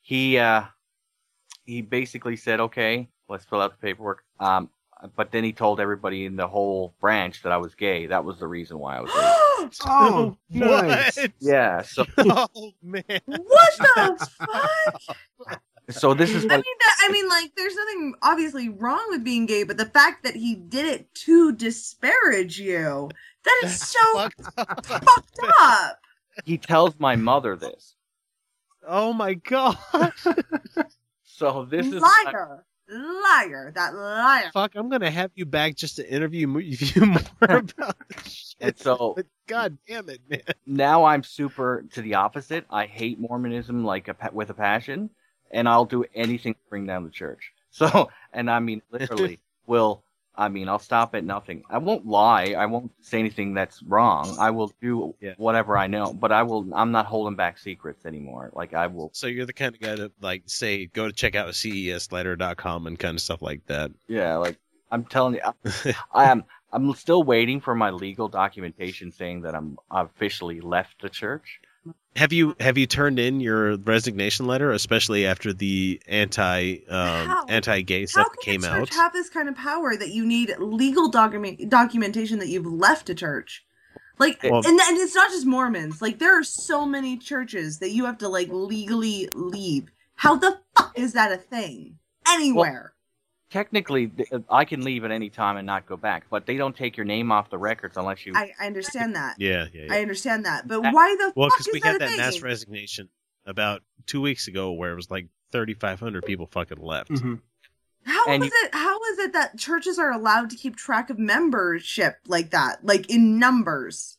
he 0.00 0.38
uh, 0.38 0.64
he 1.64 1.80
basically 1.80 2.36
said, 2.36 2.58
"Okay, 2.58 3.08
let's 3.28 3.44
fill 3.44 3.60
out 3.60 3.70
the 3.70 3.86
paperwork." 3.86 4.24
Um, 4.40 4.68
but 5.16 5.30
then 5.30 5.44
he 5.44 5.52
told 5.52 5.78
everybody 5.80 6.26
in 6.26 6.36
the 6.36 6.48
whole 6.48 6.94
branch 7.00 7.42
that 7.44 7.52
I 7.52 7.56
was 7.58 7.74
gay. 7.76 8.06
That 8.06 8.24
was 8.24 8.38
the 8.38 8.48
reason 8.48 8.78
why 8.78 8.96
I 8.96 9.00
was 9.00 9.12
gay. 9.12 9.39
Oh, 9.84 10.36
nice. 10.48 11.16
What? 11.16 11.32
Yeah. 11.40 11.82
So 11.82 12.04
oh 12.18 12.72
man. 12.82 13.02
What 13.26 13.72
the 13.78 14.28
fuck? 14.38 15.62
So 15.90 16.14
this 16.14 16.30
is 16.30 16.44
I 16.44 16.48
mean, 16.56 16.62
that, 16.62 16.96
I 17.02 17.10
mean, 17.10 17.28
like, 17.28 17.52
there's 17.56 17.74
nothing 17.74 18.14
obviously 18.22 18.68
wrong 18.68 19.04
with 19.08 19.24
being 19.24 19.46
gay, 19.46 19.64
but 19.64 19.76
the 19.76 19.86
fact 19.86 20.22
that 20.22 20.36
he 20.36 20.54
did 20.54 20.86
it 20.86 21.12
to 21.26 21.52
disparage 21.52 22.60
you, 22.60 23.10
that 23.44 23.60
is 23.64 23.80
so 23.88 24.28
fucked 24.56 25.40
up. 25.60 25.98
he 26.44 26.58
tells 26.58 26.94
my 27.00 27.16
mother 27.16 27.56
this. 27.56 27.96
Oh 28.86 29.12
my 29.12 29.34
god! 29.34 29.76
So 31.40 31.64
this 31.64 31.86
is 31.86 32.02
liar, 32.02 32.66
liar, 32.90 33.72
that 33.74 33.94
liar. 33.94 34.50
Fuck, 34.52 34.72
I'm 34.74 34.88
gonna 34.88 35.10
have 35.10 35.30
you 35.34 35.46
back 35.46 35.76
just 35.76 35.96
to 35.96 36.08
interview 36.10 36.46
mo- 36.46 36.58
you 36.58 37.06
more 37.06 37.20
about 37.40 37.96
this 38.08 38.54
and 38.60 38.76
shit. 38.76 38.78
so 38.80 39.12
But 39.16 39.26
god 39.46 39.78
damn 39.86 40.08
it, 40.08 40.20
man. 40.28 40.40
now 40.66 41.04
I'm 41.04 41.22
super 41.22 41.84
to 41.92 42.02
the 42.02 42.14
opposite. 42.14 42.64
I 42.70 42.86
hate 42.86 43.18
Mormonism 43.20 43.84
like 43.84 44.08
a 44.08 44.14
pa- 44.14 44.30
with 44.32 44.50
a 44.50 44.54
passion, 44.54 45.10
and 45.50 45.68
I'll 45.68 45.84
do 45.84 46.04
anything 46.14 46.54
to 46.54 46.60
bring 46.68 46.86
down 46.86 47.04
the 47.04 47.10
church. 47.10 47.52
So, 47.72 48.10
and 48.32 48.50
I 48.50 48.58
mean 48.58 48.82
literally, 48.90 49.38
will 49.64 50.02
I 50.40 50.48
mean 50.48 50.70
I'll 50.70 50.78
stop 50.78 51.14
at 51.14 51.22
nothing. 51.22 51.62
I 51.68 51.76
won't 51.76 52.06
lie. 52.06 52.54
I 52.56 52.64
won't 52.64 52.90
say 53.02 53.18
anything 53.18 53.52
that's 53.52 53.82
wrong. 53.82 54.36
I 54.40 54.50
will 54.50 54.72
do 54.80 55.14
whatever 55.36 55.76
I 55.76 55.86
know, 55.86 56.14
but 56.14 56.32
I 56.32 56.42
will. 56.44 56.66
I'm 56.74 56.92
not 56.92 57.04
holding 57.04 57.36
back 57.36 57.58
secrets 57.58 58.06
anymore. 58.06 58.50
Like 58.54 58.72
I 58.72 58.86
will. 58.86 59.10
So 59.12 59.26
you're 59.26 59.44
the 59.44 59.52
kind 59.52 59.74
of 59.74 59.80
guy 59.82 59.96
to 59.96 60.10
like 60.22 60.44
say 60.46 60.86
go 60.86 61.06
to 61.06 61.12
check 61.12 61.34
out 61.34 61.48
cesletter.com 61.50 62.86
and 62.86 62.98
kind 62.98 63.16
of 63.16 63.20
stuff 63.20 63.42
like 63.42 63.66
that. 63.66 63.90
Yeah, 64.08 64.36
like 64.36 64.56
I'm 64.90 65.04
telling 65.04 65.34
you, 65.34 65.40
I, 65.44 65.94
I 66.12 66.24
am. 66.30 66.44
I'm 66.72 66.94
still 66.94 67.22
waiting 67.22 67.60
for 67.60 67.74
my 67.74 67.90
legal 67.90 68.28
documentation 68.28 69.10
saying 69.12 69.42
that 69.42 69.54
I'm 69.54 69.76
officially 69.90 70.60
left 70.60 71.02
the 71.02 71.10
church. 71.10 71.59
Have 72.16 72.32
you 72.32 72.56
have 72.60 72.76
you 72.76 72.86
turned 72.86 73.18
in 73.18 73.40
your 73.40 73.76
resignation 73.78 74.46
letter, 74.46 74.72
especially 74.72 75.26
after 75.26 75.52
the 75.52 76.02
anti 76.08 76.78
um, 76.88 77.44
anti 77.48 77.82
gay 77.82 78.06
stuff 78.06 78.26
came 78.42 78.64
out? 78.64 78.92
have 78.94 79.12
this 79.12 79.30
kind 79.30 79.48
of 79.48 79.56
power 79.56 79.96
that 79.96 80.10
you 80.10 80.26
need 80.26 80.54
legal 80.58 81.08
document 81.08 81.70
documentation 81.70 82.38
that 82.40 82.48
you've 82.48 82.66
left 82.66 83.08
a 83.08 83.14
church? 83.14 83.64
Like, 84.18 84.42
Well- 84.42 84.66
and, 84.66 84.78
and 84.78 84.98
it's 84.98 85.14
not 85.14 85.30
just 85.30 85.46
Mormons. 85.46 86.02
Like, 86.02 86.18
there 86.18 86.38
are 86.38 86.44
so 86.44 86.84
many 86.84 87.16
churches 87.16 87.78
that 87.78 87.90
you 87.92 88.04
have 88.04 88.18
to 88.18 88.28
like 88.28 88.48
legally 88.50 89.28
leave. 89.32 89.90
How 90.16 90.36
the 90.36 90.60
fuck 90.76 90.92
is 90.98 91.14
that 91.14 91.32
a 91.32 91.38
thing 91.38 91.98
anywhere? 92.28 92.92
Technically, 93.50 94.10
uh, 94.32 94.38
I 94.48 94.64
can 94.64 94.82
leave 94.84 95.04
at 95.04 95.10
any 95.10 95.28
time 95.28 95.56
and 95.56 95.66
not 95.66 95.84
go 95.86 95.96
back, 95.96 96.24
but 96.30 96.46
they 96.46 96.56
don't 96.56 96.76
take 96.76 96.96
your 96.96 97.04
name 97.04 97.32
off 97.32 97.50
the 97.50 97.58
records 97.58 97.96
unless 97.96 98.24
you. 98.24 98.32
I, 98.36 98.52
I 98.60 98.66
understand 98.66 99.16
that. 99.16 99.36
Yeah, 99.38 99.66
yeah, 99.72 99.86
yeah. 99.86 99.94
I 99.94 100.02
understand 100.02 100.44
that, 100.46 100.68
but 100.68 100.82
That- 100.82 100.94
why 100.94 101.16
the 101.16 101.32
well, 101.34 101.48
because 101.50 101.68
we 101.72 101.80
that 101.80 101.86
had 101.86 101.96
a 101.96 101.98
that 102.00 102.08
thing? 102.10 102.18
mass 102.18 102.40
resignation 102.42 103.08
about 103.44 103.82
two 104.06 104.20
weeks 104.20 104.46
ago, 104.46 104.72
where 104.72 104.92
it 104.92 104.96
was 104.96 105.10
like 105.10 105.26
3,500 105.50 106.24
people 106.24 106.46
fucking 106.46 106.78
left. 106.78 107.10
Mm-hmm. 107.10 107.34
How 108.04 108.26
And 108.28 108.44
is 108.44 108.52
it? 108.52 108.70
How 108.72 108.98
is 109.12 109.18
it 109.18 109.32
that 109.32 109.58
churches 109.58 109.98
are 109.98 110.12
allowed 110.12 110.50
to 110.50 110.56
keep 110.56 110.76
track 110.76 111.10
of 111.10 111.18
membership 111.18 112.18
like 112.26 112.50
that, 112.50 112.84
like 112.84 113.10
in 113.10 113.38
numbers? 113.38 114.16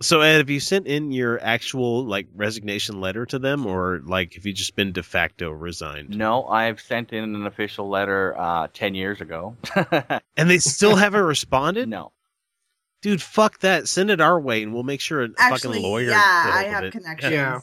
So, 0.00 0.20
Ed, 0.22 0.38
have 0.38 0.48
you 0.50 0.60
sent 0.60 0.86
in 0.86 1.10
your 1.12 1.38
actual 1.42 2.04
like 2.04 2.26
resignation 2.34 3.00
letter 3.00 3.26
to 3.26 3.38
them, 3.38 3.66
or 3.66 4.00
like 4.04 4.34
have 4.34 4.46
you 4.46 4.52
just 4.52 4.74
been 4.76 4.92
de 4.92 5.02
facto 5.02 5.50
resigned? 5.50 6.10
No, 6.10 6.46
I've 6.46 6.80
sent 6.80 7.12
in 7.12 7.22
an 7.34 7.46
official 7.46 7.88
letter 7.88 8.34
uh, 8.38 8.68
ten 8.72 8.94
years 8.94 9.20
ago. 9.20 9.56
And 10.36 10.50
they 10.50 10.58
still 10.58 10.96
haven't 10.96 11.22
responded? 11.22 11.88
No. 11.88 12.12
Dude, 13.02 13.20
fuck 13.22 13.60
that. 13.60 13.86
Send 13.86 14.10
it 14.10 14.20
our 14.20 14.40
way, 14.40 14.62
and 14.62 14.72
we'll 14.72 14.82
make 14.82 15.00
sure 15.02 15.22
a 15.24 15.28
Actually, 15.38 15.78
fucking 15.78 15.82
lawyer. 15.82 16.10
yeah, 16.10 16.50
I 16.54 16.64
have 16.64 16.84
it. 16.84 16.92
connections. 16.92 17.32
Yeah. 17.32 17.60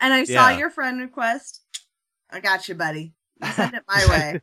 And 0.00 0.12
I 0.12 0.24
saw 0.24 0.50
Yeah. 0.50 0.58
your 0.58 0.70
friend 0.70 1.00
request. 1.00 1.62
I 2.30 2.40
got 2.40 2.68
you, 2.68 2.74
buddy. 2.74 3.14
You 3.42 3.50
send 3.52 3.74
it 3.74 3.82
my 3.88 4.06
way. 4.08 4.40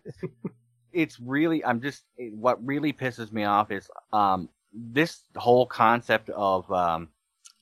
it's 0.94 1.18
really 1.22 1.64
i'm 1.64 1.82
just 1.82 2.04
what 2.34 2.62
really 2.66 2.92
pisses 2.92 3.32
me 3.32 3.46
off 3.46 3.72
is 3.72 3.90
um 4.12 4.50
this 4.74 5.22
whole 5.36 5.66
concept 5.66 6.30
of 6.30 6.72
um 6.72 7.10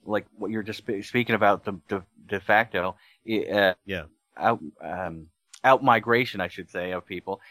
like 0.05 0.25
what 0.37 0.51
you're 0.51 0.63
just 0.63 0.83
speaking 1.03 1.35
about 1.35 1.65
the 1.65 1.73
de, 1.87 2.03
de 2.27 2.39
facto 2.39 2.95
uh, 3.29 3.73
yeah. 3.85 4.03
out 4.37 4.59
um 4.81 5.27
out 5.63 5.83
migration 5.83 6.39
i 6.41 6.47
should 6.47 6.69
say 6.69 6.91
of 6.91 7.05
people. 7.05 7.41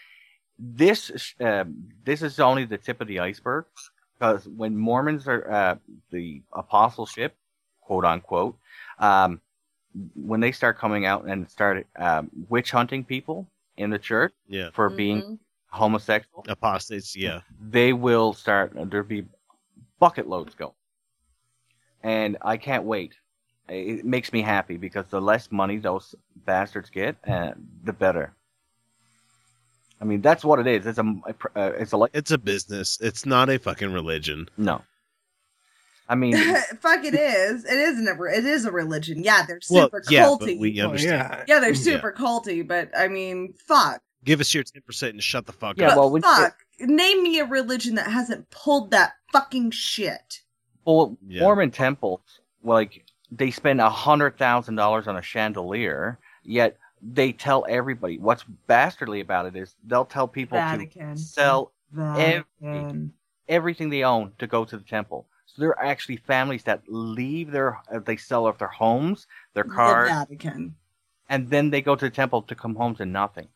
This 0.59 1.35
um 1.41 1.89
this 2.05 2.23
is 2.23 2.41
only 2.41 2.65
the 2.65 2.79
tip 2.79 3.01
of 3.01 3.07
the 3.07 3.21
iceberg 3.21 3.67
because 4.19 4.49
when 4.49 4.77
mormons 4.77 5.29
are 5.29 5.51
uh 5.51 5.77
the 6.11 6.43
apostleship 6.53 7.37
quote 7.81 8.05
unquote 8.05 8.57
um 8.99 9.41
when 10.15 10.41
they 10.41 10.53
start 10.53 10.79
coming 10.79 11.07
out 11.07 11.25
and 11.27 11.49
start 11.51 11.87
um, 11.97 12.31
witch 12.49 12.71
hunting 12.71 13.05
people 13.05 13.47
in 13.77 13.91
the 13.91 13.99
church 13.99 14.33
Yeah. 14.49 14.71
for 14.73 14.91
being 14.91 15.39
homosexual 15.71 16.45
apostates 16.49 17.15
yeah. 17.17 17.41
they 17.61 17.93
will 17.93 18.33
start 18.33 18.73
there'll 18.75 19.07
be 19.07 19.25
bucket 19.99 20.29
loads 20.29 20.55
go 20.55 20.75
and 22.03 22.37
i 22.43 22.57
can't 22.57 22.85
wait 22.85 23.15
it 23.69 24.05
makes 24.05 24.33
me 24.33 24.41
happy 24.41 24.77
because 24.77 25.05
the 25.11 25.21
less 25.21 25.51
money 25.53 25.77
those 25.79 26.15
bastards 26.47 26.89
get 26.91 27.17
uh, 27.29 27.53
the 27.85 27.93
better 27.93 28.33
i 30.01 30.05
mean 30.05 30.21
that's 30.21 30.45
what 30.45 30.59
it 30.59 30.67
is 30.67 30.87
it's 30.87 30.99
a 30.99 31.15
uh, 31.57 31.73
it's 31.79 31.93
a 31.93 31.97
like 31.97 32.11
It's 32.15 32.31
a 32.31 32.39
business. 32.39 32.99
It's 33.01 33.27
not 33.27 33.49
a 33.51 33.59
fucking 33.59 33.93
religion. 33.93 34.49
no 34.57 34.83
i 36.09 36.15
mean 36.15 36.35
Fuck, 36.81 37.05
it 37.05 37.15
is. 37.15 37.65
It 37.67 37.75
isn't 37.77 38.09
a. 38.09 38.23
It 38.25 38.45
is 38.47 38.65
a 38.65 38.71
religion. 38.73 39.23
Yeah, 39.23 39.45
they're 39.47 39.61
Well, 39.69 39.87
super 39.87 40.03
yeah, 40.09 40.25
culty. 40.25 40.47
but 40.55 40.59
we 40.59 40.81
understand. 40.81 41.45
yeah. 41.49 41.59
they're 41.59 41.71
Yeah. 41.73 41.75
super 41.75 42.13
culty. 42.13 42.67
But 42.67 42.91
I 42.97 43.09
mean, 43.09 43.53
fuck. 43.53 44.01
Give 44.25 44.41
us 44.41 44.55
your 44.55 44.63
ten 44.65 44.81
percent 44.83 45.13
and 45.15 45.23
shut 45.23 45.45
the 45.45 45.53
fuck 45.53 45.73
up. 45.73 45.79
Yeah, 45.79 45.89
up. 45.89 45.97
well, 45.99 46.11
when- 46.11 46.23
fuck. 46.23 46.57
Name 46.81 47.23
me 47.23 47.39
a 47.41 47.45
religion 47.45 47.95
that 47.97 48.11
hasn't 48.11 48.49
pulled 48.51 48.91
that 48.93 49.13
fucking 49.33 49.71
shit. 49.73 50.41
well 50.85 51.17
Yeah. 51.27 51.43
mormon 51.43 51.71
temples 51.71 52.21
like 52.63 53.05
they 53.31 53.51
spend 53.51 53.81
a 53.81 53.91
hundred 53.91 54.39
thousand 54.39 54.77
dollars 54.77 55.07
on 55.07 55.17
a 55.17 55.23
chandelier 55.23 56.19
yet 56.45 56.77
they 57.03 57.31
tell 57.33 57.67
everybody 57.69 58.19
what's 58.19 58.45
bastardly 58.67 59.21
about 59.21 59.47
it 59.47 59.55
is 59.57 59.75
they'll 59.87 60.05
tell 60.05 60.27
people 60.27 60.59
Vatican. 60.59 61.15
to 61.15 61.21
sell 61.21 61.73
every, 62.17 62.45
everything 63.49 63.91
they 63.91 64.03
own 64.03 64.33
to 64.39 64.47
go 64.47 64.65
to 64.65 64.77
the 64.77 64.83
temple. 64.85 65.27
So 65.47 65.63
there 65.63 65.79
are 65.79 65.85
actually 65.85 66.17
families 66.17 66.65
that 66.65 66.83
leave 66.89 67.51
their, 67.53 67.79
uh, 67.93 68.01
they 68.01 68.17
sell 68.17 68.47
off 68.47 68.59
their 68.59 68.69
homes, 68.69 69.27
their 69.55 69.65
The 69.65 69.71
cars, 69.71 70.11
Vatican. 70.11 70.75
and 71.29 71.49
then 71.49 71.71
they 71.71 71.81
go 71.83 71.95
to 71.97 72.05
the 72.07 72.11
temple 72.11 72.43
to 72.43 72.55
come 72.55 72.75
home 72.75 72.95
to 72.97 73.07
nothing. 73.07 73.49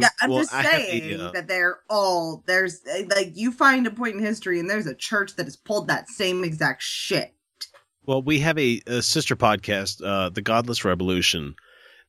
Yeah, 0.00 0.08
I'm 0.20 0.30
Well, 0.30 0.40
just 0.40 0.52
I 0.54 0.62
have 0.62 0.82
saying 0.82 1.20
a, 1.20 1.24
uh, 1.28 1.32
that 1.32 1.48
they're 1.48 1.78
all 1.90 2.42
there's 2.46 2.80
like 3.08 3.32
you 3.34 3.52
find 3.52 3.86
a 3.86 3.90
point 3.90 4.14
in 4.16 4.20
history 4.20 4.58
and 4.60 4.68
there's 4.68 4.86
a 4.86 4.94
church 4.94 5.36
that 5.36 5.44
has 5.46 5.56
pulled 5.56 5.88
that 5.88 6.08
same 6.08 6.44
exact 6.44 6.82
shit. 6.82 7.34
Well, 8.06 8.22
we 8.22 8.40
have 8.40 8.58
a, 8.58 8.80
a 8.86 9.00
sister 9.02 9.34
podcast, 9.36 10.04
uh, 10.04 10.28
The 10.30 10.42
Godless 10.42 10.84
Revolution. 10.84 11.54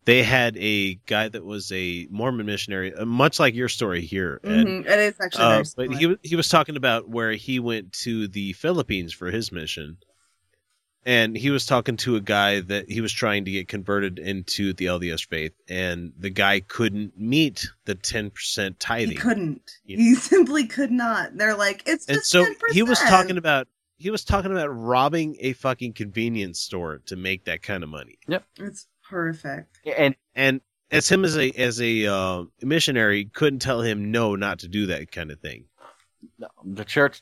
They 0.03 0.23
had 0.23 0.55
a 0.57 0.95
guy 1.07 1.29
that 1.29 1.43
was 1.43 1.71
a 1.71 2.07
Mormon 2.11 2.45
missionary, 2.45 2.93
uh, 2.93 3.05
much 3.05 3.39
like 3.39 3.55
your 3.55 3.69
story 3.69 4.01
here. 4.01 4.39
Ed. 4.43 4.65
Mhm, 4.67 4.85
It 4.85 4.99
is 4.99 5.15
actually 5.19 5.43
Uh, 5.43 5.63
very 5.63 5.89
but 5.89 5.97
he 5.97 6.07
wa- 6.07 6.15
he 6.21 6.35
was 6.35 6.49
talking 6.49 6.75
about 6.75 7.09
where 7.09 7.31
he 7.31 7.59
went 7.59 7.93
to 8.03 8.27
the 8.27 8.53
Philippines 8.53 9.13
for 9.13 9.31
his 9.31 9.51
mission, 9.51 9.97
and 11.05 11.37
he 11.37 11.51
was 11.51 11.65
talking 11.65 11.97
to 11.97 12.15
a 12.15 12.21
guy 12.21 12.61
that 12.61 12.89
he 12.89 12.99
was 12.99 13.13
trying 13.13 13.45
to 13.45 13.51
get 13.51 13.67
converted 13.67 14.17
into 14.17 14.73
the 14.73 14.85
LDS 14.85 15.27
faith, 15.27 15.53
and 15.69 16.13
the 16.17 16.31
guy 16.31 16.59
couldn't 16.59 17.17
meet 17.17 17.67
the 17.85 17.95
ten 17.95 18.31
percent 18.31 18.79
tithing. 18.79 19.11
he 19.11 19.15
couldn't. 19.15 19.61
You 19.85 19.97
He 19.97 20.15
simply 20.15 20.65
could 20.67 20.91
not. 20.91 21.37
They're 21.37 21.55
like 21.55 21.83
it's 21.85 22.07
and 22.07 22.17
just 22.17 22.29
so 22.29 22.43
10%. 22.43 22.53
he 22.71 22.83
was 22.83 22.99
talking 22.99 23.37
about 23.37 23.67
he 23.97 24.09
was 24.09 24.23
talking 24.25 24.51
about 24.51 24.67
robbing 24.67 25.37
a 25.39 25.53
fucking 25.53 25.93
convenience 25.93 26.59
store 26.59 27.01
to 27.05 27.15
make 27.15 27.45
that 27.45 27.61
kind 27.61 27.83
of 27.83 27.89
money. 27.89 28.17
Yep. 28.27 28.43
It's 28.59 28.87
perfect. 29.07 29.79
And 29.97 30.15
and 30.33 30.61
as 30.91 31.09
him 31.09 31.23
as 31.23 31.37
a 31.37 31.51
as 31.51 31.81
a 31.81 32.07
uh, 32.07 32.43
missionary 32.61 33.25
couldn't 33.25 33.59
tell 33.59 33.81
him 33.81 34.11
no 34.11 34.35
not 34.35 34.59
to 34.59 34.67
do 34.67 34.87
that 34.87 35.11
kind 35.11 35.31
of 35.31 35.39
thing. 35.39 35.65
The 36.63 36.85
church, 36.85 37.21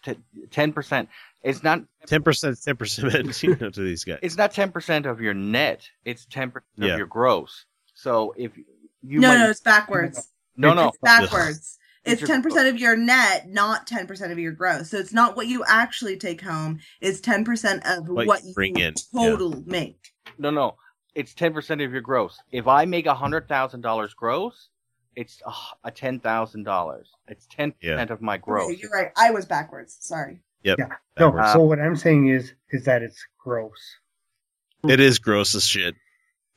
ten 0.51 0.71
percent. 0.71 1.09
It's 1.43 1.61
not 1.63 1.81
ten 2.07 2.23
percent, 2.23 2.57
ten 2.63 2.75
percent. 2.77 3.43
You 3.43 3.55
know, 3.59 3.69
to 3.69 3.81
these 3.81 4.03
guys. 4.03 4.19
It's 4.21 4.37
not 4.37 4.53
ten 4.53 4.71
percent 4.71 5.05
of 5.05 5.19
your 5.21 5.33
net. 5.33 5.87
It's 6.05 6.25
ten 6.25 6.51
percent 6.51 6.65
Yeah. 6.77 6.93
of 6.93 6.97
your 6.97 7.07
gross. 7.07 7.65
So 7.93 8.33
if 8.37 8.57
you 9.01 9.19
no, 9.19 9.27
might- 9.29 9.37
no, 9.39 9.49
it's 9.49 9.61
backwards. 9.61 10.29
No, 10.55 10.73
no, 10.73 10.89
It's 10.89 10.97
backwards. 10.99 11.79
It's 12.05 12.21
It's 12.21 12.29
ten 12.29 12.43
percent 12.43 12.67
of 12.67 12.79
your 12.79 12.95
net, 12.95 13.49
not 13.49 13.87
ten 13.87 14.07
percent 14.07 14.31
of 14.31 14.39
your 14.39 14.51
gross. 14.51 14.89
So 14.89 14.97
it's 14.97 15.13
not 15.13 15.35
what 15.35 15.47
you 15.47 15.63
actually 15.67 16.17
take 16.17 16.41
home. 16.41 16.79
It's 17.01 17.19
ten 17.19 17.43
percent 17.43 17.81
of 17.85 18.07
What 18.07 18.27
what, 18.27 18.41
you 18.43 18.49
you 18.49 18.53
bring 18.53 18.79
in, 18.79 18.93
total 19.13 19.63
make. 19.65 20.11
No, 20.37 20.49
no. 20.49 20.75
It's 21.15 21.33
ten 21.33 21.53
percent 21.53 21.81
of 21.81 21.91
your 21.91 22.01
gross. 22.01 22.39
If 22.51 22.67
I 22.67 22.85
make 22.85 23.05
a 23.05 23.13
hundred 23.15 23.47
thousand 23.47 23.81
dollars 23.81 24.13
gross, 24.13 24.69
it's 25.15 25.41
a, 25.45 25.51
a 25.87 25.91
ten 25.91 26.19
thousand 26.19 26.63
dollars. 26.63 27.09
It's 27.27 27.47
ten 27.49 27.71
percent 27.71 28.11
of 28.11 28.21
my 28.21 28.37
gross. 28.37 28.65
Okay, 28.71 28.79
you're 28.81 28.91
right. 28.91 29.11
I 29.17 29.31
was 29.31 29.45
backwards. 29.45 29.97
Sorry. 29.99 30.41
Yep. 30.63 30.79
Yeah. 30.79 30.87
No, 31.19 31.31
Backwards. 31.31 31.53
so 31.53 31.61
what 31.61 31.79
I'm 31.79 31.95
saying 31.95 32.27
is 32.27 32.53
is 32.71 32.85
that 32.85 33.03
it's 33.03 33.25
gross. 33.37 33.97
It 34.87 34.99
is 34.99 35.19
gross 35.19 35.55
as 35.55 35.65
shit. 35.65 35.95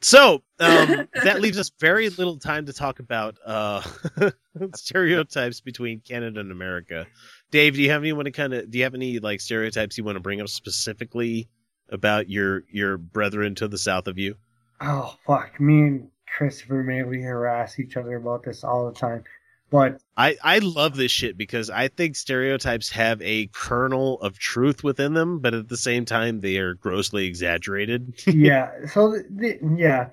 So 0.01 0.43
um, 0.61 1.09
that 1.25 1.41
leaves 1.41 1.59
us 1.59 1.71
very 1.81 2.09
little 2.11 2.39
time 2.39 2.67
to 2.67 2.73
talk 2.73 3.01
about 3.01 3.39
uh, 3.45 3.83
stereotypes 4.75 5.61
between 5.61 6.01
Canada 6.01 6.41
and 6.41 6.53
America. 6.53 7.07
Dave, 7.51 7.75
do 7.75 7.83
you 7.83 7.91
have 7.91 8.03
any 8.03 8.13
want 8.13 8.27
to 8.27 8.33
kind 8.33 8.53
of 8.53 8.71
do 8.71 8.79
you 8.79 8.85
have 8.85 8.95
any 8.95 9.19
like 9.19 9.41
stereotypes 9.41 9.97
you 9.97 10.05
want 10.05 10.17
to 10.17 10.21
bring 10.21 10.41
up 10.41 10.49
specifically 10.49 11.49
about 11.89 12.29
your 12.29 12.65
your 12.71 12.99
brethren 12.99 13.55
to 13.57 13.69
the 13.69 13.79
south 13.79 14.07
of 14.07 14.19
you? 14.19 14.37
Oh 14.81 15.17
fuck! 15.27 15.59
Me 15.61 15.81
and 15.83 16.11
Christopher 16.37 16.85
Maley 16.85 17.23
harass 17.23 17.79
each 17.79 17.97
other 17.97 18.17
about 18.17 18.43
this 18.43 18.65
all 18.65 18.87
the 18.87 18.99
time. 18.99 19.25
But 19.71 20.01
I 20.17 20.37
I 20.43 20.59
love 20.59 20.97
this 20.97 21.11
shit 21.11 21.37
because 21.37 21.71
I 21.71 21.89
think 21.89 22.15
stereotypes 22.15 22.91
have 22.91 23.21
a 23.23 23.49
kernel 23.53 24.21
of 24.21 24.39
truth 24.39 24.85
within 24.85 25.15
them, 25.15 25.41
but 25.41 25.55
at 25.55 25.69
the 25.69 25.77
same 25.77 26.05
time 26.05 26.41
they 26.41 26.59
are 26.59 26.75
grossly 26.75 27.27
exaggerated. 27.27 28.15
yeah, 28.27 28.71
so 28.87 29.21
th 29.41 29.61
yeah, 29.77 30.11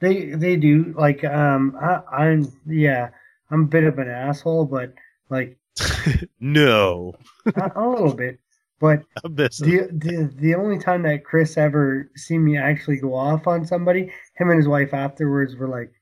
they 0.00 0.30
they 0.30 0.56
do 0.56 0.94
like 0.96 1.22
um 1.24 1.76
I, 1.80 2.00
I'm 2.10 2.50
yeah 2.66 3.10
I'm 3.50 3.64
a 3.64 3.66
bit 3.66 3.84
of 3.84 3.98
an 3.98 4.08
asshole, 4.08 4.64
but 4.64 4.94
like 5.28 5.58
no, 6.40 7.12
a, 7.54 7.72
a 7.76 7.88
little 7.88 8.14
bit. 8.14 8.38
But 8.80 9.02
the, 9.22 9.88
the 9.92 10.32
the 10.36 10.54
only 10.54 10.78
time 10.78 11.02
that 11.02 11.24
Chris 11.24 11.56
ever 11.56 12.10
seen 12.16 12.44
me 12.44 12.56
actually 12.56 12.96
go 12.96 13.14
off 13.14 13.46
on 13.46 13.66
somebody, 13.66 14.12
him 14.36 14.50
and 14.50 14.56
his 14.58 14.68
wife 14.68 14.94
afterwards 14.94 15.56
were 15.56 15.68
like, 15.68 15.92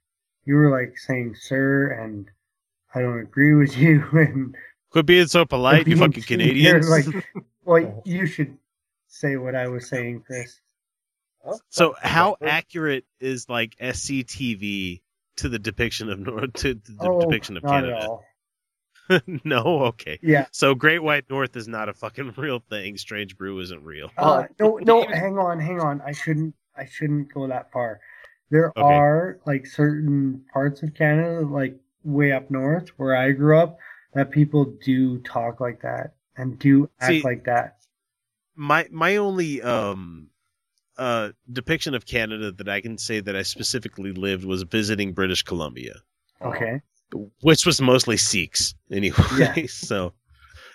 you 0.44 0.55
were 0.55 0.70
like 0.70 0.97
saying 0.98 1.34
sir 1.39 1.89
and 1.89 2.28
I 2.94 3.00
don't 3.00 3.20
agree 3.20 3.54
with 3.54 3.76
you 3.76 4.04
and 4.12 4.54
Quit 4.90 5.06
being 5.06 5.26
so 5.26 5.44
polite, 5.46 5.86
you 5.86 5.96
fucking 5.96 6.22
You're 6.22 6.26
Canadians. 6.26 6.90
like, 6.90 7.24
well, 7.64 8.02
you 8.04 8.26
should 8.26 8.58
say 9.08 9.36
what 9.36 9.54
I 9.54 9.68
was 9.68 9.88
saying, 9.88 10.22
Chris. 10.26 10.60
So 11.70 11.94
how 12.00 12.36
accurate 12.42 13.04
is 13.20 13.48
like 13.48 13.74
SCTV 13.80 15.00
to 15.38 15.48
the 15.48 15.58
depiction 15.58 16.10
of 16.10 16.18
North 16.18 16.52
to 16.54 16.74
the 16.74 16.96
Oh, 17.00 17.20
depiction 17.20 17.56
of 17.56 17.62
not 17.62 17.84
at 17.84 17.90
Canada? 17.90 18.06
all. 18.08 18.24
no, 19.44 19.62
okay. 19.86 20.18
Yeah. 20.22 20.46
So 20.52 20.74
Great 20.74 21.02
White 21.02 21.24
North 21.28 21.56
is 21.56 21.66
not 21.66 21.88
a 21.88 21.94
fucking 21.94 22.34
real 22.36 22.60
thing. 22.60 22.96
Strange 22.98 23.36
Brew 23.36 23.58
isn't 23.60 23.82
real. 23.82 24.10
Uh, 24.16 24.44
no, 24.60 24.78
no, 24.82 25.06
hang 25.06 25.38
on, 25.38 25.58
hang 25.58 25.80
on. 25.80 26.00
I 26.02 26.12
shouldn't, 26.12 26.54
I 26.76 26.84
shouldn't 26.86 27.32
go 27.32 27.46
that 27.48 27.72
far. 27.72 28.00
There 28.50 28.72
Okay. 28.76 28.82
are 28.84 29.38
like 29.46 29.66
certain 29.66 30.44
parts 30.52 30.82
of 30.82 30.94
Canada, 30.94 31.40
like 31.46 31.76
way 32.05 32.32
up 32.32 32.50
north 32.50 32.89
where 32.97 33.16
I 33.16 33.32
grew 33.32 33.58
up, 33.58 33.78
that 34.14 34.31
people 34.31 34.76
do 34.84 35.18
talk 35.20 35.60
like 35.60 35.82
that 35.82 36.14
and 36.36 36.58
do 36.58 36.89
act 37.00 37.08
See- 37.12 37.22
like 37.22 37.44
that. 37.44 37.76
my 38.55 38.86
my 38.90 39.16
only 39.16 39.62
um 39.62 40.28
uh 40.98 41.31
depiction 41.50 41.94
of 41.94 42.05
Canada 42.06 42.52
that 42.52 42.68
I 42.68 42.81
can 42.81 42.98
say 42.98 43.20
that 43.20 43.34
I 43.34 43.42
specifically 43.42 44.12
lived 44.12 44.44
was 44.44 44.62
visiting 44.64 45.12
British 45.14 45.42
Columbia, 45.42 45.94
Okay. 46.42 46.81
which 47.40 47.64
was 47.64 47.81
mostly 47.81 48.16
Sikhs 48.18 48.74
anyway. 48.90 49.16
Yeah. 49.39 49.55
so, 49.68 50.12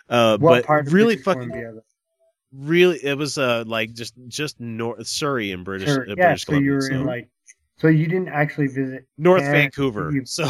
uh, 0.10 0.38
What 0.40 0.62
but 0.62 0.66
part 0.66 0.88
of 0.88 0.94
really 0.94 1.18
fucking 1.18 1.50
Columbia, 1.50 1.82
really 2.52 2.98
it 3.04 3.18
was 3.18 3.38
uh 3.38 3.64
like 3.68 3.94
just 3.94 4.16
just 4.28 4.60
north 4.60 5.06
Surrey 5.08 5.52
in 5.52 5.64
British 5.64 5.90
Sure. 5.90 6.04
uh, 6.10 6.16
Yeah. 6.18 6.26
British 6.28 6.46
So 6.46 6.54
you 6.54 6.58
Columbia. 6.58 6.74
were 6.74 6.82
so 6.82 6.94
in 6.96 7.06
like, 7.06 7.30
so 7.78 7.88
you 7.88 8.08
didn't 8.08 8.30
actually 8.30 8.68
visit 8.68 9.06
North 9.18 9.42
Canada, 9.42 9.60
Vancouver. 9.62 10.12
you- 10.12 10.26
So 10.26 10.46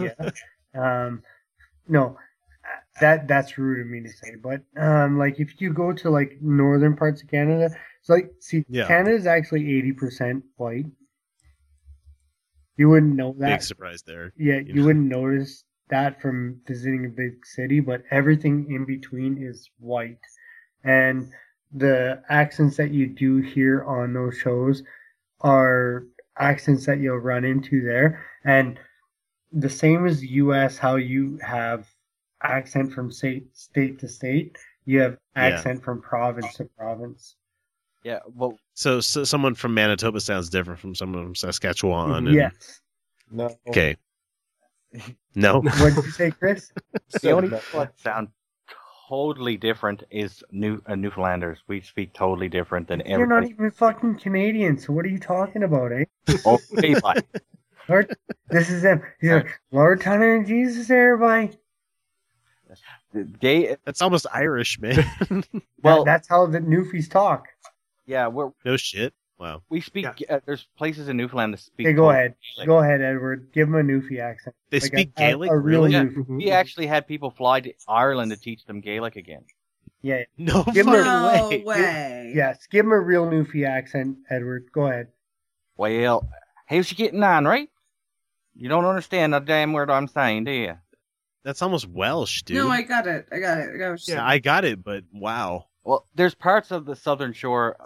yeah. 0.00 0.30
Um, 0.74 1.22
no, 1.88 2.16
that 3.00 3.26
that's 3.26 3.56
rude 3.58 3.80
of 3.80 3.86
me 3.86 4.00
to 4.02 4.08
say, 4.10 4.34
but 4.42 4.62
um, 4.76 5.18
like 5.18 5.40
if 5.40 5.60
you 5.60 5.72
go 5.72 5.92
to 5.92 6.10
like 6.10 6.38
northern 6.40 6.96
parts 6.96 7.22
of 7.22 7.28
Canada, 7.28 7.70
it's 8.00 8.08
like 8.08 8.30
see, 8.40 8.64
Yeah. 8.68 8.86
Canada 8.86 9.16
is 9.16 9.26
actually 9.26 9.76
eighty 9.76 9.92
percent 9.92 10.44
white. 10.56 10.86
You 12.76 12.88
wouldn't 12.90 13.16
know 13.16 13.34
that. 13.38 13.46
big 13.58 13.62
surprise 13.62 14.02
there. 14.06 14.32
Yeah, 14.36 14.56
you 14.58 14.64
you 14.66 14.74
know. 14.74 14.86
wouldn't 14.86 15.06
notice 15.06 15.64
that 15.90 16.20
from 16.20 16.60
visiting 16.66 17.06
a 17.06 17.08
big 17.08 17.44
city, 17.44 17.80
but 17.80 18.02
everything 18.10 18.70
in 18.70 18.84
between 18.84 19.42
is 19.42 19.68
white. 19.78 20.18
And 20.84 21.30
the 21.72 22.22
accents 22.28 22.76
that 22.76 22.90
you 22.90 23.06
do 23.08 23.38
hear 23.38 23.82
on 23.84 24.12
those 24.12 24.36
shows 24.38 24.82
are 25.40 26.04
accents 26.38 26.86
that 26.86 27.00
you'll 27.00 27.18
run 27.18 27.44
into 27.44 27.82
there. 27.82 28.24
And 28.44 28.78
the 29.52 29.70
same 29.70 30.06
as 30.06 30.22
US, 30.24 30.78
how 30.78 30.96
you 30.96 31.38
have 31.42 31.86
accent 32.42 32.92
from 32.92 33.10
state 33.10 33.46
state 33.56 33.98
to 34.00 34.08
state, 34.08 34.56
you 34.84 35.00
have 35.00 35.18
Yeah. 35.36 35.42
accent 35.42 35.82
from 35.82 36.00
province 36.00 36.54
to 36.54 36.64
province. 36.76 37.36
Yeah, 38.04 38.20
well, 38.26 38.56
So, 38.74 39.00
so 39.00 39.24
someone 39.24 39.54
from 39.54 39.74
Manitoba 39.74 40.20
sounds 40.20 40.48
different 40.48 40.78
from 40.80 40.94
someone 40.94 41.24
from 41.24 41.34
Saskatchewan. 41.34 42.26
and- 42.28 42.34
Yes. 42.34 42.80
No. 43.30 43.54
Okay. 43.68 43.96
No. 45.34 45.60
What 45.60 45.94
did 45.94 46.04
you 46.04 46.10
say, 46.10 46.30
Chris? 46.32 46.72
the 47.22 47.30
only 47.30 47.48
people 47.50 47.86
sound 47.96 48.28
totally 49.08 49.56
different 49.56 50.04
is 50.10 50.44
New 50.50 50.80
uh, 50.86 50.94
Newfoundlanders. 50.94 51.58
We 51.66 51.80
speak 51.80 52.12
totally 52.12 52.48
different 52.48 52.88
than 52.88 53.02
You're 53.06 53.26
not 53.26 53.44
even 53.44 53.70
fucking 53.70 54.18
Canadian, 54.18 54.78
so 54.78 54.92
what 54.92 55.04
are 55.04 55.08
you 55.08 55.18
talking 55.18 55.62
about, 55.62 55.92
eh? 55.92 56.04
Okay, 56.44 56.94
bye. 57.00 57.22
Lord, 57.88 58.14
this 58.50 58.68
is 58.68 58.82
them. 58.82 59.02
He's 59.20 59.30
like, 59.30 59.60
Lord, 59.72 60.00
Tanner, 60.00 60.36
and 60.36 60.46
Jesus, 60.46 60.90
everybody. 60.90 61.50
Gay. 63.40 63.76
That's 63.86 64.02
almost 64.02 64.26
Irish, 64.32 64.78
man. 64.78 65.02
Well, 65.82 66.04
that's 66.04 66.28
how 66.28 66.46
the 66.46 66.58
Newfies 66.58 67.10
talk. 67.10 67.46
Yeah, 68.04 68.26
we're 68.26 68.50
no 68.64 68.76
shit. 68.76 69.14
Wow. 69.38 69.62
we 69.68 69.80
speak. 69.80 70.06
Uh, 70.28 70.40
there's 70.46 70.66
places 70.76 71.08
in 71.08 71.16
Newfoundland 71.16 71.54
that 71.54 71.60
speak. 71.60 71.86
Okay, 71.86 71.94
go 71.94 72.10
ahead. 72.10 72.34
Gaelic. 72.56 72.66
Go 72.66 72.78
ahead, 72.78 73.00
Edward. 73.00 73.50
Give 73.52 73.68
them 73.70 73.76
a 73.76 73.82
Newfie 73.82 74.18
accent. 74.20 74.56
They 74.70 74.80
Like 74.80 74.86
speak 74.92 75.08
a- 75.16 75.22
a- 75.22 75.26
Gaelic? 75.30 75.50
A, 75.50 75.56
real 75.58 75.82
Really? 75.84 75.92
Yeah, 75.92 76.04
we 76.28 76.50
actually 76.50 76.86
had 76.88 77.06
people 77.06 77.30
fly 77.30 77.60
to 77.60 77.72
Ireland 77.86 78.32
to 78.32 78.36
teach 78.36 78.64
them 78.66 78.80
Gaelic 78.80 79.14
again. 79.16 79.44
Yeah. 80.02 80.24
No 80.36 80.64
Give 80.64 80.86
him 80.86 80.94
a- 80.94 81.04
No 81.04 81.48
Give- 81.50 81.64
way. 81.64 82.32
Yes, 82.34 82.66
give 82.68 82.84
them 82.84 82.92
a 82.92 82.98
real 83.00 83.26
Newfie 83.26 83.66
accent, 83.66 84.18
Edward. 84.28 84.66
Go 84.72 84.86
ahead. 84.88 85.08
Well, 85.76 86.28
how's 86.66 86.90
you 86.90 86.96
getting 86.96 87.22
on, 87.22 87.44
right? 87.44 87.68
You 88.56 88.68
don't 88.68 88.84
understand 88.84 89.34
a 89.36 89.40
damn 89.40 89.72
word 89.72 89.88
I'm 89.90 90.08
saying, 90.08 90.44
do 90.44 90.50
you? 90.50 90.74
That's 91.44 91.62
almost 91.62 91.86
Welsh, 91.88 92.42
dude. 92.42 92.56
No, 92.56 92.68
I 92.68 92.82
got 92.82 93.06
it. 93.06 93.26
I 93.30 93.38
got 93.38 93.58
it. 93.58 93.62
I 93.62 93.64
got 93.64 93.72
what 93.72 93.78
you're 93.78 93.90
yeah, 93.92 93.96
saying. 93.98 94.18
I 94.18 94.38
got 94.38 94.64
it, 94.64 94.82
but 94.82 95.04
wow. 95.12 95.66
Well, 95.84 96.04
there's 96.16 96.34
parts 96.34 96.72
of 96.72 96.84
the 96.84 96.96
southern 96.96 97.32
shore 97.32 97.76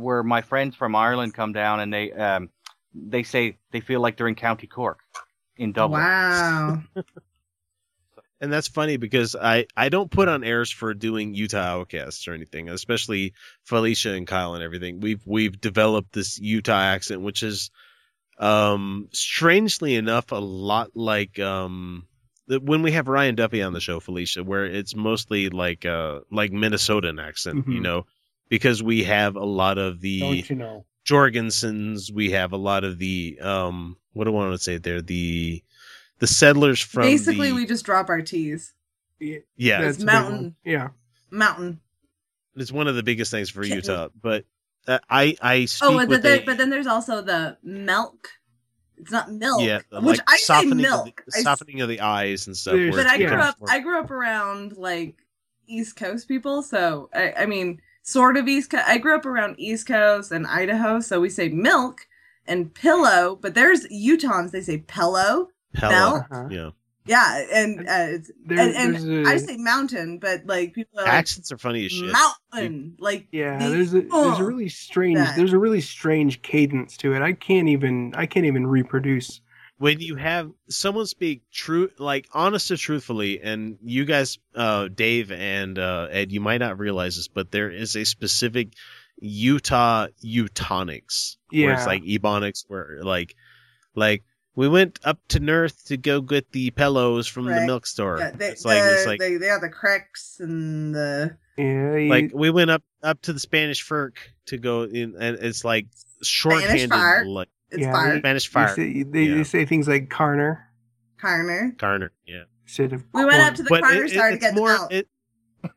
where 0.00 0.22
my 0.22 0.40
friends 0.40 0.74
from 0.76 0.94
Ireland 0.96 1.34
come 1.34 1.52
down 1.52 1.80
and 1.80 1.92
they 1.92 2.12
um 2.12 2.50
they 2.94 3.22
say 3.22 3.58
they 3.70 3.80
feel 3.80 4.00
like 4.00 4.16
they're 4.16 4.28
in 4.28 4.34
County 4.34 4.66
Cork 4.66 4.98
in 5.56 5.72
Dublin. 5.72 6.00
Wow. 6.02 6.82
And 8.40 8.52
that's 8.52 8.66
funny 8.66 8.96
because 8.96 9.36
I, 9.36 9.66
I 9.76 9.88
don't 9.88 10.10
put 10.10 10.26
on 10.28 10.42
airs 10.42 10.68
for 10.68 10.94
doing 10.94 11.32
Utah 11.32 11.78
Outcasts 11.78 12.26
or 12.26 12.32
anything, 12.34 12.68
especially 12.68 13.34
Felicia 13.62 14.14
and 14.14 14.26
Kyle 14.26 14.54
and 14.54 14.64
everything. 14.64 14.98
We've 14.98 15.22
we've 15.24 15.60
developed 15.60 16.12
this 16.12 16.40
Utah 16.40 16.72
accent, 16.80 17.20
which 17.22 17.44
is 17.44 17.70
um 18.38 19.08
strangely 19.12 19.94
enough 19.94 20.32
a 20.32 20.36
lot 20.36 20.90
like 20.96 21.38
um 21.38 22.08
when 22.48 22.82
we 22.82 22.90
have 22.92 23.06
Ryan 23.06 23.36
Duffy 23.36 23.62
on 23.62 23.74
the 23.74 23.80
show, 23.80 24.00
Felicia, 24.00 24.42
where 24.42 24.66
it's 24.66 24.96
mostly 24.96 25.48
like 25.48 25.86
uh 25.86 26.20
like 26.28 26.50
Minnesotan 26.50 27.22
accent, 27.22 27.62
you 27.68 27.78
Mhm. 27.78 27.82
know, 27.82 28.06
because 28.52 28.82
we 28.82 29.04
have 29.04 29.34
a 29.36 29.44
lot 29.44 29.78
of 29.78 30.02
the 30.02 30.20
Don't 30.20 30.50
you 30.50 30.56
know? 30.56 30.84
Jorgensons, 31.08 32.12
we 32.12 32.32
have 32.32 32.52
a 32.52 32.58
lot 32.58 32.84
of 32.84 32.98
the 32.98 33.38
um 33.40 33.96
what 34.12 34.24
do 34.24 34.30
I 34.30 34.34
want 34.34 34.52
to 34.52 34.58
say 34.62 34.76
there? 34.76 35.00
The 35.00 35.62
the 36.18 36.26
settlers 36.26 36.78
from 36.80 37.04
Basically, 37.04 37.48
the, 37.48 37.54
we 37.54 37.64
just 37.66 37.84
drop 37.86 38.10
our 38.10 38.20
T's. 38.20 38.74
yeah, 39.18 39.38
It's 39.56 39.98
mountain. 40.00 40.54
Yeah. 40.64 40.88
Mountain. 41.30 41.80
It's 42.54 42.70
one 42.70 42.88
of 42.88 42.94
the 42.94 43.02
biggest 43.02 43.30
things 43.30 43.48
for 43.48 43.64
Utah, 43.64 44.08
but 44.20 44.44
uh, 44.86 44.98
I 45.08 45.34
I 45.40 45.64
speak 45.64 45.88
Oh, 45.90 45.96
but 45.96 46.08
with 46.08 46.22
then, 46.22 46.40
a, 46.40 46.44
but 46.44 46.58
then 46.58 46.68
there's 46.68 46.86
also 46.86 47.22
the 47.22 47.56
milk. 47.62 48.28
It's 48.98 49.10
not 49.10 49.32
milk. 49.32 49.62
yeah, 49.62 49.80
the, 49.90 50.02
which 50.02 50.18
like 50.18 50.28
I 50.30 50.36
say 50.36 50.44
softening 50.44 50.76
milk. 50.82 51.20
Of 51.26 51.32
the, 51.32 51.32
I 51.34 51.38
s- 51.38 51.44
softening 51.44 51.80
of 51.80 51.88
the 51.88 52.00
eyes 52.02 52.46
and 52.46 52.54
stuff. 52.56 52.74
But 52.90 53.06
I 53.06 53.16
grew 53.16 53.26
becomes 53.26 53.44
up. 53.46 53.60
more- 53.60 53.70
I 53.70 53.78
grew 53.80 53.98
up 53.98 54.10
around 54.10 54.76
like 54.76 55.14
East 55.66 55.96
Coast 55.96 56.28
people, 56.28 56.62
so 56.62 57.08
I, 57.14 57.32
I 57.38 57.46
mean, 57.46 57.80
sort 58.02 58.36
of 58.36 58.48
East. 58.48 58.70
Co- 58.70 58.82
I 58.86 58.98
grew 58.98 59.14
up 59.14 59.26
around 59.26 59.56
East 59.58 59.86
Coast 59.86 60.32
and 60.32 60.46
Idaho, 60.46 61.00
so 61.00 61.20
we 61.20 61.30
say 61.30 61.48
milk 61.48 62.06
and 62.46 62.72
pillow. 62.74 63.38
But 63.40 63.54
there's 63.54 63.86
Utahns; 63.88 64.50
they 64.50 64.60
say 64.60 64.78
pillow, 64.78 65.48
Pella, 65.74 66.26
milk. 66.30 66.52
yeah. 66.52 66.70
Yeah, 67.04 67.44
and 67.52 67.80
uh, 67.80 67.82
it's, 68.14 68.30
There- 68.46 68.60
and, 68.60 68.94
and 68.96 69.26
a- 69.26 69.28
I 69.28 69.36
say 69.36 69.56
mountain, 69.56 70.18
but 70.18 70.46
like 70.46 70.72
people 70.72 71.00
are 71.00 71.04
like, 71.04 71.12
Accents 71.14 71.50
are 71.50 71.58
funny 71.58 71.84
as 71.86 71.90
shit. 71.90 72.12
mountain. 72.52 72.94
Like 73.00 73.26
Yeah, 73.32 73.58
there's 73.68 73.88
a 73.92 74.02
there's 74.02 74.12
oh, 74.12 74.36
a 74.40 74.44
really 74.44 74.68
strange 74.68 75.18
that. 75.18 75.34
there's 75.36 75.52
a 75.52 75.58
really 75.58 75.80
strange 75.80 76.42
cadence 76.42 76.96
to 76.98 77.12
it. 77.14 77.20
I 77.20 77.32
can't 77.32 77.66
even 77.68 78.14
I 78.16 78.26
can't 78.26 78.46
even 78.46 78.66
reproduce. 78.68 79.40
When 79.82 79.98
you 80.00 80.14
have 80.14 80.50
someone 80.68 81.06
speak 81.06 81.42
true 81.50 81.90
like 81.98 82.28
honest 82.32 82.68
to 82.68 82.76
truthfully 82.76 83.40
and 83.42 83.78
you 83.82 84.04
guys 84.04 84.38
uh 84.54 84.86
dave 84.88 85.32
and 85.32 85.78
uh 85.78 86.06
ed 86.10 86.30
you 86.30 86.40
might 86.40 86.58
not 86.58 86.78
realize 86.78 87.16
this 87.16 87.26
but 87.28 87.50
there 87.50 87.70
is 87.70 87.96
a 87.96 88.04
specific 88.04 88.68
Utah 89.24 90.08
Utonics, 90.24 91.36
where 91.52 91.74
it's 91.74 91.86
like 91.86 92.02
Ebonics, 92.02 92.64
where 92.68 92.98
like 93.02 93.36
like 93.94 94.24
we 94.56 94.68
went 94.68 94.98
up 95.04 95.18
to 95.28 95.38
Nerth 95.40 95.86
to 95.86 95.96
go 95.96 96.20
get 96.20 96.50
the 96.52 96.70
pillows 96.72 97.28
from 97.28 97.44
the 97.44 97.60
milk 97.66 97.86
store. 97.86 98.18
Yeah, 98.18 98.30
they, 98.32 98.48
it's 98.48 98.64
like 98.64 98.82
it's 98.82 99.04
the- 99.04 99.10
like 99.10 99.20
they, 99.20 99.36
they 99.36 99.46
have 99.46 99.60
the 99.60 99.68
cracks 99.68 100.38
and 100.40 100.94
the 100.94 101.36
Yeah, 101.56 101.96
you- 101.96 102.08
like 102.10 102.30
we 102.34 102.50
went 102.50 102.70
up 102.70 102.82
up 103.02 103.22
to 103.22 103.32
the 103.32 103.40
Spanish 103.40 103.82
Fork 103.82 104.14
to 104.46 104.58
go 104.58 104.82
in, 104.82 105.14
and 105.18 105.36
it's 105.40 105.64
like 105.64 105.86
shorthanded 106.22 106.90
fire. 106.90 107.24
like 107.24 107.48
It's 107.72 107.80
yeah, 107.82 107.92
fire. 107.92 108.12
they- 108.14 108.18
Spanish 108.20 108.50
they 108.52 108.66
say- 108.68 109.02
They, 109.02 109.24
Yeah. 109.24 109.34
they 109.36 109.44
say 109.44 109.64
things 109.64 109.88
like 109.88 110.08
Carner 110.08 110.58
Carner. 111.20 111.76
Carner. 111.76 112.10
yeah. 112.26 112.44
instead 112.64 112.92
of. 112.92 113.04
We 113.12 113.24
went 113.24 113.40
up 113.42 113.54
to 113.56 113.62
the 113.62 113.68
But 113.68 113.82
Carter 113.82 114.04
it- 114.04 114.12
it- 114.12 114.30
to 114.32 114.38
get 114.38 114.54
more 114.54 114.68
them 114.68 114.80
out. 114.82 114.92
it, 114.92 115.08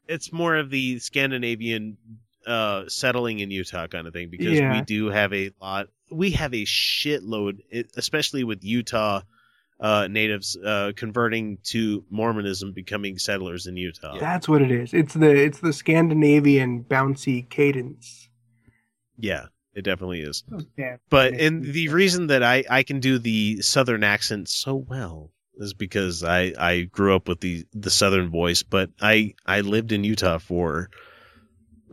it's 0.08 0.32
more 0.34 0.56
of 0.56 0.70
the 0.70 1.00
Scandinavian 1.00 1.98
uh 2.48 2.84
settling 2.88 3.40
in 3.40 3.50
Utah 3.52 3.88
kind 3.88 4.06
of 4.08 4.14
thing 4.14 4.30
because 4.30 4.54
Yeah. 4.60 4.74
we 4.74 4.82
do 4.82 5.08
have 5.10 5.34
a 5.34 5.52
lot 5.62 5.88
we 6.12 6.32
have 6.32 6.54
a 6.54 6.64
shitload 6.66 7.60
especially 7.98 8.44
with 8.44 8.64
Utah 8.64 9.22
uh 9.80 10.08
natives 10.10 10.56
uh 10.64 10.92
converting 10.96 11.58
to 11.64 12.06
Mormonism 12.12 12.72
becoming 12.72 13.18
settlers 13.18 13.66
in 13.68 13.76
Utah. 13.78 14.18
That's 14.20 14.48
what 14.48 14.62
it 14.62 14.72
is. 14.72 14.94
It's 14.94 15.14
the 15.16 15.30
it's 15.32 15.60
the 15.60 15.74
Scandinavian 15.74 16.84
bouncy 16.84 17.50
cadence. 17.50 18.30
Yeah, 19.18 19.48
it 19.76 19.84
definitely 19.84 20.22
is. 20.22 20.44
Yeah. 20.78 20.98
But 21.10 21.34
and 21.34 21.64
the 21.64 21.90
reason 21.90 22.28
that 22.28 22.42
I 22.42 22.64
I 22.70 22.84
can 22.84 23.00
do 23.00 23.20
the 23.20 23.62
southern 23.62 24.04
accent 24.04 24.50
so 24.50 24.76
well 24.76 25.32
is 25.58 25.74
because 25.74 26.24
I 26.24 26.54
I 26.58 26.82
grew 26.84 27.16
up 27.16 27.28
with 27.28 27.42
the 27.42 27.66
the 27.74 27.90
southern 27.90 28.30
voice, 28.30 28.64
but 28.64 28.90
I 29.02 29.36
I 29.46 29.62
lived 29.62 29.92
in 29.92 30.04
Utah 30.04 30.38
for 30.38 30.90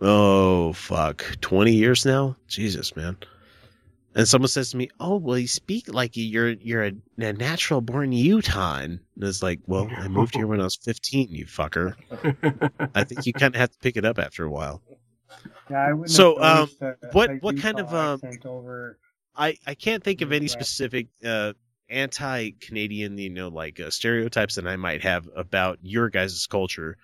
oh 0.00 0.72
fuck 0.72 1.24
20 1.40 1.72
years 1.72 2.06
now. 2.06 2.36
Jesus, 2.46 2.94
man. 2.96 3.16
And 4.14 4.28
someone 4.28 4.48
says 4.48 4.70
to 4.70 4.76
me, 4.76 4.90
"Oh, 5.00 5.16
well, 5.16 5.38
you 5.38 5.48
speak 5.48 5.92
like 5.92 6.12
you're 6.14 6.50
you're 6.50 6.84
a, 6.84 6.92
a 7.18 7.32
natural 7.32 7.80
born 7.80 8.12
Utah." 8.12 8.76
And 8.76 9.00
it's 9.16 9.42
like, 9.42 9.60
"Well, 9.66 9.88
I 9.96 10.06
moved 10.08 10.36
here 10.36 10.46
when 10.46 10.60
I 10.60 10.64
was 10.64 10.76
15, 10.76 11.28
you 11.30 11.46
fucker." 11.46 11.94
I 12.94 13.04
think 13.04 13.24
you 13.26 13.32
kind 13.32 13.54
of 13.54 13.60
have 13.60 13.70
to 13.70 13.78
pick 13.78 13.96
it 13.96 14.04
up 14.04 14.18
after 14.18 14.44
a 14.44 14.50
while. 14.50 14.82
Yeah, 15.70 15.76
I 15.78 15.92
wouldn't 15.92 16.10
So, 16.10 16.36
have 16.36 16.44
um, 16.44 16.58
noticed 16.60 16.80
that- 16.80 16.98
what 17.12 17.28
that 17.30 17.42
what 17.42 17.58
kind 17.58 17.78
of 17.80 17.92
um, 17.94 18.20
over 18.44 18.98
I 19.36 19.56
I 19.66 19.74
can't 19.74 20.02
think 20.04 20.20
of 20.20 20.30
any 20.32 20.46
Midwest. 20.46 20.52
specific 20.54 21.08
uh 21.24 21.52
anti-Canadian, 21.88 23.18
you 23.18 23.30
know, 23.30 23.48
like 23.48 23.78
uh, 23.80 23.90
stereotypes 23.90 24.54
that 24.56 24.66
I 24.66 24.76
might 24.76 25.02
have 25.02 25.28
about 25.36 25.78
your 25.82 26.08
guys' 26.08 26.46
culture. 26.46 26.96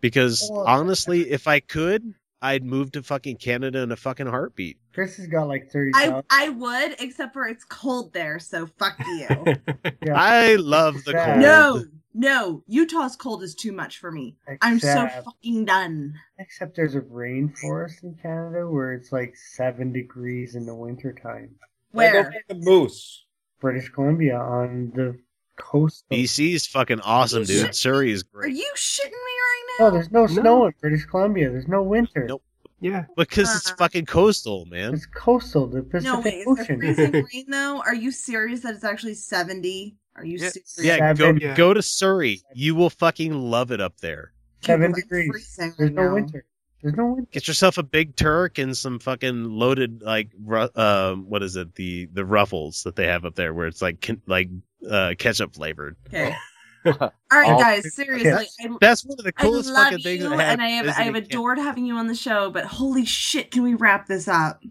Because 0.00 0.48
Well- 0.52 0.66
honestly, 0.66 1.30
if 1.30 1.46
I 1.46 1.60
could, 1.60 2.14
I'd 2.42 2.64
move 2.64 2.92
to 2.92 3.02
fucking 3.02 3.36
Canada 3.36 3.80
in 3.80 3.92
a 3.92 3.96
fucking 3.96 4.26
heartbeat. 4.26 4.78
Chris 4.92 5.16
has 5.16 5.26
got 5.26 5.48
like 5.48 5.70
thirty 5.70 5.92
I. 5.94 6.22
I 6.30 6.48
would, 6.50 6.96
except 7.00 7.32
for 7.32 7.46
it's 7.46 7.64
cold 7.64 8.12
there, 8.12 8.38
so 8.38 8.66
fuck 8.78 8.98
you. 8.98 9.26
I 10.14 10.56
love 10.56 11.02
the 11.04 11.14
cold. 11.14 11.38
no, 11.38 11.84
no, 12.16 12.62
Utah's 12.66 13.14
cold 13.14 13.42
is 13.42 13.54
too 13.54 13.72
much 13.72 13.98
for 13.98 14.10
me. 14.10 14.36
I'm 14.62 14.80
so 14.80 15.06
fucking 15.06 15.66
done. 15.66 16.14
Except 16.38 16.74
there's 16.74 16.94
a 16.94 17.00
rainforest 17.00 18.02
in 18.02 18.14
Canada 18.22 18.66
where 18.68 18.94
it's 18.94 19.12
like 19.12 19.36
seven 19.36 19.92
degrees 19.92 20.54
in 20.54 20.64
the 20.64 20.74
wintertime. 20.74 21.54
Where? 21.92 22.34
the 22.48 22.54
moose. 22.54 23.24
British 23.60 23.90
Columbia 23.90 24.38
on 24.38 24.92
the 24.94 25.18
coast. 25.56 26.04
Of... 26.10 26.16
BC 26.16 26.54
is 26.54 26.66
fucking 26.66 27.00
awesome, 27.00 27.44
dude. 27.44 27.74
Surrey 27.74 28.12
is 28.12 28.22
great. 28.22 28.46
Are 28.46 28.54
you 28.54 28.72
shitting 28.74 29.10
me 29.10 29.10
right 29.12 29.64
now? 29.78 29.84
No, 29.84 29.90
there's 29.92 30.10
no 30.10 30.26
snow 30.26 30.66
in 30.66 30.74
British 30.80 31.04
Columbia. 31.04 31.50
There's 31.50 31.68
no 31.68 31.82
winter. 31.82 32.26
Nope. 32.26 32.42
Yeah. 32.80 33.04
Because 33.16 33.54
it's 33.54 33.68
uh-huh. 33.68 33.76
fucking 33.78 34.06
coastal, 34.06 34.66
man. 34.66 34.94
It's 34.94 35.06
coastal, 35.06 35.66
the 35.66 35.78
No, 36.00 36.20
Pacific 36.20 36.24
wait, 36.24 36.34
is 36.34 36.44
there 36.44 36.64
Ocean. 36.64 36.78
freezing 36.78 37.12
rain 37.34 37.44
though? 37.48 37.82
Are 37.84 37.94
you 37.94 38.10
serious 38.10 38.60
that 38.60 38.74
it's 38.74 38.84
actually 38.84 39.14
70? 39.14 39.96
Are 40.16 40.24
you 40.24 40.38
Yeah, 40.38 40.48
serious? 40.50 40.78
yeah, 40.98 41.14
go 41.14 41.32
Yeah. 41.32 41.54
go 41.54 41.74
to 41.74 41.82
Surrey. 41.82 42.42
You 42.54 42.74
will 42.74 42.90
fucking 42.90 43.32
love 43.32 43.70
it 43.70 43.80
up 43.80 43.98
there. 44.00 44.32
Seven 44.62 44.92
degrees. 44.92 45.56
There's 45.78 45.90
no 45.92 46.14
winter. 46.14 46.44
There's 46.82 46.94
no 46.94 47.06
winter. 47.06 47.28
Get 47.32 47.48
yourself 47.48 47.78
a 47.78 47.82
big 47.82 48.16
Turk 48.16 48.58
and 48.58 48.76
some 48.76 48.98
fucking 48.98 49.44
loaded 49.44 50.02
like 50.02 50.30
ru- 50.42 50.68
um 50.74 51.28
what 51.28 51.42
is 51.42 51.56
it 51.56 51.74
the 51.74 52.06
the 52.12 52.24
ruffles 52.24 52.82
that 52.84 52.96
they 52.96 53.06
have 53.06 53.24
up 53.24 53.34
there 53.34 53.52
where 53.54 53.66
it's 53.66 53.82
like 53.82 54.00
kin- 54.00 54.22
like 54.26 54.48
uh 54.90 55.14
ketchup 55.18 55.54
flavored. 55.54 55.96
Okay. 56.08 56.34
All 56.86 57.10
right, 57.32 57.58
guys. 57.58 57.94
Seriously, 57.94 58.30
I, 58.60 58.68
That's 58.80 59.04
one 59.04 59.18
of 59.18 59.24
the 59.24 59.32
coolest 59.32 59.68
love 59.70 59.86
fucking 59.88 59.98
things 60.04 60.22
you, 60.22 60.32
I 60.32 60.36
have. 60.42 60.52
and 60.52 60.62
I 60.62 60.68
have 60.68 60.86
I 60.86 60.90
have 61.02 61.14
visiting 61.14 61.30
adored 61.32 61.58
having 61.58 61.84
you 61.84 61.96
on 61.96 62.06
the 62.06 62.14
show. 62.14 62.48
But 62.50 62.64
holy 62.64 63.04
shit, 63.04 63.50
can 63.50 63.64
we 63.64 63.74
wrap 63.74 64.06
this 64.06 64.28
up? 64.28 64.62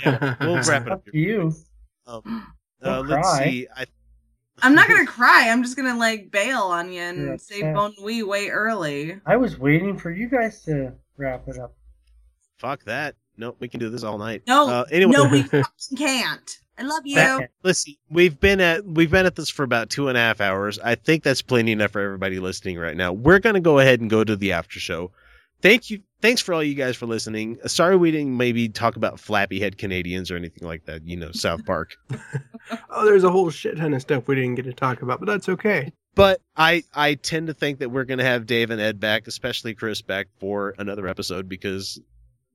Canada. 0.00 0.36
We'll 0.40 0.62
wrap 0.62 0.86
it 0.86 0.92
up. 0.92 0.98
Up 0.98 1.04
to 1.06 1.18
you. 1.18 1.52
Um, 2.06 2.46
uh, 2.82 3.00
let's 3.00 3.38
see. 3.38 3.66
I 3.76 3.86
I'm 4.62 4.74
not 4.74 4.88
gonna 4.88 5.06
cry. 5.18 5.48
I'm 5.50 5.62
just 5.62 5.76
gonna 5.76 5.96
like 5.98 6.30
bail 6.30 6.62
on 6.62 6.92
you 6.92 7.00
and 7.00 7.18
You're 7.18 7.38
say 7.38 7.56
upset. 7.60 7.74
bon 7.74 7.94
we 8.02 8.22
way 8.22 8.48
early. 8.48 9.20
I 9.26 9.36
was 9.36 9.58
waiting 9.58 9.96
for 9.98 10.10
you 10.10 10.28
guys 10.28 10.62
to 10.64 10.92
wrap 11.16 11.48
it 11.48 11.58
up. 11.58 11.74
fuck 12.58 12.84
that. 12.84 13.14
No, 13.36 13.54
we 13.60 13.68
can 13.68 13.78
do 13.80 13.88
this 13.88 14.02
all 14.02 14.18
night. 14.18 14.42
No, 14.48 14.68
Uh, 14.68 14.84
anyway, 14.90 15.12
no, 15.12 15.28
we 15.28 15.44
can't. 15.96 16.58
I 16.76 16.82
love 16.82 17.02
you. 17.04 17.14
Second. 17.16 17.48
listen, 17.62 17.94
we've 18.10 18.38
been 18.38 18.60
at 18.60 18.84
we've 18.84 19.10
been 19.10 19.26
at 19.26 19.34
this 19.36 19.48
for 19.50 19.62
about 19.64 19.90
two 19.90 20.08
and 20.08 20.16
a 20.16 20.20
half 20.20 20.40
hours. 20.40 20.78
I 20.78 20.94
think 20.94 21.22
that's 21.24 21.42
plenty 21.42 21.72
enough 21.72 21.90
for 21.92 22.00
everybody 22.00 22.38
listening 22.38 22.78
right 22.78 22.96
now. 22.96 23.12
We're 23.12 23.38
gonna 23.40 23.60
go 23.60 23.78
ahead 23.80 24.00
and 24.00 24.08
go 24.10 24.22
to 24.24 24.36
the 24.36 24.52
after 24.52 24.78
show. 24.80 25.10
Thank 25.60 25.90
you, 25.90 26.02
thanks 26.20 26.40
for 26.40 26.54
all 26.54 26.62
you 26.62 26.74
guys 26.74 26.96
for 26.96 27.06
listening. 27.06 27.58
Sorry 27.66 27.96
we 27.96 28.10
didn't 28.10 28.36
maybe 28.36 28.68
talk 28.68 28.96
about 28.96 29.18
flappy 29.18 29.58
head 29.58 29.76
Canadians 29.76 30.30
or 30.30 30.36
anything 30.36 30.66
like 30.66 30.84
that. 30.84 31.06
You 31.06 31.16
know, 31.16 31.32
South 31.32 31.64
Park. 31.64 31.96
Oh, 32.90 33.06
there's 33.06 33.24
a 33.24 33.30
whole 33.30 33.48
shit 33.48 33.78
ton 33.78 33.94
of 33.94 34.02
stuff 34.02 34.28
we 34.28 34.34
didn't 34.34 34.56
get 34.56 34.66
to 34.66 34.74
talk 34.74 35.00
about, 35.00 35.20
but 35.20 35.26
that's 35.26 35.48
okay. 35.48 35.90
But 36.14 36.42
I 36.54 36.82
I 36.94 37.14
tend 37.14 37.46
to 37.46 37.54
think 37.54 37.78
that 37.78 37.90
we're 37.90 38.04
gonna 38.04 38.24
have 38.24 38.44
Dave 38.44 38.70
and 38.70 38.80
Ed 38.80 39.00
back, 39.00 39.26
especially 39.26 39.74
Chris 39.74 40.02
back 40.02 40.26
for 40.38 40.74
another 40.76 41.08
episode 41.08 41.48
because 41.48 41.98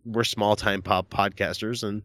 we're 0.05 0.23
small 0.23 0.55
time 0.55 0.83
pop 0.83 1.09
podcasters 1.09 1.81
and 1.81 2.03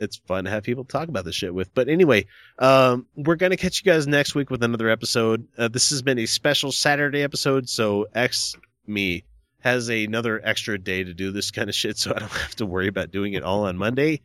it's 0.00 0.16
fun 0.16 0.44
to 0.44 0.50
have 0.50 0.62
people 0.62 0.84
to 0.84 0.92
talk 0.92 1.08
about 1.08 1.26
this 1.26 1.34
shit 1.34 1.52
with. 1.52 1.74
But 1.74 1.88
anyway, 1.88 2.26
um, 2.58 3.06
we're 3.14 3.36
gonna 3.36 3.56
catch 3.58 3.82
you 3.84 3.92
guys 3.92 4.06
next 4.06 4.34
week 4.34 4.48
with 4.48 4.62
another 4.62 4.88
episode. 4.88 5.48
Uh, 5.58 5.68
this 5.68 5.90
has 5.90 6.00
been 6.00 6.18
a 6.18 6.26
special 6.26 6.72
Saturday 6.72 7.22
episode, 7.22 7.68
so 7.68 8.06
X 8.14 8.54
me 8.86 9.24
has 9.60 9.88
another 9.88 10.40
extra 10.42 10.78
day 10.78 11.04
to 11.04 11.14
do 11.14 11.32
this 11.32 11.50
kind 11.50 11.68
of 11.68 11.74
shit, 11.74 11.98
so 11.98 12.12
I 12.14 12.18
don't 12.20 12.30
have 12.30 12.56
to 12.56 12.66
worry 12.66 12.88
about 12.88 13.10
doing 13.10 13.32
it 13.34 13.42
all 13.42 13.66
on 13.66 13.76
Monday, 13.76 14.20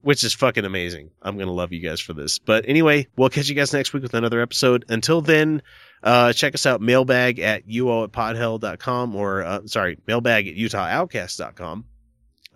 which 0.00 0.24
is 0.24 0.32
fucking 0.32 0.64
amazing. 0.64 1.10
I'm 1.20 1.38
gonna 1.38 1.52
love 1.52 1.72
you 1.72 1.80
guys 1.80 2.00
for 2.00 2.14
this. 2.14 2.38
But 2.38 2.68
anyway, 2.68 3.06
we'll 3.16 3.28
catch 3.28 3.48
you 3.48 3.54
guys 3.54 3.72
next 3.72 3.92
week 3.92 4.02
with 4.02 4.14
another 4.14 4.40
episode. 4.40 4.84
Until 4.88 5.20
then, 5.20 5.62
uh, 6.02 6.32
check 6.32 6.54
us 6.54 6.66
out 6.66 6.80
mailbag 6.80 7.38
at 7.38 7.66
uo 7.68 8.04
at 8.04 8.12
podhell.com 8.12 9.14
or 9.14 9.42
uh, 9.42 9.60
sorry, 9.66 9.98
mailbag 10.06 10.48
at 10.48 10.54
utahoutcast.com. 10.56 11.84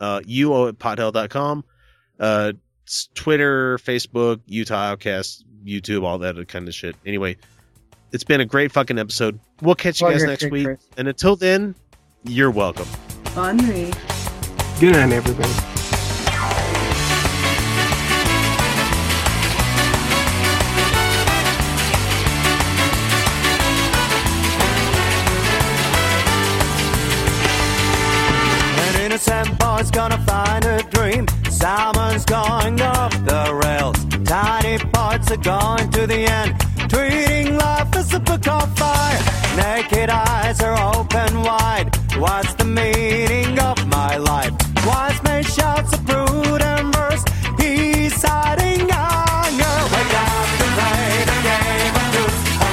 Uh, 0.00 0.20
uo 0.20 0.68
at 0.68 0.78
podhell.com. 0.78 1.64
Uh, 2.18 2.52
Twitter, 3.14 3.78
Facebook, 3.78 4.40
Utah 4.46 4.92
Outcast, 4.92 5.44
YouTube, 5.64 6.04
all 6.04 6.18
that 6.18 6.48
kind 6.48 6.68
of 6.68 6.74
shit. 6.74 6.96
Anyway, 7.04 7.36
it's 8.12 8.24
been 8.24 8.40
a 8.40 8.44
great 8.44 8.72
fucking 8.72 8.98
episode. 8.98 9.38
We'll 9.60 9.74
catch 9.74 10.00
you 10.00 10.08
guys 10.08 10.22
next 10.22 10.50
week. 10.50 10.68
And 10.96 11.08
until 11.08 11.36
then, 11.36 11.74
you're 12.28 12.50
welcome. 12.50 12.86
Bon 13.34 13.56
nuit. 13.56 13.96
Good 14.80 14.92
night, 14.92 15.12
everybody. 15.12 15.48
An 28.78 29.00
innocent 29.02 29.58
boy's 29.58 29.90
gonna 29.90 30.18
find 30.26 30.64
a 30.64 30.82
dream. 30.90 31.26
Salmon's 31.50 32.24
going 32.24 32.80
off 32.80 33.12
the 33.24 33.60
rails. 33.64 34.04
Tiny 34.24 34.78
parts 34.92 35.30
are 35.30 35.36
going 35.36 35.90
to 35.90 36.06
the 36.06 36.26
end. 36.26 36.54
Treating 36.90 37.56
life 37.56 37.94
as 37.96 38.12
a 38.14 38.20
book 38.20 38.46
on 38.48 38.68
fire. 38.74 39.18
Naked 39.56 40.10
eyes 40.10 40.60
are 40.60 40.76
open 40.94 41.42
wide. 41.42 42.05
What's 42.18 42.54
the 42.54 42.64
meaning 42.64 43.58
of 43.58 43.86
my 43.88 44.16
life? 44.16 44.52
Wise 44.86 45.22
man 45.22 45.42
shouts 45.42 45.92
a 45.92 45.98
prudent 45.98 46.94
verse. 46.94 47.22
He's 47.60 48.24
anger. 48.24 49.74
Wake 49.92 50.14
up 50.24 50.48
to 50.58 50.66
play 50.76 51.24
the 51.30 51.36
game 51.44 51.94
of 52.00 52.06
truth. 52.14 52.38
A 52.56 52.68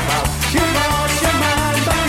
about. 0.00 0.26
You 0.54 0.64
lost 0.74 1.22
your 1.22 1.36
mind, 1.38 1.80
but 1.86 2.02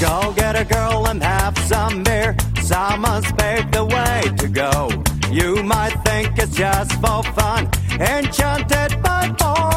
Go 0.00 0.32
get 0.34 0.54
a 0.56 0.64
girl 0.64 1.06
and 1.06 1.22
have 1.22 1.56
some 1.58 2.02
beer. 2.02 2.36
Someone's 2.62 3.30
You 5.34 5.64
might 5.64 5.96
think 6.04 6.38
it's 6.38 6.54
just 6.54 6.92
for 7.00 7.20
fun, 7.34 7.68
enchanted 7.98 9.02
by 9.02 9.14
sandbar's 9.38 9.73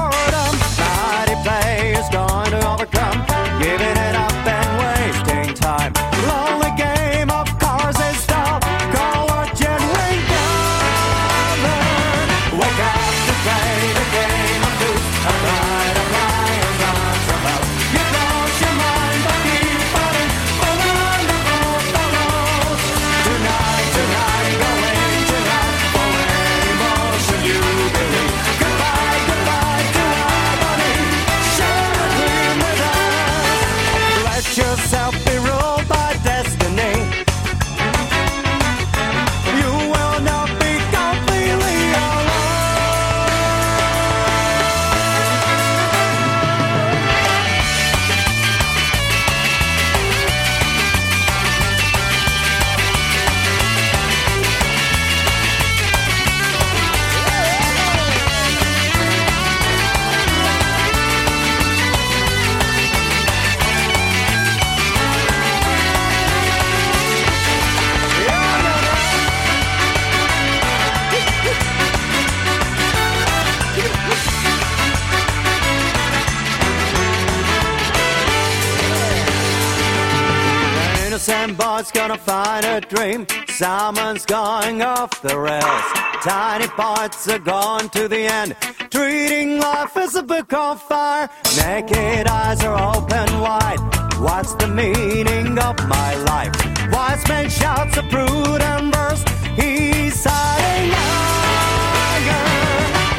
Salmon's 83.88 84.26
going 84.26 84.82
off 84.82 85.22
the 85.22 85.40
rails. 85.40 85.88
Tiny 86.22 86.68
parts 86.68 87.26
are 87.30 87.40
gone 87.40 87.88
to 87.92 88.10
the 88.10 88.20
end. 88.20 88.54
Treating 88.92 89.60
life 89.60 89.96
as 89.96 90.14
a 90.16 90.24
book 90.24 90.52
on 90.52 90.78
fire. 90.78 91.30
Naked 91.56 92.28
eyes 92.28 92.62
are 92.66 92.96
open 92.98 93.40
wide. 93.40 93.80
What's 94.20 94.56
the 94.56 94.68
meaning 94.68 95.58
of 95.58 95.78
my 95.88 96.16
life? 96.16 96.54
Wise 96.92 97.26
man 97.30 97.50
shouts 97.50 97.96
a 97.96 98.04
prudent 98.04 98.94
verse. 98.94 99.24
He's 99.56 100.22
hiding. 100.22 100.92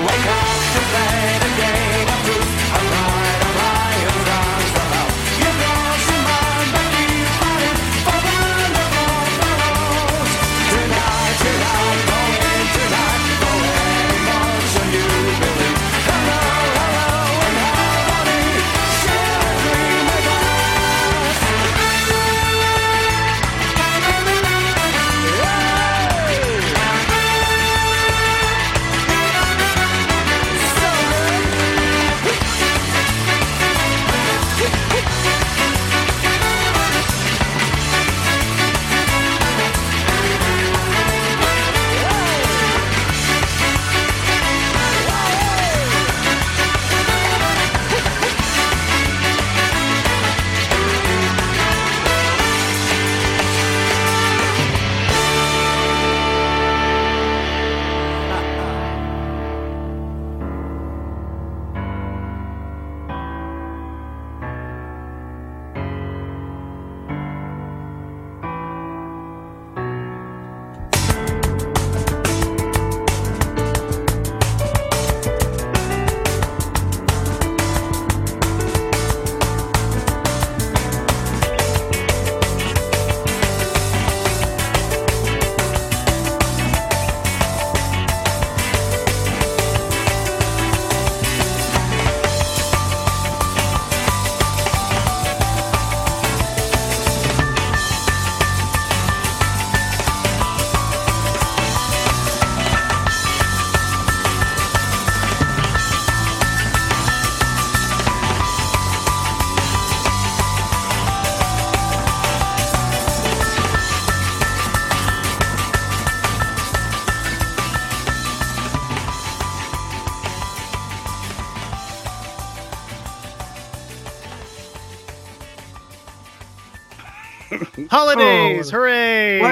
Wake 0.05 0.29
up 0.37 0.61
to 0.75 0.81
play 0.93 1.39
the 1.45 1.53
game 1.63 2.09
of 2.13 2.19
truth. 2.27 2.58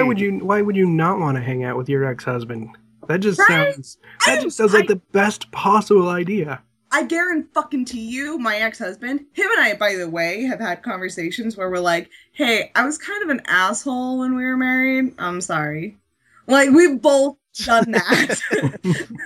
Would 0.07 0.21
you? 0.21 0.39
Why 0.45 0.63
would 0.63 0.77
you 0.77 0.87
not 0.87 1.19
want 1.19 1.37
to 1.37 1.43
hang 1.43 1.65
out 1.65 1.77
with 1.77 1.89
your 1.89 2.05
ex-husband? 2.05 2.71
That 3.09 3.19
just 3.19 3.39
Right? 3.39 3.73
sounds. 3.75 3.99
That 4.27 4.43
just 4.43 4.57
sounds 4.57 4.73
like 4.75 4.89
the 4.89 4.97
best 5.13 5.51
possible 5.53 6.09
idea. 6.09 6.63
I 6.93 7.05
guarantee 7.05 7.49
fucking 7.53 7.85
to 7.87 7.99
you, 8.01 8.39
my 8.39 8.57
ex-husband, 8.57 9.21
him 9.33 9.51
and 9.57 9.61
I, 9.61 9.75
by 9.75 9.97
the 9.97 10.09
way, 10.09 10.43
have 10.45 10.61
had 10.61 10.83
conversations 10.83 11.57
where 11.57 11.69
we're 11.71 11.79
like, 11.81 12.11
"Hey, 12.33 12.71
I 12.75 12.85
was 12.87 12.97
kind 12.99 13.23
of 13.23 13.29
an 13.31 13.43
asshole 13.47 14.19
when 14.19 14.35
we 14.37 14.45
were 14.45 14.57
married. 14.57 15.15
I'm 15.19 15.41
sorry." 15.41 15.97
Like 16.47 16.71
we've 16.71 17.01
both 17.03 17.37
done 17.65 17.91
that. 17.93 18.41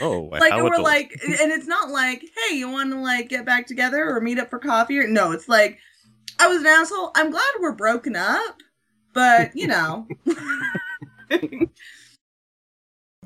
Oh, 0.00 0.20
like 0.30 0.52
and 0.52 0.62
we're 0.62 0.76
the- 0.76 0.82
like, 0.82 1.10
and 1.24 1.50
it's 1.52 1.66
not 1.66 1.90
like, 1.90 2.22
"Hey, 2.48 2.56
you 2.56 2.70
want 2.70 2.92
to 2.92 3.00
like 3.00 3.28
get 3.28 3.44
back 3.44 3.66
together 3.66 4.08
or 4.08 4.20
meet 4.20 4.38
up 4.38 4.48
for 4.48 4.58
coffee?" 4.60 4.98
Or 5.00 5.08
no, 5.08 5.32
it's 5.32 5.48
like, 5.48 5.78
I 6.38 6.46
was 6.46 6.60
an 6.60 6.66
asshole. 6.66 7.10
I'm 7.16 7.30
glad 7.32 7.42
we're 7.60 7.72
broken 7.72 8.14
up, 8.14 8.58
but 9.18 9.56
you 9.56 9.66
know. 9.66 10.06